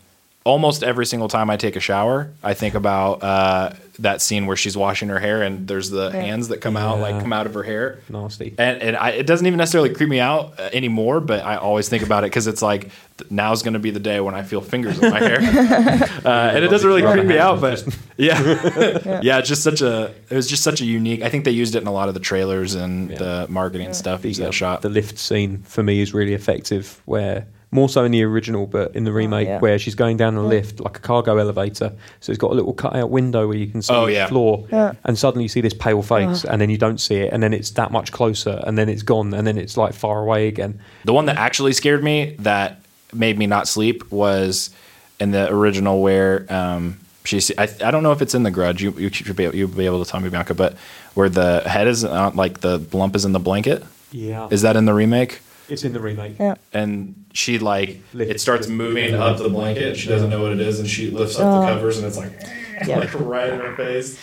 Almost 0.45 0.84
every 0.84 1.06
single 1.06 1.28
time 1.28 1.49
I 1.49 1.57
take 1.57 1.76
a 1.76 1.80
shower, 1.82 2.32
I 2.41 2.53
think 2.53 2.74
about 2.74 3.22
uh, 3.22 3.74
that 3.99 4.22
scene 4.22 4.48
where 4.48 4.56
she's 4.56 4.76
washing 4.78 5.10
her 5.10 5.20
hair 5.20 5.44
and 5.44 5.68
there's 5.68 5.90
the 5.90 6.10
Yeah. 6.14 6.22
hands 6.22 6.48
that 6.48 6.61
come 6.61 6.78
out, 6.78 6.99
like 6.99 7.20
come 7.22 7.34
out 7.34 7.45
of 7.45 7.53
her 7.56 7.61
hair. 7.61 7.99
Nasty. 8.10 8.56
And, 8.57 8.82
and 8.82 8.95
I, 8.95 9.10
it 9.10 9.28
doesn't 9.28 9.45
even 9.45 9.57
necessarily 9.57 9.94
creep 9.94 10.07
me 10.10 10.22
out 10.22 10.53
uh, 10.57 10.70
anymore, 10.72 11.20
but 11.20 11.44
I 11.44 11.57
always 11.57 11.90
think 11.90 12.03
about 12.03 12.24
it 12.24 12.28
because 12.28 12.48
it's 12.48 12.61
like 12.61 12.90
now's 13.30 13.64
going 13.64 13.74
to 13.74 13.80
be 13.80 13.91
the 13.91 13.99
day 13.99 14.22
when 14.22 14.34
I 14.34 14.44
feel 14.44 14.61
fingers 14.61 14.98
in 14.98 15.11
my 15.11 15.20
hair, 15.20 15.40
uh, 16.26 16.52
and 16.56 16.64
it 16.64 16.70
doesn't 16.70 16.88
really 16.88 17.02
creep 17.03 17.26
me 17.26 17.38
out. 17.38 17.60
But 17.60 17.86
yeah, 18.18 19.20
yeah, 19.22 19.40
it's 19.40 19.49
just 19.49 19.61
such 19.61 19.82
a 19.82 20.14
it 20.30 20.36
was 20.36 20.48
just 20.48 20.64
such 20.64 20.80
a 20.80 20.86
unique. 20.86 21.22
I 21.22 21.30
think 21.30 21.44
they 21.44 21.52
used 21.52 21.76
it 21.76 21.82
in 21.82 21.88
a 21.88 21.91
lot 21.94 22.07
of 22.07 22.14
the 22.14 22.22
trailers 22.22 22.76
and 22.76 23.11
Yeah. 23.11 23.18
the 23.18 23.48
marketing 23.49 23.94
stuff. 23.94 24.22
the, 24.22 24.34
that 24.36 24.48
uh, 24.48 24.52
shot. 24.52 24.82
the 24.84 24.90
lift 24.90 25.20
scene 25.20 25.64
for 25.64 25.84
me 25.84 25.99
is 26.02 26.14
really 26.14 26.34
effective 26.34 27.02
where 27.06 27.45
more 27.72 27.88
so 27.88 28.04
in 28.04 28.12
the 28.12 28.24
original 28.24 28.66
but 28.66 28.96
in 28.96 29.04
the 29.04 29.12
remake 29.12 29.48
yeah. 29.48 29.60
where 29.60 29.78
she's 29.78 29.94
going 29.96 30.18
down 30.18 30.36
a 30.36 30.41
lift 30.44 30.80
like 30.80 30.98
a 30.98 31.00
cargo 31.00 31.38
elevator 31.38 31.91
so 32.20 32.32
it's 32.32 32.40
got 32.40 32.52
a 32.52 32.54
little 32.56 32.74
cutout 32.74 33.10
window 33.12 33.48
where 33.48 33.58
you 33.58 33.68
can 33.68 33.82
see 33.82 33.94
Oh, 33.94 34.08
the 34.08 34.26
floor 34.28 34.66
Yeah. 34.72 34.94
and 35.04 35.18
suddenly 35.18 35.44
you 35.44 35.50
see 35.50 35.62
this 35.62 35.74
pale 35.74 36.02
face 36.02 36.44
and 36.46 36.60
then 36.60 36.70
you 36.70 36.78
don't 36.78 37.00
see 37.00 37.18
it 37.18 37.32
and 37.34 37.44
then 37.44 37.54
it's 37.54 37.70
that 37.72 37.91
much 37.91 38.12
closer 38.12 38.62
and 38.66 38.78
then 38.78 38.90
it's 38.90 39.04
gone 39.04 39.34
and 39.34 39.46
then 39.46 39.58
it's 39.58 39.78
like 39.78 39.94
far 39.94 40.22
away 40.22 40.48
again 40.48 40.80
The 41.06 41.14
one 41.14 41.26
that 41.28 41.38
actually 41.38 41.74
scared 41.74 42.04
me 42.04 42.36
that 42.40 42.80
made 43.14 43.38
me 43.38 43.46
not 43.46 43.68
sleep 43.68 44.12
was 44.12 44.72
in 45.20 45.32
the 45.32 45.52
original 45.52 46.02
where 46.02 46.46
um, 46.50 46.98
she's 47.26 47.52
I, 47.58 47.68
I 47.84 47.91
don't 47.91 48.02
know 48.04 48.12
if 48.14 48.22
it's 48.22 48.34
in 48.34 48.44
the 48.44 48.52
Grudge. 48.52 48.82
You 48.82 48.91
you 48.98 49.10
should 49.10 49.36
be 49.36 49.44
you'll 49.54 49.68
be 49.68 49.86
able 49.86 50.04
to 50.04 50.10
tell 50.10 50.20
me 50.22 50.30
Bianca, 50.30 50.54
but 50.54 50.76
where 51.14 51.28
the 51.30 51.62
head 51.68 51.88
is 51.88 52.06
uh, 52.06 52.32
like 52.34 52.62
the 52.62 52.78
lump 52.94 53.16
is 53.16 53.26
in 53.26 53.34
the 53.34 53.40
blanket. 53.40 53.84
Yeah. 54.12 54.48
Is 54.50 54.62
that 54.62 54.76
in 54.76 54.86
the 54.86 54.94
remake? 54.94 55.41
It's 55.72 55.84
in 55.84 55.94
the 55.94 56.00
remake. 56.00 56.38
Yeah. 56.40 56.56
And 56.74 57.26
she 57.34 57.60
like 57.60 58.02
Lift- 58.14 58.32
it 58.32 58.41
starts 58.41 58.68
moving 58.68 59.04
moving 59.12 59.16
up 59.16 59.36
up 59.36 59.38
the 59.38 59.50
blanket. 59.50 59.96
She 59.98 60.08
doesn't 60.10 60.30
know 60.30 60.41
what 60.41 60.52
it 60.52 60.60
is, 60.62 60.80
and 60.80 60.88
she 60.90 61.10
lifts 61.12 61.36
up 61.40 61.44
the 61.46 61.68
Oh. 61.72 61.74
covers, 61.74 61.98
and 61.98 62.08
it's 62.08 62.18
like, 62.18 62.32
Yeah. 62.88 63.00
like 63.00 63.14
right 63.20 63.50
in 63.54 63.60
her 63.60 63.76
face. 63.76 64.18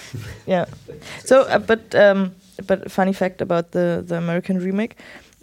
yeah. 0.47 0.65
So, 1.25 1.43
uh, 1.43 1.59
but 1.59 1.95
um, 1.95 2.35
but 2.67 2.91
funny 2.91 3.13
fact 3.13 3.41
about 3.41 3.71
the 3.73 4.03
the 4.07 4.17
American 4.17 4.59
remake, 4.59 4.95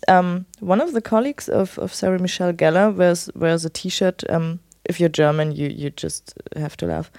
um, 0.08 0.46
one 0.60 0.82
of 0.82 0.92
the 0.94 1.02
colleagues 1.02 1.48
of 1.50 1.78
of 1.80 1.94
Sarah 1.94 2.20
Michelle 2.20 2.54
Gellar 2.54 2.92
wears 2.96 3.30
wears 3.36 3.66
a 3.66 3.70
T-shirt. 3.70 4.24
Um, 4.30 4.60
if 4.90 5.00
you're 5.00 5.10
German, 5.18 5.52
you 5.52 5.68
you 5.70 5.90
just 6.04 6.34
have 6.56 6.76
to 6.78 6.86
laugh. 6.88 7.12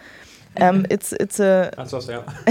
Um, 0.60 0.84
it's 0.90 1.12
it's 1.20 1.40
a 1.40 1.70
That's 1.76 1.94
us 1.94 2.08
out. 2.10 2.26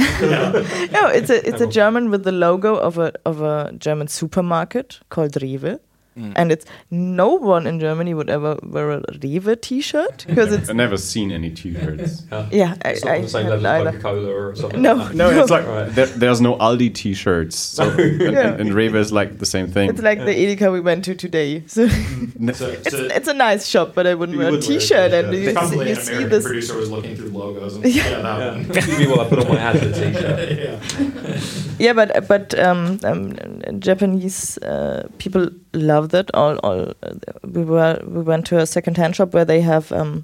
no, 0.91 1.07
it's 1.14 1.30
a 1.30 1.47
it's 1.47 1.61
a 1.61 1.68
German 1.68 2.10
with 2.11 2.23
the 2.23 2.31
logo 2.31 2.76
of 2.76 2.97
a 2.97 3.11
of 3.26 3.41
a 3.41 3.72
German 3.77 4.07
supermarket 4.07 4.99
called 5.10 5.34
Rewe. 5.41 5.80
And 6.15 6.52
it's 6.52 6.65
no 6.91 7.34
one 7.34 7.65
in 7.65 7.80
Germany 7.80 8.14
would 8.14 8.30
ever 8.30 8.57
wear 8.64 8.91
a 8.91 9.02
Rewe 9.02 9.60
T-shirt 9.61 10.26
because 10.27 10.53
it's 10.53 10.69
I've 10.69 10.76
never 10.76 10.98
seen 10.98 11.31
any 11.31 11.49
T-shirts. 11.49 12.23
yeah. 12.52 12.76
I, 12.85 12.90
It's 12.90 13.03
not 13.03 13.14
I 13.14 13.15
on 13.18 13.22
the 13.23 13.30
same 13.30 13.44
hadn't 13.45 13.64
level 13.64 13.88
as 13.88 13.95
either. 13.95 13.99
Coca-Cola 13.99 14.31
or 14.35 14.56
something. 14.56 14.81
No. 14.81 14.94
like 14.95 15.07
that. 15.10 15.15
No, 15.15 15.30
it's 15.41 15.49
like 15.49 15.68
Right. 15.68 15.90
there, 15.95 16.06
there's 16.06 16.41
no 16.41 16.56
Aldi 16.57 16.94
T-shirts. 16.94 17.57
So 17.57 17.90
and, 17.98 18.22
Yeah. 18.22 18.52
and, 18.52 18.61
and 18.61 18.69
Rewe 18.72 18.95
is 18.95 19.11
like 19.11 19.40
the 19.40 19.45
same 19.45 19.68
thing. 19.68 19.90
It's 19.90 20.02
like 20.02 20.19
the 20.19 20.26
Edeka 20.34 20.72
we 20.72 20.80
went 20.81 21.03
to 21.06 21.15
today. 21.15 21.64
So 21.73 21.88
So, 21.88 22.68
it's, 22.68 22.91
so 22.91 23.06
it's 23.18 23.27
a 23.27 23.34
nice 23.34 23.65
shop, 23.68 23.94
but 23.95 24.06
I 24.06 24.14
wouldn't 24.14 24.38
wear 24.38 24.49
a 24.49 24.52
wouldn't 24.52 24.69
wear 24.69 24.76
a 24.76 24.80
T-shirt. 24.80 25.14
And 25.14 25.31
t-shirt. 25.31 25.48
you, 25.48 25.53
probably 25.53 25.90
you 25.90 25.95
an 25.95 26.02
see 26.02 26.11
American 26.14 26.30
this. 26.30 26.44
producer 26.45 26.77
was 26.77 26.91
looking 26.91 27.15
through 27.15 27.30
logos. 27.30 27.76
And, 27.76 27.85
Yeah. 27.85 28.10
yeah, 28.10 28.22
that 28.22 28.88
Yeah. 28.99 29.10
one. 29.10 29.19
I 29.19 29.30
put 29.30 29.40
on 29.40 29.48
my 29.49 29.60
ad 29.60 29.80
for 29.80 29.85
the 29.85 29.94
t-shirt. 29.94 30.60
yeah. 30.60 31.40
Yeah, 31.80 31.94
but 31.94 32.27
but 32.27 32.57
um, 32.60 32.99
um, 33.03 33.34
Japanese 33.80 34.57
uh, 34.60 35.07
people 35.18 35.49
love 35.73 36.09
that. 36.09 36.29
All 36.33 36.57
all 36.63 36.93
uh, 37.03 37.13
we 37.43 37.63
were 37.63 37.99
we 38.05 38.21
went 38.21 38.45
to 38.47 38.57
a 38.59 38.65
second-hand 38.65 39.15
shop 39.15 39.33
where 39.33 39.45
they 39.45 39.61
have 39.61 39.91
um, 39.91 40.23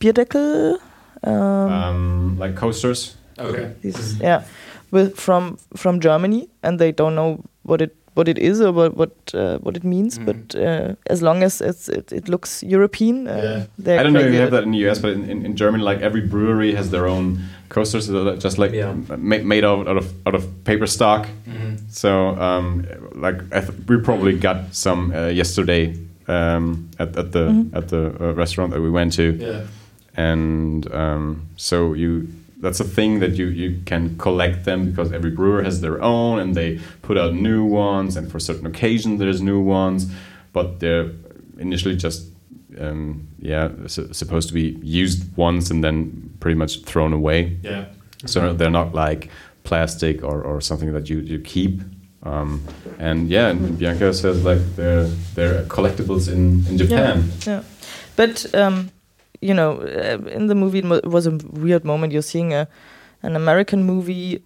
Bierdeckel. 0.00 0.78
Um, 1.22 1.32
um, 1.34 2.38
like 2.38 2.54
coasters. 2.56 3.16
Okay. 3.38 3.72
these, 3.82 4.18
yeah, 4.20 4.44
with 4.90 5.16
from 5.18 5.58
from 5.76 6.00
Germany, 6.00 6.48
and 6.62 6.78
they 6.78 6.92
don't 6.92 7.14
know 7.14 7.40
what 7.62 7.80
it 7.80 7.96
what 8.14 8.28
it 8.28 8.38
is 8.38 8.60
or 8.60 8.70
what 8.72 8.96
what 8.96 9.10
uh, 9.34 9.58
what 9.58 9.76
it 9.76 9.84
means. 9.84 10.18
Mhm. 10.18 10.24
But 10.26 10.54
uh, 10.54 10.94
as 11.10 11.20
long 11.22 11.42
as 11.42 11.60
it's 11.60 11.88
it, 11.88 12.12
it 12.12 12.28
looks 12.28 12.62
European, 12.62 13.26
uh, 13.26 13.66
Yeah. 13.78 13.98
I 14.00 14.02
don't 14.02 14.12
know 14.12 14.20
if 14.20 14.26
crazy 14.26 14.36
you 14.36 14.42
have 14.42 14.50
that 14.52 14.62
in 14.64 14.70
the 14.72 14.88
US, 14.88 14.98
but 15.00 15.12
in, 15.12 15.28
in, 15.30 15.44
in 15.46 15.56
Germany, 15.56 15.82
like 15.82 16.00
every 16.00 16.20
brewery 16.20 16.74
has 16.74 16.90
their 16.90 17.06
own 17.08 17.38
coasters 17.74 18.06
that 18.06 18.26
are 18.28 18.36
just 18.36 18.56
like 18.58 18.72
Yeah. 18.72 18.94
made 19.18 19.64
out, 19.64 19.88
out 19.88 19.96
of 19.96 20.06
out 20.26 20.34
of 20.34 20.42
paper 20.64 20.86
stock. 20.86 21.26
Mhm. 21.46 21.78
So 21.90 22.10
um, 22.48 22.84
like 23.26 23.38
I 23.52 23.60
th- 23.60 23.78
we 23.88 23.96
probably 23.98 24.38
got 24.38 24.56
some 24.72 25.12
uh, 25.14 25.26
yesterday 25.40 25.94
um, 26.28 26.88
at, 26.98 27.16
at 27.16 27.32
the 27.32 27.44
Mhm. 27.50 27.74
at 27.76 27.88
the 27.88 28.02
uh, 28.20 28.32
restaurant 28.42 28.72
that 28.72 28.80
we 28.82 28.90
went 28.90 29.12
to, 29.16 29.22
Yeah. 29.22 29.60
and 30.16 30.86
um, 30.94 31.42
so 31.56 31.94
you 31.94 32.26
that's 32.62 32.80
a 32.80 32.84
thing 32.84 33.20
that 33.20 33.32
you 33.38 33.46
you 33.48 33.80
can 33.84 34.16
collect 34.18 34.64
them 34.64 34.84
because 34.90 35.12
every 35.12 35.30
brewer 35.30 35.62
has 35.64 35.80
their 35.80 36.00
own, 36.02 36.38
and 36.38 36.54
they 36.54 36.78
put 37.02 37.16
out 37.18 37.34
new 37.34 37.64
ones, 37.64 38.16
and 38.16 38.30
for 38.30 38.40
certain 38.40 38.66
occasions 38.66 39.18
there's 39.20 39.40
new 39.42 39.60
ones, 39.60 40.06
but 40.52 40.66
they're 40.80 41.10
initially 41.58 41.96
just 41.96 42.26
um, 42.80 43.20
yeah 43.42 43.68
su- 43.86 44.12
supposed 44.12 44.48
to 44.48 44.54
be 44.54 44.78
used 45.02 45.20
once 45.36 45.70
and 45.72 45.82
then 45.84 46.23
pretty 46.44 46.58
much 46.58 46.82
thrown 46.82 47.14
away. 47.14 47.56
Yeah. 47.62 47.86
So 48.26 48.52
they're 48.52 48.76
not 48.80 48.94
like 48.94 49.30
plastic 49.62 50.22
or, 50.22 50.42
or 50.42 50.60
something 50.60 50.92
that 50.92 51.08
you, 51.08 51.20
you 51.20 51.38
keep. 51.38 51.80
Um, 52.22 52.62
and 52.98 53.30
yeah, 53.30 53.48
and 53.48 53.78
Bianca 53.78 54.12
says 54.12 54.44
like 54.44 54.62
they're 54.76 55.08
they're 55.34 55.62
collectibles 55.76 56.24
in, 56.30 56.66
in 56.68 56.76
Japan. 56.76 57.30
Yeah, 57.46 57.62
but 58.16 58.54
um, 58.54 58.90
you 59.40 59.54
know, 59.54 59.70
uh, 59.80 60.18
in 60.38 60.48
the 60.48 60.54
movie, 60.54 60.80
it 60.80 61.06
was 61.16 61.26
a 61.26 61.32
weird 61.64 61.84
moment. 61.84 62.12
You're 62.12 62.30
seeing 62.34 62.52
a 62.52 62.68
an 63.22 63.36
American 63.36 63.82
movie 63.84 64.42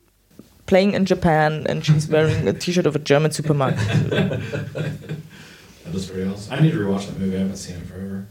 playing 0.67 0.93
in 0.93 1.05
Japan, 1.05 1.67
and 1.69 1.85
she's 1.85 2.07
wearing 2.09 2.47
a 2.47 2.53
T-shirt 2.53 2.87
of 2.87 2.95
a 2.95 3.01
German 3.01 3.33
supermarket. 3.33 3.89
That 5.89 5.95
was 5.95 6.05
very 6.11 6.29
awesome. 6.29 6.53
I 6.53 6.61
need 6.61 6.73
to 6.73 6.81
rewatch 6.85 7.07
that 7.07 7.19
movie. 7.19 7.35
I 7.35 7.39
haven't 7.39 7.57
seen 7.57 7.77
it 7.77 7.87
forever. 7.87 8.27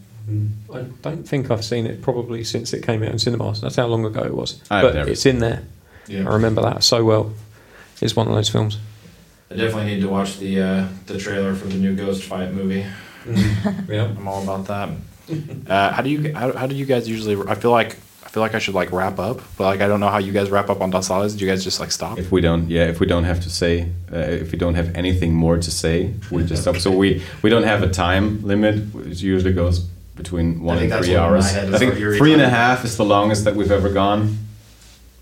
I 0.73 0.81
don't 1.01 1.23
think 1.23 1.49
I've 1.49 1.63
seen 1.63 1.85
it 1.85 2.01
probably 2.01 2.43
since 2.43 2.73
it 2.73 2.85
came 2.85 3.01
out 3.01 3.11
in 3.11 3.19
cinemas. 3.19 3.61
That's 3.61 3.77
how 3.77 3.87
long 3.87 4.05
ago 4.05 4.23
it 4.23 4.33
was. 4.33 4.61
I've 4.69 4.83
but 4.83 4.95
never 4.95 5.09
it's 5.09 5.25
in 5.25 5.39
there. 5.39 5.63
Yeah. 6.07 6.29
I 6.29 6.33
remember 6.33 6.61
that 6.61 6.83
so 6.83 7.03
well. 7.05 7.33
It's 8.01 8.15
one 8.15 8.27
of 8.27 8.35
those 8.35 8.49
films. 8.49 8.77
I 9.49 9.55
definitely 9.55 9.95
need 9.95 10.01
to 10.01 10.09
watch 10.09 10.37
the 10.39 10.61
uh, 10.61 10.87
the 11.05 11.17
trailer 11.17 11.55
for 11.55 11.67
the 11.67 11.77
new 11.77 11.95
Ghost 11.95 12.23
Fight 12.23 12.51
movie. 12.51 12.85
Yeah. 13.87 14.03
I'm 14.17 14.27
all 14.27 14.43
about 14.43 14.67
that. 14.67 14.89
Uh, 15.69 15.91
how 15.93 16.01
do 16.01 16.09
you 16.09 16.33
how, 16.33 16.51
how 16.53 16.67
do 16.67 16.75
you 16.75 16.85
guys 16.85 17.07
usually? 17.07 17.49
I 17.49 17.55
feel 17.55 17.71
like 17.71 17.95
I 18.25 18.29
feel 18.29 18.43
like 18.43 18.55
I 18.55 18.59
should 18.59 18.75
like 18.75 18.91
wrap 18.91 19.19
up, 19.19 19.41
but 19.57 19.63
like 19.63 19.79
I 19.79 19.87
don't 19.87 20.01
know 20.01 20.09
how 20.09 20.17
you 20.17 20.33
guys 20.33 20.49
wrap 20.49 20.69
up 20.69 20.81
on 20.81 20.89
Das 20.89 21.09
Alles. 21.09 21.35
Do 21.35 21.45
you 21.45 21.49
guys 21.49 21.63
just 21.63 21.79
like 21.79 21.91
stop? 21.91 22.19
If 22.19 22.31
we 22.31 22.41
don't, 22.41 22.69
yeah, 22.69 22.85
if 22.87 22.99
we 22.99 23.07
don't 23.07 23.23
have 23.23 23.41
to 23.43 23.49
say, 23.49 23.89
uh, 24.11 24.17
if 24.17 24.51
we 24.51 24.57
don't 24.57 24.75
have 24.75 24.93
anything 24.95 25.33
more 25.33 25.57
to 25.57 25.71
say, 25.71 26.13
we 26.29 26.43
just 26.43 26.63
stop. 26.63 26.75
So 26.77 26.91
we 26.91 27.23
we 27.41 27.49
don't 27.49 27.63
have 27.63 27.83
a 27.83 27.89
time 27.89 28.43
limit. 28.43 28.93
It 29.07 29.21
usually 29.21 29.53
goes 29.53 29.87
between 30.17 30.61
one 30.61 30.77
and 30.79 30.89
three 30.89 30.97
what 30.99 31.07
in 31.09 31.13
my 31.15 31.19
hours. 31.23 31.45
I 31.55 31.77
think 31.77 31.91
what 31.93 31.99
you're 32.01 32.17
three 32.17 32.33
and 32.33 32.41
a 32.41 32.45
talking 32.45 32.55
half 32.59 32.85
is 32.85 32.97
the 32.97 33.05
longest 33.05 33.45
that 33.45 33.55
we've 33.55 33.71
ever 33.71 33.89
gone. 33.89 34.37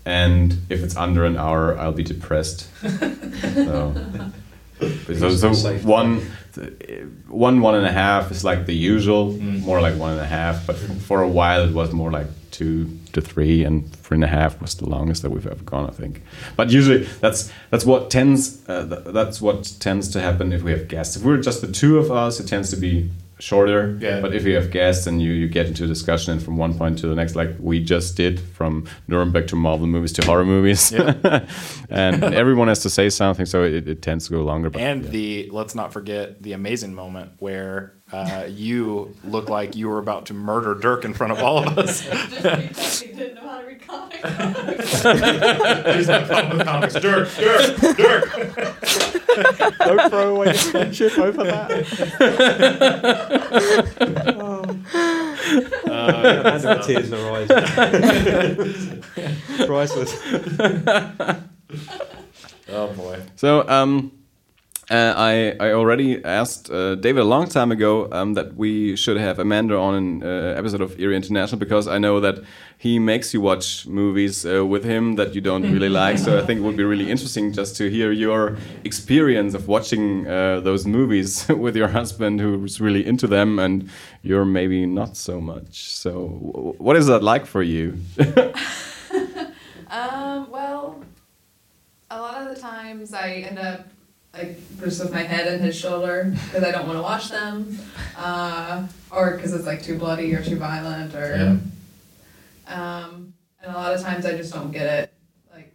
And 0.04 0.56
if 0.68 0.82
it's 0.84 0.96
under 0.96 1.24
an 1.24 1.36
hour, 1.36 1.76
I'll 1.78 1.92
be 1.92 2.04
depressed. 2.04 2.68
so, 2.80 3.94
so, 5.30 5.52
so 5.52 5.74
one, 5.78 6.20
one, 7.28 7.60
one 7.60 7.74
and 7.74 7.86
a 7.86 7.92
half 7.92 8.30
is 8.30 8.44
like 8.44 8.66
the 8.66 8.74
usual, 8.74 9.32
Mm. 9.32 9.62
more 9.62 9.80
like 9.80 9.96
one 9.96 10.12
and 10.12 10.20
a 10.20 10.26
half. 10.26 10.66
But 10.66 10.76
for 10.76 11.22
a 11.22 11.28
while, 11.28 11.64
it 11.68 11.72
was 11.74 11.92
more 11.92 12.10
like 12.10 12.28
two 12.52 12.88
to 13.12 13.20
three, 13.20 13.64
and 13.64 13.92
three 13.96 14.16
and 14.16 14.24
a 14.24 14.28
half 14.28 14.60
was 14.62 14.74
the 14.76 14.88
longest 14.88 15.22
that 15.22 15.30
we've 15.30 15.46
ever 15.46 15.64
gone, 15.64 15.88
I 15.88 15.92
think. 15.92 16.22
But 16.56 16.70
usually, 16.70 17.04
that's 17.20 17.50
that's 17.70 17.84
what 17.84 18.10
tends 18.10 18.62
uh, 18.68 18.86
th- 18.86 19.12
that's 19.14 19.40
what 19.40 19.74
tends 19.80 20.08
to 20.10 20.20
happen 20.20 20.52
if 20.52 20.62
we 20.62 20.70
have 20.70 20.86
guests. 20.88 21.16
If 21.16 21.22
we're 21.24 21.38
just 21.42 21.60
the 21.62 21.72
two 21.72 21.98
of 21.98 22.10
us, 22.12 22.38
it 22.40 22.46
tends 22.46 22.70
to 22.70 22.76
be 22.76 23.10
shorter. 23.38 23.98
Yeah. 24.00 24.20
But 24.20 24.34
if 24.34 24.44
you 24.44 24.54
have 24.54 24.70
guests 24.70 25.06
and 25.06 25.20
you, 25.20 25.32
you 25.32 25.48
get 25.48 25.66
into 25.66 25.84
a 25.84 25.86
discussion 25.86 26.32
and 26.32 26.42
from 26.42 26.56
one 26.56 26.76
point 26.76 26.98
to 26.98 27.06
the 27.06 27.14
next, 27.14 27.36
like 27.36 27.54
we 27.58 27.82
just 27.82 28.16
did 28.16 28.40
from 28.40 28.86
Nuremberg 29.08 29.48
to 29.48 29.56
Marvel 29.56 29.86
movies 29.86 30.12
to 30.14 30.24
horror 30.24 30.44
movies, 30.44 30.92
and, 30.92 31.46
and 31.90 32.24
everyone 32.34 32.68
has 32.68 32.80
to 32.80 32.90
say 32.90 33.10
something, 33.10 33.46
so 33.46 33.62
it, 33.62 33.88
it 33.88 34.02
tends 34.02 34.26
to 34.26 34.32
go 34.32 34.42
longer. 34.42 34.70
But 34.70 34.80
And 34.80 35.04
yeah. 35.04 35.10
the 35.10 35.50
let's 35.52 35.74
not 35.74 35.92
forget 35.92 36.42
the 36.42 36.52
amazing 36.52 36.94
moment 36.94 37.32
where 37.38 37.94
uh, 38.12 38.46
you 38.48 39.14
look 39.24 39.48
like 39.48 39.74
you 39.74 39.88
were 39.88 39.98
about 39.98 40.26
to 40.26 40.34
murder 40.34 40.74
Dirk 40.74 41.04
in 41.04 41.12
front 41.12 41.32
of 41.32 41.40
all 41.40 41.66
of 41.66 41.76
us. 41.76 42.00
Just 42.02 42.30
because 42.30 43.00
he 43.00 43.12
didn't 43.12 43.34
know 43.34 43.48
how 43.48 43.60
to 43.60 43.66
read 43.66 43.80
comics. 43.86 44.22
He's 45.96 46.06
not 46.08 46.26
fun 46.28 46.56
with 46.56 46.64
comics. 46.64 46.94
Dirk, 46.94 47.28
Dirk, 47.34 47.76
Dirk. 47.96 48.32
Don't 49.78 50.10
throw 50.10 50.36
away 50.36 50.52
the 50.52 50.58
friendship 50.70 51.18
over 51.18 51.42
that. 51.44 51.70
uh, 55.86 56.42
that's 56.42 56.64
got 56.64 56.84
tears 56.84 57.10
in 57.10 57.18
her 57.18 57.32
eyes. 57.32 57.48
Priceless. 59.66 60.12
Oh 62.68 62.92
boy. 62.94 63.20
So 63.34 63.68
um, 63.68 64.12
uh, 64.90 65.14
I 65.16 65.54
I 65.58 65.72
already 65.72 66.24
asked 66.24 66.70
uh, 66.70 66.94
David 66.94 67.20
a 67.20 67.24
long 67.24 67.48
time 67.48 67.72
ago 67.72 68.08
um, 68.12 68.34
that 68.34 68.54
we 68.56 68.96
should 68.96 69.16
have 69.16 69.38
Amanda 69.40 69.76
on 69.76 69.94
an 69.94 70.22
uh, 70.22 70.54
episode 70.58 70.80
of 70.80 70.98
Eerie 71.00 71.16
International 71.16 71.58
because 71.58 71.88
I 71.88 71.98
know 71.98 72.20
that 72.20 72.38
he 72.78 72.98
makes 72.98 73.34
you 73.34 73.40
watch 73.40 73.86
movies 73.86 74.44
uh, 74.46 74.64
with 74.64 74.84
him 74.84 75.16
that 75.16 75.34
you 75.34 75.40
don't 75.40 75.62
really 75.72 75.88
like. 76.04 76.18
So 76.18 76.38
I 76.38 76.42
think 76.46 76.60
it 76.60 76.62
would 76.62 76.76
be 76.76 76.84
really 76.84 77.10
interesting 77.10 77.52
just 77.52 77.76
to 77.76 77.90
hear 77.90 78.12
your 78.12 78.56
experience 78.84 79.54
of 79.54 79.66
watching 79.66 80.26
uh, 80.26 80.60
those 80.60 80.86
movies 80.86 81.48
with 81.64 81.74
your 81.76 81.88
husband 81.88 82.40
who's 82.40 82.80
really 82.80 83.04
into 83.04 83.26
them 83.26 83.58
and 83.58 83.88
you're 84.22 84.44
maybe 84.44 84.86
not 84.86 85.16
so 85.16 85.40
much. 85.40 85.96
So 85.96 86.12
w- 86.52 86.74
what 86.78 86.96
is 86.96 87.06
that 87.06 87.22
like 87.22 87.46
for 87.46 87.62
you? 87.62 87.98
Um, 89.88 90.50
well, 90.50 91.00
a 92.10 92.18
lot 92.20 92.42
of 92.42 92.54
the 92.54 92.60
times 92.60 93.14
I 93.14 93.46
end 93.48 93.58
up 93.58 93.86
like 94.38 94.58
just 94.80 95.02
with 95.02 95.12
my 95.12 95.22
head 95.22 95.52
in 95.52 95.60
his 95.60 95.76
shoulder 95.76 96.32
because 96.46 96.62
I 96.62 96.70
don't 96.70 96.86
want 96.86 96.98
to 96.98 97.02
watch 97.02 97.28
them, 97.30 97.78
uh, 98.16 98.86
or 99.10 99.36
because 99.36 99.54
it's 99.54 99.66
like 99.66 99.82
too 99.82 99.98
bloody 99.98 100.34
or 100.34 100.42
too 100.42 100.56
violent, 100.56 101.14
or 101.14 101.60
um, 102.66 103.32
and 103.62 103.74
a 103.74 103.76
lot 103.76 103.94
of 103.94 104.02
times 104.02 104.26
I 104.26 104.36
just 104.36 104.52
don't 104.52 104.70
get 104.70 104.86
it. 104.86 105.12
Like 105.52 105.72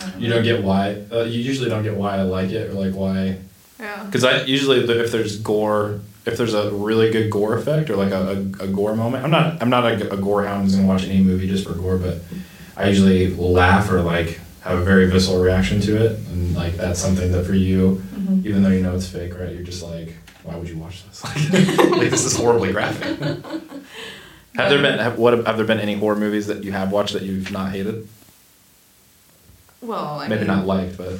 I 0.00 0.16
You 0.18 0.28
don't 0.28 0.44
get 0.44 0.62
why. 0.62 1.02
Uh, 1.10 1.22
you 1.24 1.40
usually 1.40 1.68
don't 1.68 1.82
get 1.82 1.96
why 1.96 2.16
I 2.16 2.22
like 2.22 2.50
it 2.50 2.70
or 2.70 2.74
like 2.74 2.94
why. 2.94 3.38
Yeah. 3.78 4.04
Because 4.04 4.24
I 4.24 4.42
usually 4.44 4.80
if 4.80 5.10
there's 5.10 5.38
gore 5.40 6.00
if 6.24 6.36
there's 6.36 6.54
a 6.54 6.70
really 6.70 7.10
good 7.10 7.30
gore 7.30 7.58
effect 7.58 7.90
or 7.90 7.96
like 7.96 8.12
a, 8.12 8.28
a, 8.60 8.64
a 8.64 8.68
gore 8.68 8.94
moment. 8.94 9.24
I'm 9.24 9.30
not 9.30 9.60
I'm 9.60 9.70
not 9.70 9.84
a, 9.84 10.12
a 10.12 10.16
gore 10.16 10.44
hound 10.44 10.64
who's 10.64 10.76
gonna 10.76 10.86
watch 10.86 11.04
any 11.04 11.20
movie 11.20 11.48
just 11.48 11.66
for 11.66 11.74
gore, 11.74 11.98
but 11.98 12.18
I 12.76 12.88
usually 12.88 13.34
laugh 13.34 13.90
or 13.90 14.02
like 14.02 14.40
have 14.62 14.78
a 14.78 14.82
very 14.84 15.10
visceral 15.10 15.42
reaction 15.42 15.80
to 15.82 16.04
it, 16.04 16.18
and 16.28 16.54
like 16.54 16.74
that's 16.76 17.00
something 17.00 17.32
that 17.32 17.44
for 17.44 17.54
you, 17.54 18.02
Mm-hmm. 18.22 18.46
even 18.46 18.62
though 18.62 18.68
you 18.70 18.82
know 18.82 18.94
it's 18.94 19.08
fake, 19.08 19.36
right? 19.38 19.52
You're 19.52 19.64
just 19.64 19.82
like, 19.82 20.14
why 20.44 20.54
would 20.56 20.68
you 20.68 20.76
watch 20.78 21.04
this? 21.06 21.24
like 21.90 22.10
this 22.10 22.24
is 22.24 22.36
horribly 22.36 22.70
graphic. 22.72 23.18
have 24.54 24.70
there 24.70 24.80
been 24.80 24.98
have, 25.00 25.18
what 25.18 25.44
have 25.46 25.56
there 25.56 25.66
been 25.66 25.80
any 25.80 25.94
horror 25.94 26.14
movies 26.16 26.46
that 26.46 26.62
you 26.62 26.70
have 26.72 26.92
watched 26.92 27.14
that 27.14 27.22
you've 27.22 27.50
not 27.50 27.72
hated? 27.72 28.06
Well, 29.80 30.20
I 30.20 30.28
Maybe 30.28 30.42
mean, 30.42 30.46
not 30.46 30.64
liked, 30.66 30.96
but 30.96 31.18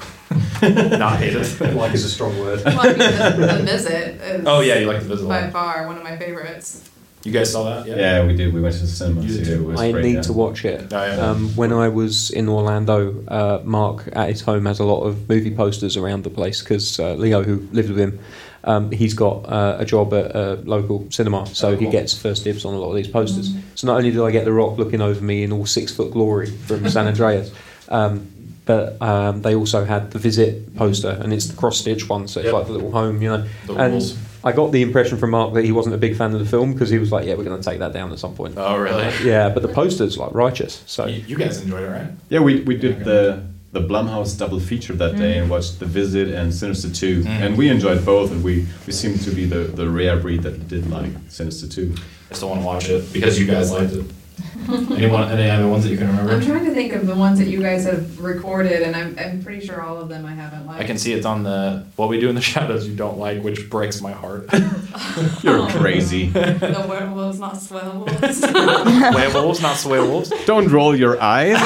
not 0.98 1.18
hated. 1.18 1.74
like 1.74 1.92
is 1.94 2.04
a 2.04 2.08
strong 2.08 2.38
word. 2.38 2.62
Well, 2.64 2.78
I 2.80 2.86
mean, 2.90 2.98
the, 2.98 3.46
the 3.58 3.62
Visit 3.64 4.20
is 4.20 4.44
oh 4.46 4.60
yeah, 4.60 4.76
you 4.78 4.86
like 4.86 5.00
the 5.00 5.08
Visit. 5.08 5.26
by 5.28 5.50
far 5.50 5.88
one 5.88 5.96
of 5.96 6.04
my 6.04 6.16
favorites. 6.16 6.88
You 7.24 7.30
guys 7.32 7.52
saw 7.52 7.62
that? 7.64 7.86
Yeah, 7.86 7.96
yeah 7.96 8.26
we 8.26 8.34
did. 8.36 8.52
We 8.52 8.60
went 8.60 8.74
to 8.74 8.80
the 8.82 8.86
cinema. 8.88 9.22
You 9.22 9.28
did 9.38 9.48
it. 9.48 9.56
too. 9.56 9.64
Was 9.64 9.80
I 9.80 9.92
great, 9.92 10.04
need 10.04 10.14
yeah. 10.14 10.22
to 10.22 10.32
watch 10.32 10.64
it. 10.64 10.92
Oh, 10.92 11.04
yeah. 11.06 11.16
Um, 11.16 11.50
when 11.54 11.72
I 11.72 11.88
was 11.88 12.30
in 12.30 12.48
Orlando, 12.48 13.24
uh, 13.28 13.60
Mark 13.64 14.08
at 14.12 14.28
his 14.30 14.40
home 14.40 14.66
has 14.66 14.80
a 14.80 14.84
lot 14.84 15.02
of 15.04 15.28
movie 15.28 15.54
posters 15.54 15.96
around 15.96 16.24
the 16.24 16.30
place 16.30 16.60
because 16.62 16.98
uh, 16.98 17.14
Leo, 17.14 17.42
who 17.44 17.60
lived 17.72 17.90
with 17.90 17.98
him, 18.00 18.18
um, 18.64 18.90
he's 18.90 19.14
got 19.14 19.44
uh, 19.48 19.76
a 19.78 19.84
job 19.84 20.12
at 20.14 20.34
a 20.34 20.54
local 20.64 21.06
cinema, 21.10 21.46
so 21.46 21.70
Oh, 21.70 21.76
he 21.76 21.88
gets 21.90 22.16
first 22.16 22.44
dibs 22.44 22.64
on 22.64 22.74
a 22.74 22.78
lot 22.78 22.90
of 22.90 22.96
these 22.96 23.08
posters. 23.08 23.54
So 23.74 23.86
not 23.88 23.96
only 23.96 24.10
did 24.10 24.20
I 24.20 24.30
get 24.30 24.44
The 24.44 24.52
Rock 24.52 24.78
looking 24.78 25.00
over 25.00 25.20
me 25.22 25.42
in 25.42 25.52
all 25.52 25.66
six 25.66 25.92
foot 25.92 26.12
glory 26.12 26.46
from 26.50 26.88
San 26.96 27.06
Andreas, 27.08 27.52
um, 27.88 28.28
but 28.64 29.00
um, 29.02 29.42
they 29.42 29.56
also 29.56 29.84
had 29.84 30.12
the 30.12 30.18
Visit 30.20 30.76
poster, 30.76 31.10
and 31.22 31.32
it's 31.32 31.46
the 31.46 31.56
cross 31.56 31.78
stitch 31.78 32.08
one, 32.08 32.28
so 32.28 32.38
it's 32.40 32.46
Yep. 32.46 32.54
like 32.54 32.66
the 32.66 32.72
little 32.72 32.92
home, 32.92 33.20
you 33.20 33.28
know. 33.30 33.48
The 33.66 33.74
and 33.74 33.92
rules. 33.94 34.16
I 34.44 34.52
got 34.52 34.72
the 34.72 34.82
impression 34.82 35.18
from 35.18 35.30
Mark 35.30 35.54
that 35.54 35.64
he 35.64 35.72
wasn't 35.72 35.94
a 35.94 35.98
big 35.98 36.16
fan 36.16 36.32
of 36.32 36.40
the 36.40 36.46
film 36.46 36.72
because 36.72 36.90
he 36.90 36.98
was 36.98 37.12
like, 37.12 37.26
"Yeah, 37.26 37.34
we're 37.34 37.44
going 37.44 37.60
to 37.60 37.70
take 37.70 37.78
that 37.78 37.92
down 37.92 38.12
at 38.12 38.18
some 38.18 38.34
point." 38.34 38.54
Oh 38.56 38.76
really? 38.76 39.10
Yeah, 39.24 39.48
but 39.48 39.62
the 39.62 39.68
poster's 39.68 40.18
like 40.18 40.32
righteous. 40.34 40.82
So 40.86 41.06
You, 41.06 41.22
you 41.26 41.36
guys 41.36 41.60
enjoyed 41.62 41.84
it, 41.84 41.88
right? 41.88 42.10
Yeah, 42.28 42.40
we, 42.40 42.60
we 42.62 42.76
did 42.76 43.04
the 43.04 43.44
the 43.72 43.80
Blumhouse 43.80 44.38
double 44.38 44.60
feature 44.60 44.92
that 44.92 45.16
day 45.16 45.38
and 45.38 45.48
watched 45.48 45.80
The 45.80 45.86
Visit 45.86 46.28
and 46.28 46.52
Sinister 46.52 46.90
2. 46.90 47.22
Mm. 47.22 47.26
And 47.26 47.56
we 47.56 47.70
enjoyed 47.70 48.04
both, 48.04 48.30
and 48.30 48.44
we, 48.44 48.66
we 48.86 48.92
seem 48.92 49.18
to 49.20 49.30
be 49.30 49.46
the, 49.46 49.60
the 49.60 49.88
rare 49.88 50.18
breed 50.18 50.42
that 50.42 50.68
did 50.68 50.90
like 50.90 51.10
Sinister 51.28 51.66
2. 51.66 51.94
I 52.30 52.34
still 52.34 52.50
want 52.50 52.60
to 52.60 52.66
watch 52.66 52.88
it 52.90 53.10
because 53.14 53.38
you 53.38 53.46
guys 53.46 53.72
liked 53.72 53.94
it. 53.94 54.04
Anyone, 54.68 55.30
any 55.30 55.50
other 55.50 55.68
ones 55.68 55.84
that 55.84 55.90
you 55.90 55.96
can 55.98 56.08
remember? 56.08 56.32
I'm 56.32 56.40
trying 56.42 56.64
to 56.64 56.72
think 56.72 56.92
of 56.92 57.06
the 57.06 57.14
ones 57.14 57.38
that 57.38 57.48
you 57.48 57.60
guys 57.60 57.84
have 57.84 58.20
recorded, 58.20 58.82
and 58.82 58.94
I'm, 58.94 59.18
I'm 59.18 59.42
pretty 59.42 59.64
sure 59.64 59.82
all 59.82 59.98
of 59.98 60.08
them 60.08 60.24
I 60.24 60.32
haven't 60.32 60.66
liked. 60.66 60.80
I 60.80 60.84
can 60.84 60.98
see 60.98 61.12
it's 61.12 61.26
on 61.26 61.42
the 61.42 61.84
what 61.96 62.08
we 62.08 62.20
do 62.20 62.28
in 62.28 62.34
the 62.34 62.40
shadows 62.52 62.86
you 62.86 62.94
don't 62.94 63.18
like, 63.18 63.42
which 63.42 63.68
breaks 63.68 64.00
my 64.00 64.12
heart. 64.12 64.48
You're 65.42 65.68
crazy. 65.68 66.28
the 66.28 66.86
werewolves, 66.88 67.40
not 67.40 67.54
swearwolves. 67.54 69.14
Werewolves, 69.14 69.60
not 69.62 69.76
sway 69.76 69.98
wolves. 69.98 70.32
Don't 70.46 70.68
roll 70.68 70.94
your 70.94 71.20
eyes. 71.20 71.56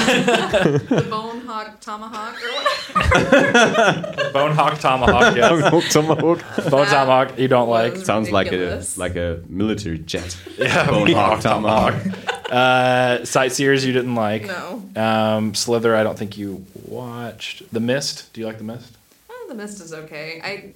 the 0.89 1.07
bone 1.11 1.36
hawk 1.57 1.81
tomahawk 1.81 2.37
or 2.43 2.53
whatever. 2.55 4.31
Bone 4.33 4.53
hawk 4.53 4.79
tomahawk. 4.79 5.37
Yes. 5.37 5.71
Hook 5.71 5.85
tomahawk. 5.85 6.71
Bone 6.71 6.87
tomahawk. 6.87 7.39
You 7.39 7.49
don't 7.49 7.69
like. 7.69 7.95
Was 7.95 8.05
Sounds 8.05 8.31
like 8.31 8.53
a 8.53 8.83
like 8.97 9.17
a 9.17 9.43
military 9.49 9.99
jet. 9.99 10.37
Yeah. 10.59 10.91
Bone 10.91 11.13
hawk 11.13 11.41
tomahawk. 11.41 11.95
Uh, 12.47 13.25
sightseers 13.25 13.85
you 13.85 13.93
didn't 13.93 14.15
like. 14.15 14.47
No. 14.47 14.89
Um, 14.95 15.53
Slither. 15.53 15.97
I 15.97 16.05
don't 16.05 16.17
think 16.17 16.39
you 16.39 16.65
watched. 16.85 17.69
The 17.73 17.81
Mist. 17.81 18.33
Do 18.33 18.41
you 18.41 18.47
like 18.47 18.59
The 18.59 18.63
Mist? 18.65 18.97
Well, 19.29 19.49
the 19.49 19.55
mist 19.57 19.81
is 19.81 19.93
okay. 19.93 20.41
I, 20.45 20.73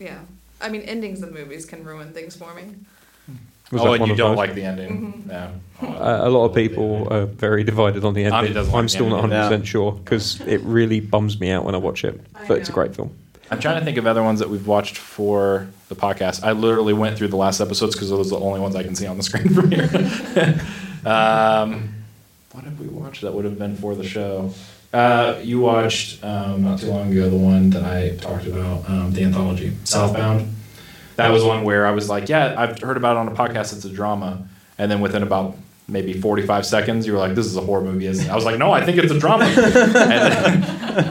yeah. 0.00 0.18
I 0.60 0.70
mean, 0.70 0.80
endings 0.82 1.22
of 1.22 1.32
movies 1.32 1.66
can 1.66 1.84
ruin 1.84 2.12
things 2.12 2.34
for 2.34 2.52
me. 2.52 2.64
Was 3.70 3.82
oh, 3.82 3.92
and 3.92 4.06
you 4.06 4.16
don't 4.16 4.30
those? 4.30 4.36
like 4.38 4.54
the 4.54 4.62
ending. 4.62 5.24
Yeah. 5.28 5.50
Uh, 5.82 6.20
a 6.22 6.30
lot 6.30 6.46
of 6.46 6.54
people 6.54 7.06
are 7.12 7.26
very 7.26 7.62
divided 7.62 8.04
on 8.04 8.14
the 8.14 8.24
ending. 8.24 8.54
like 8.54 8.74
I'm 8.74 8.84
the 8.84 8.88
still 8.88 9.08
not 9.08 9.20
100 9.20 9.42
percent 9.42 9.64
Yeah. 9.64 9.70
sure 9.70 9.92
because 9.92 10.40
it 10.40 10.60
really 10.62 11.00
bums 11.00 11.38
me 11.38 11.50
out 11.50 11.64
when 11.64 11.74
I 11.74 11.78
watch 11.78 12.04
it. 12.04 12.20
But 12.48 12.58
it's 12.58 12.68
a 12.68 12.72
great 12.72 12.96
film. 12.96 13.10
I'm 13.50 13.60
trying 13.60 13.78
to 13.78 13.84
think 13.84 13.96
of 13.96 14.06
other 14.06 14.22
ones 14.22 14.40
that 14.40 14.50
we've 14.50 14.66
watched 14.66 14.96
for 14.98 15.68
the 15.88 15.94
podcast. 15.96 16.44
I 16.44 16.52
literally 16.52 16.92
went 16.92 17.16
through 17.16 17.28
the 17.28 17.36
last 17.36 17.60
episodes 17.60 17.94
because 17.94 18.10
those 18.10 18.32
are 18.32 18.38
the 18.38 18.44
only 18.44 18.60
ones 18.60 18.74
I 18.76 18.82
can 18.82 18.94
see 18.94 19.06
on 19.06 19.16
the 19.16 19.22
screen 19.22 19.48
from 19.54 19.70
here. 19.70 19.88
um, 21.06 21.94
what 22.52 22.64
have 22.64 22.78
we 22.80 22.86
watched 22.88 23.22
that 23.22 23.32
would 23.32 23.44
have 23.44 23.58
been 23.58 23.76
for 23.76 23.94
the 23.94 24.04
show? 24.04 24.52
Uh, 24.92 25.38
you 25.42 25.60
watched 25.60 26.24
um, 26.24 26.64
not 26.64 26.78
too 26.80 26.88
long 26.88 27.12
ago 27.12 27.28
the 27.28 27.36
one 27.36 27.70
that 27.70 27.84
I 27.84 28.16
talked 28.16 28.46
about, 28.46 28.88
um, 28.88 29.12
the 29.12 29.22
anthology, 29.22 29.74
Southbound. 29.84 30.54
That 31.18 31.30
was 31.32 31.44
one 31.44 31.64
where 31.64 31.86
I 31.86 31.90
was 31.90 32.08
like, 32.08 32.28
yeah, 32.28 32.54
I've 32.56 32.78
heard 32.80 32.96
about 32.96 33.16
it 33.16 33.20
on 33.20 33.28
a 33.28 33.32
podcast. 33.32 33.74
It's 33.74 33.84
a 33.84 33.90
drama, 33.90 34.48
and 34.78 34.90
then 34.90 35.00
within 35.00 35.22
about 35.22 35.56
maybe 35.90 36.12
45 36.12 36.66
seconds, 36.66 37.06
you 37.06 37.12
were 37.14 37.18
like, 37.18 37.34
this 37.34 37.46
is 37.46 37.56
a 37.56 37.60
horror 37.60 37.80
movie. 37.82 38.06
Isn't 38.06 38.26
it? 38.26 38.30
I 38.30 38.34
was 38.34 38.44
like, 38.44 38.58
no, 38.58 38.70
I 38.72 38.84
think 38.84 38.98
it's 38.98 39.10
a 39.12 39.18
drama. 39.18 39.44
and, 39.46 39.56
then, 39.56 40.62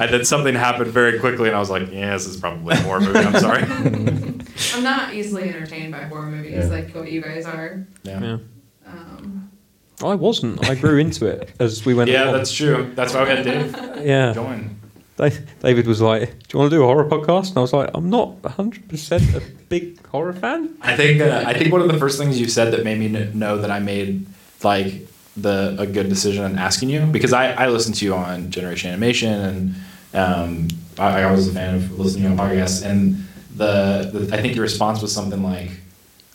and 0.02 0.14
then 0.14 0.24
something 0.26 0.54
happened 0.56 0.92
very 0.92 1.20
quickly, 1.20 1.48
and 1.48 1.56
I 1.56 1.60
was 1.60 1.70
like, 1.70 1.92
yeah, 1.92 2.14
this 2.14 2.26
is 2.28 2.38
probably 2.38 2.76
a 2.76 2.80
horror 2.82 3.00
movie. 3.02 3.20
I'm 3.20 3.40
sorry. 3.40 3.64
I'm 4.76 4.84
not 4.84 5.14
easily 5.14 5.50
entertained 5.50 5.92
by 5.92 6.04
horror 6.04 6.28
movies 6.28 6.54
Yeah. 6.54 6.66
like 6.66 6.94
what 6.96 7.12
you 7.12 7.22
guys 7.22 7.46
are. 7.46 7.86
Yeah. 8.04 8.22
Yeah. 8.22 8.38
Um, 8.86 9.52
I 10.04 10.14
wasn't. 10.16 10.68
I 10.70 10.76
grew 10.76 11.00
into 11.00 11.26
it 11.26 11.52
as 11.60 11.86
we 11.86 11.94
went 11.94 12.10
Yeah, 12.10 12.26
along. 12.26 12.34
that's 12.38 12.54
true. 12.54 12.92
That's 12.96 13.14
why 13.14 13.24
we 13.24 13.30
had 13.30 13.44
Dave 13.44 14.06
yeah. 14.06 14.32
join. 14.34 14.77
Da- 15.18 15.30
David 15.62 15.88
was 15.88 16.00
like, 16.00 16.30
"Do 16.48 16.54
you 16.54 16.60
want 16.60 16.72
to 16.72 16.78
do 16.78 16.84
a 16.84 16.86
horror 16.86 17.10
podcast?" 17.10 17.50
And 17.50 17.58
I 17.58 17.62
was 17.62 17.74
like, 17.74 17.90
"I'm 17.94 18.10
not 18.10 18.42
100 18.44 18.88
percent 18.88 19.24
a 19.36 19.42
big 19.68 20.06
horror 20.08 20.34
fan." 20.34 20.76
I 20.82 20.96
think 20.96 21.22
uh, 21.22 21.44
I 21.46 21.54
think 21.54 21.72
one 21.74 21.82
of 21.82 21.92
the 21.92 21.98
first 21.98 22.18
things 22.18 22.40
you 22.40 22.48
said 22.48 22.72
that 22.74 22.84
made 22.84 23.00
me 23.00 23.10
know 23.34 23.58
that 23.58 23.72
I 23.72 23.80
made 23.80 24.26
like 24.64 25.08
the 25.36 25.76
a 25.78 25.86
good 25.86 26.10
decision 26.10 26.44
in 26.46 26.58
asking 26.58 26.90
you 26.90 27.06
because 27.06 27.34
I, 27.34 27.52
I 27.54 27.68
listened 27.68 27.96
to 27.96 28.06
you 28.06 28.16
on 28.16 28.50
Generation 28.50 28.90
Animation 28.90 29.34
and 29.34 29.76
um, 30.14 30.68
I, 30.98 31.22
I 31.22 31.32
was 31.32 31.48
a 31.48 31.52
fan 31.52 31.76
of 31.76 32.00
listening 32.00 32.26
on 32.26 32.38
podcasts 32.38 32.84
and 32.84 33.24
the, 33.56 34.10
the 34.14 34.36
I 34.36 34.42
think 34.42 34.56
your 34.56 34.64
response 34.64 35.02
was 35.02 35.14
something 35.14 35.44
like 35.44 35.72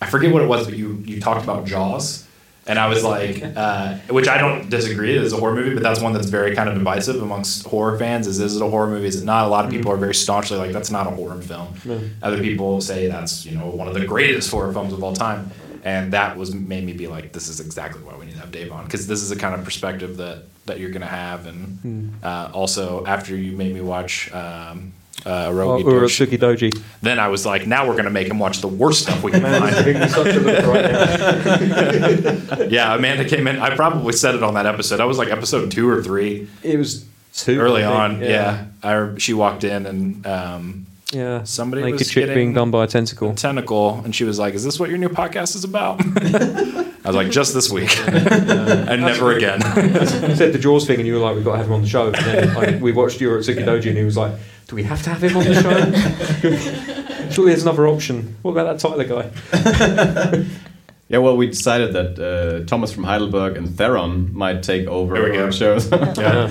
I 0.00 0.06
forget 0.06 0.32
what 0.32 0.42
it 0.42 0.46
was 0.46 0.66
but 0.66 0.76
you 0.76 1.02
you 1.04 1.20
talked 1.20 1.42
about 1.42 1.66
Jaws 1.66 2.26
and 2.66 2.78
I 2.78 2.86
was 2.88 3.02
like 3.02 3.42
uh, 3.56 3.94
which 4.10 4.28
I 4.28 4.38
don't 4.38 4.70
disagree 4.70 5.16
it 5.16 5.22
is 5.22 5.32
a 5.32 5.36
horror 5.36 5.54
movie 5.54 5.74
but 5.74 5.82
that's 5.82 6.00
one 6.00 6.12
that's 6.12 6.28
very 6.28 6.54
kind 6.54 6.68
of 6.68 6.74
divisive 6.76 7.20
amongst 7.22 7.66
horror 7.66 7.98
fans 7.98 8.26
is 8.26 8.38
is 8.40 8.56
it 8.56 8.62
a 8.62 8.68
horror 8.68 8.86
movie? 8.88 9.06
Is 9.06 9.20
it 9.22 9.24
not? 9.24 9.46
A 9.46 9.48
lot 9.48 9.64
of 9.64 9.70
people 9.70 9.90
are 9.90 9.96
very 9.96 10.14
staunchly 10.14 10.58
like 10.58 10.72
that's 10.72 10.90
not 10.90 11.06
a 11.06 11.10
horror 11.10 11.40
film. 11.40 11.74
Other 12.22 12.40
people 12.40 12.80
say 12.80 13.08
that's 13.08 13.44
you 13.46 13.56
know 13.58 13.66
one 13.66 13.88
of 13.88 13.94
the 13.94 14.06
greatest 14.06 14.50
horror 14.50 14.72
films 14.72 14.92
of 14.92 15.02
all 15.02 15.14
time. 15.14 15.50
And 15.84 16.12
that 16.12 16.36
was 16.36 16.54
made 16.54 16.84
me 16.84 16.92
be 16.92 17.08
like 17.08 17.32
this 17.32 17.48
is 17.48 17.58
exactly 17.58 18.00
why 18.02 18.14
we 18.16 18.26
need 18.26 18.34
to 18.34 18.38
have 18.40 18.52
dave 18.52 18.70
on. 18.70 18.84
Because 18.84 19.08
this 19.08 19.20
is 19.20 19.30
the 19.30 19.36
kind 19.36 19.54
of 19.56 19.64
perspective 19.64 20.16
that 20.18 20.44
that 20.66 20.78
you're 20.78 20.90
gonna 20.90 21.06
have. 21.06 21.46
And 21.46 22.14
uh, 22.22 22.50
also 22.54 23.04
after 23.04 23.36
you 23.36 23.56
made 23.56 23.74
me 23.74 23.80
watch 23.80 24.32
um, 24.32 24.92
uh, 25.24 25.46
Oh, 25.48 25.52
Rogi 25.54 25.84
Urotsuki 25.84 26.38
Doji. 26.38 26.70
then 27.02 27.18
I 27.18 27.28
was 27.28 27.44
like, 27.46 27.66
now 27.66 27.86
we're 27.88 27.96
gonna 27.96 28.10
make 28.10 28.28
him 28.28 28.38
watch 28.38 28.60
the 28.60 28.68
worst 28.68 29.02
stuff 29.02 29.22
we 29.22 29.30
can 29.32 29.42
find. 29.42 29.74
yeah, 32.72 32.94
Amanda 32.94 33.24
came 33.24 33.46
in. 33.46 33.58
I 33.58 33.74
probably 33.76 34.12
said 34.12 34.34
it 34.34 34.42
on 34.42 34.54
that 34.54 34.66
episode. 34.66 35.00
I 35.00 35.04
was 35.04 35.18
like 35.18 35.28
episode 35.28 35.70
two 35.70 35.88
or 35.88 36.02
three, 36.02 36.48
It 36.62 36.78
was 36.78 37.04
two 37.34 37.60
early 37.60 37.84
I 37.84 38.04
on. 38.04 38.20
Yeah, 38.20 38.66
I, 38.82 39.16
she 39.18 39.34
walked 39.34 39.64
in 39.64 39.86
and 39.86 40.26
um, 40.26 40.86
yeah. 41.12 41.42
Somebody 41.44 41.82
naked 41.82 42.00
was 42.00 42.08
chick 42.08 42.22
getting- 42.22 42.34
being 42.34 42.52
done 42.54 42.70
by 42.70 42.84
a 42.84 42.86
tentacle. 42.86 43.34
tentacle, 43.34 44.00
and 44.04 44.14
she 44.14 44.24
was 44.24 44.38
like, 44.38 44.54
"Is 44.54 44.64
this 44.64 44.80
what 44.80 44.88
your 44.88 44.98
new 44.98 45.10
podcast 45.10 45.54
is 45.56 45.64
about?" 45.64 46.00
I 47.04 47.08
was 47.08 47.16
like, 47.16 47.30
"Just 47.30 47.52
this 47.54 47.68
week, 47.70 47.96
and 48.08 49.02
never 49.02 49.32
again." 49.32 49.60
You 50.30 50.36
said 50.36 50.52
the 50.52 50.58
Jaws 50.60 50.86
thing, 50.86 50.98
and 50.98 51.06
you 51.06 51.14
were 51.14 51.20
like, 51.20 51.34
"We've 51.34 51.44
got 51.44 51.52
to 51.52 51.58
have 51.58 51.66
him 51.66 51.72
on 51.74 51.82
the 51.82 51.88
show." 51.88 52.06
And 52.06 52.14
then 52.14 52.54
like, 52.54 52.80
we 52.80 52.92
watched 52.92 53.20
you 53.20 53.36
at 53.36 53.42
Doji, 53.44 53.88
and 53.88 53.98
he 53.98 54.04
was 54.04 54.16
like, 54.16 54.32
"Do 54.68 54.76
we 54.76 54.84
have 54.84 55.02
to 55.02 55.10
have 55.10 55.22
him 55.22 55.36
on 55.36 55.44
the 55.44 55.54
show?" 55.62 57.30
Surely 57.30 57.50
there's 57.50 57.62
another 57.62 57.86
option. 57.88 58.36
What 58.42 58.52
about 58.52 58.78
that 58.78 58.80
Tyler 58.80 59.04
guy? 59.04 60.44
Yeah, 61.08 61.18
well, 61.18 61.36
we 61.36 61.46
decided 61.48 61.92
that 61.92 62.18
uh, 62.18 62.64
Thomas 62.66 62.90
from 62.92 63.04
Heidelberg 63.04 63.58
and 63.58 63.68
Theron 63.68 64.32
might 64.34 64.62
take 64.62 64.86
over 64.86 65.14
There 65.14 65.30
we 65.30 65.38
our 65.38 65.52
shows. 65.52 65.90
yeah, 65.90 66.50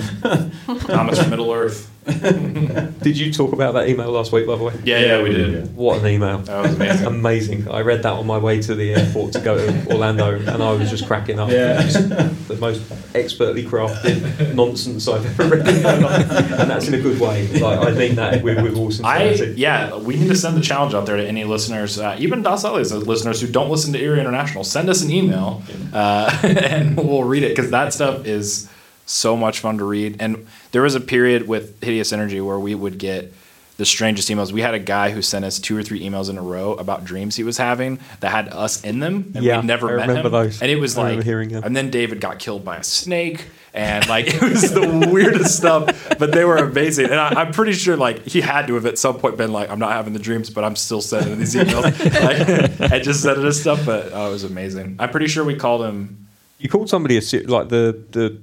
Thomas 0.86 1.18
from 1.20 1.30
Middle 1.30 1.50
Earth. 1.52 1.90
Did 2.04 3.16
you 3.16 3.32
talk 3.32 3.52
about 3.52 3.74
that 3.74 3.88
email 3.88 4.10
last 4.10 4.32
week, 4.32 4.44
by 4.44 4.56
the 4.56 4.64
way? 4.64 4.74
Yeah, 4.82 4.98
yeah, 4.98 5.22
we 5.22 5.30
did. 5.30 5.76
What 5.76 6.00
an 6.00 6.08
email! 6.08 6.38
That 6.38 6.62
was 6.62 6.74
amazing. 6.74 7.06
Amazing. 7.06 7.70
I 7.70 7.80
read 7.82 8.02
that 8.02 8.14
on 8.14 8.26
my 8.26 8.38
way 8.38 8.60
to 8.62 8.74
the 8.74 8.94
airport 8.94 9.34
to 9.34 9.40
go 9.40 9.56
to 9.56 9.86
Orlando, 9.86 10.34
and 10.34 10.62
I 10.62 10.72
was 10.72 10.90
just 10.90 11.06
cracking 11.06 11.38
up. 11.38 11.50
Yeah. 11.50 11.80
The 11.82 12.56
most 12.60 12.82
expertly 13.14 13.64
crafted 13.64 14.54
nonsense 14.54 15.06
I've 15.06 15.24
ever 15.38 15.56
read 15.56 15.68
in 15.68 15.82
my 15.82 15.96
life, 15.96 16.30
and 16.30 16.68
that's 16.68 16.88
in 16.88 16.94
a 16.94 17.00
good 17.00 17.20
way. 17.20 17.46
Like 17.60 17.78
I 17.78 17.92
mean 17.92 18.16
that 18.16 18.42
with, 18.42 18.60
with 18.62 18.76
all 18.76 19.06
I 19.06 19.34
yeah, 19.56 19.96
we 19.96 20.16
need 20.16 20.28
to 20.28 20.36
send 20.36 20.56
the 20.56 20.60
challenge 20.60 20.94
out 20.94 21.06
there 21.06 21.16
to 21.16 21.26
any 21.26 21.44
listeners, 21.44 22.00
uh, 22.00 22.16
even 22.18 22.42
Das 22.42 22.64
Alles 22.64 22.92
listeners 22.92 23.40
who 23.40 23.46
don't 23.46 23.70
listen 23.70 23.92
to 23.92 24.00
Eerie 24.00 24.18
International. 24.18 24.64
Send 24.64 24.88
us 24.88 25.02
an 25.02 25.10
email, 25.10 25.62
uh, 25.92 26.36
and 26.42 26.96
we'll 26.96 27.24
read 27.24 27.44
it 27.44 27.54
because 27.54 27.70
that 27.70 27.92
stuff 27.92 28.26
is 28.26 28.68
so 29.06 29.36
much 29.36 29.60
fun 29.60 29.78
to 29.78 29.84
read. 29.84 30.16
And 30.20 30.46
there 30.72 30.82
was 30.82 30.94
a 30.94 31.00
period 31.00 31.48
with 31.48 31.82
Hideous 31.82 32.12
Energy 32.12 32.40
where 32.40 32.58
we 32.58 32.74
would 32.74 32.98
get 32.98 33.32
the 33.78 33.86
strangest 33.86 34.28
emails. 34.28 34.52
We 34.52 34.60
had 34.60 34.74
a 34.74 34.78
guy 34.78 35.10
who 35.10 35.22
sent 35.22 35.44
us 35.44 35.58
two 35.58 35.76
or 35.76 35.82
three 35.82 36.00
emails 36.02 36.28
in 36.30 36.38
a 36.38 36.42
row 36.42 36.74
about 36.74 37.04
dreams 37.04 37.36
he 37.36 37.42
was 37.42 37.56
having 37.56 37.98
that 38.20 38.30
had 38.30 38.48
us 38.48 38.84
in 38.84 39.00
them, 39.00 39.32
and 39.34 39.42
Yeah, 39.44 39.56
we'd 39.58 39.66
never 39.66 39.88
I 39.88 39.96
met 39.96 40.08
remember 40.08 40.28
him. 40.28 40.32
those. 40.32 40.62
And 40.62 40.70
it 40.70 40.76
was 40.76 40.96
I 40.96 41.14
like, 41.14 41.24
hearing 41.24 41.48
them. 41.48 41.64
and 41.64 41.74
then 41.74 41.90
David 41.90 42.20
got 42.20 42.38
killed 42.38 42.64
by 42.64 42.76
a 42.76 42.84
snake. 42.84 43.46
And 43.74 44.06
like 44.06 44.26
it 44.34 44.42
was 44.42 44.70
the 44.70 45.08
weirdest 45.10 45.56
stuff, 45.56 45.86
but 46.18 46.32
they 46.32 46.44
were 46.44 46.58
amazing. 46.58 47.06
And 47.06 47.14
I, 47.14 47.28
I'm 47.40 47.52
pretty 47.52 47.72
sure 47.72 47.96
like 47.96 48.22
he 48.26 48.42
had 48.42 48.66
to 48.66 48.74
have 48.74 48.84
at 48.84 48.98
some 48.98 49.18
point 49.18 49.38
been 49.38 49.50
like, 49.50 49.70
"I'm 49.70 49.78
not 49.78 49.92
having 49.92 50.12
the 50.12 50.18
dreams, 50.18 50.50
but 50.50 50.62
I'm 50.62 50.76
still 50.76 51.00
sending 51.00 51.38
these 51.38 51.54
emails." 51.54 51.84
like, 52.82 52.92
I 52.92 52.98
just 52.98 53.22
sending 53.22 53.46
us 53.46 53.58
stuff, 53.58 53.86
but 53.86 54.10
oh, 54.12 54.28
it 54.28 54.32
was 54.32 54.44
amazing. 54.44 54.96
I'm 54.98 55.08
pretty 55.08 55.26
sure 55.26 55.42
we 55.42 55.54
called 55.56 55.82
him 55.86 56.28
You 56.58 56.68
called 56.68 56.90
somebody 56.90 57.16
a 57.16 57.22
like 57.46 57.70
the 57.70 57.98
the 58.10 58.38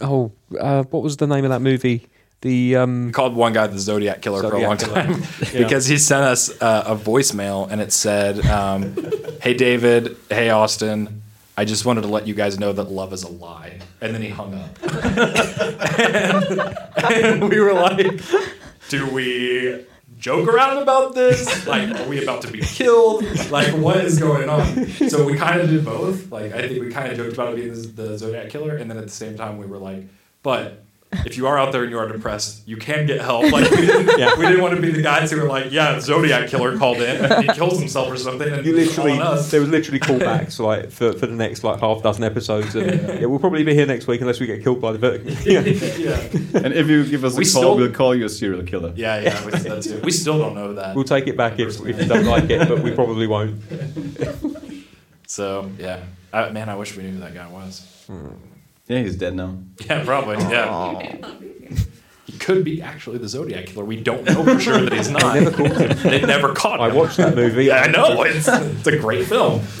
oh 0.00 0.32
uh, 0.58 0.82
what 0.84 1.02
was 1.02 1.16
the 1.16 1.26
name 1.26 1.44
of 1.44 1.50
that 1.50 1.60
movie? 1.62 2.06
The 2.42 2.76
um 2.76 3.12
called 3.12 3.34
one 3.36 3.52
guy 3.52 3.66
the 3.66 3.78
Zodiac 3.78 4.22
Killer 4.22 4.42
for 4.48 4.56
a 4.56 4.60
long 4.62 4.78
time 4.78 5.22
Yeah. 5.52 5.58
because 5.62 5.84
he 5.86 5.98
sent 5.98 6.24
us 6.24 6.50
uh, 6.62 6.84
a 6.86 6.96
voicemail 6.96 7.70
and 7.70 7.80
it 7.82 7.92
said, 7.92 8.44
um, 8.46 8.96
"Hey 9.42 9.52
David, 9.54 10.16
hey 10.30 10.48
Austin, 10.50 11.20
I 11.58 11.66
just 11.66 11.84
wanted 11.84 12.00
to 12.02 12.08
let 12.08 12.26
you 12.26 12.32
guys 12.34 12.58
know 12.58 12.72
that 12.72 12.90
love 12.90 13.12
is 13.12 13.24
a 13.24 13.28
lie." 13.30 13.80
And 14.00 14.14
then 14.14 14.22
he 14.22 14.30
hung 14.30 14.54
up, 14.54 14.78
and, 15.98 16.60
and 17.12 17.48
we 17.50 17.60
were 17.60 17.74
like, 17.74 18.22
"Do 18.88 19.06
we?" 19.10 19.84
Joke 20.20 20.48
around 20.48 20.78
about 20.78 21.14
this? 21.14 21.66
Like, 21.66 21.90
are 21.98 22.08
we 22.08 22.22
about 22.22 22.42
to 22.42 22.50
be 22.50 22.60
killed? 22.62 23.24
Like, 23.50 23.72
what 23.74 23.98
is 23.98 24.18
going 24.18 24.48
on? 24.48 24.86
So 25.08 25.24
we 25.24 25.36
kind 25.36 25.60
of 25.60 25.70
did 25.70 25.84
both. 25.84 26.30
Like, 26.30 26.52
I 26.52 26.68
think 26.68 26.82
we 26.82 26.90
kind 26.90 27.10
of 27.10 27.16
joked 27.16 27.34
about 27.34 27.52
it 27.52 27.56
being 27.56 27.72
the, 27.72 27.80
the 27.80 28.18
Zodiac 28.18 28.50
killer, 28.50 28.76
and 28.76 28.90
then 28.90 28.98
at 28.98 29.04
the 29.04 29.10
same 29.10 29.36
time, 29.36 29.56
we 29.58 29.66
were 29.66 29.78
like, 29.78 30.04
but 30.42 30.82
if 31.12 31.36
you 31.36 31.46
are 31.48 31.58
out 31.58 31.72
there 31.72 31.82
and 31.82 31.90
you 31.90 31.98
are 31.98 32.06
depressed, 32.06 32.62
you 32.68 32.76
can 32.76 33.04
get 33.04 33.20
help. 33.20 33.50
Like 33.50 33.68
we 33.70 33.76
didn't, 33.86 34.16
Yeah. 34.18 34.38
we 34.38 34.46
didn't 34.46 34.62
want 34.62 34.76
to 34.76 34.80
be 34.80 34.92
the 34.92 35.02
guys 35.02 35.30
who 35.32 35.38
were 35.40 35.48
like, 35.48 35.72
yeah, 35.72 35.98
Zodiac 35.98 36.48
killer 36.48 36.78
called 36.78 36.98
in 36.98 37.24
and 37.24 37.44
he 37.44 37.52
kills 37.52 37.78
himself 37.80 38.10
or 38.12 38.16
something. 38.16 38.48
And 38.52 38.64
you 38.64 38.74
literally 38.76 39.18
us. 39.18 39.50
there 39.50 39.60
was 39.60 39.68
literally 39.70 39.98
callbacks 39.98 40.58
like 40.60 40.90
for, 40.92 41.12
for 41.12 41.26
the 41.26 41.34
next 41.34 41.64
like 41.64 41.80
half 41.80 42.02
dozen 42.04 42.22
episodes 42.22 42.76
and 42.76 43.20
yeah, 43.20 43.26
we'll 43.26 43.40
probably 43.40 43.64
be 43.64 43.74
here 43.74 43.86
next 43.86 44.06
week 44.06 44.20
unless 44.20 44.38
we 44.38 44.46
get 44.46 44.62
killed 44.62 44.80
by 44.80 44.92
the 44.92 44.98
vertigo. 44.98 45.30
yeah. 45.44 45.60
yeah, 45.60 46.60
And 46.62 46.72
if 46.74 46.86
you 46.88 47.04
give 47.04 47.24
us 47.24 47.36
We 47.36 47.42
a 47.44 47.50
call, 47.50 47.62
still- 47.62 47.76
we'll 47.76 47.92
call 47.92 48.14
you 48.14 48.26
a 48.26 48.28
serial 48.28 48.62
killer. 48.62 48.92
yeah, 48.94 49.20
yeah. 49.20 49.44
We, 49.44 49.50
that's 49.50 49.86
it. 49.88 50.04
we 50.04 50.12
still 50.12 50.38
don't 50.38 50.54
know 50.54 50.74
that. 50.74 50.94
We'll 50.94 51.04
take 51.04 51.26
it 51.26 51.36
back 51.36 51.58
if, 51.58 51.80
if 51.84 52.00
you 52.00 52.06
don't 52.06 52.24
like 52.26 52.48
it, 52.50 52.68
but 52.68 52.82
we 52.82 52.92
probably 52.92 53.26
won't. 53.26 53.60
So 55.26 55.70
yeah, 55.78 56.00
I, 56.32 56.50
man, 56.50 56.68
I 56.68 56.74
wish 56.74 56.96
we 56.96 57.04
knew 57.04 57.12
who 57.12 57.20
that 57.20 57.34
guy 57.34 57.48
was. 57.48 57.86
Hmm. 58.08 58.28
Yeah, 58.90 58.98
he's 59.02 59.14
dead 59.14 59.36
now. 59.36 59.56
Yeah, 59.88 60.04
probably. 60.04 60.34
Yeah, 60.52 60.98
he 61.38 61.59
could 62.40 62.64
be 62.64 62.82
actually 62.82 63.18
the 63.18 63.28
Zodiac 63.28 63.66
killer. 63.66 63.84
We 63.84 64.00
don't 64.00 64.24
know 64.24 64.42
for 64.42 64.58
sure 64.58 64.80
that 64.80 64.92
he's 64.92 65.10
not. 65.18 65.34
They 65.34 65.40
Never 65.44 65.52
caught 65.52 65.80
him. 65.80 66.10
They 66.10 66.20
never 66.22 66.52
caught 66.54 66.80
I 66.80 66.88
watched 66.88 67.18
that 67.18 67.34
movie. 67.36 67.70
I 67.82 67.86
know. 67.88 68.22
It's, 68.22 68.48
it's 68.48 68.86
a 68.86 68.98
great 68.98 69.26
film. 69.26 69.60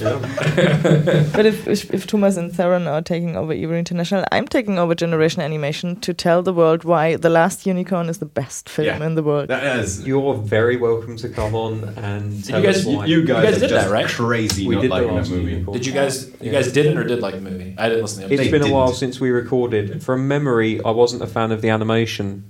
But 1.32 1.46
if, 1.46 1.66
if 1.66 1.92
if 1.94 2.06
Thomas 2.06 2.36
and 2.36 2.52
Theron 2.54 2.86
are 2.86 3.02
taking 3.02 3.36
over 3.36 3.52
Eerie 3.52 3.78
International, 3.78 4.24
I'm 4.32 4.46
taking 4.46 4.78
over 4.78 4.94
Generation 4.94 5.40
Animation 5.42 5.96
to 6.00 6.12
tell 6.12 6.42
the 6.42 6.52
world 6.52 6.84
why 6.84 7.16
The 7.16 7.30
Last 7.30 7.66
Unicorn 7.66 8.08
is 8.08 8.18
the 8.18 8.26
best 8.26 8.68
film 8.68 8.86
Yeah. 8.86 9.06
in 9.06 9.14
the 9.14 9.22
world. 9.22 9.48
That 9.48 9.78
is. 9.78 10.06
You're 10.06 10.34
very 10.34 10.76
welcome 10.76 11.16
to 11.18 11.28
come 11.28 11.54
on 11.54 11.84
and 11.96 12.44
tell 12.44 12.60
you 12.60 12.66
guys- 12.66 12.78
us 12.78 12.84
why. 12.86 13.06
You 13.06 13.24
guys, 13.24 13.44
guys 13.44 13.56
are 13.56 13.60
did 13.60 13.68
just 13.70 13.86
that, 13.86 13.92
right? 13.92 14.06
Crazy 14.06 14.66
We 14.66 14.74
not 14.74 14.80
did 14.82 14.90
the 14.90 14.94
liking 14.94 15.14
that 15.16 15.28
movie. 15.30 15.50
Unicorn. 15.52 15.76
Did 15.76 15.86
you 15.86 15.92
guys? 15.92 16.26
You 16.26 16.34
Yeah. 16.42 16.52
guys 16.52 16.72
didn't 16.72 16.98
or 16.98 17.04
did 17.04 17.20
like 17.20 17.34
the 17.34 17.40
movie? 17.40 17.74
I 17.78 17.88
didn't 17.88 18.02
listen 18.02 18.22
to 18.22 18.28
the 18.28 18.34
It's 18.34 18.44
They 18.44 18.50
been 18.50 18.62
a 18.68 18.72
while 18.72 18.92
since 18.92 19.20
we 19.20 19.30
recorded. 19.30 20.02
From 20.02 20.26
memory, 20.28 20.80
I 20.84 20.90
wasn't 20.90 21.22
a 21.22 21.26
fan 21.26 21.52
of 21.52 21.62
the 21.62 21.68
animation, 21.70 22.44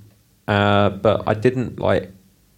uh, 0.48 0.90
but 0.90 1.22
I 1.26 1.34
didn't 1.34 1.78
like 1.78 2.10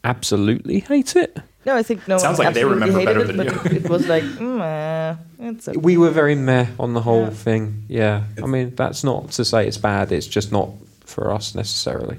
absolutely 0.05 0.81
hate 0.81 1.17
it. 1.17 1.39
No, 1.65 1.77
I 1.77 1.83
think 1.85 2.09
no. 2.09 2.19
Sounds 2.19 2.39
one 2.39 2.47
like 2.47 2.55
they 2.55 2.63
absolutely 2.63 2.91
remember 2.91 2.99
hated 3.01 3.07
better 3.07 3.21
it, 3.21 3.37
than 3.55 3.63
but 3.65 3.73
it 3.73 3.89
was 3.91 4.07
like, 4.09 4.25
mm, 4.25 4.61
uh, 4.61 5.17
it's 5.39 5.69
okay. 5.69 5.79
We 5.79 5.97
were 5.97 6.11
very 6.11 6.35
meh 6.35 6.67
on 6.79 6.93
the 6.95 7.01
whole 7.03 7.25
Yeah. 7.27 7.31
thing. 7.45 7.85
Yeah, 7.89 8.25
I 8.43 8.47
mean 8.47 8.75
that's 8.75 9.05
not 9.05 9.31
to 9.33 9.45
say 9.45 9.67
it's 9.69 9.79
bad. 9.79 10.11
It's 10.13 10.27
just 10.27 10.51
not 10.53 10.71
for 11.05 11.33
us 11.33 11.55
necessarily. 11.55 12.19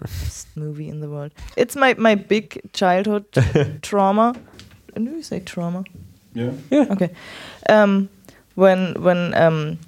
best 0.00 0.48
movie 0.56 0.88
in 0.88 1.00
the 1.00 1.08
world. 1.08 1.30
It's 1.56 1.76
my 1.76 1.94
my 1.98 2.14
big 2.16 2.60
childhood 2.72 3.24
trauma. 3.82 4.34
Do 4.96 5.02
you 5.02 5.22
say 5.22 5.40
trauma? 5.40 5.84
Yeah. 6.34 6.50
Yeah. 6.70 6.86
Okay. 6.90 7.10
Um, 7.68 8.08
when 8.56 8.94
when 9.02 9.34
um, 9.34 9.78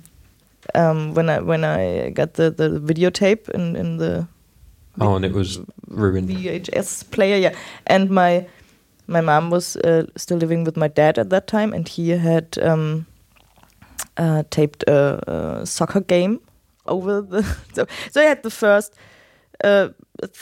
um, 0.75 1.15
when 1.15 1.29
I 1.31 1.41
when 1.41 1.65
I 1.65 2.11
got 2.11 2.35
the 2.35 2.51
the 2.51 2.69
videotape 2.81 3.49
in 3.51 3.77
in 3.77 3.97
the 3.99 4.27
Oh, 5.01 5.15
and 5.17 5.25
it 5.25 5.33
was 5.33 5.59
ruined. 5.89 6.29
VHS 6.31 7.05
player, 7.11 7.37
yeah. 7.37 7.55
And 7.87 8.11
my 8.11 8.47
my 9.07 9.21
mom 9.21 9.51
was 9.51 9.77
uh, 9.77 10.05
still 10.17 10.39
living 10.39 10.65
with 10.65 10.77
my 10.77 10.89
dad 10.89 11.19
at 11.19 11.29
that 11.31 11.47
time, 11.47 11.73
and 11.77 11.89
he 11.89 12.11
had 12.11 12.59
um, 12.63 13.07
uh, 14.17 14.43
taped 14.51 14.83
a, 14.89 15.21
a 15.63 15.67
soccer 15.67 16.01
game 16.01 16.39
over 16.87 17.21
the. 17.23 17.43
So, 17.75 17.87
so 18.11 18.21
I 18.21 18.25
had 18.25 18.43
the 18.43 18.51
first 18.51 18.95
uh, 19.65 19.89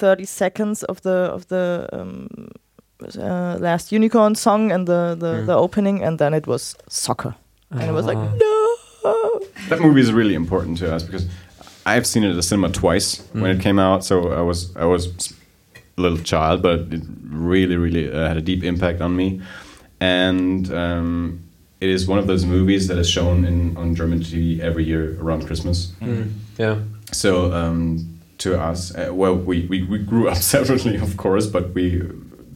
thirty 0.00 0.24
seconds 0.24 0.84
of 0.84 1.00
the 1.02 1.30
of 1.34 1.46
the 1.48 1.88
um, 1.92 2.28
uh, 3.18 3.56
last 3.60 3.92
unicorn 3.92 4.34
song 4.34 4.72
and 4.72 4.86
the 4.86 5.16
the, 5.18 5.26
Mm. 5.26 5.46
the 5.46 5.54
opening, 5.56 6.02
and 6.04 6.18
then 6.18 6.34
it 6.34 6.46
was 6.46 6.76
soccer, 6.88 7.34
and 7.70 7.82
it 7.82 7.92
was 7.92 8.06
like 8.06 8.18
Ah. 8.18 8.36
no. 8.40 8.60
That 9.68 9.80
movie 9.80 10.00
is 10.00 10.12
really 10.12 10.34
important 10.34 10.78
to 10.78 10.94
us 10.94 11.02
because 11.04 11.26
I've 11.86 12.06
seen 12.06 12.24
it 12.24 12.30
at 12.30 12.36
the 12.36 12.42
cinema 12.42 12.70
twice 12.70 13.22
when 13.32 13.44
Mm. 13.44 13.58
it 13.58 13.62
came 13.62 13.78
out. 13.78 14.04
So 14.04 14.32
I 14.32 14.40
was 14.40 14.74
I 14.76 14.84
was 14.84 15.32
a 15.98 16.00
little 16.00 16.18
child, 16.18 16.62
but 16.62 16.80
it 16.92 17.02
really 17.28 17.76
really 17.76 18.10
uh, 18.12 18.26
had 18.28 18.36
a 18.36 18.40
deep 18.42 18.64
impact 18.64 19.00
on 19.00 19.14
me. 19.16 19.40
And 20.00 20.72
um, 20.72 21.40
it 21.80 21.88
is 21.88 22.06
one 22.06 22.18
of 22.18 22.26
those 22.26 22.44
movies 22.46 22.88
that 22.88 22.98
is 22.98 23.08
shown 23.08 23.44
in 23.44 23.76
on 23.76 23.94
German 23.94 24.20
TV 24.20 24.60
every 24.60 24.84
year 24.84 25.16
around 25.20 25.46
Christmas. 25.46 25.92
Mm. 26.00 26.30
Yeah. 26.58 26.76
So 27.12 27.52
um, 27.52 28.18
to 28.38 28.60
us, 28.60 28.94
uh, 28.94 29.10
well, 29.12 29.36
we, 29.36 29.66
we, 29.66 29.82
we 29.82 29.98
grew 29.98 30.28
up 30.28 30.36
separately, 30.54 30.96
of 30.96 31.16
course, 31.16 31.46
but 31.46 31.72
we 31.74 32.00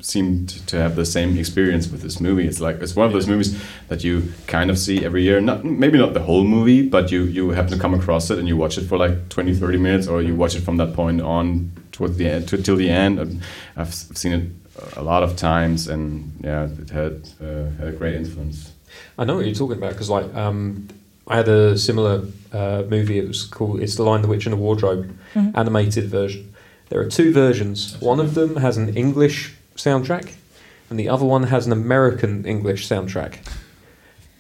seemed 0.01 0.49
to 0.69 0.77
have 0.77 0.97
the 0.97 1.05
same 1.05 1.37
experience 1.39 1.89
with 1.89 2.03
this 2.03 2.21
movie. 2.21 2.47
It's 2.47 2.61
like 2.61 2.77
it's 2.81 2.97
one 2.97 3.07
of 3.07 3.13
those 3.13 3.27
movies 3.27 3.61
that 3.89 4.05
you 4.05 4.33
kind 4.47 4.71
of 4.71 4.79
see 4.79 5.05
every 5.05 5.23
year. 5.23 5.41
Not 5.41 5.65
maybe 5.65 5.99
not 5.99 6.15
the 6.15 6.21
whole 6.21 6.45
movie, 6.45 6.89
but 6.89 7.11
you 7.11 7.25
you 7.25 7.51
happen 7.51 7.73
to 7.73 7.79
come 7.79 7.95
across 7.95 8.31
it 8.31 8.39
and 8.39 8.49
you 8.49 8.57
watch 8.57 8.79
it 8.79 8.87
for 8.87 8.97
like 8.99 9.29
20, 9.29 9.55
30 9.55 9.79
minutes, 9.79 10.07
or 10.07 10.23
you 10.23 10.35
watch 10.35 10.55
it 10.55 10.63
from 10.63 10.77
that 10.79 10.95
point 10.95 11.21
on 11.21 11.73
towards 11.93 12.17
the 12.17 12.29
end 12.29 12.49
to, 12.49 12.63
till 12.63 12.77
the 12.77 12.91
end. 12.91 13.19
And 13.19 13.43
I've 13.77 13.95
seen 13.95 14.33
it 14.33 14.51
a 14.97 15.03
lot 15.03 15.23
of 15.23 15.37
times, 15.37 15.89
and 15.89 16.33
yeah, 16.43 16.69
it 16.81 16.91
had 16.91 17.29
uh, 17.41 17.71
had 17.79 17.89
a 17.89 17.93
great 17.93 18.15
influence. 18.15 18.73
I 19.19 19.25
know 19.25 19.37
what 19.37 19.47
you're 19.47 19.55
talking 19.55 19.79
about 19.79 19.93
because, 19.93 20.11
like, 20.11 20.33
um, 20.35 20.89
I 21.27 21.37
had 21.37 21.49
a 21.49 21.77
similar 21.77 22.25
uh, 22.53 22.85
movie. 22.89 23.19
It 23.19 23.29
was 23.29 23.45
called 23.45 23.81
"It's 23.81 23.97
the 23.97 24.05
Lion, 24.05 24.23
the 24.23 24.29
Witch, 24.29 24.47
and 24.47 24.53
the 24.53 24.57
Wardrobe" 24.57 25.17
animated 25.35 26.05
version. 26.05 26.55
There 26.89 27.01
are 27.01 27.09
two 27.09 27.33
versions. 27.33 28.01
One 28.01 28.19
of 28.19 28.35
them 28.35 28.57
has 28.57 28.79
an 28.79 28.97
English 28.97 29.55
soundtrack, 29.79 30.35
and 30.91 30.99
the 30.99 31.09
other 31.09 31.25
one 31.25 31.45
has 31.45 31.67
an 31.67 31.73
American 31.73 32.45
English 32.45 32.89
soundtrack. 32.89 33.39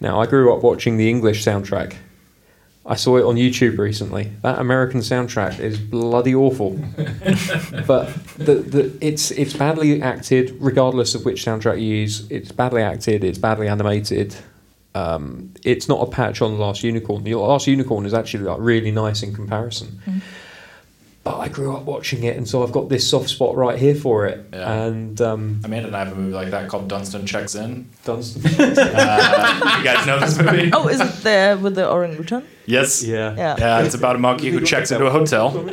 Now, 0.00 0.20
I 0.20 0.26
grew 0.26 0.54
up 0.54 0.62
watching 0.62 0.96
the 0.96 1.08
English 1.08 1.44
soundtrack. 1.44 1.96
I 2.86 2.94
saw 2.94 3.18
it 3.18 3.24
on 3.24 3.36
YouTube 3.36 3.76
recently. 3.76 4.32
That 4.42 4.58
American 4.58 5.00
soundtrack 5.00 5.60
is 5.60 5.78
bloody 5.78 6.34
awful, 6.34 6.70
but 7.86 8.14
the, 8.38 8.54
the, 8.54 8.98
it's 9.02 9.30
it's 9.32 9.52
badly 9.52 10.00
acted. 10.00 10.56
Regardless 10.58 11.14
of 11.14 11.26
which 11.26 11.44
soundtrack 11.44 11.82
you 11.82 11.96
use, 11.96 12.26
it's 12.30 12.50
badly 12.50 12.80
acted. 12.80 13.24
It's 13.24 13.36
badly 13.36 13.68
animated. 13.68 14.34
Um, 14.94 15.52
it's 15.64 15.86
not 15.86 16.00
a 16.00 16.10
patch 16.10 16.40
on 16.40 16.52
the 16.52 16.58
Last 16.58 16.82
Unicorn. 16.82 17.24
The 17.24 17.34
Last 17.34 17.66
Unicorn 17.66 18.06
is 18.06 18.14
actually 18.14 18.44
like 18.44 18.58
really 18.58 18.90
nice 18.90 19.22
in 19.22 19.34
comparison. 19.34 20.00
But 21.28 21.40
I 21.40 21.48
grew 21.48 21.76
up 21.76 21.82
watching 21.82 22.24
it, 22.24 22.38
and 22.38 22.48
so 22.48 22.62
I've 22.62 22.72
got 22.72 22.88
this 22.88 23.06
soft 23.06 23.28
spot 23.28 23.54
right 23.54 23.78
here 23.78 23.94
for 23.94 24.26
it. 24.26 24.46
Yeah. 24.50 24.84
And 24.84 25.20
um, 25.20 25.60
Amanda 25.62 25.88
and 25.88 25.96
I 25.96 25.98
have 26.04 26.12
a 26.12 26.16
movie 26.16 26.32
like 26.32 26.50
that 26.52 26.70
called 26.70 26.88
Dunstan 26.88 27.26
Checks 27.26 27.54
In. 27.54 27.90
Dunstan. 28.04 28.42
Uh, 28.98 29.74
you 29.78 29.84
guys 29.84 30.06
know 30.06 30.18
this 30.18 30.38
movie? 30.38 30.70
Oh, 30.72 30.88
is 30.88 31.00
it 31.00 31.22
there 31.22 31.56
with 31.58 31.74
the 31.74 31.88
orangutan? 31.90 32.46
Yes. 32.68 33.02
yeah. 33.02 33.34
Yeah. 33.36 33.56
Yeah, 33.58 33.82
it's 33.82 33.94
about 33.94 34.16
a 34.16 34.18
monkey 34.18 34.50
who 34.50 34.60
checks 34.60 34.90
into 34.90 35.06
a 35.06 35.10
hotel, 35.10 35.48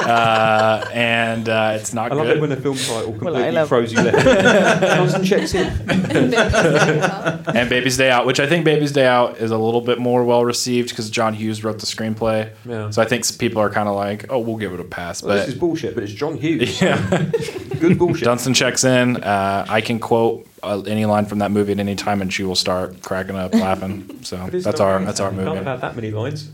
uh, 0.00 0.88
and 0.92 1.48
uh, 1.48 1.76
it's 1.78 1.94
not 1.94 2.10
I 2.12 2.14
love 2.16 2.26
it 2.28 2.34
good. 2.34 2.40
when 2.40 2.52
a 2.52 2.56
film 2.56 2.76
title 2.76 3.10
Well, 3.12 3.18
completely 3.18 3.50
love- 3.52 3.68
throws 3.68 3.92
you 3.92 4.02
left. 4.02 4.24
Dunstan 4.80 5.24
checks 5.24 5.54
in. 5.54 5.66
and 7.56 7.68
Baby's 7.68 7.96
Day 7.96 8.10
Out, 8.10 8.26
which 8.26 8.40
I 8.40 8.46
think 8.46 8.64
Baby's 8.64 8.92
Day 8.92 9.06
Out 9.06 9.38
is 9.38 9.50
a 9.50 9.58
little 9.58 9.80
bit 9.80 9.98
more 9.98 10.24
well 10.24 10.44
received 10.44 10.88
because 10.90 11.10
John 11.10 11.34
Hughes 11.34 11.62
wrote 11.64 11.78
the 11.78 11.86
screenplay. 11.86 12.50
Yeah. 12.64 12.90
So 12.90 13.02
I 13.02 13.04
think 13.04 13.24
people 13.38 13.60
are 13.62 13.70
kind 13.70 13.88
of 13.88 13.94
like, 13.94 14.26
oh, 14.30 14.38
we'll 14.38 14.56
give 14.56 14.72
it 14.72 14.80
a 14.80 14.84
pass. 14.84 15.22
Well, 15.22 15.36
this 15.36 15.46
But 15.46 15.52
is 15.54 15.58
bullshit, 15.58 15.94
but 15.94 16.04
it's 16.04 16.12
John 16.12 16.36
Hughes. 16.36 16.80
yeah, 16.82 17.30
Good 17.80 17.98
bullshit. 17.98 18.24
Dunstan 18.24 18.54
checks 18.54 18.84
in. 18.84 19.16
Uh, 19.18 19.66
I 19.68 19.80
can 19.80 19.98
quote 19.98 20.46
uh, 20.64 20.80
any 20.82 21.04
line 21.06 21.26
from 21.26 21.38
that 21.40 21.50
movie 21.50 21.72
at 21.72 21.78
any 21.78 21.94
time, 21.94 22.20
and 22.22 22.32
she 22.32 22.44
will 22.44 22.56
start 22.56 23.02
cracking 23.02 23.36
up 23.36 23.54
laughing. 23.54 24.08
So 24.24 24.36
But 24.38 24.54
it's 24.54 24.64
that's 24.64 24.80
our 24.80 25.04
that's 25.04 25.20
our 25.20 25.30
Can't 25.30 25.46
have 25.56 25.66
had 25.66 25.80
that 25.82 25.94
many 25.96 26.10
lines. 26.10 26.50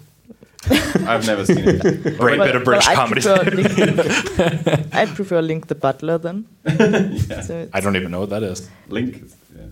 I've 0.71 1.27
never 1.27 1.47
seen 1.47 1.65
it. 1.67 2.19
Great 2.19 2.39
bit 2.39 2.55
of 2.57 2.65
British 2.65 2.87
well, 2.87 2.93
I 2.93 2.95
comedy. 2.95 3.23
prefer 3.23 3.43
Link, 3.59 4.95
I 4.95 5.07
prefer 5.07 5.41
Link 5.41 5.69
the 5.69 5.75
Butler 5.75 6.19
then. 6.19 6.45
So 7.47 7.69
I 7.73 7.81
don't 7.81 7.97
even 7.97 8.11
know 8.11 8.21
what 8.21 8.31
that 8.31 8.43
is. 8.43 8.69
Link. 8.89 9.23
Yeah. 9.57 9.69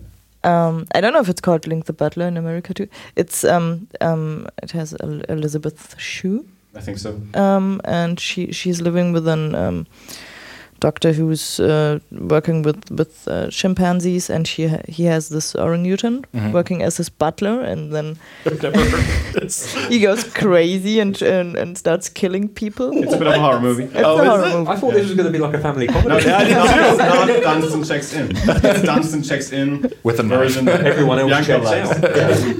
Um, 0.67 0.87
I 0.95 1.01
don't 1.01 1.13
know 1.13 1.19
if 1.19 1.29
it's 1.29 1.41
called 1.41 1.67
Link 1.67 1.85
the 1.85 1.93
Butler 1.93 2.27
in 2.27 2.37
America 2.37 2.73
too. 2.73 2.87
It's 3.15 3.43
um 3.43 3.87
um 4.01 4.47
it 4.63 4.71
has 4.71 4.95
El- 4.99 5.21
Elizabeth 5.29 5.95
Shue, 5.99 6.47
I 6.73 6.79
think 6.81 6.97
so. 6.97 7.21
um, 7.35 7.81
and 7.85 8.19
she 8.19 8.51
she's 8.51 8.81
living 8.81 9.11
with 9.13 9.27
an 9.27 9.53
um, 9.55 9.85
doctor 10.79 11.11
who's 11.13 11.59
uh, 11.59 11.99
working 12.11 12.63
with 12.63 12.89
with 12.91 13.27
uh, 13.27 13.47
chimpanzees, 13.49 14.29
and 14.29 14.47
she 14.47 14.67
ha- 14.67 14.81
he 14.87 15.03
has 15.05 15.29
this 15.29 15.55
orangutan 15.55 16.25
Mhm. 16.33 16.51
working 16.53 16.83
as 16.83 16.97
his 16.97 17.09
butler, 17.09 17.61
and 17.61 17.91
then 17.91 18.17
I've 18.45 18.61
never 18.63 18.79
heard 18.79 18.93
of 18.93 19.33
this. 19.41 19.75
he 19.89 19.99
goes 19.99 20.23
crazy 20.33 20.99
and 21.01 21.21
and, 21.21 21.55
and 21.57 21.77
starts 21.77 22.09
killing 22.09 22.47
people. 22.49 22.91
It's 23.03 23.13
a 23.13 23.17
bit 23.17 23.27
of 23.27 23.33
a 23.33 23.39
horror 23.39 23.59
movie. 23.61 23.83
It's 23.83 23.95
a 23.95 24.03
horror 24.03 24.45
movie. 24.57 24.69
I 24.71 24.75
thought 24.75 24.93
this 24.93 25.07
was 25.07 25.15
going 25.15 25.27
to 25.31 25.37
be 25.37 25.39
like 25.45 25.55
a 25.55 25.61
family 25.61 25.87
comedy. 25.87 26.09
No, 26.09 26.15
I 26.35 26.43
did. 26.43 26.57
It's 26.57 26.99
not 27.43 27.43
Dunstan 27.43 27.83
checks 27.83 28.13
in. 28.13 28.25
It's 28.69 28.81
Dunstan 28.83 29.21
checks 29.23 29.51
in 29.51 29.91
With 30.03 30.19
a 30.19 30.23
version 30.23 30.65
that 30.65 30.85
Everyone 30.85 31.19
else 31.19 31.29
Bianca 31.31 31.59
checks 31.69 31.91
out. 31.91 32.09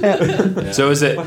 Yeah. 0.00 0.72
So 0.72 0.90
is 0.90 1.02
it? 1.02 1.18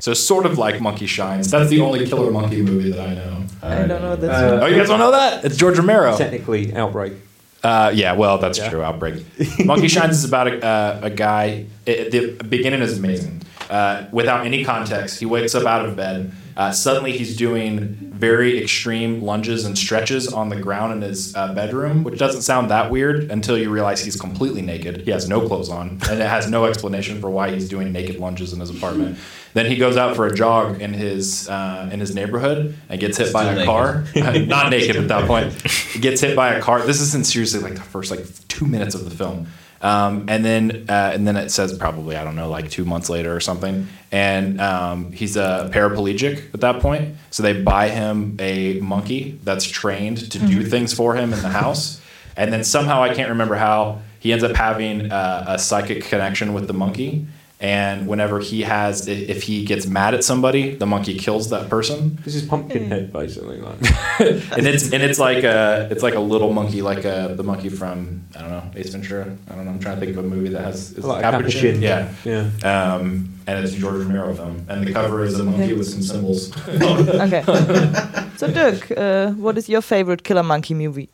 So 0.00 0.14
sort 0.14 0.46
of 0.46 0.58
like 0.58 0.80
Monkey 0.80 1.06
Shines. 1.06 1.50
That's 1.50 1.70
the 1.70 1.80
only 1.80 2.06
killer 2.06 2.30
monkey 2.30 2.62
movie 2.62 2.90
that 2.92 3.08
I 3.08 3.14
know. 3.14 3.36
I 3.62 3.86
don't 3.86 4.02
know 4.02 4.16
this. 4.16 4.30
Uh, 4.30 4.60
Oh, 4.62 4.66
you 4.66 4.76
guys 4.76 4.88
don't 4.88 4.98
know 4.98 5.12
that? 5.12 5.44
It's 5.44 5.56
George 5.56 5.78
Romero. 5.78 6.16
Technically, 6.32 6.74
Outbreak. 6.74 7.12
Uh, 7.62 7.92
yeah, 7.94 8.14
well, 8.14 8.38
that's 8.38 8.56
Yeah. 8.58 8.70
true. 8.70 8.82
Outbreak. 8.82 9.22
Monkey 9.66 9.86
Shines 9.88 10.16
is 10.16 10.24
about 10.24 10.48
a, 10.48 10.64
uh, 10.64 11.00
a 11.04 11.10
guy. 11.10 11.66
It, 11.84 12.10
the 12.10 12.42
beginning 12.44 12.80
is 12.80 12.98
amazing. 12.98 13.42
Uh, 13.68 14.04
without 14.12 14.46
any 14.46 14.64
context, 14.64 15.20
he 15.20 15.26
wakes 15.26 15.54
up 15.54 15.66
out 15.66 15.84
of 15.84 15.94
bed. 15.94 16.32
Uh, 16.56 16.70
suddenly, 16.72 17.12
he's 17.16 17.36
doing 17.36 17.94
very 18.12 18.62
extreme 18.62 19.22
lunges 19.22 19.64
and 19.64 19.76
stretches 19.76 20.32
on 20.32 20.48
the 20.48 20.56
ground 20.56 20.92
in 20.92 21.02
his 21.02 21.34
uh, 21.34 21.52
bedroom, 21.54 22.04
which 22.04 22.18
doesn't 22.18 22.42
sound 22.42 22.70
that 22.70 22.90
weird 22.90 23.30
until 23.30 23.56
you 23.58 23.70
realize 23.70 24.04
he's 24.04 24.20
completely 24.20 24.62
naked. 24.62 25.02
He 25.02 25.10
has 25.10 25.28
no 25.28 25.46
clothes 25.46 25.68
on, 25.70 25.98
and 26.08 26.20
it 26.20 26.28
has 26.28 26.48
no 26.48 26.64
explanation 26.66 27.20
for 27.20 27.30
why 27.30 27.50
he's 27.50 27.68
doing 27.68 27.92
naked 27.92 28.16
lunges 28.16 28.52
in 28.52 28.60
his 28.60 28.70
apartment. 28.70 29.18
Then 29.54 29.66
he 29.66 29.76
goes 29.76 29.96
out 29.96 30.16
for 30.16 30.26
a 30.26 30.34
jog 30.34 30.80
in 30.80 30.94
his 30.94 31.48
uh, 31.48 31.90
in 31.92 32.00
his 32.00 32.14
neighborhood 32.14 32.74
and 32.88 33.00
gets 33.00 33.18
hit 33.18 33.32
by 33.32 33.44
a 33.44 33.54
Still 33.54 33.66
car. 33.66 34.04
Not 34.14 34.70
naked 34.70 34.96
at 34.96 35.08
that 35.08 35.26
point. 35.26 35.52
He 35.92 35.98
gets 35.98 36.22
hit 36.22 36.34
by 36.34 36.54
a 36.54 36.60
car. 36.62 36.80
This 36.80 37.02
is 37.02 37.14
in 37.14 37.22
seriously 37.22 37.60
like 37.60 37.74
the 37.74 37.82
first 37.82 38.10
like 38.10 38.24
two 38.48 38.66
minutes 38.66 38.94
of 38.94 39.04
the 39.04 39.10
film. 39.10 39.46
Um, 39.82 40.26
and 40.28 40.44
then 40.44 40.84
uh, 40.88 41.10
and 41.12 41.26
then 41.26 41.36
it 41.36 41.50
says 41.50 41.76
probably 41.76 42.14
I 42.16 42.22
don't 42.22 42.36
know 42.36 42.48
like 42.48 42.70
two 42.70 42.84
months 42.84 43.10
later 43.10 43.34
or 43.34 43.40
something, 43.40 43.88
and 44.12 44.60
um, 44.60 45.10
he's 45.10 45.36
a 45.36 45.70
paraplegic 45.72 46.54
at 46.54 46.60
that 46.60 46.80
point. 46.80 47.16
So 47.30 47.42
they 47.42 47.60
buy 47.60 47.88
him 47.88 48.36
a 48.38 48.78
monkey 48.78 49.40
that's 49.42 49.64
trained 49.64 50.30
to 50.30 50.38
do 50.38 50.64
things 50.64 50.94
for 50.94 51.16
him 51.16 51.32
in 51.32 51.42
the 51.42 51.48
house, 51.48 52.00
and 52.36 52.52
then 52.52 52.62
somehow 52.62 53.02
I 53.02 53.12
can't 53.12 53.30
remember 53.30 53.56
how 53.56 54.02
he 54.20 54.32
ends 54.32 54.44
up 54.44 54.54
having 54.54 55.10
uh, 55.10 55.46
a 55.48 55.58
psychic 55.58 56.04
connection 56.04 56.54
with 56.54 56.68
the 56.68 56.74
monkey. 56.74 57.26
And 57.62 58.08
whenever 58.08 58.40
he 58.40 58.62
has, 58.62 59.06
if 59.06 59.44
he 59.44 59.64
gets 59.64 59.86
mad 59.86 60.14
at 60.14 60.24
somebody, 60.24 60.74
the 60.74 60.84
monkey 60.84 61.16
kills 61.16 61.50
that 61.50 61.70
person. 61.70 62.18
This 62.24 62.34
is 62.34 62.42
Pumpkinhead, 62.42 63.12
basically. 63.12 63.60
Like. 63.60 63.76
and 64.18 64.66
it's 64.66 64.92
and 64.92 65.00
it's 65.00 65.20
like 65.20 65.44
a 65.44 65.86
it's 65.88 66.02
like 66.02 66.16
a 66.16 66.20
little 66.20 66.52
monkey, 66.52 66.82
like 66.82 67.04
uh 67.06 67.28
the 67.28 67.44
monkey 67.44 67.68
from 67.68 68.24
I 68.36 68.40
don't 68.40 68.50
know 68.50 68.64
Ace 68.74 68.90
Ventura. 68.90 69.26
I 69.48 69.54
don't 69.54 69.64
know. 69.64 69.70
I'm 69.70 69.78
trying 69.78 69.94
to 70.00 70.04
think 70.04 70.18
of 70.18 70.24
a 70.24 70.28
movie 70.28 70.48
that 70.48 70.64
has 70.64 70.90
is 70.98 71.04
Like 71.04 71.20
a 71.24 71.30
Capuchin. 71.30 71.80
capuchin. 71.80 71.82
Yeah. 71.82 72.12
Yeah. 72.24 72.94
Um, 72.94 73.28
and 73.46 73.64
it's 73.64 73.74
a 73.74 73.78
George 73.78 73.94
Romero 74.06 74.34
film, 74.34 74.66
and 74.68 74.84
the 74.84 74.92
cover 74.92 75.22
is 75.24 75.38
a 75.38 75.44
monkey 75.44 75.72
with 75.72 75.86
some 75.88 76.02
symbols. 76.02 76.50
Okay. 77.26 77.42
so 78.38 78.48
Dirk, 78.50 78.90
uh, 78.96 79.30
what 79.32 79.56
is 79.56 79.68
your 79.68 79.82
favorite 79.82 80.24
Killer 80.24 80.42
Monkey 80.42 80.74
movie? 80.74 81.08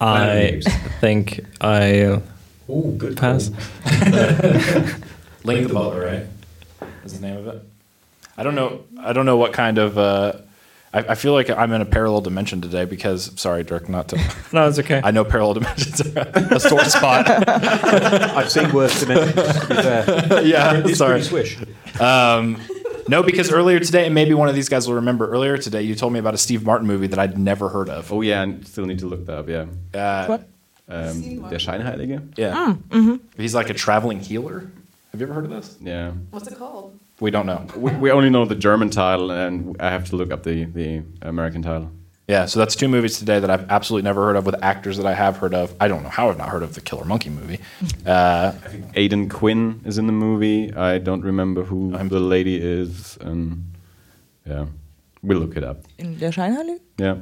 I 0.00 0.60
think 1.00 1.40
I 1.60 2.20
Oh, 2.74 2.90
good. 2.92 3.16
pass. 3.18 3.50
Link 5.44 5.68
the 5.68 5.74
Butler, 5.74 6.04
right? 6.06 6.26
Is 7.04 7.18
the 7.20 7.26
name 7.26 7.36
of 7.36 7.46
it? 7.48 7.62
I 8.36 8.42
don't 8.42 8.54
know. 8.54 8.84
I 8.98 9.12
don't 9.12 9.26
know 9.26 9.36
what 9.36 9.52
kind 9.52 9.76
of. 9.78 9.98
Uh, 9.98 10.32
I, 10.94 10.98
I 11.00 11.14
feel 11.14 11.32
like 11.32 11.50
I'm 11.50 11.72
in 11.72 11.80
a 11.80 11.84
parallel 11.84 12.20
dimension 12.22 12.60
today 12.60 12.84
because 12.84 13.38
sorry, 13.40 13.62
Dirk, 13.64 13.88
not 13.88 14.08
to. 14.08 14.16
No, 14.52 14.68
it's 14.68 14.78
okay. 14.78 15.00
I 15.02 15.10
know 15.10 15.24
parallel 15.24 15.54
dimensions 15.54 16.00
are 16.16 16.20
a 16.54 16.60
sore 16.60 16.84
spot. 16.84 17.26
I've 17.48 18.50
seen 18.50 18.72
worse 18.72 19.00
dimensions, 19.00 19.34
to 19.60 19.66
be 19.68 19.74
fair. 19.74 20.42
yeah, 20.44 20.82
It's 20.84 20.98
sorry. 20.98 21.22
swish. 21.22 21.58
Um, 22.00 22.58
no, 23.08 23.22
because 23.22 23.50
earlier 23.50 23.80
today, 23.80 24.06
and 24.06 24.14
maybe 24.14 24.32
one 24.34 24.48
of 24.48 24.54
these 24.54 24.68
guys 24.68 24.86
will 24.86 24.94
remember. 24.96 25.28
Earlier 25.30 25.58
today, 25.58 25.82
you 25.82 25.94
told 25.94 26.12
me 26.12 26.18
about 26.18 26.34
a 26.34 26.38
Steve 26.38 26.64
Martin 26.64 26.86
movie 26.86 27.06
that 27.08 27.18
I'd 27.18 27.36
never 27.38 27.68
heard 27.68 27.88
of. 27.88 28.12
Oh 28.12 28.20
yeah, 28.20 28.42
and 28.42 28.66
still 28.66 28.84
need 28.86 29.00
to 29.00 29.06
look 29.06 29.26
that 29.26 29.38
up. 29.38 29.48
Yeah. 29.48 29.66
Uh, 29.98 30.26
What? 30.26 30.48
Um, 30.88 31.48
Der 31.50 31.58
Scheinheilige. 31.58 32.20
Yeah, 32.36 32.74
he's 33.36 33.54
like 33.54 33.70
a 33.70 33.74
traveling 33.74 34.20
healer. 34.20 34.70
Have 35.12 35.20
you 35.20 35.26
ever 35.26 35.34
heard 35.34 35.44
of 35.44 35.50
this? 35.50 35.76
Yeah. 35.80 36.12
What's 36.30 36.48
it 36.48 36.58
called? 36.58 36.98
We 37.20 37.30
don't 37.30 37.46
know. 37.46 37.66
We, 37.76 37.92
we 37.92 38.10
only 38.10 38.30
know 38.30 38.44
the 38.46 38.54
German 38.56 38.90
title, 38.90 39.30
and 39.30 39.76
I 39.80 39.90
have 39.90 40.08
to 40.10 40.16
look 40.16 40.32
up 40.32 40.42
the 40.42 40.64
the 40.64 41.02
American 41.22 41.62
title. 41.62 41.90
Yeah, 42.28 42.46
so 42.46 42.58
that's 42.60 42.76
two 42.76 42.88
movies 42.88 43.18
today 43.18 43.40
that 43.40 43.50
I've 43.50 43.68
absolutely 43.70 44.04
never 44.04 44.24
heard 44.24 44.36
of 44.36 44.46
with 44.46 44.54
actors 44.62 44.96
that 44.96 45.06
I 45.06 45.12
have 45.14 45.36
heard 45.38 45.54
of. 45.54 45.74
I 45.80 45.88
don't 45.88 46.02
know 46.02 46.08
how 46.08 46.30
I've 46.30 46.38
not 46.38 46.48
heard 46.48 46.62
of 46.62 46.74
the 46.74 46.80
Killer 46.80 47.04
Monkey 47.04 47.30
movie. 47.30 47.58
Uh, 48.06 48.52
Aidan 48.94 49.28
Quinn 49.28 49.80
is 49.84 49.98
in 49.98 50.06
the 50.06 50.12
movie. 50.12 50.72
I 50.74 50.98
don't 50.98 51.22
remember 51.22 51.62
who 51.64 51.94
I'm- 51.94 52.08
the 52.08 52.20
lady 52.20 52.56
is, 52.60 53.16
and 53.20 53.64
yeah, 54.46 54.66
we'll 55.22 55.38
look 55.38 55.56
it 55.56 55.64
up. 55.64 55.78
In 55.98 56.18
Der 56.18 56.30
Scheinheilige? 56.32 56.80
Yeah. 56.98 57.16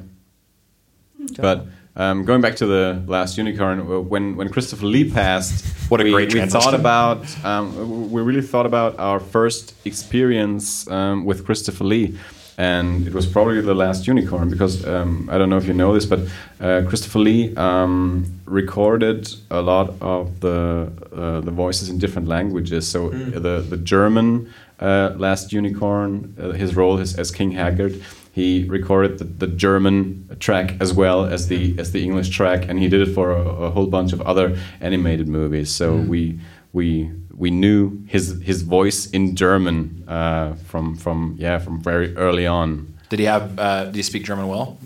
But 1.37 1.65
um, 1.95 2.23
going 2.23 2.41
back 2.41 2.55
to 2.57 2.65
the 2.65 3.03
last 3.07 3.37
unicorn, 3.37 3.79
uh, 3.79 3.99
when 3.99 4.35
when 4.37 4.49
Christopher 4.49 4.85
Lee 4.85 5.09
passed, 5.11 5.65
What 5.89 5.99
a 5.99 6.03
we, 6.05 6.11
great 6.11 6.33
we 6.33 6.45
thought 6.45 6.73
about 6.73 7.25
um, 7.43 8.11
we 8.11 8.21
really 8.21 8.41
thought 8.41 8.65
about 8.65 8.97
our 8.97 9.19
first 9.19 9.73
experience 9.83 10.89
um, 10.89 11.25
with 11.25 11.45
Christopher 11.45 11.83
Lee, 11.83 12.17
and 12.57 13.07
it 13.07 13.13
was 13.13 13.25
probably 13.25 13.59
the 13.59 13.75
last 13.75 14.07
unicorn 14.07 14.49
because 14.49 14.87
um, 14.87 15.29
I 15.29 15.37
don't 15.37 15.49
know 15.49 15.57
if 15.57 15.65
you 15.65 15.73
know 15.73 15.93
this, 15.93 16.05
but 16.05 16.19
uh, 16.61 16.83
Christopher 16.87 17.19
Lee 17.19 17.53
um, 17.57 18.25
recorded 18.45 19.29
a 19.49 19.61
lot 19.61 19.93
of 19.99 20.39
the 20.39 20.91
uh, 21.13 21.41
the 21.41 21.51
voices 21.51 21.89
in 21.89 21.97
different 21.97 22.29
languages. 22.29 22.87
So 22.87 23.09
the 23.09 23.65
the 23.69 23.77
German 23.77 24.47
uh, 24.79 25.13
last 25.17 25.51
unicorn, 25.51 26.35
uh, 26.39 26.51
his 26.51 26.75
role 26.75 26.99
is 26.99 27.19
as 27.19 27.31
King 27.31 27.51
Haggard 27.51 28.01
he 28.31 28.65
recorded 28.69 29.17
the, 29.19 29.25
the 29.25 29.47
German 29.47 30.27
track 30.39 30.75
as 30.79 30.93
well 30.93 31.25
as 31.25 31.47
the 31.47 31.75
as 31.79 31.91
the 31.91 32.01
English 32.03 32.29
track, 32.29 32.69
and 32.69 32.79
he 32.79 32.87
did 32.87 33.01
it 33.07 33.13
for 33.13 33.31
a, 33.31 33.41
a 33.67 33.69
whole 33.71 33.87
bunch 33.87 34.13
of 34.13 34.21
other 34.21 34.57
animated 34.79 35.27
movies. 35.27 35.69
So 35.69 35.95
we 35.95 36.39
we 36.73 37.09
we 37.35 37.49
knew 37.51 38.03
his 38.07 38.41
his 38.41 38.61
voice 38.61 39.09
in 39.11 39.35
German 39.35 40.03
uh, 40.07 40.53
from 40.69 40.95
from 40.95 41.35
yeah 41.37 41.59
from 41.59 41.81
very 41.81 42.15
early 42.15 42.47
on. 42.47 42.87
did 43.09 43.19
he 43.19 43.25
have? 43.25 43.59
Uh, 43.59 43.85
did 43.85 43.95
he 43.95 44.03
speak 44.03 44.23
German 44.23 44.47
well? 44.47 44.77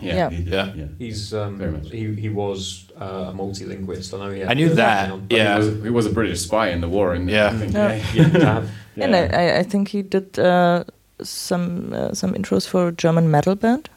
Yeah. 0.00 0.30
he 0.30 0.42
Yeah. 0.42 0.72
yeah. 0.74 0.86
He's 0.98 1.32
um, 1.32 1.56
Very 1.58 1.70
much. 1.72 1.88
he, 1.90 2.14
he 2.14 2.28
was 2.28 2.86
uh, 3.00 3.30
a 3.30 3.32
multilinguist. 3.32 4.12
I 4.12 4.16
know 4.18 4.30
he 4.34 4.40
had 4.40 4.50
I 4.50 4.54
knew 4.54 4.68
that. 4.68 4.76
background, 4.76 5.28
but 5.28 5.36
Yeah. 5.38 5.52
He 5.60 5.68
was, 5.70 5.82
he 5.84 5.90
was 5.90 6.06
a 6.06 6.10
British 6.10 6.40
spy 6.40 6.66
in 6.74 6.80
the 6.80 6.88
war, 6.88 7.14
and 7.14 7.30
Yeah. 7.30 7.48
I 7.54 7.58
think, 7.58 7.72
Yeah. 7.72 7.94
he 8.12 8.18
had 8.18 8.32
to 8.32 8.46
have- 8.46 8.68
And 8.96 9.14
I, 9.16 9.22
I, 9.26 9.58
I 9.60 9.62
think 9.62 9.88
he 9.88 10.02
did 10.02 10.38
uh, 10.38 10.84
some 11.22 11.92
uh, 11.92 12.12
some 12.14 12.32
intros 12.34 12.66
for 12.68 12.88
a 12.88 12.92
German 12.92 13.30
metal 13.30 13.54
band 13.54 13.88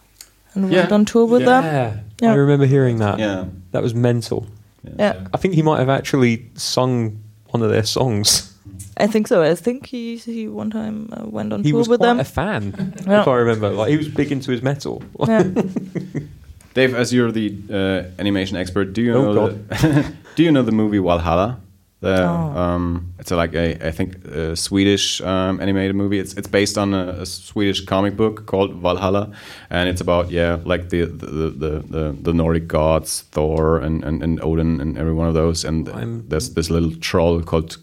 and 0.53 0.72
Yeah. 0.72 0.80
went 0.81 0.91
on 0.91 1.06
tour 1.06 1.26
with 1.26 1.45
them. 1.45 1.64
yeah, 1.64 1.94
Yeah. 2.22 2.31
I 2.31 2.35
remember 2.35 2.65
hearing 2.65 2.99
that. 2.99 3.19
yeah. 3.19 3.45
That 3.72 3.84
was 3.84 3.94
mental. 3.94 4.45
Yeah, 4.99 5.14
I 5.34 5.38
think 5.38 5.53
he 5.56 5.61
might 5.61 5.80
have 5.80 5.89
actually 5.89 6.45
sung 6.56 7.18
one 7.52 7.61
of 7.65 7.69
their 7.72 7.84
songs. 7.85 8.53
I 8.99 9.07
think 9.07 9.27
so. 9.27 9.41
I 9.44 9.56
think 9.56 9.85
he 9.88 10.18
he 10.18 10.48
one 10.48 10.69
time 10.69 11.10
uh, 11.11 11.26
went 11.30 11.53
on 11.53 11.64
He 11.64 11.72
tour 11.72 11.80
was 11.80 11.88
with 11.89 11.99
quite 11.99 12.07
them. 12.07 12.19
a 12.19 12.23
fan, 12.23 12.73
Yeah. 13.07 13.22
if 13.22 13.27
I 13.27 13.35
remember. 13.35 13.69
Like 13.69 13.89
he 13.91 13.98
was 13.98 14.07
big 14.07 14.31
into 14.31 14.52
his 14.52 14.61
metal. 14.61 15.02
yeah. 15.27 15.44
Dave, 16.73 16.94
as 16.95 17.11
you're 17.11 17.31
the 17.31 17.56
uh, 17.72 18.03
animation 18.19 18.56
expert, 18.57 18.94
do 18.94 19.02
you 19.02 19.14
Oh, 19.15 19.34
know 19.34 19.48
the, 19.49 20.14
do 20.35 20.44
you 20.44 20.52
know 20.52 20.64
the 20.64 20.72
movie 20.72 20.99
Valhalla? 20.99 21.57
The, 21.99 22.24
Oh. 22.24 22.61
um, 22.61 23.14
it's 23.19 23.32
a, 23.32 23.36
like 23.36 23.56
a 23.56 23.88
I 23.88 23.91
think 23.91 24.24
a 24.26 24.56
Swedish 24.56 25.19
um, 25.22 25.60
animated 25.60 25.95
movie. 25.95 26.19
It's 26.19 26.34
it's 26.38 26.48
based 26.48 26.78
on 26.78 26.94
a, 26.94 27.22
a 27.22 27.26
Swedish 27.26 27.86
comic 27.86 28.15
book 28.15 28.45
called 28.45 28.76
Valhalla, 28.82 29.32
and 29.69 29.90
it's 29.90 30.02
about 30.02 30.30
yeah 30.30 30.60
like 30.64 30.90
the 30.90 31.06
the, 31.06 31.49
the, 31.49 31.80
the, 31.90 32.15
the 32.22 32.34
Nordic 32.34 32.68
gods 32.68 33.24
Thor 33.32 33.80
and, 33.80 34.03
and, 34.03 34.22
and 34.24 34.40
Odin 34.44 34.80
and 34.82 34.98
every 34.98 35.14
one 35.14 35.28
of 35.28 35.34
those. 35.34 35.65
And 35.68 35.90
I'm- 35.90 36.24
there's 36.30 36.53
this 36.53 36.69
little 36.69 36.91
troll 37.02 37.41
called 37.41 37.78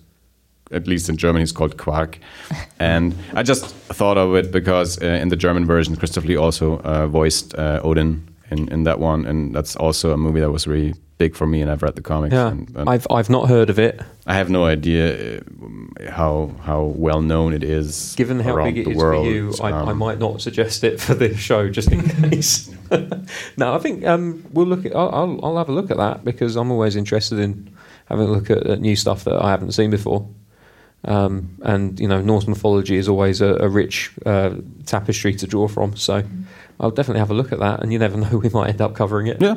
at 0.72 0.86
least 0.86 1.08
in 1.08 1.16
Germany, 1.16 1.42
it's 1.42 1.52
called 1.52 1.76
Quark. 1.76 2.18
and 2.78 3.14
I 3.34 3.42
just 3.42 3.66
thought 3.94 4.16
of 4.18 4.34
it 4.34 4.50
because 4.52 4.98
uh, 5.02 5.06
in 5.22 5.28
the 5.28 5.36
German 5.36 5.66
version, 5.66 5.94
Christopher 5.96 6.26
Lee 6.28 6.36
also 6.36 6.78
uh, 6.80 7.06
voiced 7.06 7.54
uh, 7.58 7.80
Odin 7.84 8.26
in, 8.54 8.72
in 8.72 8.84
that 8.84 8.98
one, 8.98 9.26
and 9.26 9.54
that's 9.54 9.76
also 9.76 10.12
a 10.12 10.16
movie 10.16 10.40
that 10.40 10.50
was 10.50 10.66
really 10.66 10.94
big 11.18 11.34
for 11.36 11.46
me, 11.46 11.62
and 11.62 11.70
I've 11.70 11.82
read 11.82 11.94
the 11.94 12.02
comics. 12.02 12.32
Yeah, 12.32 12.48
and, 12.50 12.76
and 12.76 12.88
I've 12.88 13.06
I've 13.10 13.30
not 13.30 13.48
heard 13.48 13.70
of 13.70 13.78
it. 13.78 14.00
I 14.26 14.34
have 14.34 14.50
no 14.50 14.64
idea 14.64 15.38
uh, 15.40 16.10
how 16.10 16.54
how 16.62 16.82
well 16.84 17.20
known 17.20 17.52
it 17.52 17.62
is. 17.62 18.14
Given 18.16 18.40
how 18.40 18.62
big 18.64 18.78
it 18.78 18.88
is 18.88 18.96
world. 18.96 19.26
for 19.26 19.30
you, 19.32 19.52
I, 19.62 19.70
I 19.70 19.90
Um, 19.90 19.98
might 19.98 20.18
not 20.18 20.40
suggest 20.40 20.84
it 20.84 21.00
for 21.00 21.14
this 21.14 21.38
show 21.38 21.68
just 21.68 21.92
in 21.92 22.02
case. 22.30 22.70
no, 23.56 23.74
I 23.74 23.78
think 23.78 24.04
um, 24.04 24.44
we'll 24.52 24.66
look 24.66 24.86
at. 24.86 24.94
I'll, 24.94 25.40
I'll, 25.42 25.56
have 25.56 25.68
a 25.68 25.72
look 25.72 25.90
at 25.90 25.96
that 25.98 26.24
because 26.24 26.56
I'm 26.56 26.70
always 26.70 26.96
interested 26.96 27.38
in 27.38 27.70
having 28.06 28.26
a 28.26 28.30
look 28.30 28.50
at, 28.50 28.66
at 28.66 28.80
new 28.80 28.96
stuff 28.96 29.24
that 29.24 29.42
I 29.42 29.50
haven't 29.50 29.72
seen 29.72 29.90
before. 29.90 30.28
Um, 31.06 31.58
and 31.62 32.00
you 32.00 32.08
know, 32.08 32.20
Norse 32.22 32.46
mythology 32.46 32.96
is 32.96 33.08
always 33.08 33.40
a, 33.40 33.56
a 33.56 33.68
rich 33.68 34.10
uh, 34.24 34.54
tapestry 34.86 35.34
to 35.34 35.46
draw 35.46 35.68
from. 35.68 35.96
So 35.96 36.22
I'll 36.80 36.90
definitely 36.90 37.20
have 37.20 37.30
a 37.30 37.34
look 37.34 37.52
at 37.52 37.58
that. 37.60 37.82
And 37.82 37.92
you 37.92 37.98
never 37.98 38.16
know, 38.22 38.38
we 38.38 38.48
might 38.50 38.68
end 38.70 38.80
up 38.80 38.94
covering 38.94 39.26
it. 39.26 39.40
Yeah. 39.40 39.56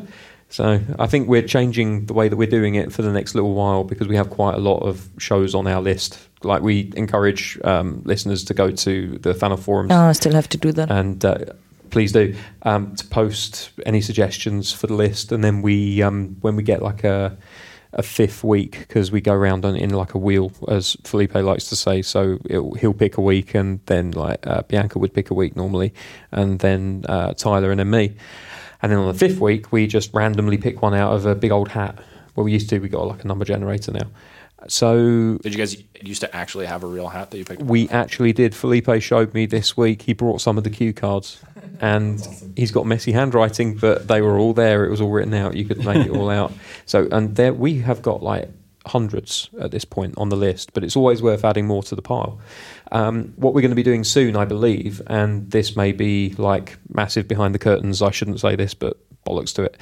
So 0.50 0.80
I 0.98 1.08
think 1.08 1.28
we're 1.28 1.42
changing 1.46 2.06
the 2.06 2.14
way 2.14 2.30
that 2.30 2.38
we're 2.38 2.48
doing 2.50 2.76
it 2.76 2.94
for 2.94 3.02
the 3.02 3.12
next 3.12 3.36
little 3.36 3.54
while 3.54 3.84
because 3.84 4.08
we 4.08 4.16
have 4.16 4.30
quite 4.30 4.56
a 4.56 4.60
lot 4.60 4.78
of 4.80 5.10
shows 5.18 5.54
on 5.54 5.68
our 5.68 5.82
list. 5.82 6.18
Like 6.44 6.62
we 6.62 6.94
encourage 6.96 7.60
um, 7.66 8.02
listeners 8.06 8.46
to 8.46 8.54
go 8.54 8.72
to 8.72 9.18
the 9.18 9.34
Fan 9.34 9.56
Forums 9.58 9.92
Oh, 9.92 10.04
I 10.06 10.14
still 10.14 10.34
have 10.34 10.48
to 10.50 10.58
do 10.58 10.72
that. 10.72 10.90
and 10.90 11.26
uh, 11.26 11.38
please 11.90 12.14
do 12.14 12.34
um, 12.62 12.96
to 12.96 13.06
post 13.08 13.72
any 13.86 14.00
suggestions 14.00 14.72
for 14.72 14.88
the 14.88 14.94
list, 14.94 15.34
and 15.34 15.44
then 15.44 15.62
we 15.62 16.02
um, 16.02 16.38
when 16.40 16.56
we 16.56 16.64
get 16.64 16.82
like 16.82 17.04
a 17.04 17.36
a 17.94 18.04
fifth 18.04 18.44
week 18.44 18.80
because 18.80 19.12
we 19.12 19.22
go 19.22 19.34
around 19.34 19.66
on, 19.66 19.76
in 19.76 19.92
like 19.92 20.14
a 20.14 20.18
wheel, 20.18 20.52
as 20.68 20.98
Felipe 21.04 21.36
likes 21.36 21.70
to 21.70 21.76
say. 21.76 22.02
So 22.02 22.40
he'll 22.80 22.94
pick 22.94 23.18
a 23.18 23.22
week, 23.22 23.56
and 23.56 23.80
then 23.86 24.12
like 24.12 24.46
uh, 24.46 24.64
Bianca 24.64 25.00
would 25.00 25.14
pick 25.14 25.30
a 25.30 25.34
week 25.34 25.56
normally, 25.56 25.94
and 26.32 26.60
then 26.60 27.06
uh, 27.08 27.34
Tyler, 27.34 27.72
and 27.72 27.80
then 27.80 27.90
me. 27.90 28.16
And 28.82 28.92
then 28.92 29.00
on 29.00 29.08
the 29.08 29.18
fifth 29.18 29.40
week, 29.40 29.72
we 29.72 29.88
just 29.88 30.14
randomly 30.14 30.58
pick 30.58 30.82
one 30.82 30.94
out 30.94 31.14
of 31.14 31.26
a 31.26 31.34
big 31.34 31.52
old 31.52 31.70
hat. 31.70 31.98
Well, 32.36 32.44
we 32.44 32.52
used 32.52 32.70
to. 32.70 32.80
We 32.80 32.90
got 32.90 33.08
like 33.08 33.24
a 33.24 33.28
number 33.28 33.46
generator 33.46 33.92
now. 33.92 34.08
So 34.68 35.38
Did 35.38 35.54
you 35.54 35.58
guys 35.58 35.82
used 36.02 36.22
to 36.22 36.36
actually 36.36 36.66
have 36.66 36.84
a 36.84 36.88
real 36.88 37.08
hat 37.08 37.32
that 37.32 37.38
you 37.38 37.46
picked? 37.46 37.62
we 37.62 37.88
actually 37.90 38.34
did. 38.34 38.56
Felipe 38.56 39.02
showed 39.02 39.34
me 39.34 39.46
this 39.46 39.78
week. 39.78 40.02
He 40.02 40.14
brought 40.14 40.42
some 40.42 40.58
of 40.58 40.64
the 40.64 40.70
cue 40.70 40.94
cards, 40.94 41.40
and 41.80 42.28
he's 42.56 42.72
got 42.72 42.86
messy 42.86 43.12
handwriting, 43.12 43.76
but 43.76 44.08
they 44.08 44.22
were 44.22 44.38
all 44.38 44.54
there. 44.54 44.84
It 44.86 44.90
was 44.90 45.00
all 45.00 45.12
written 45.12 45.34
out. 45.34 45.56
You 45.56 45.66
could 45.66 45.86
make 45.86 46.06
it 46.06 46.12
all 46.12 46.30
out. 46.30 46.52
So, 46.86 47.08
and 47.12 47.36
there 47.36 47.54
we 47.54 47.80
have 47.80 48.02
got 48.02 48.24
like 48.24 48.50
hundreds 48.88 49.50
at 49.60 49.72
this 49.72 49.86
point 49.86 50.16
on 50.18 50.30
the 50.30 50.36
list, 50.36 50.74
but 50.74 50.84
it's 50.84 50.96
always 50.96 51.22
worth 51.22 51.44
adding 51.46 51.68
more 51.68 51.84
to 51.84 51.96
the 51.96 52.02
pile. 52.02 52.40
Um, 52.92 53.34
what 53.36 53.54
we're 53.54 53.62
going 53.62 53.72
to 53.72 53.76
be 53.76 53.84
doing 53.84 54.04
soon, 54.04 54.36
I 54.36 54.46
believe, 54.46 55.02
and 55.08 55.52
this 55.52 55.76
may 55.76 55.92
be 55.92 56.34
like 56.38 56.78
massive 56.90 57.28
behind 57.28 57.54
the 57.54 57.60
curtains. 57.60 58.02
I 58.02 58.12
shouldn't 58.12 58.40
say 58.40 58.56
this, 58.56 58.74
but 58.74 58.98
bollocks 59.28 59.54
to 59.56 59.64
it. 59.64 59.78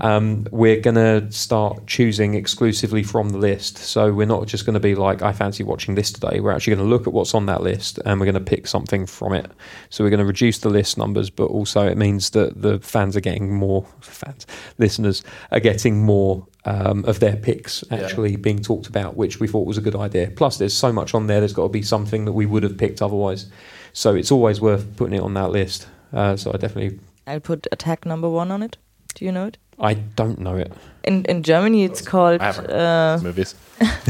Um, 0.00 0.46
we're 0.50 0.80
going 0.80 0.96
to 0.96 1.30
start 1.30 1.86
choosing 1.86 2.34
exclusively 2.34 3.02
from 3.02 3.30
the 3.30 3.38
list. 3.38 3.78
So 3.78 4.12
we're 4.12 4.26
not 4.26 4.46
just 4.46 4.66
going 4.66 4.74
to 4.74 4.80
be 4.80 4.94
like, 4.94 5.22
I 5.22 5.32
fancy 5.32 5.62
watching 5.62 5.94
this 5.94 6.10
today. 6.10 6.40
We're 6.40 6.52
actually 6.52 6.76
going 6.76 6.88
to 6.88 6.90
look 6.90 7.06
at 7.06 7.12
what's 7.12 7.34
on 7.34 7.46
that 7.46 7.62
list 7.62 7.98
and 8.04 8.18
we're 8.18 8.26
going 8.26 8.34
to 8.34 8.40
pick 8.40 8.66
something 8.66 9.06
from 9.06 9.32
it. 9.32 9.50
So 9.90 10.04
we're 10.04 10.10
going 10.10 10.20
to 10.20 10.26
reduce 10.26 10.58
the 10.58 10.70
list 10.70 10.98
numbers, 10.98 11.30
but 11.30 11.46
also 11.46 11.86
it 11.86 11.96
means 11.96 12.30
that 12.30 12.60
the 12.60 12.78
fans 12.80 13.16
are 13.16 13.20
getting 13.20 13.54
more, 13.54 13.86
fans, 14.00 14.46
listeners 14.78 15.22
are 15.52 15.60
getting 15.60 16.02
more 16.02 16.46
um, 16.64 17.04
of 17.04 17.20
their 17.20 17.36
picks 17.36 17.84
actually 17.90 18.36
being 18.36 18.60
talked 18.60 18.88
about, 18.88 19.16
which 19.16 19.38
we 19.40 19.46
thought 19.46 19.66
was 19.66 19.78
a 19.78 19.80
good 19.80 19.94
idea. 19.96 20.30
Plus, 20.30 20.58
there's 20.58 20.74
so 20.74 20.92
much 20.92 21.14
on 21.14 21.26
there, 21.26 21.40
there's 21.40 21.52
got 21.52 21.64
to 21.64 21.68
be 21.68 21.82
something 21.82 22.24
that 22.24 22.32
we 22.32 22.46
would 22.46 22.62
have 22.64 22.76
picked 22.76 23.00
otherwise. 23.02 23.50
So 23.92 24.14
it's 24.14 24.32
always 24.32 24.60
worth 24.60 24.96
putting 24.96 25.14
it 25.14 25.22
on 25.22 25.34
that 25.34 25.50
list. 25.50 25.86
Uh, 26.12 26.36
so 26.36 26.52
I 26.52 26.56
definitely, 26.56 26.98
I'll 27.26 27.40
put 27.40 27.66
attack 27.72 28.04
number 28.04 28.28
one 28.28 28.50
on 28.50 28.62
it. 28.62 28.76
Do 29.18 29.24
you 29.24 29.32
know 29.32 29.46
it? 29.46 29.58
I 29.78 29.94
don't 30.16 30.38
know 30.38 30.56
it. 30.56 30.72
In 31.04 31.24
in 31.24 31.42
Germany, 31.42 31.84
it's 31.84 32.02
called. 32.02 32.40
I 32.40 32.44
haven't 32.52 32.70
Uh, 32.70 33.18
movies. 33.22 33.54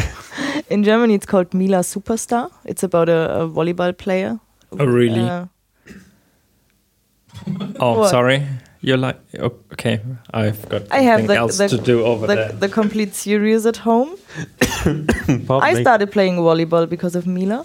in 0.71 0.85
Germany, 0.85 1.15
it's 1.15 1.27
called 1.27 1.55
Mila 1.55 1.83
Superstar. 1.83 2.51
It's 2.65 2.83
about 2.83 3.09
a, 3.09 3.41
a 3.43 3.49
volleyball 3.49 3.93
player. 3.97 4.39
Oh, 4.73 4.85
really? 4.87 5.21
Uh, 5.21 5.47
oh, 7.81 7.99
what? 7.99 8.11
sorry. 8.11 8.43
You're 8.81 8.99
like 8.99 9.19
oh, 9.41 9.53
okay. 9.73 10.01
I've 10.35 10.69
got 10.69 10.83
I 10.93 11.01
have 11.01 11.27
the- 11.27 11.37
else 11.37 11.59
the- 11.59 11.69
to 11.69 11.79
do 11.79 12.05
over 12.05 12.27
the, 12.27 12.35
there. 12.35 12.53
the 12.53 12.69
complete 12.69 13.15
series 13.15 13.67
at 13.67 13.77
home. 13.79 14.11
Pardon 15.47 15.71
I 15.71 15.75
me. 15.75 15.81
started 15.81 16.11
playing 16.13 16.37
volleyball 16.37 16.87
because 16.89 17.17
of 17.19 17.27
Mila. 17.27 17.65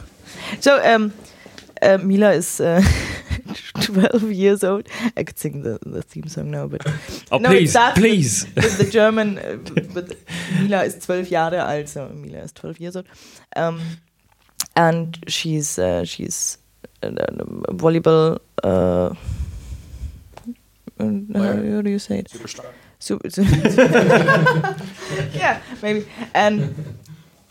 so 0.60 0.80
um, 0.94 1.12
uh, 1.82 1.98
Mila 2.02 2.32
is 2.32 2.60
uh, 2.60 2.80
12 3.84 4.32
years 4.32 4.64
old. 4.64 4.88
I 5.16 5.22
could 5.24 5.38
sing 5.38 5.62
the, 5.62 5.78
the 5.84 6.02
theme 6.02 6.28
song 6.28 6.50
now, 6.50 6.66
but 6.66 6.82
oh, 7.32 7.38
no, 7.38 7.50
it 7.50 7.58
please, 7.58 7.70
starts 7.70 7.96
with- 8.00 8.04
please. 8.04 8.46
with 8.56 8.78
the 8.78 8.90
German, 8.90 9.38
uh, 9.38 9.58
with 9.94 10.24
Mila 10.60 10.84
is 10.84 11.04
12 11.04 11.26
Jahre 11.26 11.60
alt, 11.62 11.88
so 11.88 12.08
Mila 12.08 12.38
is 12.38 12.52
12 12.52 12.80
years 12.80 12.96
old. 12.96 13.06
Um, 13.56 13.80
and 14.76 15.18
she's 15.28 15.78
uh, 15.78 16.04
she's 16.04 16.58
a, 17.02 17.08
a 17.08 17.72
volleyball. 17.74 18.38
Uh, 18.62 19.14
uh, 21.00 21.38
how 21.38 21.82
do 21.82 21.90
you 21.90 21.98
say 21.98 22.18
it? 22.20 22.28
Superstar. 22.28 22.66
Super, 23.00 23.28
yeah, 25.34 25.60
maybe. 25.82 26.06
And 26.32 26.74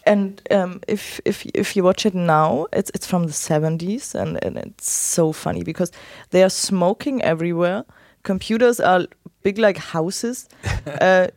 and 0.06 0.42
um, 0.52 0.82
if 0.88 1.20
if 1.26 1.46
if 1.54 1.76
you 1.76 1.84
watch 1.84 2.06
it 2.06 2.14
now, 2.14 2.68
it's 2.74 2.92
it's 2.94 3.08
from 3.08 3.26
the 3.28 3.34
seventies, 3.34 4.16
and 4.16 4.44
and 4.44 4.58
it's 4.58 4.90
so 4.90 5.32
funny 5.32 5.64
because 5.64 5.92
they 6.32 6.44
are 6.44 6.50
smoking 6.50 7.22
everywhere. 7.22 7.86
Computers 8.24 8.80
are 8.80 9.08
big 9.44 9.58
like 9.58 9.78
houses. 9.78 10.50
uh, 11.02 11.28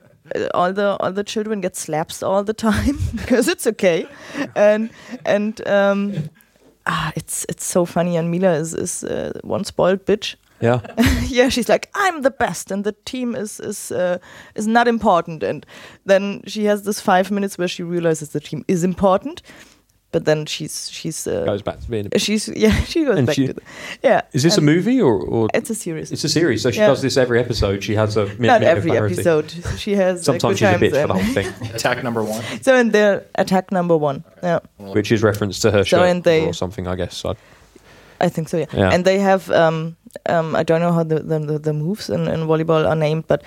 all 0.54 0.72
the 0.72 0.96
all 1.00 1.12
the 1.12 1.24
children 1.24 1.60
get 1.60 1.76
slaps 1.76 2.22
all 2.22 2.42
the 2.42 2.54
time 2.54 2.98
because 3.16 3.48
it's 3.48 3.66
okay, 3.66 4.08
and 4.56 4.90
and 5.24 5.66
um, 5.68 6.30
ah, 6.86 7.12
it's 7.14 7.46
it's 7.48 7.64
so 7.64 7.84
funny. 7.84 8.16
And 8.16 8.30
Mila 8.30 8.54
is 8.54 8.74
is 8.74 9.04
uh, 9.04 9.38
one 9.42 9.64
spoiled 9.64 10.04
bitch 10.06 10.36
Yeah. 10.60 10.80
yeah, 11.28 11.50
she's 11.50 11.68
like, 11.68 11.90
I'm 11.94 12.22
the 12.22 12.30
best, 12.30 12.70
and 12.70 12.84
the 12.84 12.92
team 13.04 13.34
is 13.34 13.60
is 13.60 13.90
uh, 13.92 14.18
is 14.54 14.66
not 14.66 14.88
important. 14.88 15.42
And 15.42 15.66
then 16.06 16.42
she 16.46 16.64
has 16.64 16.82
this 16.82 17.00
five 17.00 17.30
minutes 17.30 17.58
where 17.58 17.68
she 17.68 17.82
realizes 17.82 18.30
the 18.30 18.40
team 18.40 18.64
is 18.66 18.82
important, 18.82 19.42
but 20.12 20.24
then 20.24 20.46
she's 20.46 20.88
she's 20.90 21.26
uh, 21.26 21.44
Goes 21.44 21.60
back 21.62 21.80
to 21.80 21.90
being. 21.90 22.08
A, 22.12 22.18
she's 22.18 22.48
yeah 22.48 22.72
she 22.84 23.04
goes 23.04 23.18
And 23.18 23.26
back 23.26 23.36
she- 23.36 23.46
to 23.48 23.52
the, 23.52 23.62
yeah. 24.02 24.22
is 24.32 24.42
this 24.42 24.56
a 24.56 24.62
movie 24.62 24.98
or, 25.02 25.18
or 25.20 25.48
It's 25.52 25.68
a 25.68 25.74
series. 25.74 26.10
it's 26.10 26.24
a 26.24 26.28
series? 26.28 26.62
So 26.62 26.70
she 26.70 26.80
Yeah. 26.80 26.86
does 26.88 27.02
this 27.02 27.16
every 27.18 27.38
episode. 27.38 27.84
She 27.84 27.94
has 27.96 28.16
a 28.16 28.24
minute, 28.24 28.40
not 28.46 28.60
minute 28.60 28.76
every 28.76 28.90
clarity. 28.92 29.14
episode. 29.14 29.50
She 29.78 29.94
has 29.96 30.24
Sometimes 30.24 30.44
like, 30.44 30.56
she's 30.56 30.68
a 30.68 30.78
good 30.78 30.92
bitch 30.92 31.02
for 31.02 31.08
the 31.08 31.14
whole 31.22 31.34
thing, 31.34 31.74
Attack 31.74 32.02
number 32.02 32.24
one. 32.24 32.42
So 32.62 32.74
in 32.76 32.90
their 32.92 33.26
attack 33.34 33.70
number 33.72 33.96
one, 33.96 34.24
yeah, 34.42 34.60
which 34.78 35.12
is 35.12 35.22
reference 35.22 35.58
to 35.60 35.70
her 35.70 35.84
So 35.84 35.98
shirt 35.98 36.24
they- 36.24 36.46
or 36.46 36.54
something, 36.54 36.86
I 36.88 36.96
guess. 36.96 37.24
I, 37.24 37.34
I 38.20 38.28
think 38.28 38.48
so. 38.48 38.56
Yeah, 38.58 38.66
Yeah. 38.72 38.90
and 38.94 39.04
they 39.04 39.18
have 39.18 39.50
um 39.50 39.96
um 40.28 40.54
I 40.56 40.62
don't 40.62 40.80
know 40.80 40.92
how 40.92 41.04
the 41.04 41.20
the, 41.20 41.58
the, 41.58 41.72
moves 41.72 42.08
in, 42.10 42.28
in 42.28 42.40
volleyball 42.46 42.86
are 42.88 42.96
named, 42.96 43.24
but 43.26 43.42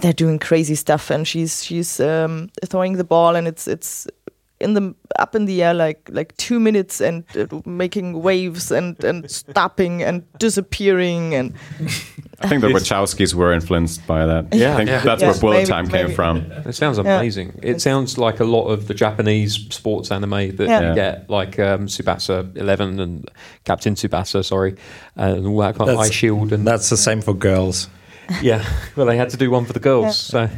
they're 0.00 0.12
doing 0.12 0.38
crazy 0.38 0.74
stuff. 0.74 1.10
And 1.10 1.26
she's 1.26 1.64
she's 1.64 2.00
um 2.00 2.48
throwing 2.64 2.96
the 2.96 3.04
ball, 3.04 3.36
and 3.36 3.46
it's 3.48 3.66
it's 3.68 4.06
in 4.58 4.72
the 4.74 4.94
up 5.18 5.34
in 5.34 5.44
the 5.44 5.62
air 5.62 5.74
like 5.74 6.08
like 6.12 6.34
two 6.38 6.58
minutes 6.58 7.00
and 7.00 7.24
uh, 7.36 7.46
making 7.66 8.22
waves 8.22 8.70
and 8.70 9.02
and 9.04 9.30
stopping 9.30 10.02
and 10.02 10.22
disappearing 10.38 11.34
and 11.34 11.52
I 12.40 12.48
think 12.48 12.60
the 12.62 12.68
Wachowskis 12.68 13.32
were 13.34 13.52
influenced 13.52 14.06
by 14.06 14.26
that. 14.26 14.52
Yeah. 14.54 14.74
I 14.74 14.76
think 14.76 14.88
Yeah. 14.90 15.00
that's 15.00 15.22
Yeah, 15.22 15.30
where 15.30 15.40
Bullet 15.40 15.54
maybe- 15.56 15.66
Time 15.68 15.88
came 15.88 16.10
from. 16.12 16.36
it 16.66 16.74
sounds 16.74 16.98
Yeah. 16.98 17.16
amazing. 17.18 17.58
It 17.62 17.80
sounds 17.80 18.18
like 18.18 18.40
a 18.40 18.44
lot 18.44 18.66
of 18.68 18.88
the 18.88 18.94
Japanese 18.94 19.54
sports 19.70 20.10
anime 20.10 20.56
that 20.56 20.68
Yeah. 20.68 20.88
you 20.90 20.94
get, 20.94 21.30
like 21.30 21.58
um, 21.58 21.86
Tsubasa 21.86 22.54
Eleven 22.56 23.00
and 23.00 23.30
Captain 23.64 23.94
Tsubasa, 23.94 24.44
sorry, 24.44 24.74
and 25.16 25.46
all 25.46 25.58
that 25.60 25.76
kind 25.76 25.90
of 25.90 25.96
Eyeshield 25.98 26.52
and 26.52 26.66
That's 26.66 26.88
the 26.90 26.96
same 26.98 27.22
for 27.22 27.32
girls. 27.34 27.88
yeah. 28.42 28.64
Well, 28.96 29.06
they 29.06 29.16
had 29.16 29.30
to 29.30 29.36
do 29.36 29.50
one 29.50 29.64
for 29.64 29.72
the 29.72 29.80
girls, 29.80 30.16
so 30.18 30.48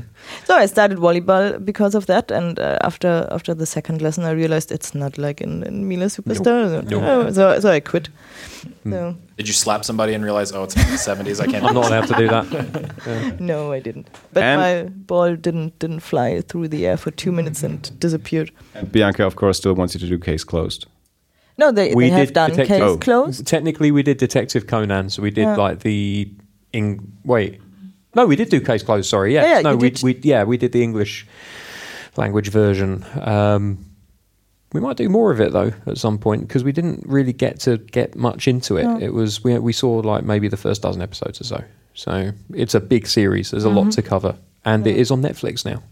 so 0.44 0.54
I 0.54 0.66
started 0.66 0.98
volleyball 0.98 1.64
because 1.64 1.94
of 1.94 2.06
that. 2.06 2.30
And 2.30 2.58
uh, 2.58 2.78
after 2.82 3.26
after 3.30 3.54
the 3.54 3.66
second 3.66 4.00
lesson, 4.02 4.24
I 4.24 4.30
realized 4.32 4.72
it's 4.72 4.94
not 4.94 5.18
like 5.18 5.40
in, 5.40 5.62
in 5.64 5.86
Mila 5.88 6.06
Superstar. 6.06 6.82
Nope. 6.90 7.02
Oh, 7.04 7.30
so 7.32 7.60
so 7.60 7.70
I 7.70 7.80
quit. 7.80 8.08
Hmm. 8.82 8.90
So 8.92 9.14
Did 9.36 9.46
you 9.48 9.54
slap 9.54 9.84
somebody 9.84 10.14
and 10.14 10.24
realize, 10.24 10.52
oh, 10.52 10.64
it's 10.64 10.74
from 10.74 10.90
the 10.90 10.98
seventies? 10.98 11.40
I 11.40 11.46
can't. 11.46 11.64
I'm 11.64 11.74
not 11.74 11.86
allowed 11.86 12.06
to 12.08 12.14
do 12.14 12.28
that. 12.28 13.38
No, 13.40 13.72
I 13.72 13.80
didn't. 13.80 14.08
But 14.32 14.42
And- 14.42 14.60
my 14.60 14.90
ball 15.06 15.36
didn't 15.36 15.78
didn't 15.78 16.00
fly 16.00 16.40
through 16.42 16.68
the 16.68 16.86
air 16.86 16.96
for 16.96 17.10
two 17.10 17.32
minutes 17.32 17.62
and 17.62 17.90
disappeared. 18.00 18.50
And 18.74 18.90
Bianca, 18.92 19.26
of 19.26 19.34
course, 19.36 19.58
still 19.58 19.74
wants 19.74 19.94
you 19.94 20.00
to 20.00 20.06
do 20.08 20.18
Case 20.18 20.44
Closed. 20.44 20.86
No, 21.60 21.72
they, 21.72 21.92
We 21.94 22.04
they 22.04 22.10
have 22.16 22.26
did 22.28 22.34
done 22.34 22.50
detective- 22.50 22.68
case 22.68 22.82
Oh. 22.82 22.98
closed. 22.98 23.46
Technically, 23.46 23.90
we 23.90 24.02
did 24.02 24.18
Detective 24.18 24.66
Conan, 24.66 25.10
so 25.10 25.22
we 25.22 25.30
did 25.30 25.42
Yeah. 25.42 25.56
like 25.56 25.80
the 25.80 26.30
in 26.72 27.12
wait. 27.24 27.60
No, 28.14 28.26
we 28.26 28.36
did 28.36 28.48
do 28.48 28.60
Case 28.60 28.82
Closed. 28.82 29.08
Sorry. 29.08 29.34
Yeah, 29.34 29.44
yeah, 29.56 29.60
no, 29.60 29.76
we 29.76 29.90
did. 29.90 30.02
we 30.02 30.18
yeah 30.22 30.44
we 30.44 30.56
did 30.56 30.72
the 30.72 30.82
English 30.82 31.26
language 32.16 32.48
version. 32.50 33.04
Um, 33.20 33.84
we 34.72 34.80
might 34.80 34.96
do 34.96 35.08
more 35.08 35.30
of 35.30 35.40
it 35.40 35.52
though 35.52 35.72
at 35.86 35.98
some 35.98 36.18
point 36.18 36.46
because 36.46 36.62
we 36.64 36.72
didn't 36.72 37.04
really 37.06 37.32
get 37.32 37.60
to 37.60 37.78
get 37.78 38.16
much 38.16 38.48
into 38.48 38.76
it. 38.76 38.84
No. 38.84 38.98
It 38.98 39.12
was 39.14 39.42
we 39.44 39.58
we 39.58 39.72
saw 39.72 39.98
like 39.98 40.24
maybe 40.24 40.48
the 40.48 40.56
first 40.56 40.82
dozen 40.82 41.00
episodes 41.02 41.40
or 41.40 41.44
so. 41.44 41.64
So 41.94 42.32
it's 42.54 42.74
a 42.74 42.80
big 42.80 43.06
series. 43.06 43.50
There's 43.50 43.64
a 43.64 43.70
lot 43.70 43.90
to 43.92 44.02
cover, 44.02 44.36
and 44.64 44.86
it 44.86 44.96
is 44.96 45.10
on 45.10 45.20
Netflix 45.22 45.64
now. 45.64 45.82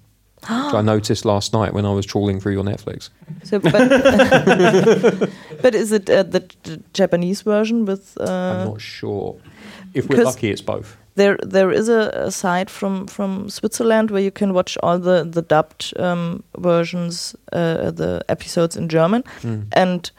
I 0.49 0.81
noticed 0.95 1.25
last 1.25 1.53
night 1.53 1.73
when 1.75 1.85
I 1.85 1.93
was 1.93 2.07
trawling 2.07 2.39
through 2.41 2.53
your 2.53 2.63
Netflix. 2.63 3.09
So, 3.43 3.59
but, 3.59 3.73
but 5.63 5.75
is 5.75 5.91
it 5.91 6.09
uh, 6.09 6.23
the, 6.23 6.45
Japanese 6.93 7.43
version 7.43 7.85
with? 7.87 8.17
I'm 8.21 8.29
Uh, 8.29 8.65
not 8.67 8.81
sure. 8.81 9.37
If 9.99 10.09
we're 10.09 10.25
lucky, 10.25 10.51
it's 10.51 10.63
both. 10.65 10.97
there, 11.17 11.37
there 11.53 11.71
is 11.75 11.89
a, 11.89 12.11
a 12.27 12.31
site 12.31 12.71
from 12.71 13.07
from 13.07 13.49
Switzerland 13.49 14.11
where 14.11 14.23
you 14.25 14.31
can 14.33 14.53
watch 14.53 14.77
all 14.83 14.99
the 14.99 15.25
the 15.35 15.43
dubbed 15.43 15.93
um, 15.99 16.43
versions, 16.59 17.35
uh, 17.53 17.91
the 17.97 18.21
episodes 18.29 18.77
in 18.77 18.89
German, 18.89 19.23
Mm. 19.43 19.63
and 19.73 20.11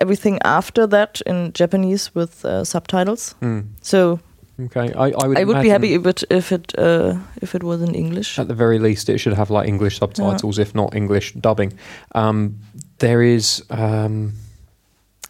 everything 0.00 0.38
after 0.44 0.86
that 0.88 1.20
in 1.26 1.52
Japanese 1.58 2.10
with 2.14 2.44
uh, 2.44 2.64
subtitles. 2.64 3.34
Mm. 3.40 3.64
So 3.80 4.18
Okay, 4.60 4.92
I, 4.94 5.10
I 5.22 5.26
would. 5.26 5.38
I 5.38 5.44
would 5.44 5.62
be 5.62 5.70
happy 5.70 5.94
if 5.94 6.06
it 6.06 6.24
if 6.30 6.52
it 6.52 6.72
uh, 6.78 7.14
if 7.42 7.54
it 7.54 7.62
was 7.62 7.80
in 7.80 7.94
English. 7.94 8.38
At 8.38 8.46
the 8.48 8.54
very 8.54 8.78
least, 8.78 9.08
it 9.08 9.18
should 9.18 9.36
have 9.36 9.50
like 9.50 9.68
English 9.68 9.98
subtitles, 9.98 10.58
if 10.58 10.74
not 10.74 10.94
English 10.94 11.32
dubbing. 11.34 11.72
Um, 12.14 12.54
there 12.98 13.34
is. 13.34 13.62
Um, 13.70 14.32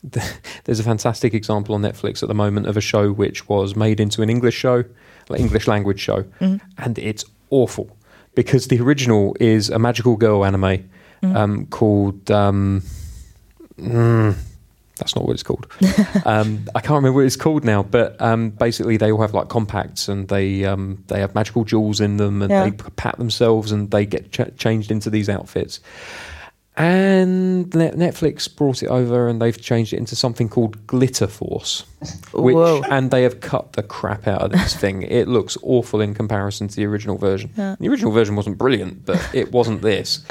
there's 0.65 0.81
a 0.81 0.83
fantastic 0.85 1.33
example 1.35 1.75
on 1.75 1.83
Netflix 1.83 2.23
at 2.23 2.29
the 2.29 2.35
moment 2.35 2.67
of 2.67 2.77
a 2.77 2.81
show 2.81 3.13
which 3.13 3.49
was 3.49 3.77
made 3.77 4.01
into 4.01 4.23
an 4.23 4.29
English 4.31 4.55
show, 4.57 4.85
like 5.29 5.41
English 5.41 5.67
language 5.69 6.01
show, 6.01 6.25
Mhm. 6.41 6.61
and 6.79 6.99
it's 6.99 7.25
awful 7.51 7.97
because 8.35 8.69
the 8.69 8.81
original 8.81 9.37
is 9.41 9.71
a 9.71 9.79
magical 9.79 10.17
girl 10.17 10.45
anime 10.45 10.89
Mhm. 11.23 11.37
um, 11.37 11.67
called. 11.67 12.31
Um, 12.31 12.83
mm, 13.79 14.35
that's 14.99 15.15
not 15.17 15.25
what 15.27 15.35
it's 15.35 15.43
called. 15.43 15.67
um, 16.25 16.65
I 16.75 16.81
can't 16.81 16.97
remember 16.97 17.13
what 17.21 17.25
it's 17.27 17.37
called 17.37 17.65
now, 17.65 17.83
but 17.83 18.21
um, 18.21 18.51
basically 18.51 18.97
they 18.97 19.11
all 19.13 19.21
have 19.21 19.35
like 19.35 19.49
compacts 19.49 20.09
and 20.09 20.29
they 20.29 20.65
um, 20.65 21.03
they 21.09 21.21
have 21.21 21.35
magical 21.35 21.65
jewels 21.65 22.01
in 22.01 22.17
them 22.17 22.43
and 22.43 22.51
Yeah. 22.51 22.65
they 22.65 22.71
pat 22.73 23.19
themselves 23.19 23.73
and 23.73 23.91
they 23.91 24.05
get 24.07 24.31
ch- 24.33 24.57
changed 24.57 24.91
into 24.91 25.11
these 25.11 25.29
outfits. 25.29 25.81
And 26.75 27.71
Netflix 27.71 28.55
brought 28.55 28.83
it 28.83 28.87
over 28.87 29.29
and 29.29 29.43
they've 29.43 29.61
changed 29.61 29.93
it 29.93 29.99
into 29.99 30.17
something 30.17 30.49
called 30.49 30.87
Glitter 30.87 31.27
Force, 31.27 31.85
which 32.33 32.55
Whoa. 32.55 32.83
and 32.91 33.11
they 33.11 33.25
have 33.25 33.41
cut 33.41 33.75
the 33.75 33.83
crap 33.83 34.27
out 34.27 34.41
of 34.43 34.53
this 34.53 34.75
thing. 34.75 35.03
It 35.13 35.29
looks 35.29 35.59
awful 35.63 36.01
in 36.01 36.15
comparison 36.15 36.69
to 36.69 36.77
the 36.77 36.87
original 36.87 37.19
version. 37.19 37.51
Yeah. 37.59 37.77
The 37.79 37.89
original 37.89 38.13
version 38.13 38.37
wasn't 38.37 38.57
brilliant, 38.57 39.05
but 39.05 39.21
it 39.35 39.53
wasn't 39.53 39.83
this. 39.83 40.25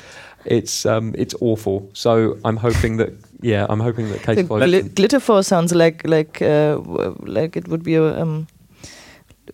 It's 0.46 0.86
um, 0.88 1.14
it's 1.16 1.36
awful. 1.40 1.90
So 1.94 2.40
I'm 2.44 2.58
hoping 2.58 2.98
that 2.98 3.14
yeah, 3.42 3.68
I'm 3.70 3.80
hoping 3.80 4.10
that 4.10 4.24
Kate 4.24 4.48
Close. 4.48 4.64
gli- 4.64 4.90
glitter 4.90 5.20
force 5.20 5.48
sounds 5.48 5.76
like 5.76 6.02
like 6.08 6.42
uh, 6.42 6.80
like 7.20 7.56
it 7.56 7.68
would 7.68 7.84
be 7.84 7.96
a, 7.96 8.22
um, 8.22 8.48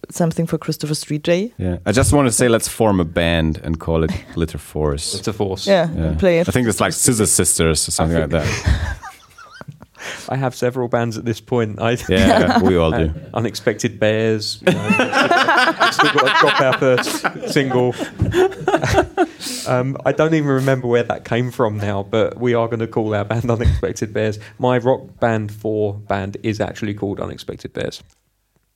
something 0.09 0.47
for 0.47 0.57
Christopher 0.57 0.95
Street 0.95 1.23
Day. 1.23 1.53
Yeah, 1.57 1.77
I 1.85 1.91
just 1.91 2.13
want 2.13 2.27
to 2.27 2.31
say 2.31 2.47
let's 2.47 2.67
form 2.67 2.99
a 2.99 3.05
band 3.05 3.59
and 3.63 3.79
call 3.79 4.03
it 4.03 4.11
Glitter 4.33 4.57
Force. 4.57 5.11
Glitter 5.13 5.33
Force. 5.33 5.67
Yeah, 5.67 5.89
Yeah. 5.93 6.03
and 6.05 6.19
play 6.19 6.39
it. 6.39 6.47
I 6.49 6.51
think 6.51 6.67
it's 6.67 6.79
like 6.81 6.93
Scissor 6.93 7.25
Sisters 7.25 7.87
or 7.87 7.91
something 7.91 8.19
like 8.19 8.29
that. 8.31 8.97
I 10.29 10.35
have 10.37 10.55
several 10.55 10.87
bands 10.87 11.17
at 11.17 11.25
this 11.25 11.41
point. 11.41 11.81
I 11.81 11.97
Yeah, 12.07 12.59
we 12.67 12.77
all 12.77 12.91
do. 12.91 13.11
Unexpected 13.33 13.99
Bears. 13.99 14.61
You 14.67 14.73
know, 14.73 15.89
still 15.91 16.13
got 16.13 16.23
to 16.23 16.39
drop 16.39 16.61
our 16.61 16.77
first 16.77 17.51
single. 17.53 17.93
um, 19.67 19.97
I 20.05 20.11
don't 20.11 20.33
even 20.33 20.47
remember 20.49 20.87
where 20.87 21.03
that 21.03 21.25
came 21.25 21.51
from 21.51 21.77
now, 21.77 22.03
but 22.03 22.39
we 22.39 22.53
are 22.53 22.67
going 22.67 22.79
to 22.79 22.87
call 22.87 23.13
our 23.15 23.25
band 23.25 23.49
Unexpected 23.49 24.13
Bears. 24.13 24.39
My 24.59 24.77
rock 24.77 25.19
band 25.19 25.51
four 25.51 25.93
band 25.95 26.37
is 26.43 26.59
actually 26.61 26.93
called 26.93 27.19
Unexpected 27.19 27.73
Bears. 27.73 28.01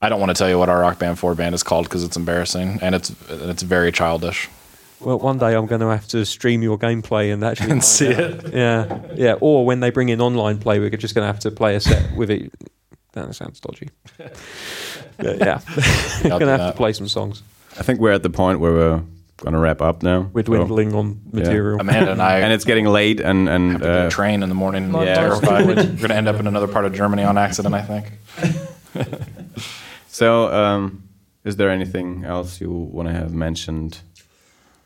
I 0.02 0.10
don't 0.10 0.20
want 0.20 0.30
to 0.30 0.34
tell 0.34 0.50
you 0.50 0.58
what 0.58 0.70
our 0.70 0.80
rock 0.80 0.98
band 1.00 1.20
four 1.20 1.36
band 1.36 1.54
is 1.56 1.64
called 1.64 1.86
because 1.86 2.04
it's 2.04 2.18
embarrassing 2.18 2.80
and 2.82 2.96
it's 2.96 3.14
it's 3.30 3.62
very 3.64 3.92
childish. 3.92 4.50
Well, 5.00 5.18
one 5.20 5.38
day 5.40 5.56
I'm 5.56 5.66
going 5.66 5.82
to 5.82 5.88
have 5.88 6.08
to 6.10 6.24
stream 6.26 6.62
your 6.62 6.78
gameplay 6.78 7.34
and 7.34 7.44
actually 7.44 7.72
And 7.72 7.84
see 7.84 8.14
out. 8.14 8.20
it. 8.20 8.54
Yeah, 8.54 9.00
yeah. 9.16 9.34
Or 9.42 9.66
when 9.66 9.80
they 9.80 9.90
bring 9.90 10.10
in 10.10 10.22
online 10.22 10.60
play, 10.60 10.80
we're 10.80 10.92
just 10.92 11.16
going 11.16 11.24
to 11.24 11.28
have 11.28 11.40
to 11.40 11.50
play 11.52 11.76
a 11.76 11.80
set 11.80 12.16
with 12.16 12.30
it. 12.30 12.52
That 13.14 13.34
sounds 13.36 13.60
dodgy. 13.60 13.90
yeah, 14.20 14.30
yeah. 15.20 15.60
do 16.24 16.30
going 16.30 16.40
to 16.42 16.48
have 16.48 16.60
that. 16.60 16.72
to 16.72 16.78
play 16.78 16.94
some 16.94 17.08
songs. 17.08 17.42
I 17.80 17.84
think 17.84 18.00
we're 18.00 18.12
at 18.12 18.22
the 18.24 18.30
point 18.30 18.60
where 18.60 18.72
we're 18.72 19.02
gonna 19.38 19.60
wrap 19.60 19.82
up 19.82 20.04
now. 20.04 20.30
We're 20.34 20.44
So- 20.46 20.54
dwindling 20.54 20.94
on 20.94 21.20
material. 21.32 21.80
Amanda 21.80 22.12
and 22.12 22.22
I 22.22 22.40
and 22.40 22.54
it's 22.54 22.64
getting 22.66 22.86
late, 22.86 23.20
and 23.20 23.50
and 23.50 23.72
have 23.72 23.82
to 23.82 23.88
get 23.88 24.04
uh, 24.04 24.08
a 24.08 24.10
train 24.10 24.44
in 24.44 24.50
the 24.50 24.56
morning. 24.56 24.84
and 24.84 24.92
More 24.92 25.02
we're 25.02 25.16
terrified. 25.16 25.66
We're 25.66 25.76
going 25.76 25.98
to 25.98 26.14
end 26.16 26.28
up 26.28 26.40
in 26.40 26.48
another 26.48 26.68
part 26.68 26.86
of 26.86 26.94
Germany 26.94 27.24
on 27.24 27.38
accident, 27.38 27.74
I 27.76 27.82
think. 27.82 28.12
So 30.12 30.52
um, 30.54 31.04
is 31.44 31.56
there 31.56 31.70
anything 31.70 32.24
else 32.26 32.62
you 32.62 32.70
want 32.72 33.08
to 33.08 33.14
have 33.14 33.34
mentioned 33.34 34.00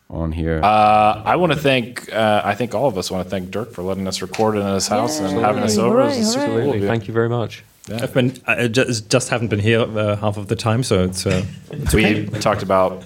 on 0.10 0.31
here? 0.31 0.61
Uh, 0.64 1.22
I 1.26 1.35
want 1.35 1.52
to 1.52 1.57
thank, 1.57 2.11
uh, 2.14 2.41
I 2.43 2.56
think 2.56 2.73
all 2.73 2.88
of 2.88 2.97
us 2.97 3.11
want 3.11 3.26
to 3.26 3.30
thank 3.30 3.52
Dirk 3.52 3.72
for 3.72 3.81
letting 3.81 4.07
us 4.07 4.22
record 4.22 4.56
in 4.56 4.65
his 4.65 4.88
house 4.88 5.19
and 5.19 5.39
having 5.39 5.64
us 5.64 5.77
over. 5.77 6.03
Hooray, 6.03 6.18
It's 6.18 6.34
super 6.34 6.61
cool. 6.61 6.80
Thank 6.81 7.07
you 7.07 7.14
very 7.14 7.30
much. 7.30 7.64
I've 7.91 8.14
been 8.14 8.34
I 8.47 8.68
just, 8.68 9.10
just 9.10 9.30
haven't 9.30 9.49
been 9.49 9.60
here 9.60 9.81
uh, 9.81 10.15
half 10.15 10.38
of 10.38 10.47
the 10.47 10.56
time, 10.56 10.81
so 10.81 11.03
it's 11.03 11.26
uh, 11.26 11.45
it's 11.69 11.93
We 11.93 12.26
talked 12.39 12.64
about 12.64 13.03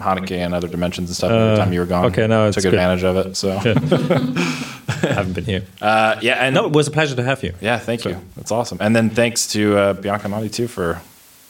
Hanukkah 0.00 0.38
and 0.38 0.54
other 0.54 0.68
dimensions 0.68 1.08
and 1.10 1.16
stuff 1.16 1.30
every 1.30 1.52
Uh, 1.52 1.56
time 1.56 1.72
you 1.72 1.80
were 1.80 1.86
gone. 1.86 2.06
okay, 2.06 2.26
no, 2.26 2.46
it's 2.48 2.56
took 2.56 2.64
good. 2.64 2.74
advantage 2.74 3.04
of 3.04 3.16
it. 3.16 3.36
So 3.36 3.50
I 3.56 5.12
haven't 5.14 5.32
been 5.34 5.44
here. 5.44 5.64
uh, 5.80 6.16
yeah, 6.20 6.44
and 6.44 6.54
No, 6.54 6.66
it 6.66 6.72
was 6.72 6.88
a 6.88 6.90
pleasure 6.90 7.14
to 7.16 7.22
have 7.22 7.42
you. 7.42 7.54
yeah, 7.60 7.78
thank 7.78 8.04
you. 8.04 8.16
That's 8.36 8.50
awesome. 8.50 8.78
And 8.80 8.94
then 8.96 9.10
thanks 9.10 9.46
to 9.48 9.76
uh, 9.78 9.92
Bianca 9.94 10.28
Nadi 10.28 10.52
too 10.52 10.66
for 10.68 11.00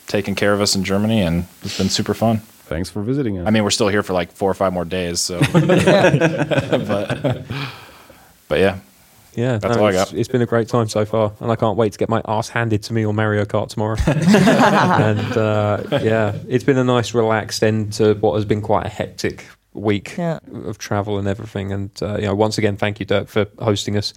taking 0.06 0.34
care 0.34 0.52
of 0.52 0.60
us 0.60 0.74
in 0.76 0.82
Germany, 0.84 1.20
and 1.22 1.46
it's 1.62 1.78
been 1.78 1.88
super 1.88 2.14
fun. 2.14 2.38
Thanks 2.66 2.88
for 2.90 3.02
visiting 3.02 3.38
us. 3.38 3.46
I 3.46 3.50
mean, 3.50 3.64
we're 3.64 3.70
still 3.70 3.88
here 3.88 4.02
for 4.02 4.12
like 4.12 4.30
four 4.32 4.50
or 4.50 4.54
five 4.54 4.72
more 4.72 4.84
days, 4.84 5.18
so. 5.20 5.40
but, 5.52 7.42
but 8.48 8.58
yeah, 8.58 8.78
Yeah, 9.36 9.58
That's 9.58 9.76
all 9.76 9.84
I 9.86 9.90
it's, 9.92 10.12
it's 10.12 10.28
been 10.28 10.42
a 10.42 10.46
great 10.46 10.68
time 10.68 10.88
so 10.88 11.04
far, 11.04 11.32
and 11.40 11.50
I 11.52 11.56
can't 11.56 11.76
wait 11.76 11.92
to 11.92 11.98
get 11.98 12.08
my 12.08 12.20
ass 12.26 12.48
handed 12.48 12.82
to 12.84 12.92
me 12.92 13.04
on 13.04 13.14
Mario 13.16 13.44
Kart 13.44 13.68
tomorrow. 13.68 13.96
and 14.06 15.36
uh, 15.36 15.82
yeah, 16.02 16.36
it's 16.48 16.64
been 16.64 16.78
a 16.78 16.84
nice, 16.84 17.14
relaxed 17.14 17.62
end 17.62 17.92
to 17.94 18.14
what 18.14 18.34
has 18.34 18.44
been 18.44 18.60
quite 18.60 18.86
a 18.86 18.88
hectic 18.88 19.46
week 19.72 20.16
Yeah. 20.18 20.40
of 20.64 20.78
travel 20.78 21.18
and 21.18 21.28
everything. 21.28 21.72
And 21.72 21.90
uh, 22.02 22.16
you 22.16 22.26
know, 22.26 22.34
once 22.34 22.58
again, 22.58 22.76
thank 22.76 22.98
you, 23.00 23.06
Dirk, 23.06 23.28
for 23.28 23.46
hosting 23.60 23.96
us. 23.96 24.12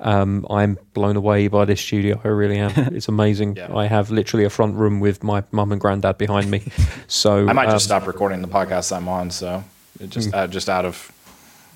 Um, 0.00 0.46
I'm 0.50 0.78
blown 0.94 1.16
away 1.16 1.48
by 1.48 1.64
this 1.64 1.80
studio. 1.80 2.20
I 2.24 2.28
really 2.28 2.58
am. 2.58 2.72
It's 2.94 3.08
amazing. 3.08 3.56
Yeah. 3.56 3.74
I 3.74 3.86
have 3.86 4.10
literally 4.10 4.44
a 4.44 4.50
front 4.50 4.74
room 4.76 5.00
with 5.00 5.22
my 5.22 5.44
mum 5.52 5.70
and 5.72 5.80
granddad 5.80 6.18
behind 6.18 6.50
me. 6.50 6.62
So 7.06 7.46
I 7.48 7.52
might 7.52 7.66
um, 7.66 7.72
just 7.72 7.84
stop 7.84 8.06
recording 8.06 8.42
the 8.42 8.48
podcast 8.48 8.94
I'm 8.96 9.08
on. 9.08 9.30
So 9.30 9.62
just 10.08 10.30
Hmm. 10.30 10.34
uh, 10.34 10.46
just 10.48 10.68
out 10.68 10.84
of 10.84 11.12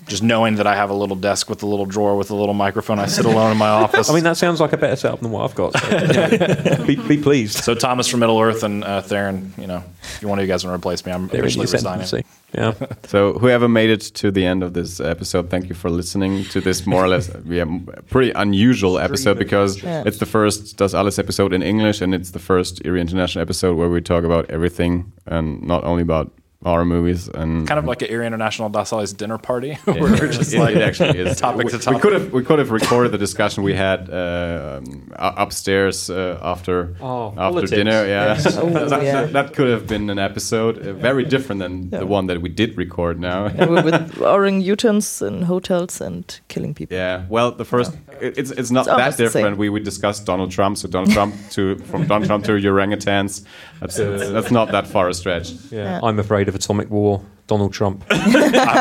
just 0.07 0.23
knowing 0.23 0.55
that 0.55 0.65
I 0.67 0.75
have 0.75 0.89
a 0.89 0.93
little 0.93 1.15
desk 1.15 1.49
with 1.49 1.63
a 1.63 1.65
little 1.65 1.85
drawer 1.85 2.15
with 2.17 2.29
a 2.31 2.35
little 2.35 2.53
microphone, 2.53 2.97
I 2.99 3.07
sit 3.07 3.25
alone 3.25 3.51
in 3.51 3.57
my 3.57 3.67
office. 3.69 4.09
I 4.09 4.13
mean, 4.13 4.23
that 4.23 4.37
sounds 4.37 4.59
like 4.61 4.73
a 4.73 4.77
better 4.77 4.95
setup 4.95 5.19
than 5.19 5.31
what 5.31 5.43
I've 5.43 5.55
got. 5.55 5.77
So, 5.77 5.87
yeah. 5.89 6.83
be, 6.85 6.95
be 6.95 7.17
pleased. 7.21 7.63
so 7.63 7.75
Thomas 7.75 8.07
from 8.07 8.21
Middle 8.21 8.39
Earth 8.39 8.63
and 8.63 8.83
uh, 8.83 9.01
Theron, 9.01 9.53
you 9.57 9.67
know, 9.67 9.83
if 10.01 10.21
you 10.21 10.27
one 10.27 10.39
of 10.39 10.43
you 10.45 10.47
guys 10.51 10.63
want 10.65 10.73
to 10.73 10.77
replace 10.77 11.05
me, 11.05 11.11
I'm 11.11 11.27
They're 11.27 11.41
officially 11.41 11.65
resigning. 11.65 12.01
ascendancy. 12.03 12.25
Yeah. 12.53 12.73
So 13.07 13.33
whoever 13.33 13.67
made 13.69 13.89
it 13.89 14.01
to 14.15 14.31
the 14.31 14.45
end 14.45 14.63
of 14.63 14.73
this 14.73 14.99
episode, 14.99 15.49
thank 15.49 15.69
you 15.69 15.75
for 15.75 15.89
listening 15.89 16.43
to 16.45 16.59
this 16.61 16.85
more 16.85 17.03
or 17.03 17.07
less 17.07 17.29
yeah, 17.45 17.65
pretty 18.09 18.31
unusual 18.31 18.99
episode 18.99 19.37
because 19.37 19.81
Yeah. 19.83 20.03
it's 20.05 20.17
the 20.17 20.25
first 20.25 20.77
Das 20.77 20.93
Alles 20.93 21.19
episode 21.19 21.53
in 21.53 21.61
English 21.61 22.01
and 22.01 22.13
it's 22.15 22.31
the 22.31 22.39
first 22.39 22.81
Eerie 22.85 23.01
International 23.01 23.41
episode 23.41 23.75
where 23.77 23.89
we 23.89 24.01
talk 24.01 24.23
about 24.23 24.49
everything 24.49 25.11
and 25.25 25.61
not 25.63 25.83
only 25.83 26.01
about 26.01 26.31
horror 26.63 26.85
movies 26.85 27.27
and 27.29 27.67
Kind 27.67 27.77
of 27.77 27.85
like 27.85 28.01
an 28.01 28.09
Eerie 28.09 28.25
International 28.25 28.67
Das 28.69 28.91
Alles 28.91 29.13
dinner 29.13 29.37
party, 29.37 29.75
where 29.85 30.01
we're 30.01 30.27
just 30.31 30.53
it, 30.53 30.59
like 30.59 30.75
it 30.75 30.81
actually 30.81 31.19
is 31.19 31.37
topic 31.45 31.65
we, 31.65 31.71
to 31.71 31.77
we 31.77 31.83
topic. 31.83 32.01
could 32.01 32.13
have 32.13 32.33
we 32.33 32.43
could 32.43 32.59
have 32.59 32.71
recorded 32.71 33.11
the 33.11 33.17
discussion 33.17 33.63
we 33.63 33.75
had 33.75 34.09
uh, 34.09 34.79
um, 34.81 35.11
upstairs 35.17 36.09
uh, 36.09 36.39
after 36.41 36.95
Oh, 36.99 37.27
after 37.29 37.35
politics. 37.37 37.71
dinner. 37.71 38.05
Yeah, 38.05 38.33
Yes. 38.33 38.57
Oh, 38.61 38.69
that, 38.69 39.03
yeah. 39.03 39.21
that- 39.21 39.33
that 39.33 39.53
could 39.53 39.69
have 39.69 39.85
been 39.87 40.09
an 40.09 40.17
episode 40.19 40.79
uh, 40.79 40.93
very 40.93 41.23
different 41.25 41.59
than 41.61 41.89
Yeah. 41.91 41.99
the 41.99 42.05
one 42.07 42.27
that 42.27 42.41
we 42.41 42.49
did 42.49 42.75
record 42.77 43.19
now. 43.19 43.47
Yeah, 43.47 43.83
with 43.83 44.21
orang 44.21 44.61
utans 44.63 45.21
in 45.21 45.43
hotels 45.43 46.01
and 46.01 46.23
killing 46.47 46.73
people. 46.73 46.97
Yeah, 46.97 47.25
well, 47.29 47.51
the 47.51 47.65
first 47.65 47.93
it- 48.19 48.37
it's 48.37 48.51
it's 48.51 48.71
not 48.71 48.87
It's 48.87 48.97
that 48.97 49.17
different. 49.17 49.57
We 49.57 49.69
we 49.69 49.79
discussed 49.79 50.25
Donald 50.25 50.51
Trump, 50.51 50.77
so 50.77 50.87
Donald 50.87 51.11
Trump 51.13 51.35
to 51.51 51.75
from 51.91 52.07
Donald 52.07 52.25
Trump 52.25 52.45
to 52.45 52.51
orangutans. 52.53 53.43
That's 53.79 53.97
that's, 53.97 54.29
that's 54.31 54.51
not 54.51 54.71
that 54.71 54.87
far 54.87 55.07
a 55.09 55.13
stretch. 55.13 55.51
Yeah. 55.71 55.77
Yeah. 55.87 55.99
I'm 56.03 56.19
afraid 56.19 56.46
of 56.47 56.55
atomic 56.55 56.89
war. 56.89 57.21
Donald 57.47 57.71
Trump. 57.73 58.03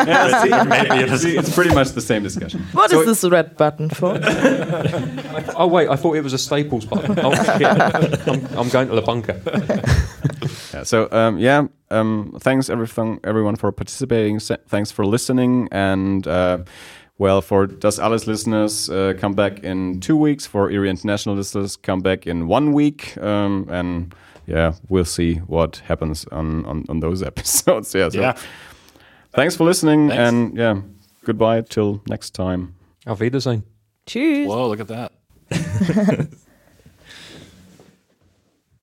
It's, 0.09 1.25
it's 1.25 1.55
pretty 1.55 1.73
much 1.75 1.91
the 1.93 2.01
same 2.01 2.23
discussion. 2.25 2.63
What 2.73 2.91
So- 2.91 3.01
is 3.01 3.07
this 3.07 3.31
red 3.31 3.57
button 3.57 3.89
for? 3.91 4.19
oh 5.57 5.67
wait, 5.69 5.89
I 5.89 5.97
thought 5.97 6.17
it 6.17 6.23
was 6.25 6.33
a 6.33 6.39
Staples 6.39 6.85
button. 6.85 7.17
Oh 7.23 7.33
shit! 7.35 7.63
I'm, 7.65 8.59
I'm 8.59 8.69
going 8.69 8.89
to 8.89 8.95
the 8.95 9.03
bunker. 9.03 9.41
Yeah, 10.75 10.83
so 10.85 11.09
um, 11.11 11.39
yeah, 11.39 11.67
um, 11.91 12.37
thanks 12.41 12.69
everything 12.69 13.19
everyone 13.25 13.57
for 13.57 13.73
participating. 13.73 14.39
Se- 14.41 14.59
Thanks 14.69 14.91
for 14.91 15.07
listening, 15.07 15.69
and 15.73 16.27
uh, 16.27 16.59
well, 17.19 17.41
for 17.41 17.67
Das 17.67 17.99
Alles 17.99 18.27
listeners, 18.27 18.91
uh, 18.91 19.15
come 19.19 19.33
back 19.35 19.61
in 19.65 20.01
two 20.01 20.17
weeks. 20.17 20.45
For 20.47 20.71
Eerie 20.71 20.91
International 20.91 21.35
listeners, 21.37 21.77
come 21.77 22.01
back 22.01 22.27
in 22.27 22.47
one 22.47 22.73
week. 22.73 23.17
Um, 23.19 23.67
and 23.71 24.15
yeah, 24.47 24.73
we'll 24.89 25.05
see 25.05 25.35
what 25.47 25.83
happens 25.89 26.25
on 26.33 26.65
on, 26.67 26.85
on 26.89 27.01
those 27.01 27.23
episodes. 27.27 27.95
Yeah. 27.95 28.09
So 28.11 28.21
Yeah. 28.21 28.35
Thanks 29.33 29.57
for 29.57 29.65
listening, 29.65 30.09
Thanks. 30.09 30.19
and 30.33 30.57
yeah, 30.57 30.81
goodbye 31.25 31.63
till 31.63 32.01
next 32.09 32.31
time. 32.35 32.75
Auf 33.07 33.21
Wiedersehen. 33.21 33.63
Tschüss. 34.07 34.47
Whoa, 34.47 34.69
look 34.69 34.81
at 34.81 34.89
that. 34.89 35.13